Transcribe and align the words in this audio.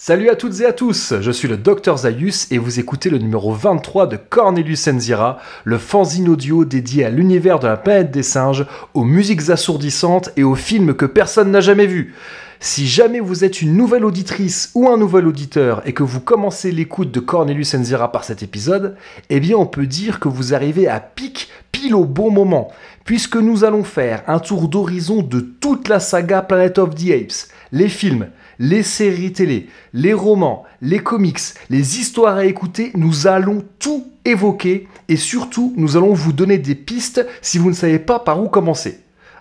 Salut 0.00 0.28
à 0.30 0.36
toutes 0.36 0.60
et 0.60 0.64
à 0.64 0.72
tous, 0.72 1.14
je 1.20 1.30
suis 1.32 1.48
le 1.48 1.56
Dr 1.56 1.96
Zayus 1.96 2.46
et 2.52 2.58
vous 2.58 2.78
écoutez 2.78 3.10
le 3.10 3.18
numéro 3.18 3.52
23 3.52 4.06
de 4.06 4.16
Cornelius 4.16 4.86
Enzira, 4.86 5.38
le 5.64 5.76
fanzine 5.76 6.28
audio 6.28 6.64
dédié 6.64 7.04
à 7.04 7.10
l'univers 7.10 7.58
de 7.58 7.66
la 7.66 7.76
planète 7.76 8.12
des 8.12 8.22
singes, 8.22 8.64
aux 8.94 9.02
musiques 9.02 9.50
assourdissantes 9.50 10.30
et 10.36 10.44
aux 10.44 10.54
films 10.54 10.94
que 10.94 11.04
personne 11.04 11.50
n'a 11.50 11.60
jamais 11.60 11.86
vus. 11.86 12.14
Si 12.60 12.86
jamais 12.86 13.18
vous 13.18 13.42
êtes 13.42 13.60
une 13.60 13.76
nouvelle 13.76 14.04
auditrice 14.04 14.70
ou 14.76 14.88
un 14.88 14.96
nouvel 14.96 15.26
auditeur 15.26 15.82
et 15.84 15.92
que 15.92 16.04
vous 16.04 16.20
commencez 16.20 16.70
l'écoute 16.70 17.10
de 17.10 17.18
Cornelius 17.18 17.74
Enzira 17.74 18.12
par 18.12 18.22
cet 18.22 18.44
épisode, 18.44 18.94
eh 19.30 19.40
bien 19.40 19.56
on 19.56 19.66
peut 19.66 19.88
dire 19.88 20.20
que 20.20 20.28
vous 20.28 20.54
arrivez 20.54 20.86
à 20.86 21.00
pic 21.00 21.48
pile 21.72 21.96
au 21.96 22.04
bon 22.04 22.30
moment, 22.30 22.70
puisque 23.04 23.36
nous 23.36 23.64
allons 23.64 23.82
faire 23.82 24.22
un 24.28 24.38
tour 24.38 24.68
d'horizon 24.68 25.22
de 25.22 25.40
toute 25.40 25.88
la 25.88 25.98
saga 25.98 26.42
Planet 26.42 26.78
of 26.78 26.94
the 26.94 27.10
Apes, 27.10 27.48
les 27.72 27.88
films, 27.88 28.28
les 28.58 28.82
séries 28.82 29.32
télé, 29.32 29.68
les 29.92 30.12
romans, 30.12 30.64
les 30.82 30.98
comics, 30.98 31.40
les 31.70 31.98
histoires 31.98 32.36
à 32.36 32.44
écouter, 32.44 32.90
nous 32.94 33.26
allons 33.26 33.64
tout 33.78 34.06
évoquer 34.24 34.88
et 35.08 35.16
surtout 35.16 35.72
nous 35.76 35.96
allons 35.96 36.12
vous 36.12 36.32
donner 36.32 36.58
des 36.58 36.74
pistes 36.74 37.24
si 37.40 37.58
vous 37.58 37.70
ne 37.70 37.74
savez 37.74 37.98
pas 37.98 38.18
par 38.18 38.42
où 38.42 38.48
commencer. 38.48 39.00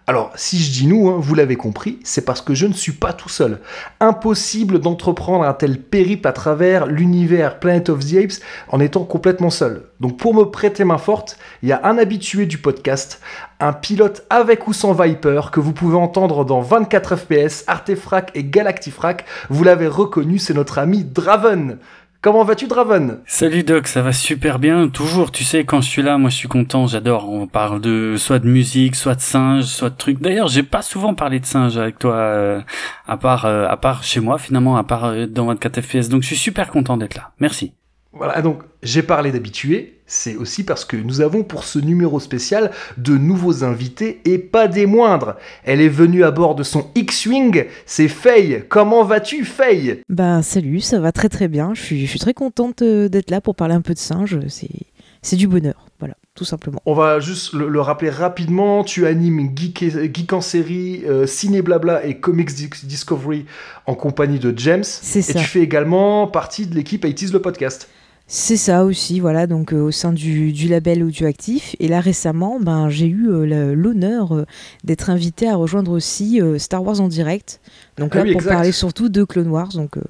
Alors, 0.09 0.31
si 0.35 0.57
je 0.59 0.71
dis 0.71 0.87
nous, 0.87 1.09
hein, 1.09 1.17
vous 1.19 1.35
l'avez 1.35 1.57
compris, 1.57 1.99
c'est 2.05 2.23
parce 2.23 2.39
que 2.39 2.55
je 2.55 2.65
ne 2.65 2.71
suis 2.71 2.93
pas 2.93 3.11
tout 3.11 3.27
seul. 3.27 3.59
Impossible 3.99 4.79
d'entreprendre 4.79 5.43
un 5.43 5.51
tel 5.51 5.81
périple 5.81 6.29
à 6.29 6.31
travers 6.31 6.85
l'univers 6.85 7.59
Planet 7.59 7.89
of 7.89 8.05
the 8.05 8.13
Apes 8.13 8.41
en 8.69 8.79
étant 8.79 9.03
complètement 9.03 9.49
seul. 9.49 9.83
Donc, 9.99 10.15
pour 10.15 10.33
me 10.33 10.45
prêter 10.45 10.85
main 10.85 10.97
forte, 10.97 11.37
il 11.61 11.67
y 11.67 11.73
a 11.73 11.81
un 11.83 11.97
habitué 11.97 12.45
du 12.45 12.57
podcast, 12.57 13.19
un 13.59 13.73
pilote 13.73 14.25
avec 14.29 14.69
ou 14.69 14.71
sans 14.71 14.93
Viper 14.93 15.49
que 15.51 15.59
vous 15.59 15.73
pouvez 15.73 15.97
entendre 15.97 16.45
dans 16.45 16.61
24 16.61 17.17
FPS, 17.17 17.65
Artefrac 17.67 18.31
et 18.33 18.45
Galactifrac. 18.45 19.25
Vous 19.49 19.65
l'avez 19.65 19.87
reconnu, 19.87 20.39
c'est 20.39 20.53
notre 20.53 20.77
ami 20.77 21.03
Draven. 21.03 21.79
Comment 22.27 22.43
vas-tu, 22.43 22.67
Draven? 22.67 23.19
Salut 23.25 23.63
Doc, 23.63 23.87
ça 23.87 24.01
va 24.01 24.11
super 24.11 24.59
bien. 24.59 24.89
Toujours, 24.89 25.31
tu 25.31 25.45
sais, 25.45 25.63
quand 25.63 25.79
je 25.79 25.87
suis 25.87 26.01
là, 26.01 26.17
moi 26.17 26.29
je 26.29 26.35
suis 26.35 26.49
content, 26.49 26.85
j'adore. 26.85 27.31
On 27.31 27.47
parle 27.47 27.79
de 27.79 28.15
soit 28.17 28.39
de 28.39 28.49
musique, 28.49 28.97
soit 28.97 29.15
de 29.15 29.21
singes, 29.21 29.63
soit 29.63 29.91
de 29.91 29.95
trucs. 29.95 30.19
D'ailleurs, 30.19 30.49
j'ai 30.49 30.63
pas 30.63 30.81
souvent 30.81 31.13
parlé 31.13 31.39
de 31.39 31.45
singes 31.45 31.77
avec 31.77 31.97
toi, 31.99 32.15
euh, 32.15 32.59
à 33.07 33.15
part, 33.15 33.45
euh, 33.45 33.65
à 33.69 33.77
part 33.77 34.03
chez 34.03 34.19
moi 34.19 34.37
finalement, 34.39 34.75
à 34.75 34.83
part 34.83 35.05
euh, 35.05 35.25
dans 35.25 35.45
24 35.45 35.79
FPS. 35.79 36.09
Donc 36.09 36.23
je 36.23 36.27
suis 36.27 36.35
super 36.35 36.69
content 36.69 36.97
d'être 36.97 37.15
là. 37.15 37.31
Merci. 37.39 37.71
Voilà, 38.11 38.41
donc 38.41 38.61
j'ai 38.83 39.03
parlé 39.03 39.31
d'habitués, 39.31 39.96
c'est 40.07 40.35
aussi 40.37 40.63
parce 40.63 40.85
que 40.85 40.95
nous 40.97 41.21
avons 41.21 41.43
pour 41.43 41.65
ce 41.65 41.79
numéro 41.79 42.19
spécial 42.19 42.71
de 42.97 43.17
nouveaux 43.17 43.63
invités 43.65 44.21
et 44.25 44.37
pas 44.37 44.67
des 44.67 44.85
moindres. 44.85 45.35
Elle 45.65 45.81
est 45.81 45.89
venue 45.89 46.23
à 46.23 46.31
bord 46.31 46.55
de 46.55 46.63
son 46.63 46.87
X-Wing, 46.95 47.65
c'est 47.85 48.07
Faye. 48.07 48.63
Comment 48.69 49.03
vas-tu, 49.03 49.43
Faye? 49.45 50.01
Bah 50.09 50.41
salut, 50.41 50.79
ça 50.79 50.99
va 50.99 51.11
très 51.11 51.29
très 51.29 51.47
bien. 51.47 51.73
Je 51.73 51.81
suis, 51.81 52.05
je 52.05 52.09
suis 52.09 52.19
très 52.19 52.33
contente 52.33 52.81
euh, 52.81 53.09
d'être 53.09 53.29
là 53.31 53.41
pour 53.41 53.55
parler 53.55 53.73
un 53.75 53.81
peu 53.81 53.93
de 53.93 53.99
singes. 53.99 54.39
C'est, 54.47 55.35
du 55.35 55.47
bonheur, 55.47 55.87
voilà, 55.99 56.15
tout 56.35 56.45
simplement. 56.45 56.79
On 56.85 56.93
va 56.93 57.19
juste 57.19 57.51
le, 57.51 57.67
le 57.67 57.81
rappeler 57.81 58.09
rapidement. 58.09 58.85
Tu 58.85 59.05
animes 59.05 59.51
Geek, 59.53 59.83
et- 59.83 60.09
Geek 60.13 60.31
en 60.31 60.39
série, 60.39 61.01
euh, 61.05 61.27
Ciné 61.27 61.61
Blabla 61.61 62.05
et 62.05 62.19
Comics 62.21 62.53
Dis- 62.53 62.69
Discovery 62.83 63.45
en 63.87 63.93
compagnie 63.95 64.39
de 64.39 64.53
James. 64.57 64.85
C'est 64.85 65.19
Et 65.19 65.21
ça. 65.21 65.33
tu 65.39 65.43
fais 65.45 65.59
également 65.59 66.27
partie 66.27 66.65
de 66.65 66.75
l'équipe 66.75 67.01
80 67.01 67.33
le 67.33 67.41
podcast. 67.41 67.89
C'est 68.29 68.57
ça 68.57 68.83
aussi, 68.83 69.21
voilà, 69.21 69.47
donc 69.47 69.71
euh, 69.73 69.79
au 69.83 69.91
sein 69.91 70.11
du, 70.11 70.51
du 70.51 70.67
label 70.67 71.01
Audioactif. 71.01 71.77
Et 71.79 71.87
là 71.87 72.01
récemment, 72.01 72.59
ben, 72.59 72.89
j'ai 72.89 73.07
eu 73.07 73.29
euh, 73.29 73.73
l'honneur 73.73 74.35
euh, 74.35 74.45
d'être 74.83 75.09
invité 75.09 75.47
à 75.47 75.55
rejoindre 75.55 75.91
aussi 75.91 76.41
euh, 76.41 76.59
Star 76.59 76.83
Wars 76.83 76.99
en 76.99 77.07
direct. 77.07 77.61
Donc 77.97 78.11
Ah 78.13 78.17
là, 78.17 78.23
oui, 78.23 78.31
pour 78.33 78.41
exact. 78.41 78.53
parler 78.53 78.71
surtout 78.73 79.07
de 79.07 79.23
Clone 79.23 79.47
Wars, 79.47 79.69
donc 79.69 79.97
euh, 79.97 80.01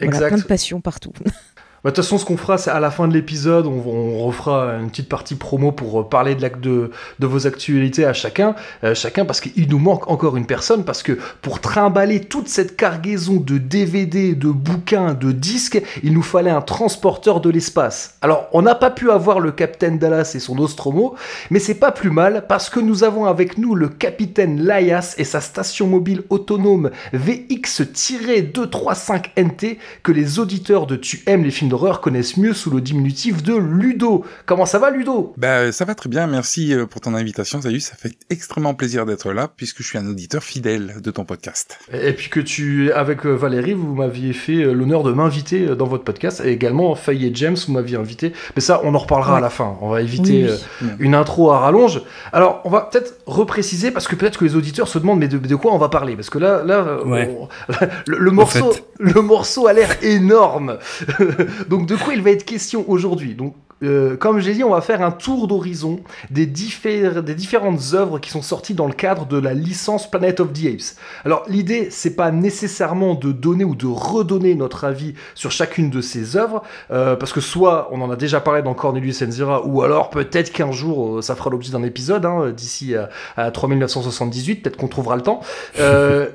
voilà, 0.00 0.28
plein 0.28 0.38
de 0.38 0.42
passion 0.44 0.80
partout. 0.80 1.12
Bah, 1.84 1.90
De 1.90 1.96
toute 1.96 2.04
façon, 2.04 2.18
ce 2.18 2.24
qu'on 2.24 2.36
fera, 2.36 2.58
c'est 2.58 2.70
à 2.70 2.78
la 2.78 2.92
fin 2.92 3.08
de 3.08 3.12
l'épisode, 3.12 3.66
on, 3.66 4.24
refera 4.24 4.74
une 4.74 4.88
petite 4.88 5.08
partie 5.08 5.34
promo 5.34 5.72
pour 5.72 6.00
euh, 6.00 6.08
parler 6.08 6.36
de, 6.36 6.92
de, 7.18 7.26
vos 7.26 7.48
actualités 7.48 8.04
à 8.04 8.12
chacun, 8.12 8.54
euh, 8.84 8.94
chacun, 8.94 9.24
parce 9.24 9.40
qu'il 9.40 9.68
nous 9.68 9.80
manque 9.80 10.08
encore 10.08 10.36
une 10.36 10.46
personne, 10.46 10.84
parce 10.84 11.02
que 11.02 11.18
pour 11.40 11.60
trimballer 11.60 12.20
toute 12.20 12.46
cette 12.46 12.76
cargaison 12.76 13.40
de 13.40 13.58
DVD, 13.58 14.36
de 14.36 14.48
bouquins, 14.48 15.14
de 15.14 15.32
disques, 15.32 15.82
il 16.04 16.12
nous 16.12 16.22
fallait 16.22 16.52
un 16.52 16.60
transporteur 16.60 17.40
de 17.40 17.50
l'espace. 17.50 18.14
Alors, 18.22 18.46
on 18.52 18.62
n'a 18.62 18.76
pas 18.76 18.90
pu 18.90 19.10
avoir 19.10 19.40
le 19.40 19.50
Capitaine 19.50 19.98
Dallas 19.98 20.34
et 20.36 20.40
son 20.40 20.54
Nostromo, 20.54 21.16
mais 21.50 21.58
c'est 21.58 21.74
pas 21.74 21.90
plus 21.90 22.10
mal, 22.10 22.44
parce 22.48 22.70
que 22.70 22.78
nous 22.78 23.02
avons 23.02 23.24
avec 23.24 23.58
nous 23.58 23.74
le 23.74 23.88
Capitaine 23.88 24.64
Laias 24.64 25.16
et 25.18 25.24
sa 25.24 25.40
station 25.40 25.88
mobile 25.88 26.22
autonome 26.30 26.90
VX-235NT, 27.12 29.78
que 30.04 30.12
les 30.12 30.38
auditeurs 30.38 30.86
de 30.86 30.94
Tu 30.94 31.24
aimes 31.26 31.42
les 31.42 31.50
films 31.50 31.71
d'horreur 31.72 32.02
connaissent 32.02 32.36
mieux 32.36 32.52
sous 32.52 32.68
le 32.70 32.82
diminutif 32.82 33.42
de 33.42 33.54
Ludo. 33.56 34.26
Comment 34.44 34.66
ça 34.66 34.78
va, 34.78 34.90
Ludo? 34.90 35.32
Bah, 35.38 35.72
ça 35.72 35.86
va 35.86 35.94
très 35.94 36.10
bien, 36.10 36.26
merci 36.26 36.74
euh, 36.74 36.84
pour 36.84 37.00
ton 37.00 37.14
invitation, 37.14 37.62
Salut, 37.62 37.80
ça 37.80 37.94
fait 37.96 38.12
extrêmement 38.28 38.74
plaisir 38.74 39.06
d'être 39.06 39.32
là, 39.32 39.48
puisque 39.56 39.78
je 39.82 39.86
suis 39.88 39.96
un 39.96 40.06
auditeur 40.06 40.42
fidèle 40.42 40.96
de 41.02 41.10
ton 41.10 41.24
podcast. 41.24 41.78
Et 41.94 42.12
puis 42.12 42.28
que 42.28 42.40
tu, 42.40 42.92
avec 42.92 43.24
euh, 43.24 43.30
Valérie, 43.34 43.72
vous 43.72 43.94
m'aviez 43.94 44.34
fait 44.34 44.64
l'honneur 44.74 45.02
de 45.02 45.12
m'inviter 45.12 45.64
dans 45.74 45.86
votre 45.86 46.04
podcast, 46.04 46.42
et 46.44 46.50
également 46.50 46.94
Faye 46.94 47.24
et 47.26 47.30
James, 47.34 47.56
vous 47.66 47.72
m'aviez 47.72 47.96
invité. 47.96 48.34
Mais 48.54 48.60
ça, 48.60 48.82
on 48.84 48.94
en 48.94 48.98
reparlera 48.98 49.38
à 49.38 49.40
la 49.40 49.48
fin. 49.48 49.78
On 49.80 49.88
va 49.88 50.02
éviter 50.02 50.48
Oui, 50.50 50.58
oui. 50.82 50.88
une 50.98 51.14
intro 51.14 51.52
à 51.52 51.58
rallonge. 51.60 52.02
Alors, 52.34 52.60
on 52.66 52.70
va 52.70 52.82
peut-être 52.82 53.14
repréciser, 53.24 53.90
parce 53.92 54.06
que 54.08 54.14
peut-être 54.14 54.38
que 54.38 54.44
les 54.44 54.56
auditeurs 54.56 54.88
se 54.88 54.98
demandent, 54.98 55.20
mais 55.20 55.28
de, 55.28 55.38
de 55.38 55.54
quoi 55.56 55.72
on 55.72 55.78
va 55.78 55.88
parler? 55.88 56.16
Parce 56.16 56.28
que 56.28 56.38
là, 56.38 56.62
là 56.62 56.98
Ouais. 57.06 57.34
on- 57.40 57.48
le, 58.08 58.18
le 58.18 58.30
morceau, 58.30 58.72
fait. 58.72 58.84
le 58.98 59.22
morceau 59.22 59.66
a 59.68 59.72
l'air 59.72 59.96
énorme. 60.02 60.76
Donc, 61.68 61.86
de 61.86 61.96
quoi 61.96 62.14
il 62.14 62.22
va 62.22 62.30
être 62.30 62.44
question 62.44 62.84
aujourd'hui? 62.88 63.34
Donc, 63.34 63.54
euh, 63.84 64.16
comme 64.16 64.38
j'ai 64.38 64.54
dit, 64.54 64.62
on 64.62 64.70
va 64.70 64.80
faire 64.80 65.02
un 65.02 65.10
tour 65.10 65.48
d'horizon 65.48 65.98
des, 66.30 66.46
diffé- 66.46 67.20
des 67.20 67.34
différentes 67.34 67.80
œuvres 67.94 68.20
qui 68.20 68.30
sont 68.30 68.40
sorties 68.40 68.74
dans 68.74 68.86
le 68.86 68.92
cadre 68.92 69.26
de 69.26 69.36
la 69.36 69.54
licence 69.54 70.08
Planet 70.08 70.38
of 70.38 70.52
the 70.52 70.66
Apes. 70.66 70.96
Alors, 71.24 71.42
l'idée, 71.48 71.88
c'est 71.90 72.14
pas 72.14 72.30
nécessairement 72.30 73.14
de 73.14 73.32
donner 73.32 73.64
ou 73.64 73.74
de 73.74 73.88
redonner 73.88 74.54
notre 74.54 74.84
avis 74.84 75.14
sur 75.34 75.50
chacune 75.50 75.90
de 75.90 76.00
ces 76.00 76.36
œuvres, 76.36 76.62
euh, 76.92 77.16
parce 77.16 77.32
que 77.32 77.40
soit 77.40 77.88
on 77.90 78.00
en 78.02 78.10
a 78.12 78.14
déjà 78.14 78.40
parlé 78.40 78.62
dans 78.62 78.74
Cornelius 78.74 79.20
Enzira, 79.20 79.66
ou 79.66 79.82
alors 79.82 80.10
peut-être 80.10 80.52
qu'un 80.52 80.70
jour 80.70 81.16
euh, 81.18 81.22
ça 81.22 81.34
fera 81.34 81.50
l'objet 81.50 81.72
d'un 81.72 81.82
épisode, 81.82 82.24
hein, 82.24 82.52
d'ici 82.56 82.94
à, 82.94 83.08
à 83.36 83.50
3978, 83.50 84.62
peut-être 84.62 84.76
qu'on 84.76 84.86
trouvera 84.86 85.16
le 85.16 85.22
temps. 85.22 85.40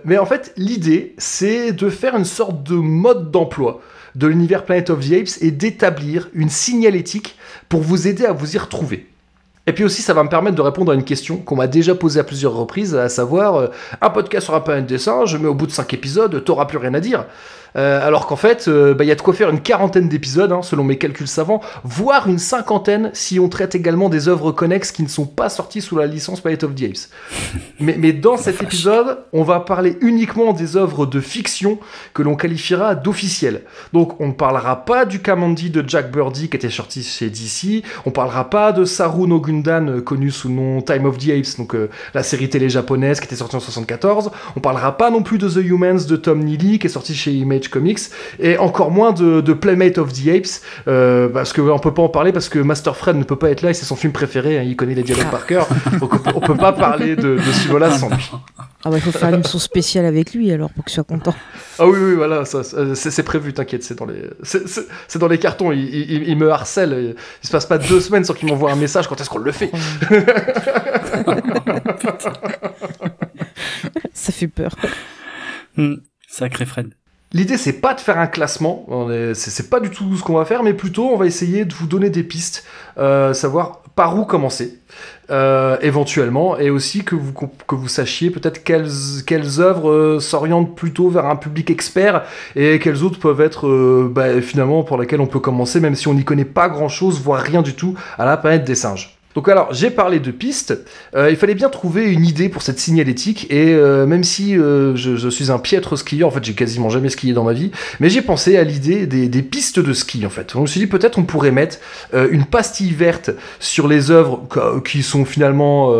Mais 0.04 0.18
en 0.18 0.26
fait, 0.26 0.52
l'idée, 0.58 1.16
c'est 1.18 1.72
de 1.72 1.90
faire 1.90 2.18
une 2.18 2.26
sorte 2.26 2.62
de 2.64 2.76
mode 2.76 3.32
d'emploi 3.32 3.80
de 4.16 4.28
l'univers 4.28 4.66
Planet 4.66 4.90
of 4.90 5.08
the 5.08 5.14
Apes 5.14 5.42
et 5.42 5.52
d'établir 5.52 6.30
une 6.34 6.50
signalétique 6.50 7.38
pour 7.70 7.82
vous 7.82 8.08
aider 8.08 8.26
à 8.26 8.34
vous 8.34 8.56
y 8.56 8.58
retrouver. 8.58 9.08
Et 9.68 9.74
puis 9.74 9.84
aussi, 9.84 10.02
ça 10.02 10.14
va 10.14 10.24
me 10.24 10.30
permettre 10.30 10.56
de 10.56 10.62
répondre 10.62 10.94
à 10.94 10.96
une 10.96 11.04
question 11.04 11.38
qu'on 11.38 11.58
m'a 11.58 11.68
déjà 11.68 11.94
posée 11.94 12.22
à 12.22 12.24
plusieurs 12.24 12.54
reprises, 12.54 12.96
à 12.96 13.10
savoir, 13.10 13.56
euh, 13.56 13.68
un 14.00 14.10
podcast 14.10 14.46
sur 14.46 14.56
un 14.56 14.62
planète 14.62 14.86
des 14.86 14.98
singes, 14.98 15.38
mais 15.38 15.48
au 15.50 15.54
bout 15.54 15.68
de 15.68 15.72
5 15.72 15.94
épisodes, 15.94 16.44
t'auras 16.46 16.66
plus 16.66 16.78
rien 16.78 16.94
à 16.94 17.02
dire. 17.02 17.26
Euh, 17.76 18.06
alors 18.06 18.28
qu'en 18.28 18.36
fait, 18.36 18.68
euh, 18.68 18.94
bah, 18.94 19.04
il 19.04 19.08
y 19.08 19.12
a 19.12 19.16
de 19.16 19.22
quoi 19.22 19.34
faire 19.34 19.50
une 19.50 19.62
quarantaine 19.62 20.10
d'épisodes, 20.10 20.52
hein, 20.52 20.62
selon 20.62 20.84
mes 20.84 20.98
calculs 20.98 21.28
savants, 21.28 21.62
voire 21.84 22.28
une 22.28 22.40
cinquantaine 22.40 23.12
si 23.14 23.40
on 23.40 23.50
traite 23.50 23.76
également 23.76 24.10
des 24.10 24.28
œuvres 24.28 24.52
connexes 24.52 24.92
qui 24.92 25.04
ne 25.04 25.08
sont 25.08 25.26
pas 25.26 25.50
sorties 25.50 25.82
sous 25.82 25.96
la 25.96 26.06
licence 26.06 26.42
Planet 26.42 26.64
of 26.64 26.76
the 26.76 26.84
Apes. 26.84 27.10
Mais, 27.80 27.96
mais 27.96 28.12
dans 28.12 28.38
cet 28.38 28.64
épisode, 28.64 29.20
on 29.34 29.44
va 29.44 29.60
parler 29.60 29.98
uniquement 30.02 30.52
des 30.52 30.78
œuvres 30.78 31.06
de 31.06 31.20
fiction 31.20 31.78
que 32.16 32.24
l'on 32.24 32.36
qualifiera 32.36 32.96
d'officielles. 32.96 33.62
Donc 33.94 34.20
on 34.20 34.30
ne 34.30 34.34
parlera 34.34 34.84
pas 34.84 35.06
du 35.06 35.20
Kamandi 35.20 35.70
de 35.70 35.88
Jack 35.88 36.12
Birdie 36.12 36.50
qui 36.50 36.58
était 36.58 36.72
sorti 36.72 37.04
chez 37.04 37.30
DC, 37.30 37.84
on 38.08 38.12
parlera 38.12 38.50
pas 38.50 38.72
de 38.72 38.84
Saru 38.84 39.28
no 39.28 39.40
Gundan 39.40 39.90
euh, 39.90 40.02
connu 40.02 40.32
sous 40.32 40.48
le 40.48 40.56
nom 40.56 40.82
Time 40.82 41.06
of 41.06 41.20
the 41.20 41.30
Apes, 41.30 41.58
donc 41.60 41.76
euh, 41.76 41.90
la 42.16 42.24
série 42.24 42.50
télé 42.50 42.68
japonaise 42.68 43.20
qui 43.20 43.28
était 43.28 43.36
sortie 43.36 43.56
en 43.56 43.60
74, 43.60 44.32
on 44.56 44.60
parlera 44.60 44.98
pas 44.98 45.12
non 45.12 45.22
plus 45.22 45.38
de 45.38 45.48
The 45.48 45.58
Humans 45.58 46.08
de 46.08 46.16
Tom 46.16 46.44
Neely 46.44 46.80
qui 46.80 46.88
est 46.88 46.90
sorti 46.90 47.14
chez 47.14 47.32
Image 47.32 47.67
Comics, 47.70 48.00
et 48.40 48.58
encore 48.58 48.92
moins 48.92 49.12
de, 49.14 49.42
de 49.42 49.54
Playmate 49.54 49.98
of 49.98 50.14
the 50.14 50.28
Apes, 50.28 50.62
euh, 50.88 51.30
parce 51.30 51.54
que 51.54 51.62
on 51.62 51.80
peut 51.80 51.94
pas 51.94 52.02
en 52.04 52.10
parler 52.10 52.32
parce 52.32 52.50
que 52.50 52.60
Master 52.60 52.96
Fred 52.96 53.16
ne 53.16 53.24
peut 53.24 53.36
pas 53.36 53.50
être 53.50 53.62
là 53.62 53.70
et 53.72 53.74
c'est 53.74 53.86
son 53.86 53.96
film 53.96 54.14
préféré, 54.14 54.58
hein, 54.60 54.64
il 54.64 54.76
connaît 54.76 54.96
les 54.96 55.04
dialogues 55.04 55.32
par 55.32 55.46
cœur, 55.46 55.68
donc 56.00 56.14
on 56.14 56.18
peut, 56.20 56.32
on 56.36 56.40
peut 56.40 56.58
pas 56.58 56.74
parler 56.74 57.16
de, 57.16 57.36
de 57.36 57.40
ce 57.42 57.60
film-là 57.68 57.92
sans 57.92 58.10
lui. 58.10 58.32
Ah 58.86 58.90
bah 58.92 58.98
il 58.98 59.02
faut 59.02 59.12
faire 59.12 59.30
une 59.30 59.36
émission 59.36 59.60
spéciale 59.60 60.06
avec 60.06 60.34
lui 60.34 60.52
alors 60.52 60.70
pour 60.72 60.86
qu'il 60.86 60.94
soit 60.94 61.04
content. 61.04 61.34
Ah 61.80 61.88
oui, 61.88 61.98
oui, 62.00 62.14
voilà, 62.16 62.46
ça, 62.46 62.64
ça, 62.64 62.96
c'est 62.96 63.24
prévu, 63.24 63.52
t'inquiète, 63.54 63.84
c'est 63.84 63.98
dans 63.98 64.06
les, 64.06 64.22
c'est- 64.44 65.18
dans 65.18 65.28
les 65.28 65.40
cartons. 65.40 65.72
Il, 65.72 65.80
il- 65.94 66.30
il 66.30 66.38
me 66.38 66.50
harcèle. 66.52 67.16
Il 67.44 67.46
se 67.48 67.52
passe 67.52 67.66
pas 67.66 67.78
deux 67.80 68.00
semaines 68.00 68.24
sans 68.24 68.34
qu'il 68.34 68.48
m'envoie 68.48 68.72
un 68.72 68.76
message. 68.76 69.08
Quand 69.08 69.20
est-ce 69.20 69.30
qu'on 69.30 69.40
le 69.40 69.52
fait? 69.52 69.72
Ça 74.14 74.32
fait 74.32 74.48
peur. 74.48 74.76
Hmm, 75.76 75.96
Sacré 76.28 76.66
Fred. 76.66 76.94
L'idée, 77.34 77.58
c'est 77.58 77.82
pas 77.82 77.94
de 77.94 78.00
faire 78.00 78.18
un 78.18 78.28
classement. 78.28 78.86
C'est 79.34 79.70
pas 79.70 79.80
du 79.80 79.90
tout 79.90 80.16
ce 80.16 80.24
qu'on 80.24 80.36
va 80.36 80.46
faire, 80.46 80.64
mais 80.64 80.74
plutôt, 80.74 81.10
on 81.10 81.18
va 81.18 81.26
essayer 81.26 81.66
de 81.66 81.74
vous 81.74 81.88
donner 81.88 82.10
des 82.10 82.24
pistes, 82.24 82.64
euh, 82.98 83.34
savoir 83.34 83.82
par 83.96 84.18
où 84.18 84.26
commencer 84.26 84.78
euh, 85.32 85.76
éventuellement 85.82 86.58
et 86.60 86.70
aussi 86.70 87.04
que 87.04 87.16
vous, 87.16 87.88
sachiez 87.88 88.30
peut-être 88.30 88.64
quelles, 88.64 88.92
quelles 89.26 89.60
œuvres 89.60 89.90
euh, 89.90 90.20
s'orientent 90.20 90.76
plutôt 90.76 91.10
vers 91.10 91.26
un 91.26 91.36
public 91.36 91.72
expert 91.72 92.24
et 92.56 92.78
quelles 92.78 93.04
autres 93.04 93.18
peuvent 93.18 93.42
être 93.42 94.08
bah, 94.08 94.40
finalement 94.40 94.84
pour 94.84 95.00
lesquelles 95.00 95.20
on 95.20 95.26
peut 95.26 95.40
commencer 95.40 95.80
même 95.80 95.96
si 95.96 96.08
on 96.08 96.14
n'y 96.14 96.24
connaît 96.24 96.46
pas 96.46 96.70
grand 96.70 96.90
chose 96.90 97.20
voire 97.22 97.42
rien 97.42 97.64
du 97.64 97.74
tout 97.74 97.96
à 98.20 98.26
la 98.26 98.38
planète 98.38 98.66
des 98.66 98.76
singes. 98.76 99.17
Donc 99.38 99.50
alors, 99.50 99.72
j'ai 99.72 99.92
parlé 99.92 100.20
de 100.20 100.32
pistes, 100.32 100.80
euh, 101.16 101.30
il 101.30 101.36
fallait 101.36 101.54
bien 101.54 101.70
trouver 101.70 102.12
une 102.12 102.26
idée 102.26 102.50
pour 102.50 102.64
cette 102.64 102.80
signalétique, 102.80 103.46
et 103.52 103.76
euh, 103.76 104.08
même 104.08 104.24
si 104.24 104.58
euh, 104.58 104.96
je, 104.96 105.30
suis 105.30 105.52
un 105.52 105.60
piètre 105.60 105.96
skieur, 105.96 106.30
en 106.30 106.32
fait 106.32 106.44
j'ai 106.44 106.56
quasiment 106.56 106.90
jamais 106.90 107.10
skié 107.10 107.34
dans 107.34 107.44
ma 107.44 107.54
vie, 107.54 107.70
mais 108.00 108.10
j'ai 108.10 108.24
pensé 108.24 108.58
à 108.58 108.64
l'idée 108.64 109.06
des, 109.06 109.42
pistes 109.44 109.80
de 109.80 109.94
ski 109.94 110.26
en 110.26 110.32
fait. 110.32 110.56
Donc, 110.56 110.56
je 110.56 110.60
me 110.62 110.66
suis 110.66 110.80
dit 110.80 110.88
peut-être 110.88 111.20
on 111.20 111.24
pourrait 111.24 111.52
mettre 111.52 111.78
une 112.32 112.46
pastille 112.46 112.94
verte 112.94 113.30
sur 113.60 113.88
les 113.88 114.10
œuvres 114.10 114.48
qui 114.84 115.04
sont 115.04 115.24
finalement 115.24 115.92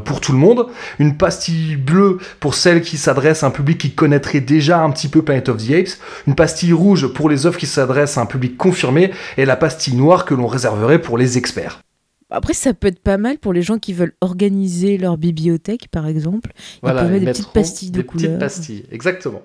pour 0.00 0.22
tout 0.22 0.32
le 0.32 0.38
monde, 0.38 0.66
une 0.98 1.18
pastille 1.18 1.76
bleue 1.76 2.16
pour 2.40 2.54
celles 2.54 2.80
qui 2.80 2.96
s'adressent 2.96 3.42
à 3.42 3.48
un 3.48 3.50
public 3.50 3.76
qui 3.76 3.90
connaîtrait 3.90 4.40
déjà 4.40 4.80
un 4.80 4.88
petit 4.88 5.08
peu 5.08 5.20
Planet 5.20 5.50
of 5.50 5.58
the 5.58 5.70
Apes, 5.72 5.98
une 6.26 6.34
pastille 6.34 6.72
rouge 6.72 7.08
pour 7.08 7.28
les 7.28 7.44
œuvres 7.44 7.58
qui 7.58 7.66
s'adressent 7.66 8.16
à 8.16 8.22
un 8.22 8.26
public 8.26 8.56
confirmé, 8.56 9.10
et 9.36 9.44
la 9.44 9.56
pastille 9.56 9.96
noire 9.96 10.24
que 10.24 10.32
l'on 10.32 10.46
réserverait 10.46 11.02
pour 11.02 11.18
les 11.18 11.36
experts. 11.36 11.82
Après, 12.30 12.54
ça 12.54 12.74
peut 12.74 12.88
être 12.88 12.98
pas 12.98 13.18
mal 13.18 13.38
pour 13.38 13.52
les 13.52 13.62
gens 13.62 13.78
qui 13.78 13.92
veulent 13.92 14.14
organiser 14.20 14.98
leur 14.98 15.16
bibliothèque, 15.16 15.88
par 15.88 16.06
exemple. 16.08 16.52
Voilà, 16.82 17.02
ils 17.02 17.04
peuvent 17.04 17.12
mettre 17.12 17.24
des 17.24 17.32
petites 17.32 17.52
pastilles 17.52 17.90
de 17.90 18.00
des 18.00 18.04
petites 18.04 18.38
pastilles, 18.38 18.84
exactement. 18.90 19.42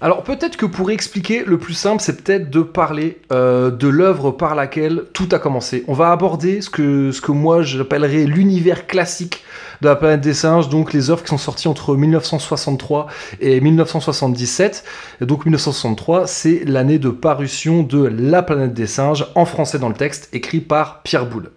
Alors 0.00 0.22
peut-être 0.22 0.56
que 0.56 0.66
pour 0.66 0.92
expliquer, 0.92 1.42
le 1.44 1.58
plus 1.58 1.74
simple, 1.74 2.00
c'est 2.00 2.22
peut-être 2.22 2.50
de 2.50 2.62
parler 2.62 3.20
euh, 3.32 3.72
de 3.72 3.88
l'œuvre 3.88 4.30
par 4.30 4.54
laquelle 4.54 5.02
tout 5.12 5.28
a 5.32 5.40
commencé. 5.40 5.84
On 5.88 5.92
va 5.92 6.12
aborder 6.12 6.60
ce 6.60 6.70
que, 6.70 7.10
ce 7.10 7.20
que 7.20 7.32
moi 7.32 7.62
j'appellerais 7.62 8.24
l'univers 8.24 8.86
classique 8.86 9.42
de 9.80 9.88
la 9.88 9.96
planète 9.96 10.20
des 10.20 10.34
singes, 10.34 10.68
donc 10.68 10.92
les 10.92 11.10
œuvres 11.10 11.22
qui 11.22 11.28
sont 11.28 11.38
sorties 11.38 11.66
entre 11.66 11.96
1963 11.96 13.08
et 13.40 13.60
1977. 13.60 14.84
Et 15.20 15.26
donc 15.26 15.44
1963, 15.46 16.28
c'est 16.28 16.62
l'année 16.64 17.00
de 17.00 17.10
parution 17.10 17.82
de 17.82 18.06
La 18.06 18.44
planète 18.44 18.74
des 18.74 18.86
singes, 18.86 19.26
en 19.34 19.46
français 19.46 19.80
dans 19.80 19.88
le 19.88 19.96
texte, 19.96 20.28
écrit 20.32 20.60
par 20.60 21.02
Pierre 21.02 21.26
Boulle. 21.26 21.50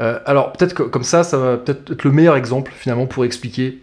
Euh, 0.00 0.18
alors 0.24 0.52
peut-être 0.52 0.72
que 0.72 0.82
comme 0.82 1.04
ça, 1.04 1.24
ça 1.24 1.36
va 1.36 1.56
peut-être 1.58 1.92
être 1.92 2.04
le 2.04 2.12
meilleur 2.12 2.36
exemple 2.36 2.72
finalement 2.74 3.06
pour 3.06 3.26
expliquer 3.26 3.82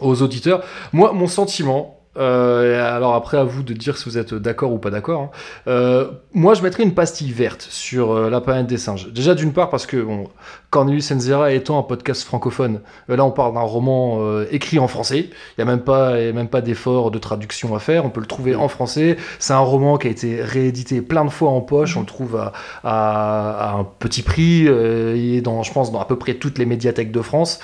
aux 0.00 0.22
auditeurs. 0.22 0.62
Moi, 0.92 1.12
mon 1.12 1.26
sentiment, 1.26 2.00
euh, 2.16 2.96
alors 2.96 3.14
après, 3.14 3.38
à 3.38 3.44
vous 3.44 3.62
de 3.62 3.72
dire 3.72 3.96
si 3.96 4.04
vous 4.04 4.18
êtes 4.18 4.34
d'accord 4.34 4.72
ou 4.72 4.78
pas 4.78 4.90
d'accord. 4.90 5.20
Hein. 5.22 5.30
Euh, 5.68 6.10
moi, 6.32 6.54
je 6.54 6.62
mettrais 6.62 6.82
une 6.82 6.94
pastille 6.94 7.32
verte 7.32 7.66
sur 7.68 8.12
euh, 8.12 8.30
la 8.30 8.40
planète 8.40 8.66
des 8.66 8.78
singes. 8.78 9.12
Déjà, 9.12 9.34
d'une 9.34 9.52
part, 9.52 9.70
parce 9.70 9.86
que 9.86 9.96
bon, 10.02 10.28
Cornelius 10.70 11.10
Enzera 11.10 11.52
étant 11.52 11.78
un 11.78 11.82
podcast 11.82 12.22
francophone, 12.22 12.80
là, 13.08 13.24
on 13.24 13.30
parle 13.30 13.54
d'un 13.54 13.60
roman 13.60 14.42
écrit 14.50 14.78
en 14.78 14.88
français. 14.88 15.30
Il 15.30 15.54
n'y 15.58 15.62
a 15.62 15.64
même 15.64 15.82
pas, 15.82 16.14
même 16.32 16.48
pas 16.48 16.60
d'effort 16.60 17.10
de 17.10 17.18
traduction 17.18 17.74
à 17.74 17.78
faire. 17.78 18.04
On 18.04 18.10
peut 18.10 18.20
le 18.20 18.26
trouver 18.26 18.54
en 18.54 18.68
français. 18.68 19.16
C'est 19.38 19.52
un 19.52 19.58
roman 19.58 19.98
qui 19.98 20.08
a 20.08 20.10
été 20.10 20.42
réédité 20.42 21.00
plein 21.00 21.24
de 21.24 21.30
fois 21.30 21.50
en 21.50 21.60
poche. 21.60 21.96
On 21.96 22.00
le 22.00 22.06
trouve 22.06 22.36
à, 22.36 22.52
à 22.82 23.72
un 23.78 23.84
petit 23.84 24.22
prix. 24.22 24.62
il 24.62 25.36
est 25.36 25.42
dans, 25.42 25.62
je 25.62 25.72
pense, 25.72 25.92
dans 25.92 26.00
à 26.00 26.04
peu 26.04 26.18
près 26.18 26.34
toutes 26.34 26.58
les 26.58 26.66
médiathèques 26.66 27.12
de 27.12 27.22
France. 27.22 27.60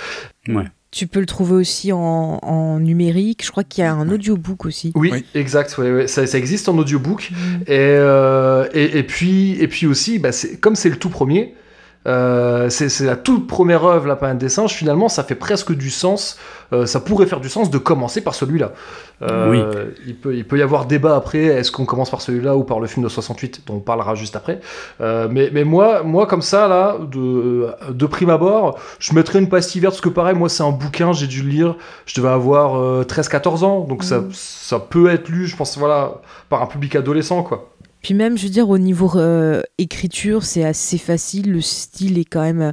Ouais. 0.48 0.64
Tu 0.90 1.06
peux 1.06 1.20
le 1.20 1.26
trouver 1.26 1.54
aussi 1.54 1.92
en, 1.92 2.80
numérique. 2.80 3.44
Je 3.44 3.50
crois 3.50 3.62
qu'il 3.62 3.84
y 3.84 3.86
a 3.86 3.92
un 3.92 4.08
audiobook 4.08 4.64
aussi. 4.64 4.92
Oui, 4.94 5.24
exact. 5.34 5.76
Ça, 6.06 6.38
existe 6.38 6.68
en 6.68 6.76
audiobook. 6.76 7.30
Mm. 7.30 7.36
Euh, 7.68 8.68
et, 8.72 8.98
et, 8.98 9.02
puis, 9.04 9.52
et 9.60 9.68
puis 9.68 9.86
aussi, 9.86 10.18
bah, 10.18 10.30
comme 10.60 10.74
c'est 10.74 10.90
le 10.90 10.96
tout 10.96 11.10
premier, 11.10 11.54
euh, 12.06 12.70
c'est 12.70 13.04
la 13.04 13.16
toute 13.16 13.46
première 13.46 13.84
œuvre, 13.84 14.06
La 14.06 14.16
planète 14.16 14.38
des 14.38 14.48
singes. 14.48 14.72
Finalement, 14.72 15.08
ça 15.08 15.22
fait 15.22 15.34
presque 15.34 15.72
du 15.72 15.90
sens. 15.90 16.38
Euh, 16.72 16.86
ça 16.86 17.00
pourrait 17.00 17.26
faire 17.26 17.40
du 17.40 17.48
sens 17.48 17.70
de 17.70 17.78
commencer 17.78 18.22
par 18.22 18.34
celui-là. 18.34 18.72
Euh, 19.22 19.90
il, 20.06 20.16
peut, 20.16 20.34
il 20.34 20.46
peut 20.46 20.58
y 20.58 20.62
avoir 20.62 20.86
débat 20.86 21.14
après. 21.14 21.44
Est-ce 21.44 21.70
qu'on 21.70 21.84
commence 21.84 22.10
par 22.10 22.22
celui-là 22.22 22.56
ou 22.56 22.64
par 22.64 22.80
le 22.80 22.86
film 22.86 23.04
de 23.04 23.10
68 23.10 23.64
dont 23.66 23.74
on 23.74 23.80
parlera 23.80 24.14
juste 24.14 24.36
après. 24.36 24.60
mais, 25.00 25.50
mais 25.52 25.64
moi, 25.64 26.02
moi, 26.02 26.26
comme 26.26 26.42
ça, 26.42 26.68
là, 26.68 26.96
de, 27.00 27.68
de 27.90 28.06
prime 28.06 28.30
abord, 28.30 28.78
je 28.98 29.14
mettrais 29.14 29.38
une 29.38 29.48
pastille 29.48 29.80
verte 29.80 29.94
parce 29.94 30.00
que 30.00 30.08
pareil, 30.08 30.36
moi, 30.36 30.48
c'est 30.48 30.62
un 30.62 30.70
bouquin, 30.70 31.12
j'ai 31.12 31.26
dû 31.26 31.42
le 31.42 31.50
lire. 31.50 31.76
Je 32.06 32.14
devais 32.14 32.32
avoir 32.32 33.04
13-14 33.04 33.64
ans, 33.64 33.80
donc 33.80 34.04
ça, 34.04 34.20
mmh. 34.20 34.28
ça 34.32 34.78
peut 34.78 35.10
être 35.10 35.28
lu, 35.28 35.46
je 35.46 35.56
pense, 35.56 35.76
voilà, 35.76 36.14
par 36.48 36.62
un 36.62 36.66
public 36.66 36.96
adolescent, 36.96 37.42
quoi. 37.42 37.70
Puis 38.02 38.14
même, 38.14 38.38
je 38.38 38.44
veux 38.44 38.50
dire, 38.50 38.68
au 38.68 38.78
niveau 38.78 39.10
euh, 39.16 39.62
écriture, 39.78 40.44
c'est 40.44 40.64
assez 40.64 40.98
facile. 40.98 41.52
Le 41.52 41.60
style 41.60 42.18
est 42.18 42.24
quand 42.24 42.40
même 42.40 42.62
euh, 42.62 42.72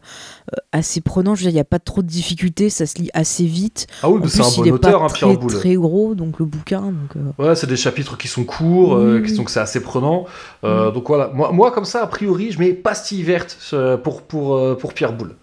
assez 0.71 1.01
prenant. 1.01 1.35
Je 1.35 1.41
veux 1.41 1.43
dire, 1.45 1.51
il 1.51 1.55
n'y 1.55 1.59
a 1.59 1.65
pas 1.65 1.79
trop 1.79 2.01
de 2.01 2.07
difficultés. 2.07 2.69
Ça 2.69 2.85
se 2.85 2.97
lit 2.99 3.09
assez 3.13 3.45
vite. 3.45 3.87
Ah 4.03 4.09
oui, 4.09 4.21
c'est 4.29 4.41
un 4.41 4.63
bon 4.63 4.71
auteur, 4.71 5.03
hein, 5.03 5.07
Pierre 5.13 5.37
Boulle. 5.37 5.51
très 5.51 5.75
gros, 5.75 6.15
donc 6.15 6.39
le 6.39 6.45
bouquin. 6.45 6.81
Donc, 6.81 7.15
euh. 7.17 7.43
Ouais, 7.43 7.55
c'est 7.55 7.67
des 7.67 7.77
chapitres 7.77 8.17
qui 8.17 8.27
sont 8.27 8.43
courts, 8.43 8.97
donc 8.97 9.49
c'est 9.49 9.59
assez 9.59 9.81
prenant. 9.81 10.25
Donc 10.63 11.07
voilà, 11.07 11.31
moi, 11.33 11.51
moi, 11.51 11.71
comme 11.71 11.85
ça, 11.85 12.03
a 12.03 12.07
priori, 12.07 12.51
je 12.51 12.59
mets 12.59 12.73
pastille 12.73 13.23
verte 13.23 13.57
pour, 14.03 14.21
pour, 14.21 14.77
pour 14.77 14.93
Pierre 14.93 15.13
Boulle. 15.13 15.35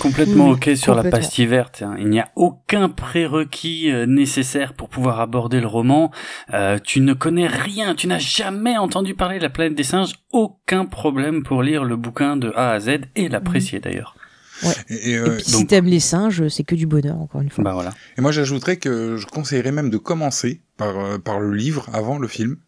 Complètement 0.00 0.50
ok 0.50 0.70
sur 0.74 0.94
la 0.94 1.04
pastille 1.04 1.46
verte. 1.46 1.82
Hein. 1.82 1.96
Il 1.98 2.08
n'y 2.08 2.20
a 2.20 2.28
aucun 2.36 2.88
prérequis 2.88 3.90
euh, 3.90 4.06
nécessaire 4.06 4.74
pour 4.74 4.88
pouvoir 4.88 5.20
aborder 5.20 5.60
le 5.60 5.66
roman. 5.66 6.10
Euh, 6.52 6.78
tu 6.82 7.00
ne 7.00 7.14
connais 7.14 7.46
rien, 7.46 7.94
tu 7.94 8.06
n'as 8.06 8.18
jamais 8.18 8.76
entendu 8.76 9.14
parler 9.14 9.38
de 9.38 9.42
la 9.42 9.50
planète 9.50 9.74
des 9.74 9.82
singes. 9.82 10.12
Aucun 10.30 10.84
problème 10.84 11.42
pour 11.42 11.62
lire 11.62 11.84
le 11.84 11.96
bouquin 11.96 12.36
de 12.36 12.52
A 12.54 12.72
à 12.72 12.80
Z 12.80 13.00
et 13.16 13.28
l'apprécier 13.28 13.78
mhm. 13.78 13.84
d'ailleurs. 13.84 14.16
Ouais. 14.62 14.74
Et, 14.90 15.16
euh, 15.16 15.36
puis 15.36 15.44
si 15.44 15.66
t'aimes 15.66 15.86
les 15.86 16.00
singes, 16.00 16.46
c'est 16.48 16.62
que 16.62 16.76
du 16.76 16.86
bonheur 16.86 17.20
encore 17.20 17.40
une 17.40 17.50
fois. 17.50 17.64
Bah 17.64 17.72
voilà. 17.72 17.92
Et 18.16 18.20
moi 18.20 18.30
j'ajouterais 18.30 18.76
que 18.76 19.16
je 19.16 19.26
conseillerais 19.26 19.72
même 19.72 19.90
de 19.90 19.98
commencer 19.98 20.62
par, 20.76 21.20
par 21.20 21.40
le 21.40 21.52
livre 21.52 21.88
avant 21.92 22.18
le 22.18 22.28
film 22.28 22.58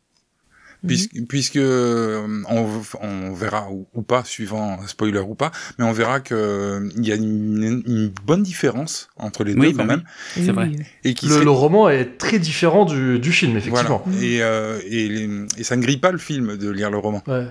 Mhm. 0.84 1.26
puisque, 1.26 1.56
euh, 1.56 2.26
on, 2.48 3.32
verra 3.32 3.68
ou, 3.70 4.02
pas, 4.02 4.22
suivant 4.24 4.78
spoiler 4.86 5.20
ou 5.20 5.34
pas, 5.34 5.50
mais 5.78 5.84
on 5.84 5.92
verra 5.92 6.20
que 6.20 6.34
euh, 6.34 6.88
il 6.96 7.06
y 7.06 7.12
a 7.12 7.16
une, 7.16 8.10
bonne 8.24 8.42
différence 8.42 9.08
entre 9.16 9.44
les 9.44 9.54
deux 9.54 9.72
quand 9.72 9.78
bah 9.78 9.84
même. 9.84 10.04
C'est 10.34 10.52
vrai. 10.52 10.70
Et 11.04 11.14
qui 11.14 11.28
le, 11.28 11.50
roman 11.50 11.88
est 11.88 12.18
très 12.18 12.38
différent 12.38 12.84
du, 12.84 13.32
film, 13.32 13.56
effectivement. 13.56 14.04
Et, 14.20 14.42
euh, 14.42 14.78
et, 14.86 15.28
et, 15.58 15.64
ça 15.64 15.76
ne 15.76 15.82
grille 15.82 15.98
pas 15.98 16.12
le 16.12 16.18
film 16.18 16.56
de 16.56 16.70
lire 16.70 16.90
le 16.90 16.98
roman. 16.98 17.22
Ouais. 17.26 17.46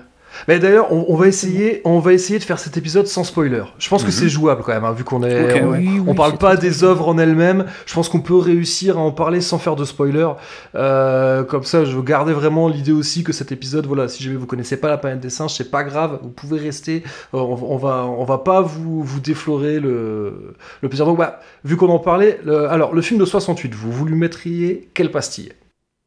Mais 0.48 0.60
d'ailleurs, 0.60 0.92
on, 0.92 1.16
va 1.16 1.28
essayer, 1.28 1.82
on 1.86 2.00
va 2.00 2.13
essayer 2.13 2.40
de 2.40 2.44
faire 2.44 2.60
cet 2.60 2.78
épisode 2.78 3.08
sans 3.08 3.24
spoiler. 3.24 3.63
Je 3.78 3.90
pense 3.90 4.04
que 4.04 4.08
mhm. 4.08 4.13
c'est 4.13 4.30
jouable 4.30 4.63
quand 4.63 4.74
même, 4.74 4.86
hein, 4.86 4.92
vu 4.92 5.04
qu'on 5.04 5.24
est, 5.24 5.63
on, 6.08 6.16
parle 6.16 6.38
pas 6.38 6.56
des 6.56 6.84
œuvres 6.84 7.08
en 7.08 7.18
elles-mêmes. 7.18 7.66
Je 7.86 7.94
pense 7.94 8.10
qu'on 8.10 8.22
peut 8.22 8.38
réussir 8.38 8.98
à 8.98 9.02
en 9.02 9.12
parler 9.12 9.42
sans 9.42 9.58
faire 9.58 9.75
de 9.75 9.86
spoiler. 9.86 10.28
Euh, 10.75 11.44
comme 11.44 11.63
ça, 11.63 11.86
je 11.86 11.96
veux 11.96 12.02
garder 12.02 12.34
vraiment 12.34 12.68
l'idée 12.68 12.92
aussi 12.92 13.24
que 13.24 13.34
cet 13.34 13.52
épisode, 13.52 13.86
voilà, 13.86 14.08
si 14.08 14.24
jamais 14.24 14.36
vous 14.36 14.48
connaissez 14.48 14.78
pas 14.78 14.90
la 14.90 14.98
planète 14.98 15.20
des 15.20 15.30
singes, 15.30 15.54
c'est 15.54 15.72
pas 15.72 15.84
grave, 15.84 16.20
vous 16.22 16.30
pouvez 16.30 16.60
rester. 16.60 17.04
Euh, 17.34 17.40
on, 17.40 17.78
va, 17.78 18.06
on 18.06 18.24
va 18.24 18.40
pas 18.40 18.62
vous, 18.62 19.04
vous 19.04 19.20
déflorer 19.20 19.80
le, 19.80 20.56
le 20.82 20.90
plaisir. 20.90 21.06
Donc, 21.06 21.18
bah, 21.18 21.40
vu 21.63 21.78
qu'on 21.78 21.90
en 21.90 22.00
parlait, 22.00 22.40
alors 22.70 22.94
le 22.94 23.02
film 23.02 23.20
de 23.20 23.25
68, 23.25 23.74
vous 23.74 23.92
vous 23.92 24.06
lui 24.06 24.16
mettriez 24.16 24.90
quelle 24.94 25.12
pastille? 25.12 25.52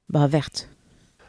Bah 0.09 0.27
verte 0.27 0.69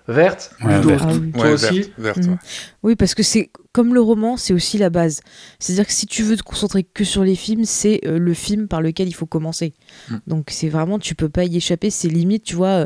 verte, 0.08 0.52
ah 0.62 0.80
toi 0.80 1.52
aussi 1.52 1.92
mm. 1.98 2.36
Oui, 2.84 2.96
parce 2.96 3.14
que 3.16 3.24
c'est 3.24 3.50
comme 3.74 3.94
le 3.94 4.02
roman, 4.02 4.38
c'est 4.38 4.54
aussi 4.54 4.78
la 4.78 4.90
base. 4.90 5.22
C'est-à-dire 5.60 5.86
que 5.86 5.94
si 5.94 6.08
tu 6.08 6.24
veux 6.24 6.38
te 6.38 6.44
concentrer 6.44 6.84
que 6.84 7.04
sur 7.04 7.24
les 7.24 7.36
films, 7.36 7.66
c'est 7.66 8.02
euh, 8.06 8.18
le 8.18 8.34
film 8.34 8.68
par 8.68 8.82
lequel 8.82 9.08
il 9.08 9.14
faut 9.14 9.26
commencer. 9.26 9.74
Mm. 10.10 10.16
Donc 10.28 10.48
c'est 10.50 10.70
vraiment, 10.70 10.98
tu 11.00 11.16
peux 11.16 11.30
pas 11.30 11.44
y 11.44 11.58
échapper, 11.58 11.90
c'est 11.90 12.08
limite, 12.08 12.44
tu 12.44 12.56
vois, 12.56 12.68
euh, 12.68 12.86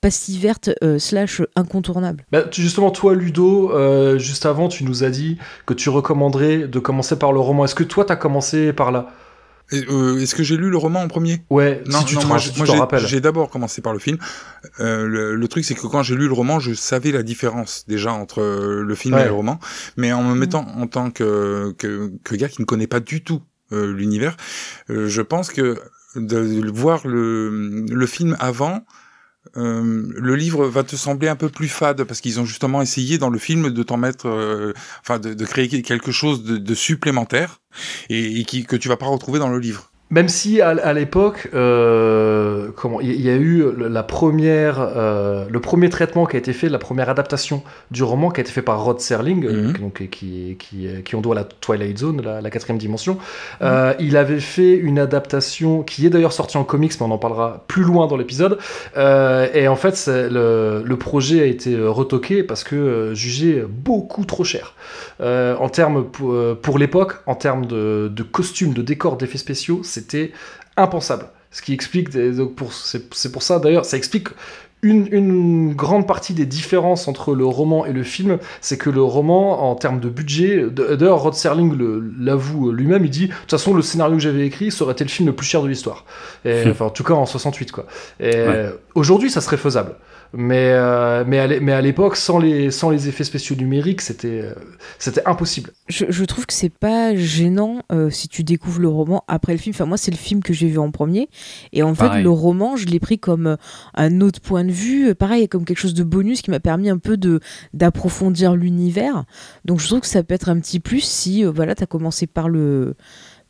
pastille 0.00 0.38
verte 0.38 0.70
euh, 0.82 0.98
slash 0.98 1.42
incontournable. 1.56 2.24
Bah, 2.32 2.44
justement, 2.50 2.90
toi, 2.90 3.14
Ludo, 3.14 3.72
juste 4.18 4.46
avant, 4.46 4.68
tu 4.68 4.84
nous 4.84 5.04
as 5.04 5.10
dit 5.10 5.38
que 5.66 5.74
tu 5.74 5.88
recommanderais 5.90 6.68
de 6.68 6.78
commencer 6.78 7.18
par 7.18 7.32
le 7.32 7.40
roman. 7.40 7.64
Est-ce 7.64 7.74
que 7.74 7.84
toi, 7.84 8.04
tu 8.04 8.12
as 8.12 8.16
commencé 8.16 8.72
par 8.72 8.92
là? 8.92 9.08
Euh, 9.72 10.18
Est-ce 10.18 10.34
que 10.34 10.42
j'ai 10.42 10.56
lu 10.56 10.68
le 10.70 10.76
roman 10.76 11.00
en 11.02 11.08
premier? 11.08 11.42
Ouais, 11.50 11.82
Non, 11.86 12.00
si 12.00 12.04
tu 12.04 12.14
non, 12.16 12.20
te, 12.22 12.26
moi, 12.26 12.38
j'ai- 12.38 13.20
d'abord 13.20 13.48
commencé 13.50 13.80
par 13.80 13.92
le 13.92 13.98
film. 13.98 14.18
Euh, 14.80 15.06
le, 15.06 15.34
le 15.34 15.48
truc, 15.48 15.64
c'est 15.64 15.74
que 15.74 15.86
quand 15.86 16.02
j'ai 16.02 16.14
lu 16.14 16.26
le 16.26 16.32
roman, 16.34 16.60
je 16.60 16.74
savais 16.74 17.10
la 17.10 17.22
différence 17.22 17.84
déjà 17.88 18.12
entre 18.12 18.40
euh, 18.42 18.82
le 18.82 18.94
film 18.94 19.14
Ouais. 19.14 19.22
et 19.22 19.26
le 19.26 19.32
roman. 19.32 19.58
Mais 19.96 20.12
en 20.12 20.22
me 20.22 20.34
mettant 20.34 20.66
en 20.76 20.86
tant 20.86 21.10
que, 21.10 21.74
que, 21.78 22.12
que 22.24 22.34
gars 22.36 22.48
qui 22.48 22.60
ne 22.60 22.66
connaît 22.66 22.86
pas 22.86 23.00
du 23.00 23.22
tout 23.24 23.42
euh, 23.72 23.92
l'univers, 23.92 24.36
euh, 24.90 25.08
je 25.08 25.22
pense 25.22 25.48
que 25.50 25.78
de, 26.16 26.20
de 26.60 26.70
voir 26.70 27.06
le, 27.06 27.86
le 27.88 28.06
film 28.06 28.36
avant, 28.40 28.84
euh, 29.56 30.12
le 30.16 30.36
livre 30.36 30.66
va 30.66 30.84
te 30.84 30.96
sembler 30.96 31.28
un 31.28 31.36
peu 31.36 31.48
plus 31.48 31.68
fade 31.68 32.04
parce 32.04 32.20
qu'ils 32.20 32.40
ont 32.40 32.44
justement 32.44 32.80
essayé 32.80 33.18
dans 33.18 33.30
le 33.30 33.38
film 33.38 33.70
de 33.70 33.82
t'en 33.82 33.96
mettre, 33.96 34.28
euh, 34.28 34.72
enfin 35.00 35.18
de, 35.18 35.44
créer 35.44 35.68
quelque 35.82 36.12
chose 36.12 36.44
de, 36.44 36.56
de 36.56 36.74
supplémentaire 36.74 37.60
et, 38.08 38.40
et 38.40 38.44
qui, 38.44 38.64
que 38.64 38.76
tu 38.76 38.88
vas 38.88 38.96
pas 38.96 39.06
retrouver 39.06 39.38
dans 39.38 39.48
le 39.48 39.58
livre. 39.58 39.91
Même 40.12 40.28
si 40.28 40.60
à, 40.60 40.68
à 40.68 40.92
l'époque, 40.92 41.48
euh, 41.54 42.68
comment, 42.76 43.00
il 43.00 43.12
y, 43.12 43.22
y 43.22 43.30
a 43.30 43.34
eu 43.34 43.62
le- 43.74 43.88
la 43.88 44.02
première, 44.02 44.76
euh, 44.78 45.46
le 45.50 45.58
premier 45.60 45.88
traitement 45.88 46.26
qui 46.26 46.36
a 46.36 46.38
été 46.38 46.52
fait, 46.52 46.68
la 46.68 46.78
première 46.78 47.08
adaptation 47.08 47.62
du 47.90 48.02
roman 48.02 48.30
qui 48.30 48.40
a 48.40 48.42
été 48.42 48.52
fait 48.52 48.60
par 48.60 48.84
Rod 48.84 49.00
Serling, 49.00 49.46
euh, 49.46 49.68
Mhm. 49.68 49.72
donc, 49.78 50.06
qui, 50.10 50.56
qui, 50.58 50.86
qui 51.02 51.16
on 51.16 51.22
doit 51.22 51.34
à 51.34 51.38
la 51.38 51.44
Twilight 51.44 51.96
Zone, 51.96 52.20
la, 52.22 52.42
la 52.42 52.50
quatrième 52.50 52.76
dimension. 52.76 53.16
Euh, 53.62 53.94
il 54.00 54.18
avait 54.18 54.38
fait 54.40 54.74
une 54.74 54.98
adaptation 54.98 55.82
qui 55.82 56.04
est 56.06 56.10
d'ailleurs 56.10 56.34
sortie 56.34 56.58
en 56.58 56.64
comics, 56.64 56.92
mais 57.00 57.06
on 57.06 57.10
en 57.10 57.16
parlera 57.18 57.64
plus 57.66 57.82
loin 57.82 58.06
dans 58.06 58.18
l'épisode. 58.18 58.58
Et 58.94 59.66
en 59.66 59.76
fait, 59.76 59.96
c'est 59.96 60.28
le, 60.28 60.82
le 60.84 60.96
projet 60.98 61.40
a 61.40 61.46
été 61.46 61.74
retoqué 61.82 62.42
parce 62.42 62.64
que 62.64 63.12
jugé 63.14 63.64
beaucoup 63.66 64.26
trop 64.26 64.44
cher. 64.44 64.74
En 65.20 65.68
termes 65.70 66.04
pour, 66.04 66.36
pour 66.60 66.78
l'époque, 66.78 67.14
en 67.26 67.34
termes 67.34 67.64
de, 67.64 68.10
de 68.14 68.22
costumes, 68.22 68.74
de 68.74 68.82
décors, 68.82 69.16
d'effets 69.16 69.38
spéciaux, 69.38 69.80
c'était 70.02 70.32
impensable. 70.76 71.26
Ce 71.50 71.62
qui 71.62 71.72
explique, 71.74 72.08
des- 72.10 72.32
donc 72.32 72.54
pour, 72.54 72.72
c'est, 72.72 73.30
pour 73.32 73.42
ça 73.42 73.58
d'ailleurs, 73.58 73.84
ça 73.84 73.96
explique 73.96 74.28
une, 74.84 75.06
une 75.12 75.74
grande 75.74 76.08
partie 76.08 76.34
des 76.34 76.44
différences 76.46 77.06
entre 77.06 77.34
le 77.36 77.44
roman 77.44 77.86
et 77.86 77.92
le 77.92 78.02
film, 78.02 78.38
c'est 78.60 78.76
que 78.78 78.90
le 78.90 79.00
roman, 79.02 79.70
en 79.70 79.76
termes 79.76 80.00
de 80.00 80.08
budget, 80.08 80.64
d'ailleurs 80.70 81.20
Rod 81.20 81.34
Serling 81.34 81.72
l'avoue 82.18 82.72
lui-même, 82.72 83.04
il 83.04 83.10
dit, 83.10 83.28
de 83.28 83.32
toute 83.32 83.50
façon 83.50 83.74
le 83.74 83.82
scénario 83.82 84.16
que 84.16 84.22
j'avais 84.22 84.44
écrit, 84.44 84.72
ça 84.72 84.82
aurait 84.82 84.94
été 84.94 85.04
le 85.04 85.10
film 85.10 85.28
le 85.28 85.34
plus 85.36 85.46
cher 85.46 85.62
de 85.62 85.68
l'histoire. 85.68 86.04
Enfin, 86.70 86.86
en 86.86 86.90
tout 86.90 87.04
cas 87.04 87.14
en 87.14 87.26
68 87.26 87.70
quoi. 87.70 87.86
Ouais. 88.48 88.70
aujourd'hui, 88.96 89.30
ça 89.30 89.40
serait 89.40 89.56
faisable. 89.56 89.94
Mais, 90.34 90.70
euh, 90.72 91.24
mais 91.26 91.38
à 91.72 91.80
l'époque, 91.82 92.16
sans 92.16 92.38
les, 92.38 92.70
sans 92.70 92.88
les 92.88 93.08
effets 93.08 93.24
spéciaux 93.24 93.54
numériques, 93.54 94.00
c'était, 94.00 94.40
euh, 94.42 94.54
c'était 94.98 95.22
impossible. 95.26 95.72
Je, 95.88 96.06
je 96.08 96.24
trouve 96.24 96.46
que 96.46 96.54
c'est 96.54 96.72
pas 96.72 97.14
gênant 97.14 97.82
euh, 97.92 98.08
si 98.08 98.28
tu 98.28 98.42
découvres 98.42 98.80
le 98.80 98.88
roman 98.88 99.24
après 99.28 99.52
le 99.52 99.58
film. 99.58 99.74
Enfin, 99.74 99.84
moi, 99.84 99.98
c'est 99.98 100.10
le 100.10 100.16
film 100.16 100.42
que 100.42 100.54
j'ai 100.54 100.68
vu 100.68 100.78
en 100.78 100.90
premier. 100.90 101.28
Et 101.72 101.82
en 101.82 101.94
fait, 101.94 102.22
le 102.22 102.30
roman, 102.30 102.76
je 102.76 102.86
l'ai 102.86 103.00
pris 103.00 103.18
comme 103.18 103.56
un 103.94 104.20
autre 104.22 104.40
point 104.40 104.64
de 104.64 104.72
vue. 104.72 105.14
Pareil, 105.14 105.48
comme 105.48 105.64
quelque 105.66 105.78
chose 105.78 105.94
de 105.94 106.04
bonus 106.04 106.40
qui 106.40 106.50
m'a 106.50 106.60
permis 106.60 106.88
un 106.88 106.98
peu 106.98 107.16
de 107.16 107.40
d'approfondir 107.74 108.56
l'univers. 108.56 109.24
Donc, 109.66 109.80
je 109.80 109.86
trouve 109.86 110.00
que 110.00 110.06
ça 110.06 110.22
peut 110.22 110.34
être 110.34 110.48
un 110.48 110.58
petit 110.60 110.80
plus 110.80 111.00
si 111.00 111.44
euh, 111.44 111.50
voilà, 111.50 111.74
tu 111.74 111.82
as 111.82 111.86
commencé 111.86 112.26
par 112.26 112.48
le 112.48 112.94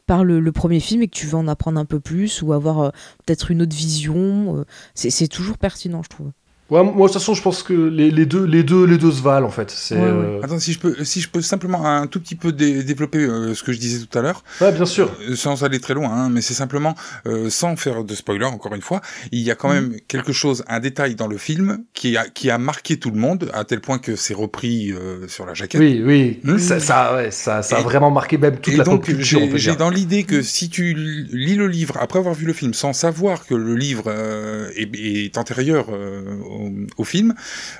par 0.07 0.25
le, 0.25 0.41
le 0.41 0.53
premier 0.53 0.81
film 0.81 1.03
et 1.03 1.07
que 1.07 1.15
tu 1.17 1.27
veux 1.27 1.37
en 1.37 1.47
apprendre 1.47 1.79
un 1.79 1.85
peu 1.85 2.01
plus 2.01 2.43
ou 2.43 2.53
avoir 2.53 2.81
euh, 2.81 2.91
peut-être 3.25 3.53
une 3.53 3.62
autre 3.62 3.77
vision. 3.77 4.57
euh, 4.59 4.65
c'est 4.95 5.29
toujours 5.29 5.59
pertinent, 5.59 6.03
je 6.03 6.09
trouve. 6.09 6.33
Ouais, 6.73 6.83
moi, 6.83 6.93
de 6.93 7.12
toute 7.12 7.12
façon, 7.21 7.35
je 7.35 7.43
pense 7.43 7.62
que 7.62 7.75
les, 7.75 8.11
les 8.11 8.25
deux, 8.25 8.45
les, 8.45 8.62
deux, 8.62 8.87
les 8.87 8.97
deux 8.97 9.12
se 9.12 9.21
valent, 9.23 9.47
en 9.47 9.50
fait. 9.50 9.71
C'est, 9.71 9.95
Ouais, 9.95 10.00
euh, 10.05 10.41
Attends, 10.43 10.59
si 10.59 10.73
je 10.73 10.79
peux, 10.79 11.05
si 11.05 11.21
je 11.21 11.29
peux 11.29 11.43
simplement 11.43 11.85
un 11.87 12.07
tout 12.07 12.19
petit 12.19 12.35
peu 12.35 12.50
dé- 12.50 12.83
développer 12.83 13.19
euh, 13.19 13.55
ce 13.55 13.62
que 13.62 13.73
je 13.73 13.79
disais 13.79 14.05
tout 14.07 14.19
à 14.19 14.23
l'heure, 14.23 14.43
ouais, 14.62 14.73
bien 14.73 14.87
sûr. 14.87 15.11
euh, 15.29 15.37
sans 15.37 15.64
aller 15.64 15.81
très 15.81 15.93
loin, 15.93 16.09
hein, 16.11 16.31
mais 16.31 16.41
c'est 16.41 16.55
simplement, 16.55 16.95
euh, 17.26 17.50
sans 17.50 17.76
faire 17.76 18.05
de 18.05 18.14
spoiler 18.14 18.47
encore 18.47 18.75
une 18.75 18.81
fois, 18.81 19.02
il 19.33 19.41
y 19.41 19.50
a 19.50 19.55
quand 19.55 19.69
même 19.69 19.97
quelque 20.09 20.33
chose, 20.33 20.64
un 20.67 20.81
détail 20.81 21.14
dans 21.14 21.26
le 21.26 21.37
film 21.37 21.85
qui 21.93 22.17
a, 22.17 22.26
qui 22.26 22.49
a 22.50 22.57
marqué 22.57 22.99
tout 22.99 23.11
le 23.11 23.19
monde, 23.19 23.50
à 23.52 23.64
tel 23.64 23.81
point 23.83 23.99
que 23.99 24.17
c'est 24.17 24.33
repris 24.35 24.93
euh, 24.93 25.29
sur 25.29 25.45
la 25.45 25.52
jaquette. 25.52 25.81
Oui, 25.81 26.02
oui. 26.02 26.41
Hmm. 26.43 26.57
Ça, 26.59 26.81
ça, 26.81 27.14
ouais, 27.14 27.31
ça, 27.31 27.62
ça 27.62 27.76
a 27.76 27.81
vraiment 27.83 28.11
marqué 28.11 28.38
même 28.38 28.57
toute 28.57 28.73
Et 28.73 28.76
la 28.79 28.85
donc, 28.85 29.05
culture, 29.05 29.41
j'ai 29.57 29.76
dans 29.76 29.91
l'idée 29.91 30.25
que 30.25 30.41
si 30.41 30.71
tu 30.71 30.95
lis 30.95 31.55
le 31.57 31.67
livre 31.69 31.99
après 32.00 32.19
avoir 32.19 32.35
vu 32.35 32.47
le 32.47 32.55
film, 32.55 32.73
sans 32.73 32.95
savoir 32.95 33.47
que 33.47 33.55
le 33.55 33.75
livre 33.76 34.05
euh, 34.07 34.71
est, 34.75 34.88
est 34.95 35.37
antérieur 35.37 35.87
euh, 35.91 36.23
au, 36.62 36.73
au 36.99 37.04
film, 37.04 37.35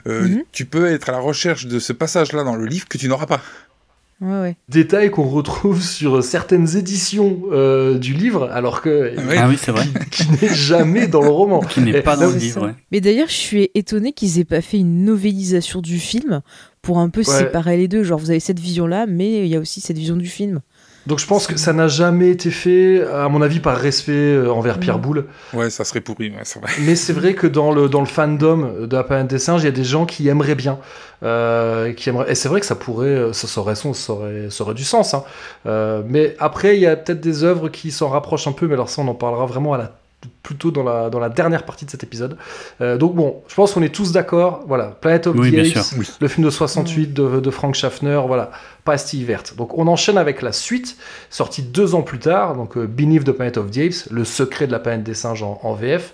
euh, 0.07 0.29
Mhm. 0.29 0.43
tu 0.53 0.65
peux 0.67 0.87
être 0.87 1.09
à 1.09 1.13
la 1.13 1.19
recherche 1.21 1.67
de 1.67 1.79
ce 1.79 1.93
passage-là 1.93 2.45
dans 2.45 2.57
le 2.57 2.67
livre 2.67 2.89
que 2.89 2.99
tu 2.99 3.09
n'auras 3.09 3.27
pas. 3.27 3.41
Ouais, 4.21 4.41
ouais. 4.41 4.57
Détail 4.69 5.11
qu'on 5.11 5.29
retrouve 5.29 5.83
sur 5.99 6.23
certaines 6.23 6.77
éditions 6.77 7.41
euh, 7.51 7.99
du 7.99 8.15
livre, 8.15 8.49
alors 8.53 8.81
que 8.81 9.17
Ouais. 9.27 9.37
Ah 9.37 9.49
oui, 9.49 9.57
c'est 9.61 9.73
vrai. 9.73 9.85
qui 10.13 10.25
n'est 10.41 10.55
jamais 10.55 11.09
dans 11.09 11.23
le 11.23 11.29
roman. 11.31 11.59
Qui 11.61 11.81
n'est 11.81 12.03
pas 12.03 12.17
dans 12.17 12.31
le 12.31 12.37
livre, 12.37 12.67
ouais. 12.67 12.75
Mais 12.93 13.01
d'ailleurs, 13.01 13.27
je 13.29 13.35
suis 13.35 13.71
étonnée 13.75 14.13
qu'ils 14.13 14.39
aient 14.39 14.45
pas 14.45 14.61
fait 14.61 14.79
une 14.79 15.05
novélisation 15.05 15.81
du 15.81 15.99
film 15.99 16.41
pour 16.83 16.99
un 17.01 17.09
peu 17.09 17.23
séparer 17.25 17.77
les 17.77 17.89
deux. 17.89 18.05
Genre, 18.05 18.19
vous 18.19 18.31
avez 18.31 18.39
cette 18.41 18.61
vision-là, 18.61 19.07
mais 19.07 19.41
il 19.41 19.49
y 19.49 19.57
a 19.57 19.59
aussi 19.61 19.81
cette 19.81 19.99
vision 19.99 20.17
du 20.17 20.27
film. 20.29 20.61
Donc 21.07 21.19
je 21.19 21.27
pense 21.27 21.47
que 21.49 21.57
ça 21.57 21.73
n'a 21.73 21.89
jamais 21.89 22.31
été 22.31 22.51
fait, 22.51 23.03
à 23.13 23.29
mon 23.29 23.43
avis, 23.43 23.59
par 23.61 23.77
respect 23.77 24.13
euh, 24.13 24.51
envers 24.53 24.79
Pierre 24.79 24.99
Mm. 24.99 25.03
Boulle. 25.03 25.25
Ouais, 25.53 25.69
ça 25.71 25.85
serait 25.85 26.01
pourri, 26.01 26.31
ouais, 26.31 26.37
c'est 26.45 26.61
vrai. 26.61 26.71
Mais 26.83 26.95
c'est 26.95 27.13
vrai 27.13 27.35
que 27.35 27.47
dans 27.47 27.73
le, 27.73 27.89
dans 27.89 28.01
le 28.01 28.07
fandom 28.07 28.87
de 28.87 28.97
la 28.97 29.03
planète 29.03 29.27
des 29.29 29.39
singes, 29.41 29.63
il 29.63 29.65
y 29.65 29.69
a 29.69 29.73
des 29.73 29.85
gens 29.85 30.07
qui 30.07 30.29
aimeraient 30.29 30.55
bien. 30.55 30.79
Euh, 31.25 31.93
qui 31.93 32.09
aimeraient... 32.09 32.31
Et 32.31 32.35
c'est 32.35 32.49
vrai 32.49 32.61
que 32.61 32.67
ça 32.67 32.75
pourrait, 32.75 33.33
ça, 33.33 33.47
ça 33.49 33.61
aurait, 33.61 33.75
son- 33.75 33.95
ça 33.95 34.13
aurait, 34.13 34.47
ça 34.51 34.65
aurait 34.65 34.75
du 34.75 34.85
sens. 34.85 35.15
hein. 35.15 35.25
Euh, 35.67 36.03
mais 36.07 36.37
après, 36.39 36.77
il 36.77 36.81
y 36.83 36.87
a 36.87 36.97
peut-être 36.97 37.21
des 37.21 37.43
œuvres 37.45 37.69
qui 37.69 37.91
s'en 37.91 38.09
rapprochent 38.09 38.47
un 38.47 38.53
peu, 38.53 38.67
mais 38.67 38.75
alors 38.75 38.89
ça, 38.89 39.03
on 39.03 39.09
en 39.09 39.15
parlera 39.15 39.47
vraiment 39.47 39.73
à 39.75 39.79
la 39.79 39.93
plutôt 40.43 40.71
dans 40.71 40.83
la, 40.83 41.11
dans 41.11 41.19
la 41.19 41.29
dernière 41.29 41.65
partie 41.65 41.85
de 41.85 41.91
cet 41.91 42.03
épisode. 42.03 42.37
Euh, 42.81 42.97
donc 42.97 43.15
bon, 43.15 43.43
je 43.49 43.55
pense 43.55 43.73
qu'on 43.73 43.83
est 43.83 43.95
tous 43.95 44.13
d'accord. 44.13 44.65
Voilà, 44.67 44.97
Planet 45.01 45.27
of 45.29 45.37
Oui, 45.37 45.53
the 45.53 45.77
Apes. 45.77 45.95
Oui. 45.99 46.09
le 46.21 46.29
film 46.29 46.45
de 46.45 46.51
68 46.51 47.13
de, 47.13 47.41
de 47.41 47.51
Frank 47.51 47.75
Schaffner, 47.75 48.21
voilà, 48.27 48.51
pastille 48.85 49.25
verte. 49.25 49.55
Donc 49.57 49.77
on 49.79 49.87
enchaîne 49.87 50.19
avec 50.19 50.43
la 50.43 50.53
suite, 50.53 50.97
sortie 51.31 51.63
deux 51.63 51.95
ans 51.95 52.03
plus 52.03 52.19
tard, 52.19 52.57
donc 52.57 52.77
euh, 52.77 52.87
Beneath 52.87 53.25
the 53.25 53.33
Planet 53.33 53.57
of 53.59 53.71
the 53.71 53.79
Apes, 53.79 54.11
le 54.11 54.25
secret 54.25 54.67
de 54.67 54.73
la 54.73 54.79
planète 54.79 55.05
des 55.05 55.15
singes 55.15 55.43
en, 55.43 55.61
en 55.63 55.75
VF. 55.75 56.13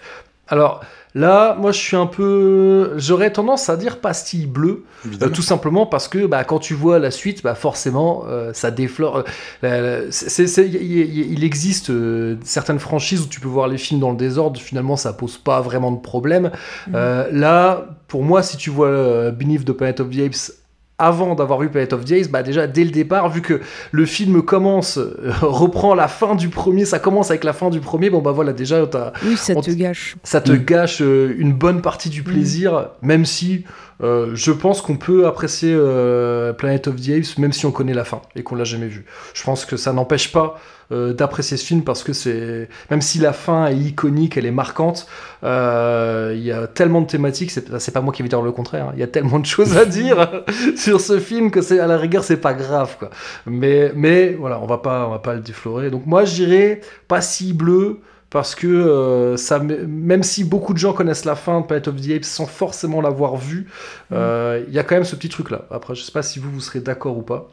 Alors 0.48 0.80
là, 1.14 1.56
moi 1.58 1.72
je 1.72 1.78
suis 1.78 1.96
un 1.96 2.06
peu, 2.06 2.92
j'aurais 2.96 3.32
tendance 3.32 3.68
à 3.68 3.76
dire 3.76 3.98
pastille 4.00 4.46
bleue, 4.46 4.84
euh, 5.22 5.28
tout 5.28 5.42
simplement 5.42 5.86
parce 5.86 6.08
que 6.08 6.26
bah, 6.26 6.44
quand 6.44 6.58
tu 6.58 6.74
vois 6.74 6.98
la 6.98 7.10
suite, 7.10 7.42
bah, 7.42 7.54
forcément, 7.54 8.24
euh, 8.28 8.52
ça 8.52 8.70
déflore. 8.70 9.24
euh, 9.64 10.10
il, 10.22 11.44
existe 11.44 11.90
euh, 11.90 12.36
certaines 12.42 12.78
franchises 12.78 13.22
où 13.22 13.26
tu 13.26 13.40
peux 13.40 13.48
voir 13.48 13.68
les 13.68 13.78
films 13.78 14.00
dans 14.00 14.10
le 14.10 14.16
désordre, 14.16 14.60
finalement 14.60 14.96
ça 14.96 15.12
pose 15.12 15.38
pas 15.38 15.60
vraiment 15.60 15.92
de 15.92 16.00
problème. 16.00 16.50
Euh, 16.94 17.28
là, 17.32 17.86
pour 18.08 18.22
moi, 18.22 18.42
si 18.42 18.56
tu 18.56 18.70
vois 18.70 18.88
euh, 18.88 19.30
Beneath 19.30 19.64
the 19.64 19.72
Planet 19.72 20.00
of 20.00 20.10
the 20.10 20.20
Apes 20.20 20.52
avant 20.98 21.34
d'avoir 21.34 21.60
vu 21.60 21.68
Planet 21.68 21.92
of 21.92 22.04
the 22.04 22.12
Apes, 22.12 22.28
bah 22.30 22.42
déjà 22.42 22.66
dès 22.66 22.82
le 22.84 22.90
départ, 22.90 23.28
vu 23.28 23.40
que 23.40 23.60
le 23.92 24.04
film 24.06 24.42
commence, 24.42 24.98
euh, 24.98 25.32
reprend 25.42 25.94
la 25.94 26.08
fin 26.08 26.34
du 26.34 26.48
premier, 26.48 26.84
ça 26.84 26.98
commence 26.98 27.30
avec 27.30 27.44
la 27.44 27.52
fin 27.52 27.70
du 27.70 27.80
premier, 27.80 28.10
bon 28.10 28.20
bah 28.20 28.32
voilà, 28.32 28.52
déjà 28.52 28.84
t'as- 28.86 29.12
Oui, 29.24 29.36
ça 29.36 29.52
On 29.56 29.60
te 29.60 29.70
gâche. 29.70 30.16
ça 30.24 30.40
te 30.40 30.52
Mm. 30.52 30.64
gâche 30.64 30.98
euh, 31.02 31.34
une 31.38 31.52
bonne 31.52 31.82
partie 31.82 32.08
du 32.10 32.22
plaisir, 32.24 32.88
même 33.02 33.24
si 33.24 33.64
euh, 34.02 34.30
je 34.34 34.52
pense 34.52 34.80
qu'on 34.80 34.96
peut 34.96 35.26
apprécier 35.26 35.74
euh, 35.74 36.52
Planet 36.52 36.86
of 36.86 36.96
the 36.96 37.08
Apes 37.10 37.38
même 37.38 37.52
si 37.52 37.66
on 37.66 37.72
connaît 37.72 37.94
la 37.94 38.04
fin 38.04 38.22
et 38.36 38.42
qu'on 38.42 38.54
l'a 38.54 38.64
jamais 38.64 38.86
vu. 38.86 39.04
Je 39.34 39.42
pense 39.42 39.64
que 39.64 39.76
ça 39.76 39.92
n'empêche 39.92 40.30
pas 40.30 40.60
euh, 40.92 41.12
d'apprécier 41.12 41.56
ce 41.56 41.64
film 41.64 41.82
parce 41.82 42.04
que 42.04 42.12
c'est 42.12 42.68
même 42.90 43.02
si 43.02 43.18
la 43.18 43.32
fin 43.32 43.66
est 43.66 43.76
iconique, 43.76 44.36
elle 44.36 44.46
est 44.46 44.52
marquante, 44.52 45.08
il 45.42 46.42
y 46.42 46.52
a 46.52 46.66
tellement 46.72 47.00
de 47.00 47.06
thématiques, 47.06 47.50
c'est 47.50 47.92
pas 47.92 48.00
moi 48.00 48.12
qui 48.12 48.22
vais 48.22 48.28
dire 48.28 48.40
le 48.40 48.52
contraire, 48.52 48.88
hein, 48.88 48.92
il 48.94 49.00
y 49.00 49.02
a 49.04 49.08
tellement 49.08 49.40
de 49.40 49.46
choses 49.56 49.76
à 49.76 49.84
dire 49.84 50.44
sur 50.76 51.00
ce 51.00 51.18
film 51.18 51.50
que 51.50 51.60
c'est 51.60 51.80
à 51.80 51.86
la 51.86 51.96
rigueur 51.96 52.22
c'est 52.22 52.36
pas 52.36 52.54
grave 52.54 52.96
quoi. 52.98 53.10
Mais 53.46 53.92
mais 53.96 54.34
voilà, 54.34 54.60
on 54.60 54.66
va 54.66 54.78
pas 54.78 55.06
on 55.08 55.10
va 55.10 55.18
pas 55.18 55.34
le 55.34 55.40
déflorer. 55.40 55.90
Donc 55.90 56.06
moi 56.06 56.24
j'irais 56.24 56.80
pas 57.08 57.20
si 57.20 57.52
bleu 57.52 58.00
parce 58.30 58.54
que 58.54 58.66
euh, 58.66 59.36
ça, 59.36 59.58
même 59.58 60.22
si 60.22 60.44
beaucoup 60.44 60.74
de 60.74 60.78
gens 60.78 60.92
connaissent 60.92 61.24
la 61.24 61.36
fin 61.36 61.60
de 61.60 61.66
Planet 61.66 61.88
of 61.88 61.96
the 61.96 62.10
Apes 62.10 62.24
sans 62.24 62.46
forcément 62.46 63.00
l'avoir 63.00 63.36
vu, 63.36 63.68
euh, 64.12 64.62
il 64.68 64.74
y 64.74 64.78
a 64.78 64.84
quand 64.84 64.96
même 64.96 65.04
ce 65.04 65.16
petit 65.16 65.28
truc 65.28 65.50
là. 65.50 65.66
Après, 65.70 65.94
je 65.94 66.02
sais 66.02 66.12
pas 66.12 66.22
si 66.22 66.38
vous 66.38 66.50
vous 66.50 66.60
serez 66.60 66.80
d'accord 66.80 67.16
ou 67.16 67.22
pas. 67.22 67.48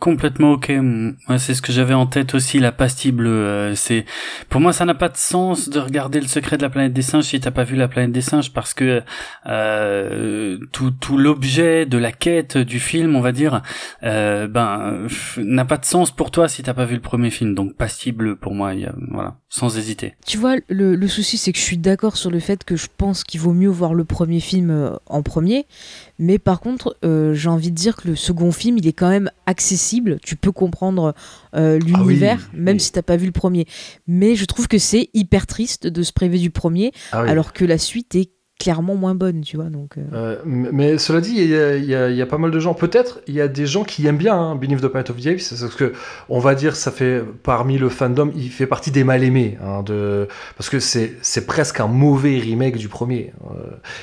Complètement 0.00 0.52
ok. 0.52 0.70
Moi, 0.70 1.38
c'est 1.38 1.52
ce 1.52 1.60
que 1.60 1.72
j'avais 1.72 1.92
en 1.92 2.06
tête 2.06 2.34
aussi, 2.34 2.58
la 2.58 2.72
pastille 2.72 3.12
bleue. 3.12 3.44
Euh, 3.44 3.74
c'est 3.74 4.06
pour 4.48 4.58
moi, 4.58 4.72
ça 4.72 4.86
n'a 4.86 4.94
pas 4.94 5.10
de 5.10 5.16
sens 5.18 5.68
de 5.68 5.78
regarder 5.78 6.22
le 6.22 6.26
secret 6.26 6.56
de 6.56 6.62
la 6.62 6.70
planète 6.70 6.94
des 6.94 7.02
singes 7.02 7.24
si 7.24 7.38
t'as 7.38 7.50
pas 7.50 7.64
vu 7.64 7.76
la 7.76 7.86
planète 7.86 8.10
des 8.10 8.22
singes, 8.22 8.50
parce 8.50 8.72
que 8.72 9.02
euh, 9.44 10.56
tout, 10.72 10.90
tout 10.90 11.18
l'objet 11.18 11.84
de 11.84 11.98
la 11.98 12.12
quête 12.12 12.56
du 12.56 12.80
film, 12.80 13.14
on 13.14 13.20
va 13.20 13.32
dire, 13.32 13.60
euh, 14.02 14.48
ben 14.48 14.80
euh, 14.80 15.08
n'a 15.36 15.66
pas 15.66 15.76
de 15.76 15.84
sens 15.84 16.10
pour 16.10 16.30
toi 16.30 16.48
si 16.48 16.62
t'as 16.62 16.72
pas 16.72 16.86
vu 16.86 16.94
le 16.94 17.02
premier 17.02 17.28
film. 17.28 17.54
Donc 17.54 17.76
pastille 17.76 18.12
bleue 18.12 18.36
pour 18.36 18.54
moi, 18.54 18.72
y 18.72 18.86
a, 18.86 18.94
voilà. 19.10 19.36
Sans 19.52 19.76
hésiter. 19.76 20.14
Tu 20.24 20.38
vois, 20.38 20.54
le, 20.68 20.94
le 20.94 21.08
souci, 21.08 21.36
c'est 21.36 21.52
que 21.52 21.58
je 21.58 21.64
suis 21.64 21.76
d'accord 21.76 22.16
sur 22.16 22.30
le 22.30 22.38
fait 22.38 22.62
que 22.62 22.76
je 22.76 22.86
pense 22.96 23.24
qu'il 23.24 23.40
vaut 23.40 23.52
mieux 23.52 23.68
voir 23.68 23.94
le 23.94 24.04
premier 24.04 24.38
film 24.38 24.70
euh, 24.70 24.92
en 25.06 25.22
premier. 25.22 25.66
Mais 26.20 26.38
par 26.38 26.60
contre, 26.60 26.96
euh, 27.04 27.34
j'ai 27.34 27.48
envie 27.48 27.70
de 27.72 27.76
dire 27.76 27.96
que 27.96 28.06
le 28.08 28.14
second 28.16 28.52
film, 28.52 28.78
il 28.78 28.86
est 28.86 28.92
quand 28.92 29.10
même 29.10 29.28
accessible. 29.46 30.18
Tu 30.22 30.36
peux 30.36 30.52
comprendre 30.52 31.14
euh, 31.56 31.80
l'univers, 31.80 32.48
même 32.54 32.76
oui. 32.76 32.80
si 32.80 32.92
t'as 32.92 33.02
pas 33.02 33.16
vu 33.16 33.26
le 33.26 33.32
premier. 33.32 33.66
Mais 34.06 34.36
je 34.36 34.44
trouve 34.44 34.68
que 34.68 34.78
c'est 34.78 35.10
hyper 35.14 35.48
triste 35.48 35.88
de 35.88 36.02
se 36.04 36.12
priver 36.12 36.38
du 36.38 36.50
premier, 36.50 36.92
Ah 37.10 37.24
oui. 37.24 37.28
alors 37.28 37.52
que 37.52 37.64
la 37.64 37.76
suite 37.76 38.14
est 38.14 38.30
clairement 38.60 38.94
moins 38.94 39.14
bonne, 39.16 39.40
tu 39.40 39.56
vois. 39.56 39.66
Donc, 39.70 39.96
euh, 39.98 40.02
Euh, 40.12 40.36
mais 40.44 40.98
cela 40.98 41.20
dit, 41.20 41.32
il 41.36 41.48
y, 41.50 41.56
a- 41.56 41.76
il 41.76 41.84
y 41.86 41.94
a- 41.94 42.08
il 42.10 42.16
y 42.16 42.22
a 42.22 42.26
pas 42.26 42.38
mal 42.38 42.50
de 42.52 42.60
gens. 42.60 42.74
Peut-être 42.74 43.20
il 43.26 43.34
y 43.34 43.40
a 43.40 43.48
des 43.48 43.66
gens 43.66 43.82
qui 43.84 44.06
aiment 44.06 44.18
bien 44.18 44.36
hein, 44.36 44.54
Beneath 44.54 44.80
the 44.82 44.86
Planet 44.88 45.10
of 45.10 45.16
the 45.16 45.26
Apes, 45.28 45.40
c'est 45.40 45.58
parce 45.58 45.74
que 45.74 45.92
on 46.28 46.38
va 46.38 46.54
dire 46.54 46.76
ça 46.76 46.90
fait 46.92 47.22
parmi 47.42 47.78
le 47.78 47.88
fandom, 47.88 48.30
il 48.36 48.50
fait 48.50 48.66
partie 48.66 48.90
des 48.92 49.02
mal 49.02 49.24
aimés, 49.24 49.58
hein, 49.64 49.82
de 49.82 50.28
parce 50.56 50.68
que 50.70 50.78
c'est 50.78 51.14
c'est 51.22 51.46
presque 51.46 51.80
un 51.80 51.86
mauvais 51.88 52.38
remake 52.38 52.76
du 52.76 52.88
premier. 52.88 53.32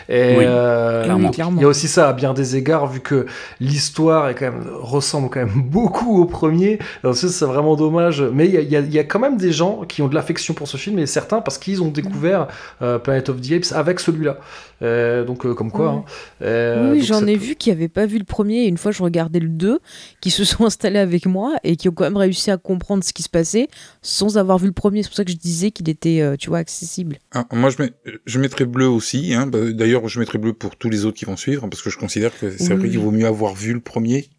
Euh, 0.09 0.33
et 0.33 0.37
Oui, 0.39 0.43
euh, 0.47 1.03
clairement. 1.31 1.57
il 1.57 1.61
y 1.61 1.65
a 1.65 1.67
aussi 1.67 1.87
ça 1.87 2.09
à 2.09 2.13
bien 2.13 2.33
des 2.33 2.55
égards, 2.55 2.87
vu 2.87 2.99
que 2.99 3.27
l'histoire 3.59 4.27
est 4.29 4.35
quand 4.35 4.45
même 4.51 4.63
ressemble 4.81 5.29
quand 5.29 5.39
même 5.39 5.61
beaucoup 5.65 6.19
au 6.21 6.25
premier. 6.25 6.79
C'est 7.13 7.45
vraiment 7.45 7.75
dommage. 7.75 8.21
Mais 8.33 8.45
il 8.47 8.53
y 8.53 8.57
a, 8.57 8.61
il 8.61 8.69
y 8.71 8.75
a- 8.75 8.79
il 8.79 8.93
y 8.93 8.99
a 8.99 9.03
quand 9.03 9.19
même 9.19 9.37
des 9.37 9.51
gens 9.51 9.81
qui 9.87 10.01
ont 10.01 10.07
de 10.07 10.15
l'affection 10.15 10.53
pour 10.53 10.67
ce 10.67 10.77
film, 10.77 10.97
et 10.99 11.05
certains 11.05 11.41
parce 11.41 11.57
qu'ils 11.57 11.81
ont 11.83 11.89
découvert 11.89 12.47
euh, 12.81 12.97
Planet 12.97 13.29
of 13.29 13.41
the 13.41 13.51
Apes 13.53 13.71
avec 13.75 13.99
celui-là. 13.99 14.37
Euh, 14.82 15.24
donc 15.25 15.46
euh, 15.46 15.54
comme 15.54 15.72
quoi. 15.72 15.94
Oui. 15.94 16.00
hein. 16.00 16.06
Euh, 16.44 16.92
oui, 16.94 17.04
j'en 17.04 17.25
ai 17.25 17.34
peut- 17.36 17.44
vu 17.44 17.56
qui 17.56 17.70
n'avaient 17.70 17.88
pas 17.88 18.06
vu 18.06 18.18
le 18.20 18.24
premier. 18.24 18.63
Et 18.63 18.68
une 18.68 18.77
fois, 18.77 18.92
je 18.92 19.01
regardais 19.04 19.39
le 19.39 19.50
2, 19.50 19.80
qui 20.22 20.30
se 20.32 20.44
sont 20.44 20.66
installés 20.68 21.00
avec 21.00 21.25
moi 21.25 21.56
et 21.63 21.75
qui 21.75 21.89
ont 21.89 21.92
quand 21.94 22.04
même 22.04 22.18
réussi 22.18 22.51
à 22.51 22.58
comprendre 22.58 23.04
ce 23.04 23.13
qui 23.13 23.24
se 23.24 23.30
passait 23.30 23.68
sans 24.01 24.38
avoir 24.38 24.58
vu 24.60 24.68
le 24.68 24.74
premier. 24.74 25.04
C'est 25.04 25.10
pour 25.10 25.16
ça 25.18 25.25
que 25.25 25.32
je 25.32 25.38
disais 25.38 25.72
qu'il 25.72 25.89
était, 25.89 26.22
euh, 26.22 26.36
tu 26.38 26.50
vois, 26.50 26.60
accessible. 26.60 27.18
Ah, 27.34 27.46
moi, 27.54 27.70
je, 27.70 27.82
mets, 27.82 27.92
je 28.25 28.39
mettrais 28.39 28.66
bleu 28.66 28.88
aussi. 28.88 29.34
Hein. 29.34 29.48
Bah, 29.48 29.60
D'ailleurs, 29.72 30.08
je 30.08 30.20
mettrais 30.20 30.38
bleu 30.38 30.54
pour 30.54 30.75
tous 30.75 30.89
les 30.89 31.06
autres 31.06 31.18
qui 31.18 31.25
vont 31.25 31.38
suivre, 31.38 31.63
hein, 31.63 31.70
parce 31.70 31.82
que 31.82 31.89
je 31.89 31.98
considère 31.98 32.38
que 32.38 32.51
c'est 32.58 32.74
Oui, 32.74 32.80
vrai 32.80 32.89
qu'il 32.89 33.00
vaut 33.00 33.12
mieux 33.12 33.25
avoir 33.27 33.56
vu 33.56 33.74
le 33.74 33.80
premier. 33.82 34.30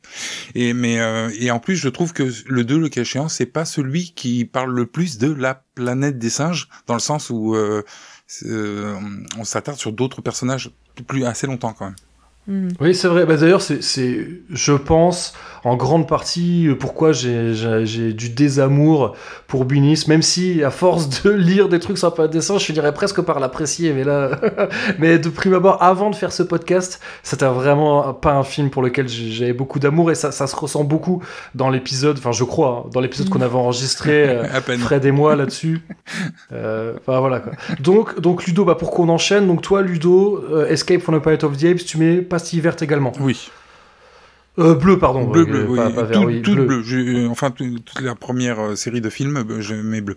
Et 0.55 0.73
mais 0.73 1.01
euh, 1.01 1.29
et 1.39 1.51
en 1.51 1.59
plus, 1.59 1.77
je 1.77 1.89
trouve 1.89 2.13
que 2.13 2.31
le 2.47 2.65
2, 2.65 2.79
le 2.79 2.89
cas 2.89 3.03
échéant, 3.03 3.29
c'est 3.29 3.45
pas 3.47 3.65
celui 3.65 4.13
qui 4.15 4.45
parle 4.47 4.75
le 4.75 4.87
plus 4.87 5.19
de 5.19 5.31
la 5.33 5.63
planète 5.75 6.19
des 6.19 6.31
singes, 6.31 6.69
dans 6.87 6.95
le 6.95 7.01
sens 7.01 7.29
où 7.31 7.55
euh, 7.55 7.83
on 8.45 9.45
s'attarde 9.45 9.79
sur 9.79 9.93
d'autres 9.93 10.23
personnages 10.23 10.71
plus 11.07 11.25
assez 11.25 11.47
longtemps 11.47 11.73
quand 11.73 11.87
même. 11.87 11.97
Mhm. 12.49 12.73
Oui, 12.81 12.95
c'est 12.95 13.09
vrai. 13.09 13.27
Bah, 13.27 13.37
D'ailleurs, 13.37 13.63
c'est, 13.63 13.83
c'est, 13.83 14.27
je 14.51 14.73
pense, 14.73 15.35
en 15.65 15.77
grande 15.77 16.09
partie, 16.09 16.67
euh, 16.69 16.75
pourquoi 16.75 17.13
j'ai, 17.13 18.13
du 18.13 18.29
désamour 18.31 19.15
pour 19.47 19.65
Bunis, 19.65 20.05
même 20.09 20.23
si, 20.23 20.63
à 20.63 20.71
force 20.71 21.23
de 21.23 21.31
lire 21.31 21.69
des 21.69 21.81
trucs 21.81 21.99
sur 21.99 22.19
un 22.21 22.27
dessin, 22.27 22.59
je 22.59 22.65
finirais 22.65 22.95
presque 22.95 23.21
par 23.21 23.41
l'apprécier. 23.41 23.93
Mais 23.93 24.05
là, 24.05 24.31
mais 24.99 25.19
de 25.19 25.29
prime 25.29 25.55
abord, 25.55 25.83
avant 25.83 26.11
de 26.11 26.15
faire 26.15 26.33
ce 26.33 26.43
podcast, 26.43 27.01
c'était 27.23 27.47
vraiment 27.47 28.15
pas 28.15 28.33
un 28.33 28.45
film 28.45 28.71
pour 28.71 28.83
lequel 28.83 29.09
j'avais 29.09 29.53
beaucoup 29.53 29.79
d'amour 29.79 30.11
et 30.11 30.15
ça, 30.15 30.33
ça 30.33 30.47
se 30.47 30.57
ressent 30.57 30.85
beaucoup 30.85 31.23
dans 31.55 31.71
l'épisode, 31.71 32.19
enfin, 32.19 32.33
je 32.33 32.45
crois, 32.45 32.85
hein, 32.85 32.91
dans 32.93 33.01
l'épisode 33.01 33.29
qu'on 33.29 33.41
avait 33.41 33.55
enregistré. 33.55 34.29
euh, 34.29 34.45
à 34.53 34.61
peine. 34.61 34.79
Fred 34.79 35.05
et 35.05 35.13
moi 35.13 35.37
là-dessus. 35.37 35.81
Euh, 36.53 36.95
Enfin 37.01 37.21
voilà 37.21 37.41
quoi. 37.41 37.53
Donc, 37.81 38.21
donc 38.21 38.45
Ludo, 38.47 38.65
bah, 38.65 38.75
pour 38.75 38.91
qu'on 38.91 39.09
enchaîne, 39.09 39.47
donc 39.47 39.63
toi 39.63 39.83
Ludo, 39.83 40.45
euh, 40.51 40.69
Escape 40.69 41.01
from 41.01 41.19
the 41.19 41.23
Planet 41.23 41.45
of 41.45 41.57
the 41.57 41.65
Apes, 41.65 41.85
tu 41.85 41.99
mets 41.99 42.17
pastille 42.17 42.61
verte 42.61 42.83
également. 42.83 43.13
Oui. 43.21 43.51
Euh, 44.59 44.75
bleu, 44.75 44.99
pardon. 44.99 45.25
bleu, 45.25 45.45
bleu, 45.45 45.67
oui. 45.69 45.77
pas- 45.77 45.91
pas 45.91 46.03
vert, 46.03 46.21
tout, 46.21 46.27
oui, 46.27 46.43
tout 46.43 46.55
bleu. 46.57 46.83
euh, 46.93 47.29
enfin, 47.29 47.51
tout- 47.51 47.79
toute 47.79 48.01
la 48.01 48.15
première 48.15 48.59
euh, 48.61 48.77
série 48.77 49.01
de 49.01 49.09
films, 49.11 49.45
je 49.61 49.75
mets 49.75 50.01
bleu. 50.01 50.17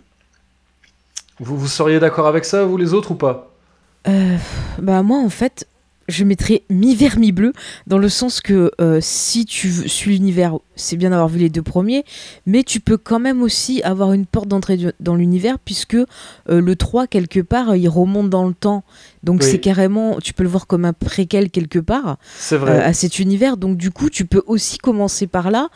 Vous, 1.38 1.56
vous 1.56 1.68
seriez 1.68 2.00
d'accord 2.00 2.26
avec 2.26 2.44
ça, 2.44 2.64
vous 2.64 2.76
les 2.76 2.92
autres 2.94 3.12
ou 3.12 3.14
pas? 3.14 3.50
Euh, 4.08 4.36
bah 4.78 5.02
moi 5.04 5.18
en 5.18 5.28
fait 5.28 5.66
je 6.08 6.24
mettrais 6.24 6.62
mi-vert 6.70 7.18
mi-bleu 7.18 7.52
dans 7.86 7.98
le 7.98 8.08
sens 8.08 8.40
que 8.40 8.70
euh, 8.80 8.98
si 9.00 9.44
tu 9.44 9.88
suis 9.88 10.12
l'univers 10.12 10.58
c'est 10.76 10.96
bien 10.96 11.10
d'avoir 11.10 11.28
vu 11.28 11.38
les 11.38 11.48
deux 11.50 11.62
premiers 11.62 12.04
mais 12.46 12.62
tu 12.64 12.80
peux 12.80 12.96
quand 12.96 13.20
même 13.20 13.42
aussi 13.42 13.82
avoir 13.82 14.12
une 14.12 14.26
porte 14.26 14.48
d'entrée 14.48 14.78
dans 15.00 15.14
l'univers 15.14 15.58
puisque 15.58 15.94
euh, 15.94 16.06
le 16.48 16.76
3 16.76 17.06
quelque 17.06 17.40
part 17.40 17.76
il 17.76 17.88
remonte 17.88 18.30
dans 18.30 18.46
le 18.48 18.54
temps. 18.54 18.84
Donc 19.22 19.40
Oui. 19.42 19.48
c'est 19.50 19.58
carrément 19.58 20.18
tu 20.20 20.32
peux 20.34 20.42
le 20.42 20.48
voir 20.48 20.66
comme 20.66 20.84
un 20.84 20.92
préquel 20.92 21.50
quelque 21.50 21.78
part 21.78 22.16
euh, 22.68 22.80
à 22.84 22.92
cet 22.92 23.18
univers. 23.18 23.56
Donc 23.56 23.76
du 23.76 23.90
coup 23.90 24.10
tu 24.10 24.24
peux 24.24 24.42
aussi 24.46 24.78
commencer 24.78 25.26
par 25.26 25.50
là 25.50 25.68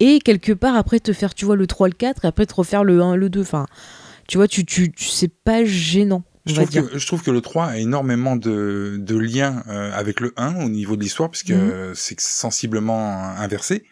et 0.00 0.18
quelque 0.20 0.52
part 0.52 0.76
après 0.76 1.00
te 1.00 1.12
faire 1.12 1.34
tu 1.34 1.44
vois 1.44 1.56
le 1.56 1.66
3 1.66 1.88
le 1.88 1.94
4 1.94 2.24
et 2.24 2.28
après 2.28 2.46
te 2.46 2.54
refaire 2.54 2.84
le 2.84 3.00
1 3.02 3.16
le 3.16 3.28
2 3.30 3.40
enfin 3.40 3.66
tu 4.28 4.38
vois 4.38 4.48
tu, 4.48 4.64
tu, 4.64 4.90
tu- 4.92 5.08
c'est 5.08 5.28
pas 5.32 5.64
gênant 5.64 6.22
Je 6.46 6.54
trouve, 6.54 6.70
que, 6.70 6.98
je 6.98 7.06
trouve 7.06 7.22
que 7.22 7.30
le 7.32 7.40
3 7.40 7.66
a 7.66 7.76
énormément 7.78 8.36
de, 8.36 8.96
de 9.00 9.16
liens 9.18 9.64
euh, 9.68 9.90
avec 9.92 10.20
le 10.20 10.32
1 10.36 10.62
au 10.64 10.68
niveau 10.68 10.96
de 10.96 11.02
l'histoire, 11.02 11.28
puisque 11.30 11.50
Mhm. 11.50 11.56
euh, 11.58 11.92
c'est 11.94 12.20
sensiblement 12.20 13.22
inversé. 13.36 13.84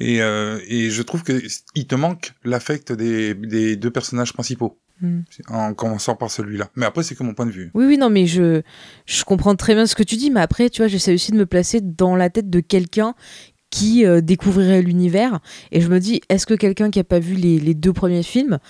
Et, 0.00 0.20
euh, 0.22 0.58
et 0.68 0.90
je 0.90 1.02
trouve 1.02 1.22
que 1.22 1.40
il 1.74 1.86
te 1.86 1.94
manque 1.94 2.32
l'affect 2.44 2.92
des, 2.92 3.34
des 3.34 3.76
deux 3.76 3.90
personnages 3.90 4.32
principaux, 4.34 4.78
Mhm. 5.00 5.24
en 5.48 5.74
commençant 5.74 6.14
par 6.14 6.30
celui-là. 6.30 6.70
Mais 6.76 6.86
après, 6.86 7.02
c'est 7.02 7.14
que 7.14 7.22
mon 7.22 7.34
point 7.34 7.46
de 7.46 7.50
vue. 7.52 7.70
Oui, 7.74 7.86
oui, 7.86 7.96
non, 7.98 8.10
mais 8.10 8.26
je, 8.26 8.60
je 9.06 9.24
comprends 9.24 9.56
très 9.56 9.74
bien 9.74 9.86
ce 9.86 9.94
que 9.94 10.02
tu 10.02 10.16
dis, 10.16 10.30
mais 10.30 10.40
après, 10.40 10.70
tu 10.70 10.82
vois, 10.82 10.88
j'essaie 10.88 11.14
aussi 11.14 11.32
de 11.32 11.36
me 11.38 11.46
placer 11.46 11.80
dans 11.80 12.16
la 12.16 12.28
tête 12.30 12.50
de 12.50 12.60
quelqu'un 12.60 13.14
qui 13.70 14.06
euh, 14.06 14.20
découvrirait 14.20 14.82
l'univers. 14.82 15.40
Et 15.72 15.80
je 15.80 15.88
me 15.88 15.98
dis, 15.98 16.20
est-ce 16.28 16.46
que 16.46 16.54
quelqu'un 16.54 16.90
qui 16.92 17.00
a 17.00 17.04
pas 17.04 17.18
vu 17.18 17.34
les, 17.34 17.58
les 17.58 17.74
deux 17.74 17.92
premiers 17.92 18.22
films 18.22 18.60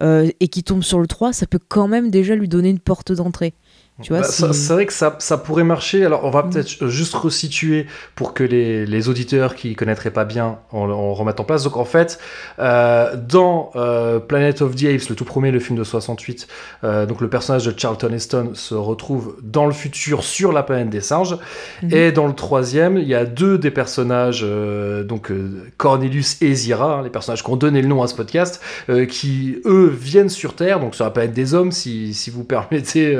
et 0.00 0.48
qui 0.48 0.64
tombe 0.64 0.82
sur 0.82 0.98
le 0.98 1.06
3, 1.06 1.32
ça 1.32 1.46
peut 1.46 1.60
quand 1.68 1.88
même 1.88 2.10
déjà 2.10 2.34
lui 2.34 2.48
donner 2.48 2.68
une 2.68 2.80
porte 2.80 3.12
d'entrée 3.12 3.54
Tu 4.02 4.12
vois, 4.12 4.22
Bah, 4.22 4.26
c'est- 4.28 4.72
vrai 4.72 4.86
que 4.86 4.92
ça, 4.92 5.14
ça 5.20 5.38
pourrait 5.38 5.62
marcher. 5.62 6.04
Alors, 6.04 6.24
on 6.24 6.30
va 6.30 6.42
Mm. 6.42 6.50
peut-être 6.50 6.88
juste 6.88 7.14
resituer 7.14 7.86
pour 8.16 8.34
que 8.34 8.42
les, 8.42 8.86
les 8.86 9.08
auditeurs 9.08 9.54
qui 9.54 9.76
connaîtraient 9.76 10.10
pas 10.10 10.24
bien, 10.24 10.58
on, 10.72 10.90
on 10.90 11.14
remette 11.14 11.38
en 11.38 11.44
place. 11.44 11.62
Donc, 11.62 11.76
en 11.76 11.84
fait, 11.84 12.18
euh, 12.58 13.14
dans 13.16 13.70
euh, 13.76 14.18
Planet 14.18 14.62
of 14.62 14.74
the 14.74 14.84
Apes, 14.86 15.08
le 15.10 15.14
tout 15.14 15.24
premier, 15.24 15.52
le 15.52 15.60
film 15.60 15.78
de 15.78 15.84
68, 15.84 16.48
euh, 16.82 17.06
donc 17.06 17.20
le 17.20 17.28
personnage 17.28 17.66
de 17.66 17.74
Charlton 17.78 18.10
Heston 18.12 18.50
se 18.54 18.74
retrouve 18.74 19.36
dans 19.44 19.64
le 19.66 19.72
futur 19.72 20.24
sur 20.24 20.50
la 20.52 20.64
planète 20.64 20.90
des 20.90 21.00
singes. 21.00 21.36
Mhm. 21.84 21.92
Et 21.94 22.10
dans 22.10 22.26
le 22.26 22.34
troisième, 22.34 22.96
il 22.98 23.06
y 23.06 23.14
a 23.14 23.24
deux 23.24 23.58
des 23.58 23.70
personnages, 23.70 24.40
euh, 24.42 25.04
donc 25.04 25.30
Cornelius 25.76 26.42
et 26.42 26.52
Zira, 26.52 26.94
hein, 26.96 27.02
les 27.04 27.10
personnages 27.10 27.44
qui 27.44 27.50
ont 27.50 27.56
donné 27.56 27.80
le 27.80 27.86
nom 27.86 28.02
à 28.02 28.08
ce 28.08 28.16
podcast, 28.16 28.60
qui 29.08 29.58
eux 29.66 29.86
viennent 29.88 30.28
sur 30.28 30.56
Terre, 30.56 30.80
donc 30.80 30.96
sur 30.96 31.04
la 31.04 31.12
planète 31.12 31.32
des 31.32 31.54
hommes, 31.54 31.70
si, 31.70 32.12
si 32.12 32.30
vous 32.30 32.42
permettez 32.54 33.16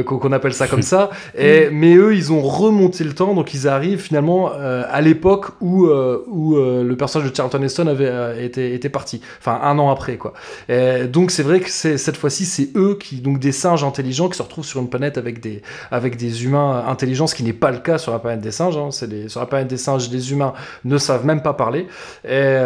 euh, 0.00 0.18
qu'on 0.18 0.32
appelle 0.32 0.52
ça 0.52 0.66
comme 0.66 0.82
ça. 0.94 1.10
Et, 1.36 1.68
mais 1.70 1.94
eux, 1.94 2.14
ils 2.14 2.32
ont 2.32 2.40
remonté 2.42 3.04
le 3.04 3.12
temps, 3.12 3.34
donc 3.34 3.54
ils 3.54 3.68
arrivent 3.68 4.00
finalement 4.00 4.50
euh, 4.54 4.84
à 4.88 5.00
l'époque 5.00 5.46
où, 5.60 5.86
euh, 5.86 6.24
où 6.26 6.56
le 6.56 6.94
personnage 6.96 7.30
de 7.30 7.36
Charlton 7.36 7.62
Heston 7.62 7.86
avait 7.86 8.44
été, 8.44 8.74
était 8.74 8.88
parti, 8.88 9.20
enfin 9.38 9.60
un 9.62 9.78
an 9.78 9.90
après 9.90 10.16
quoi. 10.16 10.32
Et 10.68 11.04
donc 11.04 11.30
c'est 11.30 11.42
vrai 11.42 11.60
que 11.60 11.70
cette 11.70 12.16
fois-ci, 12.16 12.44
c'est 12.44 12.70
eux 12.76 12.96
qui, 13.00 13.20
donc 13.20 13.38
des 13.38 13.52
singes 13.52 13.84
intelligents, 13.84 14.28
qui 14.28 14.36
se 14.36 14.42
retrouvent 14.42 14.64
sur 14.64 14.80
une 14.80 14.88
planète 14.88 15.18
avec 15.18 15.40
des 15.40 15.62
avec 15.90 16.16
des 16.16 16.44
humains 16.44 16.84
intelligents, 16.86 17.26
ce 17.26 17.34
qui 17.34 17.42
n'est 17.42 17.52
pas 17.52 17.70
le 17.70 17.78
cas 17.78 17.98
sur 17.98 18.12
la 18.12 18.18
planète 18.18 18.40
des 18.40 18.50
singes. 18.50 18.76
hein. 18.76 18.90
Sur 18.90 19.40
la 19.40 19.46
planète 19.46 19.68
des 19.68 19.76
singes, 19.76 20.10
les 20.10 20.32
humains 20.32 20.52
ne 20.84 20.98
savent 20.98 21.26
même 21.26 21.42
pas 21.42 21.52
parler. 21.52 21.86
Et 22.28 22.58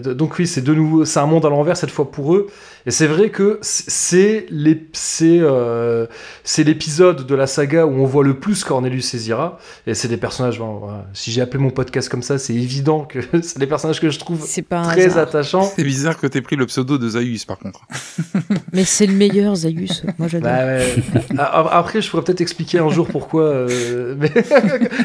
donc 0.00 0.38
oui, 0.38 0.46
c'est 0.46 0.62
de 0.62 0.74
nouveau, 0.74 1.04
c'est 1.04 1.20
un 1.20 1.26
monde 1.26 1.44
à 1.44 1.48
l'envers 1.48 1.76
cette 1.76 1.90
fois 1.90 2.10
pour 2.10 2.34
eux. 2.34 2.48
Et 2.86 2.90
c'est 2.90 3.06
vrai 3.06 3.30
que 3.30 3.58
c'est 3.62 4.46
les- 4.50 4.86
c'est 4.92 5.38
euh, 5.40 6.06
c'est 6.44 6.64
l'épisode 6.64 7.26
de 7.26 7.34
la 7.34 7.46
saga 7.46 7.86
où 7.86 7.90
on 8.00 8.06
voit 8.06 8.24
le 8.24 8.34
plus 8.38 8.64
Cornelius 8.64 9.12
et 9.14 9.18
Zira. 9.18 9.58
Et 9.86 9.94
c'est 9.94 10.08
des 10.08 10.16
personnages. 10.16 10.58
bon, 10.58 10.78
voilà. 10.78 11.06
Si 11.12 11.30
j'ai 11.32 11.40
appelé 11.42 11.62
mon 11.62 11.70
podcast 11.70 12.08
comme 12.08 12.22
ça, 12.22 12.38
c'est 12.38 12.54
évident 12.54 13.04
que 13.04 13.18
c'est 13.42 13.58
des 13.58 13.66
personnages 13.66 14.00
que 14.00 14.10
je 14.10 14.18
trouve 14.18 14.46
très 14.48 15.04
hasard. 15.04 15.18
attachants. 15.28 15.70
C'est 15.76 15.84
bizarre 15.84 16.18
que 16.18 16.26
t'aies 16.26 16.40
pris 16.42 16.56
le 16.56 16.66
pseudo 16.66 16.96
de 16.98 17.08
Zaius, 17.08 17.44
par 17.44 17.58
contre. 17.58 17.80
Mais 18.72 18.84
c'est 18.84 19.06
le 19.06 19.14
meilleur, 19.14 19.54
Zaius. 19.56 20.02
Moi, 20.18 20.28
j'adore. 20.28 20.50
Bah 20.50 20.64
ouais. 20.66 20.94
Après, 21.38 22.00
je 22.02 22.10
pourrais 22.10 22.22
peut-être 22.24 22.40
expliquer 22.40 22.78
un 22.78 22.88
jour 22.90 23.06
pourquoi, 23.08 23.42
euh, 23.42 24.14
mais 24.18 24.30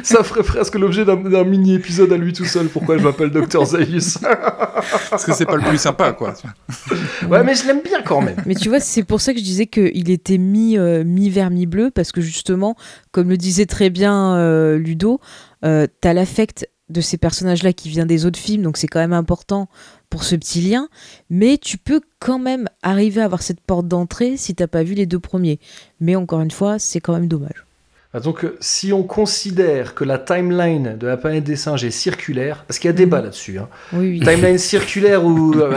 ça 0.04 0.24
ferait 0.24 0.44
presque 0.44 0.76
l'objet 0.76 1.06
d'un 1.06 1.44
mini-épisode 1.44 2.12
à 2.14 2.18
lui 2.18 2.34
tout 2.34 2.46
seul, 2.46 2.68
pourquoi 2.68 2.98
je 2.98 3.04
m'appelle 3.04 3.30
Dr 3.32 3.66
Zaius. 3.66 4.18
Parce 5.10 5.26
que 5.26 5.34
c'est 5.34 5.46
pas 5.46 5.56
le 5.56 5.64
plus 5.64 5.78
sympa, 5.78 6.12
quoi. 6.12 6.34
ouais, 7.30 7.44
mais 7.44 7.56
je 7.56 7.65
Mais 8.46 8.56
tu 8.56 8.70
vois, 8.70 8.80
c'est 8.80 9.04
pour 9.04 9.22
ça 9.22 9.34
que 9.34 9.40
je 9.40 9.44
disais 9.44 9.68
qu'il 9.68 10.10
était 10.10 10.38
mi, 10.38 10.78
euh, 10.78 11.04
mi 11.04 11.30
vert, 11.30 11.50
mi 11.50 11.66
bleu, 11.66 11.92
parce 11.92 12.12
que 12.12 12.22
justement, 12.22 12.76
comme 13.12 13.30
le 13.30 13.38
disait 13.38 13.66
très 13.66 13.90
bien 13.90 14.36
euh, 14.36 14.78
Ludo, 14.78 15.20
euh, 15.64 15.88
t'as 16.02 16.14
l'affect 16.14 16.70
de 16.90 17.02
ces 17.02 17.18
personnages-là 17.18 17.74
qui 17.74 17.90
vient 17.90 18.06
des 18.06 18.26
autres 18.26 18.40
films, 18.40 18.62
donc 18.62 18.78
c'est 18.78 18.88
quand 18.88 19.00
même 19.00 19.14
important 19.14 19.68
pour 20.10 20.24
ce 20.24 20.36
petit 20.36 20.62
lien, 20.62 20.88
mais 21.30 21.58
tu 21.58 21.78
peux 21.80 22.00
quand 22.20 22.38
même 22.38 22.70
arriver 22.84 23.22
à 23.22 23.26
avoir 23.26 23.42
cette 23.42 23.60
porte 23.60 23.88
d'entrée 23.88 24.38
si 24.38 24.54
t'as 24.54 24.68
pas 24.68 24.84
vu 24.84 24.94
les 24.94 25.08
deux 25.08 25.20
premiers. 25.20 25.60
Mais 26.00 26.16
encore 26.16 26.42
une 26.42 26.52
fois, 26.52 26.78
c'est 26.78 27.00
quand 27.00 27.14
même 27.14 27.28
dommage. 27.28 27.65
Ah, 28.16 28.22
donc, 28.22 28.46
euh, 28.46 28.56
si 28.62 28.94
on 28.94 29.04
considère 29.04 29.94
que 29.94 30.06
la 30.06 30.18
timeline 30.18 30.96
de 30.98 31.06
la 31.06 31.18
planète 31.18 31.44
des 31.44 31.58
singes 31.58 31.84
est 31.84 31.92
circulaire, 31.92 32.64
parce 32.66 32.80
qu'il 32.80 32.88
y 32.88 32.94
a 32.94 32.94
débat 32.94 33.22
là-dessus, 33.22 33.58
hein. 33.60 33.68
Oui, 33.92 34.12
oui. 34.12 34.20
timeline 34.22 34.58
circulaire 34.74 35.26
où 35.26 35.54
euh, 35.56 35.74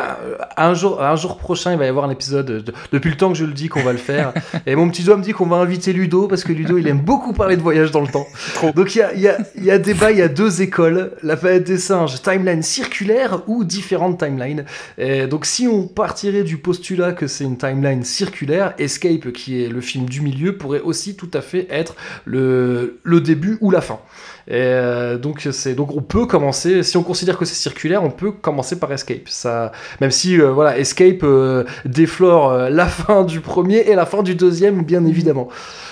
un, 0.57 0.72
jour, 0.74 1.03
un 1.03 1.16
jour 1.16 1.37
prochain 1.37 1.72
il 1.72 1.79
va 1.79 1.87
y 1.87 1.88
avoir 1.88 2.05
un 2.05 2.11
épisode, 2.11 2.46
de- 2.46 2.72
depuis 2.92 3.11
le 3.11 3.16
temps 3.16 3.33
que 3.33 3.37
je 3.38 3.44
le 3.44 3.53
dis 3.53 3.68
qu'on 3.68 3.83
va 3.83 3.90
le 3.90 3.98
faire, 3.98 4.33
et 4.66 4.77
mon 4.77 4.88
petit 4.88 5.03
doigt 5.03 5.16
me 5.16 5.22
dit 5.24 5.33
qu'on 5.33 5.46
va 5.46 5.57
inviter 5.57 5.92
Ludo, 5.92 6.29
parce 6.29 6.44
que 6.44 6.53
Ludo 6.53 6.79
il 6.79 6.87
aime 6.87 7.01
beaucoup 7.01 7.33
parler 7.33 7.57
de 7.57 7.61
voyage 7.62 7.90
dans 7.90 8.03
le 8.03 8.07
temps. 8.09 8.27
Trop. 8.55 8.70
Donc 8.70 8.94
il 8.94 8.98
y 8.98 9.03
a, 9.03 9.12
il 9.14 9.20
y, 9.20 9.29
a, 9.29 9.38
il 9.57 9.64
y 9.64 9.70
a 9.72 9.79
débat, 9.79 10.12
il 10.12 10.18
y 10.18 10.22
a 10.22 10.29
deux 10.29 10.62
écoles, 10.62 11.12
la 11.24 11.37
planète 11.37 11.64
des 11.64 11.79
singes, 11.79 12.22
timeline 12.22 12.62
circulaire 12.62 13.42
ou 13.48 13.64
différentes 13.64 14.18
timelines. 14.24 14.64
Et 14.96 15.27
donc 15.27 15.44
si 15.44 15.66
on 15.66 15.88
partirait 15.88 16.44
du 16.44 16.59
postulat 16.59 17.11
que 17.12 17.27
c'est 17.27 17.42
une 17.42 17.59
timeline 17.59 18.05
circulaire, 18.05 18.74
Escape, 18.79 19.33
qui 19.33 19.61
est 19.64 19.68
le 19.68 19.81
film 19.81 20.05
du 20.09 20.20
milieu, 20.20 20.57
pourrait 20.57 20.83
aussi 20.83 21.16
tout 21.16 21.31
à 21.35 21.40
fait 21.40 21.66
être 21.70 21.96
le, 22.29 23.21
début 23.21 23.59
ou 23.61 23.71
la 23.71 23.81
fin. 23.81 23.99
Et 24.47 24.55
euh, 24.55 25.19
donc 25.19 25.47
c'est 25.51 25.75
donc 25.75 25.95
on 25.95 26.01
peut 26.01 26.27
commencer 26.27 26.83
si 26.83 26.97
on 26.97 27.03
considère 27.03 27.37
que 27.37 27.45
c'est 27.45 27.55
circulaire, 27.55 28.03
on 28.03 28.11
peut 28.11 28.33
commencer 28.33 28.79
par 28.79 28.93
Escape. 28.93 29.29
Ça, 29.29 29.73
même 30.01 30.11
si 30.11 30.41
euh, 30.41 30.51
voilà 30.51 30.79
Escape 30.79 31.23
euh, 31.23 31.64
déflore 31.85 32.71
la 32.71 32.87
fin 32.87 33.25
du 33.25 33.41
premier 33.41 33.79
et 33.79 33.95
la 33.95 34.07
fin 34.07 34.23
du 34.23 34.35
deuxième, 34.35 34.85
bien 34.85 35.05
évidemment. 35.05 35.49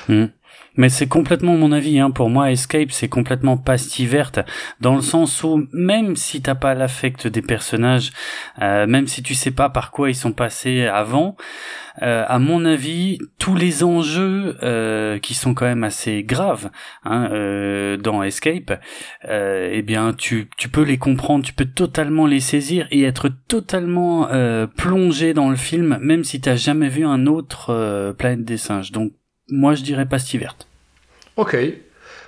Hmm. 0.08 0.26
Mais 0.76 0.88
c'est 0.88 1.06
complètement 1.06 1.56
mon 1.56 1.72
avis. 1.72 1.98
Hein. 1.98 2.10
Pour 2.10 2.30
moi, 2.30 2.50
Escape, 2.50 2.90
c'est 2.90 3.08
complètement 3.08 3.56
pastille 3.56 4.06
verte, 4.06 4.40
dans 4.80 4.94
le 4.94 5.02
sens 5.02 5.42
où 5.42 5.66
même 5.72 6.16
si 6.16 6.42
t'as 6.42 6.54
pas 6.54 6.74
l'affect 6.74 7.26
des 7.26 7.42
personnages, 7.42 8.12
euh, 8.60 8.86
même 8.86 9.06
si 9.06 9.22
tu 9.22 9.34
sais 9.34 9.50
pas 9.50 9.70
par 9.70 9.90
quoi 9.90 10.10
ils 10.10 10.14
sont 10.14 10.32
passés 10.32 10.86
avant, 10.86 11.36
euh, 12.02 12.24
à 12.28 12.38
mon 12.38 12.66
avis, 12.66 13.18
tous 13.38 13.54
les 13.54 13.82
enjeux 13.82 14.58
euh, 14.62 15.18
qui 15.18 15.32
sont 15.32 15.54
quand 15.54 15.64
même 15.64 15.84
assez 15.84 16.22
graves 16.24 16.70
hein, 17.04 17.30
dans 18.02 18.22
Escape, 18.22 18.80
eh 19.28 19.82
bien, 19.82 20.12
tu, 20.12 20.48
tu 20.58 20.68
peux 20.68 20.82
les 20.82 20.98
comprendre, 20.98 21.44
tu 21.44 21.54
peux 21.54 21.64
totalement 21.64 22.26
les 22.26 22.40
saisir 22.40 22.86
et 22.90 23.02
être 23.02 23.28
totalement 23.48 24.28
plongé 24.76 25.32
dans 25.32 25.48
le 25.48 25.56
film, 25.56 25.98
même 26.00 26.24
si 26.24 26.40
t'as 26.40 26.56
jamais 26.56 26.88
vu 26.88 27.04
un 27.04 27.26
autre 27.26 28.14
Planète 28.18 28.44
des 28.44 28.58
singes. 28.58 28.92
Donc 28.92 29.12
moi, 29.48 29.74
je 29.74 29.82
dirais 29.82 30.06
pastille 30.06 30.40
verte. 30.40 30.66
Ok. 31.36 31.56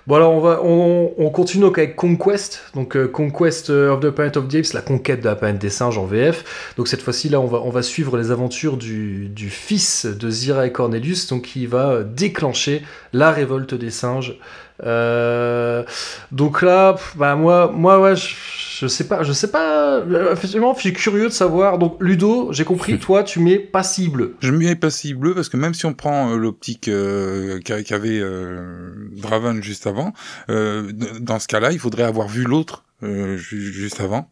Bon 0.07 0.14
alors 0.14 0.33
on 0.33 0.40
va 0.40 0.62
on, 0.64 1.12
on 1.18 1.28
continue 1.28 1.64
donc 1.64 1.76
avec 1.76 1.94
Conquest, 1.94 2.62
donc 2.74 2.96
euh, 2.96 3.09
Conquest 3.09 3.68
of 3.68 4.00
the 4.00 4.09
Planet 4.09 4.38
of 4.38 4.48
the 4.48 4.54
Apes, 4.54 4.72
la 4.72 4.81
conquête 4.81 5.20
de 5.20 5.26
la 5.26 5.37
planète 5.37 5.61
des 5.61 5.68
singes 5.68 5.98
en 5.98 6.07
VF. 6.07 6.72
Donc 6.78 6.88
cette 6.88 7.02
fois-ci 7.02 7.28
là 7.28 7.42
on 7.42 7.46
va 7.46 7.59
on 7.59 7.68
va 7.68 7.83
suivre 7.83 8.16
les 8.16 8.31
aventures 8.31 8.78
du, 8.78 9.28
du 9.28 9.50
fils 9.50 10.07
de 10.07 10.31
Zira 10.31 10.66
et 10.66 10.72
Cornelius, 10.72 11.26
donc 11.26 11.42
qui 11.42 11.66
va 11.66 11.90
euh, 11.90 12.04
déclencher 12.04 12.83
la 13.12 13.31
révolte 13.31 13.74
des 13.74 13.90
singes. 13.90 14.38
Euh, 14.85 15.85
donc 16.33 16.62
là, 16.62 16.97
bah 17.17 17.35
moi 17.37 17.71
moi 17.75 18.01
ouais 18.01 18.14
je, 18.17 18.35
je 18.81 18.87
sais 18.87 19.05
pas 19.09 19.23
je 19.25 19.33
sais 19.33 19.51
pas 19.51 19.99
euh, 19.99 20.33
effectivement 20.33 20.73
je 20.75 20.81
suis 20.81 20.93
curieux 20.93 21.25
de 21.29 21.33
savoir. 21.33 21.79
Donc 21.79 21.97
Ludo, 22.01 22.53
j'ai 22.53 22.64
compris, 22.64 22.99
toi 22.99 23.23
tu 23.25 23.41
mets 23.41 23.59
pas 23.59 23.83
cible. 23.83 24.31
Je 24.41 24.53
mets 24.53 24.75
pastille 24.77 25.14
bleue 25.14 25.35
parce 25.35 25.49
que 25.49 25.57
même 25.57 25.75
si 25.75 25.87
on 25.87 25.95
prend 25.95 26.31
euh, 26.31 26.37
l'optique 26.37 26.88
euh, 26.88 27.59
qu'a- 27.61 27.83
qu'avait 27.83 28.21
euh, 28.21 28.93
Draven 29.17 29.62
juste 29.62 29.87
avant, 29.87 30.12
euh, 30.51 30.91
dans 31.21 31.38
ce 31.38 31.49
cas-là, 31.49 31.73
il 31.73 31.79
faudrait 31.79 32.05
avoir 32.05 32.29
vu 32.29 32.45
l'autre 32.45 32.85
euh, 33.03 33.37
ju- 33.37 33.73
juste 33.73 34.01
avant. 34.01 34.31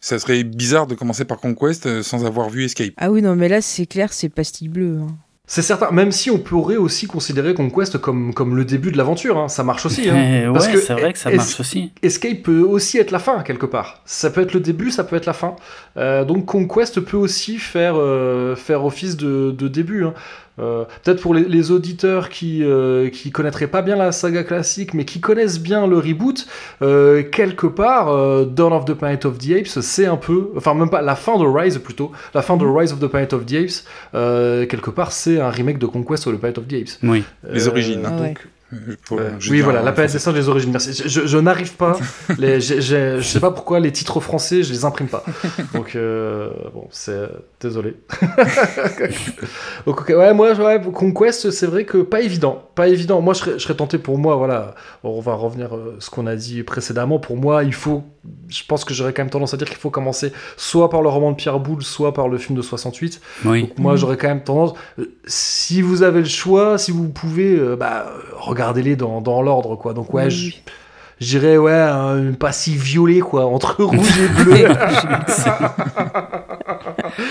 Ça 0.00 0.20
serait 0.20 0.44
bizarre 0.44 0.86
de 0.86 0.94
commencer 0.94 1.24
par 1.24 1.38
Conquest 1.38 2.02
sans 2.02 2.24
avoir 2.24 2.50
vu 2.50 2.64
Escape. 2.64 2.92
Ah 2.98 3.10
oui, 3.10 3.20
non, 3.20 3.34
mais 3.34 3.48
là, 3.48 3.60
c'est 3.60 3.86
clair, 3.86 4.12
c'est 4.12 4.28
pastille 4.28 4.68
bleue. 4.68 4.98
hein. 5.00 5.08
C'est 5.50 5.62
certain, 5.62 5.90
même 5.92 6.12
si 6.12 6.30
on 6.30 6.36
pourrait 6.38 6.76
aussi 6.76 7.06
considérer 7.06 7.54
Conquest 7.54 7.96
comme, 7.96 8.34
comme 8.34 8.54
le 8.54 8.66
début 8.66 8.92
de 8.92 8.98
l'aventure, 8.98 9.38
hein, 9.38 9.48
ça 9.48 9.64
marche 9.64 9.86
aussi. 9.86 10.10
Hein. 10.10 10.42
Eh 10.44 10.52
Parce 10.52 10.66
ouais, 10.66 10.74
que 10.74 10.78
c'est 10.78 10.92
vrai 10.92 11.12
que 11.14 11.18
ça 11.18 11.30
marche 11.30 11.58
aussi. 11.58 11.90
Escape 12.02 12.42
peut 12.42 12.60
aussi 12.60 12.98
être 12.98 13.12
la 13.12 13.18
fin, 13.18 13.42
quelque 13.42 13.64
part. 13.64 14.02
Ça 14.04 14.28
peut 14.28 14.42
être 14.42 14.52
le 14.52 14.60
début, 14.60 14.90
ça 14.90 15.04
peut 15.04 15.16
être 15.16 15.24
la 15.24 15.32
fin. 15.32 15.56
Euh, 15.96 16.26
donc 16.26 16.44
Conquest 16.44 17.00
peut 17.00 17.16
aussi 17.16 17.56
faire, 17.56 17.94
euh, 17.96 18.56
faire 18.56 18.84
office 18.84 19.16
de, 19.16 19.50
de 19.50 19.68
début. 19.68 20.04
hein. 20.04 20.12
Euh, 20.60 20.84
Peut-être 21.04 21.20
pour 21.20 21.34
les, 21.34 21.44
les 21.44 21.70
auditeurs 21.70 22.28
qui, 22.28 22.62
euh, 22.62 23.08
qui 23.10 23.30
connaîtraient 23.30 23.66
pas 23.66 23.82
bien 23.82 23.96
la 23.96 24.12
saga 24.12 24.42
classique, 24.44 24.94
mais 24.94 25.04
qui 25.04 25.20
connaissent 25.20 25.60
bien 25.60 25.86
le 25.86 25.98
reboot, 25.98 26.46
euh, 26.82 27.22
quelque 27.22 27.66
part, 27.66 28.08
euh, 28.08 28.44
Dawn 28.44 28.72
of 28.72 28.84
the 28.84 28.94
Planet 28.94 29.24
of 29.24 29.38
the 29.38 29.52
Apes, 29.52 29.80
c'est 29.80 30.06
un 30.06 30.16
peu, 30.16 30.50
enfin 30.56 30.74
même 30.74 30.90
pas 30.90 31.02
la 31.02 31.16
fin 31.16 31.38
de 31.38 31.44
Rise 31.44 31.78
plutôt, 31.78 32.12
la 32.34 32.42
fin 32.42 32.56
de 32.56 32.64
Rise 32.64 32.92
of 32.92 33.00
the 33.00 33.06
Planet 33.06 33.32
of 33.32 33.46
the 33.46 33.54
Apes, 33.54 33.84
euh, 34.14 34.66
quelque 34.66 34.90
part, 34.90 35.12
c'est 35.12 35.40
un 35.40 35.50
remake 35.50 35.78
de 35.78 35.86
Conquest 35.86 36.26
of 36.26 36.34
the 36.34 36.38
Planet 36.38 36.58
of 36.58 36.66
the 36.66 36.74
Apes. 36.74 36.98
Oui. 37.02 37.24
Les 37.48 37.68
origines, 37.68 38.04
hein. 38.04 38.16
donc, 38.16 38.46
pour- 39.04 39.18
euh, 39.20 39.30
oui, 39.50 39.60
voilà, 39.60 39.82
la 39.82 39.92
planète 39.92 40.12
des 40.12 40.18
français. 40.18 40.24
singes 40.24 40.34
des 40.34 40.48
origines. 40.48 40.70
Merci. 40.72 40.92
Je, 40.92 41.08
je- 41.08 41.26
je 41.26 41.38
n'arrive 41.38 41.74
pas. 41.74 41.98
les, 42.38 42.60
je 42.60 43.20
sais 43.22 43.40
pas 43.40 43.50
pourquoi 43.50 43.80
les 43.80 43.92
titres 43.92 44.20
français, 44.20 44.62
je 44.62 44.72
les 44.72 44.84
imprime 44.84 45.08
pas. 45.08 45.24
Donc, 45.74 45.96
euh, 45.96 46.50
bon, 46.74 46.86
c'est. 46.90 47.28
Désolé. 47.60 47.96
Donc, 49.86 50.00
ok, 50.02 50.08
ouais, 50.10 50.34
moi, 50.34 50.52
ouais, 50.54 50.80
Conquest, 50.92 51.50
c'est 51.50 51.66
vrai 51.66 51.84
que 51.84 51.98
pas 51.98 52.20
évident. 52.20 52.62
Pas 52.74 52.88
évident. 52.88 53.20
Moi, 53.20 53.34
je 53.34 53.38
serais, 53.40 53.52
je 53.54 53.58
serais 53.64 53.74
tenté 53.74 53.98
pour 53.98 54.18
moi, 54.18 54.36
voilà. 54.36 54.74
On 55.02 55.20
va 55.20 55.34
revenir 55.34 55.72
à 55.72 55.78
ce 55.98 56.10
qu'on 56.10 56.26
a 56.26 56.36
dit 56.36 56.62
précédemment. 56.62 57.18
Pour 57.18 57.36
moi, 57.36 57.64
il 57.64 57.74
faut. 57.74 58.04
Je 58.48 58.62
pense 58.68 58.84
que 58.84 58.92
j'aurais 58.94 59.12
quand 59.12 59.22
même 59.22 59.30
tendance 59.30 59.54
à 59.54 59.56
dire 59.56 59.66
qu'il 59.68 59.76
faut 59.78 59.90
commencer 59.90 60.32
soit 60.56 60.90
par 60.90 61.00
le 61.02 61.08
roman 61.08 61.30
de 61.32 61.36
Pierre 61.36 61.58
Boulle, 61.60 61.82
soit 61.82 62.12
par 62.12 62.28
le 62.28 62.36
film 62.36 62.56
de 62.58 62.62
68. 62.62 63.20
Oui. 63.46 63.62
Donc 63.62 63.78
moi 63.78 63.92
Mhm. 63.92 63.98
j'aurais 63.98 64.16
quand 64.18 64.28
même 64.28 64.42
tendance, 64.44 64.74
euh, 64.98 65.06
si 65.26 65.80
vous 65.80 66.02
avez 66.02 66.18
le 66.20 66.26
choix, 66.26 66.76
si 66.76 66.90
vous 66.90 67.08
pouvez, 67.08 67.54
euh, 67.58 67.74
bah, 67.76 68.06
euh, 68.08 68.20
regardez-les 68.58 68.96
dans, 68.96 69.20
dans 69.20 69.40
l'ordre 69.42 69.76
quoi. 69.76 69.94
Donc 69.94 70.12
ouais, 70.14 70.26
Oui, 70.26 70.60
je 71.20 71.26
dirais 71.26 71.56
ouais, 71.56 71.72
un 71.72 72.32
passif 72.32 72.82
violet 72.82 73.20
quoi, 73.20 73.46
entre 73.46 73.82
rouge 73.84 74.18
et 74.20 74.28
bleu. 74.44 74.68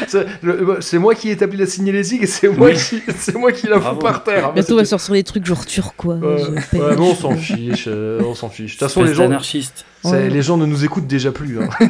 c'est 0.07 0.25
le- 0.41 0.77
c'est 0.81 0.97
moi 0.97 1.15
qui 1.15 1.29
ai 1.29 1.31
établi 1.33 1.57
la 1.57 1.65
signalésique 1.65 2.23
et 2.23 2.27
c'est 2.27 2.47
moi 2.49 2.67
Oui. 2.67 2.73
qui 2.75 3.01
c'est 3.17 3.35
moi 3.35 3.51
qui 3.51 3.67
la 3.67 3.79
fous 3.79 3.95
par 3.95 4.23
terre. 4.23 4.53
Bientôt, 4.53 4.73
on 4.73 4.77
va 4.77 4.85
sortir 4.85 5.13
des 5.13 5.23
trucs 5.23 5.45
genre 5.45 5.63
beige. 6.15 6.49
ouais, 6.73 6.95
non, 6.95 7.11
on 7.11 7.15
s'en 7.15 7.35
fiche, 7.35 7.85
euh, 7.87 8.21
on 8.25 8.33
s'en 8.35 8.49
fiche. 8.49 8.73
De 8.75 8.79
toute 8.79 8.87
façon, 8.87 9.03
les 9.03 9.13
gens, 9.13 9.29
Ouais. 10.03 10.29
les 10.29 10.41
gens 10.41 10.57
ne 10.57 10.65
nous 10.65 10.85
écoutent 10.85 11.07
déjà 11.07 11.31
plus. 11.31 11.59
hein. 11.61 11.69
Ouais. 11.79 11.89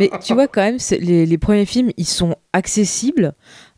Mais 0.00 0.10
tu 0.22 0.34
vois, 0.34 0.46
quand 0.46 0.60
même, 0.62 0.78
les, 1.00 1.26
les 1.26 1.38
premiers 1.38 1.66
films, 1.66 1.90
ils 1.96 2.06
sont 2.06 2.36
accessibles 2.52 3.32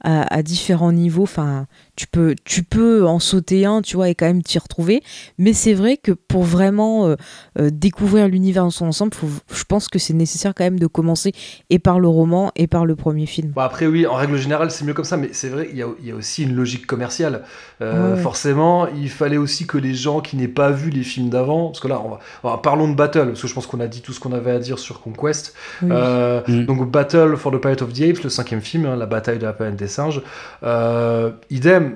à, 0.05 0.35
à 0.35 0.43
différents 0.43 0.93
niveaux. 0.93 1.23
Enfin, 1.23 1.67
tu 2.01 2.07
peux, 2.07 2.35
tu 2.45 2.63
peux 2.63 3.07
en 3.07 3.19
sauter 3.19 3.67
un, 3.67 3.83
tu 3.83 3.97
vois, 3.97 4.09
et 4.09 4.15
quand 4.15 4.25
même 4.25 4.43
t'y 4.43 4.59
retrouver. 4.59 5.03
Mais 5.37 5.53
c'est 5.53 5.75
vrai 5.75 5.99
que 5.99 6.13
pour 6.13 6.45
vraiment 6.45 7.07
euh, 7.09 7.17
euh, 7.59 7.69
découvrir 7.71 8.27
l'univers 8.27 8.63
dans 8.63 8.71
son 8.71 8.87
ensemble, 8.87 9.13
faut- 9.13 9.27
je 9.53 9.65
pense 9.65 9.89
que 9.89 9.99
c'est 9.99 10.15
nécessaire 10.15 10.55
quand 10.57 10.65
même 10.65 10.79
de 10.79 10.87
commencer 10.87 11.33
et 11.69 11.79
par 11.79 12.01
le 12.01 12.09
roman 12.09 12.53
et 12.57 12.67
par 12.69 12.87
le 12.87 12.97
premier 12.97 13.27
film. 13.27 13.51
Bon, 13.55 13.61
après, 13.61 13.87
oui, 13.87 14.07
en 14.07 14.15
règle 14.15 14.39
générale, 14.39 14.71
c'est 14.71 14.87
mieux 14.87 14.95
comme 14.95 15.05
ça, 15.05 15.19
mais 15.19 15.29
c'est 15.33 15.51
vrai, 15.51 15.69
il 15.71 15.77
y 15.79 15.83
a, 15.83 15.89
il 16.01 16.07
y 16.09 16.11
a 16.11 16.15
aussi 16.15 16.45
une 16.45 16.55
logique 16.55 16.87
commerciale. 16.87 17.43
Euh, 17.83 18.15
Ouais. 18.15 18.23
Forcément, 18.23 18.87
il 18.89 19.11
fallait 19.11 19.37
aussi 19.37 19.67
que 19.67 19.77
les 19.77 19.93
gens 19.95 20.21
qui 20.21 20.37
n'aient 20.37 20.49
pas 20.49 20.71
vu 20.71 20.89
les 20.89 21.03
films 21.03 21.29
d'avant, 21.29 21.67
parce 21.69 21.81
que 21.81 21.89
là, 21.89 22.01
on 22.03 22.09
va, 22.09 22.19
on 22.45 22.49
va- 22.51 22.57
parlons 22.59 22.89
de 22.89 22.95
Battle, 22.95 23.27
parce 23.29 23.43
que 23.43 23.49
je 23.49 23.53
pense 23.55 23.67
qu'on 23.67 23.81
a 23.81 23.89
dit 23.89 24.01
tout 24.01 24.13
ce 24.15 24.21
qu'on 24.21 24.33
avait 24.33 24.53
à 24.53 24.59
dire 24.59 24.79
sur 24.79 25.01
Conquest. 25.03 25.55
Oui. 25.83 25.89
Euh, 25.93 26.41
Mm. 26.49 26.65
Donc, 26.65 26.91
Battle 26.91 27.37
for 27.37 27.53
the 27.53 27.59
Planet 27.59 27.83
of 27.83 27.93
the 27.93 28.01
Apes, 28.03 28.23
le 28.25 28.31
cinquième 28.31 28.63
film, 28.63 28.87
hein, 28.87 28.97
la 28.97 29.07
bataille 29.07 29.39
de 29.39 29.45
la 29.45 29.53
planète 29.53 29.77
des 29.77 29.89
singes. 29.89 30.23
Euh, 30.63 31.31
idem. 31.51 31.90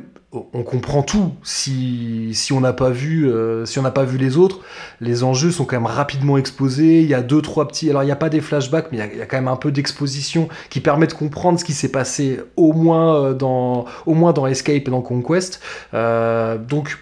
On 0.52 0.64
comprend 0.64 1.02
tout. 1.02 1.32
Si, 1.44 2.30
si 2.34 2.52
on 2.52 2.60
n'a 2.60 2.72
pas 2.72 2.90
vu 2.90 3.30
euh, 3.30 3.64
si 3.66 3.78
on 3.78 3.82
n'a 3.82 3.92
pas 3.92 4.02
vu 4.04 4.18
les 4.18 4.36
autres 4.36 4.60
les 5.00 5.22
enjeux 5.22 5.52
sont 5.52 5.64
quand 5.64 5.76
même 5.76 5.86
rapidement 5.86 6.36
exposés. 6.38 7.02
Il 7.02 7.06
y 7.08 7.14
a 7.14 7.22
deux 7.22 7.40
trois 7.40 7.68
petits 7.68 7.88
alors 7.88 8.02
il 8.02 8.06
n'y 8.06 8.12
a 8.12 8.16
pas 8.16 8.30
des 8.30 8.40
flashbacks 8.40 8.88
mais 8.90 8.98
il 8.98 9.18
y 9.18 9.22
a- 9.22 9.26
quand 9.26 9.36
même 9.36 9.46
un 9.48 9.56
peu 9.56 9.70
d'exposition 9.70 10.48
qui 10.70 10.80
permet 10.80 11.06
de 11.06 11.12
comprendre 11.12 11.60
ce 11.60 11.64
qui 11.64 11.72
s'est 11.72 11.90
passé 11.92 12.40
au 12.56 12.72
moins 12.72 13.14
euh, 13.16 13.34
dans 13.34 13.84
au 14.06 14.14
moins 14.14 14.32
dans 14.32 14.46
Escape 14.46 14.74
et 14.88 14.90
dans 14.90 15.02
Conquest. 15.02 15.60
Euh, 15.94 16.58
donc 16.58 16.98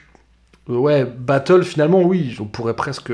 ouais 0.69 1.05
Battle 1.07 1.65
finalement 1.65 2.03
oui 2.03 2.37
on 2.39 2.45
pourrait 2.45 2.75
presque 2.77 3.13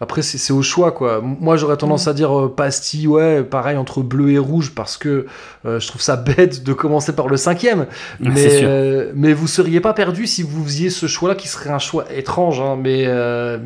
après 0.00 0.22
c'est 0.22 0.38
c'est 0.38 0.52
au 0.52 0.62
choix 0.62 0.92
quoi 0.92 1.20
moi 1.22 1.56
j'aurais 1.56 1.76
tendance 1.76 2.08
à 2.08 2.14
dire 2.14 2.38
euh, 2.38 2.54
pastille 2.54 3.06
ouais 3.06 3.42
pareil 3.42 3.76
entre 3.76 4.02
bleu 4.02 4.30
et 4.30 4.38
rouge 4.38 4.72
parce 4.74 4.96
que 4.96 5.26
euh, 5.66 5.80
je 5.80 5.86
trouve 5.86 6.00
ça 6.00 6.16
bête 6.16 6.62
de 6.62 6.72
commencer 6.72 7.14
par 7.14 7.28
le 7.28 7.36
cinquième 7.36 7.86
mais, 8.20 8.62
euh, 8.62 9.12
mais 9.14 9.32
vous 9.32 9.46
seriez 9.46 9.80
pas 9.80 9.94
perdu 9.94 10.26
si 10.26 10.42
vous 10.42 10.64
faisiez 10.64 10.90
ce 10.90 11.06
choix-là, 11.06 11.34
qui 11.34 11.48
serait 11.48 11.70
un 11.70 11.78
choix 11.78 12.10
étrange, 12.12 12.60
hein, 12.60 12.76
mais, 12.76 13.04
euh, 13.06 13.58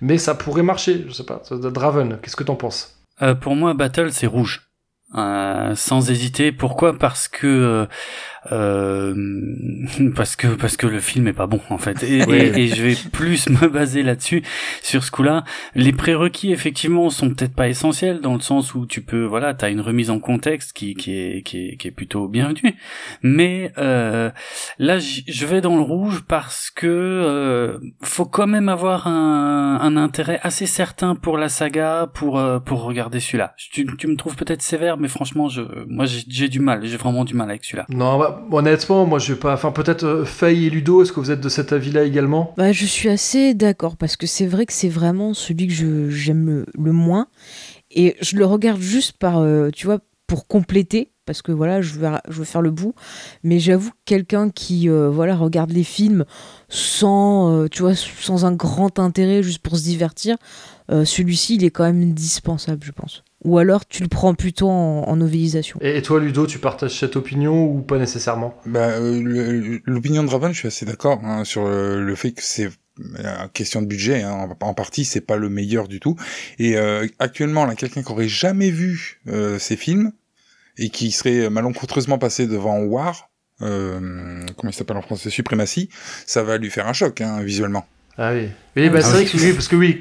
mais 0.00 0.18
ça 0.18 0.34
pourrait 0.34 0.62
marcher. 0.62 1.04
Je 1.08 1.12
sais 1.12 1.24
pas. 1.24 1.42
Draven, 1.50 2.18
qu'est-ce 2.22 2.36
que 2.36 2.44
t'en 2.44 2.56
penses? 2.56 2.96
Euh, 3.22 3.34
pour 3.34 3.54
moi, 3.56 3.74
Battle, 3.74 4.12
c'est 4.12 4.26
rouge. 4.26 4.62
Euh, 5.16 5.74
sans 5.74 6.10
hésiter. 6.10 6.52
Pourquoi? 6.52 6.96
Parce 6.96 7.26
que, 7.26 7.88
euh, 8.52 9.14
parce 10.16 10.36
que 10.36 10.48
parce 10.48 10.76
que 10.76 10.86
le 10.86 11.00
film 11.00 11.28
est 11.28 11.32
pas 11.32 11.46
bon 11.46 11.60
en 11.68 11.78
fait. 11.78 12.02
Et, 12.02 12.18
et, 12.18 12.68
je 12.68 12.82
vais 12.82 12.96
plus 13.12 13.48
me 13.50 13.68
baser 13.68 14.02
là-dessus 14.02 14.42
sur 14.82 15.04
ce 15.04 15.10
coup-là. 15.10 15.44
Les 15.74 15.92
prérequis 15.92 16.52
effectivement 16.52 17.10
sont 17.10 17.28
peut-être 17.30 17.54
pas 17.54 17.68
essentiels 17.68 18.20
dans 18.20 18.34
le 18.34 18.40
sens 18.40 18.74
où 18.74 18.86
tu 18.86 19.02
peux 19.02 19.24
voilà 19.24 19.54
t'as 19.54 19.70
une 19.70 19.80
remise 19.80 20.10
en 20.10 20.18
contexte 20.18 20.72
qui 20.72 20.94
qui 20.94 21.12
est 21.12 21.42
qui 21.42 21.68
est, 21.68 21.76
qui 21.76 21.88
est 21.88 21.90
plutôt 21.90 22.28
bienvenue. 22.28 22.76
Mais 23.22 23.72
euh, 23.78 24.30
là 24.78 24.98
je 24.98 25.46
vais 25.46 25.60
dans 25.60 25.76
le 25.76 25.82
rouge 25.82 26.22
parce 26.26 26.70
que 26.70 26.86
euh, 26.86 27.78
faut 28.02 28.26
quand 28.26 28.46
même 28.46 28.68
avoir 28.68 29.06
un, 29.06 29.78
un 29.80 29.96
intérêt 29.96 30.40
assez 30.42 30.66
certain 30.66 31.14
pour 31.14 31.36
la 31.36 31.48
saga 31.48 32.08
pour 32.14 32.38
euh, 32.38 32.58
pour 32.58 32.82
regarder 32.84 33.20
celui-là. 33.20 33.54
Tu, 33.56 33.86
tu 33.98 34.06
me 34.06 34.16
trouves 34.16 34.36
peut-être 34.36 34.62
sévère 34.62 34.96
mais 34.96 35.08
franchement 35.08 35.48
je 35.48 35.62
moi 35.88 36.06
j'ai 36.06 36.48
du 36.48 36.60
mal. 36.60 36.84
J'ai 36.84 36.96
vraiment 36.96 37.24
du 37.24 37.34
mal 37.34 37.50
avec 37.50 37.64
celui-là. 37.64 37.86
Non 37.90 38.18
bah, 38.18 38.29
honnêtement, 38.50 39.06
moi 39.06 39.18
je 39.18 39.32
vais 39.32 39.38
pas. 39.38 39.54
Enfin, 39.54 39.72
peut-être 39.72 40.04
euh, 40.04 40.24
Faye 40.24 40.66
et 40.66 40.70
Ludo, 40.70 41.02
est-ce 41.02 41.12
que 41.12 41.20
vous 41.20 41.30
êtes 41.30 41.40
de 41.40 41.48
cet 41.48 41.72
avis-là 41.72 42.04
également? 42.04 42.54
Bah, 42.56 42.72
Je 42.72 42.86
suis 42.86 43.08
assez 43.08 43.54
d'accord 43.54 43.96
parce 43.96 44.16
que 44.16 44.26
c'est 44.26 44.46
vrai 44.46 44.66
que 44.66 44.72
c'est 44.72 44.88
vraiment 44.88 45.34
celui 45.34 45.68
que 45.68 46.10
j'aime 46.10 46.64
le, 46.74 46.92
moins. 46.92 47.28
Et 47.90 48.16
je 48.20 48.36
le 48.36 48.44
regarde 48.44 48.80
juste 48.80 49.18
par, 49.18 49.38
euh, 49.38 49.70
tu 49.70 49.86
vois, 49.86 49.98
pour 50.26 50.46
compléter 50.46 51.12
parce 51.26 51.42
que 51.42 51.52
voilà, 51.52 51.80
je 51.80 51.94
veux, 51.94 52.08
je 52.28 52.38
veux 52.38 52.44
faire 52.44 52.62
le 52.62 52.70
bout. 52.70 52.94
Mais 53.44 53.58
j'avoue, 53.58 53.90
quelqu'un 54.04 54.50
qui 54.50 54.88
euh, 54.88 55.08
voilà 55.08 55.36
regarde 55.36 55.70
les 55.70 55.84
films 55.84 56.24
sans, 56.68 57.68
tu 57.68 57.82
vois, 57.82 57.94
sans 57.94 58.44
un 58.44 58.52
grand 58.52 58.98
intérêt, 58.98 59.42
juste 59.42 59.60
pour 59.60 59.76
se 59.76 59.84
divertir, 59.84 60.36
celui-ci, 60.88 61.54
il 61.54 61.64
est 61.64 61.70
quand 61.70 61.84
même 61.84 62.02
indispensable, 62.02 62.82
je 62.82 62.90
pense. 62.90 63.22
Ou 63.42 63.58
alors 63.58 63.86
tu 63.86 64.02
le 64.02 64.08
prends 64.08 64.34
plutôt 64.34 64.68
en, 64.68 65.04
en 65.08 65.16
novélisation. 65.16 65.78
Et, 65.80 66.02
toi, 66.02 66.20
Ludo, 66.20 66.46
tu 66.46 66.58
partages 66.58 66.98
cette 66.98 67.16
opinion 67.16 67.64
ou 67.64 67.80
pas 67.80 67.98
nécessairement? 67.98 68.54
Bah, 68.66 68.90
euh, 68.90 69.78
L'opinion 69.84 70.22
de 70.22 70.28
Raven, 70.28 70.52
je 70.52 70.58
suis 70.58 70.68
assez 70.68 70.84
d'accord 70.84 71.20
hein, 71.24 71.44
sur 71.44 71.66
le, 71.66 72.14
fait 72.14 72.32
que 72.32 72.42
c'est 72.42 72.68
euh, 73.18 73.48
question 73.54 73.80
de 73.80 73.86
budget, 73.86 74.22
hein, 74.22 74.48
en, 74.60 74.74
partie, 74.74 75.04
c'est 75.04 75.22
pas 75.22 75.36
le 75.36 75.48
meilleur 75.48 75.88
du 75.88 76.00
tout. 76.00 76.16
Et 76.58 76.76
euh, 76.76 77.06
actuellement, 77.18 77.64
là, 77.64 77.74
quelqu'un 77.74 78.02
qui 78.02 78.12
aurait 78.12 78.28
jamais 78.28 78.70
vu 78.70 79.20
euh, 79.28 79.58
ces 79.58 79.76
films 79.76 80.12
et 80.76 80.90
qui 80.90 81.10
serait 81.10 81.48
malencontreusement 81.48 82.18
passé 82.18 82.46
devant 82.46 82.78
War, 82.80 83.30
euh, 83.62 84.46
comment 84.56 84.70
il 84.70 84.74
s'appelle 84.74 84.96
en 84.96 85.02
français, 85.02 85.30
Suprématie, 85.30 85.90
ça 86.26 86.42
va 86.42 86.58
lui 86.58 86.70
faire 86.70 86.86
un 86.86 86.92
choc 86.92 87.20
hein, 87.20 87.42
visuellement. 87.42 87.86
Ah 88.16 88.32
oui, 88.32 88.48
oui 88.76 88.88
bah, 88.88 88.98
ah 88.98 89.02
c'est 89.02 89.12
vrai 89.12 89.24
que 89.24 89.36
oui, 89.36 89.52
parce 89.52 89.68
que 89.68 89.76
oui, 89.76 90.00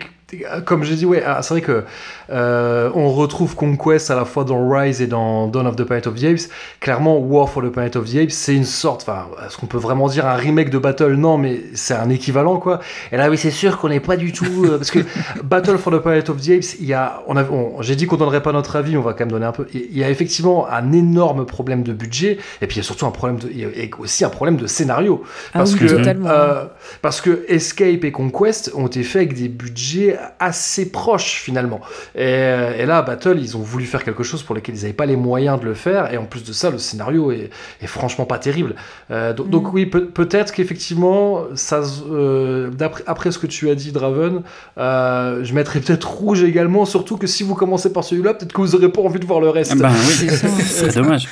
comme 0.66 0.84
j'ai 0.84 0.96
dit, 0.96 1.06
ouais, 1.06 1.24
ah, 1.26 1.42
c'est 1.42 1.54
vrai 1.54 1.62
que 1.62 1.84
euh, 2.32 2.90
on 2.94 3.12
retrouve 3.12 3.56
Conquest 3.56 4.12
à 4.12 4.16
la 4.16 4.26
fois 4.26 4.44
dans 4.44 4.70
Rise 4.70 5.02
et 5.02 5.08
dans 5.08 5.48
Dawn 5.48 5.68
of 5.68 5.76
the 5.76 5.84
Planet 5.84 6.08
of 6.08 6.16
the 6.16 6.24
Apes. 6.26 6.50
Clairement, 6.80 7.18
War 7.18 7.50
for 7.50 7.64
the 7.64 7.70
Planet 7.70 7.96
of 7.96 8.10
the 8.10 8.18
Apes, 8.18 8.32
c'est 8.32 8.56
une 8.56 8.66
sorte, 8.66 9.02
enfin, 9.08 9.28
est-ce 9.46 9.58
qu'on 9.58 9.66
peut 9.66 9.78
vraiment 9.78 10.08
dire 10.08 10.28
un 10.28 10.36
remake 10.36 10.70
de 10.70 10.78
Battle? 10.78 11.14
Non, 11.14 11.38
mais 11.38 11.62
c'est 11.74 11.96
un 11.96 12.10
équivalent, 12.10 12.58
quoi. 12.58 12.80
Et 13.12 13.18
là, 13.18 13.30
oui, 13.30 13.38
c'est 13.38 13.52
sûr 13.52 13.78
qu'on 13.78 13.90
n'est 13.90 14.00
pas 14.00 14.18
du 14.18 14.32
tout, 14.32 14.66
euh, 14.66 14.78
parce 14.78 14.92
que 14.92 15.00
Battle 15.44 15.78
for 15.78 15.92
the 15.92 16.02
Planet 16.02 16.30
of 16.30 16.42
the 16.42 16.50
Apes, 16.50 16.76
il 16.80 16.86
y 16.86 16.94
a, 16.94 17.24
on 17.28 17.36
a, 17.36 17.46
j'ai 17.82 17.96
dit 17.96 18.06
qu'on 18.06 18.18
donnerait 18.18 18.44
pas 18.44 18.52
notre 18.52 18.76
avis, 18.76 18.98
on 18.98 19.02
va 19.02 19.14
quand 19.14 19.22
même 19.22 19.32
donner 19.32 19.46
un 19.46 19.52
peu. 19.52 19.68
Il 19.74 19.98
y 19.98 20.04
a 20.04 20.10
effectivement 20.10 20.68
un 20.70 20.92
énorme 20.92 21.46
problème 21.46 21.84
de 21.84 21.94
budget, 21.94 22.38
et 22.62 22.68
puis 22.68 22.78
il 22.78 22.80
y 22.80 22.82
a 22.82 22.84
surtout 22.84 23.06
un 23.06 23.12
problème 23.12 23.40
de, 23.40 23.50
il 23.50 23.60
y 23.60 23.66
a 23.66 23.70
aussi 23.98 24.24
un 24.24 24.30
problème 24.30 24.58
de 24.58 24.68
scénario, 24.68 25.24
ah 25.54 25.60
parce 25.60 25.76
que, 25.76 25.86
euh, 25.86 26.66
parce 27.02 27.22
que 27.22 27.46
Escape 27.48 28.04
et 28.04 28.12
Conquest 28.12 28.72
ont 28.76 28.88
été 28.88 29.04
faits 29.04 29.28
avec 29.28 29.34
des 29.34 29.50
budgets 29.50 30.19
assez 30.40 30.92
proches 30.92 31.42
finalement. 31.42 31.82
Et, 32.16 32.86
là, 32.86 33.02
Battle, 33.02 33.38
ils 33.40 33.58
ont 33.58 33.62
voulu 33.62 33.86
faire 33.86 34.04
quelque 34.04 34.24
chose 34.24 34.44
pour 34.44 34.56
lequel 34.56 34.76
ils 34.76 34.82
n'avaient 34.82 34.94
pas 34.94 35.06
les 35.06 35.16
moyens 35.16 35.60
de 35.60 35.66
le 35.66 35.74
faire. 35.74 36.14
Et 36.14 36.18
en 36.18 36.26
plus 36.26 36.44
de 36.44 36.54
ça, 36.54 36.70
le 36.70 36.78
scénario 36.78 37.32
est, 37.32 37.50
franchement 37.86 38.26
pas 38.26 38.38
terrible. 38.38 38.76
Euh, 39.12 39.34
donc, 39.34 39.66
mm. 39.66 39.70
oui, 39.74 39.86
peut-être 39.86 40.54
qu'effectivement, 40.54 41.44
ça, 41.56 41.82
euh, 42.10 42.72
après 43.08 43.32
ce 43.32 43.40
que 43.40 43.48
tu 43.48 43.70
as 43.70 43.76
dit, 43.76 43.92
Draven, 43.92 44.44
euh, 44.78 45.44
je 45.44 45.54
mettrais 45.54 45.80
peut-être 45.80 46.10
rouge 46.10 46.44
également. 46.44 46.86
Surtout 46.86 47.18
que 47.18 47.28
si 47.28 47.44
vous 47.44 47.56
commencez 47.56 47.92
par 47.92 48.04
celui-là, 48.04 48.34
peut-être 48.34 48.54
que 48.54 48.62
vous 48.62 48.70
n'aurez 48.70 48.92
pas 48.92 49.02
envie 49.02 49.20
de 49.20 49.26
voir 49.26 49.40
le 49.40 49.50
reste. 49.50 49.78
Bah 49.78 49.92
c'est 49.94 50.94
dommage. 50.96 51.28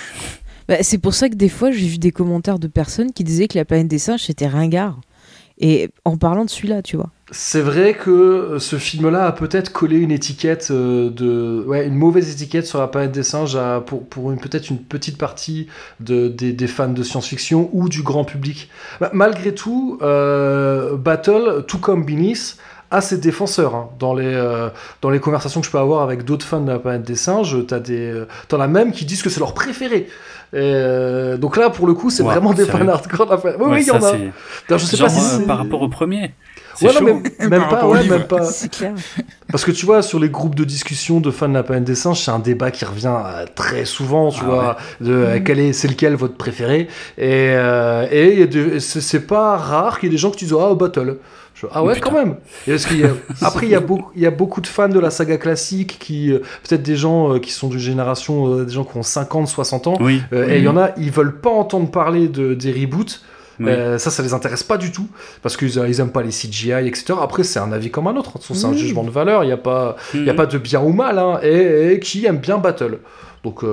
Bah, 0.68 0.76
c'est 0.82 0.98
pour 0.98 1.14
ça 1.14 1.30
que 1.30 1.36
des 1.36 1.50
fois, 1.50 1.72
j'ai 1.72 1.88
vu 1.88 1.98
des 1.98 2.12
commentaires 2.12 2.60
de 2.60 2.68
personnes 2.68 3.14
qui 3.14 3.24
disaient 3.24 3.48
que 3.48 3.58
la 3.58 3.66
planète 3.66 3.88
des 3.88 4.00
singes 4.00 4.24
c'était 4.24 4.48
ringard. 4.48 5.00
Et 5.60 5.90
en 6.06 6.18
parlant 6.18 6.46
de 6.46 6.50
celui-là, 6.50 6.82
tu 6.82 6.98
vois. 6.98 7.10
C'est 7.32 7.62
vrai 7.62 7.94
que 7.94 8.58
ce 8.60 8.78
film-là 8.78 9.26
a 9.26 9.32
peut-être 9.34 9.74
collé 9.74 9.98
une 9.98 10.12
étiquette 10.12 10.70
euh, 10.72 11.10
de, 11.10 11.62
ouais, 11.68 11.86
une 11.86 11.96
mauvaise 11.96 12.32
étiquette 12.32 12.66
sur 12.66 12.80
la 12.80 12.88
planète 12.88 13.12
des 13.12 13.24
singes 13.24 13.58
pour, 13.86 14.32
une, 14.32 14.40
peut-être 14.40 14.70
une 14.70 14.78
petite 14.78 15.18
partie 15.18 15.68
de, 16.00 16.30
des, 16.30 16.68
fans 16.68 16.88
de 16.88 17.04
science-fiction 17.04 17.70
ou 17.74 17.90
du 17.90 18.02
grand 18.02 18.24
public. 18.24 18.70
Bah, 19.02 19.10
malgré 19.14 19.54
tout, 19.54 19.98
euh, 20.02 20.96
Battle, 20.96 21.66
tout 21.68 21.80
comme 21.80 22.06
Beneath, 22.06 22.58
a 22.92 23.02
ses 23.02 23.18
défenseurs. 23.18 23.76
Hein. 23.76 23.90
Dans, 24.00 24.14
les, 24.14 24.34
euh, 24.34 24.70
dans 25.02 25.10
les 25.10 25.20
conversations 25.20 25.60
que 25.60 25.68
je 25.68 25.72
peux 25.72 25.80
avoir 25.80 26.04
avec 26.04 26.24
d'autres 26.24 26.46
fans 26.46 26.62
de 26.62 26.72
la 26.72 26.80
planète 26.80 27.04
des 27.04 27.16
singes, 27.16 27.58
t'as 27.68 27.80
des, 27.80 28.24
t'en 28.48 28.62
as 28.62 28.68
même 28.68 28.94
qui 28.94 29.04
disent 29.04 29.22
que 29.22 29.30
c'est 29.30 29.42
leur 29.42 29.54
préféré. 29.54 30.08
Euh, 30.54 31.38
donc 31.38 31.58
là, 31.58 31.70
pour 31.70 31.88
le 31.88 31.94
coup, 31.94 32.10
c'est 32.10 32.24
vraiment 32.24 32.54
des 32.54 32.66
fans 32.66 32.88
hardcore. 32.88 33.40
Oui, 33.44 33.52
oui, 33.60 33.78
il 33.82 33.88
y 33.88 33.92
en 33.92 34.04
a. 34.04 34.14
je 34.70 34.78
sais 34.78 34.98
pas 34.98 35.10
si 35.10 35.42
euh, 35.42 35.46
par 35.46 35.58
rapport 35.58 35.82
au 35.82 35.90
premier. 35.90 36.32
Ouais, 36.82 36.94
non, 36.94 37.22
mais 37.40 37.48
même 37.48 37.68
pas, 37.70 37.88
ouais, 37.88 38.04
même 38.04 38.28
pas. 38.28 38.44
C'est 38.44 38.72
clair. 38.72 38.94
Parce 39.50 39.66
que 39.66 39.72
tu 39.72 39.86
vois, 39.86 40.04
sur 40.04 40.20
les 40.20 40.30
groupes 40.30 40.54
de 40.54 40.64
discussion 40.64 41.20
de 41.20 41.32
fans 41.32 41.50
de 41.50 41.54
la 41.56 41.64
planète 41.64 41.86
des 41.86 41.96
singes, 41.96 42.22
c'est 42.22 42.32
un 42.32 42.40
débat 42.40 42.70
qui 42.70 42.86
revient 42.86 43.16
euh, 43.26 43.46
très 43.56 43.86
souvent, 43.86 44.30
tu 44.30 44.42
ah 44.44 44.46
vois, 44.46 44.78
de 45.02 45.40
quel 45.44 45.60
est, 45.60 45.74
c'est 45.74 45.88
lequel 45.88 46.14
votre 46.14 46.36
préféré? 46.36 46.88
Et, 47.18 47.54
et 48.12 48.80
c'est 48.80 49.28
pas 49.28 49.58
rare 49.58 50.00
qu'il 50.00 50.08
y 50.08 50.12
ait 50.12 50.16
des 50.16 50.20
gens 50.20 50.32
qui 50.32 50.46
disent 50.46 50.56
Ah, 50.60 50.76
Battle 50.76 51.18
ah 51.72 51.84
ouais, 51.84 52.00
quand 52.00 52.12
même. 52.12 52.36
Après, 53.42 53.66
il 53.66 53.72
y, 53.72 53.76
a 53.76 53.80
beaucoup, 53.80 54.12
il 54.16 54.22
y 54.22 54.26
a 54.26 54.32
beaucoup 54.32 54.62
de 54.62 54.68
fans 54.68 54.90
de 54.90 55.00
la 55.00 55.10
saga 55.10 55.38
classique 55.38 55.98
qui, 56.00 56.32
euh, 56.32 56.40
peut-être 56.64 56.84
des 56.84 56.96
gens 56.96 57.34
euh, 57.34 57.40
qui 57.40 57.52
sont 57.52 57.68
d'une 57.68 57.80
génération, 57.80 58.54
euh, 58.54 58.66
des 58.66 58.74
gens 58.74 58.84
qui 58.84 58.98
ont 58.98 59.04
50, 59.04 59.48
60 59.48 59.88
ans. 59.88 59.98
Oui. 60.00 60.22
Et 60.32 60.58
il 60.58 60.64
y 60.64 60.68
en 60.68 60.78
a, 60.78 60.92
ils 60.98 61.12
veulent 61.12 61.40
pas 61.40 61.50
entendre 61.50 61.90
parler 61.90 62.28
de, 62.28 62.54
des 62.54 62.72
reboots. 62.72 63.22
ça, 63.60 63.98
ça 63.98 64.24
les 64.24 64.34
intéresse 64.34 64.64
pas 64.64 64.78
du 64.78 64.92
tout 64.92 65.08
parce 65.42 65.58
qu'ils 65.58 65.76
ils 65.88 66.00
aiment 66.00 66.12
pas 66.12 66.22
les 66.22 66.30
CGI, 66.30 66.88
etc. 66.88 67.14
Après, 67.22 67.44
c'est 67.44 67.60
un 67.60 67.72
avis 67.72 67.90
comme 67.90 68.08
un 68.08 68.16
autre. 68.16 68.34
C'est 68.40 68.66
un 68.66 68.74
jugement 68.74 69.04
de 69.04 69.12
valeur. 69.12 69.44
Il 69.44 69.48
n'y 69.48 69.54
a 69.54 69.58
pas, 69.58 69.96
il 70.14 70.30
a 70.30 70.34
pas 70.34 70.46
de 70.46 70.58
bien 70.58 70.82
ou 70.82 70.94
mal. 70.94 71.18
Hein. 71.18 71.40
et, 71.42 72.00
qui 72.00 72.26
aime 72.26 72.38
bien 72.38 72.58
Battle. 72.58 73.00
Donc 73.44 73.64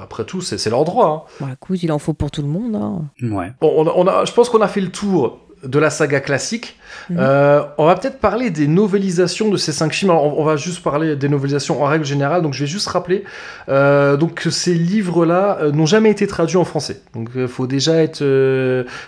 après 0.00 0.24
tout, 0.24 0.42
c'est 0.42 0.70
leur 0.70 0.84
droit. 0.84 1.26
Hein. 1.40 1.44
Bah, 1.46 1.52
écoute, 1.54 1.82
il 1.82 1.90
en 1.90 1.98
faut 1.98 2.12
pour 2.12 2.30
tout 2.30 2.42
le 2.42 2.48
monde. 2.48 2.76
Hein. 2.76 3.02
Ouais. 3.22 3.52
Bon, 3.60 3.72
on 3.76 3.86
a, 3.88 3.92
on 3.96 4.06
a, 4.06 4.24
je 4.24 4.32
pense 4.32 4.48
qu'on 4.48 4.60
a 4.60 4.68
fait 4.68 4.80
le 4.80 4.90
tour 4.90 5.40
de 5.64 5.78
la 5.78 5.90
saga 5.90 6.20
classique. 6.20 6.76
Euh, 7.10 7.62
on 7.78 7.86
va 7.86 7.94
peut-être 7.96 8.18
parler 8.18 8.50
des 8.50 8.66
novélisations 8.66 9.48
de 9.48 9.56
ces 9.56 9.72
cinq 9.72 9.92
films. 9.92 10.10
on, 10.10 10.44
va 10.44 10.56
juste 10.56 10.82
parler 10.82 11.16
des 11.16 11.28
novélisations 11.28 11.82
en 11.82 11.86
règle 11.86 12.04
générale. 12.04 12.42
Donc, 12.42 12.54
je 12.54 12.60
vais 12.60 12.66
juste 12.66 12.88
rappeler 12.88 13.24
euh, 13.68 14.16
donc 14.16 14.34
que 14.34 14.50
ces 14.50 14.74
livres-là 14.74 15.58
euh, 15.60 15.72
n'ont 15.72 15.86
jamais 15.86 16.10
été 16.10 16.26
traduits 16.26 16.56
en 16.56 16.64
français. 16.64 17.00
Donc, 17.14 17.30
il 17.34 17.48
faut 17.48 17.66
déjà 17.66 18.02
être, 18.02 18.24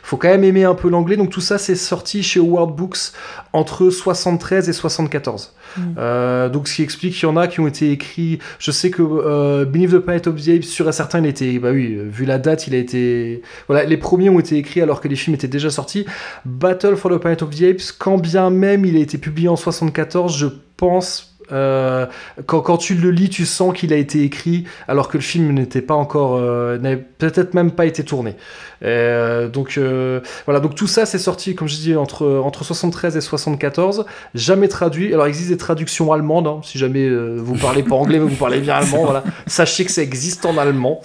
faut 0.02 0.16
quand 0.16 0.28
même 0.28 0.44
aimer 0.44 0.64
un 0.64 0.74
peu 0.74 0.88
l'anglais. 0.88 1.16
Donc, 1.16 1.30
tout 1.30 1.40
ça, 1.40 1.58
c'est 1.58 1.76
sorti 1.76 2.22
chez 2.22 2.40
World 2.40 2.74
Books 2.74 3.12
entre 3.52 3.90
73 3.90 4.68
et 4.68 4.72
74. 4.72 5.54
Mhm. 5.76 6.50
donc, 6.50 6.66
ce 6.66 6.76
qui 6.76 6.82
explique 6.82 7.14
qu'il 7.14 7.28
y 7.28 7.30
en 7.30 7.36
a 7.36 7.46
qui 7.46 7.60
ont 7.60 7.66
été 7.66 7.90
écrits. 7.92 8.38
Je 8.58 8.70
sais 8.70 8.90
que 8.90 9.64
Beneath 9.64 9.90
the 9.90 9.98
Planet 9.98 10.26
of 10.26 10.36
the 10.42 10.48
Apes, 10.48 10.64
sur 10.64 10.88
un 10.88 10.92
certain, 10.92 11.20
il 11.20 11.26
était, 11.26 11.58
bah 11.58 11.70
oui, 11.72 11.98
vu 12.00 12.24
la 12.24 12.38
date, 12.38 12.66
il 12.66 12.74
a 12.74 12.78
été, 12.78 13.42
voilà, 13.66 13.84
les 13.84 13.96
premiers 13.96 14.30
ont 14.30 14.38
été 14.38 14.56
écrits 14.56 14.80
alors 14.80 15.00
que 15.00 15.08
les 15.08 15.16
films 15.16 15.34
étaient 15.34 15.48
déjà 15.48 15.70
sortis. 15.70 16.06
Battle 16.44 16.96
for 16.96 17.10
the 17.10 17.18
Planet 17.18 17.42
of 17.42 17.50
the 17.50 17.62
Apes, 17.62 17.77
quand 17.98 18.18
bien 18.18 18.50
même 18.50 18.84
il 18.84 18.96
a 18.96 19.00
été 19.00 19.18
publié 19.18 19.48
en 19.48 19.56
74, 19.56 20.36
je 20.36 20.46
pense 20.76 21.28
euh, 21.52 22.06
quand, 22.46 22.76
tu 22.76 22.94
le 22.94 23.10
lis, 23.10 23.30
tu 23.30 23.46
sens 23.46 23.74
qu'il 23.74 23.92
a 23.92 23.96
été 23.96 24.22
écrit 24.22 24.64
alors 24.86 25.08
que 25.08 25.16
le 25.16 25.22
film 25.22 25.52
n'était 25.52 25.82
pas 25.82 25.94
encore, 25.94 26.36
euh, 26.36 26.78
n'avait 26.78 26.96
peut-être 26.96 27.54
même 27.54 27.70
pas 27.70 27.86
été 27.86 28.04
tourné. 28.04 28.36
Euh, 28.84 29.48
donc 29.48 29.74
euh, 29.76 30.20
voilà, 30.44 30.60
donc 30.60 30.74
tout 30.74 30.86
ça 30.86 31.06
c'est 31.06 31.18
sorti, 31.18 31.54
comme 31.54 31.68
je 31.68 31.76
dis, 31.76 31.96
entre, 31.96 32.26
entre 32.26 32.64
73 32.64 33.16
et 33.16 33.20
74, 33.20 34.04
jamais 34.34 34.68
traduit. 34.68 35.12
Alors 35.12 35.26
il 35.26 35.30
existe 35.30 35.50
des 35.50 35.56
traductions 35.56 36.12
allemandes, 36.12 36.46
hein, 36.46 36.60
si 36.62 36.78
jamais 36.78 37.06
euh, 37.08 37.36
vous 37.38 37.56
parlez 37.56 37.82
pas 37.82 37.96
anglais 37.96 38.18
mais 38.18 38.26
vous 38.26 38.36
parlez 38.36 38.60
bien 38.60 38.76
allemand, 38.76 39.04
voilà, 39.04 39.24
sachez 39.46 39.84
que 39.84 39.90
ça 39.90 40.02
existe 40.02 40.46
en 40.46 40.58
allemand. 40.58 41.00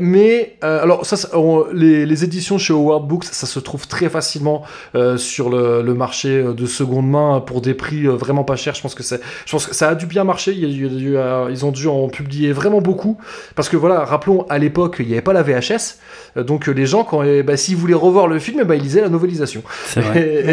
mais 0.00 0.56
alors 0.62 1.06
ça, 1.06 1.16
les, 1.72 2.24
éditions 2.24 2.58
chez 2.58 2.72
Howard 2.72 3.06
Books, 3.06 3.24
ça 3.24 3.46
se 3.46 3.58
trouve 3.58 3.86
très 3.86 4.08
facilement 4.08 4.62
sur 5.16 5.50
le, 5.50 5.82
le, 5.82 5.94
marché 5.94 6.42
de 6.42 6.66
seconde 6.66 7.08
main 7.08 7.40
pour 7.40 7.60
des 7.60 7.74
prix 7.74 8.06
vraiment 8.06 8.44
pas 8.44 8.56
chers. 8.56 8.74
Je 8.74 8.82
pense 8.82 8.94
que 8.94 9.02
c'est, 9.02 9.20
je 9.46 9.52
pense 9.52 9.66
que 9.66 9.74
ça 9.74 9.88
a 9.88 9.94
dû 9.94 10.06
bien 10.06 10.24
marcher. 10.24 10.52
Il 10.52 10.70
ils 10.70 11.64
ont 11.64 11.70
dû 11.72 11.86
en 11.86 12.08
publier 12.08 12.52
vraiment 12.52 12.80
beaucoup 12.80 13.18
parce 13.54 13.68
que 13.68 13.76
voilà, 13.76 14.04
rappelons 14.04 14.46
à 14.48 14.58
l'époque 14.58 14.96
il 15.00 15.06
n'y 15.06 15.12
avait 15.12 15.22
pas 15.22 15.32
la 15.32 15.42
VHS, 15.42 15.98
donc 16.36 16.59
que 16.60 16.70
les 16.70 16.86
gens, 16.86 17.04
quand, 17.04 17.24
bah, 17.42 17.56
s'ils 17.56 17.76
voulaient 17.76 17.94
revoir 17.94 18.26
le 18.26 18.38
film, 18.38 18.62
bah, 18.64 18.76
ils 18.76 18.82
lisaient 18.82 19.00
la 19.00 19.08
novelisation. 19.08 19.62
C'est 19.86 20.00
vrai. 20.00 20.44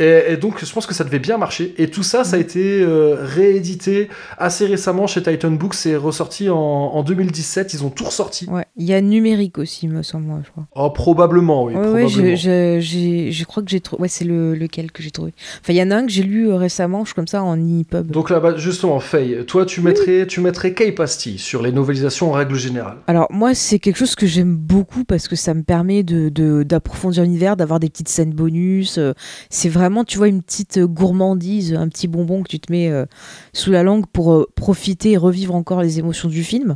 Euh, 0.00 0.30
et, 0.32 0.36
donc, 0.36 0.64
je 0.64 0.72
pense 0.72 0.86
que 0.86 0.94
ça 0.94 1.04
devait 1.04 1.18
bien 1.18 1.38
marcher. 1.38 1.74
Et 1.78 1.88
tout 1.88 2.02
ça, 2.02 2.24
ça 2.24 2.36
a 2.36 2.38
été 2.38 2.82
euh, 2.82 3.16
réédité 3.20 4.08
assez 4.38 4.66
récemment 4.66 5.06
chez 5.06 5.22
Titan 5.22 5.50
Books. 5.50 5.74
C'est 5.74 5.96
ressorti 5.96 6.48
en, 6.50 7.02
2017. 7.02 7.74
Ils 7.74 7.84
ont 7.84 7.90
tout 7.90 8.04
ressorti. 8.04 8.48
Il 8.76 8.86
y 8.86 8.92
a 8.92 9.00
numérique 9.00 9.58
aussi, 9.58 9.86
me 9.86 10.02
semble, 10.02 10.26
je 10.44 10.50
crois. 10.50 10.66
Oh, 10.74 10.90
probablement, 10.90 11.62
oui. 11.64 11.74
Ouais, 11.74 11.78
ouais, 11.78 11.84
probablement. 12.06 12.34
je, 12.34 12.34
je, 12.36 12.78
j'ai- 12.80 13.30
je 13.30 13.44
crois 13.44 13.62
que 13.62 13.70
j'ai 13.70 13.80
trouvé. 13.80 14.02
Ouais, 14.02 14.08
c'est 14.08 14.24
le, 14.24 14.56
lequel 14.56 14.90
que 14.90 15.00
j'ai 15.00 15.12
trouvé. 15.12 15.32
Enfin, 15.60 15.72
il 15.72 15.76
y 15.76 15.82
en 15.82 15.92
a 15.92 15.96
un 15.96 16.06
que 16.06 16.10
j'ai 16.10 16.24
lu 16.24 16.48
euh, 16.48 16.56
récemment, 16.56 17.04
je 17.04 17.10
suis 17.10 17.14
comme 17.14 17.28
ça, 17.28 17.44
en 17.44 17.56
e-pub. 17.56 18.10
Donc 18.10 18.30
là, 18.30 18.40
bah, 18.40 18.56
justement, 18.56 18.98
Faye, 18.98 19.44
toi, 19.46 19.64
tu 19.64 19.80
mettrais, 19.80 20.26
tu 20.26 20.40
mettrais 20.40 20.74
Kay 20.74 20.90
Pastille 20.90 21.38
sur 21.38 21.62
les 21.62 21.70
novelisations 21.70 22.30
en 22.30 22.32
règle 22.32 22.56
générale. 22.56 22.96
Alors, 23.06 23.28
moi, 23.30 23.54
c'est 23.54 23.78
quelque 23.78 23.96
chose 23.96 24.16
que 24.16 24.26
j'aime 24.26 24.56
beaucoup 24.56 25.04
parce 25.04 25.28
que 25.28 25.36
ça 25.36 25.54
me 25.54 25.62
permet 25.62 26.02
de, 26.02 26.28
de- 26.28 26.64
d'approfondir 26.64 27.22
l'univers, 27.22 27.56
d'avoir 27.56 27.78
des 27.78 27.88
petites 27.88 28.08
scènes 28.08 28.32
bonus. 28.34 28.98
euh, 28.98 29.12
C'est 29.50 29.68
vraiment, 29.68 30.02
tu 30.02 30.18
vois, 30.18 30.26
une 30.26 30.42
petite 30.42 30.80
gourmandise, 30.80 31.74
un 31.74 31.88
petit 31.88 32.08
bonbon 32.08 32.42
que 32.42 32.48
tu 32.48 32.58
te 32.58 32.72
mets 32.72 32.90
euh, 32.90 33.06
sous 33.52 33.70
la 33.70 33.84
langue 33.84 34.06
pour 34.12 34.46
profiter 34.56 35.12
et 35.12 35.16
revivre 35.16 35.54
encore 35.54 35.80
les 35.80 36.00
émotions 36.00 36.28
du 36.28 36.42
film. 36.42 36.74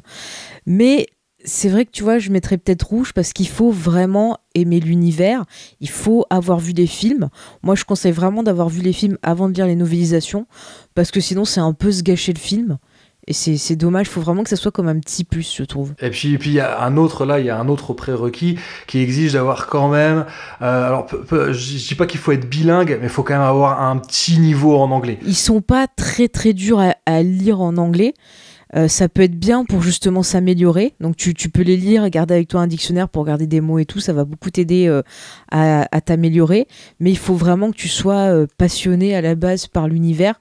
Mais 0.64 1.08
c'est 1.48 1.68
vrai 1.68 1.84
que 1.84 1.90
tu 1.90 2.02
vois, 2.04 2.18
je 2.18 2.30
mettrais 2.30 2.58
peut-être 2.58 2.84
rouge 2.86 3.12
parce 3.12 3.32
qu'il 3.32 3.48
faut 3.48 3.70
vraiment 3.70 4.38
aimer 4.54 4.78
l'univers, 4.80 5.44
il 5.80 5.88
faut 5.90 6.24
avoir 6.30 6.58
vu 6.60 6.72
des 6.74 6.86
films. 6.86 7.28
Moi, 7.62 7.74
je 7.74 7.84
conseille 7.84 8.12
vraiment 8.12 8.42
d'avoir 8.42 8.68
vu 8.68 8.80
les 8.82 8.92
films 8.92 9.18
avant 9.22 9.48
de 9.48 9.54
lire 9.54 9.66
les 9.66 9.74
novelisations 9.76 10.46
parce 10.94 11.10
que 11.10 11.20
sinon, 11.20 11.44
c'est 11.44 11.60
un 11.60 11.72
peu 11.72 11.90
se 11.90 12.02
gâcher 12.02 12.32
le 12.32 12.38
film. 12.38 12.78
Et 13.30 13.34
c'est 13.34 13.76
dommage, 13.76 14.06
il 14.06 14.10
faut 14.10 14.22
vraiment 14.22 14.42
que 14.42 14.48
ça 14.48 14.56
soit 14.56 14.72
comme 14.72 14.88
un 14.88 14.98
petit 14.98 15.22
plus, 15.22 15.54
je 15.54 15.62
trouve. 15.62 15.92
Et 16.00 16.08
puis, 16.08 16.32
et 16.32 16.38
puis 16.38 16.48
il 16.48 16.54
y 16.54 16.60
a 16.60 16.82
un 16.82 16.96
autre 16.96 17.26
là, 17.26 17.38
il 17.40 17.44
y 17.44 17.50
a 17.50 17.58
un 17.60 17.68
autre 17.68 17.92
prérequis 17.92 18.58
qui 18.86 19.00
exige 19.00 19.34
d'avoir 19.34 19.66
quand 19.66 19.90
même. 19.90 20.24
euh, 20.62 20.86
alors, 20.86 21.04
peu- 21.04 21.22
peu- 21.24 21.52
je 21.52 21.76
je 21.76 21.88
dis 21.88 21.94
pas 21.94 22.06
qu'il 22.06 22.20
faut 22.20 22.32
être 22.32 22.48
bilingue, 22.48 22.96
mais 23.00 23.08
il 23.08 23.10
faut 23.10 23.22
quand 23.22 23.34
même 23.34 23.42
avoir 23.42 23.82
un 23.82 23.98
petit 23.98 24.38
niveau 24.38 24.78
en 24.78 24.90
anglais. 24.90 25.18
Ils 25.26 25.36
sont 25.36 25.60
pas 25.60 25.86
très 25.88 26.28
très 26.28 26.54
durs 26.54 26.80
à, 26.80 26.94
à 27.04 27.22
lire 27.22 27.60
en 27.60 27.76
anglais. 27.76 28.14
Euh, 28.76 28.88
ça 28.88 29.08
peut 29.08 29.22
être 29.22 29.38
bien 29.38 29.64
pour 29.64 29.82
justement 29.82 30.22
s'améliorer. 30.22 30.94
Donc 31.00 31.16
tu, 31.16 31.34
peux 31.48 31.62
les 31.62 31.76
lire 31.76 32.08
garder 32.10 32.34
avec 32.34 32.48
toi 32.48 32.60
un 32.60 32.66
dictionnaire 32.66 33.08
pour 33.08 33.22
regarder 33.22 33.46
des 33.46 33.60
mots 33.60 33.78
et 33.78 33.86
tout. 33.86 34.00
Ça 34.00 34.12
va 34.12 34.24
beaucoup 34.24 34.50
t'aider 34.50 34.86
euh, 34.86 35.02
à, 35.50 35.86
à 35.90 36.00
t'améliorer. 36.00 36.66
Mais 37.00 37.10
il 37.10 37.18
faut 37.18 37.34
vraiment 37.34 37.70
que 37.70 37.76
tu 37.76 37.88
sois 37.88 38.32
euh, 38.32 38.46
passionné 38.58 39.14
à 39.14 39.20
la 39.20 39.34
base 39.34 39.66
par 39.66 39.88
l'univers 39.88 40.40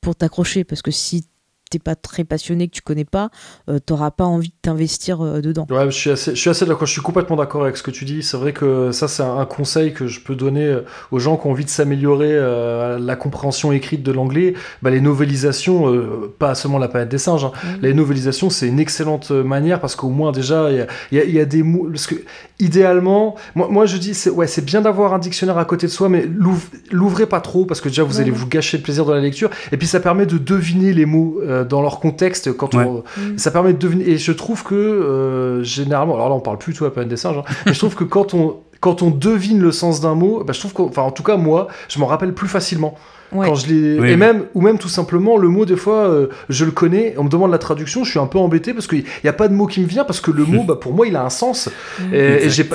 pour 0.00 0.16
t'accrocher. 0.16 0.64
Parce 0.64 0.82
que 0.82 0.90
si 0.90 1.26
t'es 1.70 1.78
pas 1.78 1.94
très 1.96 2.24
passionné, 2.24 2.68
que 2.68 2.74
tu 2.74 2.82
connais 2.82 3.04
pas, 3.04 3.30
euh, 3.68 3.78
t'auras 3.78 4.10
pas 4.10 4.24
envie 4.24 4.48
de 4.48 4.54
t'investir 4.62 5.20
euh, 5.24 5.40
dedans. 5.40 5.66
Ouais, 5.70 5.86
je 5.86 5.96
suis 5.96 6.10
assez, 6.10 6.34
je 6.34 6.40
suis 6.40 6.50
assez 6.50 6.64
d'accord, 6.66 6.86
je 6.86 6.92
suis 6.92 7.02
complètement 7.02 7.36
d'accord 7.36 7.62
avec 7.62 7.76
ce 7.76 7.82
que 7.82 7.90
tu 7.90 8.04
dis. 8.04 8.22
C'est 8.22 8.36
vrai 8.36 8.52
que 8.52 8.92
ça, 8.92 9.08
c'est 9.08 9.22
un, 9.22 9.38
un 9.38 9.46
conseil 9.46 9.92
que 9.92 10.06
je 10.06 10.20
peux 10.20 10.34
donner 10.36 10.64
euh, 10.64 10.80
aux 11.10 11.18
gens 11.18 11.36
qui 11.36 11.46
ont 11.46 11.50
envie 11.50 11.64
de 11.64 11.70
s'améliorer 11.70 12.30
euh, 12.32 12.98
la 12.98 13.16
compréhension 13.16 13.72
écrite 13.72 14.02
de 14.02 14.12
l'anglais. 14.12 14.54
Bah, 14.82 14.90
les 14.90 15.00
novelisations, 15.00 15.92
euh, 15.92 16.32
pas 16.38 16.54
seulement 16.54 16.78
la 16.78 16.88
planète 16.88 17.08
des 17.08 17.18
singes, 17.18 17.44
hein, 17.44 17.52
les 17.82 17.94
novelisations, 17.94 18.50
c'est 18.50 18.68
une 18.68 18.78
excellente 18.80 19.30
manière 19.30 19.80
parce 19.80 19.96
qu'au 19.96 20.08
moins, 20.10 20.32
déjà, 20.32 20.70
il 20.70 20.86
y 21.12 21.20
a, 21.20 21.24
y 21.24 21.36
y 21.38 21.46
des 21.46 21.62
mots. 21.62 21.88
Parce 21.90 22.06
que, 22.06 22.14
idéalement, 22.60 23.34
moi, 23.54 23.68
moi 23.70 23.86
je 23.86 23.96
dis, 23.96 24.14
c'est 24.14 24.30
ouais, 24.30 24.46
c'est 24.46 24.64
bien 24.64 24.80
d'avoir 24.80 25.14
un 25.14 25.18
dictionnaire 25.18 25.58
à 25.58 25.64
côté 25.64 25.86
de 25.86 25.92
soi, 25.92 26.08
mais 26.08 26.26
l'ouvre- 26.26 26.68
l'ouvrez 26.90 27.26
pas 27.26 27.40
trop 27.40 27.64
parce 27.66 27.80
que 27.80 27.88
déjà, 27.88 28.02
vous 28.02 28.16
Ouais, 28.16 28.22
allez 28.22 28.30
ouais. 28.30 28.36
vous 28.36 28.46
gâcher 28.48 28.76
le 28.78 28.82
plaisir 28.82 29.04
de 29.04 29.12
la 29.12 29.20
lecture. 29.20 29.50
Et 29.72 29.76
puis, 29.76 29.86
ça 29.86 30.00
permet 30.00 30.26
de 30.26 30.38
deviner 30.38 30.92
les 30.92 31.06
mots 31.06 31.40
euh, 31.56 31.64
dans 31.64 31.82
leur 31.82 31.98
contexte 32.00 32.52
quand 32.56 32.74
Ouais. 32.74 32.84
on. 32.84 33.02
Ça 33.36 33.50
permet 33.50 33.72
de 33.72 33.78
deviner. 33.78 34.08
Et 34.08 34.18
je 34.18 34.32
trouve 34.32 34.62
que, 34.64 34.74
euh, 34.74 35.62
généralement, 35.62 36.14
alors 36.14 36.28
là, 36.28 36.34
on 36.34 36.40
parle 36.40 36.58
plus 36.58 36.74
tout 36.74 36.84
à 36.84 36.92
peine 36.92 37.08
des 37.08 37.16
singes, 37.16 37.38
hein, 37.38 37.44
mais 37.66 37.72
je 37.74 37.78
trouve 37.78 37.94
que 37.94 38.04
quand 38.04 38.34
on. 38.34 38.56
Quand 38.78 39.00
on 39.00 39.10
devine 39.10 39.58
le 39.62 39.72
sens 39.72 40.02
d'un 40.02 40.14
mot, 40.14 40.44
bah, 40.44 40.52
je 40.52 40.60
trouve 40.60 40.74
qu'en 40.74 40.84
enfin, 40.84 41.00
en 41.02 41.10
tout 41.10 41.22
cas, 41.22 41.38
moi, 41.38 41.66
je 41.88 41.98
m'en 41.98 42.04
rappelle 42.06 42.34
plus 42.34 42.46
facilement. 42.46 42.94
Ouais. 43.32 43.46
Quand 43.46 43.54
je 43.54 43.66
Oui, 43.66 43.74
et 43.74 44.00
oui. 44.00 44.16
même 44.16 44.44
ou 44.54 44.60
même 44.60 44.78
tout 44.78 44.88
simplement 44.88 45.36
le 45.36 45.48
mot 45.48 45.64
des 45.66 45.76
fois 45.76 46.08
euh, 46.08 46.28
je 46.48 46.64
le 46.64 46.70
connais 46.70 47.14
on 47.18 47.24
me 47.24 47.28
demande 47.28 47.50
la 47.50 47.58
traduction 47.58 48.04
je 48.04 48.10
suis 48.10 48.18
un 48.18 48.26
peu 48.26 48.38
embêté 48.38 48.72
parce 48.72 48.86
qu'il 48.86 49.04
n'y 49.24 49.30
a 49.30 49.32
pas 49.32 49.48
de 49.48 49.54
mot 49.54 49.66
qui 49.66 49.80
me 49.80 49.86
vient 49.86 50.04
parce 50.04 50.20
que 50.20 50.30
le 50.30 50.44
mot 50.44 50.62
bah, 50.68 50.76
pour 50.76 50.92
moi 50.92 51.06
il 51.06 51.16
a 51.16 51.24
un 51.24 51.30
sens 51.30 51.68
Mm. 52.00 52.14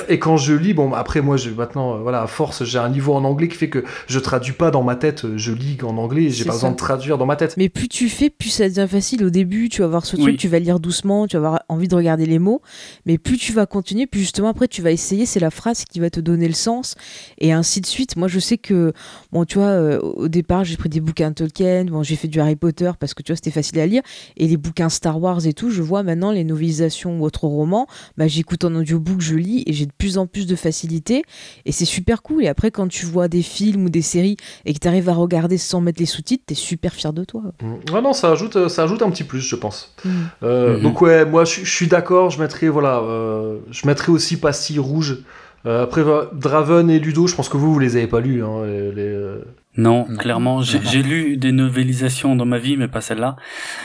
et, 0.08 0.18
quand 0.18 0.36
je 0.36 0.54
lis 0.54 0.74
bon 0.74 0.92
après 0.92 1.20
moi 1.20 1.36
maintenant 1.56 1.94
euh, 1.94 1.98
voilà 1.98 2.22
à 2.22 2.26
force 2.26 2.64
j'ai 2.64 2.78
un 2.78 2.88
niveau 2.88 3.14
en 3.14 3.24
anglais 3.24 3.48
qui 3.48 3.56
fait 3.56 3.68
que 3.68 3.84
je 4.08 4.18
traduis 4.18 4.52
pas 4.52 4.70
dans 4.70 4.82
ma 4.82 4.96
tête 4.96 5.24
euh, 5.24 5.34
je 5.36 5.52
lis 5.52 5.78
en 5.82 5.96
anglais 5.96 6.24
et 6.24 6.30
j'ai 6.30 6.44
pas 6.44 6.52
besoin 6.52 6.70
de 6.70 6.76
traduire 6.76 7.18
dans 7.18 7.26
ma 7.26 7.36
tête 7.36 7.56
Mais 7.56 7.68
plus 7.68 7.88
tu 7.88 8.08
fais, 8.08 8.30
plus 8.30 8.48
ça 8.50 8.68
devient 8.68 8.86
facile. 8.88 9.24
Au 9.24 9.30
début, 9.30 9.68
tu 9.68 9.80
vas 9.80 9.86
avoir 9.86 10.06
ce 10.06 10.16
truc, 10.16 10.26
Oui. 10.32 10.36
tu 10.36 10.48
vas 10.48 10.58
lire 10.58 10.80
doucement, 10.80 11.26
tu 11.26 11.36
vas 11.36 11.46
avoir 11.46 11.60
envie 11.68 11.88
de 11.88 11.94
regarder 11.94 12.26
les 12.26 12.38
mots. 12.38 12.62
Mais 13.06 13.18
plus 13.18 13.38
tu 13.38 13.52
vas 13.52 13.66
continuer, 13.66 14.06
plus 14.06 14.20
justement 14.20 14.48
après 14.48 14.68
tu 14.68 14.82
vas 14.82 14.90
essayer, 14.90 15.26
c'est 15.26 15.40
la 15.40 15.50
phrase 15.50 15.84
qui 15.84 16.00
va 16.00 16.10
te 16.10 16.20
donner 16.20 16.48
le 16.48 16.54
sens. 16.54 16.94
Et 17.38 17.52
ainsi 17.52 17.80
de 17.80 17.86
suite. 17.86 18.16
Moi, 18.16 18.28
je 18.28 18.38
sais 18.38 18.58
que, 18.58 18.92
bon, 19.32 19.44
tu 19.44 19.58
vois, 19.58 19.68
euh, 19.68 19.98
au 20.00 20.28
départ, 20.42 20.64
j'ai 20.64 20.76
pris 20.76 20.88
des 20.88 21.00
bouquins 21.00 21.30
de 21.30 21.34
Tolkien, 21.34 21.84
bon, 21.86 22.02
j'ai 22.02 22.16
fait 22.16 22.28
du 22.28 22.40
Harry 22.40 22.56
Potter 22.56 22.90
parce 23.00 23.14
que 23.14 23.22
tu 23.22 23.32
vois, 23.32 23.36
c'était 23.36 23.50
facile 23.50 23.78
à 23.80 23.86
lire. 23.86 24.02
Et 24.36 24.46
les 24.46 24.56
bouquins 24.56 24.88
Star 24.88 25.20
Wars 25.20 25.46
et 25.46 25.52
tout, 25.54 25.70
je 25.70 25.82
vois 25.82 26.02
maintenant 26.02 26.30
les 26.32 26.44
novelisations 26.44 27.20
ou 27.20 27.24
autres 27.24 27.44
romans, 27.46 27.86
bah, 28.16 28.26
j'écoute 28.28 28.64
en 28.64 28.74
audiobook, 28.74 29.20
je 29.20 29.34
lis 29.36 29.62
et 29.66 29.72
j'ai 29.72 29.86
de 29.86 29.92
plus 29.96 30.18
en 30.18 30.26
plus 30.26 30.46
de 30.46 30.56
facilité. 30.56 31.22
Et 31.64 31.72
c'est 31.72 31.84
super 31.84 32.22
cool. 32.22 32.44
Et 32.44 32.48
après, 32.48 32.70
quand 32.70 32.88
tu 32.88 33.06
vois 33.06 33.28
des 33.28 33.42
films 33.42 33.84
ou 33.86 33.90
des 33.90 34.02
séries 34.02 34.36
et 34.64 34.74
que 34.74 34.78
tu 34.78 34.88
arrives 34.88 35.08
à 35.08 35.14
regarder 35.14 35.58
sans 35.58 35.80
mettre 35.80 36.00
les 36.00 36.06
sous-titres, 36.06 36.44
t'es 36.46 36.54
super 36.54 36.92
fier 36.94 37.12
de 37.12 37.24
toi. 37.24 37.42
Mm. 37.62 37.94
ouais 37.94 38.02
non 38.02 38.12
ça 38.12 38.30
ajoute 38.32 38.56
euh, 38.56 38.68
ça 38.68 38.82
ajoute 38.84 39.02
un 39.02 39.10
petit 39.10 39.24
plus 39.24 39.40
je 39.40 39.56
pense 39.56 39.94
Mm. 40.04 40.08
Euh, 40.42 40.76
Mhm. 40.76 40.82
donc 40.82 41.00
ouais 41.00 41.24
moi 41.24 41.44
je, 41.44 41.64
suis 41.64 41.86
d'accord 41.86 42.30
je 42.30 42.40
mettrais 42.40 42.68
voilà 42.68 42.98
euh, 43.00 43.58
je 43.70 43.86
mettrais 43.86 44.10
aussi 44.12 44.36
pastille 44.36 44.78
rouge 44.78 45.18
Euh, 45.64 45.84
après 45.84 46.02
Draven 46.32 46.90
et 46.90 46.98
Ludo 46.98 47.28
je 47.28 47.36
pense 47.36 47.48
que 47.48 47.56
vous 47.56 47.72
vous 47.72 47.78
les 47.78 47.96
avez 47.96 48.08
pas 48.08 48.18
lus 48.20 48.42
hein, 48.42 48.64
les, 48.66 48.90
les, 48.92 49.02
euh, 49.14 49.44
Non, 49.76 50.06
Non. 50.08 50.16
clairement, 50.18 50.60
j'ai 50.62 51.02
lu 51.02 51.36
des 51.38 51.50
novélisations 51.50 52.36
dans 52.36 52.44
ma 52.44 52.58
vie, 52.58 52.76
mais 52.76 52.88
pas 52.88 53.00
celle-là. 53.00 53.36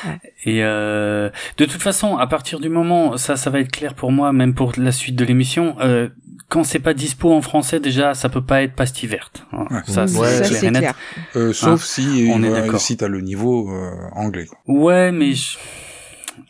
Ouais. 0.05 0.19
Et 0.43 0.63
euh, 0.63 1.29
de 1.57 1.65
toute 1.65 1.81
façon, 1.81 2.17
à 2.17 2.27
partir 2.27 2.59
du 2.59 2.67
moment, 2.69 3.15
ça, 3.15 3.37
ça 3.37 3.49
va 3.49 3.59
être 3.61 3.71
clair 3.71 3.93
pour 3.93 4.11
moi, 4.11 4.33
même 4.33 4.53
pour 4.53 4.73
la 4.77 4.91
suite 4.91 5.15
de 5.15 5.23
l'émission. 5.23 5.75
Euh, 5.79 6.09
quand 6.49 6.63
c'est 6.65 6.79
pas 6.79 6.93
dispo 6.93 7.33
en 7.33 7.41
français, 7.41 7.79
déjà, 7.79 8.13
ça 8.13 8.27
peut 8.29 8.43
pas 8.43 8.63
être 8.63 8.73
pastille 8.73 9.07
verte. 9.07 9.45
Hein. 9.53 9.65
Ouais. 9.71 9.79
Ça, 9.87 10.07
c'est 10.07 10.17
Ouais, 10.17 10.35
clair 10.37 10.45
c'est 10.59 10.65
et 10.67 10.71
net. 10.71 10.79
clair. 10.81 10.93
Euh, 11.37 11.53
sauf 11.53 11.81
si, 11.83 12.29
on 12.33 12.43
est 12.43 12.49
euh, 12.49 12.53
d'accord. 12.61 12.81
si 12.81 12.97
t'as 12.97 13.07
le 13.07 13.21
niveau 13.21 13.69
euh, 13.71 13.91
anglais. 14.13 14.45
quoi. 14.45 14.57
Ouais, 14.67 15.11
mais 15.13 15.33
je- 15.33 15.57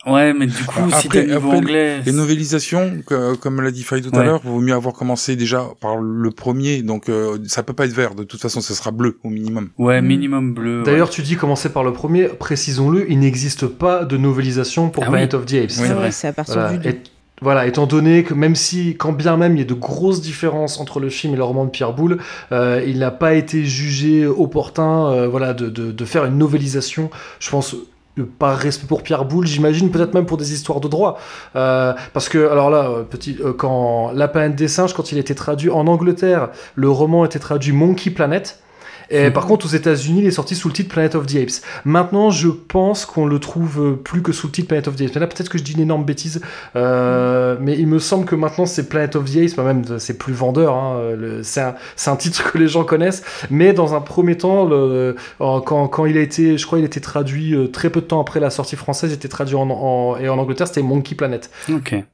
ouais, 0.05 0.33
mais 0.33 0.47
du 0.47 0.63
coup, 0.63 0.79
Après- 0.85 1.01
si 1.01 1.09
t'as 1.09 1.23
niveau 1.23 1.47
après, 1.47 1.57
anglais, 1.57 1.99
Les 2.05 2.11
novelisations, 2.11 3.01
que- 3.05 3.35
comme 3.35 3.61
l'a 3.61 3.71
dit 3.71 3.83
Faye 3.83 4.01
tout 4.01 4.17
à 4.17 4.23
l'heure, 4.23 4.41
vaut 4.43 4.59
mieux 4.59 4.73
avoir 4.73 4.93
commencé 4.93 5.35
déjà 5.35 5.65
par 5.81 5.97
le 5.97 6.31
premier, 6.31 6.81
donc 6.83 7.09
euh, 7.09 7.37
ça 7.47 7.63
peut 7.63 7.73
pas 7.73 7.85
être 7.85 7.93
vert. 7.93 8.15
De 8.15 8.23
toute 8.23 8.41
façon, 8.41 8.61
ça 8.61 8.73
sera 8.73 8.91
bleu 8.91 9.17
au 9.23 9.29
minimum. 9.29 9.69
ouais, 9.77 10.01
Mm. 10.01 10.05
minimum 10.05 10.53
bleu. 10.53 10.83
D'ailleurs, 10.83 11.09
tu 11.09 11.21
dis 11.21 11.35
commencer 11.35 11.69
par 11.69 11.83
le 11.83 11.93
premier, 11.93 12.25
précisons-le, 12.27 13.09
il 13.11 13.19
n'existe 13.19 13.67
pas 13.67 14.05
de 14.05 14.17
novelisation 14.17 14.89
pour 14.89 15.03
Ah 15.05 15.09
Planet 15.09 15.33
oui. 15.33 15.39
of 15.39 15.45
the 15.45 15.53
Apes. 15.53 15.61
Oui. 15.63 15.69
C'est 15.69 15.85
vrai. 15.87 15.93
vrai, 15.95 16.11
c'est 16.11 16.27
à 16.27 16.33
partir 16.33 16.53
Voilà, 16.55 16.71
du 16.73 16.77
deux. 16.79 16.89
et- 16.89 17.01
voilà, 17.39 17.67
étant 17.67 17.85
donné 17.85 18.23
que 18.23 18.33
même 18.33 18.55
si, 18.55 18.95
quand 18.97 19.11
bien 19.13 19.37
même 19.37 19.53
il 19.55 19.59
y 19.59 19.61
a 19.61 19.65
de 19.65 19.73
grosses 19.75 20.21
différences 20.21 20.79
entre 20.79 20.99
le 20.99 21.09
film 21.09 21.35
et 21.35 21.37
le 21.37 21.43
roman 21.43 21.65
de 21.65 21.69
Pierre 21.69 21.93
Boulle, 21.93 22.17
euh, 22.51 22.81
il 22.87 22.97
n'a 22.97 23.11
pas 23.11 23.35
été 23.35 23.63
jugé 23.63 24.25
opportun 24.25 25.11
euh, 25.11 25.27
voilà, 25.27 25.53
de, 25.53 25.69
de, 25.69 25.91
de 25.91 26.05
faire 26.05 26.25
une 26.25 26.39
novelisation, 26.39 27.11
je 27.39 27.49
pense, 27.51 27.75
par 28.23 28.57
respect 28.57 28.87
pour 28.87 29.03
Pierre 29.03 29.25
Boulle, 29.25 29.45
j'imagine 29.45 29.91
peut-être 29.91 30.13
même 30.13 30.25
pour 30.25 30.37
des 30.37 30.53
histoires 30.53 30.79
de 30.79 30.87
droit. 30.87 31.19
Euh, 31.55 31.93
parce 32.13 32.29
que, 32.29 32.49
alors 32.49 32.69
là, 32.69 32.89
euh, 32.89 33.03
petit, 33.03 33.37
euh, 33.43 33.53
quand 33.53 34.11
La 34.13 34.27
planète 34.27 34.55
des 34.55 34.67
singes, 34.67 34.93
quand 34.93 35.11
il 35.11 35.17
était 35.17 35.35
traduit 35.35 35.69
en 35.69 35.87
Angleterre, 35.87 36.49
le 36.75 36.89
roman 36.89 37.25
était 37.25 37.39
traduit 37.39 37.71
Monkey 37.71 38.11
Planet. 38.11 38.59
Et 39.09 39.31
par 39.31 39.45
contre, 39.45 39.65
aux 39.65 39.69
États-Unis, 39.69 40.19
il 40.21 40.27
est 40.27 40.31
sorti 40.31 40.55
sous 40.55 40.67
le 40.67 40.73
titre 40.73 40.89
Planet 40.93 41.15
of 41.15 41.25
the 41.27 41.35
Apes. 41.37 41.61
Maintenant, 41.85 42.29
je 42.29 42.49
pense 42.49 43.05
qu'on 43.05 43.25
le 43.25 43.39
trouve 43.39 43.97
plus 44.03 44.21
que 44.21 44.31
sous 44.31 44.47
le 44.47 44.51
titre 44.51 44.67
Planet 44.67 44.87
of 44.87 44.95
the 44.95 45.01
Apes. 45.01 45.11
Mais 45.15 45.21
là, 45.21 45.27
peut-être 45.27 45.49
que 45.49 45.57
je 45.57 45.63
dis 45.63 45.73
une 45.73 45.79
énorme 45.81 46.03
bêtise. 46.03 46.41
Euh, 46.75 47.57
mais 47.59 47.77
il 47.77 47.87
me 47.87 47.99
semble 47.99 48.25
que 48.25 48.35
maintenant, 48.35 48.65
c'est 48.65 48.89
Planet 48.89 49.15
of 49.15 49.25
the 49.31 49.37
Apes. 49.37 49.55
bah, 49.57 49.63
Même, 49.63 49.83
c'est 49.99 50.17
plus 50.17 50.33
vendeur. 50.33 50.73
hein, 50.73 50.99
C'est 51.43 51.61
un, 52.09 52.15
titre 52.15 52.43
que 52.51 52.57
les 52.57 52.67
gens 52.67 52.83
connaissent. 52.83 53.23
Mais 53.49 53.73
dans 53.73 53.93
un 53.95 54.01
premier 54.01 54.37
temps, 54.37 54.65
le, 54.65 55.15
quand, 55.39 55.87
quand 55.87 56.05
il 56.05 56.17
a 56.17 56.21
été, 56.21 56.57
je 56.57 56.65
crois, 56.65 56.79
il 56.79 56.83
a 56.83 56.87
été 56.87 57.01
traduit 57.01 57.53
euh, 57.53 57.67
très 57.67 57.89
peu 57.89 58.01
de 58.01 58.05
temps 58.05 58.21
après 58.21 58.39
la 58.39 58.49
sortie 58.49 58.75
française. 58.75 59.11
Il 59.11 59.15
était 59.15 59.27
traduit 59.27 59.55
en, 59.55 59.69
en- 59.69 60.17
et 60.17 60.29
en 60.29 60.37
Angleterre, 60.37 60.67
c'était 60.67 60.81
Monkey 60.83 61.15
Planet. 61.15 61.49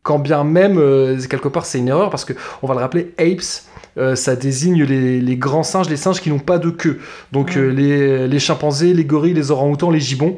Quand 0.03 0.19
bien 0.19 0.43
même, 0.43 0.77
euh, 0.77 1.19
quelque 1.29 1.47
part, 1.47 1.65
c'est 1.65 1.79
une 1.79 1.87
erreur 1.87 2.09
parce 2.09 2.25
que 2.25 2.33
on 2.61 2.67
va 2.67 2.73
le 2.75 2.79
rappeler, 2.81 3.13
apes. 3.17 3.63
Euh, 3.97 4.15
ça 4.15 4.35
désigne 4.35 4.83
les, 4.83 5.21
les 5.21 5.37
grands 5.37 5.63
singes, 5.63 5.89
les 5.89 5.97
singes 5.97 6.19
qui 6.21 6.29
n'ont 6.29 6.39
pas 6.39 6.57
de 6.57 6.69
queue. 6.69 6.99
Donc 7.31 7.55
euh, 7.55 7.69
les, 7.69 8.27
les 8.27 8.39
chimpanzés, 8.39 8.93
les 8.93 9.05
gorilles, 9.05 9.33
les 9.33 9.51
orang-outans, 9.51 9.91
les 9.91 9.99
gibbons. 9.99 10.37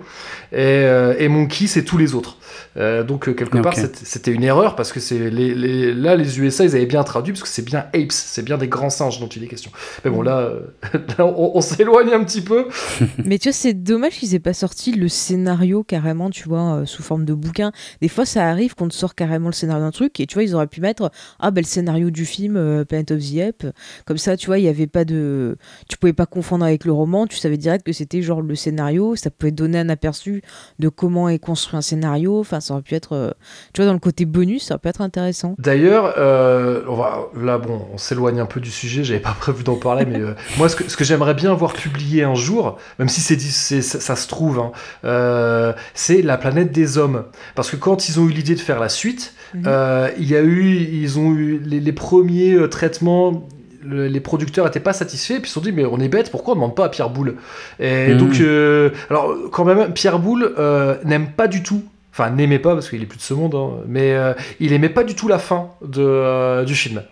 Et, 0.52 0.58
euh, 0.58 1.16
et 1.18 1.28
monkey, 1.28 1.68
c'est 1.68 1.84
tous 1.84 1.98
les 1.98 2.14
autres. 2.16 2.38
Euh, 2.78 3.04
donc 3.04 3.28
euh, 3.30 3.34
quelque 3.34 3.58
part, 3.60 3.74
c'était- 3.76 4.32
une 4.32 4.44
erreur 4.44 4.76
parce 4.76 4.92
que 4.92 5.00
c'est 5.00 5.30
les, 5.30 5.54
les- 5.54 5.94
là, 5.94 6.16
les 6.16 6.40
USA, 6.40 6.64
ils 6.66 6.76
avaient 6.76 6.86
bien 6.86 7.04
traduit 7.04 7.32
parce 7.34 7.44
que 7.44 7.48
c'est 7.50 7.62
bien 7.66 7.86
apes, 7.94 8.12
c'est 8.12 8.44
bien 8.44 8.58
des 8.58 8.68
grands 8.68 8.90
singes 8.90 9.20
dont 9.20 9.28
il 9.28 9.44
est 9.44 9.48
question. 9.48 9.72
Mais 10.04 10.12
bon, 10.12 10.22
là, 10.22 10.40
euh, 10.40 10.60
là, 11.18 11.26
on, 11.26 11.52
on 11.56 11.62
s'éloigne 11.62 12.12
un 12.14 12.24
petit 12.24 12.42
peu. 12.42 12.68
Mais 13.24 13.38
tu 13.40 13.50
vois, 13.50 13.54
c'est 13.54 13.74
dommage 13.74 14.14
qu'ils 14.14 14.36
aient 14.36 14.40
pas 14.40 14.54
sorti 14.54 14.92
le 14.94 15.08
scénario 15.08 15.84
carrément, 15.84 16.30
tu 16.30 16.48
vois, 16.50 16.76
euh, 16.82 16.86
sous 16.86 17.04
forme 17.04 17.26
de 17.26 17.34
bouquin. 17.34 17.72
Des 18.02 18.10
fois, 18.10 18.26
ça 18.26 18.48
arrive 18.50 18.76
qu'on 18.76 18.88
te 18.88 18.94
sort 18.94 19.16
carrément 19.16 19.48
le 19.48 19.54
scénario 19.54 19.84
d'un 19.84 19.92
truc 19.92 20.20
et 20.20 20.26
tu 20.26 20.34
vois, 20.36 20.44
ils 20.44 20.56
auraient 20.56 20.68
pu 20.68 20.82
mettre 20.82 21.12
ah 21.40 21.52
ben 21.52 21.62
le 21.62 21.68
scénario 21.68 22.10
du 22.10 22.26
film 22.26 22.58
euh, 22.58 22.84
Planet 22.86 23.12
of 23.12 23.20
the 23.20 23.34
Depp. 23.36 23.68
Comme 24.06 24.18
ça, 24.18 24.38
tu 24.38 24.48
vois, 24.48 24.58
il 24.60 24.66
y 24.66 24.68
avait 24.68 24.88
pas 24.88 25.06
de. 25.06 25.58
Tu 25.90 25.98
pouvais 25.98 26.14
pas 26.14 26.26
confondre 26.26 26.66
avec 26.66 26.86
le 26.86 26.92
roman, 26.92 27.28
tu 27.28 27.38
savais 27.38 27.58
direct 27.58 27.86
que 27.86 27.94
c'était 27.94 28.22
genre 28.22 28.42
le 28.42 28.56
scénario, 28.56 29.16
ça 29.16 29.30
pouvait 29.30 29.52
donner 29.52 29.80
un 29.80 29.90
aperçu 29.90 30.42
de 30.80 30.90
comment 30.90 31.30
est 31.30 31.40
construit 31.40 31.78
un 31.78 31.82
scénario. 31.82 32.44
Enfin, 32.46 32.60
ça 32.60 32.74
aurait 32.74 32.84
pu 32.84 32.96
être. 32.96 33.14
euh, 33.14 33.32
Tu 33.74 33.82
vois, 33.82 33.88
dans 33.88 33.94
le 33.94 34.00
côté 34.00 34.26
bonus, 34.26 34.64
ça 34.66 34.76
aurait 34.76 34.82
pu 34.82 34.88
être 34.90 35.02
intéressant. 35.02 35.56
D'ailleurs, 35.60 36.14
euh, 36.18 36.82
on 36.88 36.96
va, 36.96 37.28
là, 37.40 37.58
bon, 37.58 37.82
on 37.94 37.98
s'éloigne 37.98 38.40
un 38.40 38.46
peu 38.46 38.60
du 38.60 38.72
sujet, 38.72 39.04
j'avais 39.04 39.20
pas 39.20 39.36
prévu 39.40 39.64
d'en 39.64 39.76
parler, 39.76 40.06
mais 40.06 40.20
euh, 40.20 40.34
moi, 40.58 40.70
ce 40.70 40.76
que, 40.76 40.90
ce 40.90 40.96
que 40.98 41.04
j'aimerais 41.04 41.34
bien 41.34 41.54
voir 41.54 41.74
publié 41.74 42.24
un 42.24 42.36
jour, 42.36 42.78
même 43.00 43.10
si 43.10 43.22
c'est, 43.22 43.40
ça, 43.82 44.00
ça 44.00 44.16
se 44.16 44.28
trouve, 44.28 44.60
hein, 44.60 44.72
euh, 45.04 45.74
c'est 45.94 46.22
La 46.22 46.38
planète 46.38 46.72
des 46.72 46.98
hommes. 46.98 47.24
Parce 47.56 47.70
que 47.70 47.76
quand 47.76 48.10
ils 48.10 48.20
ont 48.20 48.28
eu 48.28 48.32
l'idée 48.32 48.56
de 48.56 48.60
faire 48.60 48.80
la 48.80 48.90
suite, 48.90 49.34
Mhm. 49.54 49.64
euh, 49.68 50.10
il 50.18 50.30
y 50.30 50.36
a 50.36 50.42
eu, 50.42 50.76
ils 50.76 51.18
ont 51.20 51.32
eu 51.34 51.60
les, 51.64 51.80
les 51.80 51.94
premiers 51.94 52.54
euh, 52.54 52.68
traitements. 52.68 53.48
le- 53.88 54.08
les 54.08 54.20
producteurs 54.20 54.66
n'étaient 54.66 54.80
pas 54.80 54.94
satisfaits, 54.94 55.36
puis 55.36 55.44
ils 55.44 55.48
se 55.48 55.54
sont 55.54 55.62
dit 55.62 55.72
mais 55.72 55.86
on 55.86 56.00
est 56.00 56.08
bête, 56.10 56.32
pourquoi 56.32 56.54
on 56.54 56.56
ne 56.56 56.62
demande 56.62 56.76
pas 56.76 56.86
à 56.86 56.90
Pierre 56.90 57.12
Boulle? 57.12 57.36
Et 57.80 58.14
Mhm. 58.14 58.18
donc, 58.18 58.40
euh, 58.42 58.90
alors 59.12 59.32
quand 59.52 59.64
même, 59.64 59.94
Pierre 59.94 60.18
Boulle 60.18 60.56
euh, 60.58 60.96
n'aime 61.06 61.28
pas 61.28 61.48
du 61.48 61.62
tout, 61.62 61.84
enfin 62.18 62.30
n'aimait 62.30 62.60
pas 62.60 62.74
parce 62.74 62.90
qu'il 62.90 63.02
est 63.02 63.06
plus 63.06 63.18
de 63.18 63.24
ce 63.24 63.34
monde, 63.34 63.56
hein, 63.56 63.84
mais 63.88 64.14
euh, 64.14 64.34
il 64.62 64.72
aimait 64.74 64.90
pas 64.90 65.04
du 65.04 65.16
tout 65.16 65.28
la 65.28 65.38
fin 65.40 65.70
de, 65.86 66.02
euh, 66.02 66.64
du 66.64 66.74
film. 66.76 67.04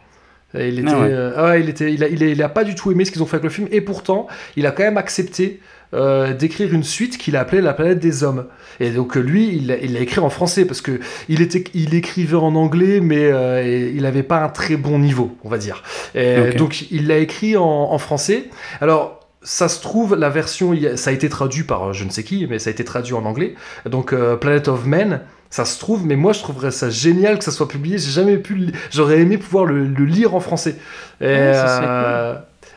Il 0.55 0.79
était, 0.79 0.89
Ah 0.93 0.99
ouais. 0.99 1.07
euh, 1.11 1.49
ouais, 1.49 1.61
il 1.61 1.69
était, 1.69 1.91
il 1.91 2.03
a, 2.03 2.07
il 2.07 2.21
a- 2.23 2.27
il 2.27 2.41
a 2.43 2.47
pas 2.49 2.63
du 2.63 2.75
tout 2.75 2.91
aimé 2.91 3.05
ce 3.05 3.11
qu'ils 3.11 3.23
ont 3.23 3.25
fait 3.25 3.37
avec 3.37 3.43
le 3.45 3.49
film, 3.49 3.67
et 3.71 3.81
pourtant, 3.81 4.27
il 4.55 4.65
a 4.67 4.71
quand 4.71 4.83
même 4.83 4.97
accepté 4.97 5.59
euh, 5.95 6.33
d'écrire 6.33 6.73
une 6.73 6.83
suite 6.83 7.17
qu'il 7.17 7.35
a 7.35 7.41
appelée 7.41 7.59
La 7.61 7.73
planète 7.73 7.99
des 7.99 8.23
hommes. 8.23 8.45
Et 8.79 8.89
donc 8.91 9.15
lui, 9.15 9.49
il 9.55 9.67
l'a 9.67 9.99
écrit 9.99 10.19
en 10.21 10.29
français 10.29 10.65
parce 10.65 10.81
que 10.81 10.99
il 11.29 11.41
était, 11.41 11.63
il 11.75 11.93
écrivait 11.95 12.35
en 12.35 12.55
anglais, 12.55 12.99
mais 12.99 13.25
euh, 13.31 13.91
il 13.95 14.01
n'avait 14.03 14.23
pas 14.23 14.41
un 14.43 14.49
très 14.49 14.75
bon 14.75 14.97
niveau, 14.99 15.35
on 15.43 15.49
va 15.49 15.57
dire. 15.59 15.83
Et. 16.15 16.53
Donc 16.55 16.85
il 16.91 17.07
l'a 17.07 17.17
écrit 17.17 17.57
en, 17.57 17.63
en 17.63 17.97
français. 17.99 18.45
Alors 18.81 19.19
ça 19.43 19.67
se 19.67 19.81
trouve, 19.81 20.15
la 20.15 20.29
version, 20.29 20.75
ça 20.95 21.09
a 21.09 21.13
été 21.13 21.29
traduit 21.29 21.63
par 21.63 21.89
euh, 21.89 21.93
je 21.93 22.03
ne 22.03 22.09
sais 22.09 22.23
qui, 22.23 22.47
mais 22.47 22.59
ça 22.59 22.69
a 22.69 22.71
été 22.71 22.83
traduit 22.83 23.13
en 23.13 23.25
anglais. 23.25 23.55
Donc 23.85 24.13
euh, 24.13 24.35
Planet 24.35 24.67
of 24.69 24.85
Men, 24.85 25.21
ça 25.49 25.65
se 25.65 25.79
trouve, 25.79 26.05
mais 26.05 26.15
moi 26.15 26.33
je 26.33 26.39
trouverais 26.39 26.71
ça 26.71 26.89
génial 26.89 27.37
que 27.37 27.43
ça 27.43 27.51
soit 27.51 27.67
publié. 27.67 27.97
J'ai 27.97 28.11
jamais 28.11 28.37
pu, 28.37 28.71
j'aurais 28.91 29.19
aimé 29.19 29.37
pouvoir 29.37 29.65
le, 29.65 29.85
le 29.85 30.05
lire 30.05 30.33
en 30.35 30.39
français. 30.39 30.77
Et, 31.21 31.25
Ouais, 31.25 31.53
ça 31.53 31.67
serait 31.67 31.85
euh, 31.87 32.35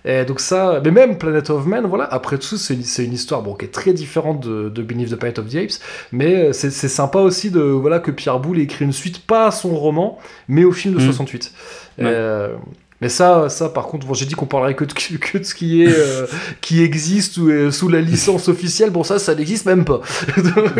et 0.08 0.24
donc 0.24 0.38
ça, 0.38 0.80
mais 0.84 0.92
même 0.92 1.18
Planet 1.18 1.50
of 1.50 1.66
Men, 1.66 1.84
voilà, 1.84 2.04
après 2.04 2.38
tout, 2.38 2.56
c'est 2.56 2.74
une, 2.74 3.12
histoire 3.12 3.42
bon, 3.42 3.54
qui 3.54 3.64
est 3.64 3.74
très 3.74 3.92
différente 3.92 4.38
de, 4.38 4.68
de 4.68 4.82
Beneath 4.82 5.10
the 5.10 5.16
Planet 5.16 5.40
of 5.40 5.48
the 5.48 5.56
Apes, 5.56 5.80
mais 6.12 6.52
c'est 6.52 6.70
sympa 6.70 7.18
aussi 7.18 7.50
de, 7.50 7.60
voilà, 7.60 7.98
que 7.98 8.12
Pierre 8.12 8.38
Boulle 8.38 8.60
ait 8.60 8.62
écrit 8.62 8.84
une 8.84 8.92
suite, 8.92 9.26
pas 9.26 9.48
à 9.48 9.50
son 9.50 9.74
roman, 9.74 10.16
mais 10.46 10.62
au 10.62 10.70
film 10.70 10.94
de 10.94 11.00
Mm. 11.00 11.06
68. 11.06 11.52
Ouais. 11.98 12.04
Euh, 12.06 12.54
mais 13.00 13.08
ça, 13.08 13.48
ça 13.48 13.68
par 13.68 13.86
contre, 13.86 14.06
bon, 14.06 14.14
j'ai 14.14 14.26
dit 14.26 14.34
qu'on 14.34 14.46
parlerait 14.46 14.74
que 14.74 14.84
de, 14.84 14.92
que 15.20 15.38
de 15.38 15.42
ce 15.44 15.54
qui 15.54 15.82
est 15.82 15.88
euh, 15.96 16.26
qui 16.60 16.82
existe 16.82 17.36
ou 17.38 17.50
est 17.50 17.70
sous 17.70 17.88
la 17.88 18.00
licence 18.00 18.48
officielle. 18.48 18.90
Bon, 18.90 19.02
ça, 19.04 19.18
ça 19.18 19.34
n'existe 19.34 19.66
même 19.66 19.84
pas. 19.84 20.00
Donc, 20.36 20.72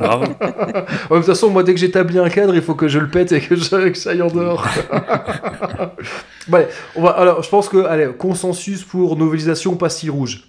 Bravo. 0.00 0.24
de 1.10 1.16
toute 1.16 1.24
façon, 1.26 1.50
moi, 1.50 1.62
dès 1.62 1.74
que 1.74 1.80
j'établis 1.80 2.18
un 2.18 2.28
cadre, 2.30 2.54
il 2.54 2.62
faut 2.62 2.74
que 2.74 2.88
je 2.88 2.98
le 2.98 3.08
pète 3.08 3.32
et 3.32 3.40
que 3.40 3.54
je- 3.56 3.68
que 3.90 3.98
j'aille 3.98 4.22
en 4.22 4.28
dehors. 4.28 4.66
bon, 6.48 6.56
allez, 6.56 6.66
on 6.96 7.02
va, 7.02 7.10
alors, 7.10 7.42
je 7.42 7.48
pense 7.48 7.68
que, 7.68 7.84
allez, 7.86 8.08
consensus 8.18 8.82
pour 8.82 9.16
novelisation 9.16 9.76
pastille 9.76 10.10
rouge. 10.10 10.42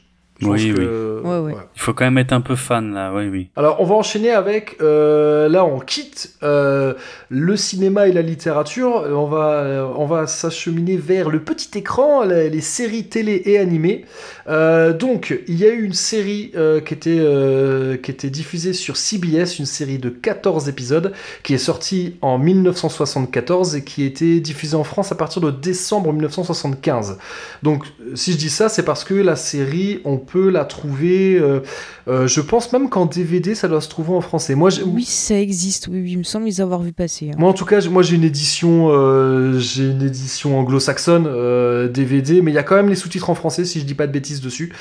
Je 0.44 0.48
Oui, 0.50 0.68
pense 0.72 0.78
que- 0.80 1.22
Ouais, 1.24 1.39
ouais. 1.39 1.54
Il 1.76 1.82
faut 1.82 1.94
quand 1.94 2.04
même 2.04 2.18
être 2.18 2.34
un 2.34 2.41
peu 2.41 2.56
fan 2.56 2.94
là, 2.94 3.14
oui, 3.16 3.28
oui. 3.30 3.48
Alors, 3.56 3.80
on 3.80 3.86
va 3.86 3.96
enchaîner 3.96 4.32
avec. 4.32 4.76
euh, 4.82 5.48
là, 5.48 5.64
on 5.66 5.80
quitte 5.80 6.34
euh, 6.44 6.94
le 7.30 7.56
cinéma 7.56 8.08
et 8.08 8.12
la 8.12 8.22
littérature. 8.22 9.06
On 9.10 9.26
va, 9.26 9.52
euh, 9.54 9.86
on 9.96 10.06
va 10.06 10.28
s'acheminer 10.28 10.98
vers 10.98 11.30
le 11.30 11.39
petit 11.41 11.78
écran, 11.78 12.24
les, 12.24 12.50
les 12.50 12.62
séries 12.62 13.06
télé 13.06 13.41
et 13.46 13.58
animées. 13.58 14.04
Euh, 14.50 14.91
donc, 14.91 15.39
il 15.48 15.58
y 15.58 15.66
a 15.66 15.70
eu 15.70 15.84
une 15.84 15.94
série 15.94 16.52
euh, 16.56 16.82
qui, 16.82 16.94
était, 16.94 17.16
euh, 17.20 17.96
qui 17.98 18.12
était 18.12 18.30
diffusée 18.30 18.74
sur 18.74 18.98
CBS, 18.98 19.60
une 19.60 19.66
série 19.66 19.98
de 20.00 20.10
14 20.10 20.68
épisodes, 20.68 21.14
qui 21.44 21.54
est 21.54 21.58
sortie 21.58 22.16
en 22.22 22.38
1974 22.38 23.76
et 23.76 23.84
qui 23.84 24.04
a 24.04 24.06
été 24.06 24.39
diffusée 24.39 24.76
en 24.76 24.84
France 24.84 25.12
à 25.12 25.16
partir 25.16 25.41
de 25.41 25.52
décembre 25.52 26.12
1975. 26.12 27.18
Donc, 27.62 27.86
si 28.16 28.34
je 28.34 28.38
dis 28.38 28.50
ça, 28.50 28.68
c'est 28.70 28.84
parce 28.84 29.04
que 29.04 29.14
la 29.14 29.36
série, 29.36 30.02
on 30.06 30.18
peut 30.18 30.33
la 30.40 30.66
trouver. 30.66 31.36
euh, 31.36 31.60
euh, 32.08 32.28
je 32.28 32.42
pense 32.42 32.72
même 32.74 32.90
qu'en 32.90 33.06
DVD, 33.06 33.56
ça 33.56 33.68
doit 33.68 33.82
se 33.82 33.90
trouver 33.90 34.12
en 34.14 34.22
français. 34.22 34.56
Moi, 34.56 34.70
Oui, 34.86 35.04
ça 35.06 35.40
existe, 35.40 35.88
oui, 35.88 36.02
oui, 36.02 36.12
il 36.12 36.18
me 36.18 36.24
semble 36.24 36.46
les 36.46 36.62
avoir 36.62 36.82
vu 36.82 36.94
passer. 36.94 37.30
hein. 37.32 37.36
moi, 37.38 37.50
en 37.50 37.54
tout 37.54 37.66
cas, 37.66 37.82
moi 37.90 38.02
j'ai 38.04 38.16
une 38.16 38.24
édition, 38.24 38.90
euh, 38.92 39.58
j'ai 39.60 39.90
une 39.90 40.02
édition 40.02 40.60
anglo-saxonne 40.60 41.26
euh, 41.28 41.88
DVD, 41.88 42.42
mais 42.42 42.52
il 42.52 42.56
y 42.56 42.58
a 42.58 42.64
quand 42.64 42.76
même 42.76 42.90
les 42.90 42.96
sous-titres 42.96 43.30
en 43.30 43.36
français, 43.36 43.66
si 43.66 43.80
je 43.80 43.86
dis 43.86 43.96
pas 43.96 44.08
de 44.08 44.12
bêtises 44.12 44.42
dessus. 44.42 44.74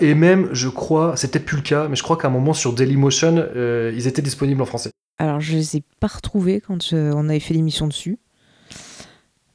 Et 0.00 0.14
même, 0.14 0.48
je 0.52 0.68
crois, 0.68 1.14
peut-être 1.14 1.44
plus 1.44 1.56
le 1.56 1.62
cas, 1.62 1.88
mais 1.88 1.96
je 1.96 2.02
crois 2.02 2.16
qu'à 2.16 2.28
un 2.28 2.30
moment 2.32 2.52
sur 2.52 2.72
Dailymotion, 2.72 3.46
ils 3.94 4.06
étaient 4.06 4.22
disponibles 4.22 4.60
en 4.62 4.66
français. 4.66 4.90
Alors, 5.18 5.40
je 5.40 5.52
les 5.54 5.76
ai 5.76 5.82
pas 6.00 6.08
retrouvés 6.08 6.60
quand 6.60 6.92
on 6.92 7.28
avait 7.28 7.38
fait 7.40 7.54
l'émission 7.54 7.86
dessus. 7.86 8.18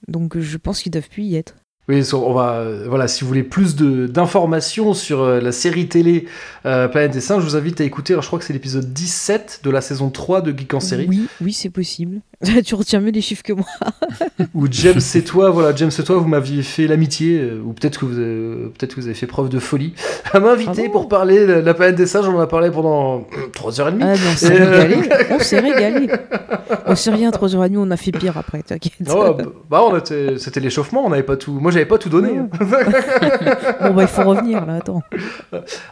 Donc, 0.08 0.38
je 0.38 0.58
pense 0.58 0.82
qu'ils 0.82 0.92
doivent 0.92 1.10
plus 1.10 1.24
y 1.24 1.36
être. 1.36 1.56
Oui, 1.90 2.04
on 2.14 2.34
va, 2.34 2.56
euh, 2.56 2.86
voilà, 2.90 3.08
si 3.08 3.22
vous 3.22 3.30
voulez 3.30 3.44
plus 3.44 3.78
d'informations 3.78 4.94
sur 4.94 5.22
euh, 5.22 5.40
la 5.40 5.54
série 5.54 5.88
télé 5.88 6.26
euh, 6.66 6.90
Planète 6.90 7.12
des 7.12 7.22
Singes, 7.22 7.42
je 7.42 7.48
vous 7.48 7.56
invite 7.56 7.80
à 7.80 7.86
écouter, 7.86 8.14
je 8.20 8.28
crois 8.28 8.40
que 8.40 8.44
c'est 8.44 8.52
l'épisode 8.52 8.92
17 8.92 9.62
de 9.64 9.70
la 9.70 9.80
saison 9.80 10.10
3 10.10 10.42
de 10.42 10.58
Geek 10.58 10.74
en 10.74 10.82
série, 10.82 11.06
Oui, 11.08 11.28
oui, 11.40 11.54
c'est 11.54 11.70
possible. 11.70 12.20
tu 12.66 12.76
retiens 12.76 13.00
mieux 13.00 13.10
les 13.10 13.22
chiffres 13.22 13.42
que 13.42 13.54
moi. 13.54 13.66
où 14.54 14.68
James 14.70 15.00
et 15.16 15.24
toi, 15.24 15.50
voilà, 15.50 15.76
James 15.76 15.90
et 15.98 16.04
toi, 16.04 16.18
vous 16.18 16.28
m'aviez 16.28 16.62
fait 16.62 16.86
l'amitié, 16.86 17.40
euh, 17.40 17.62
ou 17.66 17.74
peut-être 17.74 18.00
que, 18.00 18.06
vous 18.06 18.20
avez- 18.20 18.70
peut-être 18.78 18.94
que 18.96 19.02
vous 19.02 19.08
avez 19.08 19.16
fait 19.16 19.26
preuve 19.26 19.50
de 19.50 19.58
folie, 19.58 19.94
à 20.34 20.40
m'inviter 20.40 20.84
Ah 20.86 20.88
bon 20.88 20.92
pour 20.92 21.08
parler 21.10 21.48
de 21.48 21.54
la 21.54 21.74
Planète 21.74 21.96
des 21.96 22.06
Singes, 22.06 22.28
on 22.28 22.36
en 22.36 22.40
a 22.40 22.46
parlé 22.46 22.70
pendant 22.70 23.22
3h30. 23.56 23.98
Ah, 24.02 24.14
mais 24.14 24.14
on 24.32 24.36
s'est 24.36 24.62
euh, 24.62 24.70
régalé. 24.70 25.10
On 25.32 25.40
s'est 25.40 25.60
régalé. 25.60 26.08
On 26.86 26.96
s'est 26.96 27.10
rien, 27.12 27.32
3h30, 27.32 27.76
on 27.78 27.90
a 27.90 27.98
fait 27.98 28.12
pire 28.12 28.38
après, 28.38 28.62
t'inquiète. 28.62 28.94
Oh, 29.10 29.34
bah, 29.68 29.90
bah, 29.92 30.04
c'était 30.38 30.60
l'échauffement, 30.60 31.06
on 31.06 31.10
n'avait 31.10 31.24
pas 31.24 31.38
tout. 31.38 31.54
Moi, 31.54 31.72
j'avais 31.72 31.86
pas 31.86 31.98
tout 31.98 32.10
donné. 32.10 32.34
Bon, 32.40 33.94
bah, 33.94 34.02
il 34.04 34.08
faut 34.08 34.24
revenir 34.24 34.64
là, 34.66 34.76
attends. 34.76 35.02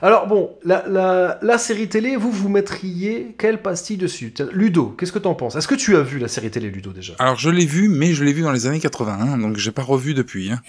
Alors 0.02 0.28
bon, 0.28 0.52
la, 0.64 0.84
la, 0.88 1.40
la 1.42 1.58
série 1.58 1.88
télé, 1.88 2.16
vous 2.18 2.30
vous 2.32 2.50
mettriez 2.50 3.36
quelle 3.38 3.62
pastille 3.64 3.98
dessus? 3.98 4.32
Ludo, 4.52 4.94
qu'est-ce 4.98 5.12
que 5.12 5.20
t'en 5.20 5.34
penses? 5.34 5.56
Est-ce 5.56 5.68
que 5.68 5.76
tu 5.76 5.96
as 5.96 6.02
vu 6.02 6.20
la 6.20 6.28
série 6.28 6.35
télé 6.42 6.70
Ludo 6.70 6.92
déjà 6.94 7.14
Alors 7.20 7.38
je 7.38 7.50
l'ai 7.50 7.66
vu, 7.66 7.88
mais 7.90 8.14
je 8.14 8.24
l'ai 8.24 8.34
vu 8.34 8.42
dans 8.42 8.52
les 8.52 8.68
années 8.68 8.80
81, 8.80 9.38
donc 9.38 9.58
j'ai 9.58 9.72
pas 9.72 9.84
revu 9.84 10.14
depuis. 10.14 10.52
hein. 10.52 10.62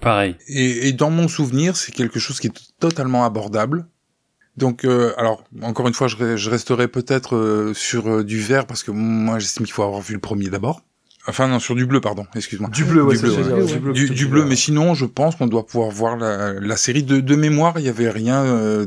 Pareil. 0.00 0.36
Et, 0.48 0.88
et 0.88 0.92
dans 0.92 1.10
mon 1.10 1.28
souvenir, 1.28 1.76
c'est 1.76 1.92
quelque 1.92 2.18
chose 2.18 2.40
qui 2.40 2.46
est 2.46 2.60
totalement 2.78 3.24
abordable. 3.24 3.86
Donc, 4.56 4.84
euh, 4.84 5.12
alors, 5.16 5.44
encore 5.62 5.88
une 5.88 5.94
fois, 5.94 6.08
je, 6.08 6.16
re- 6.16 6.36
je 6.36 6.50
resterai 6.50 6.88
peut-être 6.88 7.36
euh, 7.36 7.72
sur 7.74 8.08
euh, 8.10 8.24
du 8.24 8.40
vert, 8.40 8.66
parce 8.66 8.82
que 8.82 8.90
moi, 8.90 9.38
j'estime 9.38 9.64
qu'il 9.64 9.72
faut 9.72 9.82
avoir 9.82 10.00
vu 10.00 10.14
le 10.14 10.20
premier 10.20 10.48
d'abord. 10.48 10.82
Enfin, 11.26 11.48
non, 11.48 11.58
sur 11.60 11.74
du 11.74 11.84
bleu, 11.86 12.00
pardon, 12.00 12.26
excuse-moi. 12.34 12.70
Du 12.70 12.84
bleu, 12.84 13.02
ouais, 13.04 13.14
Du 13.14 13.20
ça, 13.20 13.26
bleu, 13.26 13.54
ouais. 13.54 13.64
du 13.72 13.78
bleu, 13.78 13.92
Du, 13.92 14.08
du 14.10 14.26
mais 14.46 14.56
sinon, 14.56 14.94
je 14.94 15.04
pense 15.04 15.36
qu'on 15.36 15.46
doit 15.46 15.66
pouvoir 15.66 15.90
voir 15.90 16.16
la, 16.16 16.54
la 16.54 16.76
série 16.76 17.02
de, 17.02 17.20
de 17.20 17.36
mémoire. 17.36 17.78
Il 17.78 17.84
y 17.84 17.88
avait 17.90 18.08
rien 18.10 18.42
de, 18.44 18.84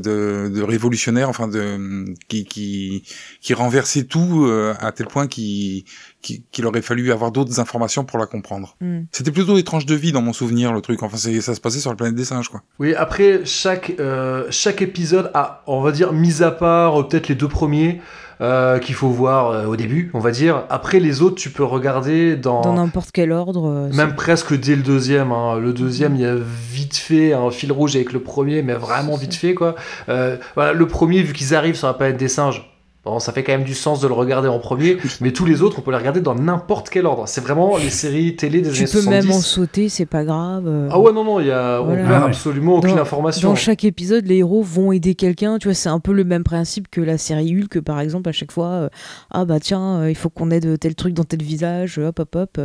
de 0.52 0.62
révolutionnaire, 0.62 1.28
enfin 1.28 1.46
de 1.46 2.04
qui 2.28 2.44
qui, 2.44 3.04
qui 3.40 3.54
renversait 3.54 4.02
tout 4.04 4.44
euh, 4.46 4.74
à 4.80 4.90
tel 4.90 5.06
point 5.06 5.28
qu'il 5.28 5.84
qu'il 6.24 6.66
aurait 6.66 6.80
fallu 6.82 7.12
avoir 7.12 7.30
d'autres 7.30 7.60
informations 7.60 8.04
pour 8.04 8.18
la 8.18 8.26
comprendre. 8.26 8.76
Hmm. 8.80 9.02
C'était 9.12 9.30
plutôt 9.30 9.54
des 9.56 9.64
tranches 9.64 9.86
de 9.86 9.94
vie 9.94 10.10
dans 10.12 10.22
mon 10.22 10.32
souvenir, 10.32 10.72
le 10.72 10.80
truc. 10.80 11.02
Enfin, 11.02 11.16
c'est- 11.18 11.40
ça 11.40 11.54
se 11.54 11.60
passait 11.60 11.80
sur 11.80 11.90
la 11.90 11.96
planète 11.96 12.14
des 12.14 12.24
singes, 12.24 12.48
quoi. 12.48 12.62
Oui, 12.78 12.94
après, 12.94 13.42
chaque, 13.44 13.92
euh, 14.00 14.44
chaque 14.50 14.80
épisode 14.82 15.30
a, 15.34 15.62
on 15.66 15.80
va 15.82 15.92
dire, 15.92 16.12
mis 16.12 16.42
à 16.42 16.50
part 16.50 16.98
euh, 17.00 17.02
peut-être 17.08 17.28
les 17.28 17.34
deux 17.34 17.48
premiers 17.48 18.00
euh, 18.40 18.78
qu'il 18.80 18.94
faut 18.96 19.08
voir 19.10 19.50
euh, 19.50 19.66
au 19.66 19.76
début, 19.76 20.10
on 20.14 20.18
va 20.18 20.30
dire. 20.32 20.64
Après, 20.68 20.98
les 20.98 21.22
autres, 21.22 21.36
tu 21.36 21.50
peux 21.50 21.62
regarder 21.62 22.34
dans... 22.36 22.62
Dans 22.62 22.72
n'importe 22.74 23.10
quel 23.12 23.30
ordre. 23.30 23.68
euh, 23.68 23.92
Même 23.92 24.14
presque 24.16 24.58
dès 24.58 24.74
le 24.74 24.82
deuxième. 24.82 25.30
hein. 25.30 25.58
Le 25.60 25.72
deuxième, 25.72 26.16
il 26.16 26.22
y 26.22 26.26
a 26.26 26.34
vite 26.34 26.96
fait 26.96 27.32
un 27.32 27.50
fil 27.50 27.70
rouge 27.70 27.94
avec 27.94 28.12
le 28.12 28.18
premier, 28.20 28.62
mais 28.62 28.74
vraiment 28.74 29.14
vite 29.16 29.34
fait, 29.34 29.54
quoi. 29.54 29.76
Euh, 30.08 30.36
voilà, 30.56 30.72
le 30.72 30.86
premier, 30.88 31.22
vu 31.22 31.32
qu'ils 31.32 31.54
arrivent 31.54 31.76
sur 31.76 31.86
la 31.86 31.94
planète 31.94 32.16
des 32.16 32.28
singes, 32.28 32.68
bon, 33.04 33.18
ça 33.18 33.32
fait 33.32 33.42
quand 33.44 33.52
même 33.52 33.64
du 33.64 33.74
sens 33.74 34.00
de 34.00 34.08
le 34.08 34.14
regarder 34.14 34.48
en 34.48 34.58
premier, 34.58 34.96
mais 35.20 35.32
tous 35.32 35.44
les 35.44 35.62
autres, 35.62 35.78
on 35.78 35.82
peut 35.82 35.90
les 35.90 35.96
regarder 35.98 36.20
dans 36.20 36.34
n'importe 36.34 36.88
quel 36.90 37.06
ordre. 37.06 37.24
C'est 37.26 37.40
vraiment 37.40 37.76
les 37.76 37.90
séries 37.90 38.36
télé 38.36 38.60
des 38.62 38.70
Tu 38.70 38.76
années 38.82 38.90
peux 38.92 39.00
70. 39.02 39.26
même 39.28 39.30
en 39.36 39.40
sauter, 39.40 39.88
c'est 39.88 40.06
pas 40.06 40.24
grave. 40.24 40.64
euh. 40.66 40.88
Ah 40.90 40.98
ouais, 40.98 41.12
non, 41.12 41.24
non, 41.24 41.40
il 41.40 41.46
y 41.46 41.50
a, 41.52 41.80
on 41.82 41.94
perd 41.94 42.06
Ah 42.10 42.20
ouais. 42.20 42.26
absolument 42.26 42.76
aucune 42.76 42.96
Dans- 42.96 43.02
information. 43.02 43.48
Dans 43.50 43.54
chaque 43.54 43.84
épisode, 43.84 44.26
les 44.26 44.36
héros 44.38 44.62
vont 44.62 44.92
aider 44.92 45.14
quelqu'un. 45.14 45.58
Tu 45.58 45.68
vois, 45.68 45.74
c'est 45.74 45.88
un 45.88 46.00
peu 46.00 46.12
le 46.12 46.24
même 46.24 46.44
principe 46.44 46.88
que 46.90 47.00
la 47.00 47.18
série 47.18 47.54
Hulk, 47.60 47.80
par 47.80 48.00
exemple, 48.00 48.28
à 48.28 48.32
chaque 48.32 48.52
fois. 48.52 48.66
euh, 48.68 48.88
ah 49.30 49.44
bah 49.44 49.60
tiens, 49.60 50.00
euh, 50.00 50.10
il 50.10 50.14
faut 50.16 50.30
qu'on 50.30 50.50
aide 50.50 50.78
tel 50.78 50.94
truc 50.94 51.14
dans 51.14 51.24
tel 51.24 51.42
visage, 51.42 51.98
hop 51.98 52.18
hop 52.20 52.34
hop. 52.36 52.60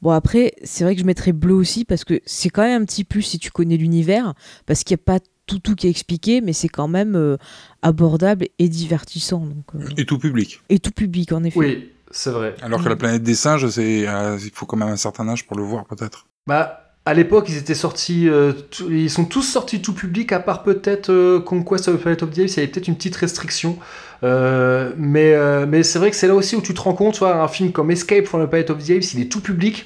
Bon 0.00 0.10
après, 0.10 0.52
c'est 0.62 0.84
vrai 0.84 0.94
que 0.94 1.00
je 1.00 1.06
mettrais 1.06 1.32
bleu 1.32 1.54
aussi 1.54 1.84
parce 1.84 2.04
que 2.04 2.20
c'est 2.24 2.48
quand 2.50 2.62
même 2.62 2.82
un 2.82 2.84
petit 2.84 3.04
plus 3.04 3.22
si 3.22 3.38
tu 3.38 3.50
connais 3.50 3.76
l'univers, 3.76 4.34
parce 4.66 4.84
qu'il 4.84 4.94
n'y 4.96 5.00
a 5.00 5.18
pas 5.18 5.24
tout 5.46 5.58
tout 5.58 5.74
qui 5.74 5.86
est 5.86 5.90
expliqué, 5.90 6.40
mais 6.40 6.52
c'est 6.52 6.68
quand 6.68 6.88
même 6.88 7.14
euh, 7.16 7.36
abordable 7.82 8.46
et 8.58 8.68
divertissant. 8.68 9.40
Donc, 9.46 9.64
euh, 9.74 9.88
Et 9.96 10.04
tout 10.06 10.18
public. 10.18 10.60
et 10.68 10.78
tout 10.78 10.90
public 10.92 11.32
en 11.32 11.42
effet. 11.44 11.58
Oui, 11.58 11.90
c'est 12.10 12.30
vrai. 12.30 12.54
Alors 12.62 12.82
que 12.82 12.88
la 12.88 12.96
planète 12.96 13.22
des 13.22 13.34
singes, 13.34 13.68
c'est, 13.68 14.06
euh, 14.08 14.38
il 14.42 14.50
faut 14.54 14.66
quand 14.66 14.76
même 14.76 14.88
un 14.88 14.96
certain 14.96 15.28
âge 15.28 15.46
pour 15.46 15.56
le 15.56 15.62
voir, 15.62 15.84
peut-être. 15.86 16.26
Bah, 16.46 16.78
à 17.04 17.14
l'époque, 17.14 17.46
ils 17.48 17.56
étaient 17.56 17.74
sortis, 17.74 18.28
euh, 18.28 18.52
tout- 18.52 18.88
ils 18.90 19.10
sont 19.10 19.24
tous 19.24 19.42
sortis 19.42 19.82
tout 19.82 19.92
public, 19.92 20.30
à 20.32 20.38
part 20.40 20.62
peut-être 20.62 21.10
euh, 21.10 21.40
Conquest 21.40 21.88
of 21.88 21.96
the 21.98 22.00
Planet 22.02 22.22
of 22.22 22.30
the 22.30 22.38
Apes, 22.38 22.48
il 22.50 22.56
y 22.56 22.58
avait 22.60 22.68
peut-être 22.68 22.88
une 22.88 22.96
petite 22.96 23.16
restriction. 23.16 23.76
Euh, 24.24 24.92
mais 24.96 25.32
euh, 25.34 25.66
mais 25.68 25.82
c'est 25.82 25.98
vrai 25.98 26.10
que 26.10 26.16
c'est 26.16 26.28
là 26.28 26.34
aussi 26.34 26.54
où 26.54 26.60
tu 26.62 26.74
te 26.74 26.80
rends 26.80 26.92
compte, 26.94 27.14
tu 27.14 27.18
vois, 27.20 27.42
un 27.42 27.48
film 27.48 27.72
comme 27.72 27.90
Escape 27.90 28.26
from 28.26 28.44
the 28.44 28.48
Planet 28.48 28.70
of 28.70 28.78
the 28.78 28.90
Apes, 28.90 29.14
il 29.14 29.20
est 29.20 29.24
tout 29.30 29.40
public. 29.40 29.84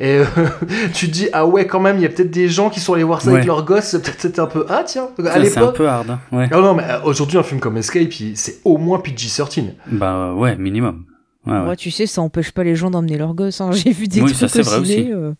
Et 0.00 0.18
euh, 0.18 0.24
tu 0.94 1.06
te 1.06 1.12
dis, 1.12 1.28
ah 1.32 1.46
ouais, 1.46 1.66
quand 1.66 1.78
même, 1.80 1.96
il 1.96 2.02
y 2.02 2.06
a 2.06 2.08
peut-être 2.08 2.30
des 2.30 2.48
gens 2.48 2.70
qui 2.70 2.80
sont 2.80 2.94
allés 2.94 3.04
voir 3.04 3.20
ça 3.22 3.30
avec 3.30 3.44
leurs 3.44 3.64
gosses, 3.64 3.92
peut-être 3.92 4.20
c'était 4.20 4.40
un 4.40 4.46
peu, 4.46 4.66
ah 4.68 4.82
tiens, 4.84 5.08
à 5.18 5.22
Ça, 5.22 5.32
c'est 5.32 5.38
un 5.38 5.42
l'époque. 5.42 5.76
peu 5.76 5.88
hard, 5.88 6.10
hein. 6.10 6.20
ouais. 6.32 6.48
Non, 6.50 6.60
non, 6.62 6.74
mais 6.74 6.84
aujourd'hui, 7.04 7.38
un 7.38 7.42
film 7.44 7.60
comme 7.60 7.76
Escape, 7.76 8.12
c'est 8.34 8.58
au 8.64 8.78
moins 8.78 8.98
PG-13. 8.98 9.64
Bah 9.92 10.32
ouais, 10.34 10.56
minimum. 10.56 11.04
Ouais, 11.46 11.52
ouais. 11.52 11.68
Ouais, 11.68 11.76
tu 11.76 11.90
sais, 11.92 12.06
ça 12.06 12.20
empêche 12.20 12.50
pas 12.52 12.64
les 12.64 12.74
gens 12.74 12.90
d'emmener 12.90 13.16
leurs 13.16 13.34
gosses. 13.34 13.60
hein. 13.60 13.70
J'ai 13.72 13.92
vu 13.92 14.06
des 14.08 14.20
Oui, 14.22 14.32
trucs 14.32 14.50
ça, 14.50 14.58
au 14.60 14.62
vrai 14.64 14.84
ciné. 14.84 15.02
aussi. 15.02 15.12
euh. 15.12 15.32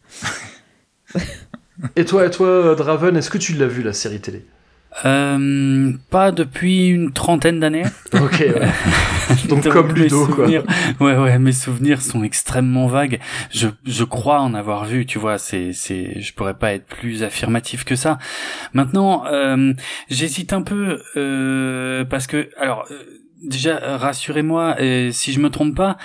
Et 1.96 2.04
toi, 2.04 2.26
et 2.26 2.30
toi, 2.30 2.74
Draven, 2.74 3.16
est-ce 3.16 3.30
que 3.30 3.38
tu 3.38 3.52
l'as 3.54 3.68
vu, 3.68 3.82
la 3.84 3.92
série 3.92 4.20
télé? 4.20 4.44
Euh, 5.04 5.92
pas 6.10 6.32
depuis 6.32 6.88
une 6.88 7.12
trentaine 7.12 7.60
d'années. 7.60 7.84
Ok, 8.14 8.40
ouais. 8.40 8.68
Donc, 9.48 9.68
comme 9.68 9.92
mes 9.92 10.00
Ludo, 10.00 10.26
quoi. 10.26 10.46
Ouais, 10.46 11.16
ouais, 11.16 11.38
mes 11.38 11.52
souvenirs 11.52 12.00
sont 12.00 12.24
extrêmement 12.24 12.86
vagues. 12.86 13.20
Je, 13.50 13.68
je 13.84 14.04
crois 14.04 14.40
en 14.40 14.54
avoir 14.54 14.86
vu, 14.86 15.06
tu 15.06 15.18
vois, 15.18 15.38
c'est, 15.38 15.72
c'est, 15.72 16.20
je 16.20 16.32
pourrais 16.32 16.54
pas 16.54 16.72
être 16.72 16.86
plus 16.86 17.22
affirmatif 17.22 17.84
que 17.84 17.96
ça. 17.96 18.18
Maintenant, 18.72 19.24
euh, 19.26 19.72
j'hésite 20.08 20.52
un 20.52 20.62
peu, 20.62 21.02
euh, 21.16 22.04
parce 22.06 22.26
que, 22.26 22.48
alors, 22.58 22.86
euh, 22.90 23.20
déjà, 23.42 23.78
rassurez-moi, 23.98 24.76
euh, 24.80 25.10
si 25.12 25.32
je 25.32 25.40
me 25.40 25.50
trompe 25.50 25.76
pas, 25.76 25.96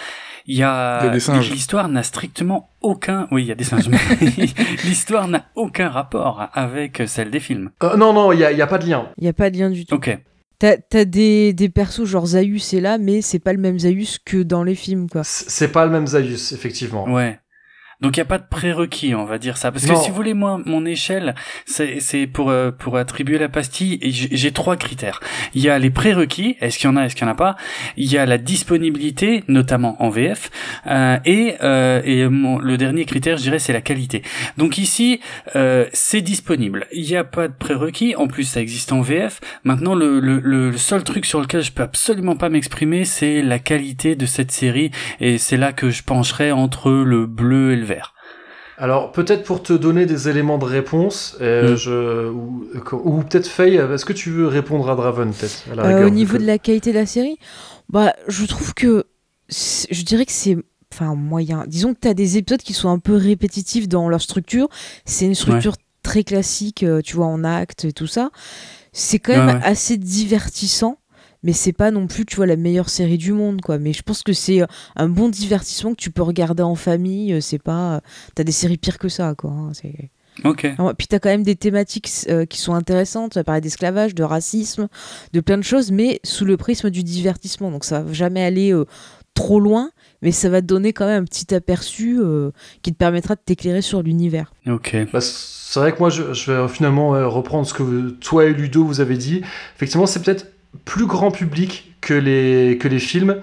il 0.46 0.58
y 0.58 0.64
a, 0.64 0.98
a 1.00 1.10
des 1.10 1.20
singes. 1.20 1.52
l'histoire 1.52 1.88
n'a 1.90 2.04
strictement 2.04 2.70
aucun, 2.82 3.28
oui, 3.32 3.44
il 3.44 3.48
y 3.48 3.52
a 3.52 3.56
des 3.56 3.64
singes, 3.64 3.88
mais 3.90 3.98
l'histoire 4.84 5.28
n'a 5.28 5.46
aucun 5.56 5.90
rapport 5.90 6.50
avec 6.54 7.02
celle 7.08 7.32
des 7.32 7.40
films. 7.40 7.72
Euh, 7.84 7.96
non, 7.96 8.14
non, 8.14 8.32
il 8.32 8.38
n'y 8.38 8.44
a, 8.44 8.52
il 8.52 8.58
y 8.58 8.62
a 8.62 8.68
pas 8.68 8.78
de 8.78 8.88
lien. 8.88 9.10
Il 9.18 9.24
y 9.24 9.28
a 9.28 9.34
pas 9.34 9.50
de 9.50 9.58
lien 9.58 9.70
du 9.70 9.86
tout. 9.86 9.96
Ok. 9.96 10.18
T'as 10.60 10.78
t'as 10.78 11.04
des, 11.06 11.52
des 11.54 11.68
persos 11.70 12.06
genre 12.06 12.26
Zaius 12.26 12.74
est 12.74 12.80
là, 12.80 12.98
mais 12.98 13.22
c'est 13.22 13.40
pas 13.40 13.52
le 13.54 13.60
même 13.60 13.80
Zaius 13.80 14.20
que 14.24 14.44
dans 14.44 14.64
les 14.64 14.76
films, 14.76 15.10
quoi. 15.10 15.24
C'est 15.24 15.72
pas 15.72 15.86
le 15.86 15.92
même 15.92 16.08
Zaius, 16.08 16.52
effectivement. 16.54 17.06
Ouais. 17.10 17.40
Donc 18.04 18.18
il 18.18 18.20
y 18.20 18.22
a 18.22 18.26
pas 18.26 18.38
de 18.38 18.44
prérequis, 18.48 19.16
on 19.16 19.24
va 19.26 19.38
dire 19.40 19.58
ça. 19.58 19.72
Parce 19.72 19.86
que 19.86 19.96
si 20.04 20.10
vous 20.10 20.16
voulez, 20.16 20.34
moi, 20.34 20.60
mon 20.66 20.86
échelle, 20.86 21.34
c'est 21.66 22.00
c'est 22.02 22.28
pour 22.28 22.50
euh, 22.52 22.70
pour 22.72 22.98
attribuer 22.98 23.38
la 23.40 23.50
pastille. 23.50 23.98
J'ai 24.04 24.52
trois 24.52 24.76
critères. 24.76 25.22
Il 25.56 25.62
y 25.62 25.70
a 25.70 25.80
les 25.80 25.90
prérequis, 25.90 26.58
est-ce 26.62 26.78
qu'il 26.78 26.90
y 26.90 26.94
en 26.94 26.98
a, 26.98 27.06
est-ce 27.06 27.16
qu'il 27.16 27.26
y 27.26 27.30
en 27.30 27.32
a 27.32 27.36
pas. 27.36 27.56
Il 27.98 28.12
y 28.12 28.18
a 28.18 28.26
la 28.26 28.38
disponibilité, 28.38 29.44
notamment 29.48 29.96
en 30.04 30.10
VF, 30.10 30.52
euh, 30.88 31.18
et 31.26 31.56
euh, 31.64 32.02
et 32.04 32.28
mon- 32.28 32.60
le 32.60 32.76
dernier 32.78 33.06
critère, 33.06 33.38
je 33.38 33.44
dirais, 33.44 33.60
c'est 33.60 33.74
la 33.74 33.82
qualité. 33.82 34.22
Donc 34.58 34.78
ici, 34.78 35.22
euh, 35.56 35.86
c'est 35.94 36.22
disponible. 36.22 36.88
Il 36.92 37.04
n'y 37.06 37.16
a 37.16 37.24
pas 37.24 37.48
de 37.48 37.54
prérequis. 37.54 38.16
En 38.18 38.28
plus, 38.28 38.44
ça 38.44 38.60
existe 38.62 38.92
en 38.92 39.02
VF. 39.02 39.40
Maintenant, 39.64 39.96
le, 39.96 40.20
le, 40.20 40.40
le 40.40 40.76
seul 40.78 41.04
truc 41.06 41.26
sur 41.26 41.40
lequel 41.40 41.62
je 41.62 41.72
peux 41.72 41.84
absolument 41.84 42.36
pas 42.36 42.50
m'exprimer, 42.50 43.06
c'est 43.06 43.42
la 43.42 43.60
qualité 43.60 44.16
de 44.18 44.26
cette 44.26 44.52
série. 44.52 44.92
Et 45.22 45.38
c'est 45.38 45.58
là 45.58 45.72
que 45.72 45.90
je 45.90 46.04
pencherai 46.04 46.52
entre 46.52 46.92
le 46.92 47.26
bleu 47.28 47.72
et 47.72 47.76
le 47.78 47.86
vert. 47.86 47.93
Alors, 48.84 49.14
peut-être 49.14 49.44
pour 49.44 49.64
te 49.64 49.72
donner 49.72 50.06
des 50.06 50.28
éléments 50.28 50.58
de 50.58 50.66
réponse, 50.66 51.38
euh, 51.40 51.72
Mm. 51.72 51.76
je, 51.78 52.28
ou, 52.30 52.66
ou 53.06 53.22
peut-être 53.24 53.48
Faye, 53.48 53.76
est-ce 53.78 54.04
que 54.04 54.12
tu 54.12 54.30
veux 54.30 54.48
répondre 54.48 54.90
à 54.90 54.96
Draven, 54.96 55.32
peut-être 55.32 55.64
à 55.72 55.76
la 55.76 55.84
Euh, 55.84 55.88
rigueur, 55.96 56.08
au 56.08 56.10
niveau 56.10 56.34
que- 56.36 56.42
de 56.42 56.48
la 56.48 56.58
qualité 56.58 56.92
de 56.92 56.98
la 56.98 57.06
série, 57.06 57.38
bah, 57.88 58.14
je 58.28 58.46
trouve 58.46 58.74
que. 58.74 59.06
Je 59.50 60.04
dirais 60.04 60.26
que 60.26 60.34
c'est. 60.34 60.58
Enfin, 60.92 61.16
moyen. 61.16 61.64
Disons 61.66 61.94
que 61.94 62.00
t'as 62.02 62.14
des 62.14 62.36
épisodes 62.38 62.62
qui 62.62 62.74
sont 62.74 62.90
un 62.90 63.00
peu 63.00 63.16
répétitifs 63.16 63.88
dans 63.88 64.10
leur 64.10 64.22
structure. 64.22 64.68
C'est 65.06 65.26
une 65.26 65.34
structure 65.36 65.76
très 66.04 66.26
classique, 66.26 66.84
euh, 66.84 67.00
tu 67.02 67.16
vois, 67.16 67.28
en 67.28 67.46
acte 67.46 67.86
et 67.86 67.94
tout 67.94 68.08
ça. 68.08 68.32
C'est 68.92 69.18
quand 69.20 69.32
même 69.32 69.48
Ouais, 69.48 69.54
ouais. 69.54 69.64
assez 69.64 69.96
divertissant. 69.98 70.98
Mais 71.44 71.54
c'est 71.54 71.74
pas 71.74 71.92
non 71.92 72.08
plus, 72.08 72.26
tu 72.26 72.36
vois, 72.38 72.46
la 72.46 72.56
meilleure 72.56 72.90
série 72.90 73.18
du 73.18 73.34
monde, 73.34 73.62
quoi. 73.62 73.78
Mais 73.78 73.94
je 73.94 74.02
pense 74.02 74.24
que 74.24 74.34
c'est 74.34 74.62
euh, 74.62 74.66
un 74.96 75.10
bon 75.10 75.30
divertissement 75.30 75.92
que 75.92 75.98
tu 76.02 76.10
peux 76.12 76.22
regarder 76.24 76.64
en 76.64 76.76
famille. 76.76 77.34
euh, 77.34 77.42
C'est 77.42 77.62
pas. 77.62 77.96
euh, 77.96 78.00
T'as 78.36 78.44
des 78.44 78.52
séries 78.52 78.78
pires 78.78 78.98
que 78.98 79.10
ça, 79.10 79.36
quoi. 79.38 79.52
hein, 79.52 79.72
c'est- 79.74 80.10
Ok. 80.46 80.66
ah 80.80 80.94
Puis 80.98 81.06
t'as 81.08 81.20
quand 81.20 81.30
même 81.30 81.44
des 81.44 81.56
thématiques 81.56 82.10
euh, 82.30 82.46
qui 82.46 82.60
sont 82.60 82.74
intéressantes. 82.74 83.36
Ça 83.36 83.44
parler 83.44 83.62
d'esclavage, 83.62 84.16
de 84.16 84.24
racisme, 84.24 84.88
de 85.32 85.40
plein 85.42 85.58
de 85.60 85.64
choses, 85.64 85.92
mais 85.92 86.20
sous 86.24 86.46
le 86.46 86.58
prisme 86.58 86.90
du 86.90 87.04
divertissement. 87.04 87.70
Donc 87.70 87.84
ça 87.86 88.02
va 88.02 88.14
jamais 88.14 88.44
aller 88.44 88.74
euh, 88.74 88.86
trop 89.36 89.60
loin, 89.60 89.92
mais 90.24 90.32
ça 90.32 90.50
va 90.50 90.62
te 90.62 90.66
donner 90.66 90.92
quand 90.94 91.06
même 91.06 91.22
un 91.22 91.26
petit 91.26 91.54
aperçu 91.54 92.18
euh, 92.20 92.50
qui 92.82 92.92
te 92.94 92.98
permettra 92.98 93.36
de 93.36 93.42
t'éclairer 93.46 93.82
sur 93.82 94.02
l'univers. 94.02 94.54
Ok. 94.68 94.96
Bah, 95.12 95.22
c'est 95.22 95.80
vrai 95.80 95.92
que 95.94 96.00
moi, 96.00 96.10
je, 96.10 96.34
je 96.34 96.52
vais 96.52 96.68
finalement 96.68 97.14
euh, 97.16 97.28
reprendre 97.28 97.68
ce 97.68 97.74
que 97.76 98.10
toi 98.12 98.46
et 98.46 98.54
Ludo 98.54 98.86
vous 98.86 99.02
avez 99.02 99.18
dit. 99.18 99.42
Effectivement, 99.76 100.06
c'est 100.08 100.24
peut-être 100.24 100.48
plus 100.86 101.06
grand 101.06 101.32
public 101.32 101.93
que 102.04 102.14
les, 102.14 102.78
que 102.78 102.88
les 102.88 103.00
films. 103.00 103.38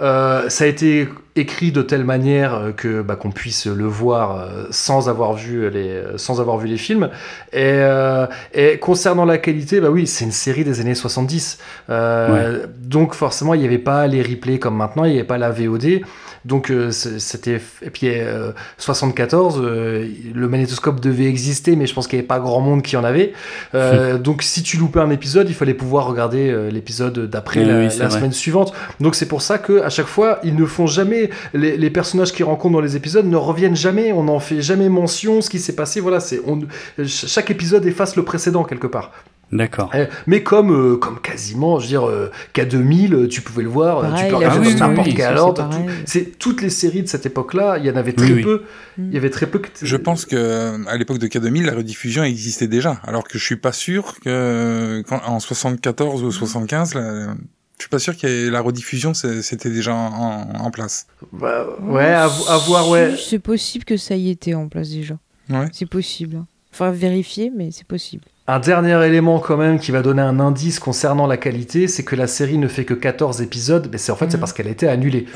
Euh, 0.00 0.48
ça 0.48 0.64
a 0.64 0.66
été 0.66 1.08
écrit 1.36 1.72
de 1.72 1.82
telle 1.82 2.04
manière 2.04 2.54
euh, 2.54 2.72
que 2.72 3.02
bah, 3.02 3.16
qu'on 3.16 3.30
puisse 3.30 3.66
le 3.66 3.86
voir 3.86 4.38
euh, 4.38 4.66
sans 4.70 5.08
avoir 5.08 5.34
vu 5.34 5.68
les 5.70 6.00
sans 6.16 6.40
avoir 6.40 6.58
vu 6.58 6.68
les 6.68 6.76
films. 6.76 7.10
Et, 7.52 7.60
euh, 7.62 8.26
et 8.52 8.78
concernant 8.78 9.24
la 9.24 9.38
qualité 9.38 9.80
bah 9.80 9.90
oui 9.90 10.06
c'est 10.06 10.24
une 10.24 10.32
série 10.32 10.64
des 10.64 10.80
années 10.80 10.94
70 10.94 11.58
Euh, 11.90 12.66
donc 12.80 13.14
forcément 13.14 13.54
il 13.54 13.60
n'y 13.60 13.66
avait 13.66 13.78
pas 13.78 14.06
les 14.06 14.22
replays 14.22 14.58
comme 14.58 14.76
maintenant 14.76 15.04
il 15.04 15.12
n'y 15.12 15.18
avait 15.18 15.26
pas 15.26 15.38
la 15.38 15.50
VOD 15.50 16.02
donc 16.44 16.70
c'était 16.90 17.60
et 17.82 17.90
puis 17.90 18.08
euh, 18.10 18.52
74 18.76 19.60
euh, 19.62 20.06
le 20.34 20.48
magnétoscope 20.48 21.00
devait 21.00 21.24
exister 21.24 21.74
mais 21.74 21.86
je 21.86 21.94
pense 21.94 22.06
qu'il 22.06 22.18
n'y 22.18 22.20
avait 22.20 22.26
pas 22.26 22.38
grand 22.38 22.60
monde 22.60 22.82
qui 22.82 22.96
en 22.96 23.04
avait. 23.04 23.32
Euh, 23.74 24.18
donc 24.18 24.42
si 24.42 24.62
tu 24.62 24.76
loupais 24.76 25.00
un 25.00 25.10
épisode 25.10 25.48
il 25.48 25.54
fallait 25.54 25.74
pouvoir 25.74 26.06
regarder 26.06 26.54
l'épisode 26.70 27.30
d'après 27.30 27.60
Oui, 27.60 27.66
la, 27.66 27.78
oui, 27.78 27.90
la 28.04 28.08
vrai. 28.10 28.18
semaine 28.20 28.32
suivante 28.32 28.72
donc 29.00 29.14
c'est 29.14 29.26
pour 29.28 29.42
ça 29.42 29.58
que 29.58 29.82
à 29.82 29.90
chaque 29.90 30.06
fois 30.06 30.38
ils 30.44 30.54
ne 30.54 30.64
font 30.66 30.86
jamais 30.86 31.30
les, 31.52 31.76
les 31.76 31.90
personnages 31.90 32.32
qu'ils 32.32 32.44
rencontrent 32.46 32.74
dans 32.74 32.80
les 32.80 32.96
épisodes 32.96 33.26
ne 33.26 33.36
reviennent 33.36 33.76
jamais 33.76 34.12
on 34.12 34.24
n'en 34.24 34.40
fait 34.40 34.62
jamais 34.62 34.88
mention 34.88 35.40
ce 35.40 35.50
qui 35.50 35.58
s'est 35.58 35.74
passé 35.76 36.00
voilà 36.00 36.20
c'est 36.20 36.40
on 36.46 36.60
chaque 37.06 37.50
épisode 37.50 37.84
efface 37.86 38.16
le 38.16 38.22
précédent 38.24 38.64
quelque 38.64 38.86
part 38.86 39.10
D'accord. 39.52 39.90
Eh, 39.94 40.06
mais 40.26 40.42
comme 40.42 40.72
euh, 40.72 40.96
comme 40.96 41.20
quasiment 41.20 41.78
je 41.78 41.84
veux 41.84 41.88
dire 41.88 42.08
euh, 42.08 42.30
K2000 42.54 43.12
euh, 43.14 43.28
tu 43.28 43.40
pouvais 43.42 43.62
le 43.62 43.68
voir 43.68 43.98
euh, 43.98 44.08
tu 44.16 44.24
peux 44.28 44.36
regarder 44.36 44.58
Ah 44.58 44.68
oui, 44.68 44.74
dans 44.74 44.88
n'importe 44.88 45.06
oui, 45.08 45.14
quel 45.14 45.36
ordre 45.36 45.68
c'est 45.70 45.76
tout- 45.78 45.84
pareil. 45.84 45.98
c'est 46.06 46.38
toutes 46.38 46.62
les 46.62 46.70
séries 46.70 47.02
de 47.02 47.08
cette 47.08 47.26
époque-là 47.26 47.76
il 47.78 47.84
y 47.84 47.90
en 47.90 47.94
avait 47.96 48.14
très 48.14 48.32
Oui, 48.32 48.42
peu 48.42 48.62
Mm. 48.96 49.06
il 49.08 49.14
y 49.14 49.16
avait 49.16 49.30
très 49.30 49.46
peu 49.46 49.58
que 49.58 49.68
Je 49.82 49.96
pense 49.96 50.24
que 50.24 50.86
à 50.88 50.96
l'époque 50.96 51.18
de 51.18 51.26
K2000, 51.26 51.64
la 51.66 51.74
rediffusion 51.74 52.22
existait 52.22 52.68
déjà, 52.68 53.00
alors 53.04 53.24
que 53.24 53.38
je 53.40 53.44
suis 53.44 53.56
pas 53.56 53.72
sûr 53.72 54.14
que 54.24 55.02
quand, 55.08 55.20
en 55.26 55.40
74 55.40 56.22
ou 56.22 56.30
75, 56.30 56.94
la, 56.94 57.34
je 57.78 57.82
suis 57.82 57.90
pas 57.90 57.98
sûr 57.98 58.16
que 58.16 58.48
la 58.50 58.60
rediffusion 58.60 59.14
c'était 59.14 59.70
déjà 59.70 59.92
en, 59.94 60.48
en 60.60 60.70
place. 60.70 61.06
Bah, 61.32 61.66
ouais 61.82 62.04
à, 62.06 62.28
vo- 62.28 62.48
à 62.48 62.56
voir 62.58 62.88
ouais 62.88 63.14
C'est 63.16 63.38
possible 63.40 63.84
que 63.84 63.96
ça 63.96 64.14
y 64.16 64.30
était 64.30 64.54
en 64.54 64.68
place 64.68 64.90
déjà. 64.90 65.16
Ouais. 65.50 65.66
C'est 65.72 65.86
possible. 65.86 66.36
hein. 66.36 66.46
Enfin, 66.72 66.90
vérifier, 66.90 67.52
mais 67.56 67.70
c'est 67.70 67.86
possible. 67.86 68.24
Un 68.46 68.58
dernier 68.58 69.02
élément 69.06 69.38
quand 69.38 69.56
même 69.56 69.78
qui 69.78 69.90
va 69.90 70.02
donner 70.02 70.20
un 70.20 70.38
indice 70.40 70.78
concernant 70.78 71.26
la 71.26 71.36
qualité, 71.36 71.86
c'est 71.88 72.02
que 72.02 72.14
la 72.16 72.26
série 72.26 72.58
ne 72.58 72.68
fait 72.68 72.84
que 72.84 72.92
14 72.92 73.40
épisodes, 73.40 73.88
mais 73.90 73.96
c'est 73.96 74.12
en 74.12 74.16
fait 74.16 74.26
c'est 74.30 74.36
Mhm. 74.36 74.40
parce 74.40 74.52
qu'elle 74.52 74.66
a 74.66 74.70
été 74.70 74.86
annulée. 74.88 75.26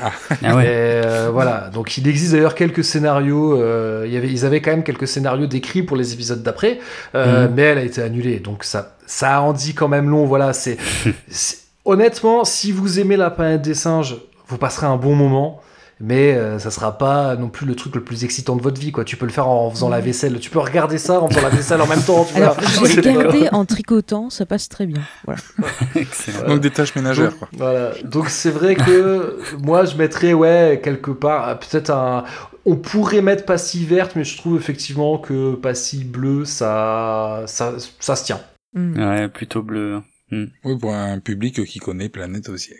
Ah 0.43 0.55
ouais. 0.55 0.65
Et, 0.65 0.67
euh, 0.69 1.29
voilà, 1.31 1.69
donc 1.73 1.97
il 1.97 2.07
existe 2.07 2.33
d'ailleurs 2.33 2.55
quelques 2.55 2.83
scénarios, 2.83 3.59
euh, 3.59 4.03
il 4.05 4.13
y 4.13 4.17
avait, 4.17 4.29
ils 4.29 4.45
avaient 4.45 4.61
quand 4.61 4.71
même 4.71 4.83
quelques 4.83 5.07
scénarios 5.07 5.47
décrits 5.47 5.81
pour 5.83 5.97
les 5.97 6.13
épisodes 6.13 6.43
d'après, 6.43 6.79
euh, 7.15 7.47
Mhm. 7.47 7.53
mais 7.55 7.61
elle 7.63 7.77
a 7.79 7.83
été 7.83 8.01
annulée, 8.01 8.39
donc 8.39 8.63
ça, 8.63 8.95
ça 9.07 9.41
en 9.41 9.53
dit 9.53 9.73
quand 9.73 9.87
même 9.87 10.09
long, 10.09 10.25
voilà, 10.25 10.53
c'est... 10.53 10.77
Honnêtement, 11.89 12.45
si 12.45 12.71
vous 12.71 12.99
aimez 12.99 13.17
la 13.17 13.31
planète 13.31 13.63
des 13.63 13.73
singes, 13.73 14.17
vous 14.47 14.59
passerez 14.59 14.85
un 14.85 14.95
bon 14.95 15.15
moment, 15.15 15.59
mais 15.99 16.35
euh, 16.35 16.59
ça 16.59 16.69
sera 16.69 16.99
pas 16.99 17.35
non 17.35 17.49
plus 17.49 17.65
le 17.65 17.73
truc 17.73 17.95
le 17.95 18.03
plus 18.03 18.23
excitant 18.23 18.55
de 18.55 18.61
votre 18.61 18.79
vie, 18.79 18.91
quoi. 18.91 19.03
Tu 19.03 19.17
peux 19.17 19.25
le 19.25 19.31
faire 19.31 19.47
en 19.47 19.71
faisant 19.71 19.89
la 19.89 19.99
vaisselle, 19.99 20.39
tu 20.39 20.51
peux 20.51 20.59
regarder 20.59 20.99
ça 20.99 21.19
en 21.19 21.27
faisant 21.27 21.41
la 21.41 21.49
vaisselle 21.49 21.81
en 21.81 21.87
même 21.87 22.03
temps, 22.03 22.25
tu 22.25 22.39
Alors, 22.39 22.53
vois. 22.53 22.87
j'ai 22.87 23.01
regardé 23.09 23.49
en 23.51 23.65
tricotant, 23.65 24.29
ça 24.29 24.45
passe 24.45 24.69
très 24.69 24.85
bien. 24.85 25.01
Voilà. 25.25 25.41
Excellent. 25.95 26.47
Donc 26.47 26.59
des 26.59 26.69
tâches 26.69 26.93
ménagères. 26.95 27.31
Donc, 27.31 27.39
Quoi. 27.39 27.47
Voilà. 27.53 27.91
Donc 28.03 28.29
c'est 28.29 28.51
vrai 28.51 28.75
que 28.75 29.39
moi 29.63 29.85
je 29.85 29.97
mettrais 29.97 30.33
ouais 30.33 30.79
quelque 30.83 31.09
part 31.09 31.49
euh, 31.49 31.55
peut-être 31.55 31.89
un. 31.89 32.23
On 32.67 32.75
pourrait 32.75 33.23
mettre 33.23 33.45
passie 33.45 33.83
verte, 33.83 34.11
mais 34.15 34.23
je 34.23 34.37
trouve 34.37 34.57
effectivement 34.57 35.17
que 35.17 35.55
passie 35.55 36.03
bleue 36.03 36.45
ça 36.45 37.45
ça 37.47 37.73
ça 37.99 38.15
se 38.15 38.25
tient. 38.25 38.41
Mm. 38.75 38.99
Ouais, 38.99 39.27
plutôt 39.27 39.63
bleu. 39.63 40.03
Oui, 40.31 40.77
pour 40.79 40.93
un 40.93 41.19
public 41.19 41.63
qui 41.65 41.79
connaît 41.79 42.09
Planète 42.09 42.49
au 42.49 42.57
ciel. 42.57 42.79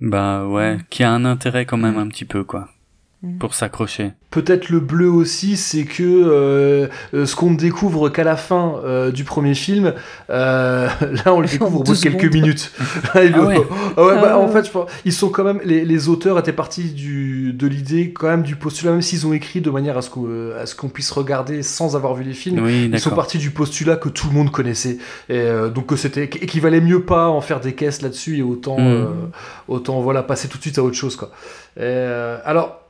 Bah 0.00 0.46
ouais, 0.46 0.78
qui 0.90 1.02
a 1.02 1.10
un 1.10 1.24
intérêt 1.24 1.66
quand 1.66 1.76
même 1.76 1.98
un 1.98 2.08
petit 2.08 2.24
peu 2.24 2.44
quoi. 2.44 2.68
Pour 3.40 3.54
s'accrocher. 3.54 4.12
Peut-être 4.30 4.68
le 4.68 4.78
bleu 4.78 5.10
aussi, 5.10 5.56
c'est 5.56 5.84
que 5.84 6.02
euh, 6.04 6.86
euh, 7.14 7.26
ce 7.26 7.34
qu'on 7.34 7.50
ne 7.50 7.56
découvre 7.56 8.10
qu'à 8.10 8.22
la 8.22 8.36
fin 8.36 8.74
euh, 8.84 9.10
du 9.10 9.24
premier 9.24 9.54
film, 9.54 9.94
euh, 10.30 10.86
là 11.24 11.34
on 11.34 11.40
le 11.40 11.48
découvre 11.50 11.80
au 11.80 11.82
bout 11.82 11.92
de 11.92 11.96
deux 11.96 12.00
quelques 12.02 12.20
secondes. 12.20 12.34
minutes. 12.34 12.72
Ah 13.14 13.20
ouais. 13.20 13.56
Ah 13.96 14.04
ouais, 14.04 14.14
bah, 14.20 14.28
Ah 14.32 14.38
en 14.38 14.46
fait, 14.48 14.66
je 14.66 14.70
pense- 14.70 14.88
ils 15.04 15.12
sont 15.12 15.30
quand 15.30 15.42
même 15.44 15.60
les, 15.64 15.84
les 15.84 16.08
auteurs 16.08 16.38
étaient 16.38 16.52
partis 16.52 16.90
du, 16.92 17.52
de 17.54 17.66
l'idée 17.66 18.12
quand 18.12 18.28
même 18.28 18.42
du 18.42 18.54
postulat, 18.54 18.92
même 18.92 19.02
s'ils 19.02 19.26
ont 19.26 19.32
écrit 19.32 19.60
de 19.60 19.70
manière 19.70 19.96
à 19.98 20.02
ce 20.02 20.10
qu'on 20.10 20.52
à 20.56 20.66
ce 20.66 20.74
qu'on 20.76 20.88
puisse 20.88 21.10
regarder 21.10 21.62
sans 21.64 21.96
avoir 21.96 22.14
vu 22.14 22.22
les 22.22 22.34
films. 22.34 22.62
Oui, 22.64 22.88
Ils 22.92 23.00
sont 23.00 23.10
partis 23.10 23.38
du 23.38 23.50
postulat 23.50 23.96
que 23.96 24.08
tout 24.10 24.28
le 24.28 24.34
monde 24.34 24.52
connaissait, 24.52 24.98
et 25.28 25.38
euh, 25.38 25.70
donc 25.70 25.86
que 25.86 25.96
c'était 25.96 26.24
et 26.24 26.28
qu'il 26.46 26.60
valait 26.60 26.80
mieux 26.80 27.02
pas 27.02 27.28
en 27.28 27.40
faire 27.40 27.58
des 27.60 27.72
caisses 27.74 28.02
là-dessus 28.02 28.38
et 28.38 28.42
autant 28.42 28.76
Mm. 28.78 28.86
euh, 28.86 29.04
autant 29.66 30.00
voilà 30.02 30.22
passer 30.22 30.46
tout 30.46 30.58
de 30.58 30.62
suite 30.62 30.78
à 30.78 30.82
autre 30.84 30.94
chose 30.96 31.16
quoi. 31.16 31.30
Et, 31.76 31.80
euh, 31.82 32.38
alors 32.44 32.82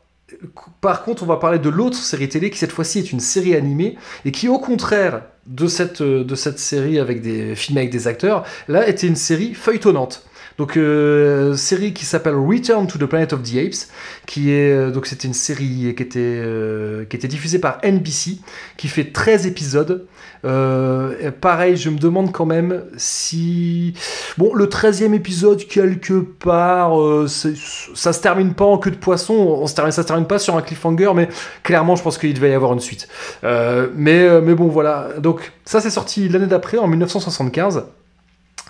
par 0.80 1.04
contre, 1.04 1.22
on 1.22 1.26
va 1.26 1.36
parler 1.36 1.58
de 1.58 1.68
l'autre 1.68 1.96
série 1.96 2.28
télé 2.28 2.50
qui 2.50 2.58
cette 2.58 2.72
fois-ci 2.72 2.98
est 2.98 3.12
une 3.12 3.20
série 3.20 3.54
animée 3.54 3.96
et 4.24 4.32
qui 4.32 4.48
au 4.48 4.58
contraire 4.58 5.22
de 5.46 5.66
cette 5.66 6.02
euh, 6.02 6.24
série 6.56 6.98
avec 6.98 7.22
des 7.22 7.54
films 7.54 7.78
avec 7.78 7.90
des 7.90 8.06
acteurs, 8.06 8.44
là 8.68 8.86
était 8.86 9.06
une 9.06 9.16
série 9.16 9.54
feuilletonnante. 9.54 10.27
Donc 10.58 10.76
euh, 10.76 11.54
série 11.54 11.94
qui 11.94 12.04
s'appelle 12.04 12.34
Return 12.34 12.88
to 12.88 12.98
the 12.98 13.06
Planet 13.06 13.32
of 13.32 13.42
the 13.42 13.56
Apes, 13.56 13.88
qui 14.26 14.50
est 14.50 14.72
euh, 14.72 14.90
donc 14.90 15.06
c'était 15.06 15.28
une 15.28 15.34
série 15.34 15.94
qui 15.96 16.02
était 16.02 16.18
euh, 16.18 17.04
qui 17.04 17.14
était 17.14 17.28
diffusée 17.28 17.60
par 17.60 17.78
NBC, 17.84 18.38
qui 18.76 18.88
fait 18.88 19.12
13 19.12 19.46
épisodes. 19.46 20.06
Euh, 20.44 21.30
pareil, 21.30 21.76
je 21.76 21.90
me 21.90 21.98
demande 21.98 22.32
quand 22.32 22.44
même 22.44 22.82
si 22.96 23.94
bon 24.36 24.52
le 24.52 24.66
13e 24.66 25.14
épisode 25.14 25.64
quelque 25.64 26.20
part 26.20 26.96
ça 27.28 28.12
se 28.12 28.20
termine 28.20 28.54
pas 28.54 28.64
en 28.64 28.78
queue 28.78 28.90
de 28.90 28.96
poisson, 28.96 29.34
on 29.34 29.66
se 29.68 29.76
ça 29.76 29.92
se 29.92 30.02
termine 30.02 30.26
pas 30.26 30.40
sur 30.40 30.56
un 30.56 30.62
cliffhanger, 30.62 31.12
mais 31.14 31.28
clairement 31.62 31.94
je 31.94 32.02
pense 32.02 32.18
qu'il 32.18 32.34
devait 32.34 32.50
y 32.50 32.54
avoir 32.54 32.72
une 32.72 32.80
suite. 32.80 33.08
Mais 33.44 34.40
mais 34.40 34.54
bon 34.56 34.66
voilà, 34.66 35.10
donc 35.18 35.52
ça 35.64 35.80
c'est 35.80 35.90
sorti 35.90 36.28
l'année 36.28 36.46
d'après 36.46 36.78
en 36.78 36.88
1975. 36.88 37.84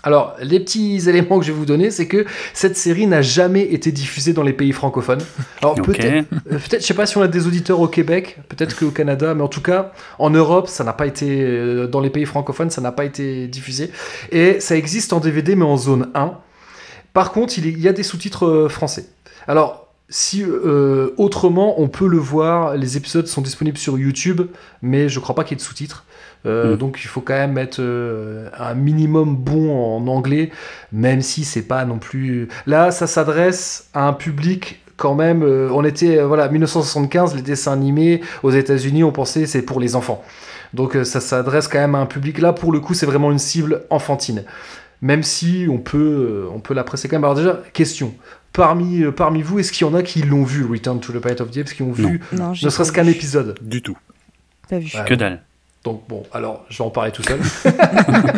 Alors, 0.03 0.35
les 0.41 0.59
petits 0.59 1.09
éléments 1.09 1.39
que 1.39 1.45
je 1.45 1.51
vais 1.51 1.57
vous 1.57 1.65
donner, 1.65 1.91
c'est 1.91 2.07
que 2.07 2.25
cette 2.53 2.77
série 2.77 3.05
n'a 3.07 3.21
jamais 3.21 3.63
été 3.73 3.91
diffusée 3.91 4.31
dans 4.33 4.43
les 4.43 4.53
pays 4.53 4.71
francophones. 4.71 5.19
Alors, 5.61 5.75
peut-être, 5.83 6.25
euh, 6.51 6.57
peut-être, 6.57 6.81
je 6.81 6.85
sais 6.87 6.93
pas 6.93 7.05
si 7.05 7.17
on 7.17 7.21
a 7.21 7.27
des 7.27 7.47
auditeurs 7.47 7.79
au 7.81 7.87
Québec, 7.87 8.37
peut-être 8.47 8.77
qu'au 8.77 8.91
Canada, 8.91 9.33
mais 9.33 9.41
en 9.43 9.47
tout 9.49 9.61
cas, 9.61 9.91
en 10.17 10.29
Europe, 10.29 10.67
ça 10.69 10.83
n'a 10.83 10.93
pas 10.93 11.05
été, 11.05 11.41
euh, 11.43 11.87
dans 11.87 11.99
les 11.99 12.09
pays 12.09 12.25
francophones, 12.25 12.69
ça 12.69 12.79
n'a 12.81 12.91
pas 12.93 13.03
été 13.05 13.47
diffusé. 13.47 13.91
Et 14.31 14.59
ça 14.61 14.75
existe 14.77 15.11
en 15.11 15.19
DVD, 15.19 15.55
mais 15.55 15.65
en 15.65 15.75
zone 15.77 16.09
1. 16.15 16.33
Par 17.13 17.31
contre, 17.31 17.57
il 17.57 17.79
y- 17.79 17.87
a 17.87 17.93
des 17.93 18.03
sous-titres 18.03 18.45
euh, 18.45 18.69
français. 18.69 19.05
Alors, 19.47 19.87
si 20.09 20.43
euh, 20.43 21.09
autrement, 21.17 21.79
on 21.81 21.87
peut 21.87 22.07
le 22.07 22.17
voir, 22.17 22.75
les 22.77 22.97
épisodes 22.97 23.27
sont 23.27 23.41
disponibles 23.41 23.77
sur 23.77 23.97
YouTube, 23.99 24.41
mais 24.81 25.09
je 25.09 25.19
crois 25.19 25.35
pas 25.35 25.43
qu'il 25.43 25.51
y 25.51 25.59
ait 25.59 25.63
de 25.63 25.67
sous-titres. 25.67 26.05
Euh, 26.45 26.73
Mm. 26.75 26.77
Donc 26.77 26.99
il 27.03 27.07
faut 27.07 27.21
quand 27.21 27.33
même 27.33 27.57
être 27.57 27.79
euh, 27.79 28.49
un 28.57 28.73
minimum 28.73 29.35
bon 29.35 29.71
en 29.97 30.07
anglais, 30.07 30.51
même 30.91 31.21
si 31.21 31.43
c'est 31.43 31.63
pas 31.63 31.83
non 31.85 31.97
plus. 31.97 32.47
Là, 32.65 32.91
ça 32.91 33.07
s'adresse 33.07 33.89
à 33.93 34.07
un 34.07 34.13
public 34.13 34.79
quand 34.97 35.15
même. 35.15 35.43
euh, 35.43 35.69
on 35.73 35.83
était 35.83 36.17
euh, 36.19 36.27
voilà 36.27 36.47
1975, 36.49 37.35
les 37.35 37.41
dessins 37.41 37.73
animés 37.73 38.21
aux 38.43 38.51
États-Unis, 38.51 39.03
on 39.03 39.11
pensait 39.11 39.45
c'est 39.45 39.61
pour 39.63 39.79
les 39.79 39.95
enfants. 39.95 40.23
Donc 40.73 40.95
euh, 40.95 41.03
ça 41.03 41.19
s'adresse 41.19 41.67
quand 41.67 41.79
même 41.79 41.95
à 41.95 41.99
un 41.99 42.05
public. 42.05 42.39
Là, 42.39 42.53
pour 42.53 42.71
le 42.71 42.79
coup, 42.79 42.93
c'est 42.93 43.05
vraiment 43.05 43.31
une 43.31 43.39
cible 43.39 43.83
enfantine. 43.89 44.43
Même 45.01 45.23
si 45.23 45.65
on 45.69 45.77
peut, 45.77 45.97
euh, 46.47 46.49
on 46.53 46.59
peut 46.59 46.73
l'apprécier 46.73 47.09
quand 47.09 47.15
même. 47.15 47.23
Alors 47.23 47.35
déjà, 47.35 47.61
question. 47.73 48.13
Parmi, 48.53 49.01
euh, 49.03 49.11
parmi 49.11 49.41
vous, 49.41 49.59
est-ce 49.59 49.71
qu'il 49.71 49.87
y 49.87 49.89
en 49.89 49.93
a 49.93 50.03
qui 50.03 50.21
l'ont 50.21 50.43
vu, 50.43 50.65
Return 50.65 50.99
to 50.99 51.13
the 51.13 51.19
Planet 51.19 51.41
of 51.41 51.51
the 51.51 51.57
Apes, 51.59 51.69
qui 51.73 51.81
ont 51.83 51.91
vu 51.91 52.19
Non, 52.33 52.49
ne 52.51 52.55
serait-ce 52.69 52.91
pas 52.91 53.01
qu'un 53.01 53.07
épisode? 53.07 53.55
Du 53.61 53.81
tout. 53.81 53.97
Pas 54.69 54.79
vu. 54.79 54.91
Ouais. 54.95 55.05
Que 55.05 55.13
dalle. 55.13 55.41
Donc 55.83 56.03
bon, 56.09 56.23
alors 56.33 56.65
je 56.69 56.77
vais 56.77 56.83
en 56.83 56.89
parler 56.89 57.11
tout 57.11 57.23
seul. 57.23 57.39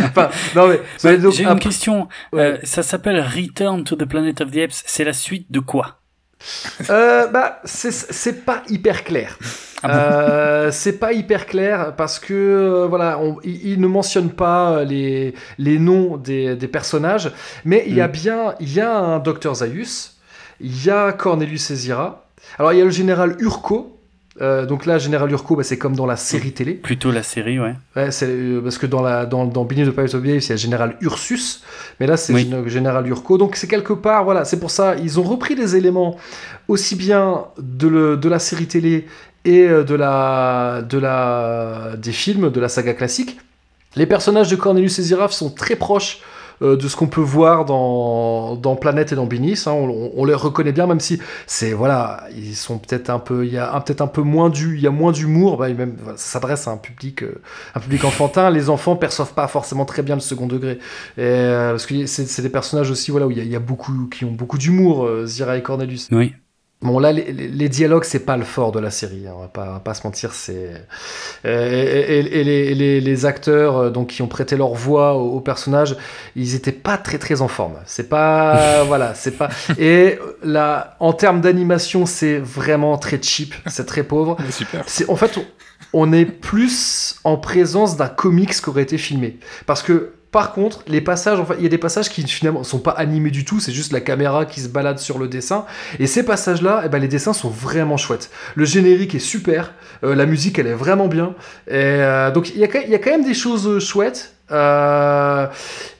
enfin, 0.05 0.29
non 0.55 0.67
mais, 0.67 0.79
mais 1.03 1.17
donc, 1.17 1.33
J'ai 1.33 1.43
une 1.43 1.49
après- 1.49 1.59
question. 1.61 2.07
Ouais. 2.33 2.39
Euh, 2.41 2.57
ça 2.63 2.83
s'appelle 2.83 3.19
Return 3.19 3.83
to 3.83 3.95
the 3.95 4.05
Planet 4.05 4.41
of 4.41 4.51
the 4.51 4.57
Apes. 4.57 4.73
C'est 4.85 5.03
la 5.03 5.13
suite 5.13 5.51
de 5.51 5.59
quoi? 5.59 5.97
Euh, 6.89 7.27
bah, 7.27 7.59
c'est- 7.65 8.45
pas 8.45 8.63
hyper 8.69 9.03
clair. 9.03 9.37
Ah 9.83 9.87
bon? 9.87 9.93
Euh, 9.95 10.71
c'est 10.71 10.99
pas 10.99 11.13
hyper 11.13 11.45
clair 11.47 11.93
parce 11.95 12.19
que 12.19 12.33
euh, 12.33 12.85
voilà, 12.87 13.17
on- 13.19 13.37
il, 13.43 13.71
il 13.73 13.79
ne 13.81 13.87
mentionne 13.87 14.29
pas 14.29 14.83
les, 14.83 15.33
les 15.57 15.79
noms 15.79 16.17
des, 16.17 16.55
des 16.55 16.67
personnages, 16.67 17.31
mais 17.65 17.83
il 17.87 17.95
y 17.95 18.01
a 18.01 18.07
Mm. 18.07 18.11
bien, 18.11 18.55
il 18.59 18.71
y 18.73 18.79
a 18.81 18.95
un 18.95 19.19
docteur 19.19 19.55
Zaius, 19.55 20.17
il 20.59 20.83
y 20.85 20.89
a 20.91 21.11
Cornelius 21.11 21.63
Césira. 21.63 22.25
Alors 22.59 22.73
il 22.73 22.79
y 22.79 22.81
a 22.81 22.85
le 22.85 22.91
général 22.91 23.35
Urco. 23.39 23.97
Euh, 24.39 24.65
donc 24.65 24.85
là, 24.85 24.97
général 24.97 25.29
Urco, 25.31 25.57
bah, 25.57 25.63
c'est 25.63 25.77
comme 25.77 25.95
dans 25.95 26.05
la 26.05 26.15
série 26.15 26.53
télé. 26.53 26.73
Plutôt 26.73 27.11
la 27.11 27.21
série, 27.21 27.59
ouais. 27.59 27.75
Ouais, 27.97 28.11
c'est 28.11 28.27
euh, 28.29 28.61
parce 28.61 28.77
que 28.77 28.85
dans 28.85 29.01
la 29.01 29.25
dans 29.25 29.45
dans 29.45 29.65
Beneath 29.65 29.89
the 29.89 29.91
Pirates 29.91 30.13
of 30.13 30.21
il 30.25 30.31
y 30.31 30.37
a 30.37 30.51
le 30.51 30.57
général 30.57 30.95
Ursus, 31.01 31.63
mais 31.99 32.07
là 32.07 32.15
c'est 32.15 32.33
Oui. 32.33 32.49
général 32.67 33.07
Urco. 33.07 33.37
Donc 33.37 33.57
c'est 33.57 33.67
quelque 33.67 33.91
part, 33.91 34.23
voilà, 34.23 34.45
c'est 34.45 34.59
pour 34.59 34.71
ça 34.71 34.95
ils 34.95 35.19
ont 35.19 35.23
repris 35.23 35.55
des 35.55 35.75
éléments 35.75 36.15
aussi 36.69 36.95
bien 36.95 37.45
de 37.57 37.87
le, 37.89 38.15
de 38.17 38.29
la 38.29 38.39
série 38.39 38.67
télé 38.67 39.05
et 39.43 39.67
euh, 39.67 39.83
de 39.83 39.95
la 39.95 40.81
de 40.89 40.97
la 40.97 41.91
des 41.97 42.13
films 42.13 42.51
de 42.51 42.59
la 42.61 42.69
saga 42.69 42.93
classique. 42.93 43.37
Les 43.97 44.05
personnages 44.05 44.49
de 44.49 44.55
Cornelius 44.55 44.97
et 44.99 45.03
Ziraf 45.03 45.33
sont 45.33 45.49
très 45.49 45.75
proches 45.75 46.19
euh, 46.61 46.75
de 46.75 46.87
ce 46.87 46.95
qu'on 46.95 47.07
peut 47.07 47.21
voir 47.21 47.65
dans, 47.65 48.55
dans 48.55 48.75
Planète 48.75 49.11
et 49.11 49.15
dans 49.15 49.25
Beneath. 49.25 49.67
hein. 49.67 49.71
On, 49.73 50.11
on 50.15 50.25
les 50.25 50.33
reconnaît 50.33 50.71
bien, 50.71 50.87
même 50.87 50.99
si 50.99 51.19
c'est 51.47 51.73
voilà, 51.73 52.23
ils 52.35 52.55
sont 52.55 52.77
peut-être 52.77 53.09
un 53.09 53.19
peu, 53.19 53.45
il 53.45 53.53
y 53.53 53.57
a 53.57 53.79
peut-être 53.81 54.01
un 54.01 54.07
peu 54.07 54.21
moins 54.21 54.49
du, 54.49 54.75
il 54.75 54.81
y 54.81 54.87
a 54.87 54.91
moins 54.91 55.11
d'humour. 55.11 55.57
Bah, 55.57 55.69
même, 55.69 55.95
voilà, 56.01 56.17
ça 56.17 56.33
s'adresse 56.33 56.67
à 56.67 56.71
un 56.71 56.77
public, 56.77 57.23
euh, 57.23 57.41
un 57.75 57.79
public 57.79 58.03
enfantin. 58.03 58.49
Les 58.49 58.69
enfants 58.69 58.95
perçoivent 58.95 59.33
pas 59.33 59.47
forcément 59.47 59.85
très 59.85 60.01
bien 60.03 60.15
le 60.15 60.21
second 60.21 60.47
degré, 60.47 60.73
et, 61.17 61.21
euh, 61.21 61.71
parce 61.71 61.85
que 61.85 62.05
c'est 62.05 62.41
des 62.41 62.49
personnages 62.49 62.91
aussi, 62.91 63.11
voilà, 63.11 63.27
où 63.27 63.31
il 63.31 63.37
y 63.37 63.47
y 63.51 63.55
a 63.55 63.59
beaucoup 63.59 64.07
qui 64.11 64.23
ont 64.25 64.31
beaucoup 64.31 64.57
d'humour, 64.57 65.05
euh, 65.05 65.25
Zira 65.25 65.57
et 65.57 65.61
Cornelius. 65.61 66.07
Oui. 66.11 66.33
Bon 66.81 66.97
là, 66.97 67.11
les, 67.11 67.31
les- 67.31 67.69
dialogues, 67.69 68.03
c'est 68.05 68.25
pas 68.25 68.37
le 68.37 68.43
fort 68.43 68.71
de 68.71 68.79
la 68.79 68.89
série. 68.89 69.27
hein, 69.27 69.33
on, 69.35 69.41
va 69.41 69.47
pas, 69.47 69.67
on 69.69 69.73
va 69.73 69.79
pas 69.79 69.93
se 69.93 70.01
mentir, 70.05 70.33
c'est 70.33 70.71
euh, 71.45 71.71
et, 71.71 72.19
et- 72.19 72.39
et 72.39 72.43
les, 72.43 72.73
les- 72.73 73.01
les 73.01 73.25
acteurs 73.27 73.77
euh, 73.77 73.89
donc 73.91 74.07
qui 74.07 74.21
ont 74.23 74.27
prêté 74.27 74.57
leur 74.57 74.73
voix 74.73 75.13
aux, 75.15 75.29
aux 75.37 75.41
personnages, 75.41 75.95
ils 76.35 76.55
étaient 76.55 76.71
pas 76.71 76.97
très 76.97 77.19
très 77.19 77.41
en 77.41 77.47
forme. 77.47 77.75
C'est 77.85 78.09
pas 78.09 78.83
voilà, 78.87 79.13
c'est 79.13 79.37
pas 79.37 79.49
et 79.77 80.17
là 80.43 80.95
en 80.99 81.13
termes 81.13 81.39
d'animation, 81.41 82.05
c'est 82.07 82.39
vraiment 82.39 82.97
très 82.97 83.21
cheap, 83.21 83.53
c'est 83.67 83.85
très 83.85 84.03
pauvre. 84.03 84.37
Super. 84.49 84.83
C'est 84.87 85.07
en 85.09 85.15
fait 85.15 85.37
on- 85.37 85.45
on 85.93 86.13
est 86.13 86.25
plus 86.25 87.15
en 87.23 87.37
présence 87.37 87.97
d'un 87.97 88.07
comics 88.07 88.53
qui 88.59 88.69
aurait 88.69 88.83
été 88.83 88.97
filmé 88.97 89.37
parce 89.65 89.83
que 89.83 90.13
par 90.31 90.53
contre, 90.53 90.81
les 90.87 91.01
passages, 91.01 91.39
enfin, 91.39 91.55
il 91.57 91.63
y 91.63 91.65
a 91.65 91.69
des 91.69 91.77
passages 91.77 92.09
qui 92.09 92.23
finalement 92.23 92.63
sont 92.63 92.79
pas 92.79 92.91
animés 92.91 93.31
du 93.31 93.43
tout, 93.43 93.59
c'est 93.59 93.73
juste 93.73 93.91
la 93.91 93.99
caméra 93.99 94.45
qui 94.45 94.61
se 94.61 94.69
balade 94.69 94.97
sur 94.97 95.17
le 95.19 95.27
dessin. 95.27 95.65
Et 95.99 96.07
ces 96.07 96.23
passages-là, 96.23 96.83
eh 96.85 96.89
ben, 96.89 96.99
les 96.99 97.09
dessins 97.09 97.33
sont 97.33 97.49
vraiment 97.49 97.97
chouettes. 97.97 98.29
Le 98.55 98.63
générique 98.63 99.13
est 99.13 99.19
super, 99.19 99.73
euh, 100.05 100.15
la 100.15 100.25
musique 100.25 100.57
elle 100.57 100.67
est 100.67 100.73
vraiment 100.73 101.09
bien. 101.09 101.35
Et, 101.67 101.73
euh, 101.73 102.31
donc 102.31 102.49
il 102.49 102.57
y, 102.59 102.63
a 102.63 102.67
quand- 102.69 103.11
même 103.11 103.25
des 103.25 103.33
choses 103.33 103.67
euh, 103.67 103.79
chouettes, 103.81 104.33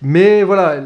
mais 0.02 0.44
voilà, 0.44 0.82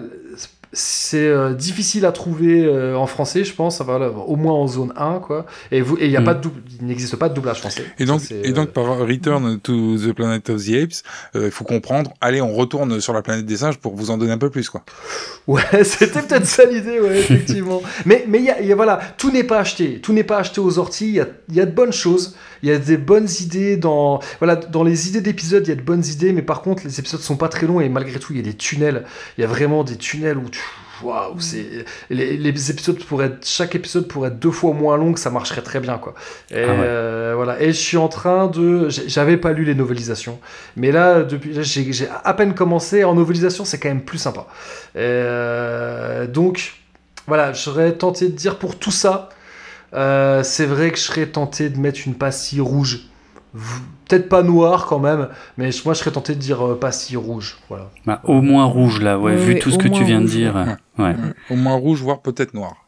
c'est 0.77 1.25
euh, 1.27 1.53
difficile 1.53 2.05
à 2.05 2.11
trouver 2.11 2.65
euh, 2.65 2.95
en 2.97 3.07
français, 3.07 3.43
je 3.45 3.53
pense, 3.53 3.79
enfin, 3.79 3.97
voilà, 3.97 4.11
au 4.11 4.35
moins 4.35 4.53
en 4.53 4.67
zone 4.67 4.91
1, 4.97 5.19
quoi. 5.19 5.45
Et 5.71 5.79
vous, 5.81 5.97
et 5.97 6.05
il 6.05 6.11
y 6.11 6.17
a 6.17 6.21
Mm. 6.21 6.25
pas 6.25 6.33
de 6.33 6.41
double- 6.41 6.61
il 6.81 6.85
n'existe 6.87 7.15
pas 7.15 7.29
de 7.29 7.33
doublage 7.33 7.59
français. 7.59 7.85
Et 7.97 8.03
donc, 8.05 8.19
Ça, 8.21 8.35
et 8.43 8.51
donc 8.51 8.67
euh, 8.69 8.71
par 8.71 8.97
Return 8.99 9.59
to 9.61 9.97
the 9.97 10.11
Planet 10.13 10.49
of 10.49 10.63
the 10.65 10.69
Apes, 10.73 11.03
euh, 11.35 11.45
il 11.45 11.51
faut 11.51 11.63
comprendre, 11.63 12.11
allez, 12.19 12.41
on 12.41 12.53
retourne 12.53 12.99
sur 12.99 13.13
la 13.13 13.21
planète 13.21 13.45
des 13.45 13.57
singes 13.57 13.77
pour 13.77 13.95
vous 13.95 14.09
en 14.11 14.17
donner 14.17 14.33
un 14.33 14.37
peu 14.37 14.49
plus, 14.49 14.69
quoi. 14.69 14.83
Ouais, 15.47 15.83
c'était 15.83 16.21
peut-être 16.21 16.45
ça 16.47 16.65
l'idée, 16.65 16.99
ouais, 16.99 17.19
effectivement. 17.19 17.81
mais 18.05 18.25
mais 18.27 18.39
il 18.39 18.45
y 18.45 18.49
a, 18.49 18.59
il 18.61 18.67
y 18.67 18.71
a- 18.71 18.75
voilà, 18.75 18.99
tout 19.17 19.31
n'est 19.31 19.43
pas 19.43 19.59
acheté, 19.59 20.01
tout 20.01 20.11
n'est 20.11 20.23
pas 20.23 20.39
acheté 20.39 20.59
aux 20.59 20.77
orties. 20.79 21.07
Il 21.07 21.13
y 21.15 21.19
a, 21.21 21.27
il 21.49 21.55
y 21.55 21.61
a 21.61 21.65
de 21.65 21.71
bonnes 21.71 21.93
choses, 21.93 22.35
il 22.65 22.69
y 22.69 22.71
a 22.71 22.79
des 22.79 22.97
bonnes 22.97 23.27
idées 23.41 23.77
dans 23.77 24.19
voilà 24.39 24.55
dans 24.55 24.83
les 24.83 25.07
idées 25.07 25.21
d'épisodes, 25.21 25.63
il 25.65 25.69
y 25.69 25.73
a 25.73 25.75
de 25.75 25.81
bonnes 25.81 26.03
idées, 26.05 26.33
mais 26.33 26.41
par 26.41 26.61
contre 26.63 26.83
les 26.83 26.99
épisodes 26.99 27.21
sont 27.21 27.37
pas 27.37 27.47
très 27.47 27.67
longs 27.67 27.79
et 27.79 27.89
malgré 27.89 28.17
tout 28.19 28.33
il 28.33 28.37
y 28.37 28.39
a 28.39 28.43
des 28.43 28.55
tunnels. 28.55 29.03
Il 29.37 29.41
y 29.41 29.43
a 29.43 29.47
vraiment 29.47 29.83
des 29.83 29.95
tunnels 29.97 30.37
où 30.37 30.49
tu- 30.49 30.59
Waouh, 31.03 31.41
c'est 31.41 31.83
les, 32.09 32.37
les 32.37 32.71
épisodes 32.71 32.97
pourraient 33.03 33.25
être, 33.25 33.45
chaque 33.45 33.75
épisode 33.75 34.07
pourrait 34.07 34.29
être 34.29 34.39
deux 34.39 34.49
fois 34.49 34.71
moins 34.73 34.95
long, 34.95 35.11
que 35.11 35.19
ça 35.19 35.29
marcherait 35.29 35.61
très 35.61 35.81
bien 35.81 35.97
quoi. 35.97 36.13
Et 36.51 36.55
Ah 36.55 36.67
ouais. 36.71 36.77
euh, 36.79 37.33
voilà. 37.35 37.61
Et 37.61 37.67
je 37.73 37.77
suis 37.77 37.97
en 37.97 38.07
train 38.07 38.47
de, 38.47 38.87
j'avais 38.89 39.35
pas 39.35 39.51
lu 39.51 39.65
les 39.65 39.75
novelisations, 39.75 40.39
mais 40.77 40.93
là 40.93 41.23
depuis, 41.23 41.51
j'ai 41.61 42.07
à 42.23 42.33
peine 42.33 42.53
commencé. 42.55 43.03
En 43.03 43.13
novelisation, 43.13 43.65
c'est 43.65 43.77
quand 43.77 43.89
même 43.89 44.05
plus 44.05 44.17
sympa. 44.19 44.47
Euh, 44.95 46.27
donc, 46.27 46.73
voilà, 47.27 47.53
je 47.53 47.59
serais 47.59 47.91
tenté 47.93 48.29
de 48.29 48.35
dire 48.35 48.57
pour 48.57 48.77
tout 48.77 48.91
ça, 48.91 49.29
euh, 49.95 50.43
c'est 50.43 50.65
vrai 50.65 50.91
que 50.91 50.97
je 50.97 51.03
serais 51.03 51.27
tenté 51.27 51.69
de 51.69 51.79
mettre 51.79 51.99
une 52.05 52.15
pastille 52.15 52.61
rouge. 52.61 53.01
V- 53.53 53.81
Peut-être 54.07 54.29
pas 54.29 54.43
noire 54.43 54.85
quand 54.85 54.99
même, 54.99 55.29
mais 55.57 55.71
moi 55.83 55.95
je 55.95 55.99
serais 55.99 56.11
tenté 56.11 56.35
de 56.35 56.39
dire 56.39 56.63
euh, 56.63 56.79
pastille 56.79 57.17
rouge. 57.17 57.57
Voilà. 57.69 57.89
Bah, 58.05 58.21
au 58.25 58.41
moins 58.41 58.65
rouge, 58.65 59.01
là, 59.01 59.17
ouais, 59.17 59.35
vu 59.35 59.57
tout 59.57 59.71
ce 59.71 59.79
que 59.79 59.87
tu 59.87 60.03
viens 60.03 60.21
de 60.21 60.27
dire. 60.27 60.53
ouais. 60.99 61.03
Ouais. 61.03 61.15
Au 61.49 61.55
moins 61.55 61.73
rouge, 61.73 62.01
voire 62.03 62.19
peut-être 62.21 62.53
noir. 62.53 62.84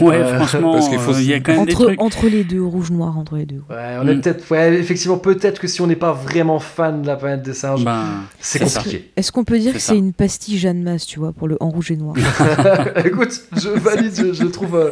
Ouais, 0.00 0.16
Euh, 0.18 0.36
franchement, 0.38 0.72
parce 0.74 0.88
qu'il 0.88 0.98
faut 1.00 1.12
euh, 1.12 1.20
il 1.20 1.26
y 1.26 1.34
a 1.34 1.40
quand 1.40 1.52
même 1.52 1.64
des 1.66 1.72
Entre, 1.74 1.84
trucs. 1.86 2.00
entre 2.00 2.26
les 2.28 2.44
deux, 2.44 2.62
rouge-noir, 2.62 3.18
entre 3.18 3.36
les 3.36 3.46
deux. 3.46 3.62
Ouais, 3.68 3.96
on 4.00 4.06
est 4.06 4.14
Mm. 4.14 4.20
peut-être, 4.20 4.50
ouais, 4.52 4.74
effectivement, 4.74 5.18
peut-être 5.18 5.60
que 5.60 5.66
si 5.66 5.80
on 5.80 5.88
n'est 5.88 5.96
pas 5.96 6.12
vraiment 6.12 6.60
fan 6.60 7.02
de 7.02 7.06
la 7.08 7.16
planète 7.16 7.42
des 7.42 7.52
singes, 7.54 7.84
Ben, 7.84 8.04
c'est 8.38 8.60
compliqué. 8.60 9.10
Est-ce 9.16 9.32
qu'on 9.32 9.42
peut 9.42 9.58
dire 9.58 9.72
que 9.72 9.80
c'est 9.80 9.98
une 9.98 10.12
pastille 10.12 10.56
Jeanne 10.58 10.82
Masse, 10.84 11.04
tu 11.06 11.18
vois, 11.18 11.32
pour 11.32 11.48
le 11.48 11.56
en 11.58 11.70
rouge 11.70 11.90
et 11.90 11.96
noir 11.96 12.14
Écoute, 13.04 13.42
je 13.56 13.68
valide, 13.70 14.12
je, 14.16 14.32
je 14.32 14.44
trouve. 14.44 14.76
euh, 14.76 14.90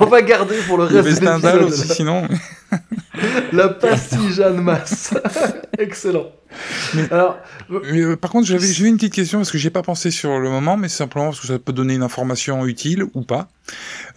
on 0.00 0.04
va 0.06 0.20
garder 0.20 0.56
pour 0.68 0.76
le 0.76 0.84
reste 0.84 1.22
de 1.22 1.64
aussi, 1.64 1.88
sinon. 1.88 2.24
La 3.52 3.68
pastille 3.68 4.32
Jeanne 4.32 4.60
Masse. 4.60 5.14
Excellent. 5.78 6.26
Alors, 7.10 7.38
Mais, 7.68 8.00
euh, 8.00 8.16
par 8.16 8.30
contre, 8.30 8.46
j'avais 8.46 8.66
j'ai 8.66 8.86
une 8.86 8.96
petite 8.96 9.14
question 9.14 9.38
parce 9.38 9.50
que 9.50 9.58
j'ai 9.58 9.70
pas 9.70 9.82
pensé 9.82 10.10
sur 10.10 10.38
le 10.38 10.50
moment, 10.50 10.76
mais 10.76 10.88
simplement 10.88 11.26
parce 11.26 11.40
que 11.40 11.46
ça 11.46 11.58
peut 11.58 11.72
donner 11.72 11.94
une 11.94 12.02
information 12.02 12.66
utile 12.66 13.04
ou 13.14 13.22
pas. 13.22 13.48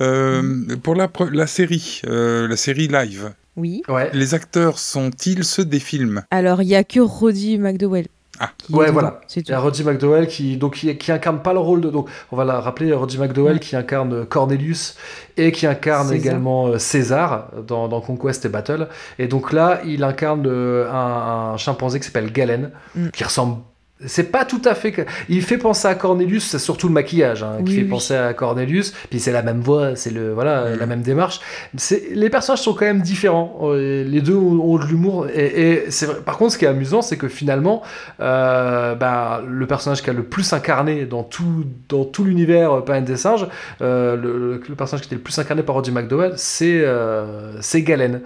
Euh, 0.02 0.42
Pour 0.82 0.96
la, 0.96 1.48
série, 1.48 2.02
euh, 2.08 2.48
la 2.48 2.58
série 2.58 2.88
live, 2.88 3.34
Oui. 3.56 3.82
ouais. 3.88 4.10
les 4.14 4.34
acteurs 4.34 4.80
sont-ils 4.80 5.44
ceux 5.44 5.66
des 5.66 5.80
films? 5.80 6.24
Alors, 6.32 6.62
il 6.62 6.68
y 6.70 6.76
a 6.76 6.84
que 6.84 7.00
Roddy 7.00 7.58
McDowell. 7.58 8.08
Ah. 8.40 8.50
Ouais, 8.72 8.90
voilà. 8.90 9.22
C'est 9.28 9.42
Il 9.42 9.50
y 9.50 9.54
a 9.54 9.60
Roddy 9.60 9.84
McDowell 9.84 10.28
qui, 10.28 10.58
donc, 10.58 10.74
qui, 10.76 10.98
qui 10.98 11.12
incarne 11.12 11.42
pas 11.44 11.54
le 11.54 11.60
rôle 11.60 11.82
de. 11.82 11.90
Donc, 11.92 12.10
on 12.32 12.36
va 12.36 12.44
la 12.46 12.60
rappeler, 12.60 12.92
Roddy 12.92 13.18
McDowell 13.20 13.54
Ouais. 13.54 13.60
qui 13.60 13.76
incarne 13.76 14.26
Cornelius 14.26 14.96
et 15.38 15.52
qui 15.52 15.68
incarne 15.68 16.08
César. 16.08 16.20
également 16.26 16.68
euh, 16.68 16.78
César 16.80 17.50
dans, 17.68 17.88
dans 17.88 18.02
Conquest 18.02 18.46
et 18.46 18.50
Battle. 18.50 18.88
Et 19.20 19.28
donc 19.28 19.54
là, 19.54 19.82
il 19.86 20.04
incarne 20.04 20.46
euh, 20.48 20.92
un, 20.92 21.54
un 21.54 21.58
chimpanzé 21.58 22.00
qui 22.00 22.06
s'appelle 22.08 22.32
Galen, 22.32 22.72
Mm. 22.96 23.10
qui 23.10 23.24
ressemble. 23.24 23.58
C'est 24.06 24.32
pas 24.32 24.44
tout 24.44 24.62
à 24.66 24.76
fait. 24.76 25.06
Il 25.30 25.42
fait 25.44 25.58
penser 25.58 25.88
à 25.88 25.96
Cornelius, 25.96 26.44
c'est 26.44 26.60
surtout 26.60 26.88
le 26.90 26.94
maquillage 26.94 27.42
hein, 27.44 27.58
qui 27.60 27.64
Oui, 27.72 27.76
fait 27.76 27.82
oui. 27.84 27.88
penser 27.88 28.16
à 28.16 28.34
Cornelius. 28.34 28.92
Puis 29.10 29.20
c'est 29.22 29.32
la 29.32 29.44
même 29.44 29.62
voix, 29.62 29.96
c'est 29.96 30.10
le 30.12 30.34
voilà 30.34 30.72
Mm. 30.72 30.80
la 30.80 30.86
même 30.88 31.02
démarche. 31.04 31.40
Les 32.12 32.30
personnages 32.30 32.62
sont 32.62 32.74
quand 32.74 32.86
même 32.86 33.02
différents. 33.02 33.60
Euh, 33.64 34.04
Les 34.04 34.20
deux 34.20 34.36
ont, 34.36 34.78
de 34.78 34.86
l'humour. 34.86 35.28
Et, 35.34 35.72
et 35.74 35.84
Par 36.26 36.38
contre, 36.38 36.52
ce 36.54 36.58
qui 36.58 36.66
est 36.66 36.68
amusant, 36.68 37.02
c'est 37.02 37.16
que 37.18 37.30
finalement, 37.30 37.82
euh, 38.20 38.94
bah, 38.96 39.42
le 39.48 39.68
personnage 39.68 40.02
qui 40.02 40.10
a 40.10 40.14
le 40.14 40.24
plus 40.24 40.52
incarné 40.52 41.06
dans 41.06 41.24
tout 41.24 41.64
dans 41.88 42.04
tout 42.04 42.26
l'univers 42.26 42.74
euh, 42.74 42.82
Planète 42.82 43.06
des 43.06 43.16
singes, 43.18 43.48
euh, 43.82 44.18
le, 44.18 44.62
le 44.68 44.76
personnage 44.76 45.02
qui 45.04 45.08
était 45.08 45.16
le 45.16 45.22
plus 45.22 45.38
incarné 45.40 45.64
par 45.64 45.76
Roddy 45.76 45.92
McDowell, 45.92 46.34
c'est 46.36 46.82
euh, 46.84 47.54
c'est 47.62 47.84
Galen. 47.84 48.20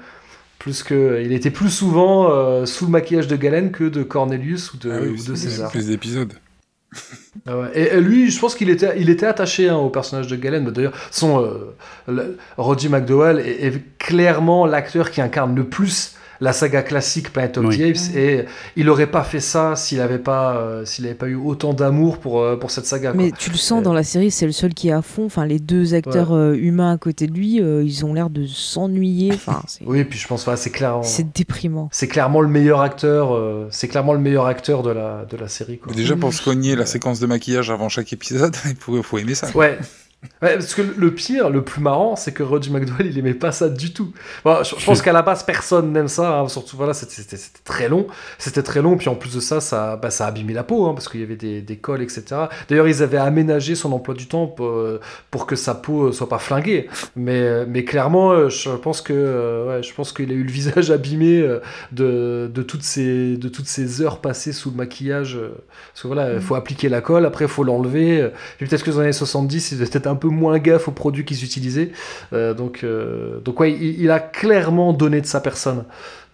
Plus 0.60 0.84
que, 0.84 1.22
il 1.24 1.32
était 1.34 1.51
plus 1.51 1.70
souvent 1.70 2.32
euh, 2.32 2.66
sous 2.66 2.86
le 2.86 2.91
maquillage 2.91 3.28
de 3.28 3.36
Galen 3.36 3.72
que 3.72 3.84
de 3.84 4.03
Cornelius 4.03 4.74
ou 4.74 4.78
de, 4.78 4.91
Ah 4.91 4.99
oui, 5.01 5.10
ou 5.10 5.14
de 5.16 5.36
c'est- 5.36 5.49
César. 5.49 5.72
Plus 5.72 5.88
d'épisodes. 5.88 6.34
Ah 7.45 7.58
ouais. 7.60 7.68
Et, 7.76 7.82
et 7.95 8.01
lui, 8.01 8.32
je 8.32 8.39
pense 8.39 8.55
qu'il 8.55 8.70
était, 8.70 8.95
il 8.99 9.10
était 9.10 9.26
attaché 9.26 9.70
hein, 9.70 9.76
au 9.76 9.89
personnage 9.89 10.28
de 10.28 10.36
Galen. 10.36 10.64
Mais 10.66 10.72
D'ailleurs, 10.72 10.93
son 11.12 11.43
euh, 11.43 11.76
le- 12.08 12.38
Roddy 12.58 12.89
McDowell 12.89 13.39
est, 13.39 13.68
est 13.68 13.84
clairement 13.99 14.66
l'acteur 14.66 15.12
qui 15.12 15.22
incarne 15.22 15.55
le 15.55 15.66
plus 15.66 16.16
la 16.40 16.54
saga 16.54 16.82
classique 16.84 17.32
Planet 17.34 17.58
of 17.58 17.66
Oui. 17.66 17.78
the 17.78 17.82
Apes. 17.82 18.16
Et 18.16 18.46
il 18.76 18.86
n'aurait 18.86 19.08
pas 19.12 19.24
fait 19.24 19.40
ça 19.40 19.76
s'il 19.76 19.98
n'avait 20.00 20.20
pas, 20.20 20.58
euh, 20.58 20.86
s'il 20.86 21.06
avait 21.06 21.16
pas 21.16 21.28
eu 21.28 21.36
autant 21.36 21.74
d'amour 21.74 22.18
pour, 22.20 22.42
euh, 22.42 22.56
pour 22.58 22.72
cette 22.72 22.86
saga. 22.86 23.12
quoi. 23.12 23.22
Mais 23.24 23.32
tu 23.32 23.50
le 23.50 23.58
sens 23.58 23.80
Euh, 23.80 23.84
dans 23.84 23.94
la 23.94 24.04
série, 24.04 24.32
c'est 24.32 24.46
le 24.46 24.52
seul 24.52 24.74
qui 24.74 24.90
est 24.90 24.94
à 24.94 25.02
fond. 25.02 25.26
Enfin, 25.26 25.46
les 25.46 25.60
deux 25.60 25.94
acteurs 25.94 26.34
euh, 26.36 26.54
humains 26.56 26.92
à 26.94 26.98
côté 26.98 27.28
de 27.28 27.34
lui, 27.34 27.62
euh, 27.62 27.84
ils 27.84 28.06
ont 28.06 28.14
l'air 28.14 28.30
de 28.30 28.46
s'ennuyer. 28.46 29.32
Enfin, 29.34 29.62
Oui, 29.86 30.04
puis 30.04 30.18
je 30.20 30.28
pense 30.28 30.44
voilà, 30.46 30.58
c'est 30.58 30.70
clairement, 30.70 31.04
c'est 31.04 31.32
déprimant. 31.36 31.90
c'est 31.92 32.08
clairement 32.08 32.42
le 32.42 32.48
meilleur 32.48 32.82
acteur. 32.82 33.34
euh, 33.36 33.68
c'est 33.72 33.88
clairement 33.88 34.14
le 34.14 34.20
meilleur 34.20 34.46
acteur 34.46 34.84
de 34.84 34.90
la, 34.92 35.26
de 35.30 35.38
la 35.38 35.48
série. 35.48 35.78
Quoi. 35.80 35.94
Déjà, 35.94 36.16
pour 36.16 36.30
Oui. 36.30 36.36
se 36.36 36.44
cogner 36.44 36.76
la 36.76 36.86
séquence 36.86 37.20
de 37.20 37.26
maquillage 37.28 37.70
avant 37.72 37.90
chaque 37.90 38.12
épisode, 38.14 38.56
il 38.66 38.76
faut, 38.76 39.02
faut 39.04 39.18
aimer 39.18 39.36
ça. 39.36 39.50
Ouais. 39.56 39.78
Ouais, 40.41 40.53
parce 40.55 40.74
que 40.74 40.82
le 40.82 41.13
pire, 41.13 41.51
le 41.51 41.63
plus 41.63 41.80
marrant, 41.80 42.15
c'est 42.15 42.32
que 42.34 42.41
Roddy 42.41 42.72
McDowell, 42.72 43.05
il 43.05 43.18
aimait 43.20 43.36
pas 43.36 43.51
ça 43.51 43.70
du 43.70 43.93
tout. 43.93 44.13
Je, 44.45 44.76
je 44.78 44.86
pense 44.86 45.01
qu'à 45.03 45.13
la 45.13 45.22
base, 45.22 45.43
personne 45.43 45.93
n'aime 45.93 46.07
ça. 46.07 46.39
hein, 46.39 46.47
surtout, 46.47 46.76
voilà, 46.76 46.93
c'était 46.95 47.38
très 47.63 47.88
long. 47.88 48.07
C'était 48.39 48.63
très 48.63 48.82
long. 48.82 48.97
Puis 48.97 49.09
en 49.09 49.15
plus 49.15 49.36
de 49.36 49.39
ça, 49.39 49.61
ça, 49.61 49.95
bah, 49.95 50.09
ça 50.09 50.26
a 50.26 50.30
abîmé 50.30 50.53
la 50.53 50.63
peau, 50.63 50.88
hein, 50.88 50.93
parce 50.95 51.07
qu'il 51.07 51.20
y 51.20 51.24
avait 51.24 51.36
des, 51.36 51.61
des 51.61 51.78
cols, 51.78 52.01
etc. 52.01 52.24
D'ailleurs, 52.68 52.88
ils 52.88 53.03
avaient 53.03 53.18
aménagé 53.18 53.76
son 53.76 53.91
emploi 53.93 54.15
du 54.15 54.28
temps 54.28 54.47
pour, 54.47 54.68
euh, 54.70 54.99
pour 55.30 55.45
que 55.45 55.55
sa 55.55 55.76
peau 55.76 56.07
euh, 56.07 56.11
soit 56.11 56.30
pas 56.30 56.39
flinguée. 56.39 56.89
Mais, 57.15 57.39
euh, 57.39 57.65
mais 57.68 57.84
clairement, 57.84 58.49
je 58.49 58.72
pense 58.72 59.01
que, 59.01 59.68
ouais, 59.68 59.84
je 59.84 59.93
pense 59.93 60.11
qu'il 60.13 60.32
a 60.32 60.34
eu 60.34 60.43
le 60.43 60.51
visage 60.57 60.89
abîmé 60.89 61.47
de, 61.91 62.49
de 62.51 62.61
toutes 62.63 62.84
ces, 62.84 63.38
de 63.38 63.49
toutes 63.49 63.68
ces 63.68 64.01
heures 64.01 64.20
passées 64.20 64.51
sous 64.51 64.72
le 64.72 64.78
maquillage. 64.78 65.38
parce 65.93 66.01
que 66.01 66.07
voilà, 66.07 66.34
il 66.34 66.41
faut 66.41 66.55
appliquer 66.55 66.89
la 66.89 67.01
colle, 67.01 67.26
après 67.26 67.45
il 67.45 67.51
faut 67.51 67.63
l'enlever. 67.63 68.30
puis 68.57 68.68
peut-être 68.68 68.84
que 68.84 68.89
dans 68.89 68.97
les 68.97 69.03
années 69.03 69.13
70, 69.13 69.72
ils 69.74 69.82
étaient 69.84 70.07
un 70.08 70.16
peu 70.16 70.28
moins 70.28 70.58
gaffe 70.60 70.88
aux 70.88 70.91
produits 70.91 71.26
qu'ils 71.26 71.43
utilisaient. 71.43 71.91
Euh, 72.34 72.53
donc, 72.53 72.84
euh, 72.84 73.39
donc 73.39 73.60
ouais, 73.60 73.74
il, 73.74 74.01
il 74.01 74.12
a 74.12 74.20
clairement 74.20 74.93
donné 74.93 75.22
de 75.22 75.26
sa 75.26 75.41
personne 75.41 75.86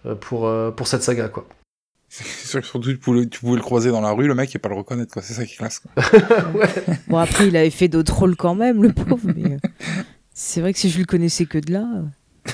euh, 0.06 0.14
pour, 0.14 0.50
pour 0.76 0.86
cette 0.86 1.02
saga, 1.02 1.28
quoi. 1.28 1.46
C'est 2.08 2.46
sûr 2.46 2.60
que 2.60 2.66
surtout, 2.66 2.90
tu 2.92 2.98
pouvais, 2.98 3.26
tu 3.26 3.40
pouvais 3.40 3.56
le 3.56 3.62
croiser 3.62 3.90
dans 3.90 4.00
la 4.00 4.12
rue, 4.12 4.28
le 4.28 4.36
mec, 4.36 4.54
et 4.54 4.60
pas 4.60 4.68
le 4.68 4.76
reconnaître, 4.76 5.12
quoi. 5.12 5.20
C'est 5.20 5.34
ça 5.34 5.44
qui 5.44 5.54
est 5.54 5.56
classe, 5.56 5.80
quoi. 5.80 6.04
Bon, 7.08 7.18
après, 7.18 7.48
il 7.48 7.56
avait 7.56 7.70
fait 7.70 7.88
d'autres 7.88 8.14
rôles 8.14 8.36
quand 8.36 8.54
même, 8.54 8.84
le 8.84 8.92
pauvre. 8.92 9.28
Mais 9.34 9.56
c'est 10.32 10.60
vrai 10.60 10.72
que 10.72 10.78
si 10.78 10.90
je 10.90 10.98
le 11.00 11.04
connaissais 11.06 11.46
que 11.46 11.58
de 11.58 11.72
là. 11.72 11.86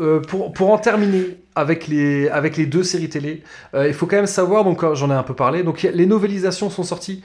euh, 0.00 0.20
pour, 0.20 0.70
en 0.70 0.78
terminer 0.78 1.38
avec 1.54 1.86
les, 1.86 2.66
deux 2.66 2.82
séries 2.82 3.08
télé, 3.08 3.42
euh, 3.74 3.86
il 3.86 3.94
faut 3.94 4.06
quand 4.06 4.16
même 4.16 4.26
savoir, 4.26 4.64
donc 4.64 4.82
euh, 4.82 4.96
j'en 4.96 5.08
ai 5.10 5.14
un 5.14 5.22
peu 5.22 5.34
parlé, 5.34 5.62
donc 5.62 5.82
les 5.82 6.06
novélisations 6.06 6.70
sont 6.70 6.82
sorties. 6.82 7.22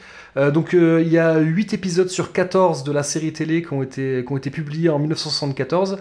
Donc 0.54 0.74
il 0.74 1.08
y 1.10 1.18
a 1.18 1.40
8 1.40 1.74
épisodes 1.74 2.08
sur 2.08 2.32
14 2.32 2.84
de 2.84 2.92
la 2.92 3.02
série 3.02 3.34
télé 3.34 3.64
qui 3.64 3.74
ont 3.74 3.82
été, 3.82 4.22
publiés 4.52 4.90
en 4.90 5.00
1974. 5.00 5.98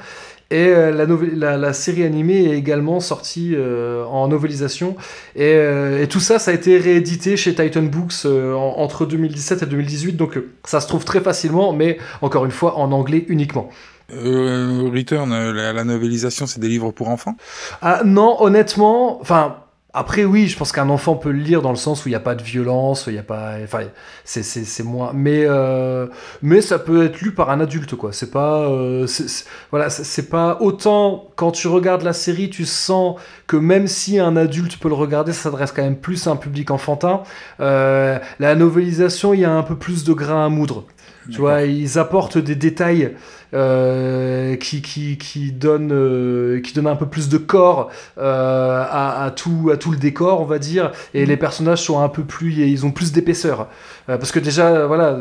Et 0.51 0.71
la, 0.71 1.73
série 1.73 2.05
animée 2.05 2.45
est 2.45 2.57
également 2.57 3.01
sortie 3.01 3.57
en 3.57 4.29
novélisation. 4.29 4.97
Et, 5.35 6.07
tout 6.11 6.21
ça, 6.21 6.39
ça 6.39 6.51
a 6.51 6.55
été 6.55 6.77
réédité 6.77 7.39
chez 7.39 7.55
Titan 7.55 7.83
Books 7.83 8.27
en- 8.27 8.75
entre 8.77 9.07
2017 9.07 9.63
et 9.63 9.67
2018. 9.67 10.13
Donc 10.13 10.39
ça 10.65 10.81
se 10.81 10.87
trouve 10.87 11.07
très 11.07 11.21
facilement, 11.21 11.73
mais 11.73 11.97
encore 12.21 12.45
une 12.45 12.53
fois 12.53 12.77
en 12.77 12.93
anglais 12.93 13.25
uniquement. 13.29 13.71
Euh, 14.13 14.89
Return, 14.93 15.33
euh, 15.33 15.53
la, 15.53 15.73
la 15.73 15.85
novélisation, 15.85 16.47
c'est 16.47 16.61
des 16.61 16.69
livres 16.69 16.93
pour 16.93 17.09
enfants? 17.09 17.37
Ah 17.83 18.03
non, 18.05 18.37
honnêtement, 18.43 19.21
enfin. 19.21 19.57
Après 19.95 20.25
oui, 20.27 20.49
je 20.49 20.57
pense 20.57 20.71
qu'un 20.71 20.91
enfant 20.91 21.17
peut 21.17 21.31
le 21.33 21.39
lire 21.39 21.63
dans 21.63 21.71
le 21.71 21.77
sens 21.77 22.05
où 22.05 22.09
il 22.09 22.13
n'y 22.13 22.17
a 22.17 22.21
pas 22.21 22.35
de 22.35 22.43
violence, 22.43 23.07
il 23.09 23.15
y 23.15 23.19
a 23.19 23.23
pas, 23.23 23.55
enfin 23.65 23.85
c'est 24.23 24.43
c'est 24.43 24.83
moins, 24.83 25.13
mais 25.15 25.45
euh, 25.47 26.07
mais 26.43 26.61
ça 26.61 26.79
peut 26.79 27.07
être 27.07 27.21
lu 27.23 27.33
par 27.33 27.49
un 27.49 27.59
adulte 27.59 27.95
quoi. 27.97 28.13
C'est 28.13 28.31
pas, 28.31 28.69
euh, 28.69 29.07
voilà, 29.71 29.89
c'est- 29.89 30.05
c'est 30.05 30.29
pas 30.29 30.59
autant 30.61 31.31
quand 31.37 31.53
tu 31.53 31.69
regardes 31.69 32.03
la 32.03 32.13
série, 32.13 32.51
tu 32.51 32.67
sens 32.67 33.19
que 33.47 33.57
même 33.57 33.87
si 33.89 34.19
un 34.19 34.37
adulte 34.37 34.79
peut 34.79 34.89
le 34.89 34.95
regarder, 34.95 35.33
ça 35.33 35.45
s'adresse 35.45 35.73
quand 35.73 35.83
même 35.83 35.97
plus 35.97 36.27
à 36.27 36.33
un 36.33 36.37
public 36.37 36.71
enfantin. 36.71 37.23
Euh, 37.61 38.19
la 38.41 38.55
novelisation, 38.55 39.33
il 39.33 39.41
y 39.41 39.45
a 39.47 39.53
un 39.53 39.63
peu 39.63 39.75
plus 39.77 40.05
de 40.05 40.13
grain 40.13 40.45
à 40.45 40.49
moudre. 40.51 40.85
Tu 41.31 41.39
vois, 41.41 41.63
ils 41.65 41.99
apportent 41.99 42.39
des 42.39 42.55
détails 42.55 43.15
euh, 43.55 44.57
qui, 44.57 44.83
qui, 44.83 45.17
qui, 45.17 45.53
donnent, 45.53 45.93
euh, 45.93 46.61
qui 46.61 46.75
donnent 46.75 46.87
un 46.87 46.97
peu 46.97 47.07
plus 47.07 47.31
de 47.31 47.39
corps 47.39 47.91
euh, 48.19 48.85
à, 48.87 49.25
à, 49.25 49.31
tout, 49.31 49.71
à 49.73 49.79
tout 49.79 49.91
le 49.91 49.97
décor, 49.97 50.43
on 50.43 50.45
va 50.45 50.59
dire. 50.59 50.93
Et 51.15 51.25
les 51.25 51.39
personnages 51.39 51.83
sont 51.83 51.99
un 52.01 52.11
peu 52.11 52.25
plus. 52.25 52.53
Ils 52.53 52.85
ont 52.85 52.91
plus 52.91 53.13
d'épaisseur. 53.13 53.69
Parce 54.07 54.33
que 54.33 54.39
déjà, 54.39 54.87
voilà, 54.87 55.19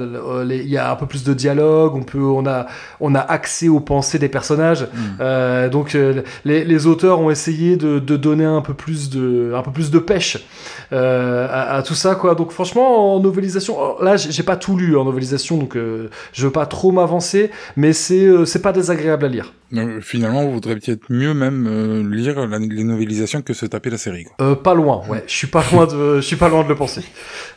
il 0.49 0.69
y 0.69 0.77
a 0.77 0.89
un 0.89 0.95
peu 0.95 1.05
plus 1.07 1.25
de 1.25 1.33
dialogue, 1.33 1.93
on, 1.93 2.03
peut, 2.03 2.21
on, 2.21 2.45
a, 2.45 2.67
on 3.01 3.15
a 3.15 3.19
accès 3.19 3.67
aux 3.67 3.81
pensées 3.81 4.17
des 4.17 4.29
personnages. 4.29 4.87
Mm. 5.19 5.69
Donc 5.69 5.97
les, 6.45 6.63
les 6.63 6.87
auteurs 6.87 7.19
ont 7.19 7.29
essayé 7.29 7.75
de, 7.75 7.99
de 7.99 8.15
donner 8.15 8.45
un 8.45 8.61
peu 8.61 8.73
plus 8.73 9.09
de, 9.09 9.51
un 9.53 9.61
peu 9.61 9.71
plus 9.71 9.91
de 9.91 9.99
pêche 9.99 10.37
à, 10.91 11.75
à 11.75 11.83
tout 11.83 11.95
ça 11.95 12.15
quoi. 12.15 12.33
Donc 12.33 12.51
franchement 12.51 13.15
en 13.15 13.19
novelisation, 13.19 13.77
alors 13.77 14.01
là 14.01 14.15
j'ai 14.15 14.43
pas 14.43 14.55
tout 14.55 14.77
lu 14.77 14.95
en 14.95 15.03
novelisation 15.03 15.57
donc 15.57 15.77
je 16.31 16.45
veux 16.45 16.53
pas 16.53 16.65
trop 16.65 16.93
m'avancer, 16.93 17.51
mais 17.75 17.91
c'est 17.91 18.16
euh, 18.25 18.45
c'est 18.45 18.61
pas 18.61 18.71
désagréable 18.73 19.25
à 19.25 19.27
lire. 19.27 19.53
Finalement, 20.01 20.45
vous 20.45 20.53
voudrez 20.53 20.75
peut-être 20.75 21.03
mieux 21.09 21.33
même 21.33 21.67
euh, 21.67 22.03
lire 22.09 22.47
la- 22.47 22.59
les 22.59 22.83
novélisations 22.83 23.41
que 23.41 23.53
se 23.53 23.65
taper 23.65 23.89
la 23.89 23.97
série, 23.97 24.23
quoi. 24.23 24.35
Euh, 24.45 24.55
pas 24.55 24.73
loin, 24.73 25.01
ouais. 25.09 25.23
Je 25.27 25.33
suis 25.33 25.47
pas 25.47 25.63
loin 25.71 25.85
de, 25.85 26.15
je 26.17 26.21
suis 26.21 26.35
pas 26.37 26.47
loin 26.49 26.63
de 26.63 26.69
le 26.69 26.75
penser. 26.75 27.01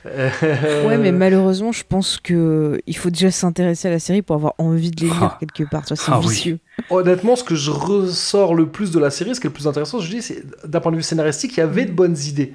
Ouais, 0.04 0.98
mais 0.98 1.12
malheureusement, 1.12 1.72
je 1.72 1.84
pense 1.88 2.18
que 2.22 2.80
il 2.86 2.96
faut 2.96 3.11
déjà 3.11 3.30
s'intéresser 3.30 3.88
à 3.88 3.90
la 3.92 3.98
série 3.98 4.22
pour 4.22 4.36
avoir 4.36 4.54
envie 4.58 4.90
de 4.90 5.00
les 5.02 5.06
lire 5.08 5.18
Ah. 5.22 5.38
quelque 5.40 5.68
part. 5.70 5.82
C'est 5.86 5.94
Ah 6.08 6.18
oui. 6.20 6.28
vicieux. 6.28 6.58
Honnêtement, 6.88 7.36
ce 7.36 7.44
que 7.44 7.54
je 7.54 7.70
ressors 7.70 8.54
le 8.54 8.66
plus 8.68 8.90
de 8.90 8.98
la 8.98 9.11
série, 9.11 9.34
ce 9.34 9.40
qui 9.40 9.46
est 9.46 9.50
le 9.50 9.54
plus 9.54 9.66
intéressant, 9.68 10.00
je 10.00 10.11
dis, 10.11 10.22
c'est 10.22 10.42
d'un 10.66 10.80
point 10.80 10.90
de 10.92 10.96
vue 10.96 11.02
scénaristique, 11.02 11.56
il 11.56 11.61
y 11.61 11.62
avait 11.62 11.84
de 11.84 11.92
bonnes 11.92 12.16
idées. 12.26 12.54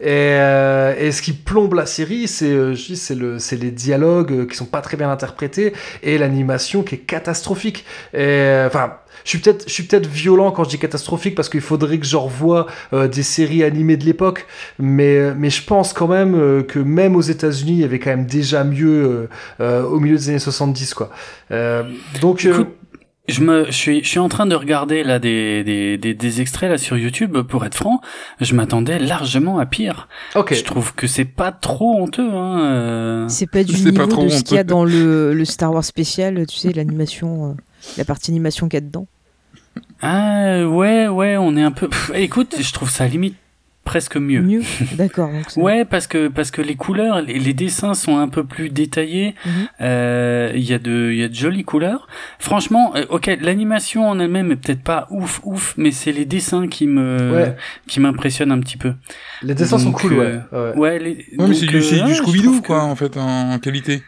Et, 0.00 0.08
euh, 0.08 0.94
et 0.98 1.10
ce 1.10 1.22
qui 1.22 1.32
plombe 1.32 1.74
la 1.74 1.86
série, 1.86 2.28
c'est 2.28 2.50
euh, 2.50 2.74
le, 3.10 3.38
les 3.56 3.70
dialogues 3.70 4.32
euh, 4.32 4.46
qui 4.46 4.56
sont 4.56 4.66
pas 4.66 4.80
très 4.82 4.96
bien 4.96 5.10
interprétés 5.10 5.72
et 6.02 6.18
l'animation 6.18 6.82
qui 6.82 6.96
est 6.96 6.98
catastrophique. 6.98 7.84
Et 8.12 8.18
euh, 8.18 8.66
enfin, 8.66 8.94
je 9.24 9.30
suis 9.30 9.38
peut-être, 9.38 9.64
je 9.66 9.72
suis 9.72 9.82
peut-être 9.82 10.06
violent 10.06 10.52
quand 10.52 10.64
je 10.64 10.68
dis 10.70 10.78
catastrophique 10.78 11.34
parce 11.34 11.48
qu'il 11.48 11.60
faudrait 11.60 11.98
que 11.98 12.06
je 12.06 12.16
revoie 12.16 12.66
euh, 12.92 13.08
des 13.08 13.22
séries 13.22 13.64
animées 13.64 13.96
de 13.96 14.04
l'époque, 14.04 14.46
mais 14.78 15.34
mais 15.34 15.50
je 15.50 15.64
pense 15.64 15.92
quand 15.92 16.08
même 16.08 16.34
euh, 16.34 16.62
que 16.62 16.78
même 16.78 17.16
aux 17.16 17.22
États-Unis, 17.22 17.72
il 17.72 17.80
y 17.80 17.84
avait 17.84 17.98
quand 17.98 18.10
même 18.10 18.26
déjà 18.26 18.62
mieux 18.64 18.88
euh, 18.88 19.28
euh, 19.60 19.82
au 19.82 19.98
milieu 19.98 20.16
des 20.16 20.28
années 20.28 20.38
70 20.38 20.94
quoi. 20.94 21.10
Euh, 21.50 21.82
donc 22.20 22.44
euh, 22.44 22.52
Écoute, 22.52 22.76
je 23.28 23.40
me, 23.42 23.66
je 23.66 23.72
suis, 23.72 24.04
je 24.04 24.08
suis 24.08 24.18
en 24.18 24.28
train 24.28 24.46
de 24.46 24.54
regarder 24.54 25.02
là 25.02 25.18
des, 25.18 25.64
des, 25.64 25.98
des, 25.98 26.14
des 26.14 26.40
extraits 26.40 26.70
là 26.70 26.78
sur 26.78 26.96
YouTube. 26.96 27.36
Pour 27.42 27.64
être 27.64 27.74
franc, 27.74 28.00
je 28.40 28.54
m'attendais 28.54 28.98
largement 28.98 29.58
à 29.58 29.66
pire. 29.66 30.08
Ok. 30.34 30.54
Je 30.54 30.64
trouve 30.64 30.94
que 30.94 31.06
c'est 31.06 31.24
pas 31.24 31.52
trop 31.52 32.00
honteux. 32.00 32.30
Hein. 32.32 32.60
euh. 32.60 33.28
C'est 33.28 33.50
pas 33.50 33.64
du 33.64 33.72
pas 33.72 33.90
niveau 33.90 34.06
trop 34.06 34.24
de 34.24 34.28
ce 34.28 34.42
qu'il 34.42 34.56
y 34.56 34.60
a 34.60 34.64
dans 34.64 34.84
le, 34.84 35.34
le 35.34 35.44
Star 35.44 35.72
Wars 35.72 35.84
spécial, 35.84 36.46
tu 36.46 36.56
sais, 36.56 36.72
l'animation, 36.72 37.50
euh, 37.50 37.54
la 37.96 38.04
partie 38.04 38.30
animation 38.30 38.68
qu'il 38.68 38.76
y 38.76 38.82
a 38.82 38.86
dedans. 38.86 39.06
Ah 40.02 40.66
ouais, 40.66 41.08
ouais, 41.08 41.36
on 41.36 41.56
est 41.56 41.62
un 41.62 41.72
peu. 41.72 41.88
Pff, 41.88 42.12
écoute, 42.14 42.56
je 42.58 42.72
trouve 42.72 42.90
ça 42.90 43.06
limite 43.06 43.36
presque 43.86 44.18
mieux. 44.18 44.42
Mieux 44.42 44.62
D'accord. 44.98 45.30
Ouais, 45.56 45.86
parce 45.86 46.06
que 46.06 46.28
parce 46.28 46.50
que 46.50 46.60
les 46.60 46.74
couleurs, 46.74 47.22
les, 47.22 47.38
les 47.38 47.54
dessins 47.54 47.94
sont 47.94 48.18
un 48.18 48.28
peu 48.28 48.44
plus 48.44 48.68
détaillés. 48.68 49.34
Mhm. 49.46 49.52
Euh, 49.80 50.52
Il 50.54 50.64
y 50.68 50.74
a 50.74 50.78
de 50.78 51.10
il 51.12 51.16
y 51.18 51.22
a 51.22 51.28
de 51.28 51.34
jolies 51.34 51.64
couleurs. 51.64 52.06
Franchement, 52.38 52.92
euh, 52.96 53.04
ok, 53.08 53.30
l'animation 53.40 54.06
en 54.10 54.18
elle-même 54.20 54.52
est 54.52 54.56
peut-être 54.56 54.82
pas 54.82 55.06
ouf 55.10 55.40
ouf, 55.44 55.72
mais 55.78 55.90
c'est 55.92 56.12
les 56.12 56.26
dessins 56.26 56.68
qui 56.68 56.86
me 56.86 57.32
Ouais. 57.32 57.56
qui 57.86 58.00
m'impressionnent 58.00 58.52
un 58.52 58.60
petit 58.60 58.76
peu. 58.76 58.92
Les 59.42 59.54
dessins 59.54 59.78
sont 59.78 59.92
cool, 59.92 60.12
euh, 60.14 60.40
ouais. 60.52 60.58
Ouais, 60.58 60.76
Ouais, 60.76 60.98
les, 60.98 61.14
Ouais, 61.38 61.46
mais 61.48 61.54
c'est 61.54 61.66
du, 61.66 61.76
euh, 61.78 62.04
du 62.04 62.14
Scooby-Doo, 62.14 62.60
que- 62.60 62.66
quoi, 62.66 62.82
en 62.82 62.96
fait, 62.96 63.16
en 63.16 63.58
qualité. 63.58 64.02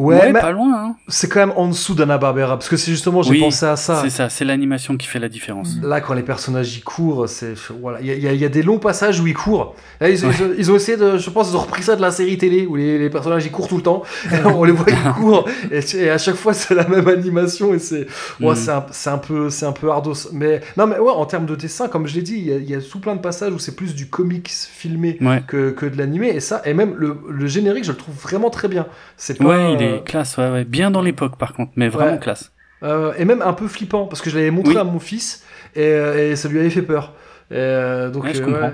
Ouais, 0.00 0.16
Ouais, 0.18 0.32
mais 0.32 0.40
pas 0.40 0.50
loin. 0.52 0.74
Hein. 0.74 0.96
c'est 1.08 1.28
quand 1.28 1.40
même 1.40 1.52
en 1.56 1.68
dessous 1.68 1.94
d'Anna 1.94 2.16
Barbera, 2.16 2.56
parce 2.56 2.68
que 2.68 2.76
c'est 2.78 2.90
justement, 2.90 3.22
j'ai 3.22 3.32
Oui, 3.32 3.40
pensé 3.40 3.66
à 3.66 3.76
ça. 3.76 4.00
C'est 4.02 4.08
ça, 4.10 4.28
c'est 4.30 4.44
l'animation 4.46 4.96
qui 4.96 5.06
fait 5.06 5.18
la 5.18 5.28
différence. 5.28 5.76
Là, 5.82 6.00
quand 6.00 6.14
les 6.14 6.22
personnages 6.22 6.76
y 6.76 6.80
courent, 6.80 7.28
c'est 7.28 7.52
voilà, 7.82 8.00
il 8.00 8.06
y, 8.06 8.26
a- 8.26 8.32
y 8.32 8.44
y 8.44 8.48
des 8.50 8.62
longs 8.62 8.78
passages 8.78 9.20
où 9.20 9.26
ils 9.26 9.34
courent. 9.34 9.74
Là, 10.00 10.08
ils, 10.08 10.24
Ouais. 10.24 10.32
ils 10.38 10.42
ont- 10.44 10.54
ils 10.56 10.72
ont 10.72 10.76
essayé 10.76 10.96
de, 10.96 11.18
je 11.18 11.28
pense, 11.30 11.50
ils 11.50 11.56
ont 11.56 11.60
repris 11.60 11.82
ça 11.82 11.96
de 11.96 12.00
la 12.00 12.10
série 12.10 12.38
télé 12.38 12.66
où 12.66 12.76
les, 12.76 12.98
les 12.98 13.10
personnages 13.10 13.44
ils 13.44 13.50
courent 13.52 13.68
tout 13.68 13.76
le 13.76 13.82
temps. 13.82 14.02
on 14.56 14.64
les 14.64 14.72
voit 14.72 14.86
ils 14.88 15.12
courent 15.20 15.46
et, 15.70 15.80
et 15.96 16.10
à 16.10 16.18
chaque 16.18 16.36
fois 16.36 16.54
c'est 16.54 16.74
la 16.74 16.88
même 16.88 17.06
animation 17.08 17.74
et 17.74 17.78
c'est, 17.78 18.06
ouais, 18.40 18.54
Mhm. 18.54 18.82
c'est 18.92 19.10
un, 19.10 19.18
peu, 19.18 19.50
c'est 19.50 19.66
un 19.66 19.72
peu 19.72 19.90
ardos. 19.90 20.14
Mais 20.32 20.60
non, 20.78 20.86
mais 20.86 20.98
ouais, 20.98 21.12
en 21.12 21.26
termes 21.26 21.46
de 21.46 21.54
dessin, 21.56 21.88
comme 21.88 22.06
je 22.06 22.14
l'ai 22.14 22.22
dit, 22.22 22.36
il 22.38 22.46
y, 22.68 22.74
a- 22.74 22.78
y 22.78 22.82
tout 22.88 23.00
plein 23.00 23.16
de 23.16 23.20
passages 23.20 23.52
où 23.52 23.58
c'est 23.58 23.76
plus 23.76 23.94
du 23.94 24.06
comics 24.08 24.48
filmé 24.50 25.18
Ouais. 25.20 25.42
que, 25.46 25.70
que 25.70 25.84
de 25.86 25.98
l'animé 25.98 26.28
et 26.28 26.40
ça, 26.40 26.62
et 26.64 26.72
même 26.72 26.94
le, 26.96 27.18
le 27.28 27.46
générique, 27.46 27.84
je 27.84 27.92
le 27.92 27.98
trouve 27.98 28.14
vraiment 28.14 28.48
très 28.50 28.68
bien. 28.68 28.86
C'est 29.16 29.34
pas, 29.36 29.70
il 29.70 29.82
euh, 29.82 29.89
est 29.96 30.04
classe, 30.04 30.36
ouais, 30.38 30.50
ouais. 30.50 30.64
Bien 30.64 30.90
dans 30.90 31.02
l'époque, 31.02 31.36
par 31.36 31.54
contre, 31.54 31.72
mais 31.76 31.88
vraiment 31.88 32.12
Ouais. 32.12 32.18
classe. 32.18 32.52
Euh, 32.82 33.12
et 33.18 33.24
même 33.26 33.42
un 33.42 33.52
peu 33.52 33.68
flippant 33.68 34.06
parce 34.06 34.22
que 34.22 34.30
je 34.30 34.36
l'avais 34.38 34.50
montré 34.50 34.72
Oui. 34.74 34.78
à 34.80 34.84
mon 34.84 34.98
fils 35.00 35.44
et, 35.76 35.80
euh, 35.82 36.30
et 36.32 36.36
ça 36.36 36.48
lui 36.48 36.58
avait 36.60 36.70
fait 36.70 36.82
peur. 36.82 37.12
Et, 37.50 37.54
euh, 37.56 38.10
donc, 38.10 38.24
Ouais, 38.24 38.32
je 38.34 38.42
euh, 38.42 38.46
comprends. 38.46 38.70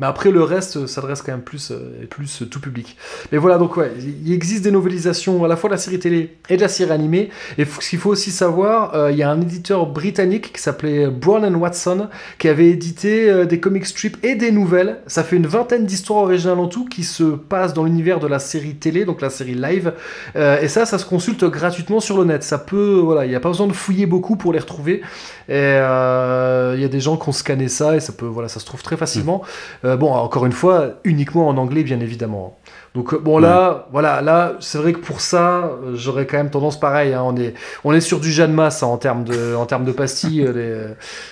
Mais 0.00 0.06
après 0.06 0.30
le 0.30 0.42
reste 0.42 0.86
s'adresse 0.86 1.20
quand 1.20 1.32
même 1.32 1.42
plus 1.42 1.70
euh, 1.70 2.06
plus 2.08 2.42
tout 2.50 2.60
public. 2.60 2.96
Mais 3.32 3.38
voilà 3.38 3.58
donc 3.58 3.76
ouais, 3.76 3.92
il 3.98 4.32
existe 4.32 4.64
des 4.64 4.70
novelisations 4.70 5.44
à 5.44 5.48
la 5.48 5.56
fois 5.56 5.68
de 5.68 5.74
la 5.74 5.78
série 5.78 5.98
télé 5.98 6.36
et 6.48 6.56
de 6.56 6.62
la 6.62 6.68
série 6.68 6.90
animée. 6.90 7.28
Et 7.58 7.66
ce 7.66 7.90
qu'il 7.90 7.98
faut 7.98 8.10
aussi 8.10 8.30
savoir, 8.30 8.94
euh, 8.94 9.12
il 9.12 9.18
y 9.18 9.22
a 9.22 9.30
un 9.30 9.40
éditeur 9.40 9.86
britannique 9.86 10.52
qui 10.54 10.62
s'appelait 10.62 11.08
Brown 11.08 11.44
and 11.44 11.58
Watson 11.58 12.08
qui 12.38 12.48
avait 12.48 12.68
édité 12.68 13.30
euh, 13.30 13.44
des 13.44 13.60
comic 13.60 13.84
strips 13.84 14.16
et 14.24 14.36
des 14.36 14.52
nouvelles. 14.52 15.00
Ça 15.06 15.22
fait 15.22 15.36
une 15.36 15.46
vingtaine 15.46 15.84
d'histoires 15.84 16.20
originales 16.20 16.58
en 16.58 16.68
tout 16.68 16.86
qui 16.86 17.04
se 17.04 17.24
passent 17.24 17.74
dans 17.74 17.84
l'univers 17.84 18.20
de 18.20 18.26
la 18.26 18.38
série 18.38 18.76
télé, 18.76 19.04
donc 19.04 19.20
la 19.20 19.30
série 19.30 19.54
live. 19.54 19.92
Et 20.34 20.68
ça, 20.68 20.86
ça 20.86 20.98
se 20.98 21.04
consulte 21.04 21.44
gratuitement 21.44 22.00
sur 22.00 22.16
le 22.16 22.24
net. 22.24 22.42
Ça 22.42 22.58
peut, 22.58 23.00
voilà, 23.02 23.26
il 23.26 23.28
n'y 23.28 23.34
a 23.34 23.40
pas 23.40 23.50
besoin 23.50 23.66
de 23.66 23.72
fouiller 23.72 24.06
beaucoup 24.06 24.36
pour 24.36 24.52
les 24.52 24.58
retrouver. 24.58 25.02
Et 25.48 25.74
il 25.74 26.80
y 26.80 26.84
a 26.84 26.88
des 26.90 27.00
gens 27.00 27.16
qui 27.16 27.28
ont 27.28 27.32
scanné 27.32 27.68
ça 27.68 27.96
et 27.96 28.00
ça 28.00 28.12
peut, 28.12 28.26
voilà, 28.26 28.48
ça 28.48 28.60
se 28.60 28.64
trouve 28.64 28.82
très 28.82 28.96
facilement. 28.96 29.42
Euh, 29.90 29.96
bon, 29.96 30.12
encore 30.12 30.46
une 30.46 30.52
fois, 30.52 30.86
uniquement 31.04 31.48
en 31.48 31.56
anglais, 31.56 31.82
bien 31.82 32.00
évidemment. 32.00 32.56
Donc 32.94 33.14
euh, 33.14 33.18
bon 33.18 33.38
là, 33.38 33.86
voilà, 33.92 34.20
là, 34.20 34.54
c'est 34.60 34.78
vrai 34.78 34.92
que 34.92 34.98
pour 34.98 35.20
ça, 35.20 35.58
euh, 35.84 35.94
j'aurais 35.94 36.26
quand 36.26 36.36
même 36.38 36.50
tendance 36.50 36.78
pareil. 36.80 37.12
hein, 37.14 37.22
on 37.24 37.36
est, 37.36 37.54
on 37.84 37.92
est 37.92 38.00
sur 38.00 38.18
du 38.20 38.32
Jeanne 38.32 38.52
Masse 38.52 38.82
hein, 38.82 38.88
en 38.88 38.96
termes 38.96 39.24
de, 39.24 39.54
en 39.54 39.64
termes 39.66 39.84
de 39.84 39.92
pastilles. 39.92 40.48
les, 40.54 40.86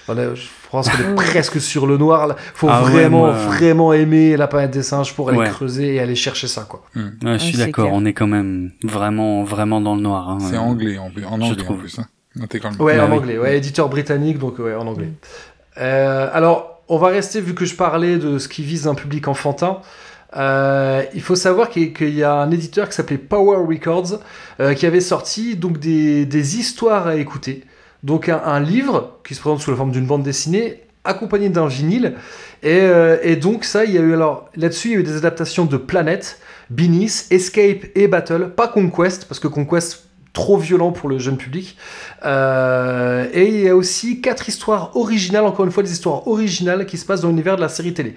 on 0.09 0.17
est- 0.17 0.37
je 0.37 0.49
pense 0.71 0.89
qu'on 0.89 0.99
est 0.99 1.15
presque 1.17 1.61
sur 1.61 1.87
le 1.87 1.97
noir. 1.97 2.27
Là. 2.29 2.37
Faut 2.55 2.69
Ah 2.71 2.85
ouais, 2.85 2.91
vraiment, 2.91 3.19
moi- 3.27 3.33
vraiment 3.33 3.93
aimer 3.93 4.37
la 4.37 4.47
planète 4.47 4.71
des 4.71 4.83
singes 4.85 5.15
pour 5.15 5.31
aller 5.31 5.39
Ouais. 5.39 5.49
creuser 5.49 5.95
et 5.97 6.01
aller 6.01 6.15
chercher 6.15 6.47
ça, 6.47 6.65
quoi. 6.69 6.83
Ouais, 6.95 7.03
je 7.35 7.39
suis 7.39 7.59
d'accord, 7.59 7.91
on 7.93 8.05
est 8.05 8.13
quand 8.13 8.27
même 8.29 8.71
vraiment, 8.85 9.43
vraiment 9.43 9.81
dans 9.81 9.97
le 9.97 10.03
noir. 10.03 10.29
Hein. 10.29 10.39
C'est 10.41 10.57
Euh, 10.57 10.61
anglais, 10.61 10.97
en, 10.99 11.07
en 11.07 11.11
je 11.11 11.25
anglais, 11.27 11.51
en 11.51 11.55
trouve. 11.65 11.79
plus, 11.79 11.99
hein, 11.99 12.07
intégralement. 12.41 12.85
Ouais, 12.85 12.97
Bah 12.99 13.07
en 13.07 13.11
oui. 13.11 13.17
anglais. 13.19 13.39
Ouais, 13.39 13.57
éditeur 13.57 13.89
britannique, 13.89 14.39
donc 14.39 14.59
ouais, 14.61 14.75
en 14.75 14.87
anglais. 14.87 15.09
Euh, 15.81 16.29
alors, 16.33 16.78
on 16.89 16.99
va 16.99 17.09
rester, 17.09 17.41
vu 17.41 17.55
que 17.55 17.65
je 17.65 17.75
parlais 17.75 18.17
de 18.19 18.39
ce 18.39 18.49
qui 18.49 18.63
vise 18.63 18.87
un 18.87 18.95
public 18.95 19.29
enfantin. 19.29 19.79
euh, 20.37 21.03
il 21.15 21.23
faut 21.23 21.37
savoir 21.37 21.71
qu'il 21.71 21.93
y- 22.15 22.23
a 22.23 22.35
un 22.35 22.51
éditeur 22.51 22.89
qui 22.89 22.95
s'appelait 22.95 23.17
Power 23.19 23.65
Records 23.67 24.21
euh, 24.61 24.75
qui 24.75 24.85
avait 24.87 25.01
sorti 25.01 25.57
donc 25.57 25.79
des, 25.79 26.27
des 26.27 26.59
histoires 26.59 27.07
à 27.07 27.17
écouter. 27.17 27.65
Donc 28.03 28.29
un, 28.29 28.61
livre 28.61 29.19
qui 29.27 29.35
se 29.35 29.41
présente 29.41 29.61
sous 29.61 29.71
la 29.71 29.77
forme 29.77 29.91
d'une 29.91 30.07
bande 30.07 30.23
dessinée 30.23 30.83
accompagné 31.05 31.49
d'un 31.49 31.67
vinyle. 31.67 32.15
Et, 32.63 32.81
euh, 32.81 33.17
et 33.23 33.37
donc 33.37 33.65
ça, 33.65 33.85
il 33.85 33.93
y 33.93 33.99
a 33.99 34.03
eu 34.03 34.13
alors 34.13 34.51
là-dessus, 34.55 34.89
il 34.89 34.95
y 34.95 34.97
a 34.97 35.01
eu 35.01 35.03
des 35.03 35.17
adaptations 35.17 35.65
de 35.65 35.77
Planet, 35.79 36.39
Beneath, 36.71 37.27
Escape 37.31 37.87
et 37.95 38.07
Battle, 38.09 38.51
pas 38.55 38.69
Conquest 38.69 39.25
parce 39.27 39.41
que 39.41 39.49
Conquest 39.49 40.08
trop 40.39 40.57
violent 40.57 40.93
pour 40.93 41.09
le 41.09 41.19
jeune 41.19 41.37
public. 41.37 41.77
Euh, 42.25 43.27
et 43.33 43.49
il 43.49 43.61
y 43.61 43.69
a 43.69 43.75
aussi 43.75 44.21
quatre 44.21 44.49
histoires 44.49 44.97
originales, 44.97 45.45
encore 45.45 45.65
une 45.65 45.73
fois 45.73 45.83
des 45.83 45.91
histoires 45.91 46.29
originales 46.29 46.87
qui 46.87 46.97
se 46.97 47.05
passent 47.05 47.23
dans 47.23 47.29
l'univers 47.29 47.57
de 47.57 47.61
la 47.61 47.69
série 47.69 47.93
télé. 47.93 48.15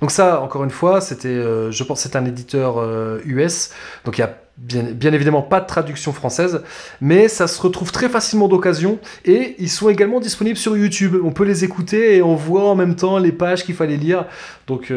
Donc 0.00 0.12
ça, 0.12 0.40
encore 0.40 0.62
une 0.62 0.70
fois, 0.70 1.00
c'était, 1.00 1.26
euh, 1.26 1.72
je 1.72 1.82
pense, 1.82 2.00
c'est 2.00 2.14
un 2.14 2.24
éditeur 2.24 2.78
euh, 2.78 3.18
US, 3.24 3.70
donc 4.04 4.16
il 4.18 4.20
y 4.20 4.24
a 4.24 4.38
bien, 4.56 4.84
bien 4.84 5.12
évidemment 5.12 5.42
pas 5.42 5.60
de 5.60 5.66
traduction 5.66 6.12
française, 6.12 6.62
mais 7.00 7.26
ça 7.26 7.48
se 7.48 7.60
retrouve 7.60 7.90
très 7.90 8.08
facilement 8.08 8.46
d'occasion 8.46 9.00
et 9.24 9.56
ils 9.58 9.68
sont 9.68 9.88
également 9.88 10.20
disponibles 10.20 10.56
sur 10.56 10.76
YouTube. 10.76 11.16
On 11.24 11.32
peut 11.32 11.44
les 11.44 11.64
écouter 11.64 12.16
et 12.16 12.22
on 12.22 12.36
voit 12.36 12.68
en 12.68 12.76
même 12.76 12.94
temps 12.94 13.18
les 13.18 13.32
pages 13.32 13.64
qu'il 13.64 13.74
fallait 13.74 13.96
lire. 13.96 14.26
Donc 14.68 14.92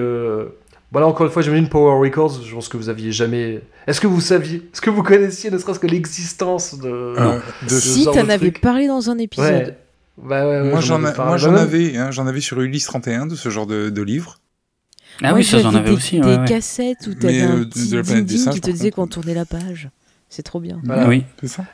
voilà, 0.91 1.07
encore 1.07 1.25
une 1.25 1.31
fois, 1.31 1.41
j'imagine 1.41 1.69
Power 1.69 1.99
Records. 2.05 2.41
Je 2.43 2.53
pense 2.53 2.67
que 2.69 2.77
vous 2.77 2.89
aviez 2.89 3.11
jamais. 3.11 3.61
Est-ce 3.87 4.01
que 4.01 4.07
vous 4.07 4.21
saviez 4.21 4.57
Est-ce 4.73 4.81
que 4.81 4.89
vous 4.89 5.03
connaissiez 5.03 5.49
ne 5.49 5.57
serait-ce 5.57 5.79
que 5.79 5.87
l'existence 5.87 6.77
de. 6.79 6.89
Euh, 6.89 7.39
de- 7.63 7.69
Si, 7.69 8.05
t'en 8.05 8.27
avais 8.29 8.51
parlé 8.51 8.87
dans 8.87 9.09
un 9.09 9.17
épisode. 9.17 9.45
Ouais. 9.53 9.77
Bah 10.21 10.45
ouais, 10.47 10.61
ouais, 10.61 10.69
moi, 10.69 10.81
j'en 10.81 11.01
ai 11.03 11.07
a- 11.07 11.11
parlé. 11.13 11.29
moi, 11.29 11.37
Bah 11.51 11.61
avais, 11.61 11.97
hein, 11.97 12.11
j'en 12.11 12.27
avais 12.27 12.41
sur 12.41 12.59
Ulysse 12.61 12.85
31 12.85 13.25
de 13.25 13.35
ce 13.35 13.49
genre 13.49 13.65
de, 13.65 13.89
de 13.89 14.01
livre. 14.01 14.39
Ah 15.23 15.29
Moi, 15.29 15.37
oui, 15.39 15.43
ça 15.45 15.59
j'en 15.59 15.73
avais 15.73 15.89
des, 15.89 15.95
aussi. 15.95 16.19
des 16.19 16.27
ouais, 16.27 16.37
ouais. 16.39 16.47
cassettes 16.47 17.07
où 17.07 17.13
t'avais 17.13 17.41
un 17.41 17.55
euh, 17.57 17.59
de- 17.59 17.63
petit 17.65 17.89
de 17.89 17.97
la 17.97 18.03
planète 18.03 18.25
des 18.25 18.37
singes, 18.37 18.53
qui 18.55 18.61
te 18.61 18.69
disait 18.71 18.91
quand 18.91 19.07
tournait 19.07 19.33
la 19.33 19.45
page. 19.45 19.89
C'est 20.29 20.43
trop 20.43 20.59
bien. 20.59 20.79
Voilà. 20.83 21.07
Oui. 21.07 21.23
C'est 21.41 21.47
ça? 21.47 21.65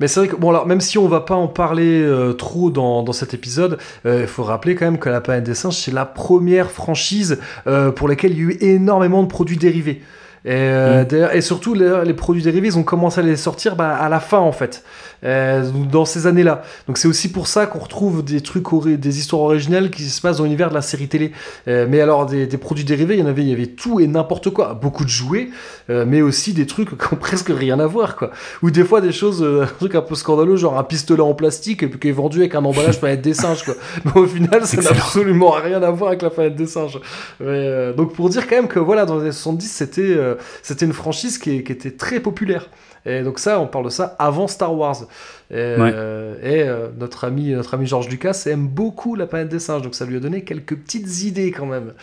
Mais 0.00 0.06
c'est 0.06 0.20
vrai 0.20 0.28
que, 0.28 0.36
bon, 0.36 0.50
alors, 0.50 0.66
même 0.66 0.80
si 0.80 0.96
on 0.96 1.08
va 1.08 1.20
pas 1.20 1.34
en 1.34 1.48
parler 1.48 2.02
euh, 2.02 2.32
trop 2.32 2.70
dans, 2.70 3.02
dans 3.02 3.12
cet 3.12 3.34
épisode, 3.34 3.78
euh, 4.06 4.20
il 4.22 4.26
faut 4.28 4.44
rappeler 4.44 4.74
quand 4.74 4.84
même 4.84 4.98
que 4.98 5.08
La 5.08 5.20
planète 5.20 5.44
des 5.44 5.54
singes, 5.54 5.76
c'est 5.76 5.92
la 5.92 6.06
première 6.06 6.70
franchise 6.70 7.40
euh, 7.66 7.90
pour 7.90 8.08
laquelle 8.08 8.32
il 8.32 8.38
y 8.38 8.40
a 8.40 8.44
eu 8.44 8.58
énormément 8.60 9.22
de 9.22 9.28
produits 9.28 9.56
dérivés. 9.56 10.02
Et, 10.44 10.50
euh, 10.52 11.04
Mm. 11.04 11.36
et 11.36 11.40
surtout, 11.40 11.74
les, 11.74 12.02
les 12.04 12.14
produits 12.14 12.42
dérivés, 12.42 12.68
ils 12.68 12.78
ont 12.78 12.82
commencé 12.82 13.20
à 13.20 13.22
les 13.22 13.36
sortir 13.36 13.76
bah, 13.76 13.94
à 13.96 14.08
la 14.08 14.20
fin, 14.20 14.38
en 14.38 14.52
fait, 14.52 14.84
euh, 15.24 15.68
dans 15.90 16.04
ces 16.04 16.26
années-là. 16.26 16.62
Donc 16.86 16.98
c'est 16.98 17.08
aussi 17.08 17.30
pour 17.30 17.46
ça 17.46 17.66
qu'on 17.66 17.78
retrouve 17.78 18.24
des 18.24 18.40
trucs, 18.40 18.64
des 18.86 19.18
histoires 19.18 19.42
originales 19.42 19.90
qui 19.90 20.04
se 20.04 20.20
passent 20.20 20.38
dans 20.38 20.44
l'univers 20.44 20.68
de 20.70 20.74
la 20.74 20.82
série 20.82 21.08
télé. 21.08 21.32
Euh, 21.66 21.86
mais 21.88 22.00
alors, 22.00 22.26
des, 22.26 22.46
des 22.46 22.58
produits 22.58 22.84
dérivés, 22.84 23.14
il 23.14 23.20
y 23.20 23.22
en 23.22 23.26
avait, 23.26 23.42
il 23.42 23.48
y 23.48 23.52
avait 23.52 23.66
tout 23.66 24.00
et 24.00 24.06
n'importe 24.06 24.50
quoi. 24.50 24.74
Beaucoup 24.74 25.04
de 25.04 25.08
jouets, 25.08 25.48
euh, 25.90 26.04
mais 26.06 26.22
aussi 26.22 26.52
des 26.52 26.66
trucs 26.66 26.90
qui 26.90 27.14
ont 27.14 27.16
presque 27.20 27.50
rien 27.50 27.78
à 27.80 27.86
voir, 27.86 28.16
quoi. 28.16 28.30
Ou 28.62 28.70
des 28.70 28.84
fois 28.84 29.00
des 29.00 29.12
choses, 29.12 29.42
un 29.42 29.66
truc 29.66 29.94
un 29.94 30.02
peu 30.02 30.14
scandaleux, 30.14 30.56
genre 30.56 30.78
un 30.78 30.84
pistolet 30.84 31.22
en 31.22 31.34
plastique 31.34 31.82
et 31.82 31.88
puis 31.88 31.98
qui 31.98 32.08
est 32.08 32.12
vendu 32.12 32.38
avec 32.38 32.54
un 32.54 32.64
emballage 32.64 32.98
planète 32.98 33.22
des 33.22 33.34
singes, 33.34 33.64
quoi. 33.64 33.74
Mais 34.04 34.20
au 34.20 34.26
final, 34.26 34.64
ça 34.66 34.80
n'a 34.80 34.90
absolument 34.90 35.50
rien 35.50 35.82
à 35.82 35.90
voir 35.90 36.08
avec 36.10 36.22
la 36.22 36.30
planète 36.30 36.56
des 36.56 36.66
singes. 36.66 37.00
Mais, 37.40 37.92
donc 37.94 38.14
pour 38.14 38.28
dire 38.28 38.46
quand 38.48 38.56
même 38.56 38.68
que 38.68 38.78
voilà, 38.78 39.04
dans 39.04 39.16
les 39.16 39.22
années 39.22 39.32
70, 39.32 39.66
c'était 39.66 40.16
c'était 40.62 40.86
une 40.86 40.92
franchise 40.92 41.38
qui, 41.38 41.62
qui 41.64 41.72
était 41.72 41.92
très 41.92 42.20
populaire. 42.20 42.68
Et 43.06 43.22
donc 43.22 43.38
ça, 43.38 43.60
on 43.60 43.66
parle 43.66 43.86
de 43.86 43.90
ça 43.90 44.16
avant 44.18 44.48
Star 44.48 44.74
Wars. 44.74 45.02
Et, 45.50 45.54
euh, 45.54 46.34
et, 46.42 46.68
euh, 46.68 46.88
notre 46.98 47.24
ami, 47.24 47.52
notre 47.52 47.74
ami 47.74 47.86
George 47.86 48.08
Lucas 48.08 48.42
aime 48.46 48.66
beaucoup 48.68 49.14
la 49.14 49.26
planète 49.26 49.48
des 49.48 49.60
singes, 49.60 49.82
donc 49.82 49.94
ça 49.94 50.04
lui 50.04 50.16
a 50.16 50.20
donné 50.20 50.44
quelques 50.44 50.76
petites 50.76 51.22
idées 51.22 51.50
quand 51.52 51.66
même. 51.66 51.94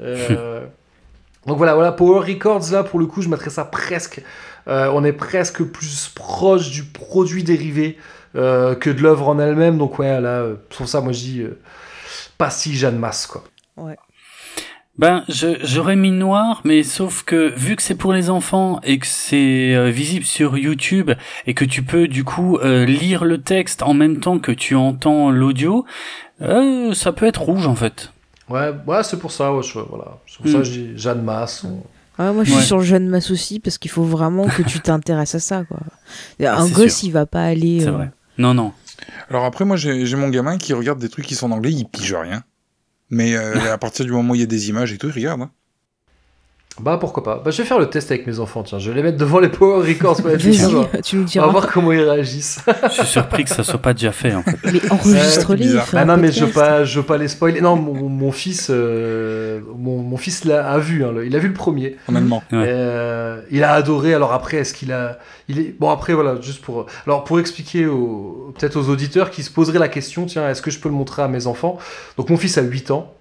Euh, 0.00 0.64
donc 1.46 1.58
voilà, 1.58 1.74
voilà, 1.74 1.92
Power 1.92 2.20
Records, 2.20 2.72
là, 2.72 2.82
pour 2.82 2.98
le 2.98 3.06
coup, 3.06 3.22
je 3.22 3.28
mettrais 3.28 3.50
ça 3.50 3.64
presque. 3.64 4.22
euh, 4.66 4.90
on 4.92 5.04
est 5.04 5.12
presque 5.12 5.62
plus 5.62 6.08
proche 6.14 6.70
du 6.70 6.82
produit 6.84 7.44
dérivé 7.44 7.96
euh, 8.36 8.74
que 8.74 8.90
de 8.90 9.00
l'œuvre 9.02 9.28
en 9.28 9.38
elle-même. 9.38 9.78
Donc 9.78 9.98
ouais, 9.98 10.20
là, 10.20 10.40
euh, 10.40 10.56
pour 10.76 10.88
ça, 10.88 11.00
moi, 11.00 11.12
je 11.12 11.20
dis 11.20 11.40
euh, 11.42 11.58
pas 12.36 12.50
si 12.50 12.74
Jeanne 12.74 12.98
Masse, 12.98 13.26
quoi. 13.26 13.44
Ben, 14.98 15.24
je- 15.28 15.58
j'aurais 15.62 15.94
mis 15.94 16.10
noir, 16.10 16.60
mais 16.64 16.82
sauf 16.82 17.22
que 17.22 17.52
vu 17.56 17.76
que 17.76 17.82
c'est 17.82 17.94
pour 17.94 18.12
les 18.12 18.30
enfants 18.30 18.80
et 18.82 18.98
que 18.98 19.06
c'est 19.06 19.74
euh, 19.76 19.90
visible 19.90 20.24
sur 20.24 20.58
YouTube 20.58 21.12
et 21.46 21.54
que 21.54 21.64
tu 21.64 21.82
peux 21.84 22.08
du 22.08 22.24
coup 22.24 22.58
euh, 22.58 22.84
lire 22.84 23.24
le 23.24 23.38
texte 23.40 23.82
en 23.84 23.94
même 23.94 24.18
temps 24.18 24.40
que 24.40 24.50
tu 24.50 24.74
entends 24.74 25.30
l'audio, 25.30 25.84
euh, 26.42 26.92
ça 26.94 27.12
peut 27.12 27.26
être 27.26 27.42
rouge 27.42 27.68
en 27.68 27.76
fait. 27.76 28.12
Ouais, 28.48 28.72
ouais 28.88 29.02
c'est 29.04 29.18
pour 29.20 29.30
ça, 29.30 29.54
ouais, 29.54 29.62
je- 29.62 29.78
voilà. 29.78 30.18
C'est 30.26 30.38
pour 30.38 30.46
Mm. 30.46 30.52
ça 30.52 30.58
que 30.58 30.64
je 30.64 30.70
dis 30.72 30.90
Jeanne 30.96 31.22
Masse. 31.22 31.64
on- 31.64 31.82
Ah, 32.20 32.32
moi, 32.32 32.42
je 32.42 32.50
suis 32.50 32.58
Ouais. 32.58 32.64
sur 32.64 32.80
jeune 32.80 33.06
masse 33.06 33.30
aussi 33.30 33.60
parce 33.60 33.78
qu'il 33.78 33.92
faut 33.92 34.02
vraiment 34.02 34.48
que 34.48 34.62
tu 34.62 34.80
t'intéresses 34.80 35.36
à 35.36 35.38
ça. 35.40 35.62
Quoi. 35.62 35.78
Un 36.44 36.66
c'est 36.66 36.72
gosse, 36.74 36.96
sûr. 36.98 37.08
il 37.08 37.12
va 37.12 37.26
pas 37.26 37.44
aller. 37.44 37.78
C'est 37.82 37.86
euh, 37.86 37.92
vrai. 37.92 38.10
Non, 38.38 38.54
non. 38.54 38.72
Alors 39.30 39.44
après, 39.44 39.64
moi, 39.64 39.76
j'ai 39.76 40.04
j'ai 40.06 40.16
mon 40.16 40.28
gamin 40.28 40.58
qui 40.58 40.72
regarde 40.72 40.98
des 40.98 41.08
trucs 41.08 41.26
qui 41.26 41.36
sont 41.36 41.52
en 41.52 41.54
anglais, 41.54 41.70
il 41.70 41.84
pige 41.84 42.12
rien. 42.14 42.42
Mais 43.10 43.34
euh, 43.36 43.72
à 43.72 43.78
partir 43.78 44.04
du 44.04 44.12
moment 44.12 44.32
où 44.32 44.34
il 44.34 44.40
y 44.40 44.44
a 44.44 44.46
des 44.46 44.68
images 44.68 44.92
et 44.92 44.98
tout, 44.98 45.10
regarde. 45.14 45.42
hein. 45.42 45.52
Bah 46.80 46.96
pourquoi 46.98 47.22
pas. 47.22 47.42
Bah 47.44 47.50
je 47.50 47.58
vais 47.60 47.64
faire 47.68 47.78
le 47.78 47.90
test 47.90 48.10
avec 48.10 48.26
mes 48.26 48.38
enfants, 48.38 48.62
tiens. 48.62 48.78
Je 48.78 48.90
vais 48.90 48.96
les 48.96 49.02
mettre 49.02 49.18
devant 49.18 49.40
les 49.40 49.48
Power 49.48 49.86
Records. 49.86 50.22
pour 50.22 50.30
tu 50.36 50.48
nous 50.48 51.22
On 51.22 51.24
va 51.24 51.24
diras. 51.24 51.46
voir 51.48 51.66
comment 51.72 51.92
ils 51.92 52.00
réagissent. 52.02 52.60
Je 52.84 52.88
suis 52.90 53.06
surpris 53.06 53.44
que 53.44 53.50
ça 53.50 53.64
soit 53.64 53.80
pas 53.80 53.92
déjà 53.94 54.12
fait, 54.12 54.34
en 54.34 54.42
fait. 54.42 54.56
Mais 54.72 54.80
enregistre-les. 54.90 55.74
Bah 55.92 56.04
non, 56.04 56.16
mais 56.16 56.30
je 56.32 56.44
veux 56.44 56.52
pas, 56.52 56.84
je 56.84 57.00
veux 57.00 57.06
pas 57.06 57.16
les 57.18 57.28
spoiler. 57.28 57.60
Non, 57.60 57.76
mon, 57.76 58.08
mon 58.08 58.32
fils, 58.32 58.68
euh, 58.70 59.60
mon, 59.76 59.98
mon 59.98 60.16
fils 60.16 60.44
l'a 60.44 60.68
a 60.70 60.78
vu. 60.78 61.04
hein, 61.04 61.12
le- 61.12 61.26
il 61.26 61.34
a 61.34 61.38
vu 61.38 61.48
le 61.48 61.54
premier. 61.54 61.96
En 62.08 62.14
allemand. 62.14 62.42
Ouais. 62.52 62.64
Euh, 62.66 63.40
il 63.50 63.64
a 63.64 63.72
adoré. 63.72 64.14
Alors 64.14 64.32
après, 64.32 64.58
est-ce 64.58 64.74
qu'il 64.74 64.92
a, 64.92 65.18
il 65.48 65.58
est 65.58 65.74
bon 65.78 65.90
après 65.90 66.14
voilà, 66.14 66.40
juste 66.40 66.60
pour, 66.62 66.86
alors 67.06 67.24
pour 67.24 67.40
expliquer 67.40 67.86
aux, 67.86 68.52
peut-être 68.58 68.76
aux 68.76 68.88
auditeurs 68.88 69.30
qui 69.30 69.42
se 69.42 69.50
poseraient 69.50 69.78
la 69.78 69.88
question, 69.88 70.26
tiens, 70.26 70.48
est-ce 70.48 70.62
que 70.62 70.70
je 70.70 70.78
peux 70.78 70.88
le 70.88 70.94
montrer 70.94 71.22
à 71.22 71.28
mes 71.28 71.46
enfants? 71.46 71.78
Donc 72.16 72.30
mon 72.30 72.36
fils 72.36 72.56
a 72.58 72.62
8 72.62 72.90
ans. 72.90 73.14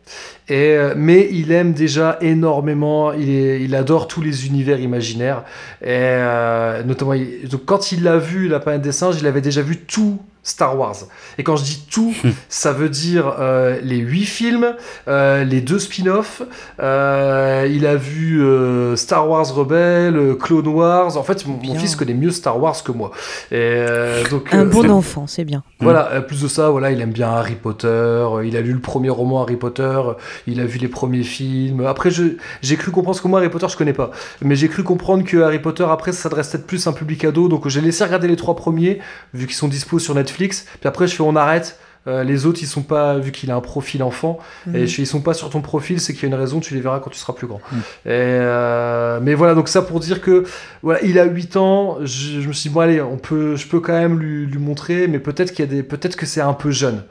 Et, 0.50 0.76
euh, 0.78 0.94
mais 0.96 1.28
il 1.32 1.52
aime 1.52 1.74
déjà 1.74 2.18
énormément, 2.22 3.14
il, 3.14 3.76
adore 3.76 4.08
tous 4.08 4.22
les 4.22 4.48
univers 4.48 4.80
imaginaires. 4.80 5.44
Et 5.82 5.88
euh, 5.90 6.84
notamment, 6.84 7.14
donc 7.50 7.66
quand 7.66 7.92
il 7.92 8.04
l'a 8.04 8.18
vu, 8.18 8.48
La 8.48 8.78
des 8.78 8.92
singes, 8.92 9.18
il 9.20 9.28
avait 9.28 9.42
déjà 9.42 9.62
vu 9.62 9.78
tout 9.78 10.20
Star 10.48 10.80
Wars. 10.80 10.96
Et 11.38 11.44
quand 11.44 11.58
je 11.58 11.64
dis 11.66 11.86
tout, 11.92 12.14
ça 12.48 12.72
veut 12.72 12.88
dire 12.88 13.36
euh, 13.38 13.80
les 13.84 13.98
huit 13.98 14.26
films, 14.26 14.76
euh, 15.10 15.44
les 15.44 15.60
deux 15.60 15.78
spin-offs. 15.78 16.42
euh, 16.80 17.68
il 17.70 17.86
a 17.86 17.98
vu 17.98 18.42
euh, 18.42 18.96
Star 18.96 19.28
Wars 19.30 19.54
Rebelle, 19.54 20.38
Clone 20.40 20.70
Wars. 20.70 21.18
En 21.18 21.24
fait, 21.24 21.46
mon, 21.46 21.76
fils 21.76 21.98
connaît 21.98 22.14
mieux 22.14 22.32
Star 22.32 22.62
Wars 22.62 22.82
que 22.82 22.94
moi. 22.94 23.12
Et 23.52 23.56
euh, 23.58 24.24
donc, 24.30 24.54
Un 24.54 24.62
euh, 24.62 24.66
bon 24.66 24.90
enfant, 24.90 25.28
c'est 25.28 25.44
bien. 25.44 25.64
voilà, 25.82 26.12
euh, 26.14 26.22
plus 26.22 26.42
de 26.42 26.48
ça, 26.48 26.70
voilà, 26.70 26.92
il 26.92 27.02
aime 27.02 27.12
bien 27.12 27.28
Harry 27.30 27.56
Potter, 27.56 28.26
il 28.46 28.56
a 28.56 28.62
lu 28.62 28.72
le 28.72 28.80
premier 28.80 29.10
roman 29.10 29.42
Harry 29.44 29.58
Potter, 29.58 30.00
il 30.48 30.62
a 30.62 30.66
vu 30.66 30.80
les 30.80 30.88
premiers 30.88 31.24
films. 31.24 31.86
Après, 31.86 32.10
j'ai 32.10 32.78
cru 32.78 32.92
comprendre, 32.92 33.16
parce 33.16 33.22
que 33.22 33.28
moi, 33.28 33.40
Harry 33.40 33.50
Potter, 33.50 33.68
je 33.70 33.76
connais 33.76 33.92
pas, 33.92 34.12
mais 34.42 34.56
j'ai 34.56 34.70
cru 34.70 34.84
comprendre 34.84 35.26
que 35.26 35.38
Harry 35.42 35.60
Potter, 35.60 35.86
après, 35.90 36.14
ça 36.14 36.24
s'adresse 36.24 36.48
peut-être 36.52 36.68
plus 36.68 36.88
à 36.88 36.92
un 36.92 36.94
public 36.94 37.26
ado, 37.26 37.50
donc 37.50 37.68
j'ai 37.68 37.82
laissé 37.82 38.06
regarder 38.06 38.30
les 38.30 38.38
trois 38.38 38.56
premiers, 38.56 39.00
vu 39.34 39.46
qu'ils 39.46 39.56
sont 39.56 39.68
dispo 39.68 40.00
sur 40.00 40.16
Netflix, 40.16 40.37
puis 40.38 40.88
après, 40.88 41.08
je 41.08 41.16
fais 41.16 41.24
on 41.24 41.36
arrête. 41.36 41.80
Euh, 42.08 42.24
les 42.24 42.46
autres, 42.46 42.60
ils 42.62 42.68
sont 42.68 42.84
pas, 42.84 43.18
vu 43.18 43.34
qu'il 43.34 43.52
a 43.52 43.56
un 43.56 43.60
profil 43.60 44.02
enfant, 44.02 44.40
et 44.68 44.70
Mhm. 44.70 44.86
je 44.86 44.96
fais, 44.96 45.02
ils 45.02 45.08
sont 45.08 45.20
pas 45.20 45.34
sur 45.34 45.50
ton 45.50 45.60
profil, 45.60 46.00
c'est 46.00 46.14
qu'il 46.14 46.22
y 46.24 46.26
a 46.26 46.30
une 46.34 46.40
raison, 46.42 46.62
tu 46.62 46.74
les 46.74 46.80
verras 46.80 47.00
quand 47.02 47.10
tu 47.10 47.20
seras 47.20 47.34
plus 47.34 47.48
grand. 47.48 47.60
Mm. 47.70 47.76
Et, 48.06 48.10
euh, 48.12 49.20
mais 49.22 49.34
voilà, 49.34 49.56
donc 49.56 49.68
ça 49.68 49.82
pour 49.82 50.00
dire 50.00 50.22
que 50.22 50.46
voilà, 50.84 51.02
il 51.04 51.20
a 51.20 51.26
8 51.26 51.58
ans, 51.58 51.98
je, 52.04 52.40
je 52.40 52.48
me 52.48 52.54
suis 52.54 52.70
dit, 52.70 52.74
bon 52.74 52.80
allez, 52.80 53.02
on 53.02 53.18
peut, 53.18 53.58
je 53.58 53.68
peux 53.68 53.82
quand 53.82 53.92
même 53.92 54.20
lui, 54.20 54.46
lui 54.46 54.58
montrer, 54.58 55.08
mais 55.10 55.20
peut-être 55.20 55.52
qu'il 55.52 55.66
y 55.66 55.68
a 55.68 55.72
des, 55.72 55.84
peut-être 55.84 56.16
que 56.16 56.26
c'est 56.26 56.40
un 56.40 56.54
peu 56.54 56.72
jeune. 56.72 57.04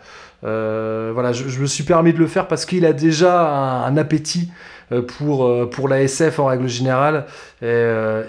Euh, 0.45 1.11
voilà, 1.13 1.33
je, 1.33 1.47
je 1.47 1.61
me 1.61 1.67
suis 1.67 1.85
permis 1.85 2.15
de 2.15 2.19
le 2.19 2.27
faire 2.27 2.49
parce 2.49 2.65
qu'il 2.65 2.87
a 2.87 2.95
déjà 2.95 3.47
un, 3.51 3.85
un 3.85 3.97
appétit 3.99 4.51
pour, 5.19 5.69
pour 5.71 5.89
la 5.89 6.01
SF 6.03 6.39
en 6.39 6.47
règle 6.47 6.69
générale, 6.69 7.27
et, 7.61 7.67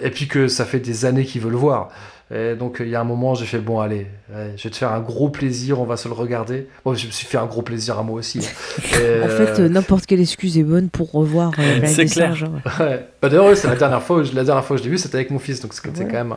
et 0.02 0.10
puis 0.10 0.26
que 0.28 0.48
ça 0.48 0.64
fait 0.66 0.80
des 0.80 1.04
années 1.06 1.24
qu'il 1.24 1.40
veut 1.40 1.50
le 1.50 1.56
voir. 1.56 1.88
Et 2.30 2.54
donc 2.56 2.76
il 2.80 2.88
y 2.88 2.94
a 2.94 3.00
un 3.00 3.04
moment, 3.04 3.34
j'ai 3.34 3.46
fait 3.46 3.56
bon 3.58 3.80
allez, 3.80 4.06
ouais, 4.34 4.52
je 4.58 4.64
vais 4.64 4.68
te 4.70 4.76
faire 4.76 4.92
un 4.92 5.00
gros 5.00 5.30
plaisir, 5.30 5.80
on 5.80 5.84
va 5.84 5.96
se 5.96 6.08
le 6.08 6.14
regarder. 6.14 6.66
Bon, 6.84 6.92
je 6.94 7.06
me 7.06 7.10
suis 7.10 7.26
fait 7.26 7.38
un 7.38 7.46
gros 7.46 7.62
plaisir 7.62 7.98
à 7.98 8.02
moi 8.02 8.18
aussi. 8.18 8.40
hein. 8.40 8.82
Et, 9.00 9.22
En 9.24 9.28
fait, 9.28 9.58
euh, 9.62 9.68
n'importe 9.70 10.04
quelle 10.04 10.20
excuse 10.20 10.58
est 10.58 10.62
bonne 10.62 10.90
pour 10.90 11.10
revoir 11.10 11.52
euh, 11.58 11.80
C'est 11.86 12.04
des 12.04 12.10
clair. 12.10 12.34
Ouais. 12.80 13.06
Bah 13.22 13.30
d'ailleurs, 13.30 13.56
c'est 13.56 13.68
la 13.68 13.76
dernière 13.76 14.02
fois, 14.02 14.18
où 14.18 14.24
je- 14.24 14.34
la 14.34 14.44
dernière 14.44 14.62
fois 14.62 14.76
que 14.76 14.82
je 14.82 14.84
l'ai 14.86 14.90
vu, 14.92 14.98
c'était 14.98 15.14
avec 15.16 15.30
mon 15.30 15.38
fils, 15.38 15.60
donc 15.62 15.72
c'était 15.72 15.88
Ouais. 16.00 16.04
quand 16.04 16.18
même 16.18 16.32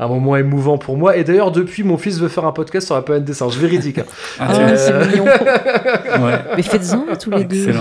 un, 0.00 0.04
un 0.04 0.08
moment 0.08 0.34
émouvant 0.36 0.78
pour 0.78 0.96
moi. 0.96 1.16
Et 1.16 1.22
d'ailleurs, 1.22 1.52
depuis, 1.52 1.84
mon 1.84 1.96
fils 1.96 2.18
veut 2.18 2.26
faire 2.28 2.44
un 2.44 2.50
podcast 2.52 2.86
sur 2.86 2.96
la 2.96 3.02
planète 3.02 3.24
des 3.24 3.32
singes, 3.34 3.56
véridique. 3.56 3.98
hein. 3.98 4.04
Ah, 4.40 4.48
Ah, 4.50 4.76
c'est 4.76 5.06
mignon. 5.08 5.26
Ouais. 6.26 6.38
Mais 6.56 6.62
faites-en 6.62 7.04
tous 7.16 7.30
les 7.30 7.44
deux. 7.44 7.72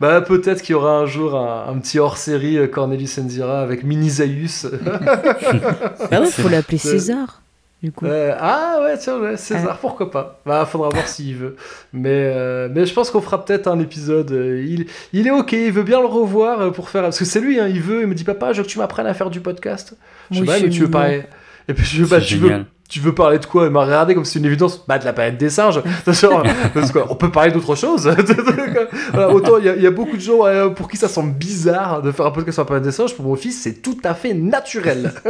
Bah 0.00 0.20
peut-être 0.20 0.62
qu'il 0.62 0.72
y 0.72 0.76
aura 0.76 0.98
un 0.98 1.06
jour 1.06 1.36
un, 1.36 1.66
un 1.68 1.78
petit 1.78 1.98
hors-série 1.98 2.58
euh, 2.58 2.66
Cornelis 2.66 3.16
Enzira 3.18 3.60
avec 3.60 3.84
Mini 3.84 4.10
Zaius. 4.10 4.66
Bah 6.10 6.20
ouais, 6.20 6.30
faut 6.30 6.48
l'appeler 6.48 6.78
César. 6.78 7.40
Du 7.82 7.92
coup. 7.92 8.06
Euh, 8.06 8.34
ah 8.38 8.78
ouais, 8.82 8.96
tiens, 8.96 9.18
ouais, 9.20 9.36
César, 9.36 9.78
pourquoi 9.78 10.10
pas. 10.10 10.40
Bah 10.46 10.64
faudra 10.64 10.88
voir 10.88 11.06
s'il 11.06 11.36
veut. 11.36 11.56
Mais, 11.92 12.32
euh, 12.34 12.68
mais 12.72 12.86
je 12.86 12.94
pense 12.94 13.10
qu'on 13.10 13.20
fera 13.20 13.44
peut-être 13.44 13.66
un 13.68 13.78
épisode. 13.78 14.32
euh, 14.32 14.64
il, 14.66 14.86
il 15.12 15.26
est 15.26 15.30
ok, 15.30 15.52
il 15.52 15.70
veut 15.72 15.82
bien 15.82 16.00
le 16.00 16.06
revoir 16.06 16.72
pour 16.72 16.88
faire. 16.88 17.02
Parce 17.02 17.18
que 17.18 17.26
c'est 17.26 17.40
lui, 17.40 17.60
hein, 17.60 17.68
il 17.68 17.82
veut, 17.82 18.00
il 18.02 18.06
me 18.06 18.14
dit 18.14 18.24
papa, 18.24 18.52
je 18.52 18.58
veux 18.58 18.64
que 18.66 18.70
tu 18.72 18.78
m'apprennes 18.78 19.06
à 19.06 19.14
faire 19.14 19.28
du 19.30 19.40
podcast. 19.40 19.96
Je 20.30 20.40
Oui, 20.40 20.46
sais 20.46 20.52
pas, 20.54 20.60
mais 20.60 20.70
tu 20.70 20.80
veux 20.80 20.90
parler. 20.90 21.24
Et 21.68 21.74
puis 21.74 21.84
je 21.84 22.02
veux, 22.02 22.08
bah, 22.08 22.20
tu 22.20 22.36
veux. 22.36 22.64
Tu 22.88 23.00
veux 23.00 23.14
parler 23.14 23.38
de 23.38 23.46
quoi? 23.46 23.64
Il 23.64 23.70
m'a 23.70 23.84
regardé 23.84 24.14
comme 24.14 24.24
si 24.24 24.32
c'était 24.32 24.40
une 24.40 24.46
évidence. 24.52 24.84
Bah, 24.86 24.98
de 24.98 25.04
la 25.04 25.12
planète 25.12 25.38
des 25.38 25.50
singes. 25.50 25.80
Genre, 26.06 26.42
parce 26.74 26.92
qu'on 26.92 27.14
peut 27.16 27.30
parler 27.30 27.50
d'autre 27.52 27.74
chose. 27.74 28.08
Voilà, 29.12 29.30
autant 29.32 29.58
il 29.58 29.64
y, 29.64 29.68
a- 29.68 29.76
il 29.76 29.82
y 29.82 29.86
a 29.86 29.90
beaucoup 29.90 30.16
de 30.16 30.20
gens 30.20 30.44
euh, 30.46 30.68
pour 30.68 30.88
qui 30.88 30.96
ça 30.96 31.08
semble 31.08 31.32
bizarre 31.32 32.02
de 32.02 32.12
faire 32.12 32.26
un 32.26 32.30
podcast 32.30 32.54
sur 32.56 32.62
la 32.62 32.66
planète 32.66 32.84
des 32.84 32.92
singes. 32.92 33.14
Pour 33.14 33.24
mon 33.24 33.36
fils, 33.36 33.60
c'est 33.62 33.80
tout 33.82 33.96
à 34.04 34.14
fait 34.14 34.34
naturel. 34.34 35.12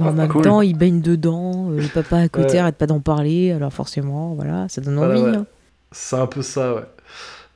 En 0.00 0.12
même 0.12 0.28
Cool. 0.28 0.42
temps, 0.42 0.60
il 0.62 0.76
baigne 0.76 1.00
dedans. 1.00 1.70
euh, 1.70 1.80
le 1.80 1.88
papa 1.88 2.16
à 2.18 2.28
côté 2.28 2.54
Ouais. 2.54 2.58
arrête 2.58 2.76
pas 2.76 2.86
d'en 2.86 3.00
parler. 3.00 3.52
Alors 3.52 3.72
forcément, 3.72 4.34
voilà, 4.34 4.66
ça 4.68 4.80
donne 4.80 4.96
Voilà, 4.96 5.14
envie. 5.14 5.22
ouais. 5.30 5.36
hein. 5.36 5.46
c'est 5.92 6.16
un 6.16 6.26
peu 6.26 6.42
ça, 6.42 6.74
ouais. 6.74 6.82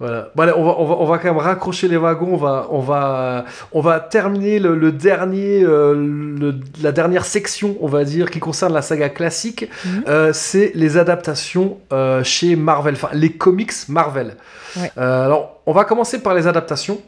Voilà. 0.01 0.31
Bon, 0.35 0.43
allez, 0.43 0.53
on 0.57 0.65
va, 0.65 0.75
on, 0.79 0.87
va, 0.87 0.95
on 0.99 1.05
va 1.05 1.19
quand 1.19 1.29
même 1.29 1.37
raccrocher 1.37 1.87
les 1.87 1.99
wagons. 1.99 2.31
On 2.33 2.37
va, 2.39 2.67
on 2.71 2.81
va, 2.81 3.45
on 3.73 3.81
va 3.83 4.01
terminer 4.01 4.59
le, 4.59 4.75
le 4.75 4.93
dernier, 4.93 5.63
euh, 5.63 5.95
le- 5.95 6.55
la 6.83 6.91
dernière 6.91 7.27
section, 7.27 7.77
on 7.83 7.87
va 7.87 8.05
dire, 8.05 8.31
qui 8.31 8.41
concerne 8.41 8.73
la 8.73 8.81
saga 8.83 9.11
classique. 9.11 9.69
Mhm. 9.85 10.05
Euh, 10.09 10.33
c'est 10.33 10.73
les 10.75 10.97
adaptations 10.97 11.77
euh, 11.93 12.25
chez 12.25 12.57
Marvel, 12.57 12.95
enfin 12.95 13.11
les 13.13 13.31
comics 13.31 13.73
Marvel. 13.89 14.37
Ouais. 14.77 14.91
Alors, 14.97 15.61
on 15.67 15.73
va 15.73 15.85
commencer 15.85 16.23
par 16.23 16.33
les 16.35 16.47
adaptations. 16.47 16.99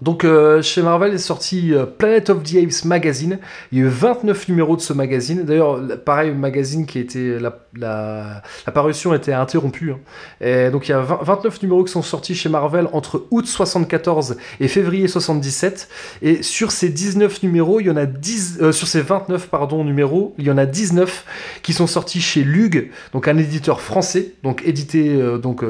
Donc, 0.00 0.24
euh, 0.24 0.62
chez 0.62 0.80
Marvel 0.80 1.12
est 1.12 1.18
sorti 1.18 1.74
euh, 1.74 1.84
Planet 1.84 2.30
of 2.30 2.44
the 2.44 2.54
Apes 2.54 2.84
magazine. 2.84 3.38
Il 3.72 3.78
y 3.78 3.82
a 3.82 3.84
eu 3.84 3.88
29 3.88 4.46
numéros 4.48 4.76
de 4.76 4.80
ce 4.80 4.92
magazine. 4.92 5.42
D'ailleurs, 5.44 5.80
pareil, 6.04 6.30
magazine 6.30 6.86
qui 6.86 7.00
était 7.00 7.40
la, 7.40 7.58
la, 7.76 8.42
la 8.64 8.72
parution 8.72 9.12
était 9.12 9.32
interrompue. 9.32 9.90
hein. 9.90 9.98
Et 10.40 10.70
donc, 10.70 10.86
il 10.88 10.92
y 10.92 10.94
a 10.94 11.00
20 11.00 11.18
29 11.24 11.62
numéros 11.62 11.82
qui 11.82 11.90
sont 11.92 12.02
sortis 12.02 12.36
chez 12.36 12.48
Marvel 12.48 12.88
entre 12.92 13.26
août 13.32 13.46
74 13.46 14.36
et 14.60 14.68
février 14.68 15.08
77. 15.08 15.88
Et 16.22 16.44
sur 16.44 16.70
ces 16.70 16.90
19 16.90 17.42
numéros, 17.42 17.80
il 17.80 17.88
y 17.88 17.90
en 17.90 17.96
a 17.96 18.06
10, 18.06 18.58
euh, 18.60 18.70
sur 18.70 18.86
ces 18.86 19.00
29 19.00 19.48
pardon 19.48 19.82
numéros, 19.82 20.32
il 20.38 20.44
y 20.44 20.50
en 20.52 20.58
a 20.58 20.66
19 20.66 21.24
qui 21.62 21.72
sont 21.72 21.88
sortis 21.88 22.20
chez 22.20 22.44
Lug, 22.44 22.90
donc 23.12 23.26
un 23.26 23.36
éditeur 23.36 23.80
français, 23.80 24.34
donc 24.44 24.62
édité, 24.64 25.16
euh, 25.16 25.38
donc 25.38 25.64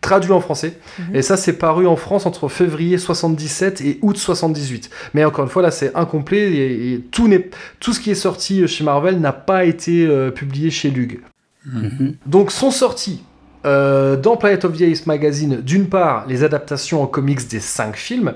traduit 0.00 0.32
en 0.32 0.40
français. 0.40 0.78
Mhm. 0.98 1.16
Et 1.16 1.22
ça, 1.22 1.36
c'est 1.36 1.52
paru 1.52 1.86
en 1.86 1.96
France 1.96 2.26
entre 2.26 2.48
février 2.48 2.98
77 2.98 3.51
et 3.80 3.98
août 4.02 4.16
78. 4.16 4.90
Mais 5.14 5.24
encore 5.24 5.44
une 5.44 5.50
fois, 5.50 5.62
là, 5.62 5.70
c'est 5.70 5.94
incomplet 5.94 6.52
et, 6.52 6.94
et 6.94 7.00
tout, 7.00 7.30
tout 7.80 7.92
ce 7.92 8.00
qui 8.00 8.10
est 8.10 8.14
sorti 8.16 8.66
chez 8.66 8.84
Marvel 8.84 9.20
n'a 9.20 9.32
pas 9.32 9.64
été 9.64 10.06
euh, 10.06 10.30
publié 10.30 10.70
chez 10.70 10.90
Lug. 10.90 11.20
Mhm. 11.66 12.16
Donc 12.26 12.50
sont 12.50 12.70
sortis 12.70 13.22
euh, 13.64 14.16
dans 14.16 14.36
Planet 14.36 14.64
of 14.64 14.76
the 14.76 14.82
Apes 14.82 15.06
magazine, 15.06 15.60
d'une 15.60 15.86
part, 15.86 16.26
les 16.26 16.42
adaptations 16.42 17.02
en 17.02 17.06
comics 17.06 17.48
des 17.48 17.60
cinq 17.60 17.96
films, 17.96 18.34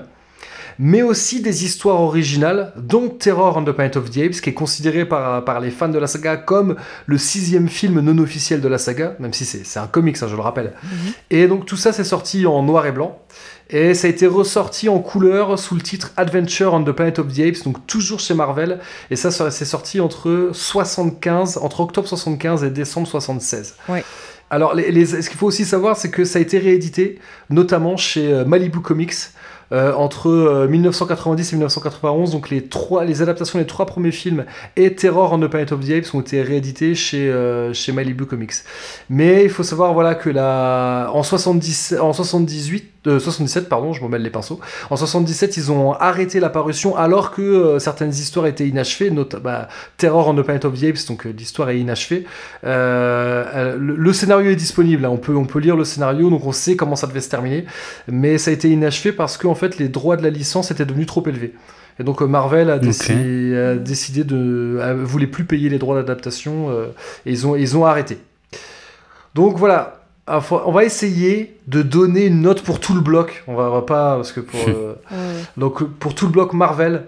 mais 0.79 1.01
aussi 1.01 1.41
des 1.41 1.65
histoires 1.65 2.01
originales, 2.01 2.73
dont 2.77 3.09
Terror 3.09 3.57
on 3.57 3.63
the 3.63 3.71
Planet 3.71 3.97
of 3.97 4.09
the 4.11 4.17
Apes, 4.17 4.41
qui 4.41 4.49
est 4.51 4.53
considéré 4.53 5.05
par, 5.05 5.43
par 5.45 5.59
les 5.59 5.71
fans 5.71 5.89
de 5.89 5.97
la 5.99 6.07
saga 6.07 6.37
comme 6.37 6.75
le 7.05 7.17
sixième 7.17 7.67
film 7.67 7.99
non 8.01 8.17
officiel 8.21 8.61
de 8.61 8.67
la 8.67 8.77
saga, 8.77 9.15
même 9.19 9.33
si 9.33 9.45
c'est, 9.45 9.79
un 9.79 9.87
comics, 9.87 10.17
hein, 10.21 10.27
je 10.29 10.35
le 10.35 10.41
rappelle. 10.41 10.73
Mhm. 10.83 10.89
Et 11.31 11.47
donc 11.47 11.65
tout 11.65 11.77
ça, 11.77 11.93
c'est 11.93 12.03
sorti 12.03 12.45
en 12.45 12.61
noir 12.63 12.85
et 12.85 12.91
blanc. 12.91 13.19
Et 13.69 13.93
ça 13.95 14.07
a 14.07 14.09
été 14.09 14.27
ressorti 14.27 14.87
en 14.87 14.99
couleur 14.99 15.59
sous 15.59 15.75
le 15.75 15.81
titre 15.81 16.13
Adventure 16.15 16.73
on 16.73 16.83
the 16.83 16.91
Planet 16.93 17.19
of 17.19 17.33
the 17.33 17.39
Apes, 17.39 17.63
donc 17.65 17.85
toujours 17.85 18.19
chez 18.21 18.33
Marvel. 18.33 18.79
Et 19.11 19.15
ça, 19.17 19.29
c'est 19.31 19.65
sorti 19.65 19.99
entre 19.99 20.51
75, 20.53 21.57
entre 21.61 21.81
octobre 21.81 22.07
75 22.07 22.63
et 22.63 22.69
décembre 22.69 23.07
76. 23.07 23.75
Ouais. 23.89 24.03
Alors, 24.49 24.73
les, 24.73 24.91
les- 24.91 25.05
ce 25.05 25.29
qu'il 25.29 25.37
faut 25.37 25.47
aussi 25.47 25.65
savoir, 25.65 25.97
c'est 25.97 26.09
que 26.09 26.23
ça 26.23 26.39
a 26.39 26.41
été 26.41 26.57
réédité, 26.57 27.19
notamment 27.49 27.97
chez 27.97 28.31
euh, 28.31 28.45
Malibu 28.45 28.79
Comics, 28.79 29.13
euh, 29.71 29.93
entre 29.93 30.29
euh, 30.29 30.67
1990 30.67 31.53
et 31.53 31.55
1991. 31.55 32.31
Donc, 32.31 32.49
les, 32.49 32.63
trois, 32.67 33.03
les 33.03 33.21
adaptations 33.21 33.59
des 33.59 33.65
trois 33.65 33.85
premiers 33.85 34.11
films 34.11 34.45
et 34.75 34.95
Terror 34.95 35.33
on 35.33 35.39
the 35.39 35.47
Planet 35.47 35.71
of 35.71 35.85
the 35.85 35.91
Apes 35.91 36.13
ont 36.13 36.21
été 36.21 36.41
réédités 36.41 36.95
chez, 36.95 37.29
euh, 37.29 37.73
chez 37.73 37.91
Malibu 37.91 38.25
Comics. 38.25 38.53
Mais 39.09 39.43
il 39.43 39.49
faut 39.49 39.63
savoir 39.63 39.93
voilà, 39.93 40.15
que 40.15 40.29
la, 40.29 41.09
en, 41.13 41.23
70, 41.23 41.95
en 41.99 42.13
78, 42.13 42.91
euh, 43.07 43.19
77, 43.19 43.69
pardon, 43.69 43.93
je 43.93 44.01
m'en 44.01 44.09
mêle 44.09 44.21
les 44.21 44.29
pinceaux. 44.29 44.59
En 44.89 44.95
77, 44.95 45.57
ils 45.57 45.71
ont 45.71 45.93
arrêté 45.93 46.39
la 46.39 46.49
parution 46.49 46.95
alors 46.95 47.31
que 47.31 47.41
euh, 47.41 47.79
certaines 47.79 48.11
histoires 48.11 48.47
étaient 48.47 48.67
inachevées, 48.67 49.11
notamment 49.11 49.43
bah, 49.43 49.67
Terror 49.97 50.27
on 50.27 50.35
the 50.35 50.41
Planet 50.41 50.65
of 50.65 50.79
the 50.79 50.83
Apes, 50.83 51.07
donc 51.07 51.25
euh, 51.25 51.33
l'histoire 51.37 51.69
est 51.69 51.79
inachevée. 51.79 52.25
Euh, 52.63 53.45
euh, 53.55 53.77
le, 53.79 53.95
le 53.95 54.13
scénario 54.13 54.51
est 54.51 54.55
disponible, 54.55 55.05
hein, 55.05 55.09
on, 55.11 55.17
peut, 55.17 55.35
on 55.35 55.45
peut 55.45 55.59
lire 55.59 55.75
le 55.75 55.83
scénario, 55.83 56.29
donc 56.29 56.45
on 56.45 56.51
sait 56.51 56.75
comment 56.75 56.95
ça 56.95 57.07
devait 57.07 57.21
se 57.21 57.29
terminer, 57.29 57.65
mais 58.07 58.37
ça 58.37 58.51
a 58.51 58.53
été 58.53 58.69
inachevé 58.69 59.11
parce 59.11 59.37
qu'en 59.37 59.55
fait 59.55 59.77
les 59.77 59.89
droits 59.89 60.17
de 60.17 60.23
la 60.23 60.29
licence 60.29 60.71
étaient 60.71 60.85
devenus 60.85 61.07
trop 61.07 61.25
élevés. 61.27 61.53
Et 61.99 62.03
donc 62.03 62.21
euh, 62.21 62.25
Marvel 62.27 62.69
a, 62.69 62.79
décidé, 62.79 63.55
a 63.55 63.75
décidé 63.75 64.23
de 64.23 64.79
a, 64.81 64.93
voulait 64.93 65.27
plus 65.27 65.45
payer 65.45 65.69
les 65.69 65.79
droits 65.79 65.95
d'adaptation 65.95 66.69
euh, 66.69 66.87
et 67.25 67.31
ils 67.31 67.47
ont 67.47 67.55
ils 67.55 67.75
ont 67.77 67.85
arrêté. 67.85 68.19
Donc 69.33 69.57
voilà, 69.57 70.01
on 70.27 70.71
va 70.71 70.83
essayer 70.83 71.57
de 71.67 71.81
donner 71.81 72.25
une 72.25 72.41
note 72.41 72.61
pour 72.61 72.79
tout 72.79 72.93
le 72.93 73.01
bloc. 73.01 73.43
On 73.47 73.55
va, 73.55 73.69
va 73.69 73.81
pas 73.81 74.15
parce 74.15 74.31
que 74.31 74.39
pour 74.41 74.59
euh, 74.67 74.95
donc 75.55 75.83
pour 75.83 76.15
tout 76.15 76.25
le 76.25 76.31
bloc 76.31 76.53
Marvel. 76.53 77.05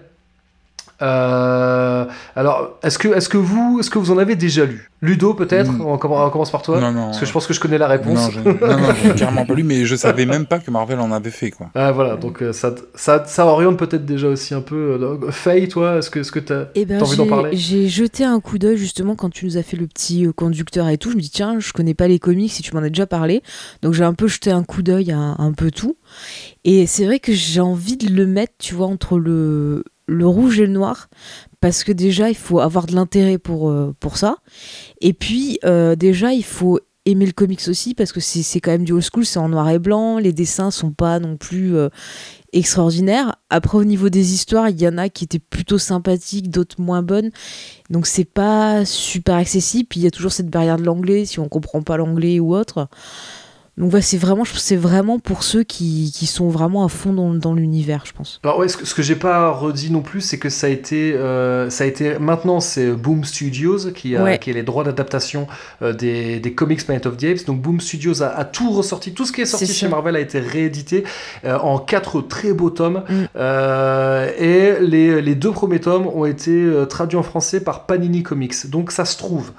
Euh, 1.02 2.04
alors, 2.36 2.78
est-ce 2.82 2.98
que, 2.98 3.08
est-ce 3.08 3.28
que 3.28 3.38
vous, 3.38 3.78
est-ce 3.80 3.90
que 3.90 3.98
vous 3.98 4.10
en 4.10 4.18
avez 4.18 4.36
déjà 4.36 4.64
lu? 4.64 4.90
Ludo, 5.02 5.32
peut-être? 5.32 5.72
Mm. 5.72 5.86
on, 5.86 5.96
commence 5.96 6.50
par 6.50 6.60
toi 6.60 6.78
Non, 6.78 6.92
non. 6.92 7.06
Parce 7.06 7.20
que 7.20 7.26
je 7.26 7.32
pense 7.32 7.46
que 7.46 7.54
je 7.54 7.60
connais 7.60 7.78
la 7.78 7.88
réponse. 7.88 8.34
Non, 8.36 8.52
non, 8.60 8.76
non, 8.78 8.88
j'ai 9.02 9.14
carrément 9.14 9.46
pas 9.46 9.54
lu, 9.54 9.62
mais 9.62 9.86
je 9.86 9.96
savais 9.96 10.26
même 10.26 10.44
pas 10.44 10.58
que 10.58 10.70
Marvel 10.70 11.00
en 11.00 11.10
avait 11.10 11.30
fait, 11.30 11.50
quoi. 11.50 11.70
Ah, 11.74 11.90
voilà, 11.92 12.16
donc 12.16 12.42
euh, 12.42 12.52
ça, 12.52 12.74
ça, 12.94 13.24
ça 13.26 13.46
oriente 13.46 13.78
peut-être 13.78 14.04
déjà 14.04 14.28
aussi 14.28 14.52
un 14.52 14.60
peu. 14.60 14.98
Euh, 15.00 15.30
Faye, 15.30 15.68
toi, 15.68 15.96
est-ce 15.98 16.10
que, 16.10 16.20
est-ce 16.20 16.32
que 16.32 16.38
t'as 16.38 16.66
eh 16.74 16.84
ben, 16.84 17.02
envie 17.02 17.16
d'en 17.16 17.26
parler? 17.26 17.50
J'ai 17.56 17.88
jeté 17.88 18.24
un 18.24 18.40
coup 18.40 18.58
d'œil 18.58 18.76
justement 18.76 19.14
quand 19.14 19.30
tu 19.30 19.46
nous 19.46 19.56
as 19.56 19.62
fait 19.62 19.78
le 19.78 19.86
petit 19.86 20.26
conducteur 20.36 20.88
et 20.88 20.98
tout. 20.98 21.10
Je 21.10 21.16
me 21.16 21.22
dis, 21.22 21.30
tiens, 21.30 21.58
je 21.58 21.72
connais 21.72 21.94
pas 21.94 22.08
les 22.08 22.18
comics 22.18 22.52
si 22.52 22.62
tu 22.62 22.74
m'en 22.74 22.82
as 22.82 22.90
déjà 22.90 23.06
parlé. 23.06 23.42
Donc 23.80 23.94
j'ai 23.94 24.04
un 24.04 24.14
peu 24.14 24.28
jeté 24.28 24.50
un 24.50 24.64
coup 24.64 24.82
d'œil 24.82 25.12
à 25.12 25.18
un 25.18 25.52
peu 25.52 25.70
tout. 25.70 25.96
Et 26.64 26.86
c'est 26.86 27.06
vrai 27.06 27.20
que 27.20 27.32
j'ai 27.32 27.60
envie 27.60 27.96
de 27.96 28.08
le 28.08 28.26
mettre, 28.26 28.52
tu 28.58 28.74
vois, 28.74 28.86
entre 28.86 29.18
le, 29.18 29.84
le 30.10 30.26
rouge 30.26 30.60
et 30.60 30.66
le 30.66 30.72
noir 30.72 31.08
parce 31.60 31.84
que 31.84 31.92
déjà 31.92 32.28
il 32.28 32.36
faut 32.36 32.58
avoir 32.60 32.86
de 32.86 32.94
l'intérêt 32.94 33.38
pour, 33.38 33.70
euh, 33.70 33.94
ça. 34.14 34.36
Et 35.00 35.12
puis 35.12 35.58
euh, 35.64 35.94
déjà 35.94 36.32
il 36.32 36.44
faut 36.44 36.80
aimer 37.06 37.26
le 37.26 37.32
comics 37.32 37.60
aussi 37.68 37.94
parce 37.94 38.12
que 38.12 38.20
c'est 38.20 38.60
quand 38.60 38.72
même 38.72 38.84
du 38.84 38.92
old 38.92 39.02
school 39.02 39.24
c'est 39.24 39.38
en 39.38 39.48
noir 39.48 39.68
et 39.70 39.78
blanc 39.78 40.18
les 40.18 40.32
dessins 40.32 40.70
sont 40.70 40.90
pas 40.90 41.18
non 41.18 41.36
plus 41.36 41.76
euh, 41.76 41.88
extraordinaires. 42.52 43.36
Après 43.50 43.78
au 43.78 43.84
niveau 43.84 44.08
des 44.08 44.34
histoires 44.34 44.68
il 44.68 44.80
y 44.80 44.88
en 44.88 44.98
a 44.98 45.08
qui 45.08 45.24
étaient 45.24 45.38
plutôt 45.38 45.78
sympathiques 45.78 46.50
d'autres 46.50 46.80
moins 46.80 47.02
bonnes. 47.02 47.30
Donc 47.88 48.06
c'est 48.06 48.24
pas 48.24 48.84
super 48.84 49.36
accessible. 49.36 49.86
Puis 49.88 50.00
il 50.00 50.02
y 50.02 50.06
a 50.08 50.10
toujours 50.10 50.32
cette 50.32 50.50
barrière 50.50 50.76
de 50.76 50.84
l'anglais 50.84 51.24
si 51.24 51.38
on 51.38 51.48
comprend 51.48 51.82
pas 51.82 51.96
l'anglais 51.96 52.40
ou 52.40 52.54
autre 52.54 52.88
donc 53.80 53.94
c'est 54.02 54.18
vraiment, 54.18 54.44
c'est 54.44 54.76
vraiment 54.76 55.18
pour 55.18 55.42
ceux 55.42 55.62
qui, 55.62 56.12
qui, 56.14 56.26
sont 56.26 56.48
vraiment 56.48 56.84
à 56.84 56.88
fond 56.88 57.14
dans, 57.14 57.32
dans 57.32 57.54
l'univers, 57.54 58.04
je 58.04 58.12
pense. 58.12 58.38
Alors 58.44 58.58
ouais, 58.58 58.68
ce 58.68 58.76
que, 58.76 58.84
ce 58.84 58.94
que 58.94 59.00
j'ai 59.00 59.16
pas 59.16 59.50
redit 59.50 59.90
non 59.90 60.02
plus, 60.02 60.20
c'est 60.20 60.38
que 60.38 60.50
ça 60.50 60.66
a 60.66 60.70
été, 60.70 61.14
euh, 61.14 61.70
ça 61.70 61.84
a 61.84 61.86
été, 61.86 62.18
maintenant 62.18 62.60
c'est 62.60 62.92
Boom 62.92 63.24
Studios 63.24 63.90
qui 63.94 64.16
a, 64.16 64.36
qui 64.36 64.50
a 64.50 64.52
les 64.52 64.62
droits 64.62 64.84
d'adaptation 64.84 65.46
euh, 65.80 65.94
des, 65.94 66.40
des, 66.40 66.52
comics 66.52 66.84
Planet 66.84 67.06
of 67.06 67.16
the 67.16 67.24
Apes. 67.24 67.46
Donc 67.46 67.62
Boom 67.62 67.80
Studios 67.80 68.22
a, 68.22 68.26
a 68.26 68.44
tout 68.44 68.70
ressorti, 68.70 69.14
tout 69.14 69.24
ce 69.24 69.32
qui 69.32 69.40
est 69.40 69.46
sorti 69.46 69.72
chez 69.72 69.88
Marvel 69.88 70.14
a 70.14 70.20
été 70.20 70.40
réédité 70.40 71.04
euh, 71.46 71.58
en 71.58 71.78
quatre 71.78 72.20
très 72.20 72.52
beaux 72.52 72.70
tomes. 72.70 73.02
Mm. 73.08 73.24
et 74.38 74.74
les, 74.80 75.22
les, 75.22 75.34
deux 75.34 75.52
premiers 75.52 75.80
tomes 75.80 76.06
ont 76.06 76.26
été 76.26 76.70
traduits 76.90 77.16
en 77.16 77.22
français 77.22 77.60
par 77.60 77.86
Panini 77.86 78.22
Comics. 78.22 78.68
Donc 78.68 78.92
ça 78.92 79.06
se 79.06 79.16
trouve. 79.16 79.52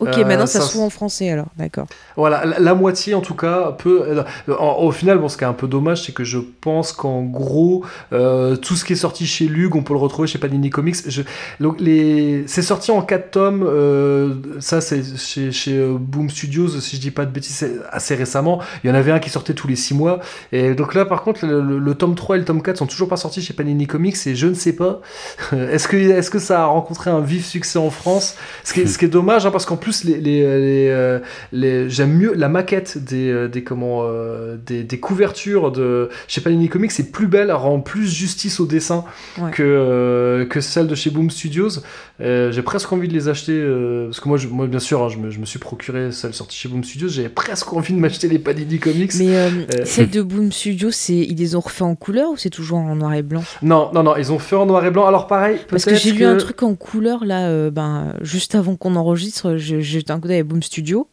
Ok, 0.00 0.18
euh, 0.18 0.24
maintenant 0.24 0.46
ça, 0.46 0.60
se 0.60 0.70
trouve 0.70 0.82
en 0.82 0.90
français 0.90 1.30
alors, 1.30 1.46
d'accord. 1.56 1.86
Voilà, 2.16 2.44
la, 2.58 2.74
moitié 2.74 3.14
en 3.14 3.20
tout 3.20 3.34
cas 3.34 3.72
peut. 3.72 4.02
Euh, 4.48 4.54
au 4.56 4.90
final, 4.90 5.18
bon, 5.18 5.28
ce 5.28 5.36
qui 5.36 5.44
est 5.44 5.46
un 5.46 5.52
peu 5.52 5.68
dommage, 5.68 6.04
c'est 6.04 6.12
que 6.12 6.24
je 6.24 6.38
pense 6.38 6.92
qu'en 6.92 7.22
gros, 7.22 7.84
euh, 8.12 8.56
tout 8.56 8.76
ce 8.76 8.84
qui 8.84 8.94
est 8.94 8.96
sorti 8.96 9.26
chez 9.26 9.46
Lug, 9.46 9.74
on 9.76 9.82
peut 9.82 9.94
le 9.94 9.98
retrouver 9.98 10.28
chez 10.28 10.38
Panini 10.38 10.70
Comics. 10.70 10.96
Je, 11.06 11.22
donc, 11.60 11.80
les... 11.80 12.44
C'est 12.46 12.62
sorti 12.62 12.90
en 12.90 13.02
4 13.02 13.30
tomes, 13.30 14.54
ça 14.60 14.80
c'est 14.80 15.02
chez, 15.16 15.52
chez 15.52 15.86
Boom 15.88 16.30
Studios, 16.30 16.68
si 16.80 16.96
je 16.96 17.00
dis 17.00 17.10
pas 17.10 17.24
de 17.24 17.30
bêtises, 17.30 17.66
assez 17.90 18.14
récemment. 18.14 18.60
Il 18.82 18.88
y 18.88 18.90
en 18.90 18.96
avait 18.96 19.12
un 19.12 19.18
qui 19.18 19.30
sortait 19.30 19.54
tous 19.54 19.68
les 19.68 19.76
6 19.76 19.94
mois. 19.94 20.20
Et 20.52 20.74
donc 20.74 20.94
là, 20.94 21.04
par 21.04 21.22
contre, 21.22 21.46
le, 21.46 21.94
tome 21.94 22.14
3 22.14 22.36
et 22.36 22.38
le 22.40 22.44
tome 22.44 22.62
4 22.62 22.78
sont 22.78 22.86
toujours 22.86 23.08
pas 23.08 23.16
sortis 23.16 23.42
chez 23.42 23.54
Panini 23.54 23.86
Comics 23.86 24.16
et 24.26 24.34
je 24.34 24.46
ne 24.46 24.54
sais 24.54 24.74
pas. 24.74 25.00
est-ce 25.52 25.88
que, 25.88 25.96
est 25.96 26.30
que 26.30 26.38
ça 26.38 26.62
a 26.62 26.66
rencontré 26.66 27.10
un 27.10 27.20
vif 27.20 27.46
succès 27.46 27.78
en 27.78 27.90
France? 27.90 28.36
Ce 28.64 28.72
qui, 28.72 28.80
est, 28.80 28.86
ce 28.86 28.98
qui 28.98 29.04
est 29.04 29.08
dommage, 29.08 29.46
hein, 29.46 29.50
parce 29.50 29.66
qu'en 29.66 29.76
plus, 29.84 30.04
les, 30.04 30.18
les, 30.18 30.42
euh, 30.42 31.18
les, 31.52 31.90
j'aime 31.90 32.14
mieux 32.14 32.32
la 32.34 32.48
maquette 32.48 32.96
des, 33.04 33.30
euh, 33.30 33.48
des, 33.48 33.62
comment, 33.62 34.04
euh, 34.04 34.56
des, 34.56 34.82
des, 34.82 34.98
couvertures 34.98 35.70
de 35.70 36.08
chez 36.26 36.40
Panini 36.40 36.70
Comics, 36.70 36.90
c'est 36.90 37.12
plus 37.12 37.26
belle, 37.26 37.50
elle 37.50 37.56
rend 37.56 37.80
plus 37.80 38.08
justice 38.08 38.60
au 38.60 38.66
dessin 38.66 39.04
que, 39.52 40.46
que 40.48 40.60
celle 40.62 40.86
de 40.86 40.94
chez 40.94 41.10
Boom 41.10 41.28
Studios. 41.30 41.82
J'ai 42.20 42.62
presque 42.62 42.92
envie 42.92 43.08
de 43.08 43.12
les 43.12 43.28
acheter, 43.28 43.60
parce 44.06 44.20
que 44.20 44.28
moi, 44.28 44.38
je, 44.38 44.48
moi 44.48 44.66
bien 44.66 44.78
sûr, 44.78 45.02
hein, 45.02 45.08
je, 45.08 45.18
me, 45.18 45.30
je, 45.30 45.38
me, 45.38 45.44
suis 45.44 45.58
procuré 45.58 46.12
celle 46.12 46.34
sortie 46.34 46.56
chez 46.56 46.68
Boom 46.68 46.84
Studios, 46.84 47.08
j'avais 47.08 47.28
presque 47.28 47.72
envie 47.72 47.94
de 47.94 47.98
m'acheter 47.98 48.28
les 48.28 48.38
Panini 48.38 48.78
Comics. 48.78 49.14
Mais 49.16 49.50
celle 49.84 50.10
de 50.10 50.22
Boom 50.22 50.52
Studios, 50.52 50.90
ils 51.08 51.36
les 51.36 51.56
ont 51.56 51.60
refait 51.60 51.84
en 51.84 51.94
couleur 51.94 52.30
ou 52.30 52.36
c'est 52.36 52.50
toujours 52.50 52.78
en 52.78 52.96
noir 52.96 53.14
et 53.14 53.22
blanc? 53.22 53.42
Non, 53.62 53.90
non, 53.92 54.02
non, 54.02 54.16
ils 54.16 54.32
ont 54.32 54.38
fait 54.38 54.56
en 54.56 54.66
noir 54.66 54.84
et 54.84 54.90
blanc. 54.90 55.06
Alors 55.06 55.26
pareil, 55.26 55.58
parce 55.68 55.84
que 55.84 55.94
j'ai 55.94 56.12
lu 56.12 56.24
un 56.24 56.36
truc 56.36 56.62
en 56.62 56.74
couleur 56.74 57.24
là, 57.24 57.70
ben, 57.70 58.14
juste 58.22 58.54
avant 58.54 58.76
qu'on 58.76 58.96
enregistre, 58.96 59.56
j'ai 59.56 60.02
un 60.08 60.20
coup 60.20 60.28
d'œil 60.28 60.40
à 60.40 60.44
Boom 60.44 60.62
Studio 60.62 61.08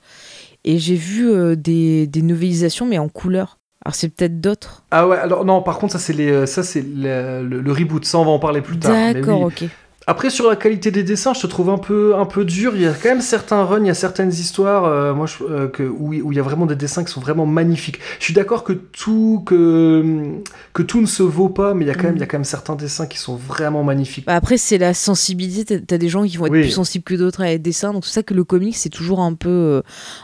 et 0.63 0.77
j'ai 0.77 0.95
vu 0.95 1.29
euh, 1.29 1.55
des, 1.55 2.07
des 2.07 2.21
novélisations 2.21 2.85
mais 2.85 2.97
en 2.97 3.09
couleur. 3.09 3.57
Alors 3.83 3.95
c'est 3.95 4.09
peut-être 4.09 4.39
d'autres. 4.39 4.83
Ah 4.91 5.07
ouais, 5.07 5.17
alors 5.17 5.43
non, 5.43 5.63
par 5.63 5.79
contre 5.79 5.93
ça 5.93 5.99
c'est 5.99 6.13
les 6.13 6.29
euh, 6.29 6.45
ça 6.45 6.61
c'est 6.61 6.83
le, 6.83 7.41
le, 7.43 7.71
reboot, 7.71 8.05
ça 8.05 8.19
on 8.19 8.25
va 8.25 8.29
en 8.29 8.37
parler 8.37 8.61
plus 8.61 8.77
tard. 8.77 9.13
D'accord, 9.13 9.41
ok. 9.41 9.63
Après, 10.07 10.31
sur 10.31 10.49
la 10.49 10.55
qualité 10.55 10.89
des 10.89 11.03
dessins, 11.03 11.33
je 11.35 11.41
te 11.41 11.47
trouve 11.47 11.69
un 11.69 11.77
peu, 11.77 12.15
un 12.15 12.25
peu 12.25 12.43
dur. 12.43 12.71
Il 12.75 12.81
y 12.81 12.87
a 12.87 12.93
quand 12.93 13.09
même 13.09 13.21
certains 13.21 13.63
runs, 13.63 13.81
il 13.81 13.87
y 13.87 13.91
a 13.91 13.93
certaines 13.93 14.31
histoires 14.31 14.85
euh, 14.85 15.13
moi, 15.13 15.27
euh, 15.41 15.67
que, 15.67 15.83
où, 15.83 16.07
où, 16.07 16.31
il 16.31 16.35
y 16.35 16.39
a 16.39 16.41
vraiment 16.41 16.65
des 16.65 16.75
dessins 16.75 17.03
qui 17.03 17.11
sont 17.11 17.21
vraiment 17.21 17.45
magnifiques. 17.45 17.99
Je 18.17 18.25
suis 18.25 18.33
d'accord 18.33 18.63
que 18.63 18.73
tout, 18.73 19.43
que, 19.45 20.39
que 20.73 20.81
tout 20.81 21.01
ne 21.01 21.05
se 21.05 21.21
vaut 21.21 21.49
pas, 21.49 21.75
mais 21.75 21.85
il 21.85 21.87
y, 21.87 21.91
a 21.91 21.93
quand 21.93 22.05
même, 22.05 22.15
il 22.15 22.19
y 22.19 22.23
a 22.23 22.25
quand 22.25 22.39
même 22.39 22.45
certains 22.45 22.75
dessins 22.75 23.05
qui 23.05 23.19
sont 23.19 23.35
vraiment 23.35 23.83
magnifiques. 23.83 24.25
Bah, 24.25 24.35
après, 24.35 24.57
c'est 24.57 24.79
la 24.79 24.95
sensibilité. 24.95 25.79
T'as 25.79 25.95
as 25.95 25.97
des 25.99 26.09
gens 26.09 26.25
qui 26.25 26.35
vont 26.37 26.47
être 26.47 26.51
plus 26.53 26.71
sensibles 26.71 27.03
que 27.03 27.13
d'autres 27.13 27.41
à 27.41 27.45
les 27.45 27.59
dessins. 27.59 27.93
Donc, 27.93 28.05
c'est 28.05 28.13
ça 28.13 28.23
que 28.23 28.33
le 28.33 28.43
comic, 28.43 28.75
c'est 28.75 28.89
toujours 28.89 29.19
un 29.19 29.35
peu, 29.35 29.49
euh, 29.49 29.81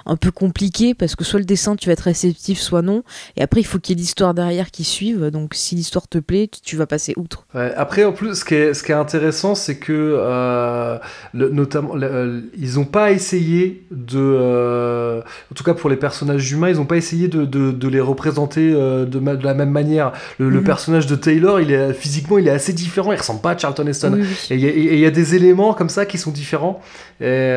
un 0.07 0.15
peu 0.15 0.31
compliqué 0.31 0.95
parce 0.95 1.15
que 1.15 1.23
soit 1.23 1.39
le 1.39 1.45
dessin, 1.45 1.75
tu 1.75 1.85
vas 1.85 1.93
être 1.93 2.01
réceptif, 2.01 2.59
soit 2.59 2.81
non. 2.81 3.03
Et 3.35 3.43
après, 3.43 3.61
il 3.61 3.65
faut 3.65 3.77
qu'il 3.77 3.95
y 3.95 3.99
ait 3.99 4.01
l'histoire 4.01 4.33
derrière 4.33 4.71
qui 4.71 4.83
suive. 4.83 5.29
Donc, 5.29 5.53
si 5.53 5.75
l'histoire 5.75 6.07
te 6.07 6.17
plaît, 6.17 6.49
tu, 6.63 6.77
vas 6.77 6.87
passer 6.87 7.13
outre. 7.15 7.45
après, 7.53 8.05
en 8.05 8.11
plus, 8.11 8.33
ce 8.33 8.45
qui 8.45 8.55
est, 8.55 8.73
ce 8.73 8.81
qui 8.81 8.91
est 8.91 8.95
intéressant, 8.95 9.53
c'est 9.66 9.66
que 9.75 9.93
euh, 9.93 10.97
notamment, 11.33 11.91
euh, 11.95 12.41
ils 12.57 12.75
n'ont 12.75 12.85
pas 12.85 13.11
essayé 13.11 13.83
de, 13.91 14.17
euh, 14.17 15.21
en 15.51 15.55
tout 15.55 15.63
cas 15.63 15.73
pour 15.73 15.89
les 15.89 15.95
personnages 15.95 16.51
humains, 16.51 16.69
ils 16.69 16.77
n'ont 16.77 16.85
pas 16.85 16.97
essayé 16.97 17.27
de, 17.27 17.45
de, 17.45 17.87
les 17.87 17.99
représenter 17.99 18.71
de, 18.71 19.05
de, 19.05 19.43
la 19.43 19.53
même 19.53 19.71
manière. 19.71 20.11
Le, 20.37 20.49
mhm. 20.49 20.63
personnage 20.63 21.07
de 21.07 21.15
Taylor, 21.15 21.59
il 21.59 21.71
est 21.71 21.93
physiquement, 21.93 22.37
il 22.37 22.47
est 22.47 22.51
assez 22.51 22.73
différent. 22.73 23.11
Il 23.11 23.17
ressemble 23.17 23.41
pas 23.41 23.51
à 23.51 23.57
Charlton 23.57 23.87
Heston. 23.87 24.19
Et 24.49 24.55
il 24.55 24.99
y, 24.99 25.05
a 25.05 25.11
des 25.11 25.35
éléments 25.35 25.73
comme 25.73 25.89
ça 25.89 26.05
qui 26.05 26.17
sont 26.17 26.31
différents. 26.31 26.81
Et 27.21 27.51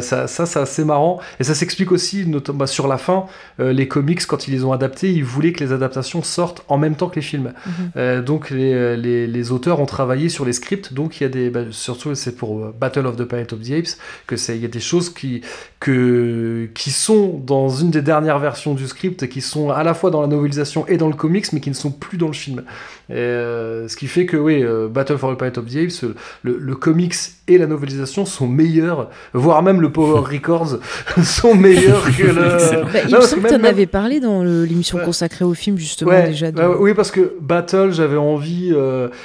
ça, 0.00 0.26
ça 0.26 0.46
c'est 0.46 0.58
assez 0.58 0.84
marrant. 0.84 1.20
Et 1.40 1.44
ça 1.44 1.54
s'explique 1.54 1.92
aussi, 1.92 2.26
notamment 2.26 2.58
bah, 2.58 2.66
sur 2.66 2.88
la 2.88 2.98
fin, 2.98 3.26
les 3.58 3.88
comics 3.88 4.24
quand 4.26 4.48
ils 4.48 4.52
les 4.52 4.64
ont 4.64 4.72
adaptés, 4.72 5.12
ils 5.12 5.24
voulaient 5.24 5.52
que 5.52 5.62
les 5.62 5.72
adaptations 5.72 6.22
sortent 6.22 6.64
en 6.68 6.78
même 6.78 6.94
temps 6.94 7.08
que 7.08 7.16
les 7.16 7.22
films. 7.22 7.52
Mhm. 7.66 8.22
donc 8.22 8.50
les, 8.50 8.96
les, 8.96 9.26
les, 9.26 9.52
auteurs 9.52 9.80
ont 9.80 9.86
travaillé 9.86 10.28
sur 10.28 10.44
les 10.44 10.52
scripts. 10.52 10.92
Donc 10.92 11.20
il 11.20 11.24
y 11.24 11.26
a 11.26 11.28
des 11.28 11.35
surtout 11.70 12.14
c'est 12.14 12.36
pour 12.36 12.58
euh, 12.58 12.74
Battle 12.78 13.06
of 13.06 13.16
the 13.16 13.24
Planet 13.24 13.52
of 13.52 13.60
the 13.60 13.72
Apes, 13.72 13.98
que 14.26 14.36
c'est 14.36 14.56
il 14.56 14.62
y 14.62 14.64
a 14.64 14.68
des 14.68 14.80
choses 14.80 15.10
qui 15.10 15.42
qui 15.80 16.90
sont 16.90 17.38
dans 17.38 17.68
une 17.68 17.90
des 17.90 18.02
dernières 18.02 18.38
versions 18.38 18.74
du 18.74 18.86
script, 18.88 19.28
qui 19.28 19.40
sont 19.40 19.70
à 19.70 19.84
la 19.84 19.94
fois 19.94 20.10
dans 20.10 20.20
la 20.20 20.26
novelisation 20.26 20.86
et 20.88 20.96
dans 20.96 21.08
le 21.08 21.14
comics, 21.14 21.52
mais 21.52 21.60
qui 21.60 21.70
ne 21.70 21.74
sont 21.74 21.92
plus 21.92 22.18
dans 22.18 22.26
le 22.26 22.32
film. 22.32 22.64
Et, 23.08 23.14
euh, 23.14 23.86
ce 23.88 23.96
qui 23.96 24.08
fait 24.08 24.26
que 24.26 24.36
oui, 24.36 24.62
euh, 24.62 24.88
Battle 24.88 25.16
for 25.16 25.32
the 25.32 25.38
Planet 25.38 25.58
of 25.58 25.66
the 25.66 25.76
Apes, 25.76 26.14
le, 26.42 26.58
le, 26.58 26.74
comics 26.74 27.14
et 27.48 27.58
la 27.58 27.66
novelisation 27.66 28.24
sont 28.24 28.48
meilleurs, 28.48 29.10
voire 29.32 29.62
même 29.62 29.80
le 29.80 29.90
Power 29.90 30.20
Records 30.32 30.78
sont 31.22 31.54
meilleurs 31.54 32.04
que 32.16 32.22
le. 32.22 32.56
Bah, 32.86 33.00
il 33.08 33.14
me 33.14 33.20
semble 33.20 33.42
que 33.42 33.48
tu 33.48 33.54
en 33.54 33.64
avais 33.64 33.86
parlé 33.86 34.20
dans 34.20 34.42
l'émission 34.42 34.98
consacrée 34.98 35.44
au 35.44 35.54
film 35.54 35.76
justement 35.78 36.24
déjà. 36.24 36.48
oui, 36.78 36.94
parce 36.94 37.10
que 37.10 37.34
Battle, 37.40 37.92
j'avais 37.92 38.16
envie, 38.16 38.74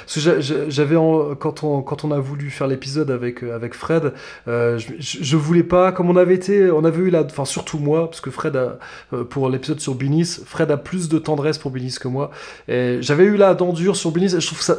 j'avais 0.06 0.96
quand 1.38 1.64
on 1.64 1.82
quand 1.82 2.04
on 2.04 2.10
a 2.10 2.18
voulu 2.18 2.50
faire 2.50 2.66
l'épisode 2.66 3.10
avec, 3.10 3.42
euh, 3.42 3.54
avec 3.54 3.74
Fred, 3.74 4.12
euh, 4.48 4.78
je, 4.98 5.36
voulais 5.36 5.62
pas, 5.62 5.92
comme 5.92 6.10
on 6.10 6.16
avait 6.16 6.34
été, 6.34 6.70
on 6.70 6.84
avait 6.84 7.02
eu 7.02 7.10
la, 7.10 7.22
enfin 7.22 7.44
surtout 7.44 7.78
moi, 7.78 8.08
parce 8.08 8.20
que 8.20 8.30
Fred 8.30 8.56
a, 8.56 8.78
euh, 9.12 9.24
pour 9.24 9.48
l'épisode 9.48 9.80
sur 9.80 9.94
Binis, 9.94 10.38
Fred 10.44 10.70
a 10.70 10.76
plus 10.76 11.08
de 11.08 11.18
tendresse 11.18 11.58
pour 11.58 11.70
Binis 11.70 11.96
que 12.00 12.08
moi, 12.08 12.30
et 12.68 12.98
j'avais 13.00 13.24
eu 13.24 13.36
la 13.36 13.54
dent 13.54 13.72
dure 13.72 13.96
sur 13.96 14.10
Binis, 14.10 14.34
et 14.34 14.40
je 14.40 14.46
trouve 14.46 14.62
ça, 14.62 14.78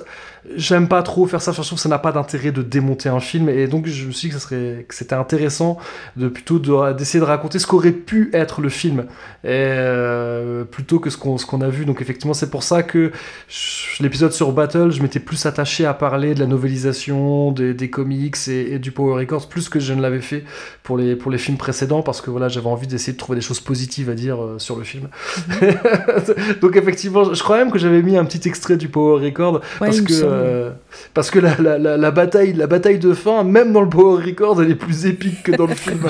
j'aime 0.55 0.87
pas 0.87 1.03
trop 1.03 1.25
faire 1.25 1.41
ça, 1.41 1.51
je 1.51 1.61
trouve 1.61 1.77
que 1.77 1.81
ça 1.81 1.89
n'a 1.89 1.99
pas 1.99 2.11
d'intérêt 2.11 2.51
de 2.51 2.61
démonter 2.61 3.09
un 3.09 3.19
film 3.19 3.32
film. 3.33 3.49
Et 3.49 3.67
donc, 3.67 3.87
je 3.87 4.05
me 4.07 4.11
suis 4.11 4.29
dit 4.29 4.33
que, 4.33 4.39
ça 4.39 4.47
serait, 4.47 4.85
que 4.87 4.95
c'était 4.95 5.15
intéressant 5.15 5.77
de 6.17 6.27
plutôt 6.27 6.59
de- 6.59 6.93
d'essayer 6.93 7.19
de, 7.19 7.25
raconter 7.25 7.59
ce 7.59 7.67
qu'aurait 7.67 7.91
pu 7.91 8.29
être 8.33 8.61
le 8.61 8.69
film, 8.69 9.01
et, 9.43 9.47
euh, 9.49 10.63
plutôt 10.63 10.99
que 10.99 11.09
ce 11.09 11.17
qu'on, 11.17 11.37
ce 11.37 11.45
qu'on 11.45 11.61
a 11.61 11.69
vu. 11.69 11.85
Donc, 11.85 12.01
effectivement, 12.01 12.33
c'est 12.33 12.49
pour 12.49 12.63
ça 12.63 12.83
que 12.83 13.11
je- 13.49 14.01
l'épisode 14.03 14.31
sur 14.33 14.51
Battle, 14.51 14.91
je 14.91 15.01
m'étais 15.01 15.19
plus 15.19 15.45
attaché 15.45 15.85
à 15.85 15.93
parler 15.93 16.33
de 16.35 16.39
la 16.39 16.47
novélisation, 16.47 17.51
des, 17.51 17.73
des 17.73 17.89
comics 17.89 18.35
et, 18.47 18.73
et 18.73 18.79
du 18.79 18.91
Power 18.91 19.15
Records, 19.19 19.49
plus 19.49 19.69
que 19.69 19.79
je 19.79 19.93
ne 19.93 20.01
l'avais 20.01 20.21
fait 20.21 20.43
pour 20.83 20.97
les, 20.97 21.15
pour 21.15 21.31
les 21.31 21.37
films 21.37 21.57
précédents, 21.57 22.01
parce 22.01 22.21
que 22.21 22.29
voilà, 22.29 22.47
j'avais 22.49 22.67
envie 22.67 22.87
d'essayer 22.87 23.13
de 23.13 23.17
trouver 23.17 23.37
des 23.37 23.45
choses 23.45 23.59
positives 23.59 24.09
à 24.09 24.13
dire 24.15 24.41
euh, 24.43 24.59
sur 24.59 24.75
le 24.77 24.83
film. 24.83 25.07
donc, 26.61 26.75
effectivement, 26.75 27.33
je- 27.33 27.43
crois 27.43 27.57
même 27.57 27.71
que 27.71 27.79
j'avais 27.79 28.01
mis 28.01 28.17
un 28.17 28.25
petit 28.25 28.47
extrait 28.47 28.77
du 28.77 28.87
Power 28.87 29.23
Record 29.25 29.55
Ouais, 29.55 29.61
parce 29.79 30.01
que 30.01 30.13
euh, 30.23 30.71
parce 31.13 31.29
que 31.29 31.39
la, 31.39 31.55
la, 31.59 31.77
la, 31.77 31.97
la 31.97 32.11
bataille 32.11 32.53
la 32.53 32.67
bataille 32.67 32.99
de 32.99 33.13
fin 33.23 33.43
même 33.43 33.71
dans 33.73 33.81
le 33.81 33.89
Power 33.89 34.23
Record 34.23 34.61
elle 34.61 34.71
est 34.71 34.75
plus 34.75 35.05
épique 35.05 35.43
que 35.43 35.51
dans 35.51 35.67
le 35.67 35.75
film. 35.75 36.01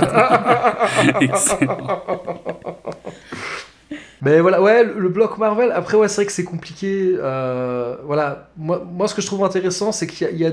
Mais 4.22 4.40
voilà 4.40 4.62
ouais 4.62 4.86
le, 4.86 5.00
le 5.00 5.10
bloc 5.10 5.38
Marvel 5.38 5.72
après 5.74 5.98
ouais 5.98 6.08
c'est 6.08 6.16
vrai 6.16 6.26
que 6.26 6.32
c'est 6.32 6.46
compliqué 6.46 7.14
euh, 7.18 7.98
voilà. 8.06 8.50
Moi, 8.58 8.82
moi 8.90 9.08
ce 9.08 9.16
que 9.16 9.22
je 9.22 9.28
trouve 9.28 9.44
intéressant 9.44 9.92
c'est 9.92 10.08
qu'il 10.08 10.28
y, 10.36 10.40
y 10.40 10.46
a 10.46 10.52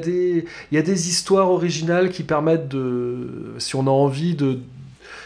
des 0.83 1.09
histoires 1.09 1.51
originales 1.51 2.11
qui 2.11 2.25
permettent 2.25 2.69
de 2.69 3.55
si 3.59 3.77
on 3.77 3.87
a 3.87 3.91
envie 3.91 4.35
de 4.35 4.59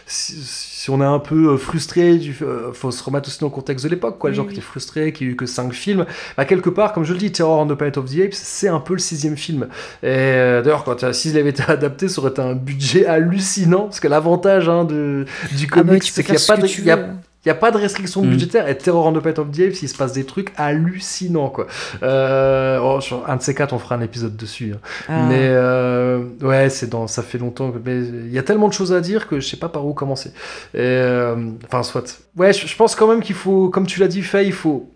si, 0.07 0.35
si 0.43 0.91
on 0.91 1.01
est 1.01 1.05
un 1.05 1.19
peu 1.19 1.53
euh, 1.55 1.57
frustré, 1.57 2.17
du, 2.19 2.37
euh, 2.43 2.73
faut 2.73 2.91
se 2.91 3.03
remettre 3.03 3.29
aussi 3.29 3.39
dans 3.41 3.47
le 3.47 3.53
contexte 3.53 3.85
de 3.85 3.91
l'époque, 3.91 4.19
quoi. 4.19 4.31
Les 4.31 4.35
Oui, 4.35 4.37
gens 4.37 4.43
oui. 4.43 4.49
qui 4.49 4.55
étaient 4.55 4.61
frustrés, 4.67 5.13
qui 5.13 5.25
n'ont 5.25 5.31
eu 5.33 5.37
que 5.37 5.47
5 5.47 5.73
films, 5.73 6.05
bah, 6.37 6.45
quelque 6.45 6.69
part, 6.71 6.93
comme 6.93 7.05
je 7.05 7.13
le 7.13 7.19
dis, 7.19 7.33
Terror 7.33 7.61
on 7.61 7.67
the 7.67 7.75
Planet 7.75 7.97
of 7.99 8.05
the 8.11 8.21
Apes, 8.21 8.35
c'est 8.35 8.69
un 8.69 8.81
peu 8.81 8.93
le 8.95 8.99
sixième 8.99 9.37
film. 9.37 9.69
Et 10.03 10.07
euh, 10.09 10.63
d'ailleurs, 10.63 10.85
quand 10.85 11.13
s'il 11.13 11.39
avait 11.39 11.51
été 11.51 11.63
adapté, 11.69 12.09
ça 12.09 12.21
aurait 12.21 12.31
été 12.31 12.43
un 12.43 12.55
budget 12.55 13.07
hallucinant, 13.07 13.85
parce 13.85 14.01
que 14.01 14.09
l'avantage 14.09 14.69
hein, 14.69 14.85
du 14.85 15.25
Ah 15.73 15.83
bah, 15.83 15.83
comic, 15.85 16.03
tu 16.03 16.13
peux 16.13 16.23
c'est 16.23 16.25
qu'il 16.25 16.35
n'y 16.35 16.43
a, 16.43 16.47
pas 16.47 16.57
de- 16.57 16.63
que 16.63 16.67
tu 16.67 16.81
il 16.83 16.87
y 16.87 16.91
a-. 16.91 17.15
il 17.45 17.49
y 17.49 17.51
a 17.51 17.55
pas 17.55 17.71
de 17.71 17.77
restriction 17.79 18.23
Mm. 18.23 18.31
budgétaire. 18.31 18.69
Et 18.69 18.77
Terror 18.79 19.07
on 19.07 19.13
the 19.13 19.21
Planet 19.21 19.39
of 19.39 19.51
the 19.51 19.61
Apes, 19.61 19.83
il 19.83 19.89
se 19.89 19.97
passe 19.97 20.13
des 20.13 20.25
trucs 20.25 20.53
hallucinants, 20.57 21.49
quoi. 21.51 21.67
Euh, 22.03 22.79
oh, 22.83 23.01
sur 23.01 23.29
un 23.29 23.37
de 23.37 23.43
ces 23.43 23.55
quatre, 23.55 23.73
on 23.73 23.79
fera 23.79 23.95
un 23.97 24.01
épisode 24.01 24.37
dessus. 24.37 24.73
hein. 24.75 24.79
Ah. 25.09 25.27
Mais 25.29 25.37
euh, 25.41 26.23
ouais, 26.43 26.69
c'est 26.71 26.89
dans, 26.89 27.07
ça 27.07 27.23
fait 27.23 27.39
longtemps. 27.39 27.71
que- 27.71 27.79
Mais 27.85 27.99
il 28.01 28.33
y 28.33 28.39
a 28.39 28.43
tellement 28.43 28.69
de 28.69 28.73
choses 28.73 28.93
à 28.93 29.01
dire 29.01 29.27
que 29.29 29.41
je 29.41 29.47
sais 29.49 29.57
pas 29.59 29.69
par 29.69 29.87
où 29.87 29.93
commencer. 29.95 30.31
Et, 30.75 30.79
euh, 30.81 31.37
enfin, 31.67 31.83
soit. 31.83 32.23
Ouais, 32.37 32.53
je, 32.53 32.67
je 32.67 32.77
pense 32.77 32.95
quand 32.95 33.07
même 33.09 33.21
qu'il 33.21 33.35
faut, 33.37 33.69
comme 33.69 33.87
tu 33.87 34.01
l'as 34.01 34.09
dit, 34.09 34.23
Faye, 34.23 34.47
il 34.47 34.53
faut 34.53 34.91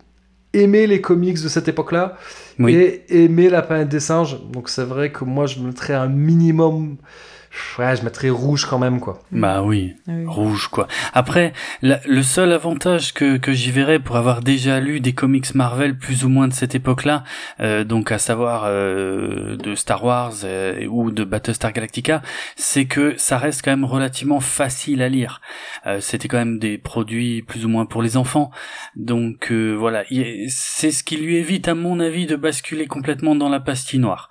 aimer 0.54 0.86
les 0.86 1.00
comics 1.02 1.42
de 1.42 1.48
cette 1.48 1.68
époque-là 1.68 2.16
Oui. 2.58 2.74
et 2.74 3.24
aimer 3.24 3.50
la 3.50 3.60
planète 3.62 3.88
des 3.90 4.00
singes. 4.00 4.38
Donc 4.50 4.70
c'est 4.70 4.84
vrai 4.84 5.12
que 5.12 5.24
moi, 5.24 5.44
je 5.46 5.60
mettrais 5.60 5.92
un 5.94 6.08
minimum. 6.08 6.96
Ouais, 7.78 7.96
je 7.96 8.02
mettrais 8.02 8.28
rouge 8.30 8.66
quand 8.66 8.78
même, 8.78 9.00
quoi. 9.00 9.22
Bah 9.32 9.62
oui. 9.62 9.94
Ah 10.06 10.12
oui. 10.14 10.24
rouge 10.26 10.68
quoi. 10.68 10.86
Après, 11.14 11.52
la- 11.82 12.00
le 12.06 12.22
seul 12.22 12.52
avantage 12.52 13.14
que, 13.14 13.36
que 13.36 13.52
j'y 13.52 13.70
verrais 13.70 13.98
pour 14.00 14.16
avoir 14.16 14.40
déjà 14.42 14.80
lu 14.80 15.00
des 15.00 15.12
comics 15.14 15.54
Marvel 15.54 15.96
plus 15.96 16.24
ou 16.24 16.28
moins 16.28 16.48
de 16.48 16.52
cette 16.52 16.74
époque-là, 16.74 17.24
euh, 17.60 17.84
donc 17.84 18.12
à 18.12 18.18
savoir 18.18 18.64
euh, 18.66 19.56
de 19.56 19.74
Star 19.74 20.04
Wars 20.04 20.32
euh, 20.44 20.86
ou 20.86 21.10
de 21.10 21.24
Battlestar 21.24 21.72
Galactica, 21.72 22.22
c'est 22.56 22.84
que 22.86 23.14
ça 23.16 23.38
reste 23.38 23.62
quand 23.64 23.70
même 23.70 23.84
relativement 23.84 24.40
facile 24.40 25.02
à 25.02 25.08
lire. 25.08 25.40
Euh, 25.86 26.00
C'était 26.00 26.28
quand 26.28 26.38
même 26.38 26.58
des 26.58 26.78
produits 26.78 27.42
plus 27.42 27.64
ou 27.64 27.68
moins 27.68 27.86
pour 27.86 28.02
les 28.02 28.16
enfants, 28.16 28.50
donc 28.96 29.50
euh, 29.52 29.72
voilà, 29.74 30.04
Il- 30.10 30.50
c'est 30.50 30.90
ce 30.90 31.02
qui 31.04 31.16
lui 31.16 31.36
évite 31.36 31.68
à 31.68 31.74
mon 31.74 32.00
avis 32.00 32.26
de 32.26 32.36
basculer 32.36 32.86
complètement 32.86 33.34
dans 33.34 33.48
la 33.48 33.60
pastille 33.60 34.00
noire. 34.00 34.28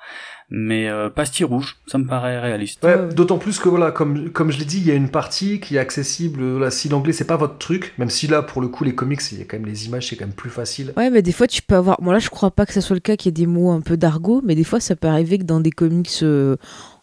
Mais 0.50 0.88
euh, 0.88 1.10
pastille 1.10 1.44
rouge, 1.46 1.76
ça 1.88 1.98
me 1.98 2.06
paraît 2.06 2.40
réaliste. 2.40 2.82
Ouais, 2.84 2.96
Ouais, 2.96 3.02
ouais. 3.08 3.14
D'autant 3.14 3.38
plus 3.38 3.60
que 3.60 3.68
voilà, 3.68 3.92
comme, 3.92 4.30
comme 4.30 4.50
je 4.50 4.58
l'ai 4.60 4.64
dit, 4.66 4.78
il 4.78 4.88
y 4.88 4.92
a 4.92 4.94
une 4.94 5.10
partie 5.10 5.60
qui 5.60 5.76
est 5.76 5.80
accessible. 5.80 6.42
Voilà, 6.42 6.72
si 6.72 6.88
l'anglais 6.88 7.12
c'est 7.12 7.26
pas 7.28 7.36
votre 7.36 7.58
truc, 7.58 7.94
même 7.98 8.10
si 8.10 8.28
là 8.28 8.42
pour 8.42 8.62
le 8.62 8.70
coup 8.70 8.86
les 8.86 8.96
comics, 8.96 9.20
il 9.34 9.40
y 9.40 9.42
a 9.42 9.46
quand 9.46 9.58
même 9.58 9.66
les 9.66 9.88
images, 9.88 10.08
c'est 10.08 10.16
quand 10.16 10.26
même 10.26 10.34
plus 10.34 10.50
facile. 10.50 10.94
Ouais, 10.96 11.10
mais 11.10 11.22
des 11.22 11.34
fois, 11.34 11.48
tu 11.48 11.62
peux 11.62 11.76
avoir. 11.76 12.00
Bon, 12.02 12.12
là, 12.12 12.20
je 12.20 12.30
crois 12.30 12.52
pas 12.52 12.66
que 12.66 12.72
ça 12.72 12.80
soit 12.80 12.96
le 12.96 13.02
cas 13.02 13.18
qu'il 13.18 13.28
y 13.28 13.30
ait 13.30 13.46
des 13.46 13.46
mots 13.46 13.72
un 13.72 13.82
peu 13.82 13.98
d'argot, 13.98 14.42
mais 14.46 14.56
des 14.56 14.64
fois, 14.64 14.80
ça 14.80 14.96
peut 14.96 15.10
arriver 15.10 15.38
que 15.38 15.44
dans 15.44 15.60
des 15.60 15.72
comics 15.72 16.10
euh, 16.24 16.56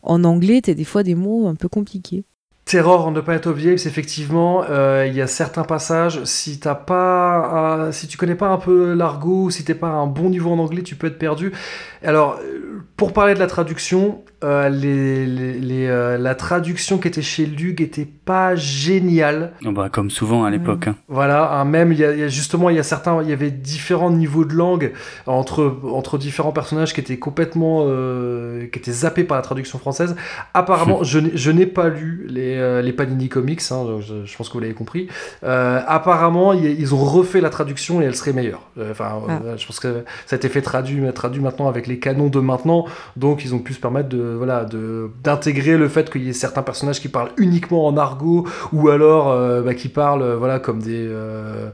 en 0.02 0.24
anglais, 0.24 0.62
t'as 0.62 0.72
des 0.74 0.84
fois 0.84 1.02
des 1.02 1.14
mots 1.14 1.46
un 1.46 1.54
peu 1.54 1.68
compliqués. 1.68 2.24
Terror 2.66 3.06
on 3.06 3.12
the 3.12 3.20
Planet 3.20 3.46
of 3.46 3.62
the 3.62 3.66
Apes, 3.66 3.84
effectivement, 3.84 4.64
euh, 4.70 5.04
il 5.06 5.14
y 5.14 5.20
a 5.20 5.26
certains 5.26 5.64
passages. 5.64 6.24
Si 6.24 6.58
t'as 6.60 6.74
pas, 6.74 7.36
un- 7.88 7.92
si 7.92 8.08
tu 8.08 8.16
connais 8.16 8.34
pas 8.36 8.48
un 8.48 8.56
peu 8.56 8.94
l'argot, 8.94 9.50
si 9.50 9.64
t'es 9.64 9.74
pas 9.74 9.88
à 9.88 9.92
un 9.92 10.06
bon 10.06 10.30
niveau 10.30 10.50
en 10.50 10.58
anglais, 10.58 10.80
tu 10.82 10.96
peux 10.96 11.08
être 11.08 11.18
perdu. 11.18 11.52
Alors, 12.04 12.38
euh, 12.42 12.60
pour 12.96 13.12
parler 13.12 13.34
de 13.34 13.38
la 13.40 13.46
traduction, 13.48 14.22
euh, 14.44 14.68
les, 14.68 15.26
les- 15.26 15.58
les, 15.58 15.86
euh, 15.86 16.16
la 16.18 16.34
traduction 16.34 16.98
qui 16.98 17.08
était 17.08 17.22
chez 17.22 17.44
Lug 17.46 17.80
était 17.80 18.04
pas 18.06 18.54
géniale. 18.54 19.52
Oh 19.66 19.72
bah, 19.72 19.88
comme 19.90 20.10
souvent 20.10 20.44
à 20.44 20.50
l'époque. 20.50 20.86
hein. 20.88 20.94
Voilà, 21.08 21.52
un 21.54 21.64
même, 21.64 21.92
il 21.92 21.98
y, 21.98 22.04
a, 22.04 22.12
il 22.12 22.20
y 22.20 22.22
a 22.22 22.28
justement, 22.28 22.70
il 22.70 22.76
y 22.76 22.78
a 22.78 22.82
certains, 22.84 23.20
il 23.22 23.28
y 23.28 23.32
avait 23.32 23.50
différents 23.50 24.10
niveaux 24.10 24.44
de 24.44 24.54
langue 24.54 24.92
entre, 25.26 25.76
entre 25.90 26.18
différents 26.18 26.52
personnages 26.52 26.92
qui 26.94 27.00
étaient 27.00 27.16
complètement, 27.18 27.84
euh, 27.88 28.66
qui 28.66 28.78
étaient 28.78 28.92
zappés 28.92 29.24
par 29.24 29.36
la 29.38 29.42
traduction 29.42 29.78
française. 29.78 30.14
Apparemment, 30.52 31.02
je 31.02 31.18
n'ai- 31.18 31.32
je 31.36 31.50
n'ai 31.50 31.66
pas 31.66 31.88
lu 31.88 32.26
les, 32.28 32.56
euh, 32.56 32.82
les 32.82 32.92
Panini 32.92 33.28
Comics, 33.28 33.62
hein, 33.70 33.86
je, 34.00 34.24
je 34.24 34.36
pense 34.36 34.48
que 34.48 34.52
vous 34.54 34.60
l'avez 34.60 34.74
compris. 34.74 35.08
Euh, 35.42 35.80
apparemment, 35.86 36.52
y 36.52 36.64
ils 36.78 36.94
ont 36.94 36.98
refait 37.04 37.40
la 37.40 37.50
traduction 37.50 38.02
et 38.02 38.04
elle 38.04 38.14
serait 38.14 38.32
meilleure. 38.32 38.68
Euh, 38.78 38.90
Enfin, 38.90 39.20
Ah. 39.28 39.40
euh, 39.44 39.56
je 39.56 39.66
pense 39.66 39.80
que 39.80 40.04
ça 40.26 40.34
a 40.34 40.36
été 40.36 40.48
fait 40.48 40.60
traduit, 40.62 41.00
traduit 41.14 41.40
maintenant 41.40 41.68
avec 41.68 41.86
les 41.86 41.93
canons 41.98 42.28
de 42.28 42.40
maintenant, 42.40 42.84
donc 43.16 43.44
ils 43.44 43.54
ont 43.54 43.58
pu 43.58 43.72
se 43.74 43.80
permettre 43.80 44.08
de, 44.08 44.34
voilà, 44.36 44.64
de, 44.64 45.10
d'intégrer 45.22 45.76
le 45.76 45.88
fait 45.88 46.10
qu'il 46.10 46.24
y 46.24 46.28
ait 46.30 46.32
certains 46.32 46.62
personnages 46.62 47.00
qui 47.00 47.08
parlent 47.08 47.30
uniquement 47.36 47.86
en 47.86 47.96
argot 47.96 48.46
ou 48.72 48.88
alors 48.88 49.30
euh, 49.30 49.62
bah, 49.62 49.74
qui 49.74 49.88
parlent 49.88 50.22
euh, 50.22 50.36
voilà 50.36 50.58
comme 50.58 50.80
des 50.80 51.06
euh, 51.06 51.68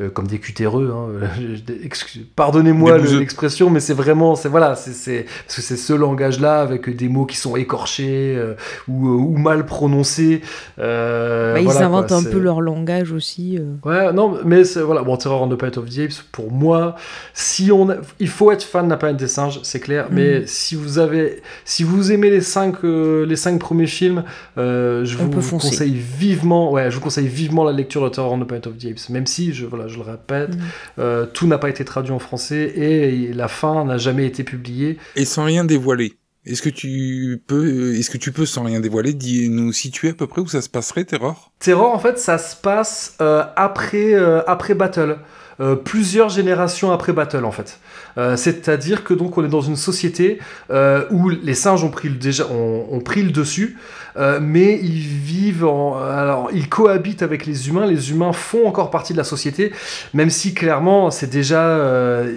euh, 0.00 0.08
comme 0.10 0.26
des 0.26 0.38
cutéreux 0.38 0.92
hein. 0.94 1.26
Pardonnez-moi 2.36 2.98
l'expression 2.98 3.70
mais 3.70 3.80
c'est 3.80 3.94
vraiment 3.94 4.34
c'est 4.34 4.48
voilà 4.48 4.74
c'est 4.74 4.92
c'est 4.92 5.26
parce 5.46 5.56
que 5.56 5.62
c'est 5.62 5.76
ce 5.76 5.92
langage 5.92 6.40
là 6.40 6.60
avec 6.60 6.94
des 6.94 7.08
mots 7.08 7.26
qui 7.26 7.36
sont 7.36 7.56
écorchés 7.56 8.34
euh, 8.36 8.54
ou, 8.88 9.08
ou 9.08 9.36
mal 9.38 9.64
prononcés 9.66 10.40
euh, 10.78 11.54
Bah, 11.54 11.60
ils 11.60 11.64
voilà, 11.64 11.86
inventent 11.86 12.08
quoi, 12.08 12.16
un 12.18 12.22
peu 12.24 12.38
leur 12.38 12.60
langage 12.60 13.12
aussi. 13.12 13.58
euh. 13.58 13.74
Ouais, 13.88 14.12
non, 14.12 14.38
mais 14.44 14.64
c'est 14.64 14.80
voilà, 14.80 15.02
bon, 15.02 15.16
Terror 15.16 15.42
on 15.42 15.48
the 15.48 15.54
Planet 15.56 15.78
of 15.78 15.88
the 15.88 15.98
Apes, 15.98 16.22
pour 16.32 16.50
moi, 16.52 16.94
si 17.34 17.70
on, 17.72 17.90
a- 17.90 17.96
il 18.18 18.28
faut 18.28 18.50
être 18.50 18.62
fan 18.62 18.86
de 18.86 18.90
la 18.90 18.96
planète 18.96 19.16
des 19.18 19.28
singes, 19.28 19.60
c'est 19.62 19.80
clair. 19.80 20.08
Mais 20.10 20.40
Mm. 20.40 20.46
si 20.46 20.74
vous 20.76 20.98
avez, 20.98 21.42
si 21.64 21.84
vous 21.84 22.12
aimez 22.12 22.30
les 22.30 22.40
cinq, 22.40 22.76
euh, 22.84 23.24
les 23.26 23.36
cinq 23.36 23.58
premiers 23.58 23.86
films, 23.86 24.24
euh, 24.58 25.04
je 25.04 25.18
On 25.18 25.26
vous 25.26 25.58
conseille 25.58 25.94
vivement, 25.94 26.70
ouais, 26.72 26.90
je 26.90 26.96
vous 26.96 27.02
conseille 27.02 27.28
vivement 27.28 27.64
la 27.64 27.72
lecture 27.72 28.02
de 28.04 28.08
Terror 28.08 28.32
on 28.32 28.40
the 28.40 28.46
Planet 28.46 28.66
of 28.66 28.78
the 28.78 28.84
Apes. 28.86 29.08
Même 29.10 29.26
si, 29.26 29.52
je, 29.52 29.66
voilà, 29.66 29.88
je 29.88 29.96
le 29.96 30.02
répète, 30.02 30.54
Mm. 30.54 30.60
euh, 30.98 31.26
tout 31.26 31.46
n'a 31.46 31.58
pas 31.58 31.68
été 31.68 31.84
traduit 31.84 32.12
en 32.12 32.18
français 32.18 32.72
et 32.76 33.32
la 33.32 33.48
fin 33.48 33.84
n'a 33.84 33.98
jamais 33.98 34.26
été 34.26 34.44
publiée. 34.44 34.98
Et 35.16 35.24
sans 35.24 35.44
rien 35.44 35.64
dévoiler. 35.64 36.14
Est-ce 36.44 36.60
que 36.62 36.70
tu 36.70 37.40
peux, 37.46 37.94
est-ce 37.94 38.10
que 38.10 38.18
tu 38.18 38.32
peux 38.32 38.46
sans 38.46 38.64
rien 38.64 38.80
dévoiler, 38.80 39.14
nous 39.48 39.72
situer 39.72 40.08
à 40.08 40.12
peu 40.14 40.26
près 40.26 40.40
où 40.40 40.48
ça 40.48 40.60
se 40.60 40.68
passerait, 40.68 41.04
Terror? 41.04 41.52
Terror, 41.60 41.94
en 41.94 42.00
fait, 42.00 42.18
ça 42.18 42.36
se 42.36 42.56
passe 42.56 43.14
euh, 43.20 43.44
après, 43.54 44.12
euh, 44.14 44.42
après 44.48 44.74
Battle. 44.74 45.18
Euh, 45.60 45.76
plusieurs 45.76 46.30
générations 46.30 46.90
après 46.90 47.12
Battle, 47.12 47.44
en 47.44 47.52
fait. 47.52 47.78
Euh, 48.18 48.36
C'est-à-dire 48.36 49.04
que 49.04 49.14
donc 49.14 49.38
on 49.38 49.44
est 49.44 49.48
dans 49.48 49.60
une 49.60 49.76
société 49.76 50.38
euh, 50.70 51.04
où 51.10 51.28
les 51.28 51.54
singes 51.54 51.84
ont 51.84 51.90
pris 51.90 52.08
le, 52.08 52.16
déjà, 52.16 52.46
ont, 52.46 53.00
pris 53.00 53.22
le 53.22 53.30
dessus, 53.30 53.78
euh, 54.16 54.38
mais 54.40 54.78
ils 54.82 55.00
vivent 55.00 55.64
en, 55.64 55.96
alors 55.98 56.50
ils 56.52 56.68
cohabitent 56.68 57.22
avec 57.22 57.46
les 57.46 57.68
humains. 57.68 57.86
Les 57.86 58.10
humains 58.10 58.32
font 58.32 58.66
encore 58.66 58.90
partie 58.90 59.12
de 59.12 59.18
la 59.18 59.24
société, 59.24 59.72
même 60.14 60.30
si 60.30 60.54
clairement 60.54 61.10
c'est 61.10 61.30
déjà, 61.30 61.80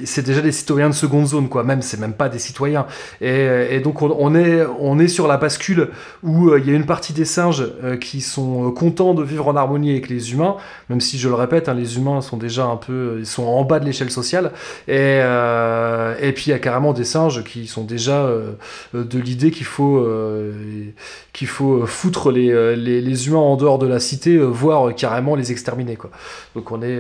c'est 0.06 0.26
déjà 0.26 0.41
des 0.41 0.52
citoyens 0.52 0.89
de 0.89 0.95
seconde 0.95 1.27
zone, 1.27 1.49
quoi. 1.49 1.64
Même 1.64 1.81
c'est 1.81 1.99
même 1.99 2.14
pas 2.14 2.30
des 2.30 2.39
citoyens. 2.39 2.85
Et, 3.22 3.80
donc 3.84 4.02
on, 4.02 4.35
est, 4.35 4.65
on 4.80 4.99
est 4.99 5.07
sur 5.07 5.27
la 5.27 5.38
bascule 5.38 5.89
où 6.23 6.56
il 6.56 6.65
y 6.65 6.72
a 6.72 6.73
une 6.73 6.85
partie 6.85 7.14
des 7.14 7.26
singes 7.26 7.65
qui 7.99 8.22
sont 8.22 8.72
contents 8.72 9.14
de 9.14 9.23
vivre 9.23 9.47
en 9.47 9.56
harmonie 9.56 9.91
avec 9.91 10.10
les 10.10 10.31
humains, 10.31 10.56
même 10.89 11.02
si 11.02 11.18
je 11.18 11.27
le 11.27 11.35
répète, 11.35 11.69
hein, 11.69 11.73
les 11.73 11.97
humains 11.97 12.22
sont 12.22 12.38
déjà 12.38 12.65
un 12.65 12.77
peu, 12.77 13.18
ils 13.19 13.26
sont 13.26 13.43
en 13.43 13.64
bas 13.64 13.80
de 13.80 13.85
l'échelle 13.85 14.11
sociale. 14.11 14.52
Et, 14.88 15.19
euh, 15.66 16.16
et 16.22 16.32
puis 16.32 16.46
il 16.48 16.50
y 16.52 16.54
a 16.54 16.60
carrément 16.60 16.94
des 16.94 17.04
singes 17.04 17.44
qui 17.44 17.68
sont 17.68 17.84
déjà 17.84 18.26
euh, 18.26 18.52
euh, 18.94 19.04
de 19.04 19.20
l'idée 19.20 19.52
qu'il 19.52 19.66
faut, 19.66 20.06
qu'il 21.34 21.48
faut 21.48 21.86
foutre 21.86 22.32
les, 22.32 22.76
les, 22.76 23.28
humains 23.28 23.38
en 23.38 23.56
dehors 23.56 23.80
de 23.80 23.88
la 23.88 24.00
cité, 24.00 24.38
voire 24.38 24.94
carrément 24.96 25.36
les 25.36 25.52
exterminer. 25.52 25.96
Quoi. 25.96 26.12
Donc 26.56 26.72
on 26.72 26.82
est, 26.82 27.00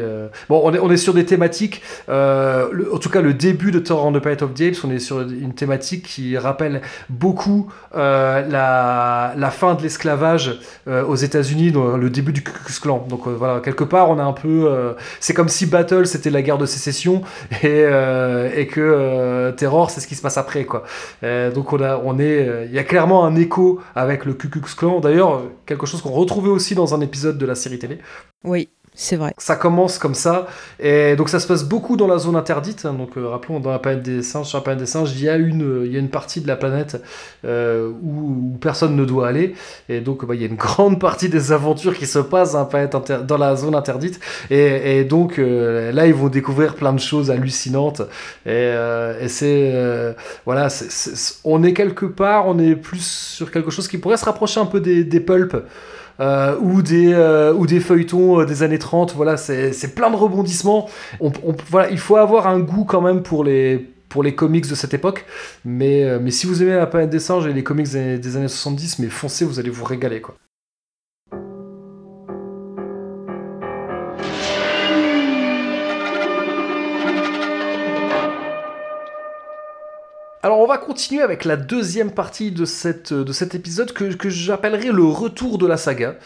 bon, 0.49 0.61
on 0.63 0.73
est, 0.73 0.79
on 0.79 0.91
est 0.91 0.97
sur 0.97 1.13
des 1.13 1.25
thématiques. 1.25 1.81
en 2.07 2.97
tout 2.99 3.09
cas, 3.09 3.21
le 3.21 3.33
début 3.33 3.71
de 3.71 3.79
Terror 3.79 4.05
on 4.05 4.13
the 4.13 4.19
Planet 4.19 4.41
of 4.41 4.53
the 4.53 4.61
Apes, 4.61 4.83
on 4.83 4.91
est 4.91 4.99
sur 4.99 5.21
une 5.21 5.53
thématique 5.53 6.03
qui 6.03 6.37
rappelle 6.37 6.81
beaucoup 7.09 7.71
la, 7.93 9.33
la 9.37 9.51
fin 9.51 9.75
de 9.75 9.81
l'esclavage 9.81 10.59
aux 10.87 11.15
États-Unis, 11.15 11.71
le 11.71 12.09
début 12.09 12.33
du 12.33 12.43
Ku 12.43 12.51
Klan. 12.81 13.05
Donc 13.09 13.27
voilà, 13.27 13.59
quelque 13.59 13.83
part, 13.83 14.09
on 14.09 14.19
a 14.19 14.23
un 14.23 14.33
peu. 14.33 14.95
c'est 15.19 15.33
comme 15.33 15.49
si 15.49 15.65
Battle 15.65 16.07
c'était 16.07 16.29
la 16.29 16.41
guerre 16.41 16.57
de 16.57 16.65
sécession 16.65 17.21
et, 17.63 18.54
et 18.55 18.67
que 18.67 18.81
euh, 18.81 19.51
Terror 19.51 19.91
c'est 19.91 19.99
ce 20.01 20.07
qui 20.07 20.15
se 20.15 20.21
passe 20.21 20.37
après 20.37 20.65
quoi. 20.65 20.83
Euh, 21.23 21.51
donc 21.51 21.73
on 21.73 21.81
a, 21.81 21.97
on 22.03 22.19
est, 22.19 22.65
il 22.67 22.73
y 22.73 22.79
a 22.79 22.83
clairement 22.83 23.25
un 23.25 23.35
écho 23.35 23.81
avec 23.95 24.25
le 24.25 24.33
Ku 24.33 24.49
Klux. 24.49 24.61
D'ailleurs 25.01 25.43
quelque 25.65 25.85
chose 25.85 26.01
qu'on 26.01 26.11
retrouvait 26.11 26.49
aussi 26.49 26.75
dans 26.75 26.93
un 26.95 27.01
épisode 27.01 27.37
de 27.37 27.45
la 27.45 27.55
série 27.55 27.79
télé. 27.79 27.99
Oui. 28.43 28.69
C'est 28.97 29.17
vrai. 29.17 29.33
Ça 29.37 29.57
commence 29.57 29.97
comme 29.97 30.15
ça, 30.15 30.47
et 30.79 31.17
donc 31.17 31.27
ça 31.27 31.41
se 31.41 31.47
passe 31.47 31.65
beaucoup 31.65 31.97
dans 31.97 32.07
la 32.07 32.17
zone 32.17 32.37
interdite. 32.37 32.85
hein. 32.85 32.93
donc 32.93 33.17
euh, 33.17 33.27
rappelons, 33.27 33.59
dans 33.59 33.71
la 33.71 33.79
planète 33.79 34.03
des 34.03 34.23
singes, 34.23 34.47
sur 34.47 34.57
la 34.57 34.63
planète 34.63 34.79
des 34.79 34.85
singes, 34.85 35.11
il 35.11 35.21
y 35.21 35.27
a 35.27 35.35
une, 35.35 35.83
il 35.85 35.91
y 35.91 35.97
a 35.97 35.99
une 35.99 36.09
partie 36.09 36.39
de 36.39 36.47
la 36.47 36.55
planète 36.55 37.01
euh, 37.43 37.91
où, 38.01 38.57
personne 38.61 38.95
ne 38.95 39.03
doit 39.03 39.27
aller, 39.27 39.53
et 39.89 39.99
donc 39.99 40.25
bah, 40.25 40.33
il 40.33 40.41
y 40.41 40.45
a 40.45 40.47
une 40.47 40.55
grande 40.55 40.99
partie 41.01 41.27
des 41.27 41.51
aventures 41.51 41.93
qui 41.93 42.07
se 42.07 42.19
passent 42.19 42.53
dans 42.53 43.37
la, 43.37 43.55
zone 43.57 43.75
interdite, 43.75 44.19
et, 44.49 45.03
donc 45.03 45.39
euh, 45.39 45.91
là 45.91 46.07
ils 46.07 46.13
vont 46.13 46.29
découvrir 46.29 46.75
plein 46.75 46.93
de 46.93 46.99
choses 46.99 47.29
hallucinantes, 47.29 47.99
et, 48.45 48.51
euh, 48.51 49.27
c'est 49.27 49.71
euh, 49.73 50.13
voilà, 50.45 50.69
on 51.43 51.63
est 51.63 51.73
quelque 51.73 52.05
part, 52.05 52.47
on 52.47 52.59
est 52.59 52.75
plus 52.75 53.05
sur 53.05 53.51
quelque 53.51 53.71
chose 53.71 53.89
qui 53.89 53.97
pourrait 53.97 54.17
se 54.17 54.25
rapprocher 54.25 54.61
un 54.61 54.65
peu 54.65 54.79
des, 54.79 55.03
des 55.03 55.19
euh, 56.19 56.55
ou, 56.61 56.81
des, 56.81 57.13
euh, 57.13 57.53
ou 57.53 57.67
des 57.67 57.79
feuilletons 57.79 58.41
euh, 58.41 58.45
des 58.45 58.63
années 58.63 58.79
30. 58.79 59.13
Voilà, 59.15 59.37
c'est 59.37 59.95
plein 59.95 60.09
de 60.09 60.15
rebondissements. 60.15 60.89
On, 61.19 61.31
on- 61.43 61.55
voilà, 61.69 61.89
il 61.89 61.99
faut 61.99 62.15
avoir 62.17 62.47
un 62.47 62.59
goût 62.59 62.85
quand 62.85 63.01
même 63.01 63.21
pour 63.23 63.43
les, 63.43 63.77
pour 64.09 64.23
les 64.23 64.35
comics 64.35 64.67
de 64.67 64.75
cette 64.75 64.93
époque. 64.93 65.25
Mais, 65.65 66.03
euh, 66.03 66.19
mais 66.21 66.31
si 66.31 66.47
vous 66.47 66.61
aimez 66.63 66.75
la 66.75 66.87
planète 66.87 67.09
des 67.09 67.19
singes 67.19 67.47
et 67.47 67.53
les 67.53 67.63
comics 67.63 67.89
des, 67.91 68.17
des 68.19 68.37
années 68.37 68.47
70, 68.47 68.99
mais 68.99 69.07
foncez, 69.09 69.45
vous 69.45 69.59
allez 69.59 69.69
vous 69.69 69.83
régaler. 69.85 70.21
Quoi. 70.21 70.35
Alors 80.45 80.59
on 80.59 80.67
va 80.67 80.77
continuer 80.77 81.23
avec 81.23 81.43
la 81.43 81.57
deuxième 81.57 82.11
partie 82.11 82.51
de, 82.51 82.65
cet 82.65 83.11
épisode 83.55 83.93
que, 83.93 84.29
j'appellerai 84.29 84.91
le 84.91 85.03
retour 85.03 85.57
de 85.57 85.65
la 85.65 85.75
saga. 85.75 86.17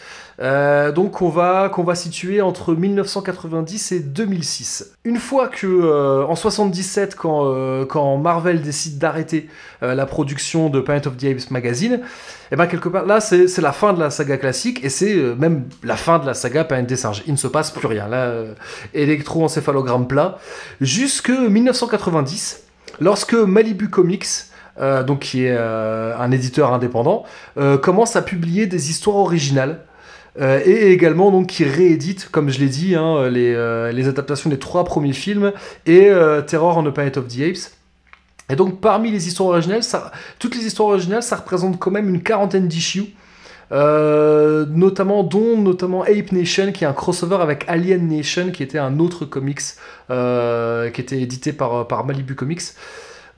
Euh, 0.42 0.92
donc 0.92 1.22
on 1.22 1.30
va, 1.30 1.70
qu'on 1.70 1.84
va 1.84 1.94
situer 1.94 2.42
entre 2.42 2.74
1990 2.74 3.92
et 3.92 4.00
2006. 4.00 4.92
Une 5.04 5.16
fois 5.16 5.48
que 5.48 5.66
euh, 5.66 6.26
en 6.26 6.36
77 6.36 7.16
quand, 7.16 7.46
euh, 7.46 7.86
quand 7.86 8.18
Marvel 8.18 8.60
décide 8.60 8.98
d'arrêter 8.98 9.48
euh, 9.82 9.94
la 9.94 10.04
production 10.04 10.68
de 10.68 10.80
Planet 10.80 11.06
of 11.06 11.16
the 11.16 11.24
Apes 11.24 11.50
magazine, 11.50 12.00
et 12.52 12.56
ben 12.56 12.66
quelque 12.66 12.90
part 12.90 13.06
là 13.06 13.20
c'est 13.20 13.56
la 13.56 13.72
fin 13.72 13.94
de 13.94 14.00
la 14.00 14.10
saga 14.10 14.36
classique 14.36 14.84
et 14.84 14.90
c'est 14.90 15.14
même 15.38 15.64
la 15.82 15.96
fin 15.96 16.18
de 16.18 16.26
la 16.26 16.34
saga 16.34 16.64
Planète 16.64 16.88
des 16.88 16.96
singes. 16.96 17.22
Il 17.26 17.32
ne 17.32 17.38
se 17.38 17.46
passe 17.46 17.70
plus 17.70 17.86
rien. 17.86 18.06
Là, 18.06 18.34
électroencéphalogramme 18.92 20.06
plat. 20.06 20.36
Jusque 20.82 21.30
1990 21.30 22.64
lorsque 23.00 23.34
Malibu 23.34 23.88
Comics, 23.88 24.26
euh, 24.78 25.02
donc 25.02 25.20
qui 25.20 25.44
est 25.44 25.56
euh, 25.56 26.16
un 26.16 26.30
éditeur 26.30 26.72
indépendant, 26.72 27.24
euh, 27.58 27.76
commence 27.76 28.16
à 28.16 28.22
publier 28.22 28.66
des 28.66 28.90
histoires 28.90 29.16
originales. 29.16 29.80
et 30.38 30.92
également 30.92 31.32
donc 31.32 31.48
qui 31.48 31.64
réédite, 31.64 32.28
comme 32.30 32.50
je 32.50 32.60
l'ai 32.60 32.68
dit, 32.68 32.94
hein, 32.94 33.28
les, 33.28 34.08
adaptations 34.08 34.48
des 34.48 34.58
trois 34.58 34.84
premiers 34.84 35.12
films 35.12 35.52
et 35.86 36.08
Terror 36.46 36.78
on 36.78 36.84
the 36.84 36.94
Planet 36.94 37.16
of 37.16 37.26
the 37.26 37.40
Apes. 37.40 37.72
Et 38.48 38.56
donc 38.56 38.80
parmi 38.80 39.10
les 39.10 39.26
histoires 39.26 39.50
originales, 39.50 39.82
toutes 40.38 40.56
les 40.56 40.64
histoires 40.64 40.90
originales, 40.90 41.24
ça 41.24 41.36
représente 41.36 41.78
quand 41.78 41.90
même 41.90 42.08
une 42.08 42.22
quarantaine 42.22 42.68
d'issues. 42.68 43.12
Euh, 43.72 44.66
notamment 44.68 45.22
dont 45.22 45.56
notamment 45.56 46.02
Ape 46.02 46.32
Nation 46.32 46.72
qui 46.72 46.82
est 46.82 46.88
un 46.88 46.92
crossover 46.92 47.36
avec 47.40 47.64
Alien 47.68 48.08
Nation 48.08 48.50
qui 48.50 48.64
était 48.64 48.78
un 48.80 48.98
autre 48.98 49.24
comics 49.24 49.60
euh, 50.10 50.90
qui 50.90 51.00
était 51.00 51.20
édité 51.20 51.52
par, 51.52 51.86
par 51.86 52.04
Malibu 52.04 52.34
Comics 52.34 52.62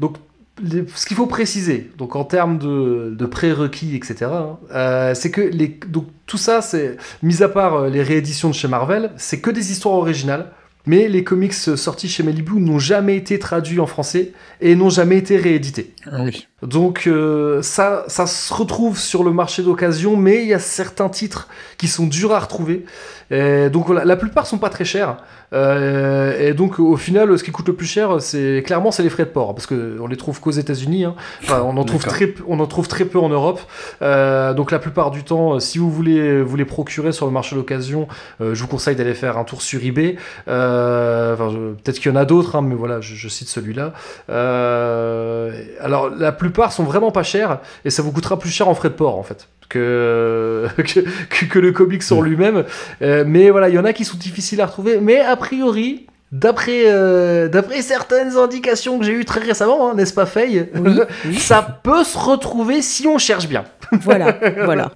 donc 0.01 0.17
les- 0.63 0.85
ce 0.95 1.05
qu'il 1.05 1.19
faut 1.19 1.27
préciser 1.27 1.91
donc 1.99 2.17
en 2.17 2.25
termes 2.25 2.57
de, 2.59 3.15
de 3.15 3.27
prérequis 3.27 3.95
etc 3.95 4.25
hein, 4.33 4.59
euh, 4.75 5.15
c'est 5.15 5.31
que 5.31 5.43
les, 5.43 5.79
donc, 5.89 6.07
tout 6.27 6.39
ça 6.39 6.63
c'est 6.63 6.97
mis 7.23 7.43
à 7.43 7.49
part 7.51 7.75
euh, 7.75 7.91
les 7.91 8.03
rééditions 8.03 8.49
de 8.49 8.55
chez 8.55 8.69
Marvel 8.69 9.11
c'est 9.19 9.41
que 9.41 9.51
des 9.51 9.71
histoires 9.71 9.97
originales 9.97 10.47
mais 10.87 11.09
les 11.09 11.25
comics 11.25 11.53
sortis 11.53 12.09
chez 12.09 12.23
Malibu 12.23 12.59
n'ont 12.59 12.79
jamais 12.79 13.17
été 13.17 13.39
traduits 13.39 13.81
en 13.81 13.87
français 13.87 14.33
et 14.63 14.75
n'ont 14.77 14.91
jamais 14.91 15.19
été 15.19 15.37
réédités 15.37 15.93
Ah 16.11 16.23
oui. 16.25 16.49
Donc 16.63 17.07
euh, 17.07 17.61
ça, 17.63 18.05
ça 18.07 18.27
se 18.27 18.55
retrouve 18.55 18.99
sur 18.99 19.25
le 19.25 19.33
marché 19.33 19.63
d'occasion, 19.63 20.17
mais 20.17 20.43
il 20.43 20.49
y 20.49 20.55
a 20.55 20.59
certains 20.59 21.09
titres 21.09 21.49
qui 21.77 21.89
sont 21.89 22.07
durs 22.07 22.33
à 22.33 22.39
retrouver. 22.39 22.85
Et 23.31 23.71
donc 23.71 23.87
voilà, 23.87 24.05
la 24.05 24.17
plupart 24.17 24.47
sont 24.47 24.59
pas 24.59 24.69
très 24.69 24.85
chers. 24.85 25.17
Euh, 25.55 26.39
et 26.39 26.55
donc 26.55 26.79
au 26.79 26.97
final, 26.97 27.39
ce 27.39 27.45
qui 27.45 27.51
coûte 27.51 27.69
le 27.69 27.75
plus 27.75 27.87
cher, 27.87 28.21
c'est 28.21 28.63
clairement 28.65 28.91
c'est 28.91 29.03
les 29.03 29.11
frais 29.11 29.25
de 29.25 29.31
port, 29.31 29.55
parce 29.55 29.67
que 29.67 29.99
on 30.01 30.07
les 30.07 30.17
trouve 30.17 30.41
qu'aux 30.41 30.51
États-Unis. 30.51 31.05
hein. 31.05 31.15
Enfin, 31.43 31.63
on 31.65 31.77
en 31.77 31.85
trouve 31.85 32.05
très, 32.05 32.27
peu- 32.29 32.45
on 32.47 32.61
en 32.61 32.67
trouve 32.67 32.89
très 32.89 33.05
peu 33.07 33.19
en 33.19 33.29
Europe. 33.29 33.61
Euh, 34.03 34.55
donc 34.55 34.71
la 34.71 34.79
plupart 34.79 35.11
du 35.11 35.25
temps, 35.25 35.59
si 35.61 35.79
vous 35.79 35.91
voulez 35.91 36.43
vous 36.43 36.57
les 36.57 36.65
procurer 36.65 37.13
sur 37.13 37.27
le 37.27 37.33
marché 37.33 37.57
d'occasion, 37.57 38.07
je 38.41 38.61
vous 38.61 38.67
conseille 38.69 38.97
d'aller 38.97 39.15
faire 39.15 39.37
un 39.37 39.45
tour 39.45 39.63
sur 39.63 39.83
eBay. 39.83 40.17
Enfin, 40.47 41.51
peut-être 41.83 41.99
qu'il 42.01 42.13
y 42.13 42.15
en 42.15 42.17
a 42.19 42.25
d'autres, 42.25 42.57
hein, 42.57 42.63
mais 42.63 42.75
voilà, 42.75 43.01
je, 43.01 43.15
je 43.15 43.29
cite 43.29 43.49
celui-là. 43.49 43.93
Alors 44.29 46.11
la 46.11 46.33
plupart 46.33 46.52
sont 46.71 46.85
vraiment 46.85 47.11
pas 47.11 47.23
chers 47.23 47.61
et 47.85 47.91
ça 47.91 48.03
vous 48.03 48.13
coûtera 48.13 48.39
plus 48.39 48.51
cher 48.51 48.69
en 48.69 48.75
frais 48.75 48.89
de 48.89 48.95
port 48.95 49.19
en 49.19 49.23
fait 49.23 49.49
que, 49.73 50.69
que, 51.49 51.59
le 51.59 51.73
comics 51.73 52.03
sur 52.03 52.23
lui-même. 52.23 52.65
Euh, 53.01 53.25
mais 53.27 53.51
voilà, 53.51 53.69
il 53.69 53.75
y 53.75 53.79
en 53.79 53.85
a 53.85 53.93
qui 53.93 54.05
sont 54.05 54.19
difficiles 54.19 54.61
à 54.61 54.67
retrouver. 54.67 55.01
Mais 55.01 55.21
a 55.21 55.37
priori, 55.37 56.07
d'après 56.31 56.85
euh, 56.87 57.49
d'après 57.49 57.83
certaines 57.83 58.37
indications 58.37 58.99
que 58.99 59.05
j'ai 59.05 59.13
eues 59.13 59.25
très 59.25 59.41
récemment, 59.41 59.91
hein, 59.91 59.95
n'est-ce 59.95 60.15
pas 60.15 60.27
Faye 60.27 60.69
Oui, 60.75 60.99
oui. 61.25 61.39
Ça 61.39 61.63
peut 61.83 62.05
se 62.05 62.19
retrouver 62.19 62.83
si 62.83 63.07
on 63.07 63.19
cherche 63.19 63.49
bien. 63.49 63.65
voilà, 63.93 64.39
voilà. 64.65 64.93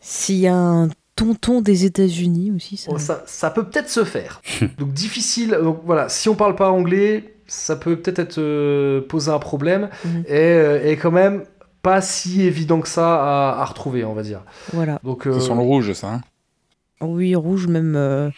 S'il 0.00 0.36
y 0.36 0.46
a 0.46 0.54
un 0.54 0.88
tonton 1.16 1.60
des 1.60 1.84
États-Unis 1.84 2.52
aussi, 2.54 2.76
ça. 2.76 2.90
Bon, 2.90 2.98
ça, 2.98 3.22
ça 3.26 3.50
peut 3.50 3.64
peut-être 3.64 3.90
se 3.90 4.04
faire. 4.04 4.40
Donc 4.78 4.92
difficile. 4.92 5.58
Donc 5.62 5.82
voilà, 5.84 6.08
si 6.08 6.28
on 6.28 6.34
parle 6.34 6.54
pas 6.54 6.70
anglais, 6.70 7.33
ça 7.46 7.76
peut 7.76 7.96
peut-être 7.96 8.18
être, 8.18 8.38
euh, 8.38 9.00
poser 9.00 9.30
un 9.30 9.38
problème 9.38 9.88
Mhm. 10.04 10.24
et, 10.28 10.32
euh, 10.36 10.84
et 10.84 10.96
quand 10.96 11.10
même 11.12 11.44
pas 11.82 12.00
si 12.00 12.42
évident 12.42 12.80
que 12.80 12.88
ça 12.88 13.14
à, 13.14 13.60
à 13.60 13.64
retrouver, 13.64 14.04
on 14.04 14.14
va 14.14 14.22
dire. 14.22 14.40
Voilà. 14.72 14.98
Donc 15.04 15.22
C'est 15.24 15.28
euh, 15.30 15.40
sur 15.40 15.54
le 15.54 15.60
rouge, 15.60 15.92
ça. 15.92 16.08
hein. 16.14 16.20
Oui, 17.00 17.34
rouge 17.34 17.66
même. 17.66 17.94
euh, 17.96 18.30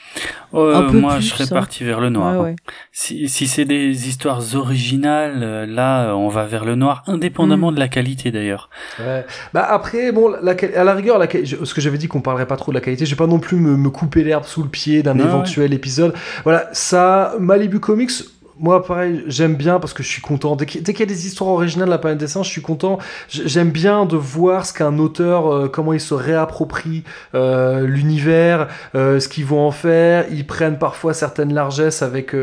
Euh, 0.54 0.74
Un 0.74 0.90
peu 0.90 0.98
moi, 0.98 1.14
plus, 1.16 1.22
je 1.24 1.28
serais 1.30 1.44
ça. 1.46 1.54
parti 1.54 1.84
vers 1.84 2.00
le 2.00 2.08
noir. 2.08 2.32
ouais, 2.32 2.38
hein. 2.38 2.42
ouais. 2.44 2.56
Si, 2.90 3.28
si 3.28 3.46
c'est 3.46 3.64
des 3.66 4.08
histoires 4.08 4.42
originales, 4.54 5.42
euh, 5.42 5.66
là, 5.66 6.06
euh, 6.08 6.12
on 6.12 6.28
va 6.28 6.44
vers 6.46 6.64
le 6.64 6.74
noir, 6.74 7.02
indépendamment 7.06 7.70
de 7.70 7.78
la 7.78 7.88
qualité 7.88 8.30
d'ailleurs. 8.32 8.70
Ouais. 8.98 9.24
Bah 9.52 9.64
après, 9.68 10.10
bon, 10.12 10.30
la, 10.42 10.54
à 10.76 10.84
la 10.84 10.94
rigueur, 10.94 11.18
la, 11.18 11.26
quali- 11.26 11.44
je- 11.46 11.64
ce 11.64 11.74
que 11.74 11.80
j'avais 11.80 11.98
dit 11.98 12.08
qu'on 12.08 12.22
parlerait 12.22 12.46
pas 12.46 12.56
trop 12.56 12.72
de 12.72 12.76
la 12.76 12.80
qualité, 12.80 13.04
je 13.06 13.10
vais 13.10 13.16
pas 13.16 13.26
non 13.26 13.38
plus 13.40 13.56
me, 13.58 13.76
me 13.76 13.90
couper 13.90 14.24
l'herbe 14.24 14.44
sous 14.44 14.62
le 14.62 14.68
pied 14.68 15.02
d'un 15.02 15.18
éventuel 15.18 15.74
épisode. 15.74 16.14
Voilà, 16.44 16.68
ça, 16.72 17.34
Malibu 17.38 17.78
Comics, 17.80 18.12
moi 18.58 18.82
pareil, 18.84 19.22
j'aime 19.26 19.54
bien 19.54 19.78
parce 19.80 19.92
que 19.92 20.02
je 20.02 20.08
suis 20.08 20.22
content. 20.22 20.56
Dès 20.56 20.64
qu'il 20.66 20.98
y 20.98 21.02
a 21.02 21.06
des 21.06 21.26
histoires 21.26 21.50
originales 21.50 21.88
de 21.88 21.92
la 21.92 21.98
planète 21.98 22.18
des 22.18 22.26
singes, 22.26 22.46
je 22.46 22.50
suis 22.52 22.62
content. 22.62 22.98
J'aime 23.28 23.70
bien 23.70 24.06
de 24.06 24.16
voir 24.16 24.64
ce 24.66 24.72
qu'un 24.72 24.98
auteur, 24.98 25.52
euh, 25.52 25.68
comment 25.68 25.92
il 25.92 26.00
se 26.00 26.14
réapproprie 26.14 27.04
euh, 27.34 27.86
l'univers, 27.86 28.68
euh, 28.94 29.20
ce 29.20 29.28
qu'ils 29.28 29.44
vont 29.44 29.60
en 29.66 29.70
faire. 29.72 30.24
Ils 30.30 30.46
prennent 30.46 30.78
parfois 30.78 31.12
certaines 31.14 31.52
largesses 31.52 32.02
avec, 32.02 32.34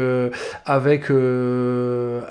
avec, 0.66 1.10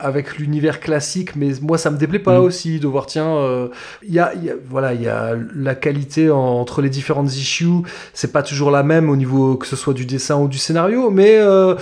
avec 0.01 0.39
l'univers 0.39 0.81
classique, 0.81 1.37
mais 1.37 1.51
moi 1.61 1.79
ça 1.79 1.91
me 1.91 1.97
déplaît 1.99 2.19
pas 2.19 2.39
Mm. 2.41 2.45
aussi 2.45 2.81
de 2.81 2.87
voir, 2.87 3.07
tiens, 3.07 3.69
il 4.07 4.13
y 4.15 4.19
a, 4.19 4.35
y 4.35 4.51
a- 4.51 4.55
voilà, 4.69 4.95
y 4.95 5.09
a 5.09 5.35
la 5.55 5.75
qualité 5.75 6.31
en- 6.31 6.39
entre 6.39 6.83
les 6.83 6.91
différentes 6.91 7.33
issues, 7.35 7.83
c'est 8.15 8.33
pas 8.33 8.43
toujours 8.43 8.71
la 8.71 8.83
même 8.83 9.11
au 9.11 9.17
niveau 9.17 9.57
que 9.57 9.67
ce 9.67 9.77
soit 9.77 9.95
du 9.95 10.07
dessin 10.07 10.37
ou 10.37 10.49
du 10.49 10.59
scénario, 10.59 11.11
mais 11.11 11.37
je 11.39 11.77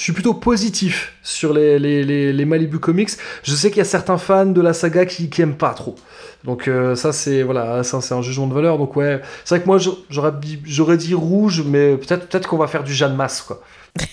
suis 0.00 0.12
plutôt 0.12 0.34
positif 0.34 1.13
sur 1.24 1.52
les, 1.52 1.80
les, 1.80 2.04
les, 2.04 2.32
les 2.32 2.44
Malibu 2.44 2.78
Comics. 2.78 3.10
Je 3.42 3.54
sais 3.56 3.70
qu'il 3.70 3.78
y 3.78 3.80
a 3.80 3.84
certains 3.84 4.18
fans 4.18 4.46
de 4.46 4.60
la 4.60 4.72
saga 4.74 5.04
qui, 5.06 5.28
qui 5.30 5.42
aiment 5.42 5.56
pas 5.56 5.74
trop. 5.74 5.96
Donc 6.44 6.68
euh, 6.68 6.94
ça 6.94 7.12
c'est 7.12 7.42
voilà, 7.42 7.82
ça 7.82 8.00
c'est 8.02 8.14
un 8.14 8.22
jugement 8.22 8.46
de 8.46 8.54
valeur. 8.54 8.78
Donc 8.78 8.94
ouais, 8.94 9.20
c'est 9.44 9.56
vrai 9.56 9.62
que 9.62 9.66
moi 9.66 9.78
j'aurais 10.10 10.32
dit, 10.40 10.60
j'aurais 10.64 10.98
dit 10.98 11.14
rouge, 11.14 11.62
mais 11.66 11.96
peut-être 11.96 12.28
peut-être 12.28 12.46
qu'on 12.48 12.58
va 12.58 12.66
faire 12.68 12.84
du 12.84 12.92
Jeanne 12.94 13.16
Masse 13.16 13.40
quoi. 13.42 13.62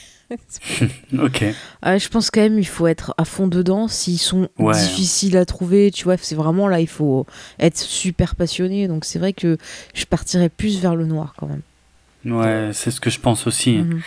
Ok. 1.21 1.43
Ah, 1.81 1.97
je 1.97 2.07
pense 2.07 2.31
quand 2.31 2.39
même 2.39 2.57
il 2.57 2.65
faut 2.67 2.88
être 2.88 3.13
à 3.17 3.25
fond 3.25 3.47
dedans. 3.47 3.89
S'ils 3.89 4.17
sont 4.17 4.47
Ouais. 4.57 4.71
difficiles 4.73 5.35
à 5.35 5.45
trouver, 5.45 5.91
tu 5.91 6.05
vois, 6.05 6.15
c'est 6.15 6.35
vraiment 6.35 6.69
là, 6.69 6.79
il 6.79 6.88
faut 6.88 7.25
être 7.59 7.77
super 7.77 8.35
passionné. 8.35 8.88
Donc 8.88 9.03
c'est 9.03 9.19
vrai 9.19 9.33
que 9.33 9.57
je 9.93 10.05
partirais 10.05 10.47
plus 10.47 10.79
vers 10.79 10.95
le 10.95 11.05
noir 11.05 11.33
quand 11.38 11.47
même. 11.47 11.61
Ouais, 12.23 12.69
c'est 12.71 12.91
ce 12.91 13.01
que 13.01 13.09
je 13.09 13.19
pense 13.19 13.45
aussi. 13.45 13.79
Mhm. 13.79 14.01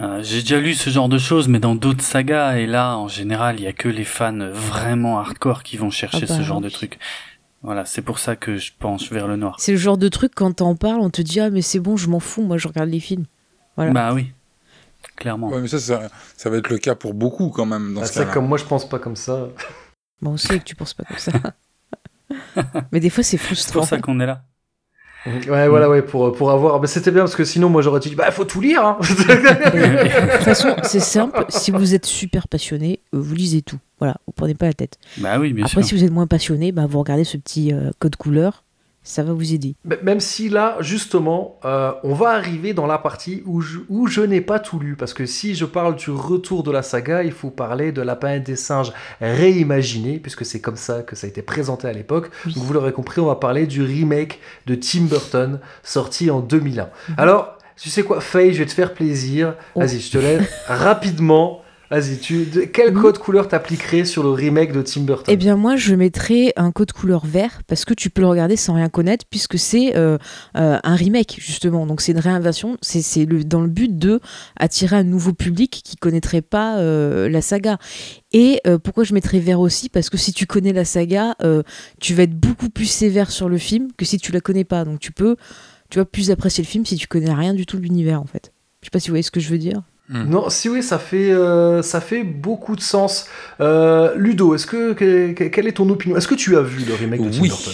Euh, 0.00 0.22
J'ai 0.22 0.40
déjà 0.42 0.60
lu 0.60 0.74
ce 0.74 0.90
genre 0.90 1.08
de 1.08 1.18
choses, 1.18 1.48
mais 1.48 1.58
dans 1.58 1.74
d'autres 1.74 2.02
sagas, 2.04 2.56
et 2.58 2.66
là, 2.66 2.96
en 2.96 3.08
général, 3.08 3.58
il 3.58 3.64
y 3.64 3.66
a 3.66 3.72
que 3.72 3.88
les 3.88 4.04
fans 4.04 4.50
vraiment 4.52 5.18
hardcore 5.18 5.62
qui 5.62 5.76
vont 5.76 5.90
chercher 5.90 6.24
Ah 6.24 6.26
bah, 6.28 6.36
ce 6.38 6.42
genre 6.42 6.60
de 6.60 6.68
truc. 6.68 6.98
Voilà, 7.62 7.84
c'est 7.84 8.02
pour 8.02 8.18
ça 8.18 8.36
que 8.36 8.56
je 8.56 8.72
penche 8.78 9.10
vers 9.10 9.26
le 9.26 9.36
noir. 9.36 9.56
C'est 9.58 9.72
le 9.72 9.78
genre 9.78 9.98
de 9.98 10.08
truc 10.08 10.32
quand 10.34 10.52
t'en 10.52 10.76
parles, 10.76 11.00
on 11.00 11.10
te 11.10 11.20
dit 11.22 11.40
ah 11.40 11.50
mais 11.50 11.60
c'est 11.60 11.80
bon, 11.80 11.96
je 11.96 12.08
m'en 12.08 12.20
fous, 12.20 12.42
moi 12.42 12.56
je 12.56 12.68
regarde 12.68 12.88
les 12.88 13.00
films. 13.00 13.26
Voilà. 13.76 13.90
Bah 13.92 14.12
oui. 14.14 14.32
clairement. 15.16 15.48
Ouais, 15.48 15.60
mais 15.60 15.68
ça, 15.68 15.78
ça, 15.78 16.08
ça 16.36 16.48
va 16.50 16.56
être 16.58 16.70
le 16.70 16.78
cas 16.78 16.94
pour 16.94 17.12
beaucoup 17.12 17.50
quand 17.50 17.66
même 17.66 17.92
dans 17.94 18.02
Ah, 18.02 18.06
ce 18.06 18.14
ça, 18.14 18.20
cas-là. 18.20 18.32
comme 18.32 18.46
moi, 18.48 18.56
je 18.58 18.64
pense 18.64 18.88
pas 18.88 18.98
comme 18.98 19.16
ça. 19.16 19.48
Bon, 20.22 20.30
on 20.32 20.36
sait 20.36 20.58
que 20.58 20.64
tu 20.64 20.74
penses 20.74 20.94
pas 20.94 21.04
comme 21.04 21.18
ça. 21.18 21.32
Mais 22.92 23.00
des 23.00 23.10
fois, 23.10 23.22
c'est 23.24 23.36
C'est 23.36 23.44
frustrant. 23.44 23.80
pour 23.80 23.88
ça 23.88 23.98
qu'on 23.98 24.20
est 24.20 24.26
là. 24.26 24.42
Ouais, 25.26 25.68
voilà, 25.68 25.88
ouais, 25.90 26.02
pour, 26.02 26.32
pour 26.32 26.50
avoir. 26.50 26.80
Mais 26.80 26.86
c'était 26.86 27.10
bien 27.10 27.20
parce 27.22 27.36
que 27.36 27.44
sinon, 27.44 27.68
moi, 27.68 27.82
j'aurais 27.82 28.00
dit, 28.00 28.14
bah, 28.14 28.30
faut 28.30 28.44
tout 28.44 28.60
lire. 28.60 28.84
hein. 28.84 28.96
De 29.00 30.32
toute 30.36 30.44
façon, 30.44 30.74
c'est 30.82 31.00
simple. 31.00 31.44
Si 31.48 31.70
vous 31.70 31.94
êtes 31.94 32.06
super 32.06 32.48
passionné, 32.48 33.00
euh, 33.14 33.18
vous 33.20 33.34
lisez 33.34 33.62
tout. 33.62 33.78
Voilà, 33.98 34.16
vous 34.26 34.32
prenez 34.34 34.54
pas 34.54 34.66
la 34.66 34.72
tête. 34.72 34.96
Bah 35.18 35.38
oui, 35.38 35.52
bien 35.52 35.64
Après, 35.66 35.82
sûr. 35.82 35.88
si 35.90 35.94
vous 35.94 36.04
êtes 36.04 36.12
moins 36.12 36.26
passionné, 36.26 36.72
bah, 36.72 36.86
vous 36.88 36.98
regardez 36.98 37.24
ce 37.24 37.36
petit 37.36 37.72
euh, 37.72 37.90
code 37.98 38.16
couleur. 38.16 38.64
Ça 39.10 39.24
va 39.24 39.32
vous 39.32 39.52
aider. 39.52 39.74
Même 40.04 40.20
si 40.20 40.48
là, 40.48 40.76
justement, 40.78 41.58
euh, 41.64 41.90
on 42.04 42.14
va 42.14 42.28
arriver 42.28 42.74
dans 42.74 42.86
la 42.86 42.96
partie 42.96 43.42
où 43.44 43.60
je, 43.60 43.80
où 43.88 44.06
je 44.06 44.20
n'ai 44.20 44.40
pas 44.40 44.60
tout 44.60 44.78
lu. 44.78 44.94
Parce 44.94 45.14
que 45.14 45.26
si 45.26 45.56
je 45.56 45.64
parle 45.64 45.96
du 45.96 46.12
retour 46.12 46.62
de 46.62 46.70
la 46.70 46.82
saga, 46.82 47.24
il 47.24 47.32
faut 47.32 47.50
parler 47.50 47.90
de 47.90 48.02
la 48.02 48.14
planète 48.14 48.44
des 48.44 48.54
singes 48.54 48.92
réimaginée, 49.20 50.20
puisque 50.20 50.46
c'est 50.46 50.60
comme 50.60 50.76
ça 50.76 51.02
que 51.02 51.16
ça 51.16 51.26
a 51.26 51.28
été 51.28 51.42
présenté 51.42 51.88
à 51.88 51.92
l'époque. 51.92 52.30
Oui. 52.46 52.54
Donc 52.54 52.62
vous 52.62 52.72
l'aurez 52.72 52.92
compris, 52.92 53.20
on 53.20 53.26
va 53.26 53.34
parler 53.34 53.66
du 53.66 53.82
remake 53.82 54.38
de 54.66 54.76
Tim 54.76 55.06
Burton, 55.06 55.58
sorti 55.82 56.30
en 56.30 56.38
2001. 56.38 56.84
Mhm. 56.84 57.14
Alors, 57.18 57.58
tu 57.76 57.90
sais 57.90 58.04
quoi, 58.04 58.20
Faye, 58.20 58.54
je 58.54 58.60
vais 58.60 58.66
te 58.66 58.72
faire 58.72 58.94
plaisir. 58.94 59.56
Oh. 59.74 59.80
Vas-y, 59.80 59.98
je 59.98 60.12
te 60.12 60.18
laisse 60.18 60.48
rapidement. 60.68 61.62
Vas-y, 61.90 62.18
tu, 62.18 62.44
de- 62.44 62.60
quel 62.62 62.92
Mhm. 62.94 63.02
code 63.02 63.18
couleur 63.18 63.48
t'appliquerais 63.48 64.04
sur 64.04 64.22
le 64.22 64.30
remake 64.30 64.70
de 64.72 64.80
Tim 64.80 65.00
Burton? 65.00 65.24
Eh 65.28 65.36
bien, 65.36 65.56
moi, 65.56 65.74
je 65.74 65.96
mettrais 65.96 66.52
un 66.54 66.70
code 66.70 66.92
couleur 66.92 67.26
vert 67.26 67.62
parce 67.66 67.84
que 67.84 67.94
tu 67.94 68.10
peux 68.10 68.20
le 68.20 68.28
regarder 68.28 68.54
sans 68.54 68.74
rien 68.74 68.88
connaître, 68.88 69.24
puisque 69.28 69.58
c'est 69.58 69.96
euh, 69.96 70.16
euh, 70.56 70.78
un 70.84 70.94
remake, 70.94 71.38
justement. 71.40 71.86
Donc, 71.86 72.00
c'est 72.00 72.12
une 72.12 72.20
réinvention. 72.20 72.76
C'est 72.80 73.26
dans 73.44 73.60
le 73.60 73.66
but 73.68 73.98
de 73.98 74.20
attirer 74.56 74.94
un 74.96 75.02
nouveau 75.02 75.32
public 75.32 75.82
qui 75.84 75.96
connaîtrait 75.96 76.42
pas 76.42 76.78
euh, 76.78 77.28
la 77.28 77.42
saga. 77.42 77.78
Et 78.32 78.60
pourquoi 78.84 79.02
je 79.02 79.12
mettrais 79.12 79.40
vert 79.40 79.58
aussi? 79.58 79.88
Parce 79.88 80.08
que 80.10 80.16
si 80.16 80.32
tu 80.32 80.46
connais 80.46 80.72
la 80.72 80.84
saga, 80.84 81.34
tu 82.00 82.14
vas 82.14 82.22
être 82.22 82.38
beaucoup 82.38 82.68
plus 82.70 82.86
sévère 82.86 83.32
sur 83.32 83.48
le 83.48 83.58
film 83.58 83.88
que 83.96 84.04
si 84.04 84.18
tu 84.18 84.30
la 84.30 84.40
connais 84.40 84.62
pas. 84.62 84.84
Donc, 84.84 85.00
tu 85.00 85.10
peux, 85.10 85.34
tu 85.90 85.98
vas 85.98 86.04
plus 86.04 86.30
apprécier 86.30 86.62
le 86.62 86.68
film 86.68 86.86
si 86.86 86.94
tu 86.94 87.08
connais 87.08 87.34
rien 87.34 87.52
du 87.52 87.66
tout 87.66 87.76
de 87.78 87.82
l'univers, 87.82 88.20
en 88.22 88.26
fait. 88.26 88.52
Je 88.82 88.86
sais 88.86 88.90
pas 88.92 89.00
si 89.00 89.08
vous 89.08 89.14
voyez 89.14 89.24
ce 89.24 89.32
que 89.32 89.40
je 89.40 89.48
veux 89.48 89.58
dire. 89.58 89.82
Non, 90.12 90.50
si 90.50 90.68
oui, 90.68 90.82
ça 90.82 90.98
fait, 90.98 91.30
euh, 91.30 91.82
ça 91.82 92.00
fait 92.00 92.24
beaucoup 92.24 92.74
de 92.74 92.80
sens. 92.80 93.26
Euh, 93.60 94.12
Ludo, 94.16 94.54
est-ce 94.56 94.66
que, 94.66 94.92
que- 94.92 95.32
que- 95.32 95.44
quelle 95.44 95.68
est 95.68 95.72
ton 95.72 95.88
opinion? 95.88 96.16
Est-ce 96.16 96.26
que 96.26 96.34
tu 96.34 96.56
as 96.56 96.62
vu 96.62 96.84
le 96.84 96.94
remake 96.94 97.22
de 97.22 97.30
Tim 97.30 97.40
Oui, 97.42 97.48
Burton? 97.48 97.72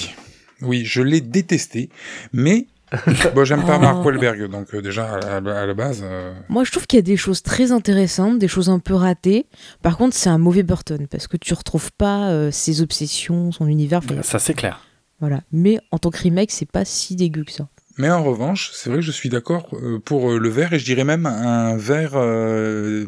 Oui, 0.62 0.82
je 0.84 1.00
l'ai 1.02 1.20
détesté, 1.22 1.88
mais 2.34 2.66
bon, 3.34 3.44
j'aime 3.44 3.64
pas. 3.64 3.78
Mark 3.78 4.04
Wahlberg, 4.04 4.48
donc 4.50 4.74
euh, 4.74 4.82
déjà 4.82 5.14
à, 5.14 5.40
la- 5.40 5.60
à 5.62 5.66
la 5.66 5.74
base. 5.74 6.00
euh, 6.04 6.32
Moi, 6.50 6.64
je 6.64 6.70
trouve 6.72 6.86
qu'il 6.86 6.98
y 6.98 7.00
a 7.00 7.02
des 7.02 7.16
choses 7.16 7.42
très 7.42 7.72
intéressantes, 7.72 8.38
des 8.38 8.48
choses 8.48 8.68
un 8.70 8.78
peu 8.78 8.94
ratées. 8.94 9.46
Par 9.82 9.96
contre, 9.96 10.14
c'est 10.14 10.28
un 10.30 10.38
mauvais 10.38 10.62
Burton 10.62 11.06
parce 11.10 11.26
que 11.28 11.36
tu 11.38 11.54
retrouves 11.54 11.90
pas 11.92 12.28
euh, 12.30 12.50
ses 12.50 12.82
obsessions, 12.82 13.50
son 13.50 13.66
univers. 13.66 14.00
Enfin, 14.04 14.22
Ça, 14.22 14.38
c'est 14.38 14.54
clair. 14.54 14.80
voilà. 15.20 15.40
Mais 15.52 15.78
en 15.90 15.98
tant 15.98 16.10
que 16.10 16.18
remake, 16.18 16.50
c'est 16.52 16.70
pas 16.70 16.84
si 16.84 17.16
dégueu 17.16 17.44
que 17.44 17.52
ça. 17.52 17.66
Mais 17.98 18.10
en 18.10 18.22
revanche, 18.22 18.70
c'est 18.74 18.90
vrai 18.90 18.98
que 18.98 19.04
je 19.04 19.10
suis 19.12 19.28
d'accord 19.28 19.68
euh, 19.74 19.98
pour 19.98 20.30
euh, 20.32 20.38
le 20.38 20.48
vert 20.48 20.72
et 20.72 20.78
je 20.78 20.84
dirais 20.84 21.04
même 21.04 21.24
un 21.26 21.76
vert 21.76 22.12
euh, 22.14 23.06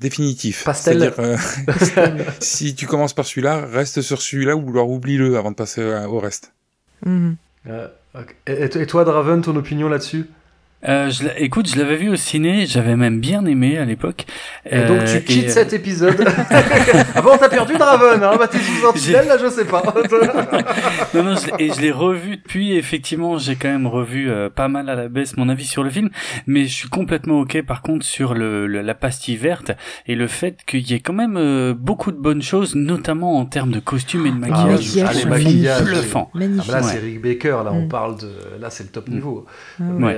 définitif. 0.00 0.64
Pastel. 0.64 1.12
C'est-à-dire, 1.14 1.20
euh, 1.20 2.22
si 2.40 2.74
tu 2.74 2.86
commences 2.86 3.14
par 3.14 3.24
celui-là, 3.24 3.66
reste 3.66 4.00
sur 4.02 4.20
celui-là 4.20 4.56
ou 4.56 4.68
alors 4.70 4.90
oublie-le 4.90 5.36
avant 5.36 5.50
de 5.50 5.56
passer 5.56 5.82
à- 5.82 6.08
au 6.08 6.18
reste. 6.18 6.52
Mhm. 7.06 7.36
Euh, 7.68 7.88
et 8.46 8.86
toi, 8.86 9.04
Draven, 9.04 9.40
ton 9.42 9.54
opinion 9.56 9.88
là-dessus? 9.88 10.26
Euh, 10.88 11.10
je 11.10 11.24
l'ai- 11.24 11.34
écoute, 11.44 11.68
je 11.72 11.78
l'avais 11.78 11.96
vu 11.96 12.08
au 12.10 12.16
ciné, 12.16 12.66
j'avais 12.66 12.96
même 12.96 13.20
bien 13.20 13.44
aimé 13.46 13.78
à 13.78 13.84
l'époque. 13.84 14.24
Et 14.68 14.80
donc 14.84 15.04
tu 15.04 15.16
Euh, 15.16 15.20
quittes 15.20 15.44
et, 15.44 15.48
euh, 15.50 15.52
cet 15.52 15.72
épisode. 15.72 16.24
ah 17.14 17.22
bon, 17.22 17.36
t'as 17.38 17.48
perdu 17.48 17.74
Draven, 17.74 18.22
hein 18.22 18.32
Bah 18.38 18.48
t'es 18.48 18.58
sous 18.58 18.86
un 18.86 18.92
tunnel, 18.92 19.28
là, 19.28 19.38
je 19.38 19.48
sais 19.48 19.64
pas. 19.64 19.82
Non, 21.14 21.22
non, 21.22 21.34
je 21.36 21.46
l'ai- 21.56 21.66
et 21.66 21.72
je 21.72 21.80
l'ai 21.80 21.90
revu 21.92 22.36
depuis. 22.36 22.72
Effectivement, 22.76 23.38
j'ai 23.38 23.56
quand 23.56 23.68
même 23.68 23.86
revu 23.86 24.30
euh, 24.30 24.48
pas 24.50 24.68
mal 24.68 24.88
à 24.88 24.94
la 24.94 25.08
baisse 25.08 25.36
mon 25.36 25.48
avis 25.48 25.66
sur 25.66 25.82
le 25.84 25.90
film, 25.90 26.10
mais 26.46 26.64
je 26.64 26.74
suis 26.74 26.88
complètement 26.88 27.40
ok 27.40 27.62
par 27.62 27.82
contre 27.82 28.04
sur 28.04 28.34
le, 28.34 28.66
le- 28.66 28.80
la 28.82 28.94
pastille 28.94 29.36
verte 29.36 29.72
et 30.06 30.14
le 30.14 30.26
fait 30.26 30.58
qu'il 30.66 30.88
y 30.90 30.94
ait 30.94 31.00
quand 31.00 31.12
même 31.12 31.36
euh, 31.36 31.74
beaucoup 31.76 32.10
de 32.12 32.16
bonnes 32.16 32.42
choses, 32.42 32.74
notamment 32.74 33.38
en 33.38 33.44
termes 33.46 33.70
de 33.70 33.80
costumes 33.80 34.26
et 34.26 34.30
de 34.30 34.34
les 34.34 34.40
maquillage. 34.50 35.04
Ah, 35.06 35.12
les 35.12 35.20
sont 35.20 35.28
maquillages 35.28 35.84
bluffants. 35.84 36.30
Ah 36.34 36.38
bah 36.38 36.44
là, 36.68 36.76
Ouais. 36.78 36.82
c'est 36.92 36.98
Rick 36.98 37.22
Baker, 37.22 37.58
là, 37.64 37.70
on 37.72 37.82
Mm. 37.82 37.88
parle 37.88 38.18
de. 38.18 38.30
Là, 38.60 38.70
c'est 38.70 38.84
le 38.84 38.90
top 38.90 39.08
Mm. 39.08 39.12
niveau. 39.12 39.46
Ah. 39.80 39.84
Mais, 39.98 40.06
Ouais. 40.06 40.16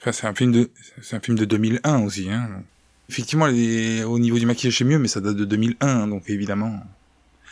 Enfin, 0.00 0.12
c'est 0.12 0.26
un 0.26 0.34
film 0.34 0.52
de, 0.52 0.70
c'est 1.02 1.16
un 1.16 1.20
film 1.20 1.38
de 1.38 1.44
2001 1.44 2.00
aussi. 2.02 2.30
Hein. 2.30 2.48
Effectivement, 3.08 3.46
les- 3.46 4.04
au 4.04 4.18
niveau 4.18 4.38
du 4.38 4.46
maquillage, 4.46 4.76
c'est 4.78 4.84
mieux, 4.84 4.98
mais 4.98 5.08
ça 5.08 5.20
date 5.20 5.36
de 5.36 5.44
2001, 5.44 6.06
donc 6.08 6.24
évidemment, 6.28 6.78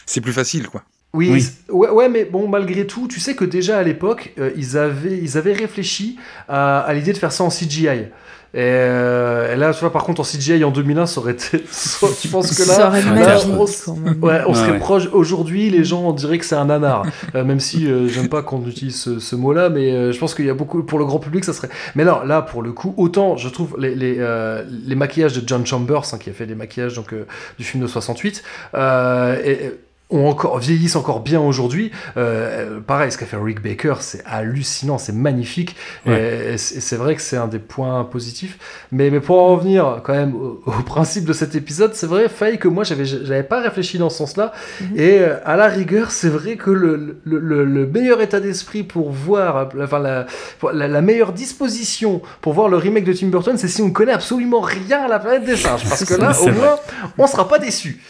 c'est 0.04 0.20
plus 0.20 0.32
facile, 0.32 0.68
quoi. 0.68 0.84
Oui, 1.14 1.46
Ouais, 1.70 1.88
ouais, 1.88 2.08
mais 2.10 2.26
bon, 2.26 2.46
malgré 2.46 2.86
tout, 2.86 3.08
tu 3.08 3.20
sais 3.20 3.34
que 3.34 3.44
déjà 3.44 3.78
à 3.78 3.82
l'époque, 3.82 4.34
euh, 4.38 4.50
ils, 4.56 4.76
avaient, 4.76 5.16
ils 5.18 5.38
avaient 5.38 5.54
réfléchi 5.54 6.18
à, 6.46 6.80
à 6.80 6.92
l'idée 6.92 7.12
de 7.14 7.18
faire 7.18 7.32
ça 7.32 7.42
en 7.42 7.48
CGI. 7.50 8.08
Et, 8.56 8.60
euh, 8.62 9.52
et 9.52 9.56
là, 9.56 9.74
tu 9.74 9.80
vois, 9.80 9.92
par 9.92 10.02
contre, 10.04 10.22
en 10.22 10.24
CGI 10.24 10.64
en 10.64 10.70
2001, 10.70 11.04
ça 11.04 11.20
aurait 11.20 11.32
été. 11.32 11.58
je 11.62 12.28
pense 12.28 12.48
que 12.48 12.54
Ça 12.62 12.78
là. 12.78 12.88
aurait 12.88 13.02
là, 13.02 13.10
magique, 13.12 13.50
on. 13.50 13.92
Ouais, 14.26 14.42
Ouais, 14.46 14.54
serait 14.54 14.70
ouais. 14.72 14.78
proche. 14.78 15.08
Aujourd'hui, 15.12 15.68
les 15.68 15.84
gens 15.84 16.12
diraient 16.12 16.38
que 16.38 16.44
c'est 16.46 16.54
un 16.56 16.64
nanar. 16.64 17.04
Euh, 17.34 17.44
même 17.44 17.60
si 17.60 17.86
euh, 17.86 18.08
j'aime 18.08 18.28
pas 18.30 18.40
qu'on 18.42 18.64
utilise 18.66 18.98
ce, 18.98 19.18
ce 19.18 19.36
mot-là, 19.36 19.68
mais 19.68 19.92
euh, 19.92 20.12
je 20.12 20.18
pense 20.18 20.34
qu'il 20.34 20.46
y 20.46 20.50
a 20.50 20.54
beaucoup. 20.54 20.82
Pour 20.84 20.98
le 20.98 21.04
grand 21.04 21.18
public, 21.18 21.44
ça 21.44 21.52
serait. 21.52 21.68
Mais 21.96 22.04
non, 22.04 22.22
là, 22.24 22.40
pour 22.40 22.62
le 22.62 22.72
coup, 22.72 22.94
autant 22.96 23.36
je 23.36 23.48
trouve 23.50 23.76
les, 23.78 23.94
les, 23.94 24.16
euh, 24.20 24.62
les 24.86 24.94
maquillages 24.94 25.34
de 25.34 25.46
John 25.46 25.66
Chambers, 25.66 26.02
hein, 26.12 26.18
qui 26.18 26.30
a 26.30 26.32
fait 26.32 26.46
les 26.46 26.54
maquillages 26.54 26.94
donc, 26.94 27.12
euh, 27.12 27.26
du 27.58 27.64
film 27.64 27.82
de 27.82 27.88
68, 27.88 28.42
euh, 28.74 29.36
et- 29.44 29.50
et 29.66 29.72
ont 30.08 30.28
encore, 30.28 30.58
vieillissent 30.58 30.94
encore 30.94 31.20
bien 31.20 31.40
aujourd'hui. 31.40 31.90
Euh, 32.16 32.78
pareil, 32.80 33.10
ce 33.10 33.18
qu'a 33.18 33.26
fait 33.26 33.36
Rick 33.36 33.60
Baker, 33.60 33.94
c'est 34.00 34.22
hallucinant, 34.24 34.98
c'est 34.98 35.12
magnifique. 35.12 35.74
Et, 36.06 36.52
et 36.54 36.58
c'est 36.58 36.96
vrai 36.96 37.16
que 37.16 37.22
c'est 37.22 37.36
un 37.36 37.48
des 37.48 37.58
points 37.58 38.04
positifs. 38.04 38.56
Mais, 38.92 39.10
mais 39.10 39.18
pour 39.18 39.38
en 39.40 39.56
revenir 39.56 40.00
quand 40.04 40.12
même 40.14 40.34
au, 40.36 40.62
au 40.64 40.82
principe 40.84 41.24
de 41.24 41.32
cet 41.32 41.56
épisode, 41.56 41.94
c'est 41.94 42.06
vrai, 42.06 42.28
Faye, 42.28 42.58
que 42.58 42.68
moi, 42.68 42.84
j'avais 42.84 43.04
j'avais 43.04 43.42
pas 43.42 43.60
réfléchi 43.60 43.98
dans 43.98 44.08
ce 44.08 44.18
sens-là. 44.18 44.52
Mhm. 44.80 44.86
Et 44.96 45.18
euh, 45.18 45.38
à 45.44 45.56
la 45.56 45.66
rigueur, 45.66 46.12
c'est 46.12 46.28
vrai 46.28 46.54
que 46.56 46.70
le, 46.70 47.18
le, 47.24 47.38
le- 47.40 47.64
le 47.64 47.86
meilleur 47.86 48.20
état 48.20 48.38
d'esprit 48.38 48.84
pour 48.84 49.10
voir, 49.10 49.56
euh, 49.56 49.64
enfin, 49.84 49.98
la, 49.98 50.26
pour- 50.60 50.70
la, 50.70 50.86
la 50.86 51.00
meilleure 51.02 51.32
disposition 51.32 52.22
pour 52.42 52.52
voir 52.52 52.68
le 52.68 52.76
remake 52.76 53.04
de 53.04 53.12
Tim 53.12 53.26
Burton, 53.26 53.56
c'est 53.58 53.66
si 53.66 53.82
on 53.82 53.86
ne 53.86 53.92
connaît 53.92 54.12
absolument 54.12 54.60
rien 54.60 55.04
à 55.04 55.08
la 55.08 55.18
planète 55.18 55.44
des 55.44 55.56
singes. 55.56 55.82
Parce 55.88 56.04
que 56.04 56.14
là, 56.14 56.32
C'est 56.32 56.50
au 56.50 56.52
vrai. 56.52 56.54
moins, 56.54 56.76
on 57.18 57.26
sera 57.26 57.48
pas 57.48 57.58
déçu. 57.58 58.00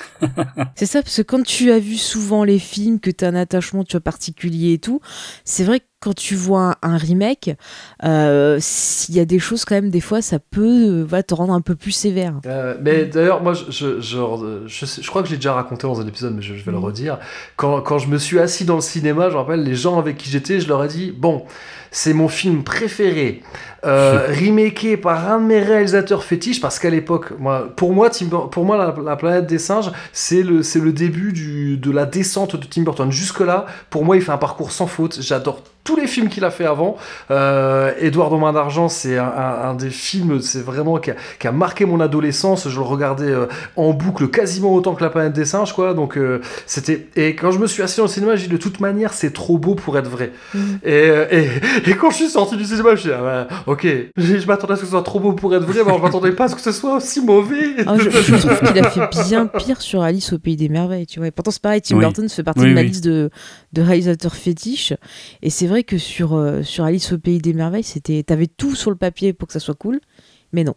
C'est 0.74 0.86
ça, 0.86 1.02
parce 1.02 1.16
que 1.16 1.22
quand 1.22 1.42
tu 1.42 1.72
as 1.72 1.78
vu 1.78 1.85
souvent 1.94 2.44
les 2.44 2.58
films, 2.58 3.00
que 3.00 3.10
tu 3.10 3.24
un 3.24 3.34
attachement 3.34 3.84
tu 3.84 3.92
vois, 3.92 4.00
particulier 4.00 4.74
et 4.74 4.78
tout, 4.78 5.00
c'est 5.44 5.64
vrai 5.64 5.80
que 5.80 5.86
quand 6.06 6.14
tu 6.14 6.36
vois 6.36 6.76
un, 6.82 6.96
remake, 6.96 7.50
euh, 8.04 8.58
s'il 8.60 9.16
y 9.16 9.18
a 9.20 9.24
des 9.24 9.40
choses 9.40 9.64
quand 9.64 9.74
même, 9.74 9.90
des 9.90 10.00
fois, 10.00 10.22
ça 10.22 10.38
peut 10.38 11.00
euh, 11.00 11.04
va 11.04 11.24
te 11.24 11.34
rendre 11.34 11.52
un 11.52 11.60
peu 11.60 11.74
plus 11.74 11.90
sévère. 11.90 12.34
Euh, 12.46 12.76
mais 12.80 13.06
d'ailleurs, 13.06 13.42
moi, 13.42 13.54
je, 13.54 13.64
je, 13.70 14.00
je, 14.00 14.62
je 14.68 14.86
sais- 14.86 15.02
je 15.02 15.08
crois 15.10 15.24
que 15.24 15.28
j'ai 15.28 15.34
déjà 15.34 15.52
raconté 15.54 15.84
dans 15.88 16.00
un 16.00 16.06
épisode, 16.06 16.34
mais 16.36 16.42
je, 16.42 16.54
je 16.54 16.64
vais 16.64 16.70
le 16.70 16.78
Mhm. 16.78 16.84
redire. 16.84 17.18
Quand, 17.56 17.80
quand 17.80 17.98
je 17.98 18.06
me 18.06 18.18
suis 18.18 18.38
assis 18.38 18.64
dans 18.64 18.76
le 18.76 18.80
cinéma, 18.82 19.30
je 19.30 19.34
me 19.34 19.40
rappelle, 19.40 19.64
les 19.64 19.74
gens 19.74 19.98
avec 19.98 20.16
qui 20.16 20.30
j'étais, 20.30 20.60
je 20.60 20.68
leur 20.68 20.84
ai 20.84 20.88
dit 20.88 21.10
Bon, 21.10 21.42
c'est 21.90 22.12
mon 22.12 22.28
film 22.28 22.62
préféré, 22.62 23.42
euh, 23.84 24.28
remaké 24.40 24.96
par 24.96 25.28
un 25.28 25.40
de 25.40 25.46
mes 25.46 25.60
réalisateurs 25.60 26.22
fétiches, 26.22 26.60
parce 26.60 26.78
qu'à 26.78 26.90
l'époque, 26.90 27.32
moi, 27.40 27.68
pour 27.74 27.92
moi, 27.92 28.10
Tim 28.10 28.26
pour 28.28 28.64
moi 28.64 28.76
la, 28.76 28.94
la 29.04 29.16
planète 29.16 29.46
des 29.48 29.58
singes, 29.58 29.90
c'est 30.12 30.44
le, 30.44 30.62
c'est 30.62 30.78
le 30.80 30.92
début 30.92 31.32
du, 31.32 31.78
de 31.78 31.90
la 31.90 32.06
descente 32.06 32.54
de 32.54 32.64
Tim 32.64 32.82
Burton. 32.82 33.10
Jusque-là, 33.10 33.66
pour 33.90 34.04
moi, 34.04 34.14
il 34.14 34.22
fait 34.22 34.30
un 34.32 34.38
parcours 34.38 34.70
sans 34.70 34.86
faute. 34.86 35.18
J'adore 35.20 35.62
tous 35.86 35.96
les 35.96 36.06
films 36.06 36.28
qu'il 36.28 36.44
a 36.44 36.50
fait 36.50 36.66
avant. 36.66 36.96
Euh, 37.30 37.92
Édouard 38.00 38.32
aux 38.32 38.38
mains 38.38 38.52
d'argent, 38.52 38.88
c'est 38.88 39.16
un, 39.16 39.24
un- 39.24 39.68
un 39.70 39.74
des 39.74 39.88
films, 39.90 40.40
c'est 40.42 40.60
vraiment 40.60 40.98
qui 40.98 41.12
a, 41.12 41.14
qui 41.38 41.46
a 41.48 41.52
marqué 41.52 41.86
mon 41.86 42.00
adolescence. 42.00 42.68
Je 42.68 42.76
le 42.76 42.84
regardais 42.84 43.30
euh, 43.30 43.46
en 43.76 43.92
boucle 43.92 44.28
quasiment 44.28 44.74
autant 44.74 44.94
que 44.94 45.02
La 45.02 45.10
planète 45.10 45.32
des 45.32 45.44
singes, 45.46 45.72
quoi. 45.72 45.94
Donc 45.94 46.18
euh, 46.18 46.40
c'était. 46.66 47.06
Et 47.16 47.34
quand 47.36 47.52
je 47.52 47.58
me 47.58 47.66
suis 47.66 47.82
assis 47.82 47.98
dans 47.98 48.04
le 48.04 48.10
cinéma, 48.10 48.36
j'ai 48.36 48.48
dit 48.48 48.52
de 48.52 48.56
toute 48.58 48.80
manière, 48.80 49.12
c'est 49.12 49.32
trop 49.32 49.56
beau 49.58 49.74
pour 49.76 49.96
être 49.96 50.10
vrai. 50.10 50.32
Et, 50.84 50.92
euh, 50.92 51.26
et, 51.30 51.90
et 51.90 51.94
quand 51.94 52.10
je 52.10 52.16
suis 52.16 52.28
sorti 52.28 52.56
du 52.56 52.64
cinéma, 52.64 52.94
je 52.96 53.00
suis 53.00 53.08
dit, 53.10 53.14
ah 53.18 53.24
ouais, 53.48 53.56
ok, 53.66 53.86
je, 54.16 54.36
je 54.38 54.46
m'attendais 54.46 54.72
à 54.72 54.76
ce 54.76 54.80
que 54.80 54.86
ce 54.86 54.90
soit 54.92 55.02
trop 55.02 55.20
beau 55.20 55.32
pour 55.32 55.54
être 55.54 55.62
vrai, 55.64 55.74
mais 55.84 55.86
alors 55.86 55.98
je 55.98 56.02
m'attendais 56.02 56.32
pas 56.32 56.44
à 56.44 56.48
ce 56.48 56.56
que 56.56 56.60
ce 56.60 56.72
soit 56.72 56.96
aussi 56.96 57.20
mauvais. 57.20 57.76
Ah, 57.86 57.94
je, 57.96 58.10
je 58.10 58.34
trouve 58.34 58.58
qu'il 58.58 58.78
a 58.84 58.90
fait 58.90 59.08
bien 59.28 59.46
pire 59.46 59.80
sur 59.80 60.02
Alice 60.02 60.32
au 60.32 60.38
pays 60.38 60.56
des 60.56 60.68
merveilles, 60.68 61.06
tu 61.06 61.20
vois. 61.20 61.28
Et 61.28 61.30
pourtant, 61.30 61.50
c'est 61.52 61.62
pareil, 61.62 61.80
Tim 61.80 61.96
Oui. 61.96 62.00
Burton 62.02 62.28
fait 62.28 62.42
partie 62.42 62.60
Oui, 62.62 62.70
de 62.70 62.74
ma 62.74 62.80
oui. 62.80 62.88
liste 62.88 63.04
de, 63.04 63.30
de 63.72 63.82
réalisateurs 63.82 64.34
fétiches. 64.34 64.92
Et 65.42 65.50
c'est 65.50 65.66
vrai 65.66 65.75
que 65.84 65.98
sur, 65.98 66.34
euh, 66.34 66.62
sur 66.62 66.84
Alice 66.84 67.12
au 67.12 67.18
pays 67.18 67.38
des 67.38 67.52
merveilles, 67.52 67.82
c'était, 67.82 68.22
t'avais 68.22 68.46
tout 68.46 68.74
sur 68.74 68.90
le 68.90 68.96
papier 68.96 69.32
pour 69.32 69.48
que 69.48 69.52
ça 69.52 69.60
soit 69.60 69.74
cool, 69.74 70.00
mais 70.52 70.64
non. 70.64 70.74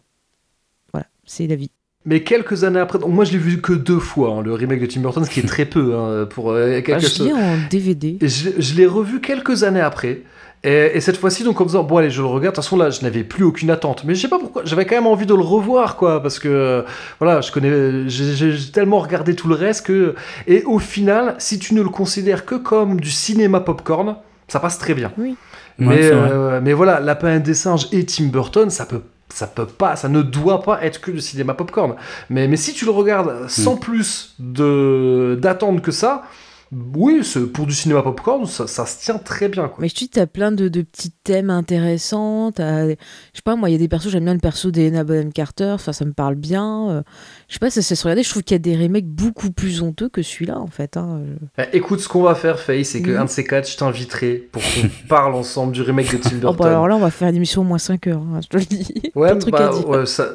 Voilà, 0.92 1.06
c'est 1.24 1.46
la 1.46 1.56
vie. 1.56 1.70
Mais 2.06 2.22
quelques 2.22 2.64
années 2.64 2.80
après, 2.80 2.98
donc 2.98 3.10
moi 3.10 3.24
je 3.24 3.32
l'ai 3.32 3.38
vu 3.38 3.60
que 3.60 3.74
deux 3.74 3.98
fois, 3.98 4.32
hein, 4.36 4.42
le 4.42 4.54
remake 4.54 4.80
de 4.80 4.86
Tim 4.86 5.00
Burton, 5.00 5.24
ce 5.24 5.30
qui 5.30 5.40
est 5.40 5.46
très 5.46 5.66
peu 5.66 5.94
hein, 5.94 6.26
pour 6.30 6.50
euh, 6.50 6.80
Ah, 6.88 6.98
je 6.98 7.24
l'ai 7.24 7.32
en 7.32 7.58
DVD. 7.70 8.16
Je, 8.22 8.50
je 8.58 8.74
l'ai 8.74 8.86
revu 8.86 9.20
quelques 9.20 9.64
années 9.64 9.82
après. 9.82 10.22
Et, 10.62 10.90
et 10.94 11.00
cette 11.00 11.16
fois-ci, 11.16 11.42
donc 11.42 11.60
en 11.60 11.64
disant, 11.64 11.84
bon 11.84 11.96
allez, 11.96 12.10
je 12.10 12.20
le 12.20 12.26
regarde, 12.26 12.54
de 12.54 12.56
toute 12.56 12.64
façon 12.64 12.76
là, 12.76 12.90
je 12.90 13.02
n'avais 13.02 13.24
plus 13.24 13.44
aucune 13.44 13.70
attente. 13.70 14.04
Mais 14.04 14.14
je 14.14 14.20
sais 14.20 14.28
pas 14.28 14.38
pourquoi, 14.38 14.62
j'avais 14.64 14.84
quand 14.84 14.94
même 14.94 15.06
envie 15.06 15.24
de 15.24 15.34
le 15.34 15.40
revoir, 15.40 15.96
quoi, 15.96 16.20
parce 16.22 16.38
que, 16.38 16.48
euh, 16.48 16.82
voilà, 17.18 17.40
je 17.40 17.50
connais, 17.50 18.08
j'ai 18.08 18.34
j'ai 18.34 18.72
tellement 18.72 18.98
regardé 18.98 19.34
tout 19.34 19.48
le 19.48 19.54
reste 19.54 19.86
que... 19.86 20.14
Et 20.46 20.62
au 20.64 20.78
final, 20.78 21.34
si 21.38 21.58
tu 21.58 21.74
ne 21.74 21.82
le 21.82 21.88
considères 21.88 22.44
que 22.44 22.56
comme 22.56 23.00
du 23.00 23.10
cinéma 23.10 23.60
popcorn, 23.60 24.16
ça 24.50 24.60
passe 24.60 24.78
très 24.78 24.94
bien. 24.94 25.12
Oui. 25.16 25.36
Mais, 25.78 26.10
euh, 26.12 26.60
mais 26.62 26.72
voilà, 26.72 27.00
Lapin 27.00 27.38
des 27.38 27.54
singes 27.54 27.88
et 27.92 28.04
Tim 28.04 28.26
Burton, 28.26 28.68
ça 28.68 28.84
peut, 28.84 29.00
ça 29.28 29.46
peut 29.46 29.66
pas, 29.66 29.96
ça 29.96 30.08
ne 30.08 30.20
doit 30.20 30.62
pas 30.62 30.82
être 30.84 31.00
que 31.00 31.10
du 31.10 31.20
cinéma 31.20 31.54
popcorn. 31.54 31.94
Mais, 32.28 32.48
mais 32.48 32.56
si 32.56 32.74
tu 32.74 32.84
le 32.84 32.90
regardes 32.90 33.48
sans 33.48 33.76
plus 33.76 34.34
de 34.38 35.38
d'attente 35.40 35.80
que 35.80 35.90
ça, 35.90 36.24
oui, 36.72 37.20
pour 37.52 37.66
du 37.66 37.74
cinéma 37.74 38.02
popcorn, 38.02 38.46
ça, 38.46 38.66
ça 38.66 38.86
se 38.86 39.02
tient 39.02 39.18
très 39.18 39.48
bien. 39.48 39.68
Quoi. 39.68 39.78
Mais 39.80 39.88
je 39.88 39.94
te 39.94 39.98
dis, 40.00 40.08
t'as 40.08 40.26
plein 40.26 40.52
de, 40.52 40.68
de 40.68 40.82
petits 40.82 41.10
thèmes 41.24 41.50
intéressants. 41.50 42.50
Je 42.56 42.94
sais 43.34 43.42
pas, 43.44 43.56
moi, 43.56 43.68
il 43.70 43.72
y 43.72 43.74
a 43.74 43.78
des 43.78 43.88
persos, 43.88 44.08
j'aime 44.10 44.24
bien 44.24 44.34
le 44.34 44.40
perso 44.40 44.70
d'Elena 44.70 45.02
Bonham 45.04 45.32
Carter, 45.32 45.70
enfin, 45.74 45.92
ça 45.92 46.04
me 46.04 46.12
parle 46.12 46.34
bien. 46.36 46.90
euh, 46.90 47.02
Je 47.48 47.54
sais 47.54 47.58
pas, 47.58 47.70
ça, 47.70 47.82
ça 47.82 47.96
se 47.96 48.02
regarder. 48.04 48.22
Je 48.22 48.30
trouve 48.30 48.42
qu'il 48.42 48.54
y 48.54 48.56
a 48.56 48.58
des 48.58 48.76
remakes 48.76 49.06
beaucoup 49.08 49.50
plus 49.50 49.82
honteux 49.82 50.08
que 50.08 50.22
celui-là, 50.22 50.58
en 50.60 50.66
fait. 50.68 50.96
hein. 50.96 51.22
Eh, 51.58 51.76
Écoute, 51.76 52.00
ce 52.00 52.08
qu'on 52.08 52.22
va 52.22 52.34
faire, 52.34 52.58
Faye, 52.60 52.84
c'est 52.84 53.02
que 53.02 53.10
Mhm. 53.10 53.16
un 53.18 53.24
de 53.24 53.30
ces 53.30 53.44
quatre, 53.44 53.68
je 53.68 53.76
t'inviterai 53.76 54.34
pour 54.52 54.62
qu'on 54.62 54.88
parle 55.08 55.34
ensemble 55.34 55.72
du 55.72 55.82
remake 55.82 56.12
de 56.12 56.18
Tim 56.18 56.30
Oh, 56.36 56.40
Burton. 56.40 56.56
bah, 56.58 56.68
alors 56.70 56.88
là, 56.88 56.96
on 56.96 57.00
va 57.00 57.10
faire 57.10 57.28
une 57.28 57.36
émission 57.36 57.62
au 57.62 57.64
moins 57.64 57.78
5 57.78 58.06
heures, 58.06 58.22
hein, 58.22 58.40
je 58.42 58.48
te 58.48 58.56
le 58.56 58.64
dis. 58.64 59.10
ouais, 59.14 59.34
bah, 59.50 59.68
à 59.68 59.72
dire. 59.76 59.88
ouais, 59.88 60.06
ça, 60.06 60.28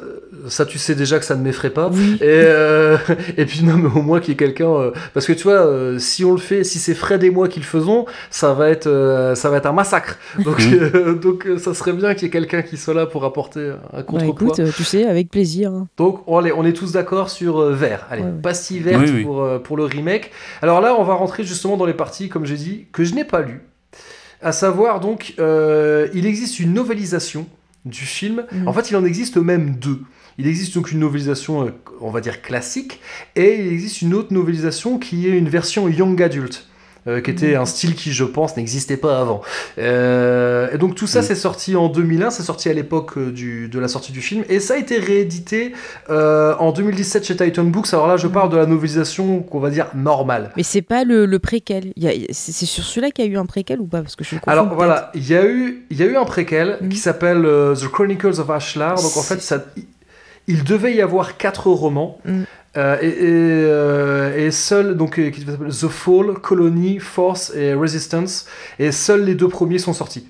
ça, 0.48 0.66
tu 0.66 0.78
sais 0.78 0.94
déjà 0.94 1.18
que 1.18 1.24
ça 1.24 1.34
ne 1.36 1.42
m'effraie 1.42 1.70
pas. 1.70 1.88
Oui. 1.92 2.16
Et, 2.20 2.24
euh, 2.24 2.96
et 3.36 3.44
puis 3.46 3.62
non, 3.64 3.74
mais 3.76 3.88
au 3.88 4.02
moins 4.02 4.20
qu'il 4.20 4.30
y 4.30 4.32
ait 4.32 4.36
quelqu'un. 4.36 4.68
euh, 4.70 4.90
parce 5.14 5.26
que 5.26 5.32
tu 5.32 5.44
vois, 5.44 5.54
euh, 5.66 5.98
si 5.98 6.24
on 6.24 6.32
le 6.32 6.38
fait, 6.38 6.64
si 6.64 6.78
c'est 6.78 6.94
Fred 6.94 7.22
et 7.24 7.30
moi 7.30 7.48
qui 7.48 7.60
le 7.60 7.64
faisons, 7.66 8.06
ça 8.30 8.52
va 8.54 8.68
être, 8.70 8.86
euh, 8.86 9.34
ça 9.34 9.50
va 9.50 9.58
être 9.58 9.66
un 9.66 9.72
massacre. 9.72 10.18
Donc, 10.44 10.60
donc 11.20 11.46
euh, 11.46 11.58
ça 11.58 11.74
serait 11.74 11.92
bien 11.92 12.14
qu'il 12.14 12.24
y 12.24 12.26
ait 12.26 12.30
quelqu'un 12.30 12.62
qui 12.62 12.76
soit 12.76 12.94
là 12.94 13.06
pour 13.06 13.24
apporter 13.24 13.70
un 13.92 13.96
Bah 13.98 14.02
contrepoids. 14.02 14.46
écoute, 14.48 14.60
euh, 14.60 14.70
tu 14.76 14.84
sais, 14.84 15.04
avec 15.06 15.30
plaisir. 15.30 15.70
hein. 15.72 15.86
Donc 15.96 16.22
on, 16.26 16.38
allez, 16.38 16.52
on 16.52 16.64
est 16.64 16.72
tous 16.72 16.92
d'accord 16.92 17.30
sur 17.30 17.60
euh, 17.60 17.72
vert. 17.72 18.06
Allez, 18.10 18.22
Ouais, 18.22 18.28
ouais. 18.28 18.40
pastille 18.42 18.80
verte 18.80 19.02
Oui, 19.04 19.10
oui. 19.14 19.22
Pour, 19.24 19.46
pour 19.62 19.76
le 19.76 19.84
remake. 19.84 20.30
Alors 20.62 20.80
là, 20.80 20.94
on 20.98 21.04
va 21.04 21.14
rentrer 21.14 21.44
justement 21.44 21.76
dans 21.76 21.86
les 21.86 21.94
parties, 21.94 22.28
comme 22.28 22.46
j'ai 22.46 22.56
dit, 22.56 22.86
que 22.92 23.04
je 23.04 23.14
n'ai 23.14 23.24
pas 23.24 23.40
lues. 23.42 23.60
À 24.42 24.52
savoir, 24.52 25.00
donc, 25.00 25.34
euh, 25.38 26.08
il 26.14 26.26
existe 26.26 26.60
une 26.60 26.74
novélisation 26.74 27.46
du 27.84 28.04
film. 28.04 28.44
Mhm. 28.52 28.68
En 28.68 28.72
fait, 28.72 28.90
il 28.90 28.96
en 28.96 29.04
existe 29.04 29.36
même 29.38 29.76
deux. 29.76 30.00
Il 30.38 30.46
existe 30.46 30.74
donc 30.74 30.92
une 30.92 31.00
novélisation, 31.00 31.66
euh, 31.66 31.70
on 32.00 32.10
va 32.10 32.20
dire 32.20 32.42
classique, 32.42 33.00
et 33.36 33.58
il 33.60 33.72
existe 33.72 34.02
une 34.02 34.12
autre 34.14 34.32
novélisation 34.34 34.98
qui 34.98 35.26
est 35.28 35.30
une 35.38 35.48
version 35.48 35.88
young 35.88 36.20
adult. 36.22 36.66
euh, 37.08 37.20
qui 37.20 37.30
était 37.30 37.54
un 37.54 37.66
style 37.66 37.94
qui, 37.94 38.10
je 38.12 38.24
pense, 38.24 38.56
n'existait 38.56 38.96
pas 38.96 39.20
avant. 39.20 39.40
Euh, 39.78 40.68
et 40.72 40.76
donc 40.76 40.96
tout 40.96 41.06
ça, 41.06 41.20
Mhm. 41.20 41.24
c'est 41.26 41.34
sorti 41.36 41.76
en 41.76 41.88
2001, 41.88 42.30
c'est 42.30 42.42
sorti 42.42 42.68
à 42.68 42.72
l'époque 42.72 43.16
euh, 43.16 43.30
du- 43.30 43.68
de 43.68 43.78
la 43.78 43.86
sortie 43.86 44.10
du 44.10 44.20
film, 44.20 44.42
et 44.48 44.58
ça 44.58 44.74
a 44.74 44.76
été 44.76 44.98
réédité 44.98 45.72
euh, 46.10 46.56
en 46.58 46.72
2017 46.72 47.24
chez 47.24 47.36
Titan 47.36 47.62
Books. 47.62 47.92
Alors 47.94 48.08
là, 48.08 48.16
je 48.16 48.26
Mhm. 48.26 48.32
parle 48.32 48.50
de 48.50 48.56
la 48.56 48.66
novélisation 48.66 49.40
qu'on 49.40 49.60
va 49.60 49.70
dire 49.70 49.86
normale. 49.94 50.50
Mais 50.56 50.64
c'est 50.64 50.82
pas 50.82 51.04
le, 51.04 51.26
le 51.26 51.38
préquel. 51.38 51.92
C'est 52.30 52.66
sur 52.66 52.82
celui-là 52.82 53.12
qu'il 53.12 53.24
y 53.24 53.28
a 53.28 53.30
eu 53.30 53.36
un 53.38 53.46
préquel 53.46 53.80
ou 53.80 53.86
pas? 53.86 54.02
Parce 54.02 54.16
que 54.16 54.24
je 54.24 54.34
Alors 54.46 54.74
voilà, 54.74 55.12
il 55.14 55.28
y 55.28 55.36
a 55.36 55.46
eu, 55.46 55.86
il 55.90 55.98
y 55.98 56.02
a 56.02 56.06
eu 56.06 56.16
un 56.16 56.24
préquel 56.24 56.78
Mhm. 56.80 56.88
qui 56.88 56.98
s'appelle 56.98 57.44
euh, 57.44 57.76
The 57.76 57.86
Chronicles 57.86 58.40
of 58.40 58.50
Ashlar. 58.50 58.96
Donc 58.96 59.16
en 59.16 59.22
fait, 59.22 59.40
ça, 59.42 59.64
il 60.46 60.64
devait 60.64 60.94
y 60.94 61.02
avoir 61.02 61.36
quatre 61.36 61.70
romans. 61.70 62.18
Mhm. 62.24 62.44
Euh, 62.76 62.98
et, 63.00 63.06
et, 63.06 63.14
euh, 63.22 64.46
et 64.46 64.50
seuls, 64.50 64.96
donc, 64.96 65.18
euh, 65.18 65.30
qui 65.30 65.40
s'appelle 65.40 65.68
The 65.68 65.88
Fall, 65.88 66.34
Colony, 66.34 66.98
Force 66.98 67.54
et 67.54 67.72
Resistance, 67.72 68.46
et 68.78 68.92
seuls 68.92 69.24
les 69.24 69.34
deux 69.34 69.48
premiers 69.48 69.78
sont 69.78 69.94
sortis. 69.94 70.28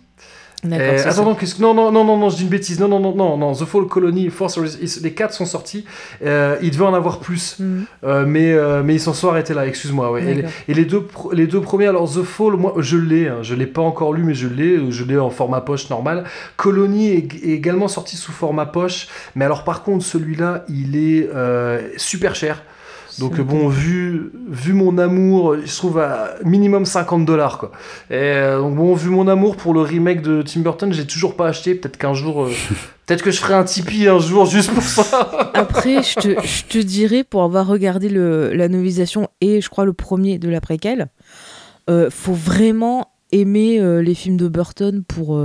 Euh, 0.72 1.02
attends, 1.04 1.24
non, 1.24 1.34
qu'est-ce 1.34 1.54
que- 1.54 1.62
non, 1.62 1.74
non, 1.74 1.90
non, 1.92 2.04
non, 2.04 2.16
non, 2.16 2.28
je 2.30 2.36
dis 2.36 2.42
une 2.42 2.48
bêtise. 2.48 2.78
Non, 2.80 2.88
non, 2.88 3.00
non, 3.00 3.14
non, 3.14 3.36
non. 3.36 3.52
The 3.54 3.64
Fall, 3.64 3.86
Colony, 3.86 4.28
Force, 4.30 4.58
les 5.02 5.12
quatre 5.12 5.34
sont 5.34 5.46
sortis. 5.46 5.84
Euh, 6.24 6.56
il 6.62 6.70
devait 6.70 6.84
en 6.84 6.94
avoir 6.94 7.20
plus, 7.20 7.56
Mhm. 7.58 7.84
Euh, 8.04 8.24
mais, 8.26 8.52
euh, 8.52 8.82
mais 8.84 8.94
ils 8.94 9.00
s'en 9.00 9.12
sont 9.14 9.28
arrêtés 9.28 9.54
là. 9.54 9.66
Excuse-moi. 9.66 10.10
Ouais. 10.12 10.22
Et, 10.22 10.26
les, 10.26 10.34
D'accord. 10.42 10.50
et 10.68 10.74
les 10.74 10.84
deux, 10.84 11.06
les 11.32 11.46
deux 11.46 11.60
premiers, 11.60 11.86
alors 11.86 12.10
The 12.12 12.22
Fall, 12.22 12.52
moi, 12.56 12.74
je 12.78 12.96
l'ai. 12.96 13.28
hein, 13.28 13.38
je 13.42 13.54
l'ai 13.54 13.66
pas 13.66 13.82
encore 13.82 14.12
lu, 14.12 14.22
mais 14.24 14.34
je 14.34 14.48
l'ai. 14.48 14.90
Je 14.90 15.04
l'ai 15.04 15.18
en 15.18 15.30
format 15.30 15.60
poche 15.60 15.90
normal. 15.90 16.24
Colony 16.56 17.08
est, 17.10 17.34
est 17.44 17.50
également 17.50 17.88
sorti 17.88 18.16
sous 18.16 18.32
format 18.32 18.66
poche, 18.66 19.08
mais 19.34 19.44
alors 19.44 19.64
par 19.64 19.82
contre, 19.82 20.04
celui-là, 20.04 20.64
il 20.68 20.96
est 20.96 21.28
euh, 21.34 21.80
super 21.96 22.34
cher. 22.34 22.62
Donc 23.18 23.40
bon, 23.40 23.68
vu, 23.68 24.30
vu 24.48 24.72
mon 24.74 24.98
amour, 24.98 25.56
il 25.56 25.68
se 25.68 25.78
trouve 25.78 25.98
à 25.98 26.34
minimum 26.44 26.84
50 26.84 27.24
dollars 27.24 27.58
quoi. 27.58 27.72
Et 28.10 28.14
euh, 28.14 28.58
donc 28.60 28.76
bon, 28.76 28.94
vu 28.94 29.08
mon 29.08 29.26
amour 29.28 29.56
pour 29.56 29.72
le 29.72 29.80
remake 29.80 30.20
de 30.22 30.42
Tim 30.42 30.60
Burton, 30.60 30.92
j'ai 30.92 31.06
toujours 31.06 31.34
pas 31.36 31.48
acheté. 31.48 31.74
Peut-être 31.74 31.96
qu'un 31.96 32.12
jour, 32.14 32.44
euh, 32.44 32.50
peut-être 33.06 33.22
que 33.22 33.30
je 33.30 33.38
ferai 33.38 33.54
un 33.54 33.64
Tipeee 33.64 34.08
un 34.08 34.18
jour 34.18 34.44
juste 34.46 34.70
pour 34.70 34.82
ça. 34.82 35.50
Après, 35.54 36.02
je 36.02 36.14
te, 36.14 36.28
je 36.46 36.64
te 36.64 36.78
dirais, 36.78 37.24
pour 37.24 37.42
avoir 37.42 37.66
regardé 37.66 38.08
le, 38.08 38.52
la 38.52 38.68
novélisation 38.68 39.28
et 39.40 39.60
je 39.60 39.68
crois 39.70 39.84
le 39.86 39.92
premier 39.94 40.38
de 40.38 40.48
la 40.48 40.60
préquelle, 40.60 41.08
euh, 41.88 42.10
faut 42.10 42.34
vraiment 42.34 43.12
aimer 43.32 43.80
euh, 43.80 44.02
les 44.02 44.14
films 44.14 44.36
de 44.36 44.48
Burton 44.48 45.02
pour, 45.08 45.40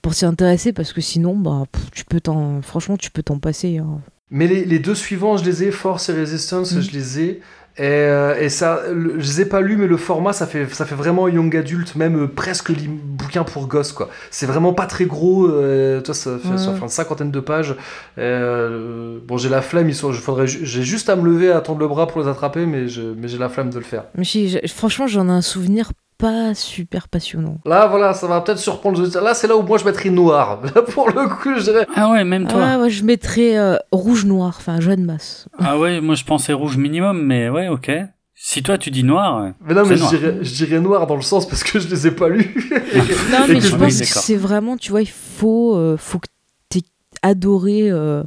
pour 0.00 0.14
s'y 0.14 0.24
intéresser 0.24 0.72
parce 0.72 0.92
que 0.92 1.00
sinon, 1.00 1.36
bah, 1.36 1.64
pff, 1.70 1.90
tu 1.92 2.04
peux 2.06 2.20
t'en, 2.20 2.62
franchement, 2.62 2.96
tu 2.96 3.10
peux 3.10 3.22
t'en 3.22 3.38
passer. 3.38 3.78
hein. 3.78 4.00
Mais 4.32 4.46
les, 4.48 4.64
les 4.64 4.78
deux 4.80 4.94
suivants, 4.96 5.36
je 5.36 5.44
les 5.44 5.62
ai, 5.64 5.70
Force 5.70 6.08
et 6.08 6.12
Resistance, 6.18 6.72
Mm. 6.74 6.80
je 6.80 6.90
les 6.90 7.20
ai. 7.20 7.40
Et, 7.78 7.84
euh, 7.84 8.38
et 8.38 8.50
ça, 8.50 8.82
le- 8.92 9.14
je 9.18 9.26
les 9.26 9.40
ai 9.42 9.44
pas 9.46 9.62
lus, 9.62 9.78
mais 9.78 9.86
le 9.86 9.96
format, 9.96 10.34
ça 10.34 10.46
fait, 10.46 10.66
ça 10.74 10.84
fait 10.84 10.94
vraiment 10.94 11.26
young 11.26 11.56
adulte, 11.56 11.96
même 11.96 12.24
euh, 12.24 12.26
presque 12.26 12.70
bouquin 12.70 13.44
pour 13.44 13.66
gosses, 13.66 13.92
quoi. 13.92 14.10
C'est 14.30 14.44
vraiment 14.44 14.74
pas 14.74 14.84
très 14.84 15.06
gros, 15.06 15.46
euh, 15.46 16.02
toi, 16.02 16.12
ça 16.14 16.36
fait, 16.38 16.48
Ouais. 16.50 16.58
ça 16.58 16.74
fait 16.74 16.82
une 16.82 16.88
cinquantaine 16.90 17.30
de 17.30 17.40
pages. 17.40 17.74
Euh, 18.18 19.18
bon, 19.26 19.36
j'ai 19.38 19.48
la 19.48 19.62
flemme, 19.62 19.90
j'ai 19.90 20.82
juste 20.82 21.08
à 21.08 21.16
me 21.16 21.24
lever, 21.24 21.50
à 21.50 21.60
tendre 21.60 21.80
le 21.80 21.88
bras 21.88 22.06
pour 22.06 22.20
les 22.22 22.28
attraper, 22.28 22.66
mais 22.66 22.88
je- 22.88 23.00
mais 23.16 23.28
j'ai 23.28 23.38
la 23.38 23.48
flemme 23.48 23.70
de 23.70 23.78
le 23.78 23.84
faire. 23.84 24.04
Mais 24.16 24.24
franchement, 24.68 25.06
j'en 25.06 25.28
ai 25.28 25.32
un 25.32 25.40
souvenir 25.42 25.92
pas 26.22 26.54
super 26.54 27.08
passionnant. 27.08 27.58
Là, 27.66 27.88
voilà, 27.88 28.14
ça 28.14 28.28
va 28.28 28.40
peut-être 28.40 28.60
surprendre. 28.60 29.02
Là, 29.20 29.34
c'est 29.34 29.48
là 29.48 29.56
où 29.56 29.62
moi 29.62 29.76
je 29.78 29.84
mettrais 29.84 30.10
noir. 30.10 30.60
Là, 30.74 30.82
pour 30.82 31.08
le 31.10 31.28
coup, 31.28 31.50
je 31.58 31.62
dirais. 31.64 31.86
Ah 31.96 32.10
ouais, 32.12 32.22
même 32.22 32.46
toi. 32.46 32.60
Ah, 32.64 32.78
ouais, 32.78 32.90
je 32.90 33.02
mettrais 33.02 33.58
euh, 33.58 33.76
rouge-noir, 33.90 34.54
enfin, 34.56 34.80
jeune 34.80 35.04
masse. 35.04 35.48
Ah 35.58 35.76
ouais, 35.78 36.00
moi 36.00 36.14
je 36.14 36.22
pensais 36.24 36.52
rouge 36.52 36.76
minimum, 36.76 37.20
mais 37.26 37.48
ouais, 37.48 37.66
ok. 37.66 37.90
Si 38.34 38.62
toi 38.62 38.78
tu 38.78 38.90
dis 38.92 39.02
noir. 39.02 39.52
Mais 39.64 39.74
non, 39.74 39.84
mais 39.84 39.96
je 39.96 40.08
dirais, 40.08 40.38
je 40.42 40.54
dirais 40.54 40.80
noir 40.80 41.06
dans 41.08 41.16
le 41.16 41.22
sens 41.22 41.46
parce 41.48 41.64
que 41.64 41.80
je 41.80 41.88
les 41.88 42.06
ai 42.06 42.10
pas 42.12 42.28
lus. 42.28 42.54
Non, 43.32 43.44
mais 43.48 43.60
je 43.60 43.74
pense 43.76 43.80
oui, 43.92 43.98
que 44.00 44.06
c'est 44.06 44.36
vraiment, 44.36 44.76
tu 44.76 44.90
vois, 44.92 45.02
il 45.02 45.10
faut, 45.10 45.76
euh, 45.76 45.96
faut 45.96 46.18
que 46.20 46.28
tu 46.70 46.80
adoré 47.22 47.90
euh, 47.90 48.22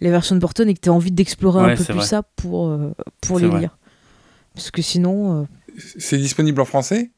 les 0.00 0.10
versions 0.10 0.34
de 0.36 0.40
Burton 0.40 0.68
et 0.68 0.74
que 0.74 0.80
tu 0.80 0.88
envie 0.88 1.10
d'explorer 1.12 1.64
Ouais, 1.64 1.72
un 1.72 1.76
peu 1.76 1.84
plus 1.84 1.94
vrai. 1.94 2.04
ça 2.06 2.22
pour, 2.36 2.68
euh, 2.68 2.92
pour 3.20 3.38
les 3.40 3.46
vrai. 3.48 3.60
lire. 3.60 3.76
Parce 4.54 4.70
que 4.70 4.82
sinon. 4.82 5.42
euh, 5.42 5.44
C'est 5.98 6.18
disponible 6.18 6.60
en 6.60 6.64
français? 6.64 7.10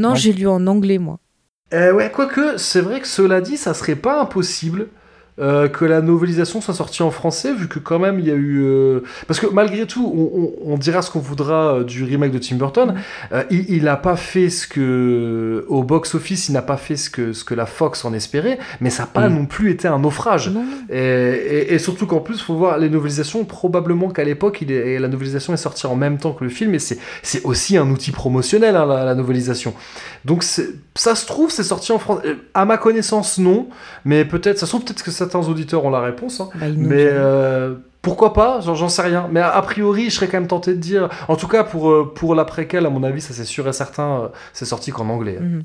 Non, 0.00 0.10
Non. 0.10 0.14
j'ai 0.14 0.32
lu 0.32 0.46
en 0.48 0.66
anglais, 0.66 0.98
moi. 0.98 1.18
Euh, 1.72 1.92
ouais, 1.92 2.10
quoique, 2.10 2.56
c'est 2.56 2.80
vrai 2.80 3.00
que 3.00 3.06
cela 3.06 3.40
dit, 3.40 3.56
ça 3.56 3.74
serait 3.74 3.94
pas 3.96 4.20
impossible 4.20 4.88
euh, 5.40 5.68
que 5.68 5.84
la 5.84 6.00
novelisation 6.02 6.60
soit 6.60 6.74
sortie 6.74 7.02
en 7.02 7.10
français, 7.10 7.52
vu 7.52 7.66
que 7.68 7.78
quand 7.78 7.98
même 7.98 8.18
il 8.18 8.26
y 8.26 8.30
a 8.30 8.34
eu. 8.34 8.62
euh, 8.62 9.00
Parce 9.26 9.40
que 9.40 9.46
malgré 9.46 9.86
tout, 9.86 10.12
on, 10.14 10.40
on- 10.68 10.72
on 10.74 10.78
dira 10.78 11.02
ce 11.02 11.10
qu'on 11.10 11.18
voudra 11.20 11.76
euh, 11.76 11.84
du 11.84 12.04
remake 12.04 12.32
de 12.32 12.38
Tim 12.38 12.56
Burton, 12.56 12.94
euh, 13.32 13.42
il, 13.50 13.64
il 13.70 13.84
n'a 13.84 13.96
pas 13.96 14.16
fait 14.16 14.50
ce 14.50 14.66
que. 14.68 15.64
Au 15.68 15.82
box-office, 15.82 16.48
il 16.48 16.52
n'a 16.52 16.62
pas 16.62 16.76
fait 16.76 16.96
ce 16.96 17.10
que, 17.10 17.32
ce 17.32 17.44
que 17.44 17.54
la 17.54 17.66
Fox 17.66 18.04
en 18.04 18.12
espérait, 18.12 18.58
mais 18.80 18.90
ça 18.90 19.04
n'a 19.04 19.06
pas 19.08 19.28
Mm. 19.28 19.34
non 19.34 19.46
plus 19.46 19.70
été 19.70 19.88
un 19.88 19.98
naufrage. 19.98 20.50
Et, 20.90 20.98
et- 20.98 21.74
et 21.74 21.78
surtout 21.78 22.06
qu'en 22.06 22.20
plus, 22.20 22.40
faut 22.40 22.54
voir 22.54 22.78
les 22.78 22.88
novelisations, 22.90 23.44
probablement 23.44 24.08
qu'à 24.10 24.24
l'époque, 24.24 24.58
il 24.62 24.70
la 24.70 25.08
novelisation 25.08 25.52
est 25.54 25.56
sortie 25.58 25.86
en 25.86 25.96
même 25.96 26.18
temps 26.18 26.32
que 26.32 26.44
le 26.44 26.50
film, 26.50 26.74
et 26.74 26.78
c'est 26.78 26.98
aussi 27.44 27.76
un 27.76 27.88
outil 27.90 28.10
promotionnel, 28.12 28.76
hein, 28.76 28.86
la, 28.86 29.04
la 29.04 29.14
novelisation. 29.14 29.74
Donc 30.24 30.42
ça 30.42 31.14
se 31.14 31.26
trouve, 31.26 31.50
c'est 31.50 31.62
sorti 31.64 31.92
en 31.92 31.98
France. 31.98 32.20
À 32.54 32.64
ma 32.64 32.76
connaissance, 32.76 33.38
non, 33.38 33.68
mais 34.04 34.24
peut-être, 34.24 34.58
ça 34.58 34.66
se 34.66 34.70
trouve 34.72 34.84
peut-être 34.84 35.02
que 35.02 35.10
certains 35.30 35.48
auditeurs 35.48 35.84
ont 35.84 35.90
la 35.90 36.00
réponse. 36.00 36.40
hein. 36.40 36.48
Bah, 36.54 36.66
Mais 36.76 37.06
euh, 37.08 37.74
pourquoi 38.02 38.32
pas 38.32 38.60
J'en 38.60 38.88
sais 38.88 39.02
rien. 39.02 39.28
Mais 39.30 39.40
a, 39.40 39.50
a 39.50 39.62
priori, 39.62 40.10
je 40.10 40.16
serais 40.16 40.26
quand 40.28 40.38
même 40.38 40.46
tenté 40.48 40.72
de 40.74 40.78
dire. 40.80 41.08
En 41.28 41.36
tout 41.36 41.48
cas, 41.48 41.64
pour, 41.64 41.90
euh, 41.90 42.12
pour 42.14 42.34
l'après-quel, 42.34 42.86
à 42.86 42.90
mon 42.90 43.02
avis, 43.02 43.20
ça 43.20 43.32
c'est 43.34 43.44
sûr 43.44 43.68
et 43.68 43.72
certain, 43.72 44.20
euh, 44.24 44.28
c'est 44.52 44.64
sorti 44.66 44.90
qu'en 44.90 45.08
anglais. 45.08 45.38
hein. 45.40 45.60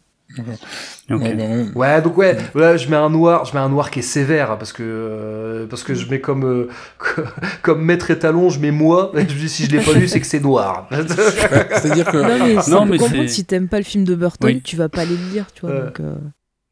Mhm. 1.10 1.72
Ouais, 1.76 2.02
donc 2.02 2.18
ouais, 2.18 2.36
ouais, 2.56 2.80
je 2.80 2.90
mets 2.90 2.96
un 2.96 3.12
noir, 3.12 3.46
je 3.46 3.54
mets 3.54 3.60
un 3.60 3.70
noir 3.70 3.92
qui 3.92 4.00
est 4.00 4.02
sévère 4.02 4.58
parce 4.58 4.74
que 4.74 4.82
euh, 4.84 5.68
parce 5.68 5.84
que 5.84 5.94
je 5.94 6.10
mets 6.10 6.20
comme 6.20 6.44
euh, 6.46 6.68
comme 7.62 7.84
maître 7.86 8.10
étalon, 8.10 8.50
je 8.50 8.60
mets 8.60 8.72
moi. 8.72 9.12
Et 9.16 9.20
je 9.22 9.36
dis 9.36 9.48
si 9.50 9.66
je 9.66 9.72
l'ai 9.78 9.84
pas 9.84 9.94
lu, 9.94 10.08
c'est 10.08 10.20
que 10.20 10.26
c'est 10.26 10.40
noir. 10.40 10.88
C'est-à-dire 10.92 12.06
que. 12.12 12.18
Non, 12.18 12.46
mais 12.46 12.56
Non, 12.68 12.86
mais 12.86 12.98
comprendre 12.98 13.30
si 13.30 13.46
t'aimes 13.46 13.68
pas 13.68 13.78
le 13.78 13.84
film 13.84 14.04
de 14.04 14.16
Burton, 14.16 14.48
Oui. 14.50 14.62
tu 14.64 14.76
vas 14.76 14.90
pas 14.90 15.06
les 15.06 15.16
lire, 15.32 15.46
tu 15.54 15.62
vois. 15.68 15.80
Donc, 15.80 16.00
euh, 16.00 16.16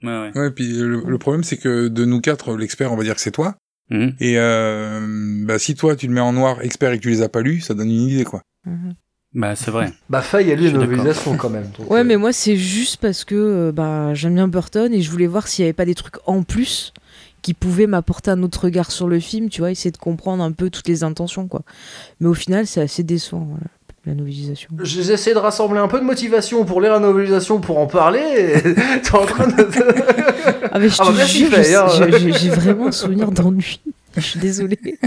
Ouais, 0.04 0.10
ouais. 0.10 0.32
Ouais, 0.38 0.52
puis 0.52 0.68
le, 0.74 1.02
le 1.08 1.18
problème, 1.18 1.44
c'est 1.44 1.58
que 1.58 1.88
de 1.88 2.06
nous 2.06 2.22
quatre, 2.22 2.56
l'expert, 2.58 2.92
on 2.92 2.96
va 2.98 3.04
dire 3.04 3.16
que 3.16 3.22
c'est 3.22 3.32
toi. 3.32 3.56
Mhm. 3.90 4.14
Et 4.20 4.36
euh, 4.38 5.00
bah, 5.46 5.60
si 5.60 5.76
toi, 5.76 5.96
tu 5.96 6.08
le 6.08 6.14
mets 6.14 6.22
en 6.22 6.34
noir 6.34 6.62
expert 6.62 6.92
et 6.92 6.98
que 6.98 7.04
tu 7.04 7.10
les 7.10 7.22
as 7.22 7.30
pas 7.30 7.42
lus, 7.42 7.62
ça 7.62 7.74
donne 7.74 7.90
une 7.90 8.08
idée, 8.10 8.24
quoi. 8.24 8.42
mhm. 8.66 8.94
Bah, 9.36 9.56
c'est 9.56 9.72
vrai. 9.72 9.92
Bah, 10.10 10.22
Faye, 10.22 10.50
elle 10.52 10.60
Je 10.60 10.66
est 10.66 10.68
suis 10.68 10.76
une 10.76 10.82
novelisation 10.82 11.38
quand 11.38 11.50
même. 11.50 11.66
donc, 11.78 11.90
Ouais, 11.90 12.02
euh, 12.02 12.04
mais 12.04 12.18
moi, 12.18 12.32
c'est 12.34 12.56
juste 12.56 12.98
parce 12.98 13.24
que 13.24 13.34
euh, 13.36 13.72
bah, 13.72 14.14
j'aime 14.14 14.36
bien 14.36 14.48
Burton 14.48 14.94
et 14.94 15.02
je 15.02 15.10
voulais 15.10 15.26
voir 15.28 15.48
s'il 15.48 15.64
n'y 15.64 15.68
avait 15.68 15.74
pas 15.74 15.86
des 15.86 15.96
trucs 15.96 16.18
en 16.28 16.44
plus 16.44 16.94
qui 17.42 17.54
pouvaient 17.54 17.88
m'apporter 17.88 18.32
un 18.32 18.42
autre 18.44 18.66
regard 18.66 18.92
sur 18.92 19.08
le 19.10 19.20
film, 19.20 19.50
tu 19.50 19.60
vois, 19.62 19.72
essayer 19.72 19.92
de 19.92 19.98
comprendre 19.98 20.44
un 20.44 20.52
peu 20.54 20.70
toutes 20.70 20.88
les 20.88 21.04
intentions, 21.04 21.48
quoi. 21.50 21.64
Mais 22.22 22.28
au 22.28 22.34
final, 22.34 22.68
c'est 22.68 22.80
assez 22.82 23.04
décevant, 23.04 23.46
voilà, 23.50 23.66
la 24.06 24.16
novelisation. 24.16 24.70
J'ai 24.82 25.12
essayé 25.14 25.34
de 25.34 25.40
rassembler 25.40 25.80
un 25.80 25.88
peu 25.88 26.00
de 26.00 26.06
motivation 26.06 26.66
pour 26.66 26.82
lire 26.82 26.92
la 26.92 27.00
novelisation 27.00 27.60
pour 27.62 27.78
en 27.80 27.88
parler. 27.88 28.20
et 28.20 28.62
T'es 29.02 29.16
en 29.16 29.26
train 29.26 29.48
de. 29.48 29.54
Ah, 30.72 30.80
mais 30.80 30.90
je 30.90 30.98
Ah, 31.00 31.06
te 31.06 31.12
bah, 31.16 31.26
jure, 31.26 31.50
hein. 31.54 32.32
j'ai 32.40 32.50
vraiment 32.50 32.88
un 32.88 32.92
souvenir 32.92 33.32
d'ennui. 33.32 33.80
Je 34.16 34.22
suis 34.22 34.40
désolée. 34.40 34.80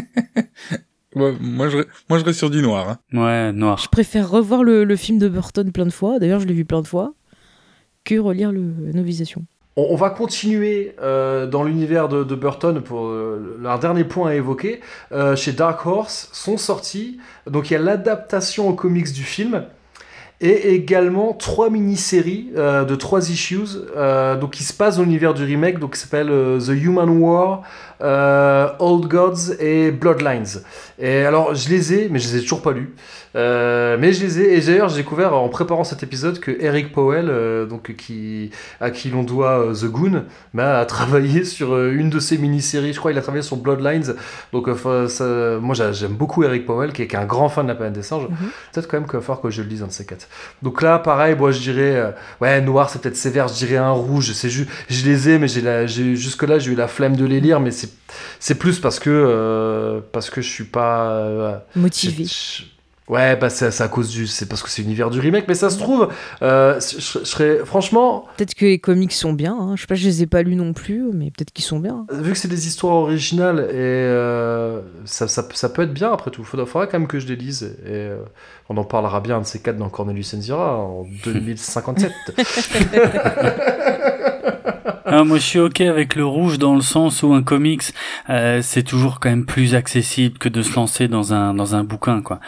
Ouais, 1.14 1.34
moi, 1.40 1.70
je, 1.70 1.78
moi, 2.10 2.18
je 2.18 2.24
reste 2.24 2.36
sur 2.38 2.50
du 2.50 2.60
noir. 2.60 2.90
Hein. 2.90 2.98
Ouais, 3.18 3.50
noir. 3.50 3.78
Je 3.78 3.88
préfère 3.88 4.28
revoir 4.28 4.62
le, 4.62 4.84
le 4.84 4.96
film 4.96 5.18
de 5.18 5.28
Burton 5.30 5.72
plein 5.72 5.86
de 5.86 5.90
fois, 5.90 6.18
d'ailleurs, 6.18 6.40
je 6.40 6.46
l'ai 6.46 6.52
vu 6.52 6.66
plein 6.66 6.82
de 6.82 6.86
fois, 6.86 7.14
que 8.04 8.16
relire 8.18 8.52
le, 8.52 8.74
la 8.84 8.92
novelisation. 8.92 9.46
On, 9.78 9.94
va 9.94 10.08
continuer 10.08 10.96
euh, 11.02 11.46
dans 11.46 11.62
l'univers 11.62 12.08
de, 12.08 12.34
Burton 12.34 12.80
pour 12.80 13.08
euh, 13.08 13.60
un 13.62 13.76
dernier 13.76 14.04
point 14.04 14.30
à 14.30 14.34
évoquer. 14.34 14.80
Euh, 15.12 15.36
chez 15.36 15.52
Dark 15.52 15.84
Horse 15.84 16.30
sont 16.32 16.56
sortis, 16.56 17.18
donc 17.46 17.70
il 17.70 17.74
y 17.74 17.76
a 17.76 17.80
l'adaptation 17.80 18.70
aux 18.70 18.72
comics 18.72 19.12
du 19.12 19.22
film 19.22 19.66
et 20.40 20.74
également 20.74 21.34
trois 21.34 21.68
mini-séries 21.68 22.52
euh, 22.56 22.84
de 22.84 22.94
trois 22.94 23.30
issues 23.30 23.68
donc 24.40 24.50
qui 24.50 24.64
se 24.64 24.72
passent 24.72 24.96
dans 24.96 25.02
l'univers 25.02 25.32
du 25.32 25.44
remake 25.44 25.78
donc 25.78 25.94
qui 25.94 26.00
s'appelle 26.00 26.28
The 26.28 26.68
Human 26.68 27.08
War, 27.10 27.62
euh, 28.02 28.68
Old 28.78 29.06
Gods 29.06 29.54
et 29.60 29.90
Bloodlines. 29.90 30.62
Et 30.98 31.24
alors 31.24 31.54
je 31.54 31.68
les 31.68 31.92
ai 31.94 32.08
mais 32.10 32.18
je 32.18 32.28
les 32.32 32.38
ai 32.38 32.42
toujours 32.42 32.62
pas 32.62 32.72
lus. 32.72 32.94
Euh, 33.34 33.98
mais 34.00 34.14
je 34.14 34.24
les 34.24 34.40
ai 34.40 34.56
et 34.56 34.60
d'ailleurs 34.62 34.88
j'ai 34.88 34.96
découvert 34.96 35.34
en 35.34 35.48
préparant 35.50 35.84
cet 35.84 36.02
épisode 36.02 36.38
que 36.40 36.50
Eric 36.58 36.90
Powell 36.92 37.26
euh, 37.28 37.66
donc 37.66 37.94
qui 37.96 38.50
à 38.80 38.90
qui 38.90 39.10
l'on 39.10 39.24
doit 39.24 39.66
The 39.78 39.84
Goon 39.86 40.24
bah, 40.54 40.78
a 40.78 40.84
travaillé 40.86 41.44
sur 41.44 41.76
une 41.86 42.08
de 42.08 42.18
ces 42.18 42.38
mini-séries 42.38 42.94
je 42.94 42.98
crois 42.98 43.12
il 43.12 43.18
a 43.18 43.20
travaillé 43.22 43.42
sur 43.42 43.58
Bloodlines 43.58 44.14
donc 44.54 44.68
ça- 45.08 45.58
moi 45.60 45.74
j'a- 45.74 45.92
j'aime 45.92 46.12
beaucoup 46.14 46.44
Eric 46.44 46.64
Powell 46.64 46.92
qui 46.92 47.02
est, 47.02 47.06
qui 47.08 47.14
est 47.16 47.18
un 47.18 47.26
grand 47.26 47.50
fan 47.50 47.66
de 47.66 47.70
la 47.72 47.74
planète 47.74 47.92
des 47.94 48.02
singes 48.02 48.22
Mhm. 48.26 48.36
peut-être 48.72 48.88
quand 48.88 48.96
même 48.98 49.06
qu'il 49.06 49.16
va 49.18 49.20
falloir 49.20 49.42
que 49.42 49.50
je 49.50 49.60
le 49.62 49.68
lise 49.68 49.82
un 49.82 49.86
de 49.88 49.92
ces 49.92 50.06
quatre 50.06 50.28
donc 50.62 50.80
là 50.80 50.98
pareil 50.98 51.36
moi 51.38 51.50
je 51.50 51.60
dirais 51.60 52.14
ouais 52.40 52.60
noir 52.62 52.88
c'est 52.88 53.02
peut-être 53.02 53.16
sévère 53.16 53.48
je 53.48 53.54
dirais 53.54 53.76
un 53.76 53.90
rouge 53.90 54.32
c'est 54.32 54.48
je 54.48 54.64
les 55.04 55.28
ai 55.28 55.38
mais 55.38 55.48
j'ai 55.48 55.60
la 55.60 55.86
j'ai 55.86 56.16
jusque 56.16 56.42
là 56.44 56.58
j'ai 56.58 56.72
eu 56.72 56.74
la 56.74 56.88
flemme 56.88 57.16
de 57.16 57.26
les 57.26 57.40
lire 57.40 57.60
mais 57.60 57.70
c'est 57.70 57.85
c'est 58.40 58.56
plus 58.56 58.80
parce 58.80 58.98
que 58.98 59.10
euh, 59.10 60.00
parce 60.12 60.30
que 60.30 60.40
je 60.40 60.48
suis 60.50 60.64
pas 60.64 61.10
euh, 61.10 61.56
Motivé. 61.74 62.24
je- 62.24 62.62
Ouais, 63.08 63.36
bah 63.36 63.50
c'est 63.50 63.80
à 63.82 63.86
cause 63.86 64.10
du. 64.10 64.26
C'est 64.26 64.46
parce 64.48 64.64
que 64.64 64.68
c'est 64.68 64.82
l'univers 64.82 65.10
du 65.10 65.20
remake, 65.20 65.44
mais 65.46 65.54
ça 65.54 65.70
se 65.70 65.78
trouve, 65.78 66.08
euh, 66.42 66.80
je, 66.80 66.96
je 67.20 67.24
serais. 67.24 67.60
Franchement, 67.64 68.24
Peut-être 68.36 68.56
que 68.56 68.64
les 68.64 68.80
comics 68.80 69.12
sont 69.12 69.32
bien, 69.32 69.56
hein. 69.56 69.76
je 69.76 69.82
sais 69.82 69.86
pas, 69.86 69.94
je 69.94 70.08
les 70.08 70.22
ai 70.24 70.26
pas 70.26 70.42
lus 70.42 70.56
non 70.56 70.72
plus, 70.72 71.04
mais 71.14 71.26
peut-être 71.30 71.52
qu'ils 71.52 71.64
sont 71.64 71.78
bien. 71.78 72.04
vu 72.12 72.32
que 72.32 72.36
c'est 72.36 72.48
des 72.48 72.66
histoires 72.66 72.96
originales, 72.96 73.60
et 73.70 73.74
euh, 73.76 74.80
ça, 75.04 75.28
ça, 75.28 75.46
ça 75.54 75.68
peut 75.68 75.82
être 75.82 75.94
bien 75.94 76.12
après 76.12 76.32
tout. 76.32 76.42
Faudra, 76.42 76.66
faudra 76.66 76.88
quand 76.88 76.98
même 76.98 77.06
que 77.06 77.20
je 77.20 77.28
les 77.28 77.36
lise, 77.36 77.76
et 77.88 78.08
on 78.68 78.76
en 78.76 78.82
parlera 78.82 79.20
bien 79.20 79.36
un 79.36 79.42
de 79.42 79.46
ces 79.46 79.60
quatre 79.60 79.76
dans 79.76 79.88
Cornelius 79.88 80.34
Enzira 80.34 80.76
en 80.76 81.06
2057. 81.24 82.10
Ah, 85.18 85.24
moi, 85.24 85.38
je 85.38 85.44
suis 85.44 85.58
ok 85.58 85.80
avec 85.80 86.14
le 86.14 86.26
rouge 86.26 86.58
dans 86.58 86.74
le 86.74 86.82
sens 86.82 87.22
où 87.22 87.32
un 87.32 87.42
comics, 87.42 87.82
euh, 88.28 88.60
c'est 88.60 88.82
toujours 88.82 89.18
quand 89.18 89.30
même 89.30 89.46
plus 89.46 89.74
accessible 89.74 90.36
que 90.36 90.50
de 90.50 90.60
se 90.60 90.74
lancer 90.74 91.08
dans 91.08 91.32
un 91.32 91.54
dans 91.54 91.74
un 91.74 91.84
bouquin, 91.84 92.20
quoi. 92.20 92.38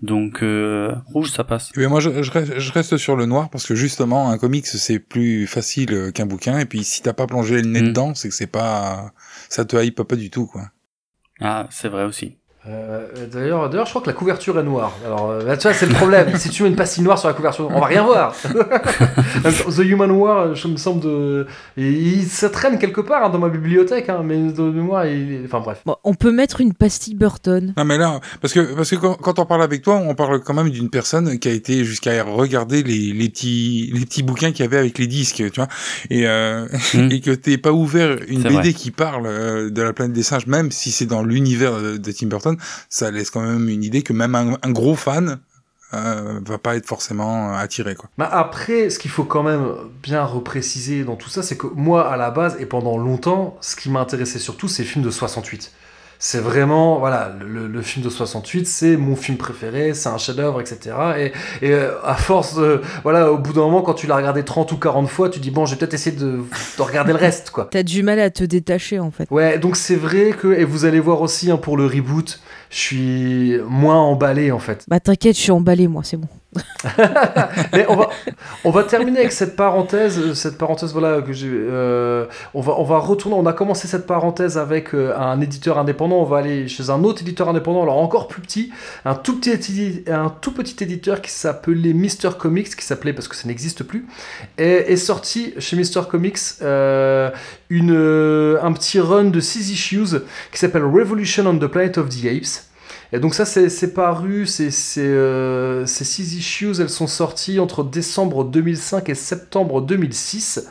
Donc 0.00 0.42
euh, 0.42 0.94
rouge, 1.12 1.30
ça 1.30 1.44
passe. 1.44 1.70
Bien, 1.76 1.90
moi, 1.90 2.00
je, 2.00 2.22
je, 2.22 2.30
reste, 2.30 2.58
je 2.58 2.72
reste 2.72 2.96
sur 2.96 3.14
le 3.16 3.26
noir 3.26 3.50
parce 3.50 3.66
que 3.66 3.74
justement, 3.74 4.30
un 4.30 4.38
comics, 4.38 4.66
c'est 4.66 5.00
plus 5.00 5.46
facile 5.46 5.92
euh, 5.92 6.10
qu'un 6.12 6.24
bouquin. 6.24 6.58
Et 6.58 6.64
puis, 6.64 6.82
si 6.82 7.02
t'as 7.02 7.12
pas 7.12 7.26
plongé 7.26 7.60
le 7.60 7.68
nez 7.68 7.82
Mm. 7.82 7.88
dedans, 7.88 8.14
c'est 8.14 8.30
que 8.30 8.34
c'est 8.34 8.46
pas, 8.46 9.12
ça 9.50 9.66
te 9.66 9.76
hype 9.76 10.02
pas 10.02 10.16
du 10.16 10.30
tout, 10.30 10.46
quoi. 10.46 10.70
Ah, 11.42 11.66
c'est 11.70 11.88
vrai 11.88 12.04
aussi. 12.04 12.38
Euh, 12.68 13.06
D'ailleurs, 13.32 13.68
d'ailleurs, 13.68 13.86
je 13.86 13.90
crois 13.90 14.02
que 14.02 14.06
la 14.06 14.12
couverture 14.12 14.58
est 14.58 14.62
noire. 14.62 14.92
Alors, 15.04 15.30
euh, 15.30 15.44
là, 15.44 15.56
tu 15.56 15.64
vois, 15.68 15.74
c'est 15.74 15.86
le 15.86 15.94
problème. 15.94 16.36
si 16.36 16.48
tu 16.50 16.62
mets 16.62 16.68
une 16.70 16.76
pastille 16.76 17.04
noire 17.04 17.18
sur 17.18 17.28
la 17.28 17.34
couverture, 17.34 17.68
on 17.70 17.80
va 17.80 17.86
rien 17.86 18.02
voir. 18.04 18.34
The 19.44 19.78
Human 19.80 20.10
War, 20.10 20.54
je 20.54 20.68
me 20.68 20.76
semble 20.76 21.00
de. 21.02 21.46
il, 21.76 22.24
ça 22.24 22.48
traîne 22.50 22.78
quelque 22.78 23.00
part 23.00 23.24
hein, 23.24 23.30
dans 23.30 23.38
ma 23.38 23.48
bibliothèque, 23.48 24.08
hein, 24.08 24.22
mais 24.24 24.36
de 24.52 24.62
mémoire, 24.62 25.06
il... 25.06 25.42
enfin 25.44 25.60
bref. 25.60 25.82
Bon, 25.84 25.96
on 26.04 26.14
peut 26.14 26.32
mettre 26.32 26.60
une 26.60 26.72
pastille 26.74 27.14
Burton. 27.14 27.74
Non 27.76 27.84
mais 27.84 27.98
là, 27.98 28.20
parce 28.40 28.52
que 28.54 28.74
parce 28.74 28.90
que 28.90 28.96
quand, 28.96 29.14
quand 29.14 29.38
on 29.38 29.46
parle 29.46 29.62
avec 29.62 29.82
toi, 29.82 29.96
on 29.96 30.14
parle 30.14 30.40
quand 30.40 30.54
même 30.54 30.70
d'une 30.70 30.90
personne 30.90 31.38
qui 31.38 31.48
a 31.48 31.52
été 31.52 31.84
jusqu'à 31.84 32.22
regarder 32.24 32.82
les, 32.82 33.12
les 33.12 33.28
petits 33.28 33.90
les 33.92 34.00
petits 34.06 34.22
bouquins 34.22 34.52
qu'il 34.52 34.64
y 34.64 34.68
avait 34.68 34.78
avec 34.78 34.98
les 34.98 35.06
disques, 35.06 35.36
tu 35.36 35.60
vois, 35.60 35.68
et 36.10 36.26
euh, 36.26 36.66
Mm. 36.94 37.08
et 37.10 37.20
que 37.20 37.30
t'es 37.30 37.58
pas 37.58 37.72
ouvert 37.72 38.18
une 38.28 38.42
C'est 38.42 38.48
BD 38.48 38.54
vrai. 38.60 38.72
qui 38.72 38.90
parle 38.90 39.26
euh, 39.26 39.70
de 39.70 39.82
la 39.82 39.92
planète 39.92 40.12
des 40.12 40.22
singes, 40.22 40.46
même 40.46 40.70
si 40.70 40.90
c'est 40.90 41.06
dans 41.06 41.22
l'univers 41.22 41.80
de, 41.80 41.96
de 41.96 42.12
Tim 42.12 42.26
Burton, 42.26 42.53
ça 42.88 43.10
laisse 43.10 43.30
quand 43.30 43.42
même 43.42 43.68
une 43.68 43.84
idée 43.84 44.02
que 44.02 44.12
même 44.12 44.34
un, 44.34 44.70
gros 44.70 44.94
fan 44.94 45.38
euh, 45.92 46.40
va 46.44 46.58
pas 46.58 46.76
être 46.76 46.86
forcément 46.86 47.52
euh, 47.52 47.56
attiré, 47.56 47.94
quoi. 47.94 48.10
Bah 48.18 48.28
après, 48.32 48.90
ce 48.90 48.98
qu'il 48.98 49.10
faut 49.10 49.24
quand 49.24 49.42
même 49.42 49.74
bien 50.02 50.24
repréciser 50.24 51.04
dans 51.04 51.16
tout 51.16 51.28
ça, 51.28 51.42
c'est 51.42 51.56
que 51.56 51.66
moi, 51.68 52.10
à 52.10 52.16
la 52.16 52.30
base, 52.30 52.56
et 52.58 52.66
pendant 52.66 52.98
longtemps, 52.98 53.56
ce 53.60 53.76
qui 53.76 53.90
m'intéressait 53.90 54.38
surtout, 54.38 54.66
c'est 54.66 54.82
les 54.82 54.88
films 54.88 55.04
de 55.04 55.10
68. 55.10 55.72
C'est 56.18 56.38
vraiment, 56.38 56.98
voilà, 56.98 57.32
le, 57.46 57.66
le 57.66 57.82
film 57.82 58.04
de 58.04 58.10
68, 58.10 58.66
c'est 58.66 58.96
mon 58.96 59.14
film 59.16 59.36
préféré, 59.36 59.92
c'est 59.94 60.08
un 60.08 60.16
chef-d'œuvre, 60.16 60.60
etc. 60.60 60.96
Et, 61.18 61.32
et 61.66 61.72
euh, 61.72 61.90
à 62.02 62.14
force, 62.14 62.54
de- 62.56 62.80
voilà, 63.02 63.30
au 63.30 63.36
bout 63.38 63.52
d'un 63.52 63.60
moment, 63.62 63.82
quand 63.82 63.94
tu 63.94 64.06
l'as 64.06 64.16
regardé 64.16 64.42
30 64.42 64.72
ou 64.72 64.76
40 64.78 65.08
fois, 65.08 65.28
tu 65.28 65.38
dis, 65.40 65.50
bon, 65.50 65.66
je 65.66 65.72
vais 65.74 65.78
peut-être 65.78 65.94
essayer 65.94 66.16
de, 66.16 66.38
de 66.78 66.82
regarder 66.82 67.12
le 67.12 67.18
reste, 67.18 67.50
quoi. 67.50 67.68
T'as 67.70 67.82
du 67.82 68.02
mal 68.02 68.20
à 68.20 68.30
te 68.30 68.44
détacher 68.44 68.98
en 69.00 69.10
fait. 69.10 69.26
Ouais, 69.30 69.58
donc 69.58 69.76
c'est 69.76 69.96
vrai 69.96 70.30
que, 70.30 70.48
et 70.48 70.64
vous 70.64 70.84
allez 70.86 71.00
voir 71.00 71.20
aussi 71.20 71.50
hein, 71.50 71.56
pour 71.58 71.76
le 71.76 71.84
reboot, 71.86 72.40
je 72.74 72.80
suis 72.80 73.58
moins 73.68 74.00
emballé 74.00 74.50
en 74.50 74.58
fait. 74.58 74.84
Bah 74.88 74.98
t'inquiète, 74.98 75.36
je 75.36 75.40
suis 75.42 75.52
emballé 75.52 75.86
moi, 75.86 76.02
c'est 76.02 76.16
bon. 76.16 76.26
Mais 77.72 77.86
on 77.88 77.96
va, 77.96 78.10
on 78.64 78.70
va 78.70 78.82
terminer 78.84 79.20
avec 79.20 79.32
cette 79.32 79.56
parenthèse, 79.56 80.34
cette 80.34 80.58
parenthèse 80.58 80.92
voilà 80.92 81.22
que 81.22 81.32
j'ai. 81.32 81.48
euh, 81.50 82.26
on 82.52 82.60
va, 82.60 82.74
on 82.78 82.84
va 82.84 82.98
retourner. 82.98 83.36
On 83.36 83.46
a 83.46 83.52
commencé 83.52 83.86
cette 83.88 84.06
parenthèse 84.06 84.58
avec 84.58 84.94
euh, 84.94 85.16
un 85.16 85.40
éditeur 85.40 85.78
indépendant. 85.78 86.16
On 86.16 86.24
va 86.24 86.38
aller 86.38 86.66
chez 86.68 86.90
un 86.90 87.04
autre 87.04 87.22
éditeur 87.22 87.48
indépendant, 87.48 87.82
alors 87.82 87.98
encore 87.98 88.28
plus 88.28 88.42
petit, 88.42 88.72
un 89.04 89.14
tout 89.14 89.38
petit, 89.40 90.04
un 90.08 90.30
tout 90.30 90.52
petit 90.52 90.82
éditeur 90.82 91.22
qui 91.22 91.30
s'appelait 91.30 91.92
Mister 91.92 92.30
Comics, 92.38 92.74
qui 92.74 92.84
s'appelait 92.84 93.12
parce 93.12 93.28
que 93.28 93.36
ça 93.36 93.46
n'existe 93.46 93.84
plus, 93.84 94.06
et 94.58 94.92
est 94.92 94.96
sorti 94.96 95.54
chez 95.58 95.76
Mister 95.76 96.00
Comics 96.10 96.38
euh, 96.62 97.30
une, 97.70 98.58
un 98.62 98.72
petit 98.72 99.00
run 99.00 99.24
de 99.24 99.40
6 99.40 99.70
issues 99.70 100.18
qui 100.52 100.58
s'appelle 100.58 100.84
Revolution 100.84 101.46
on 101.46 101.58
the 101.58 101.66
Planet 101.66 101.98
of 101.98 102.08
the 102.08 102.26
Apes. 102.26 102.63
Et 103.14 103.20
donc 103.20 103.32
ça, 103.32 103.44
c'est 103.44 103.94
paru, 103.94 104.44
euh, 104.98 105.86
ces 105.86 106.04
six 106.04 106.36
issues, 106.36 106.80
elles 106.80 106.90
sont 106.90 107.06
sorties 107.06 107.60
entre 107.60 107.84
décembre 107.84 108.42
2005 108.42 109.08
et 109.08 109.14
septembre 109.14 109.82
2006. 109.82 110.66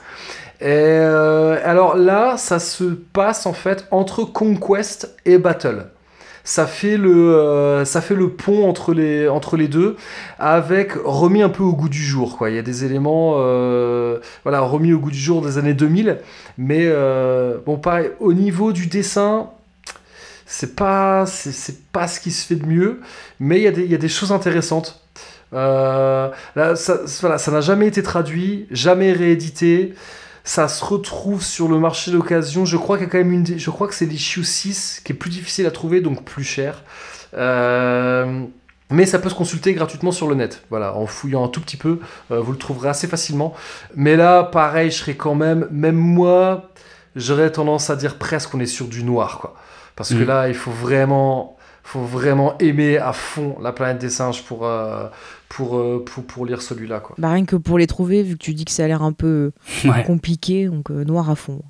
Et 0.60 0.66
euh, 0.68 1.58
alors 1.64 1.96
là, 1.96 2.36
ça 2.36 2.60
se 2.60 2.84
passe 2.84 3.46
en 3.46 3.54
fait 3.54 3.88
entre 3.92 4.26
Conquest 4.26 5.16
et 5.24 5.38
Battle. 5.38 5.86
Ça 6.44 6.68
fait 6.68 6.98
le, 6.98 7.34
euh, 7.34 7.86
ça 7.86 8.02
fait 8.02 8.16
le 8.16 8.28
pont 8.32 8.68
entre 8.68 8.94
les, 8.94 9.30
entre 9.30 9.56
les 9.56 9.70
deux, 9.70 9.96
avec 10.38 10.92
remis 11.06 11.44
un 11.44 11.50
peu 11.50 11.64
au 11.64 11.72
goût 11.72 11.88
du 11.88 12.04
jour. 12.04 12.38
Quoi. 12.38 12.50
Il 12.50 12.58
y 12.58 12.60
a 12.60 12.62
des 12.62 12.84
éléments 12.84 13.36
voilà, 14.44 14.60
remis 14.60 14.92
au 14.92 15.00
goût 15.00 15.12
du 15.12 15.18
jour 15.18 15.42
des 15.42 15.58
années 15.58 15.74
2000. 15.74 16.18
Mais 16.58 16.92
bon, 17.66 17.78
pareil, 17.78 18.10
au 18.20 18.34
niveau 18.34 18.74
du 18.74 18.88
dessin, 18.88 19.48
c'est 20.46 20.76
pas 20.76 21.26
c'est 21.26 21.92
pas 21.92 22.08
ce 22.08 22.20
qui 22.20 22.32
se 22.32 22.46
fait 22.46 22.56
de 22.56 22.66
mieux 22.66 23.02
mais 23.40 23.60
il 23.60 23.64
y, 23.64 23.68
a 23.68 23.72
des- 23.72 23.86
y 23.86 23.96
a 23.96 23.98
des 23.98 24.10
choses 24.10 24.32
intéressantes 24.32 25.00
Euh, 25.54 26.32
là, 26.56 26.76
ça 26.76 27.02
voilà, 27.22 27.38
ça 27.38 27.52
n'a 27.52 27.62
jamais 27.62 27.88
été 27.88 28.02
traduit 28.04 28.66
jamais 28.72 29.14
réédité 29.14 29.94
ça 30.44 30.68
se 30.68 30.84
retrouve 30.84 31.44
sur 31.44 31.68
le 31.70 31.78
marché 31.80 32.12
d'occasion 32.12 32.66
je 32.66 32.78
crois 32.78 32.98
qu'il 32.98 33.06
y 33.06 33.10
a 33.10 33.12
quand 33.12 33.20
même 33.20 33.32
une 33.34 33.60
je 33.60 33.70
crois 33.70 33.88
que 33.88 33.94
c'est 33.96 34.06
l'issue 34.08 34.44
6 34.44 35.02
qui 35.06 35.14
est 35.14 35.16
plus 35.16 35.30
difficile 35.30 35.66
à 35.68 35.72
trouver 35.72 36.02
donc 36.02 36.24
plus 36.26 36.44
cher 36.44 36.84
Euh, 37.36 38.44
mais 38.92 39.06
ça 39.06 39.20
peut 39.20 39.30
se 39.30 39.36
consulter 39.36 39.74
gratuitement 39.74 40.12
sur 40.12 40.28
le 40.28 40.36
net. 40.36 40.64
Voilà, 40.70 40.96
en 40.96 41.08
fouillant 41.08 41.44
un 41.44 41.48
tout 41.48 41.62
petit 41.62 41.78
peu, 41.78 42.00
euh, 42.32 42.40
vous 42.42 42.52
le 42.52 42.58
trouverez 42.58 42.90
assez 42.90 43.08
facilement. 43.08 43.54
Mais 43.96 44.16
là, 44.16 44.44
pareil, 44.44 44.92
je 44.92 44.98
serais 44.98 45.16
quand 45.16 45.34
même, 45.36 45.68
même 45.72 45.96
moi, 45.96 46.70
j'aurais 47.16 47.52
tendance 47.52 47.90
à 47.90 47.96
dire 47.96 48.18
presque 48.20 48.52
qu'on 48.52 48.60
est 48.60 48.66
sur 48.68 48.88
du 48.88 49.04
noir, 49.04 49.40
quoi. 49.40 49.56
Parce 49.96 50.10
que 50.10 50.16
Mhm. 50.20 50.26
là, 50.28 50.48
il 50.48 50.56
faut 50.56 50.72
vraiment, 50.72 51.58
faut 51.84 52.02
vraiment 52.02 52.58
aimer 52.60 52.98
à 52.98 53.14
fond 53.14 53.58
la 53.62 53.72
planète 53.72 54.00
des 54.00 54.10
singes 54.10 54.44
pour, 54.44 54.66
euh, 54.66 55.08
pour, 55.50 55.78
euh, 55.78 56.04
pour, 56.06 56.24
pour 56.26 56.46
lire 56.46 56.62
celui-là, 56.62 57.00
quoi. 57.00 57.16
Bah 57.20 57.30
rien 57.32 57.46
que 57.46 57.56
pour 57.56 57.78
les 57.78 57.88
trouver, 57.88 58.24
vu 58.24 58.34
que 58.34 58.44
tu 58.44 58.54
dis 58.54 58.66
que 58.66 58.72
ça 58.72 58.86
a 58.86 58.88
l'air 58.88 59.04
un 59.04 59.14
peu 59.14 59.52
Ouais. 59.86 60.04
compliqué, 60.04 60.66
donc 60.68 60.90
euh, 60.92 61.04
noir 61.04 61.30
à 61.30 61.36
fond. 61.36 61.62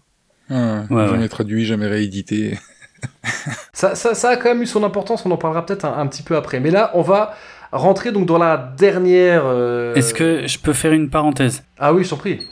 Ah, 0.49 0.83
Ouais, 0.89 1.07
jamais 1.07 1.23
ouais. 1.23 1.29
traduit, 1.29 1.65
jamais 1.65 1.87
réédité. 1.87 2.57
Ça, 3.73 3.95
ça, 3.95 4.13
ça 4.15 4.29
a 4.29 4.37
quand 4.37 4.49
même 4.49 4.61
eu 4.61 4.65
son 4.65 4.83
importance, 4.83 5.25
on 5.25 5.31
en 5.31 5.37
parlera 5.37 5.65
peut-être 5.65 5.83
un, 5.83 5.97
un 5.97 6.07
petit 6.07 6.23
peu 6.23 6.37
après. 6.37 6.61
Mais 6.61 6.71
là, 6.71 6.91
on 6.93 7.01
va 7.01 7.33
rentrer 7.73 8.11
donc 8.13 8.25
dans 8.27 8.37
la 8.37 8.55
dernière. 8.77 9.43
euh, 9.45 9.93
Est-ce 9.95 10.13
que 10.13 10.47
je 10.47 10.57
peux 10.59 10.71
faire 10.73 10.93
une 10.93 11.09
parenthèse? 11.09 11.63
Ah 11.77 11.93
oui, 11.93 12.05
je 12.05 12.09
t'en 12.11 12.15
prie. 12.17 12.47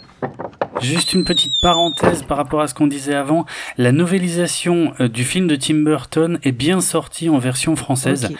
Juste 0.81 1.13
une 1.13 1.23
petite 1.23 1.53
parenthèse 1.61 2.23
par 2.23 2.37
rapport 2.37 2.61
à 2.61 2.67
ce 2.67 2.73
qu'on 2.73 2.87
disait 2.87 3.15
avant. 3.15 3.45
La 3.77 3.91
novélisation 3.91 4.93
euh, 4.99 5.07
du 5.07 5.23
film 5.23 5.47
de 5.47 5.55
Tim 5.55 5.83
Burton 5.83 6.39
est 6.43 6.51
bien 6.51 6.81
sortie 6.81 7.29
en 7.29 7.37
version 7.37 7.75
française. 7.75 8.33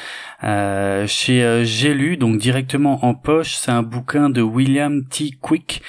Euh, 0.43 1.05
chez 1.07 1.43
euh, 1.43 1.63
J'ai 1.63 1.93
lu, 1.93 2.18
donc 2.18 2.39
directement 2.39 3.05
en 3.05 3.13
poche, 3.13 3.53
c'est 3.53 3.72
un 3.72 3.84
bouquin 3.84 4.30
de 4.30 4.41
William 4.41 5.05
T. 5.05 5.31
Quick 5.39 5.84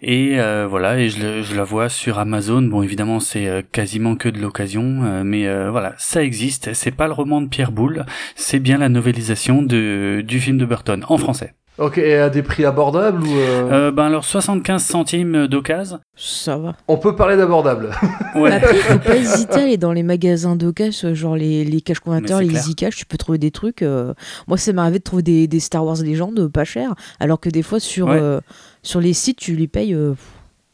et 0.00 0.38
euh, 0.40 0.66
voilà 0.68 0.98
et 0.98 1.10
je, 1.10 1.42
je 1.42 1.54
la 1.54 1.64
vois 1.64 1.88
sur 1.88 2.18
Amazon. 2.18 2.62
Bon 2.62 2.82
évidemment 2.82 3.20
c'est 3.20 3.66
quasiment 3.72 4.16
que 4.16 4.28
de 4.28 4.38
l'occasion, 4.38 5.02
euh, 5.04 5.24
mais 5.24 5.46
euh, 5.46 5.70
voilà 5.70 5.94
ça 5.98 6.22
existe. 6.22 6.72
C'est 6.74 6.90
pas 6.90 7.06
le 7.06 7.12
roman 7.12 7.40
de 7.40 7.48
Pierre 7.48 7.72
Boulle, 7.72 8.06
c'est 8.34 8.60
bien 8.60 8.78
la 8.78 8.88
novélisation 8.88 9.62
de 9.62 10.22
du 10.26 10.40
film 10.40 10.58
de 10.58 10.64
Burton 10.64 11.04
en 11.08 11.18
français. 11.18 11.54
Ok, 11.78 11.98
et 11.98 12.16
à 12.16 12.28
des 12.28 12.42
prix 12.42 12.64
abordables 12.64 13.22
ou. 13.22 13.30
euh, 13.36 13.70
Euh, 13.88 13.90
ben 13.92 14.06
alors 14.06 14.24
75 14.24 14.82
centimes 14.82 15.46
d'occasion. 15.46 16.00
Ça 16.16 16.56
va. 16.56 16.74
On 16.88 16.96
peut 16.96 17.14
parler 17.14 17.36
d'abordable. 17.36 17.90
Ouais. 18.34 18.52
Après, 18.52 18.74
faut 18.74 18.98
pas 18.98 19.16
hésiter 19.16 19.54
à 19.54 19.62
aller 19.62 19.76
dans 19.78 19.92
les 19.92 20.02
magasins 20.02 20.56
cash, 20.72 21.04
euh, 21.04 21.14
genre 21.14 21.34
les, 21.36 21.64
les 21.64 21.80
cash 21.80 21.98
converteurs, 22.00 22.38
c'est 22.38 22.44
les 22.44 22.50
clair. 22.50 22.62
easy 22.62 22.74
cash, 22.74 22.96
tu 22.96 23.06
peux 23.06 23.16
trouver 23.16 23.38
des 23.38 23.50
trucs. 23.50 23.82
euh, 23.82 24.12
Moi, 24.46 24.58
ça 24.58 24.72
m'est 24.72 24.80
arrivé 24.82 24.98
de 24.98 25.04
trouver 25.04 25.22
des, 25.22 25.46
des 25.48 25.60
Star 25.60 25.84
Wars 25.84 25.96
légendes 25.96 26.46
pas 26.52 26.64
chers, 26.64 26.94
alors 27.20 27.40
que 27.40 27.48
des 27.48 27.62
fois, 27.62 27.80
sur, 27.80 28.06
Ouais. 28.08 28.18
euh, 28.20 28.40
sur 28.82 29.00
les 29.00 29.12
sites, 29.12 29.38
tu 29.38 29.56
les 29.56 29.66
payes 29.66 29.94
euh, 29.94 30.10
pff, 30.10 30.20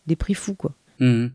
des 0.06 0.16
prix 0.16 0.35
fous, 0.35 0.55
quoi. 0.55 0.72
Mhm. 1.01 1.33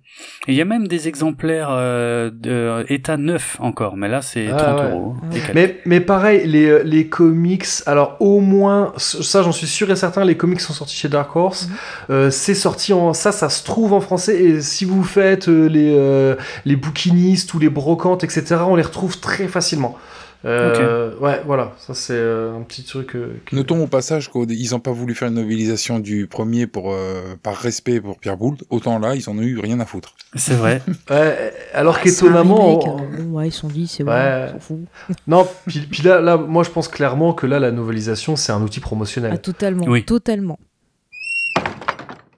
Il 0.48 0.54
y 0.54 0.62
a 0.62 0.66
même 0.66 0.88
des 0.88 1.10
exemplaires 1.10 1.68
euh, 1.72 2.32
de 2.34 2.86
état 2.88 3.18
neuf 3.18 3.58
encore, 3.60 3.98
mais 3.98 4.08
là 4.08 4.22
c'est 4.22 4.48
Ah 4.48 4.56
30 4.56 4.80
ouais. 4.80 4.92
euros. 4.92 5.16
Ah 5.22 5.34
ouais. 5.34 5.42
Mais, 5.54 5.80
mais 5.86 6.00
pareil, 6.00 6.48
les, 6.48 6.66
euh, 6.70 6.82
les 6.84 7.08
comics, 7.08 7.66
alors 7.86 8.16
au 8.22 8.40
moins, 8.40 8.94
ça 8.98 9.44
j'en 9.44 9.52
suis 9.52 9.68
sûr 9.68 9.92
et 9.92 9.96
certain, 9.98 10.24
les 10.24 10.38
comics 10.38 10.62
sont 10.62 10.74
sortis 10.74 10.96
chez 10.96 11.10
Dark 11.10 11.36
Horse. 11.36 11.68
Mhm. 11.68 11.76
Euh, 12.12 12.30
c'est 12.32 12.56
sorti 12.56 12.94
en. 12.94 13.14
Ça, 13.14 13.32
ça 13.34 13.50
se 13.50 13.64
trouve 13.66 13.94
en 13.94 14.00
français. 14.00 14.42
Et 14.42 14.62
si 14.62 14.86
vous 14.86 15.04
faites 15.04 15.50
euh, 15.50 15.68
les, 15.68 15.94
euh, 15.96 16.36
les 16.66 16.76
bouquinistes 16.78 17.54
ou 17.54 17.60
les 17.60 17.70
brocantes, 17.70 18.24
etc., 18.24 18.62
on 18.66 18.76
les 18.76 18.84
retrouve 18.84 19.20
très 19.20 19.48
facilement. 19.48 19.98
Euh, 20.46 21.14
Ouais, 21.20 21.42
voilà, 21.46 21.74
ça 21.78 21.94
c'est 21.94 22.14
euh, 22.14 22.56
un 22.58 22.62
petit 22.62 22.84
truc. 22.84 23.16
euh, 23.16 23.34
Notons 23.52 23.84
au 23.84 23.88
passage 23.88 24.32
qu'ils 24.32 24.72
n'ont 24.72 24.80
pas 24.80 24.92
voulu 24.92 25.14
faire 25.14 25.28
une 25.28 25.34
novélisation 25.36 26.00
du 26.00 26.28
premier 26.28 26.66
pour, 26.66 26.94
euh, 26.94 27.36
par 27.44 27.56
respect 27.58 28.00
pour 28.00 28.18
Pierre 28.20 28.38
Boulle. 28.38 28.56
Autant 28.70 29.00
là, 29.00 29.16
ils 29.16 29.30
en 29.30 29.38
ont 29.38 29.42
eu 29.42 29.60
rien 29.60 29.80
à 29.80 29.86
foutre. 29.86 30.14
C'est 30.36 30.54
vrai. 30.54 30.82
Ouais, 31.10 31.54
alors 31.74 31.98
un 31.98 32.00
qu'étonnamment. 32.02 32.86
on- 32.96 33.02
euh, 33.04 33.08
bon, 33.24 33.38
ouais, 33.38 33.48
ils 33.50 33.52
se 33.52 33.60
sont 33.62 33.68
dit, 33.68 33.88
c'est 33.88 34.04
bon, 34.04 34.12
Ouais. 34.12 34.46
on 34.48 34.52
s'en 34.54 34.60
fout. 34.60 34.80
Non, 35.28 35.48
puis, 35.68 35.80
puis 35.82 36.04
là, 36.04 36.22
là, 36.22 36.38
moi 36.38 36.64
je 36.64 36.70
pense 36.70 36.88
clairement 36.88 37.34
que 37.34 37.46
là, 37.46 37.60
la 37.60 37.72
novelisation, 37.72 38.36
c'est 38.36 38.52
un 38.52 38.62
outil 38.62 38.80
promotionnel. 38.80 39.32
Ah, 39.34 39.38
totalement, 39.38 39.86
Oui. 39.88 40.04
totalement. 40.06 40.58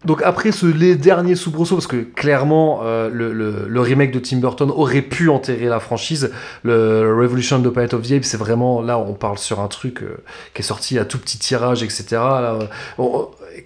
Donc 0.03 0.23
après 0.23 0.51
ce 0.51 0.65
les 0.65 0.95
derniers 0.95 1.35
soubresauts, 1.35 1.75
parce 1.75 1.85
que 1.85 1.97
clairement 1.97 2.81
euh, 2.83 3.07
le, 3.11 3.81
remake 3.81 4.11
de 4.11 4.17
Tim 4.17 4.37
Burton 4.37 4.71
aurait 4.71 5.03
pu 5.03 5.29
enterrer 5.29 5.67
la 5.67 5.79
franchise, 5.79 6.31
le 6.63 7.13
Revolution 7.15 7.61
the 7.61 7.69
Planet 7.69 7.93
of 7.93 8.07
the 8.07 8.13
Apes, 8.13 8.23
c'est 8.23 8.37
vraiment 8.37 8.81
là 8.81 8.97
on 8.97 9.13
parle 9.13 9.37
sur 9.37 9.59
un 9.59 9.67
truc 9.67 10.01
euh, 10.01 10.17
qui 10.55 10.63
est 10.63 10.65
sorti 10.65 10.97
à 10.97 11.05
tout 11.05 11.19
petit 11.19 11.37
tirage, 11.37 11.83
etc. 11.83 12.19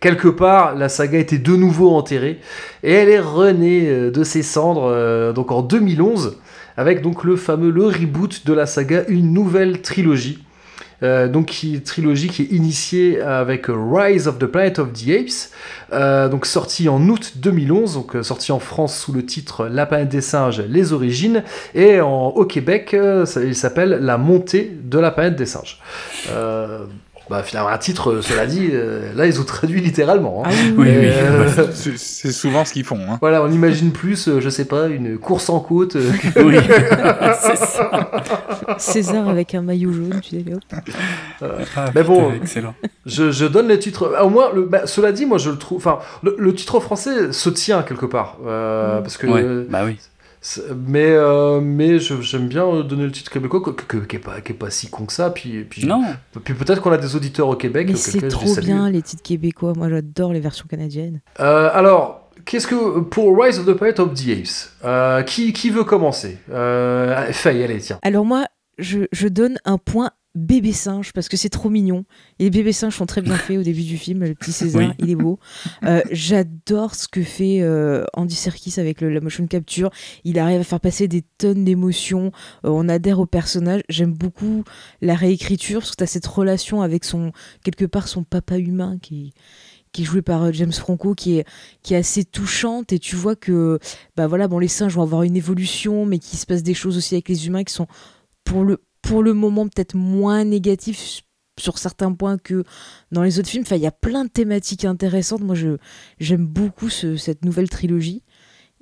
Quelque 0.01 0.27
part 0.27 0.75
la 0.75 0.89
saga 0.89 1.19
était 1.19 1.37
de 1.37 1.55
nouveau 1.55 1.95
enterrée 1.95 2.41
et 2.83 2.91
elle 2.91 3.09
est 3.09 3.19
renée 3.19 3.87
euh, 3.87 4.11
de 4.11 4.23
ses 4.25 4.43
cendres 4.43 5.33
donc 5.33 5.51
en 5.51 5.61
2011 5.61 6.37
avec 6.75 7.01
donc 7.01 7.23
le 7.23 7.37
fameux 7.37 7.71
le 7.71 7.85
reboot 7.85 8.45
de 8.45 8.51
la 8.51 8.65
saga, 8.65 9.05
une 9.07 9.31
nouvelle 9.31 9.81
trilogie. 9.81 10.39
Euh, 11.03 11.27
donc 11.27 11.47
qui 11.47 11.81
trilogie 11.81 12.29
qui 12.29 12.43
est 12.43 12.51
initiée 12.51 13.21
avec 13.21 13.67
Rise 13.67 14.27
of 14.27 14.39
the 14.39 14.45
Planet 14.45 14.79
of 14.79 14.93
the 14.93 15.09
Apes, 15.09 15.51
euh, 15.93 16.29
donc 16.29 16.45
sorti 16.45 16.89
en 16.89 17.07
août 17.07 17.33
2011, 17.37 17.93
donc 17.95 18.15
euh, 18.15 18.23
sorti 18.23 18.51
en 18.51 18.59
France 18.59 18.97
sous 18.97 19.13
le 19.13 19.25
titre 19.25 19.67
La 19.67 19.85
planète 19.85 20.09
des 20.09 20.21
singes, 20.21 20.61
les 20.61 20.93
origines, 20.93 21.43
et 21.73 22.01
au 22.01 22.45
Québec, 22.45 22.93
euh, 22.93 23.25
il 23.43 23.55
s'appelle 23.55 23.99
La 24.01 24.17
montée 24.17 24.77
de 24.83 24.99
la 24.99 25.11
planète 25.11 25.35
des 25.35 25.45
singes. 25.45 25.79
Bah, 27.29 27.41
finalement, 27.41 27.69
un 27.69 27.77
titre, 27.79 28.11
euh, 28.11 28.21
cela 28.21 28.45
dit, 28.45 28.69
euh, 28.71 29.11
là 29.15 29.25
ils 29.25 29.41
ont 29.41 29.43
traduit 29.43 29.81
littéralement. 29.81 30.43
hein. 30.45 30.49
Ah 30.51 30.53
oui, 30.53 30.73
Oui. 30.77 30.87
Euh, 30.89 31.67
C'est 31.73 31.97
c'est 31.97 32.31
souvent 32.31 32.65
ce 32.65 32.73
qu'ils 32.73 32.83
font. 32.85 32.99
Hein. 33.09 33.17
Voilà, 33.19 33.41
on 33.43 33.51
imagine 33.51 33.91
plus, 33.91 34.27
euh, 34.27 34.39
je 34.39 34.49
sais 34.49 34.65
pas, 34.65 34.87
une 34.87 35.17
course 35.17 35.49
en 35.49 35.59
côte. 35.59 35.95
euh, 35.95 36.11
oui, 36.37 36.57
c'est 37.41 37.57
ça. 37.57 38.11
César 38.77 39.27
avec 39.27 39.55
un 39.55 39.61
maillot 39.63 39.91
jaune, 39.91 40.19
tu 40.21 40.41
sais, 40.41 40.45
hop. 40.53 40.61
Ah, 41.75 41.85
Mais 41.95 42.03
bon, 42.03 42.31
excellent. 42.33 42.75
Je, 43.05 43.31
je 43.31 43.45
donne 43.45 43.67
les 43.69 43.79
titres. 43.79 44.13
Au 44.21 44.29
moins, 44.29 44.51
le, 44.53 44.63
bah, 44.63 44.85
cela 44.85 45.11
dit, 45.11 45.25
moi 45.25 45.37
je 45.37 45.49
le 45.49 45.57
trouve. 45.57 45.77
Enfin, 45.77 45.99
le, 46.23 46.35
le 46.37 46.53
titre 46.53 46.79
français 46.79 47.31
se 47.31 47.49
tient 47.49 47.81
quelque 47.83 48.05
part. 48.05 48.37
euh, 48.45 49.01
parce 49.01 49.17
que. 49.17 49.27
Ouais, 49.27 49.65
bah 49.69 49.81
oui. 49.85 49.97
Mais, 50.87 51.07
euh, 51.11 51.59
mais 51.61 51.97
je- 51.99 52.21
j'aime 52.21 52.47
bien 52.47 52.65
euh, 52.65 52.83
donner 52.83 53.03
le 53.05 53.11
titre 53.11 53.31
québécois, 53.31 53.61
que- 53.61 53.71
que- 53.71 53.97
qui 54.05 54.15
n'est 54.15 54.21
pas, 54.21 54.41
qui 54.41 54.51
est 54.51 54.55
pas 54.55 54.69
si 54.69 54.89
con 54.89 55.05
que 55.05 55.13
ça. 55.13 55.29
Puis, 55.31 55.63
puis, 55.63 55.85
Non, 55.85 56.03
puis 56.43 56.53
peut-être 56.53 56.81
qu'on 56.81 56.91
a 56.91 56.97
des 56.97 57.15
auditeurs 57.15 57.47
au 57.47 57.55
Québec. 57.55 57.87
Mais 57.89 57.95
c'est 57.95 58.21
les 58.21 58.27
trop 58.27 58.47
salue. 58.47 58.65
bien 58.65 58.89
les 58.89 59.01
titres 59.01 59.23
québécois. 59.23 59.73
Moi, 59.75 59.89
j'adore 59.89 60.33
les 60.33 60.39
versions 60.39 60.65
canadiennes. 60.69 61.21
Euh, 61.39 61.69
alors, 61.73 62.29
qu'est-ce 62.45 62.67
que. 62.67 62.99
Pour 62.99 63.41
Rise 63.41 63.57
of 63.59 63.65
the 63.65 63.73
Planet 63.73 63.99
of 63.99 64.13
the 64.13 64.29
Apes, 64.29 64.71
euh, 64.83 65.23
qui, 65.23 65.51
qui 65.53 65.69
veut 65.71 65.83
commencer? 65.83 66.37
Euh, 66.51 67.25
Faye, 67.31 67.63
allez, 67.63 67.79
tiens. 67.79 67.97
Alors 68.03 68.25
moi, 68.25 68.45
je, 68.77 68.99
je 69.11 69.27
donne 69.27 69.57
un 69.65 69.77
point 69.77 70.11
bébé 70.35 70.71
singe 70.73 71.13
parce 71.13 71.29
que 71.29 71.37
c'est 71.37 71.49
trop 71.49 71.69
mignon. 71.69 72.05
Et 72.39 72.43
les 72.45 72.49
bébés 72.49 72.73
singes 72.73 72.95
sont 72.95 73.05
très 73.05 73.21
bien 73.21 73.35
faits 73.35 73.57
au 73.57 73.63
début 73.63 73.83
du 73.83 73.97
film. 73.97 74.23
Le 74.23 74.35
petit 74.35 74.51
César, 74.51 74.81
Oui. 74.81 74.93
il 74.99 75.09
est 75.09 75.15
beau. 75.15 75.39
Euh, 75.83 76.01
J'adore 76.11 76.93
ce 76.95 77.07
que 77.07 77.23
fait 77.23 77.61
euh, 77.61 78.03
Andy 78.13 78.35
Serkis 78.35 78.79
avec 78.79 79.01
le- 79.01 79.09
la 79.09 79.21
motion 79.21 79.47
capture. 79.47 79.89
Il 80.23 80.37
arrive 80.39 80.59
à 80.59 80.63
faire 80.63 80.79
passer 80.81 81.07
des 81.07 81.23
tonnes 81.37 81.63
d'émotions. 81.63 82.31
Euh, 82.65 82.69
on 82.69 82.89
adhère 82.89 83.19
au 83.19 83.25
personnage. 83.25 83.81
J'aime 83.89 84.13
beaucoup 84.13 84.63
la 85.01 85.15
réécriture 85.15 85.79
parce 85.79 85.91
que 85.91 85.97
tu 85.97 86.03
as 86.03 86.07
cette 86.07 86.27
relation 86.27 86.81
avec 86.81 87.03
son 87.05 87.31
quelque 87.63 87.85
part 87.85 88.07
son 88.07 88.23
papa 88.23 88.57
humain 88.57 88.97
qui 89.01 89.33
qui 89.91 90.01
est 90.01 90.05
joué 90.05 90.21
par 90.21 90.51
James 90.51 90.73
Franco, 90.73 91.15
qui 91.15 91.37
est, 91.37 91.45
qui 91.81 91.93
est 91.93 91.97
assez 91.97 92.25
touchante, 92.25 92.91
et 92.91 92.99
tu 92.99 93.15
vois 93.15 93.37
que 93.37 93.79
bah 94.17 94.27
voilà, 94.27 94.49
bon, 94.49 94.59
les 94.59 94.67
singes 94.67 94.93
vont 94.93 95.03
avoir 95.03 95.23
une 95.23 95.37
évolution, 95.37 96.05
mais 96.05 96.19
qu'il 96.19 96.37
se 96.37 96.45
passe 96.45 96.63
des 96.63 96.73
choses 96.73 96.97
aussi 96.97 97.15
avec 97.15 97.29
les 97.29 97.47
humains 97.47 97.63
qui 97.63 97.73
sont 97.73 97.87
pour 98.43 98.65
le, 98.65 98.81
pour 99.07 99.23
le 99.23 99.33
moment 99.33 99.67
peut-être 99.67 99.95
moins 99.95 100.43
négatifs 100.43 101.21
sur 101.59 101.77
certains 101.77 102.11
points 102.11 102.37
que 102.37 102.63
dans 103.11 103.23
les 103.23 103.39
autres 103.39 103.47
films. 103.49 103.63
Enfin, 103.65 103.77
il 103.77 103.81
y 103.81 103.87
a 103.87 103.91
plein 103.91 104.25
de 104.25 104.29
thématiques 104.29 104.83
intéressantes. 104.85 105.41
Moi, 105.41 105.55
j'aime 106.19 106.45
beaucoup 106.45 106.89
ce- 106.89 107.15
cette 107.15 107.45
nouvelle 107.45 107.69
trilogie. 107.69 108.23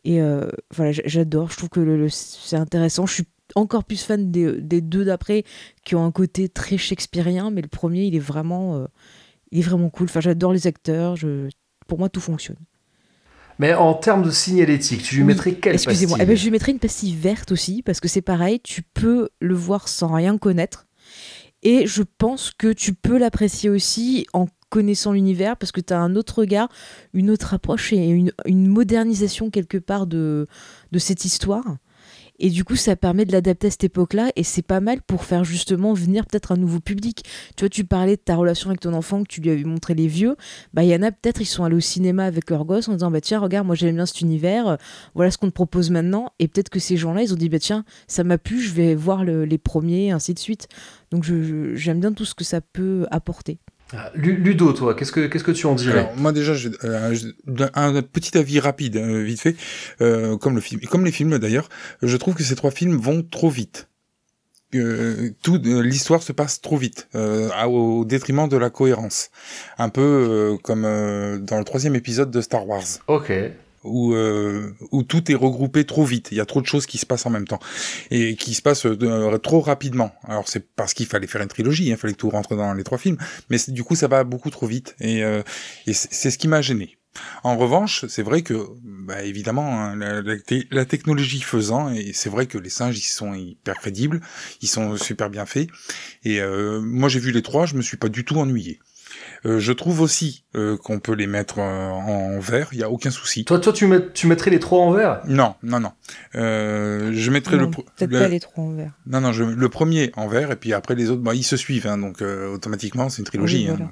Et 0.03 0.21
euh, 0.21 0.49
voilà, 0.73 0.91
j'adore. 0.91 1.51
Je 1.51 1.57
trouve 1.57 1.69
que 1.69 2.07
c'est 2.09 2.55
intéressant. 2.57 3.05
Je 3.05 3.13
suis 3.13 3.23
encore 3.55 3.83
plus 3.83 4.01
fan 4.03 4.31
des, 4.31 4.59
des 4.59 4.81
deux 4.81 5.05
d'après 5.05 5.43
qui 5.85 5.95
ont 5.95 6.03
un 6.03 6.11
côté 6.11 6.49
très 6.49 6.77
shakespearien, 6.77 7.51
mais 7.51 7.61
le 7.61 7.67
premier, 7.67 8.05
il 8.05 8.15
est 8.15 8.19
vraiment, 8.19 8.77
euh, 8.77 8.85
il 9.51 9.59
est 9.59 9.63
vraiment 9.63 9.89
cool. 9.89 10.05
Enfin, 10.05 10.21
j'adore 10.21 10.51
les 10.53 10.65
acteurs. 10.67 11.15
Je, 11.15 11.49
pour 11.87 11.99
moi, 11.99 12.09
tout 12.09 12.21
fonctionne. 12.21 12.57
Mais 13.59 13.73
en 13.73 13.93
termes 13.93 14.23
de 14.23 14.31
signalétique, 14.31 15.03
tu 15.03 15.15
lui 15.15 15.21
Oui, 15.21 15.27
mettrais 15.27 15.53
quelle 15.53 15.73
Excusez-moi. 15.73 16.17
Eh 16.21 16.25
ben, 16.25 16.35
je 16.35 16.43
lui 16.43 16.51
mettrai 16.51 16.71
une 16.71 16.79
pastille 16.79 17.15
verte 17.15 17.51
aussi, 17.51 17.81
parce 17.81 17.99
que 17.99 18.07
c'est 18.07 18.21
pareil, 18.21 18.59
tu 18.61 18.81
peux 18.81 19.29
le 19.39 19.55
voir 19.55 19.87
sans 19.87 20.13
rien 20.13 20.37
connaître. 20.37 20.87
Et 21.61 21.87
je 21.87 22.03
pense 22.17 22.51
que 22.51 22.73
tu 22.73 22.93
peux 22.93 23.17
l'apprécier 23.17 23.69
aussi 23.69 24.27
en 24.33 24.47
connaissant 24.69 25.13
l'univers, 25.13 25.55
parce 25.55 25.71
que 25.71 25.81
tu 25.81 25.93
as 25.93 25.99
un 25.99 26.15
autre 26.15 26.39
regard, 26.39 26.67
une 27.13 27.29
autre 27.29 27.53
approche 27.53 27.93
et 27.93 28.07
une, 28.07 28.31
une 28.45 28.67
modernisation 28.67 29.49
quelque 29.49 29.77
part 29.77 30.07
de, 30.07 30.47
de 30.91 30.99
cette 30.99 31.25
histoire. 31.25 31.77
Et 32.39 32.49
du 32.49 32.63
coup, 32.63 32.75
ça 32.75 32.95
permet 32.95 33.25
de 33.25 33.31
l'adapter 33.31 33.67
à 33.67 33.71
cette 33.71 33.83
époque-là, 33.83 34.31
et 34.35 34.43
c'est 34.43 34.63
pas 34.63 34.79
mal 34.79 35.01
pour 35.01 35.23
faire 35.23 35.43
justement 35.43 35.93
venir 35.93 36.25
peut-être 36.25 36.51
un 36.51 36.57
nouveau 36.57 36.79
public. 36.79 37.23
Tu 37.55 37.63
vois, 37.63 37.69
tu 37.69 37.85
parlais 37.85 38.15
de 38.15 38.21
ta 38.21 38.35
relation 38.35 38.69
avec 38.69 38.79
ton 38.81 38.93
enfant, 38.93 39.23
que 39.23 39.27
tu 39.27 39.39
lui 39.41 39.51
avais 39.51 39.63
montré 39.63 39.93
les 39.93 40.07
vieux. 40.07 40.35
Bah, 40.73 40.83
il 40.83 40.89
y 40.89 40.95
en 40.95 41.03
a 41.03 41.11
peut-être, 41.11 41.41
ils 41.41 41.45
sont 41.45 41.63
allés 41.63 41.75
au 41.75 41.79
cinéma 41.79 42.25
avec 42.25 42.49
leurs 42.49 42.65
gosses 42.65 42.87
en 42.89 42.93
disant, 42.93 43.11
bah 43.11 43.21
tiens, 43.21 43.39
regarde, 43.39 43.67
moi 43.67 43.75
j'aime 43.75 43.95
bien 43.95 44.05
cet 44.05 44.21
univers, 44.21 44.77
voilà 45.15 45.31
ce 45.31 45.37
qu'on 45.37 45.47
te 45.47 45.53
propose 45.53 45.91
maintenant. 45.91 46.31
Et 46.39 46.47
peut-être 46.47 46.69
que 46.69 46.79
ces 46.79 46.97
gens-là, 46.97 47.21
ils 47.21 47.33
ont 47.33 47.37
dit, 47.37 47.49
bah 47.49 47.59
tiens, 47.59 47.85
ça 48.07 48.23
m'a 48.23 48.37
plu, 48.37 48.61
je 48.61 48.73
vais 48.73 48.95
voir 48.95 49.23
le- 49.23 49.45
les 49.45 49.57
premiers, 49.57 50.11
ainsi 50.11 50.33
de 50.33 50.39
suite. 50.39 50.67
Donc 51.11 51.23
j'aime 51.23 51.99
bien 51.99 52.13
tout 52.13 52.25
ce 52.25 52.33
que 52.33 52.43
ça 52.43 52.61
peut 52.61 53.05
apporter. 53.11 53.59
Ah, 53.95 54.11
Lu- 54.15 54.37
Ludo, 54.37 54.73
toi, 54.73 54.95
qu'est-ce 54.95 55.11
que, 55.11 55.27
qu'est-ce 55.27 55.43
que 55.43 55.51
tu 55.51 55.65
en 55.67 55.75
dirais 55.75 55.99
Alors, 55.99 56.15
moi 56.17 56.31
déjà, 56.31 56.53
je- 56.55 56.69
euh, 56.83 57.13
un, 57.75 57.95
un 57.95 58.01
petit 58.01 58.37
avis 58.37 58.59
rapide, 58.59 58.97
euh, 58.97 59.21
vite 59.21 59.39
fait, 59.39 59.55
euh, 60.01 60.35
comme 60.37 60.55
le 60.55 60.61
film, 60.61 60.81
comme 60.81 61.05
les 61.05 61.11
films 61.11 61.37
d'ailleurs, 61.37 61.69
je 62.01 62.17
trouve 62.17 62.33
que 62.33 62.43
ces 62.43 62.55
trois 62.55 62.71
films 62.71 62.97
vont 62.97 63.21
trop 63.21 63.49
vite. 63.49 63.87
Euh, 64.75 65.29
tout 65.43 65.61
euh, 65.67 65.81
l'histoire 65.81 66.23
se 66.23 66.31
passe 66.31 66.59
trop 66.59 66.77
vite, 66.77 67.07
euh, 67.13 67.49
au 67.65 68.05
détriment 68.05 68.47
de 68.49 68.57
la 68.57 68.71
cohérence. 68.71 69.29
Un 69.77 69.89
peu 69.89 70.01
euh, 70.01 70.57
comme 70.63 70.83
euh, 70.85 71.37
dans 71.37 71.59
le 71.59 71.63
troisième 71.63 71.93
épisode 71.95 72.31
de 72.31 72.41
Star 72.41 72.67
Wars. 72.67 72.81
Ok. 73.07 73.31
Où 73.83 74.13
euh, 74.13 74.73
où 74.91 75.03
tout 75.03 75.31
est 75.31 75.35
regroupé 75.35 75.85
trop 75.85 76.05
vite. 76.05 76.29
Il 76.31 76.37
y 76.37 76.41
a 76.41 76.45
trop 76.45 76.61
de 76.61 76.65
choses 76.65 76.85
qui 76.85 76.97
se 76.97 77.05
passent 77.05 77.25
en 77.25 77.29
même 77.29 77.47
temps 77.47 77.59
et 78.11 78.35
qui 78.35 78.53
se 78.53 78.61
passent 78.61 78.85
euh, 78.85 79.37
trop 79.37 79.61
rapidement. 79.61 80.13
Alors 80.23 80.47
c'est 80.47 80.67
parce 80.75 80.93
qu'il 80.93 81.05
fallait 81.05 81.27
faire 81.27 81.41
une 81.41 81.47
trilogie, 81.47 81.89
hein, 81.91 81.95
il 81.95 81.97
fallait 81.97 82.13
que 82.13 82.19
tout 82.19 82.29
rentre 82.29 82.55
dans 82.55 82.73
les 82.73 82.83
trois 82.83 82.97
films, 82.97 83.17
mais 83.49 83.57
du 83.67 83.83
coup 83.83 83.95
ça 83.95 84.07
va 84.07 84.23
beaucoup 84.23 84.49
trop 84.49 84.67
vite 84.67 84.95
et, 84.99 85.23
euh, 85.23 85.41
et 85.87 85.93
c'est 85.93 86.31
ce 86.31 86.37
qui 86.37 86.47
m'a 86.47 86.61
gêné. 86.61 86.97
En 87.43 87.57
revanche, 87.57 88.05
c'est 88.07 88.23
vrai 88.23 88.41
que, 88.41 88.53
bah, 88.83 89.23
évidemment, 89.23 89.79
hein, 89.79 89.95
la, 89.95 90.21
la, 90.71 90.85
technologie 90.85 91.41
faisant, 91.41 91.93
et 91.93 92.11
c'est 92.13 92.29
vrai 92.29 92.47
que 92.47 92.57
les 92.57 92.69
singes, 92.69 92.97
ils 92.97 93.01
sont 93.01 93.33
hyper 93.33 93.75
crédibles, 93.79 94.21
ils 94.61 94.67
sont 94.67 94.97
super 94.97 95.29
bien 95.29 95.45
faits. 95.45 95.69
Et 96.23 96.41
euh, 96.41 96.81
moi, 96.81 97.09
j'ai 97.09 97.19
vu 97.19 97.31
les 97.31 97.43
trois, 97.43 97.65
je 97.65 97.75
me 97.75 97.81
suis 97.81 97.97
pas 97.97 98.09
du 98.09 98.25
tout 98.25 98.37
ennuyé. 98.37 98.79
Euh, 99.45 99.59
je 99.59 99.73
trouve 99.73 100.01
aussi 100.01 100.45
euh, 100.55 100.77
qu'on 100.77 100.99
peut 100.99 101.13
les 101.13 101.27
mettre 101.27 101.59
euh, 101.59 101.89
en 101.89 102.39
vert, 102.39 102.69
il 102.71 102.79
y 102.79 102.83
a 102.83 102.89
aucun 102.89 103.11
souci. 103.11 103.43
Toi, 103.45 103.59
toi, 103.59 103.73
tu, 103.73 103.87
met, 103.87 104.11
tu 104.13 104.27
mettrais 104.27 104.51
les 104.51 104.59
trois 104.59 104.79
en 104.79 104.91
vert? 104.91 105.21
Non, 105.27 105.55
non, 105.63 105.79
non. 105.79 105.91
je 106.33 107.29
mettrais 107.29 107.57
le 107.57 107.69
peut-être 107.69 108.11
pas 108.11 108.27
les 108.27 108.39
trois 108.39 108.63
en 108.63 108.71
vert. 108.71 108.93
Non, 109.05 109.21
non, 109.21 109.31
je, 109.33 109.43
le 109.43 109.69
premier 109.69 110.11
en 110.15 110.27
vert 110.27 110.51
et 110.51 110.55
puis 110.55 110.73
après 110.73 110.95
les 110.95 111.09
autres, 111.09 111.21
bah, 111.21 111.35
ils 111.35 111.43
se 111.43 111.57
suivent, 111.57 111.87
hein, 111.87 111.97
donc 111.97 112.21
automatiquement 112.21 113.09
c'est 113.09 113.19
une 113.19 113.25
trilogie. 113.25 113.67
hein. 113.67 113.91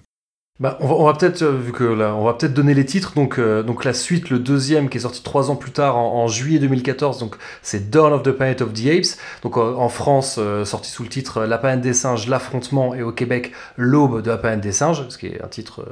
Bah, 0.61 0.77
on 0.79 1.05
va, 1.05 1.13
peut-être, 1.13 1.41
euh, 1.41 1.57
vu 1.57 1.71
que 1.71 1.83
là, 1.83 2.13
on 2.15 2.23
va 2.23 2.33
peut-être 2.33 2.53
donner 2.53 2.75
les 2.75 2.85
titres. 2.85 3.13
Donc, 3.15 3.39
euh, 3.39 3.63
donc 3.63 3.83
la 3.83 3.95
suite, 3.95 4.29
le 4.29 4.37
deuxième, 4.37 4.89
qui 4.89 4.99
est 4.99 5.01
sorti 5.01 5.23
trois 5.23 5.49
ans 5.49 5.55
plus 5.55 5.71
tard, 5.71 5.97
en, 5.97 6.27
juillet 6.27 6.59
2014. 6.59 7.17
Donc, 7.17 7.35
c'est 7.63 7.89
Dawn 7.89 8.13
of 8.13 8.21
the 8.21 8.29
Planet 8.29 8.61
of 8.61 8.71
the 8.71 8.85
Apes. 8.85 9.17
Donc, 9.41 9.57
en, 9.57 9.89
France, 9.89 10.35
euh, 10.37 10.63
sorti 10.63 10.91
sous 10.91 11.01
le 11.01 11.09
titre 11.09 11.45
La 11.45 11.57
planète 11.57 11.81
des 11.81 11.93
singes, 11.93 12.27
l'affrontement, 12.27 12.93
et 12.93 13.01
au 13.01 13.11
Québec, 13.11 13.53
l'aube 13.75 14.21
de 14.21 14.29
la 14.29 14.37
planète 14.37 14.61
des 14.61 14.71
singes, 14.71 15.03
ce 15.09 15.17
qui 15.17 15.25
est 15.25 15.43
un 15.43 15.47
titre 15.47 15.83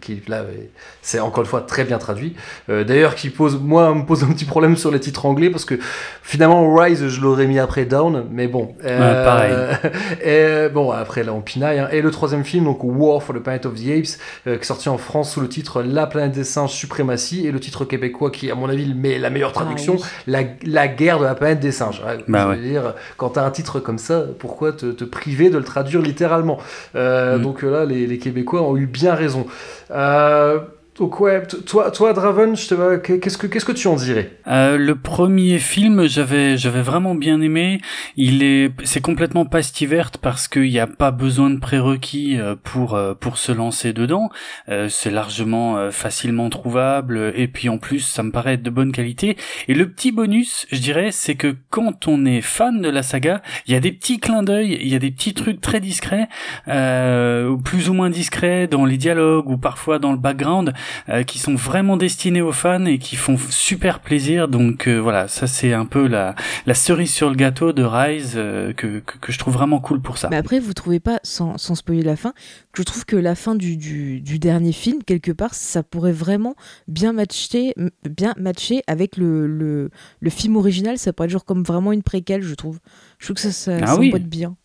qui 0.00 0.22
là, 0.28 0.44
c'est 1.02 1.18
encore 1.18 1.42
une 1.42 1.50
fois 1.50 1.62
très 1.62 1.82
bien 1.82 1.98
traduit. 1.98 2.36
D'ailleurs, 2.68 3.16
qui 3.16 3.28
pose, 3.28 3.58
moi, 3.60 3.92
me 3.92 4.06
pose 4.06 4.22
un 4.22 4.28
petit 4.28 4.44
problème 4.44 4.76
sur 4.76 4.92
les 4.92 5.00
titres 5.00 5.26
anglais 5.26 5.50
parce 5.50 5.64
que 5.64 5.74
finalement, 6.22 6.72
Rise, 6.72 7.08
je 7.08 7.20
l'aurais 7.20 7.48
mis 7.48 7.58
après 7.58 7.86
Down, 7.86 8.26
mais 8.30 8.46
bon. 8.46 8.76
pareil. 8.84 9.52
et 10.24 10.68
bon, 10.72 10.92
après 10.92 11.24
là, 11.24 11.32
on 11.32 11.40
pinaille. 11.40 11.80
Hein. 11.80 11.88
Et 11.90 12.02
le 12.02 12.12
troisième 12.12 12.44
film, 12.44 12.66
donc 12.66 12.84
War 12.84 13.20
for 13.20 13.34
the 13.34 13.40
Planet 13.40 13.66
of 13.66 13.74
the 13.74 13.88
Apes 13.88 14.11
euh, 14.46 14.56
qui 14.56 14.62
est 14.62 14.66
sorti 14.66 14.88
en 14.88 14.98
France 14.98 15.32
sous 15.32 15.40
le 15.40 15.48
titre 15.48 15.82
La 15.82 16.06
planète 16.06 16.32
des 16.32 16.44
singes 16.44 16.72
suprématie, 16.72 17.46
et 17.46 17.52
le 17.52 17.60
titre 17.60 17.84
québécois 17.84 18.30
qui, 18.30 18.50
à 18.50 18.54
mon 18.54 18.68
avis, 18.68 18.92
met 18.94 19.18
la 19.18 19.30
meilleure 19.30 19.52
traduction, 19.52 19.96
la, 20.26 20.42
la, 20.64 20.88
guerre 20.88 21.18
de 21.18 21.24
la 21.24 21.34
planète 21.34 21.60
des 21.60 21.72
singes. 21.72 22.02
Bah 22.28 22.56
dire, 22.56 22.94
quand 23.16 23.30
tu 23.30 23.38
as 23.38 23.44
un 23.44 23.50
titre 23.50 23.80
comme 23.80 23.98
ça, 23.98 24.24
pourquoi 24.38 24.72
te, 24.72 24.86
te 24.86 25.04
priver 25.04 25.50
de 25.50 25.58
le 25.58 25.64
traduire 25.64 26.02
littéralement? 26.02 26.58
Euh, 26.94 27.38
mm. 27.38 27.42
Donc 27.42 27.62
là, 27.62 27.84
les, 27.84 28.06
les, 28.06 28.18
Québécois 28.18 28.62
ont 28.62 28.76
eu 28.76 28.86
bien 28.86 29.14
raison. 29.14 29.46
Euh, 29.90 30.60
donc 30.98 31.20
ouais, 31.20 31.42
toi, 31.46 31.90
toi 31.90 32.12
Draven, 32.12 32.54
qu'est-ce 32.54 33.38
que 33.38 33.46
qu'est-ce 33.46 33.64
que 33.64 33.72
tu 33.72 33.88
en 33.88 33.96
dirais? 33.96 34.36
Euh, 34.46 34.76
Le 34.76 34.94
premier 34.94 35.58
film, 35.58 36.06
j'avais 36.06 36.58
j'avais 36.58 36.82
vraiment 36.82 37.14
bien 37.14 37.40
aimé. 37.40 37.80
Il 38.18 38.42
est 38.42 38.72
c'est 38.84 39.00
complètement 39.00 39.46
pastiverte 39.46 40.18
parce 40.18 40.48
qu'il 40.48 40.68
n'y 40.68 40.78
a 40.78 40.86
pas 40.86 41.10
besoin 41.10 41.48
de 41.48 41.58
prérequis 41.58 42.38
euh, 42.38 42.56
pour 42.62 42.94
euh, 42.94 43.14
pour 43.14 43.38
se 43.38 43.52
lancer 43.52 43.94
dedans. 43.94 44.28
Euh, 44.68 44.90
c'est 44.90 45.10
largement 45.10 45.90
facilement 45.90 46.50
trouvable 46.50 47.32
et 47.36 47.48
puis 47.48 47.70
en 47.70 47.78
plus 47.78 48.00
ça 48.00 48.22
me 48.22 48.30
paraît 48.30 48.54
être 48.54 48.62
de 48.62 48.68
bonne 48.68 48.92
qualité. 48.92 49.38
Et 49.68 49.74
le 49.74 49.88
petit 49.88 50.12
bonus, 50.12 50.66
je 50.70 50.78
dirais, 50.78 51.10
c'est 51.10 51.36
que 51.36 51.56
quand 51.70 52.06
on 52.06 52.26
est 52.26 52.42
fan 52.42 52.82
de 52.82 52.90
la 52.90 53.02
saga, 53.02 53.40
il 53.66 53.72
y 53.72 53.76
a 53.76 53.80
des 53.80 53.92
petits 53.92 54.18
clins 54.18 54.42
d'œil, 54.42 54.76
il 54.78 54.88
y 54.88 54.94
a 54.94 54.98
des 54.98 55.10
petits 55.10 55.32
trucs 55.32 55.62
très 55.62 55.80
discrets, 55.80 56.28
plus 56.66 57.88
ou 57.88 57.94
moins 57.94 58.10
discrets 58.10 58.66
dans 58.66 58.84
les 58.84 58.98
dialogues 58.98 59.48
ou 59.48 59.56
parfois 59.56 59.98
dans 59.98 60.12
le 60.12 60.18
background 60.18 60.74
euh, 61.08 61.22
qui 61.22 61.38
sont 61.38 61.54
vraiment 61.54 61.96
destinés 61.96 62.42
aux 62.42 62.52
fans 62.52 62.84
et 62.86 62.98
qui 62.98 63.16
font 63.16 63.36
super 63.50 64.00
plaisir. 64.00 64.48
Donc 64.48 64.86
euh, 64.86 64.98
voilà, 64.98 65.28
ça 65.28 65.46
c'est 65.46 65.72
un 65.72 65.84
peu 65.84 66.06
la, 66.06 66.34
la 66.66 66.74
cerise 66.74 67.12
sur 67.12 67.28
le 67.28 67.36
gâteau 67.36 67.72
de 67.72 67.82
Rise 67.82 68.34
euh, 68.36 68.72
que, 68.72 69.00
que, 69.00 69.32
je 69.32 69.38
trouve 69.38 69.54
vraiment 69.54 69.80
cool 69.80 70.00
pour 70.00 70.18
ça. 70.18 70.28
Mais 70.30 70.36
après, 70.36 70.58
vous 70.58 70.74
trouvez 70.74 71.00
pas, 71.00 71.20
sans, 71.22 71.58
sans 71.58 71.74
spoiler 71.74 72.02
la 72.02 72.16
fin, 72.16 72.32
que 72.72 72.78
je 72.78 72.82
trouve 72.82 73.04
que 73.04 73.16
la 73.16 73.34
fin 73.34 73.54
du, 73.54 73.76
du, 73.76 74.20
du, 74.20 74.38
dernier 74.38 74.72
film, 74.72 75.02
quelque 75.02 75.32
part, 75.32 75.54
ça 75.54 75.82
pourrait 75.82 76.12
vraiment 76.12 76.54
bien 76.88 77.12
matcher, 77.12 77.74
bien 78.08 78.34
matcher 78.36 78.82
avec 78.86 79.16
le, 79.16 79.46
le, 79.46 79.90
le 80.20 80.30
film 80.30 80.56
original. 80.56 80.98
Ça 80.98 81.12
pourrait 81.12 81.26
être 81.26 81.32
genre 81.32 81.44
comme 81.44 81.62
vraiment 81.62 81.92
une 81.92 82.02
préquelle, 82.02 82.42
je 82.42 82.54
trouve. 82.54 82.78
Je 83.18 83.26
trouve 83.26 83.36
que 83.36 83.42
ça, 83.42 83.52
ça, 83.52 83.78
ah 83.82 83.86
ça 83.94 84.18
bien. 84.18 84.56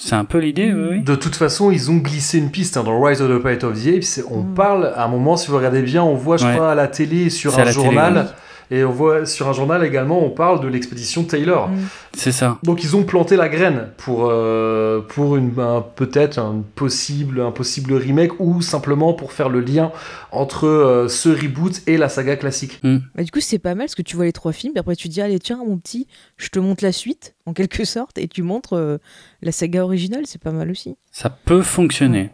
C'est 0.00 0.14
un 0.14 0.24
peu 0.24 0.38
l'idée, 0.38 0.72
oui. 0.72 1.02
De 1.02 1.16
toute 1.16 1.34
façon, 1.34 1.72
ils 1.72 1.90
ont 1.90 1.96
glissé 1.96 2.38
une 2.38 2.52
piste 2.52 2.76
hein, 2.76 2.84
dans 2.84 3.02
Rise 3.02 3.20
of 3.20 3.36
the 3.36 3.40
Planet 3.40 3.64
of 3.64 3.82
the 3.82 3.88
Apes. 3.88 4.24
On 4.30 4.42
mm. 4.42 4.54
parle, 4.54 4.92
à 4.94 5.04
un 5.04 5.08
moment, 5.08 5.36
si 5.36 5.48
vous 5.48 5.56
regardez 5.56 5.82
bien, 5.82 6.04
on 6.04 6.14
voit, 6.14 6.36
je 6.36 6.46
crois, 6.46 6.70
à 6.70 6.74
la 6.76 6.86
télé, 6.86 7.30
sur 7.30 7.58
un 7.58 7.64
journal. 7.64 8.28
Et 8.70 8.84
on 8.84 8.90
voit 8.90 9.26
sur 9.26 9.48
un 9.48 9.52
journal 9.52 9.84
également, 9.84 10.24
on 10.24 10.30
parle 10.30 10.60
de 10.60 10.68
l'expédition 10.68 11.24
Taylor. 11.24 11.68
Mm. 11.68 11.76
C'est 12.14 12.32
ça. 12.32 12.58
Donc 12.62 12.84
ils 12.84 12.96
ont 12.96 13.04
planté 13.04 13.36
la 13.36 13.48
graine 13.48 13.88
pour, 13.96 14.28
euh, 14.28 15.00
pour 15.00 15.36
une, 15.36 15.52
peut-être 15.96 16.38
un 16.38 16.62
possible, 16.74 17.40
un 17.40 17.50
possible 17.50 17.94
remake 17.94 18.38
ou 18.40 18.60
simplement 18.60 19.14
pour 19.14 19.32
faire 19.32 19.48
le 19.48 19.60
lien 19.60 19.92
entre 20.32 20.66
euh, 20.66 21.08
ce 21.08 21.28
reboot 21.28 21.80
et 21.86 21.96
la 21.96 22.08
saga 22.08 22.36
classique. 22.36 22.80
Mm. 22.82 22.98
Bah, 23.14 23.22
du 23.22 23.30
coup, 23.30 23.40
c'est 23.40 23.58
pas 23.58 23.74
mal 23.74 23.86
parce 23.86 23.94
que 23.94 24.02
tu 24.02 24.16
vois 24.16 24.24
les 24.24 24.32
trois 24.32 24.52
films 24.52 24.72
et 24.76 24.80
après 24.80 24.96
tu 24.96 25.08
dis 25.08 25.20
allez 25.20 25.38
tiens 25.38 25.58
mon 25.66 25.78
petit, 25.78 26.06
je 26.36 26.48
te 26.48 26.58
montre 26.58 26.84
la 26.84 26.92
suite 26.92 27.34
en 27.46 27.52
quelque 27.52 27.84
sorte 27.84 28.18
et 28.18 28.28
tu 28.28 28.42
montres 28.42 28.74
euh, 28.74 28.98
la 29.42 29.52
saga 29.52 29.84
originale, 29.84 30.24
c'est 30.26 30.42
pas 30.42 30.52
mal 30.52 30.70
aussi. 30.70 30.96
Ça 31.10 31.30
peut 31.30 31.62
fonctionner. 31.62 32.30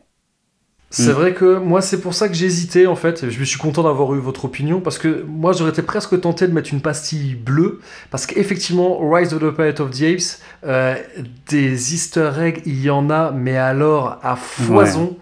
C'est 0.94 1.10
mm. 1.10 1.14
vrai 1.14 1.34
que 1.34 1.58
moi, 1.58 1.82
c'est 1.82 2.00
pour 2.00 2.14
ça 2.14 2.28
que 2.28 2.34
j'ai 2.34 2.46
hésité 2.46 2.86
en 2.86 2.94
fait. 2.94 3.28
Je 3.28 3.40
me 3.40 3.44
suis 3.44 3.58
content 3.58 3.82
d'avoir 3.82 4.14
eu 4.14 4.20
votre 4.20 4.44
opinion 4.44 4.80
parce 4.80 4.96
que 4.96 5.24
moi, 5.26 5.52
j'aurais 5.52 5.70
été 5.70 5.82
presque 5.82 6.20
tenté 6.20 6.46
de 6.46 6.52
mettre 6.52 6.72
une 6.72 6.80
pastille 6.80 7.34
bleue 7.34 7.80
parce 8.12 8.26
qu'effectivement, 8.26 9.00
Rise 9.10 9.34
of 9.34 9.42
the 9.42 9.50
Planet 9.50 9.80
of 9.80 9.90
the 9.90 10.02
Apes, 10.02 10.40
euh, 10.64 10.94
des 11.48 11.94
Easter 11.94 12.30
eggs, 12.38 12.62
il 12.64 12.80
y 12.80 12.90
en 12.90 13.10
a, 13.10 13.32
mais 13.32 13.56
alors 13.56 14.18
à 14.22 14.36
foison. 14.36 15.16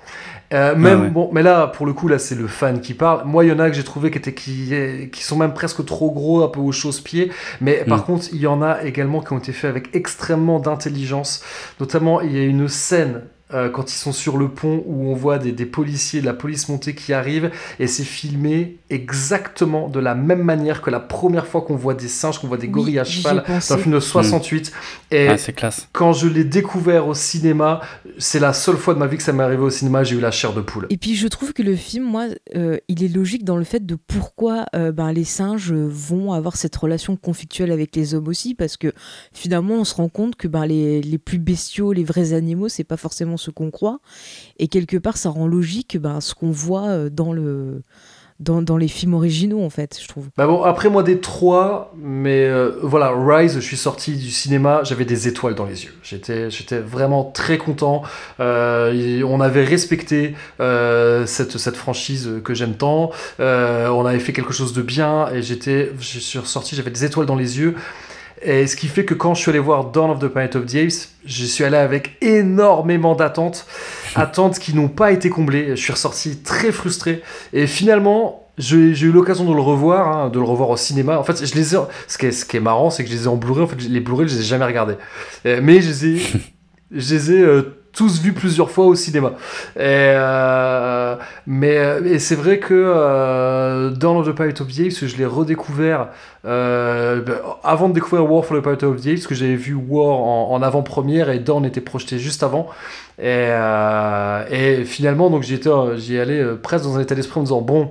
Euh, 0.52 0.76
même 0.76 1.08
bon, 1.08 1.30
mais 1.32 1.42
là 1.42 1.66
pour 1.66 1.86
le 1.86 1.94
coup 1.94 2.08
là 2.08 2.18
c'est 2.18 2.34
le 2.34 2.46
fan 2.46 2.82
qui 2.82 2.92
parle. 2.92 3.22
Moi 3.24 3.42
il 3.42 3.48
y 3.48 3.52
en 3.52 3.58
a 3.58 3.70
que 3.70 3.74
j'ai 3.74 3.84
trouvé 3.84 4.10
qui 4.10 4.18
étaient 4.18 4.34
qui, 4.34 4.74
qui 5.10 5.22
sont 5.24 5.36
même 5.36 5.54
presque 5.54 5.82
trop 5.86 6.10
gros, 6.10 6.44
un 6.44 6.48
peu 6.48 6.60
au 6.60 6.72
chausse-pied. 6.72 7.32
Mais 7.62 7.84
par 7.88 8.00
mm. 8.00 8.04
contre 8.04 8.26
il 8.34 8.40
y 8.40 8.46
en 8.46 8.60
a 8.60 8.84
également 8.84 9.22
qui 9.22 9.32
ont 9.32 9.38
été 9.38 9.52
faits 9.52 9.70
avec 9.70 9.96
extrêmement 9.96 10.60
d'intelligence. 10.60 11.42
Notamment 11.80 12.20
il 12.20 12.36
y 12.36 12.38
a 12.38 12.42
une 12.42 12.68
scène 12.68 13.22
euh, 13.54 13.68
quand 13.68 13.92
ils 13.92 13.96
sont 13.96 14.12
sur 14.12 14.36
le 14.38 14.48
pont 14.48 14.82
où 14.86 15.10
on 15.10 15.14
voit 15.14 15.38
des, 15.38 15.52
policiers 15.66 16.20
de 16.20 16.26
la 16.26 16.32
police 16.34 16.68
montée 16.68 16.94
qui 16.94 17.12
arrivent 17.12 17.50
et 17.78 17.86
c'est 17.86 18.04
filmé 18.04 18.78
exactement 18.90 19.88
de 19.88 20.00
la 20.00 20.14
même 20.14 20.42
manière 20.42 20.82
que 20.82 20.90
la 20.90 21.00
première 21.00 21.46
fois 21.46 21.62
qu'on 21.62 21.76
voit 21.76 21.94
des 21.94 22.08
singes, 22.08 22.38
qu'on 22.38 22.48
voit 22.48 22.56
des 22.56 22.68
gorilles 22.68 22.98
à 22.98 23.04
cheval 23.04 23.44
dans 23.46 23.76
le 23.76 23.82
film 23.82 23.94
de 23.94 24.00
68. 24.00 24.72
Et 25.10 25.28
ah, 25.28 25.36
classe. 25.52 25.88
quand 25.92 26.12
je 26.12 26.28
l'ai 26.28 26.44
découvert 26.44 27.06
au 27.06 27.14
cinéma, 27.14 27.80
c'est 28.18 28.40
la 28.40 28.52
seule 28.52 28.76
fois 28.76 28.94
de 28.94 28.98
ma 28.98 29.06
vie 29.06 29.16
que 29.16 29.22
ça 29.22 29.32
m'est 29.32 29.42
arrivé 29.42 29.62
au 29.62 29.70
cinéma, 29.70 30.04
j'ai 30.04 30.16
eu 30.16 30.20
la 30.20 30.30
chair 30.30 30.52
de 30.52 30.60
poule. 30.60 30.86
Et 30.90 30.96
puis 30.96 31.14
je 31.14 31.28
trouve 31.28 31.52
que 31.52 31.62
le 31.62 31.76
film, 31.76 32.04
moi, 32.04 32.26
euh, 32.56 32.78
il 32.88 33.04
est 33.04 33.14
logique 33.14 33.44
dans 33.44 33.56
le 33.56 33.64
fait 33.64 33.84
de 33.84 33.94
pourquoi 33.94 34.66
euh, 34.74 34.92
ben, 34.92 35.12
les 35.12 35.24
singes 35.24 35.72
vont 35.72 36.32
avoir 36.32 36.56
cette 36.56 36.76
relation 36.76 37.16
conflictuelle 37.16 37.70
avec 37.70 37.94
les 37.96 38.14
hommes 38.14 38.28
aussi, 38.28 38.54
parce 38.54 38.76
que 38.76 38.92
finalement 39.32 39.74
on 39.74 39.84
se 39.84 39.94
rend 39.94 40.08
compte 40.08 40.36
que 40.36 40.48
ben, 40.48 40.66
les, 40.66 41.02
les 41.02 41.18
plus 41.18 41.38
bestiaux, 41.38 41.92
les 41.92 42.04
vrais 42.04 42.32
animaux, 42.32 42.68
c'est 42.68 42.84
pas 42.84 42.96
forcément 42.96 43.36
ce 43.42 43.50
qu'on 43.50 43.70
croit. 43.70 43.98
Et 44.58 44.68
quelque 44.68 44.96
part, 44.96 45.16
ça 45.16 45.30
rend 45.30 45.46
logique 45.46 45.98
ben, 45.98 46.20
ce 46.20 46.34
qu'on 46.34 46.50
voit 46.50 46.88
euh, 46.88 47.10
dans 47.10 47.32
le. 47.32 47.82
Dans, 48.40 48.60
dans, 48.60 48.76
les 48.76 48.88
films 48.88 49.14
originaux 49.14 49.62
en 49.62 49.70
fait 49.70 50.00
je 50.02 50.08
trouve 50.08 50.28
bah 50.36 50.48
après 50.64 50.88
moi 50.88 51.04
des 51.04 51.20
trois 51.20 51.94
mais 51.96 52.44
euh, 52.44 52.72
voilà 52.82 53.12
Rise 53.14 53.54
je 53.54 53.60
suis 53.60 53.76
sorti 53.76 54.16
du 54.16 54.30
cinéma 54.30 54.80
j'avais 54.82 55.04
des 55.04 55.28
étoiles 55.28 55.54
dans 55.54 55.66
les 55.66 55.84
yeux 55.84 55.94
j'étais 56.02 56.50
j'étais 56.50 56.80
vraiment 56.80 57.22
très 57.22 57.56
content 57.56 58.02
euh, 58.40 59.22
on 59.22 59.40
avait 59.40 59.62
respecté 59.62 60.34
cette, 60.58 61.58
cette 61.58 61.76
franchise 61.76 62.40
que 62.42 62.52
j'aime 62.54 62.74
tant 62.74 63.10
on 63.38 64.06
avait 64.06 64.18
fait 64.18 64.32
quelque 64.32 64.54
chose 64.54 64.72
de 64.72 64.82
bien 64.82 65.28
et 65.28 65.42
j'étais 65.42 65.92
je 66.00 66.18
suis 66.18 66.38
ressorti 66.40 66.74
j'avais 66.74 66.90
des 66.90 67.04
étoiles 67.04 67.26
dans 67.26 67.36
les 67.36 67.60
yeux 67.60 67.76
et 68.44 68.66
ce 68.66 68.76
qui 68.76 68.88
fait 68.88 69.04
que 69.04 69.14
quand 69.14 69.34
je 69.34 69.40
suis 69.40 69.50
allé 69.50 69.58
voir 69.58 69.86
Dawn 69.86 70.10
of 70.10 70.18
the 70.18 70.26
Planet 70.26 70.56
of 70.56 70.66
the 70.66 70.74
Apes, 70.76 71.08
je 71.24 71.44
suis 71.44 71.64
allé 71.64 71.76
avec 71.76 72.16
énormément 72.20 73.14
d'attentes, 73.14 73.66
attentes 74.14 74.58
qui 74.58 74.74
n'ont 74.74 74.88
pas 74.88 75.12
été 75.12 75.30
comblées. 75.30 75.76
Je 75.76 75.82
suis 75.82 75.92
ressorti 75.92 76.38
très 76.38 76.72
frustré. 76.72 77.22
Et 77.52 77.66
finalement, 77.66 78.48
j'ai 78.58 78.90
eu 78.90 79.12
l'occasion 79.12 79.48
de 79.48 79.54
le 79.54 79.60
revoir, 79.60 80.08
hein, 80.08 80.28
de 80.28 80.38
le 80.38 80.44
revoir 80.44 80.70
au 80.70 80.76
cinéma. 80.76 81.18
En 81.18 81.24
fait, 81.24 81.44
je 81.44 81.54
les 81.54 81.74
ai, 81.74 81.78
ce, 82.08 82.18
qui 82.18 82.26
est, 82.26 82.32
ce 82.32 82.44
qui 82.44 82.56
est 82.56 82.60
marrant, 82.60 82.90
c'est 82.90 83.04
que 83.04 83.10
je 83.10 83.14
les 83.14 83.24
ai 83.24 83.28
en 83.28 83.36
Blu-ray. 83.36 83.64
En 83.64 83.68
fait, 83.68 83.80
les 83.80 84.00
Blu-ray, 84.00 84.28
je 84.28 84.34
les 84.34 84.40
ai 84.40 84.44
jamais 84.44 84.64
regardés. 84.64 84.96
Euh, 85.46 85.60
mais 85.62 85.80
je 85.80 85.88
les 85.88 86.06
ai, 86.06 86.22
je 86.90 87.14
les 87.14 87.32
ai 87.32 87.42
euh, 87.42 87.81
tous 87.92 88.20
vus 88.20 88.32
plusieurs 88.32 88.70
fois 88.70 88.86
au 88.86 88.94
cinéma. 88.94 89.32
Euh, 89.78 91.16
mais 91.46 91.78
et 92.06 92.18
c'est 92.18 92.34
vrai 92.34 92.58
que 92.58 92.72
euh, 92.74 93.90
dans 93.90 94.22
The 94.22 94.32
Pirate 94.32 94.60
of 94.60 94.68
the 94.68 94.80
Apes, 94.80 95.06
je 95.06 95.16
l'ai 95.16 95.26
redécouvert 95.26 96.08
euh, 96.44 97.20
ben, 97.20 97.34
avant 97.62 97.88
de 97.88 97.94
découvrir 97.94 98.30
War 98.30 98.44
for 98.44 98.56
the 98.56 98.62
Pirate 98.62 98.82
of 98.82 99.00
the 99.02 99.08
Apes, 99.08 99.26
que 99.26 99.34
j'avais 99.34 99.56
vu 99.56 99.74
War 99.74 100.18
en, 100.18 100.62
avant-première 100.62 101.30
et 101.30 101.38
Dawn 101.38 101.64
était 101.64 101.80
projeté 101.80 102.18
juste 102.18 102.42
avant. 102.42 102.68
Et, 103.18 104.84
finalement, 104.84 105.30
donc 105.30 105.42
j'y 105.42 106.18
allé 106.18 106.44
presque 106.62 106.84
dans 106.84 106.96
un 106.96 107.00
état 107.00 107.14
d'esprit 107.14 107.40
en 107.40 107.44
disant 107.44 107.60
bon. 107.60 107.90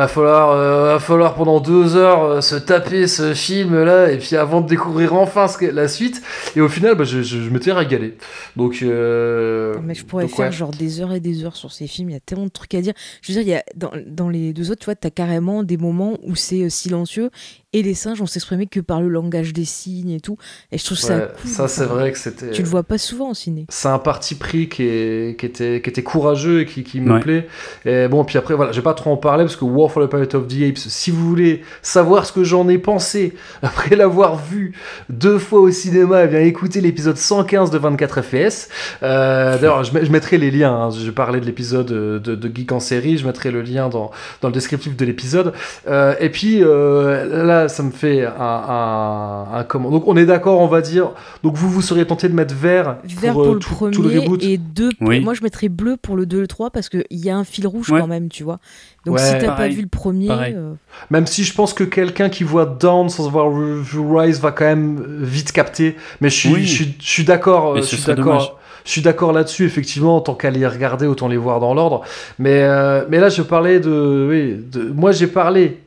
Va 0.00 0.08
falloir, 0.08 0.50
euh, 0.50 0.94
va 0.94 0.98
falloir 0.98 1.34
pendant 1.34 1.60
deux 1.60 1.96
heures 1.96 2.24
euh, 2.24 2.40
se 2.40 2.56
taper 2.56 3.06
ce 3.06 3.34
film 3.34 3.84
là 3.84 4.10
et 4.10 4.18
puis 4.18 4.36
avant 4.36 4.60
de 4.60 4.68
découvrir 4.68 5.14
enfin 5.14 5.46
ce 5.48 5.64
la 5.64 5.88
suite. 5.88 6.22
Et 6.56 6.60
au 6.60 6.68
final 6.68 6.94
bah, 6.96 7.04
je, 7.04 7.22
je, 7.22 7.50
m'étais 7.50 7.72
régalé 7.72 8.16
donc 8.56 8.80
euh, 8.82 9.76
mais 9.82 9.94
je 9.94 10.04
pourrais 10.04 10.28
faire 10.28 10.50
genre 10.50 10.72
des 10.72 11.00
heures 11.00 11.12
et 11.12 11.20
des 11.20 11.44
heures 11.44 11.56
sur 11.56 11.72
ces 11.72 11.86
films 11.86 12.10
il 12.10 12.14
y 12.14 12.16
a 12.16 12.20
tellement 12.20 12.46
de 12.46 12.50
trucs 12.50 12.74
à 12.74 12.80
dire. 12.80 12.94
Je 13.22 13.32
veux 13.32 13.42
dire 13.42 13.42
il 13.42 13.50
y 13.50 13.54
a 13.54 13.64
dans, 13.76 13.92
dans 14.06 14.28
les 14.28 14.52
deux 14.52 14.70
autres 14.70 14.80
tu 14.80 14.86
vois 14.86 14.96
t'as 14.96 15.10
carrément 15.10 15.62
des 15.62 15.76
moments 15.76 16.18
où 16.22 16.34
c'est 16.34 16.68
silencieux 16.70 17.30
et 17.74 17.82
les 17.82 17.94
singes 17.94 18.22
on 18.22 18.26
s'exprimait 18.26 18.66
que 18.66 18.80
par 18.80 19.02
le 19.02 19.08
langage 19.08 19.52
des 19.52 19.66
signes 19.66 20.12
et 20.12 20.20
tout 20.20 20.38
et 20.72 20.78
je 20.78 20.84
trouve 20.84 20.96
ça 20.96 21.20
cool, 21.20 21.50
ça 21.50 21.68
c'est 21.68 21.84
vrai 21.84 22.12
que 22.12 22.18
c'était 22.18 22.50
tu 22.50 22.62
le 22.62 22.68
vois 22.68 22.84
pas 22.84 22.96
souvent 22.96 23.30
au 23.30 23.34
ciné 23.34 23.66
c'est 23.68 23.88
un 23.88 23.98
parti 23.98 24.34
pris 24.34 24.68
qui, 24.70 24.84
est, 24.84 25.38
qui 25.38 25.44
était 25.44 25.82
qui 25.82 25.90
était 25.90 26.02
courageux 26.02 26.62
et 26.62 26.66
qui, 26.66 26.84
qui 26.84 27.00
me 27.00 27.20
plaît 27.20 27.46
et 27.84 28.08
bon 28.08 28.24
puis 28.24 28.38
après 28.38 28.54
voilà 28.54 28.72
je 28.72 28.76
vais 28.76 28.82
pas 28.82 28.94
trop 28.94 29.12
en 29.12 29.18
parler 29.18 29.44
parce 29.44 29.56
que 29.56 29.64
War 29.64 29.90
for 29.90 30.02
the 30.02 30.08
Planet 30.08 30.34
of 30.34 30.48
the 30.48 30.62
Apes, 30.62 30.78
si 30.78 31.10
vous 31.10 31.28
voulez 31.28 31.62
savoir 31.82 32.24
ce 32.24 32.32
que 32.32 32.44
j'en 32.44 32.68
ai 32.68 32.78
pensé 32.78 33.34
après 33.62 33.96
l'avoir 33.96 34.36
vu 34.36 34.72
deux 35.08 35.38
fois 35.38 35.60
au 35.60 35.70
cinéma, 35.70 36.24
eh 36.24 36.28
bien 36.28 36.40
écoutez 36.40 36.80
l'épisode 36.80 37.16
115 37.16 37.70
de 37.70 37.78
24 37.78 38.22
FPS. 38.22 38.68
Euh, 39.02 39.58
D'ailleurs, 39.58 39.84
je, 39.84 39.92
je, 40.04 40.10
mettrai 40.10 40.38
les 40.38 40.50
liens. 40.50 40.74
Hein. 40.74 40.90
Je 40.90 41.10
parlais 41.10 41.40
de 41.40 41.46
l'épisode 41.46 41.86
de, 41.86 42.18
de, 42.18 42.54
Geek 42.54 42.72
en 42.72 42.80
série, 42.80 43.18
je 43.18 43.26
mettrai 43.26 43.50
le 43.50 43.62
lien 43.62 43.88
dans, 43.88 44.10
dans 44.40 44.48
le 44.48 44.54
descriptif 44.54 44.96
de 44.96 45.04
l'épisode. 45.04 45.52
Euh, 45.88 46.14
et 46.20 46.30
puis 46.30 46.60
euh, 46.62 47.44
là, 47.44 47.63
ça 47.68 47.82
me 47.82 47.90
fait 47.90 48.24
un, 48.24 49.44
un, 49.52 49.64
comment 49.64 49.90
Donc 49.90 50.06
on 50.06 50.16
est 50.16 50.26
d'accord, 50.26 50.60
on 50.60 50.66
va 50.66 50.80
dire. 50.80 51.10
Donc 51.42 51.56
vous, 51.56 51.68
vous 51.68 51.82
seriez 51.82 52.06
tenté 52.06 52.28
de 52.28 52.34
mettre 52.34 52.54
vert, 52.54 52.98
vert 53.04 53.32
pour, 53.32 53.44
euh, 53.44 53.54
le 53.54 53.58
tout, 53.58 53.74
premier 53.74 53.92
tout 53.92 54.02
le 54.02 54.20
reboot. 54.20 54.42
et 54.42 54.58
deux. 54.58 54.90
Moi, 55.00 55.34
je 55.34 55.42
mettrais 55.42 55.68
bleu 55.68 55.96
pour 55.96 56.16
le 56.16 56.26
2 56.26 56.38
et 56.38 56.40
le 56.40 56.46
3 56.46 56.70
parce 56.70 56.88
qu'il 56.88 57.04
y 57.10 57.30
a 57.30 57.36
un 57.36 57.44
fil 57.44 57.66
rouge 57.66 57.88
quand 57.88 58.06
même, 58.06 58.28
tu 58.28 58.44
vois. 58.44 58.58
Donc 59.04 59.18
si 59.18 59.32
t'as 59.38 59.52
pas 59.52 59.68
vu 59.68 59.82
le 59.82 59.88
premier. 59.88 60.30
Euh, 60.30 60.74
même 61.10 61.26
si 61.26 61.44
je 61.44 61.54
pense 61.54 61.74
que 61.74 61.84
quelqu'un 61.84 62.28
qui 62.28 62.44
voit 62.44 62.66
Down 62.66 63.08
sans 63.08 63.26
avoir 63.26 63.50
vu 63.50 64.00
Rise 64.00 64.40
va 64.40 64.52
quand 64.52 64.64
même 64.64 65.02
vite 65.20 65.52
capter. 65.52 65.96
Mais 66.20 66.30
je 66.30 66.34
suis, 66.34 66.66
je 66.66 66.74
suis, 66.74 66.96
je 67.00 67.08
suis 67.08 67.24
d'accord. 67.24 67.76
Je 67.76 67.82
suis 67.82 68.02
d'accord. 68.02 68.58
Je 68.84 68.90
suis 68.90 69.00
d'accord 69.00 69.32
là-dessus, 69.32 69.64
effectivement, 69.64 70.20
tant 70.20 70.34
qu'à 70.34 70.50
les 70.50 70.66
regarder, 70.66 71.06
autant 71.06 71.26
les 71.26 71.38
voir 71.38 71.58
dans 71.58 71.72
l'ordre. 71.72 72.02
Mais, 72.38 72.62
euh, 72.62 73.04
mais 73.08 73.18
là, 73.18 73.30
je 73.30 73.40
parlais 73.40 73.80
de, 73.80 74.26
oui, 74.30 74.62
de. 74.70 74.92
Moi, 74.92 75.12
j'ai 75.12 75.26
parlé 75.26 75.80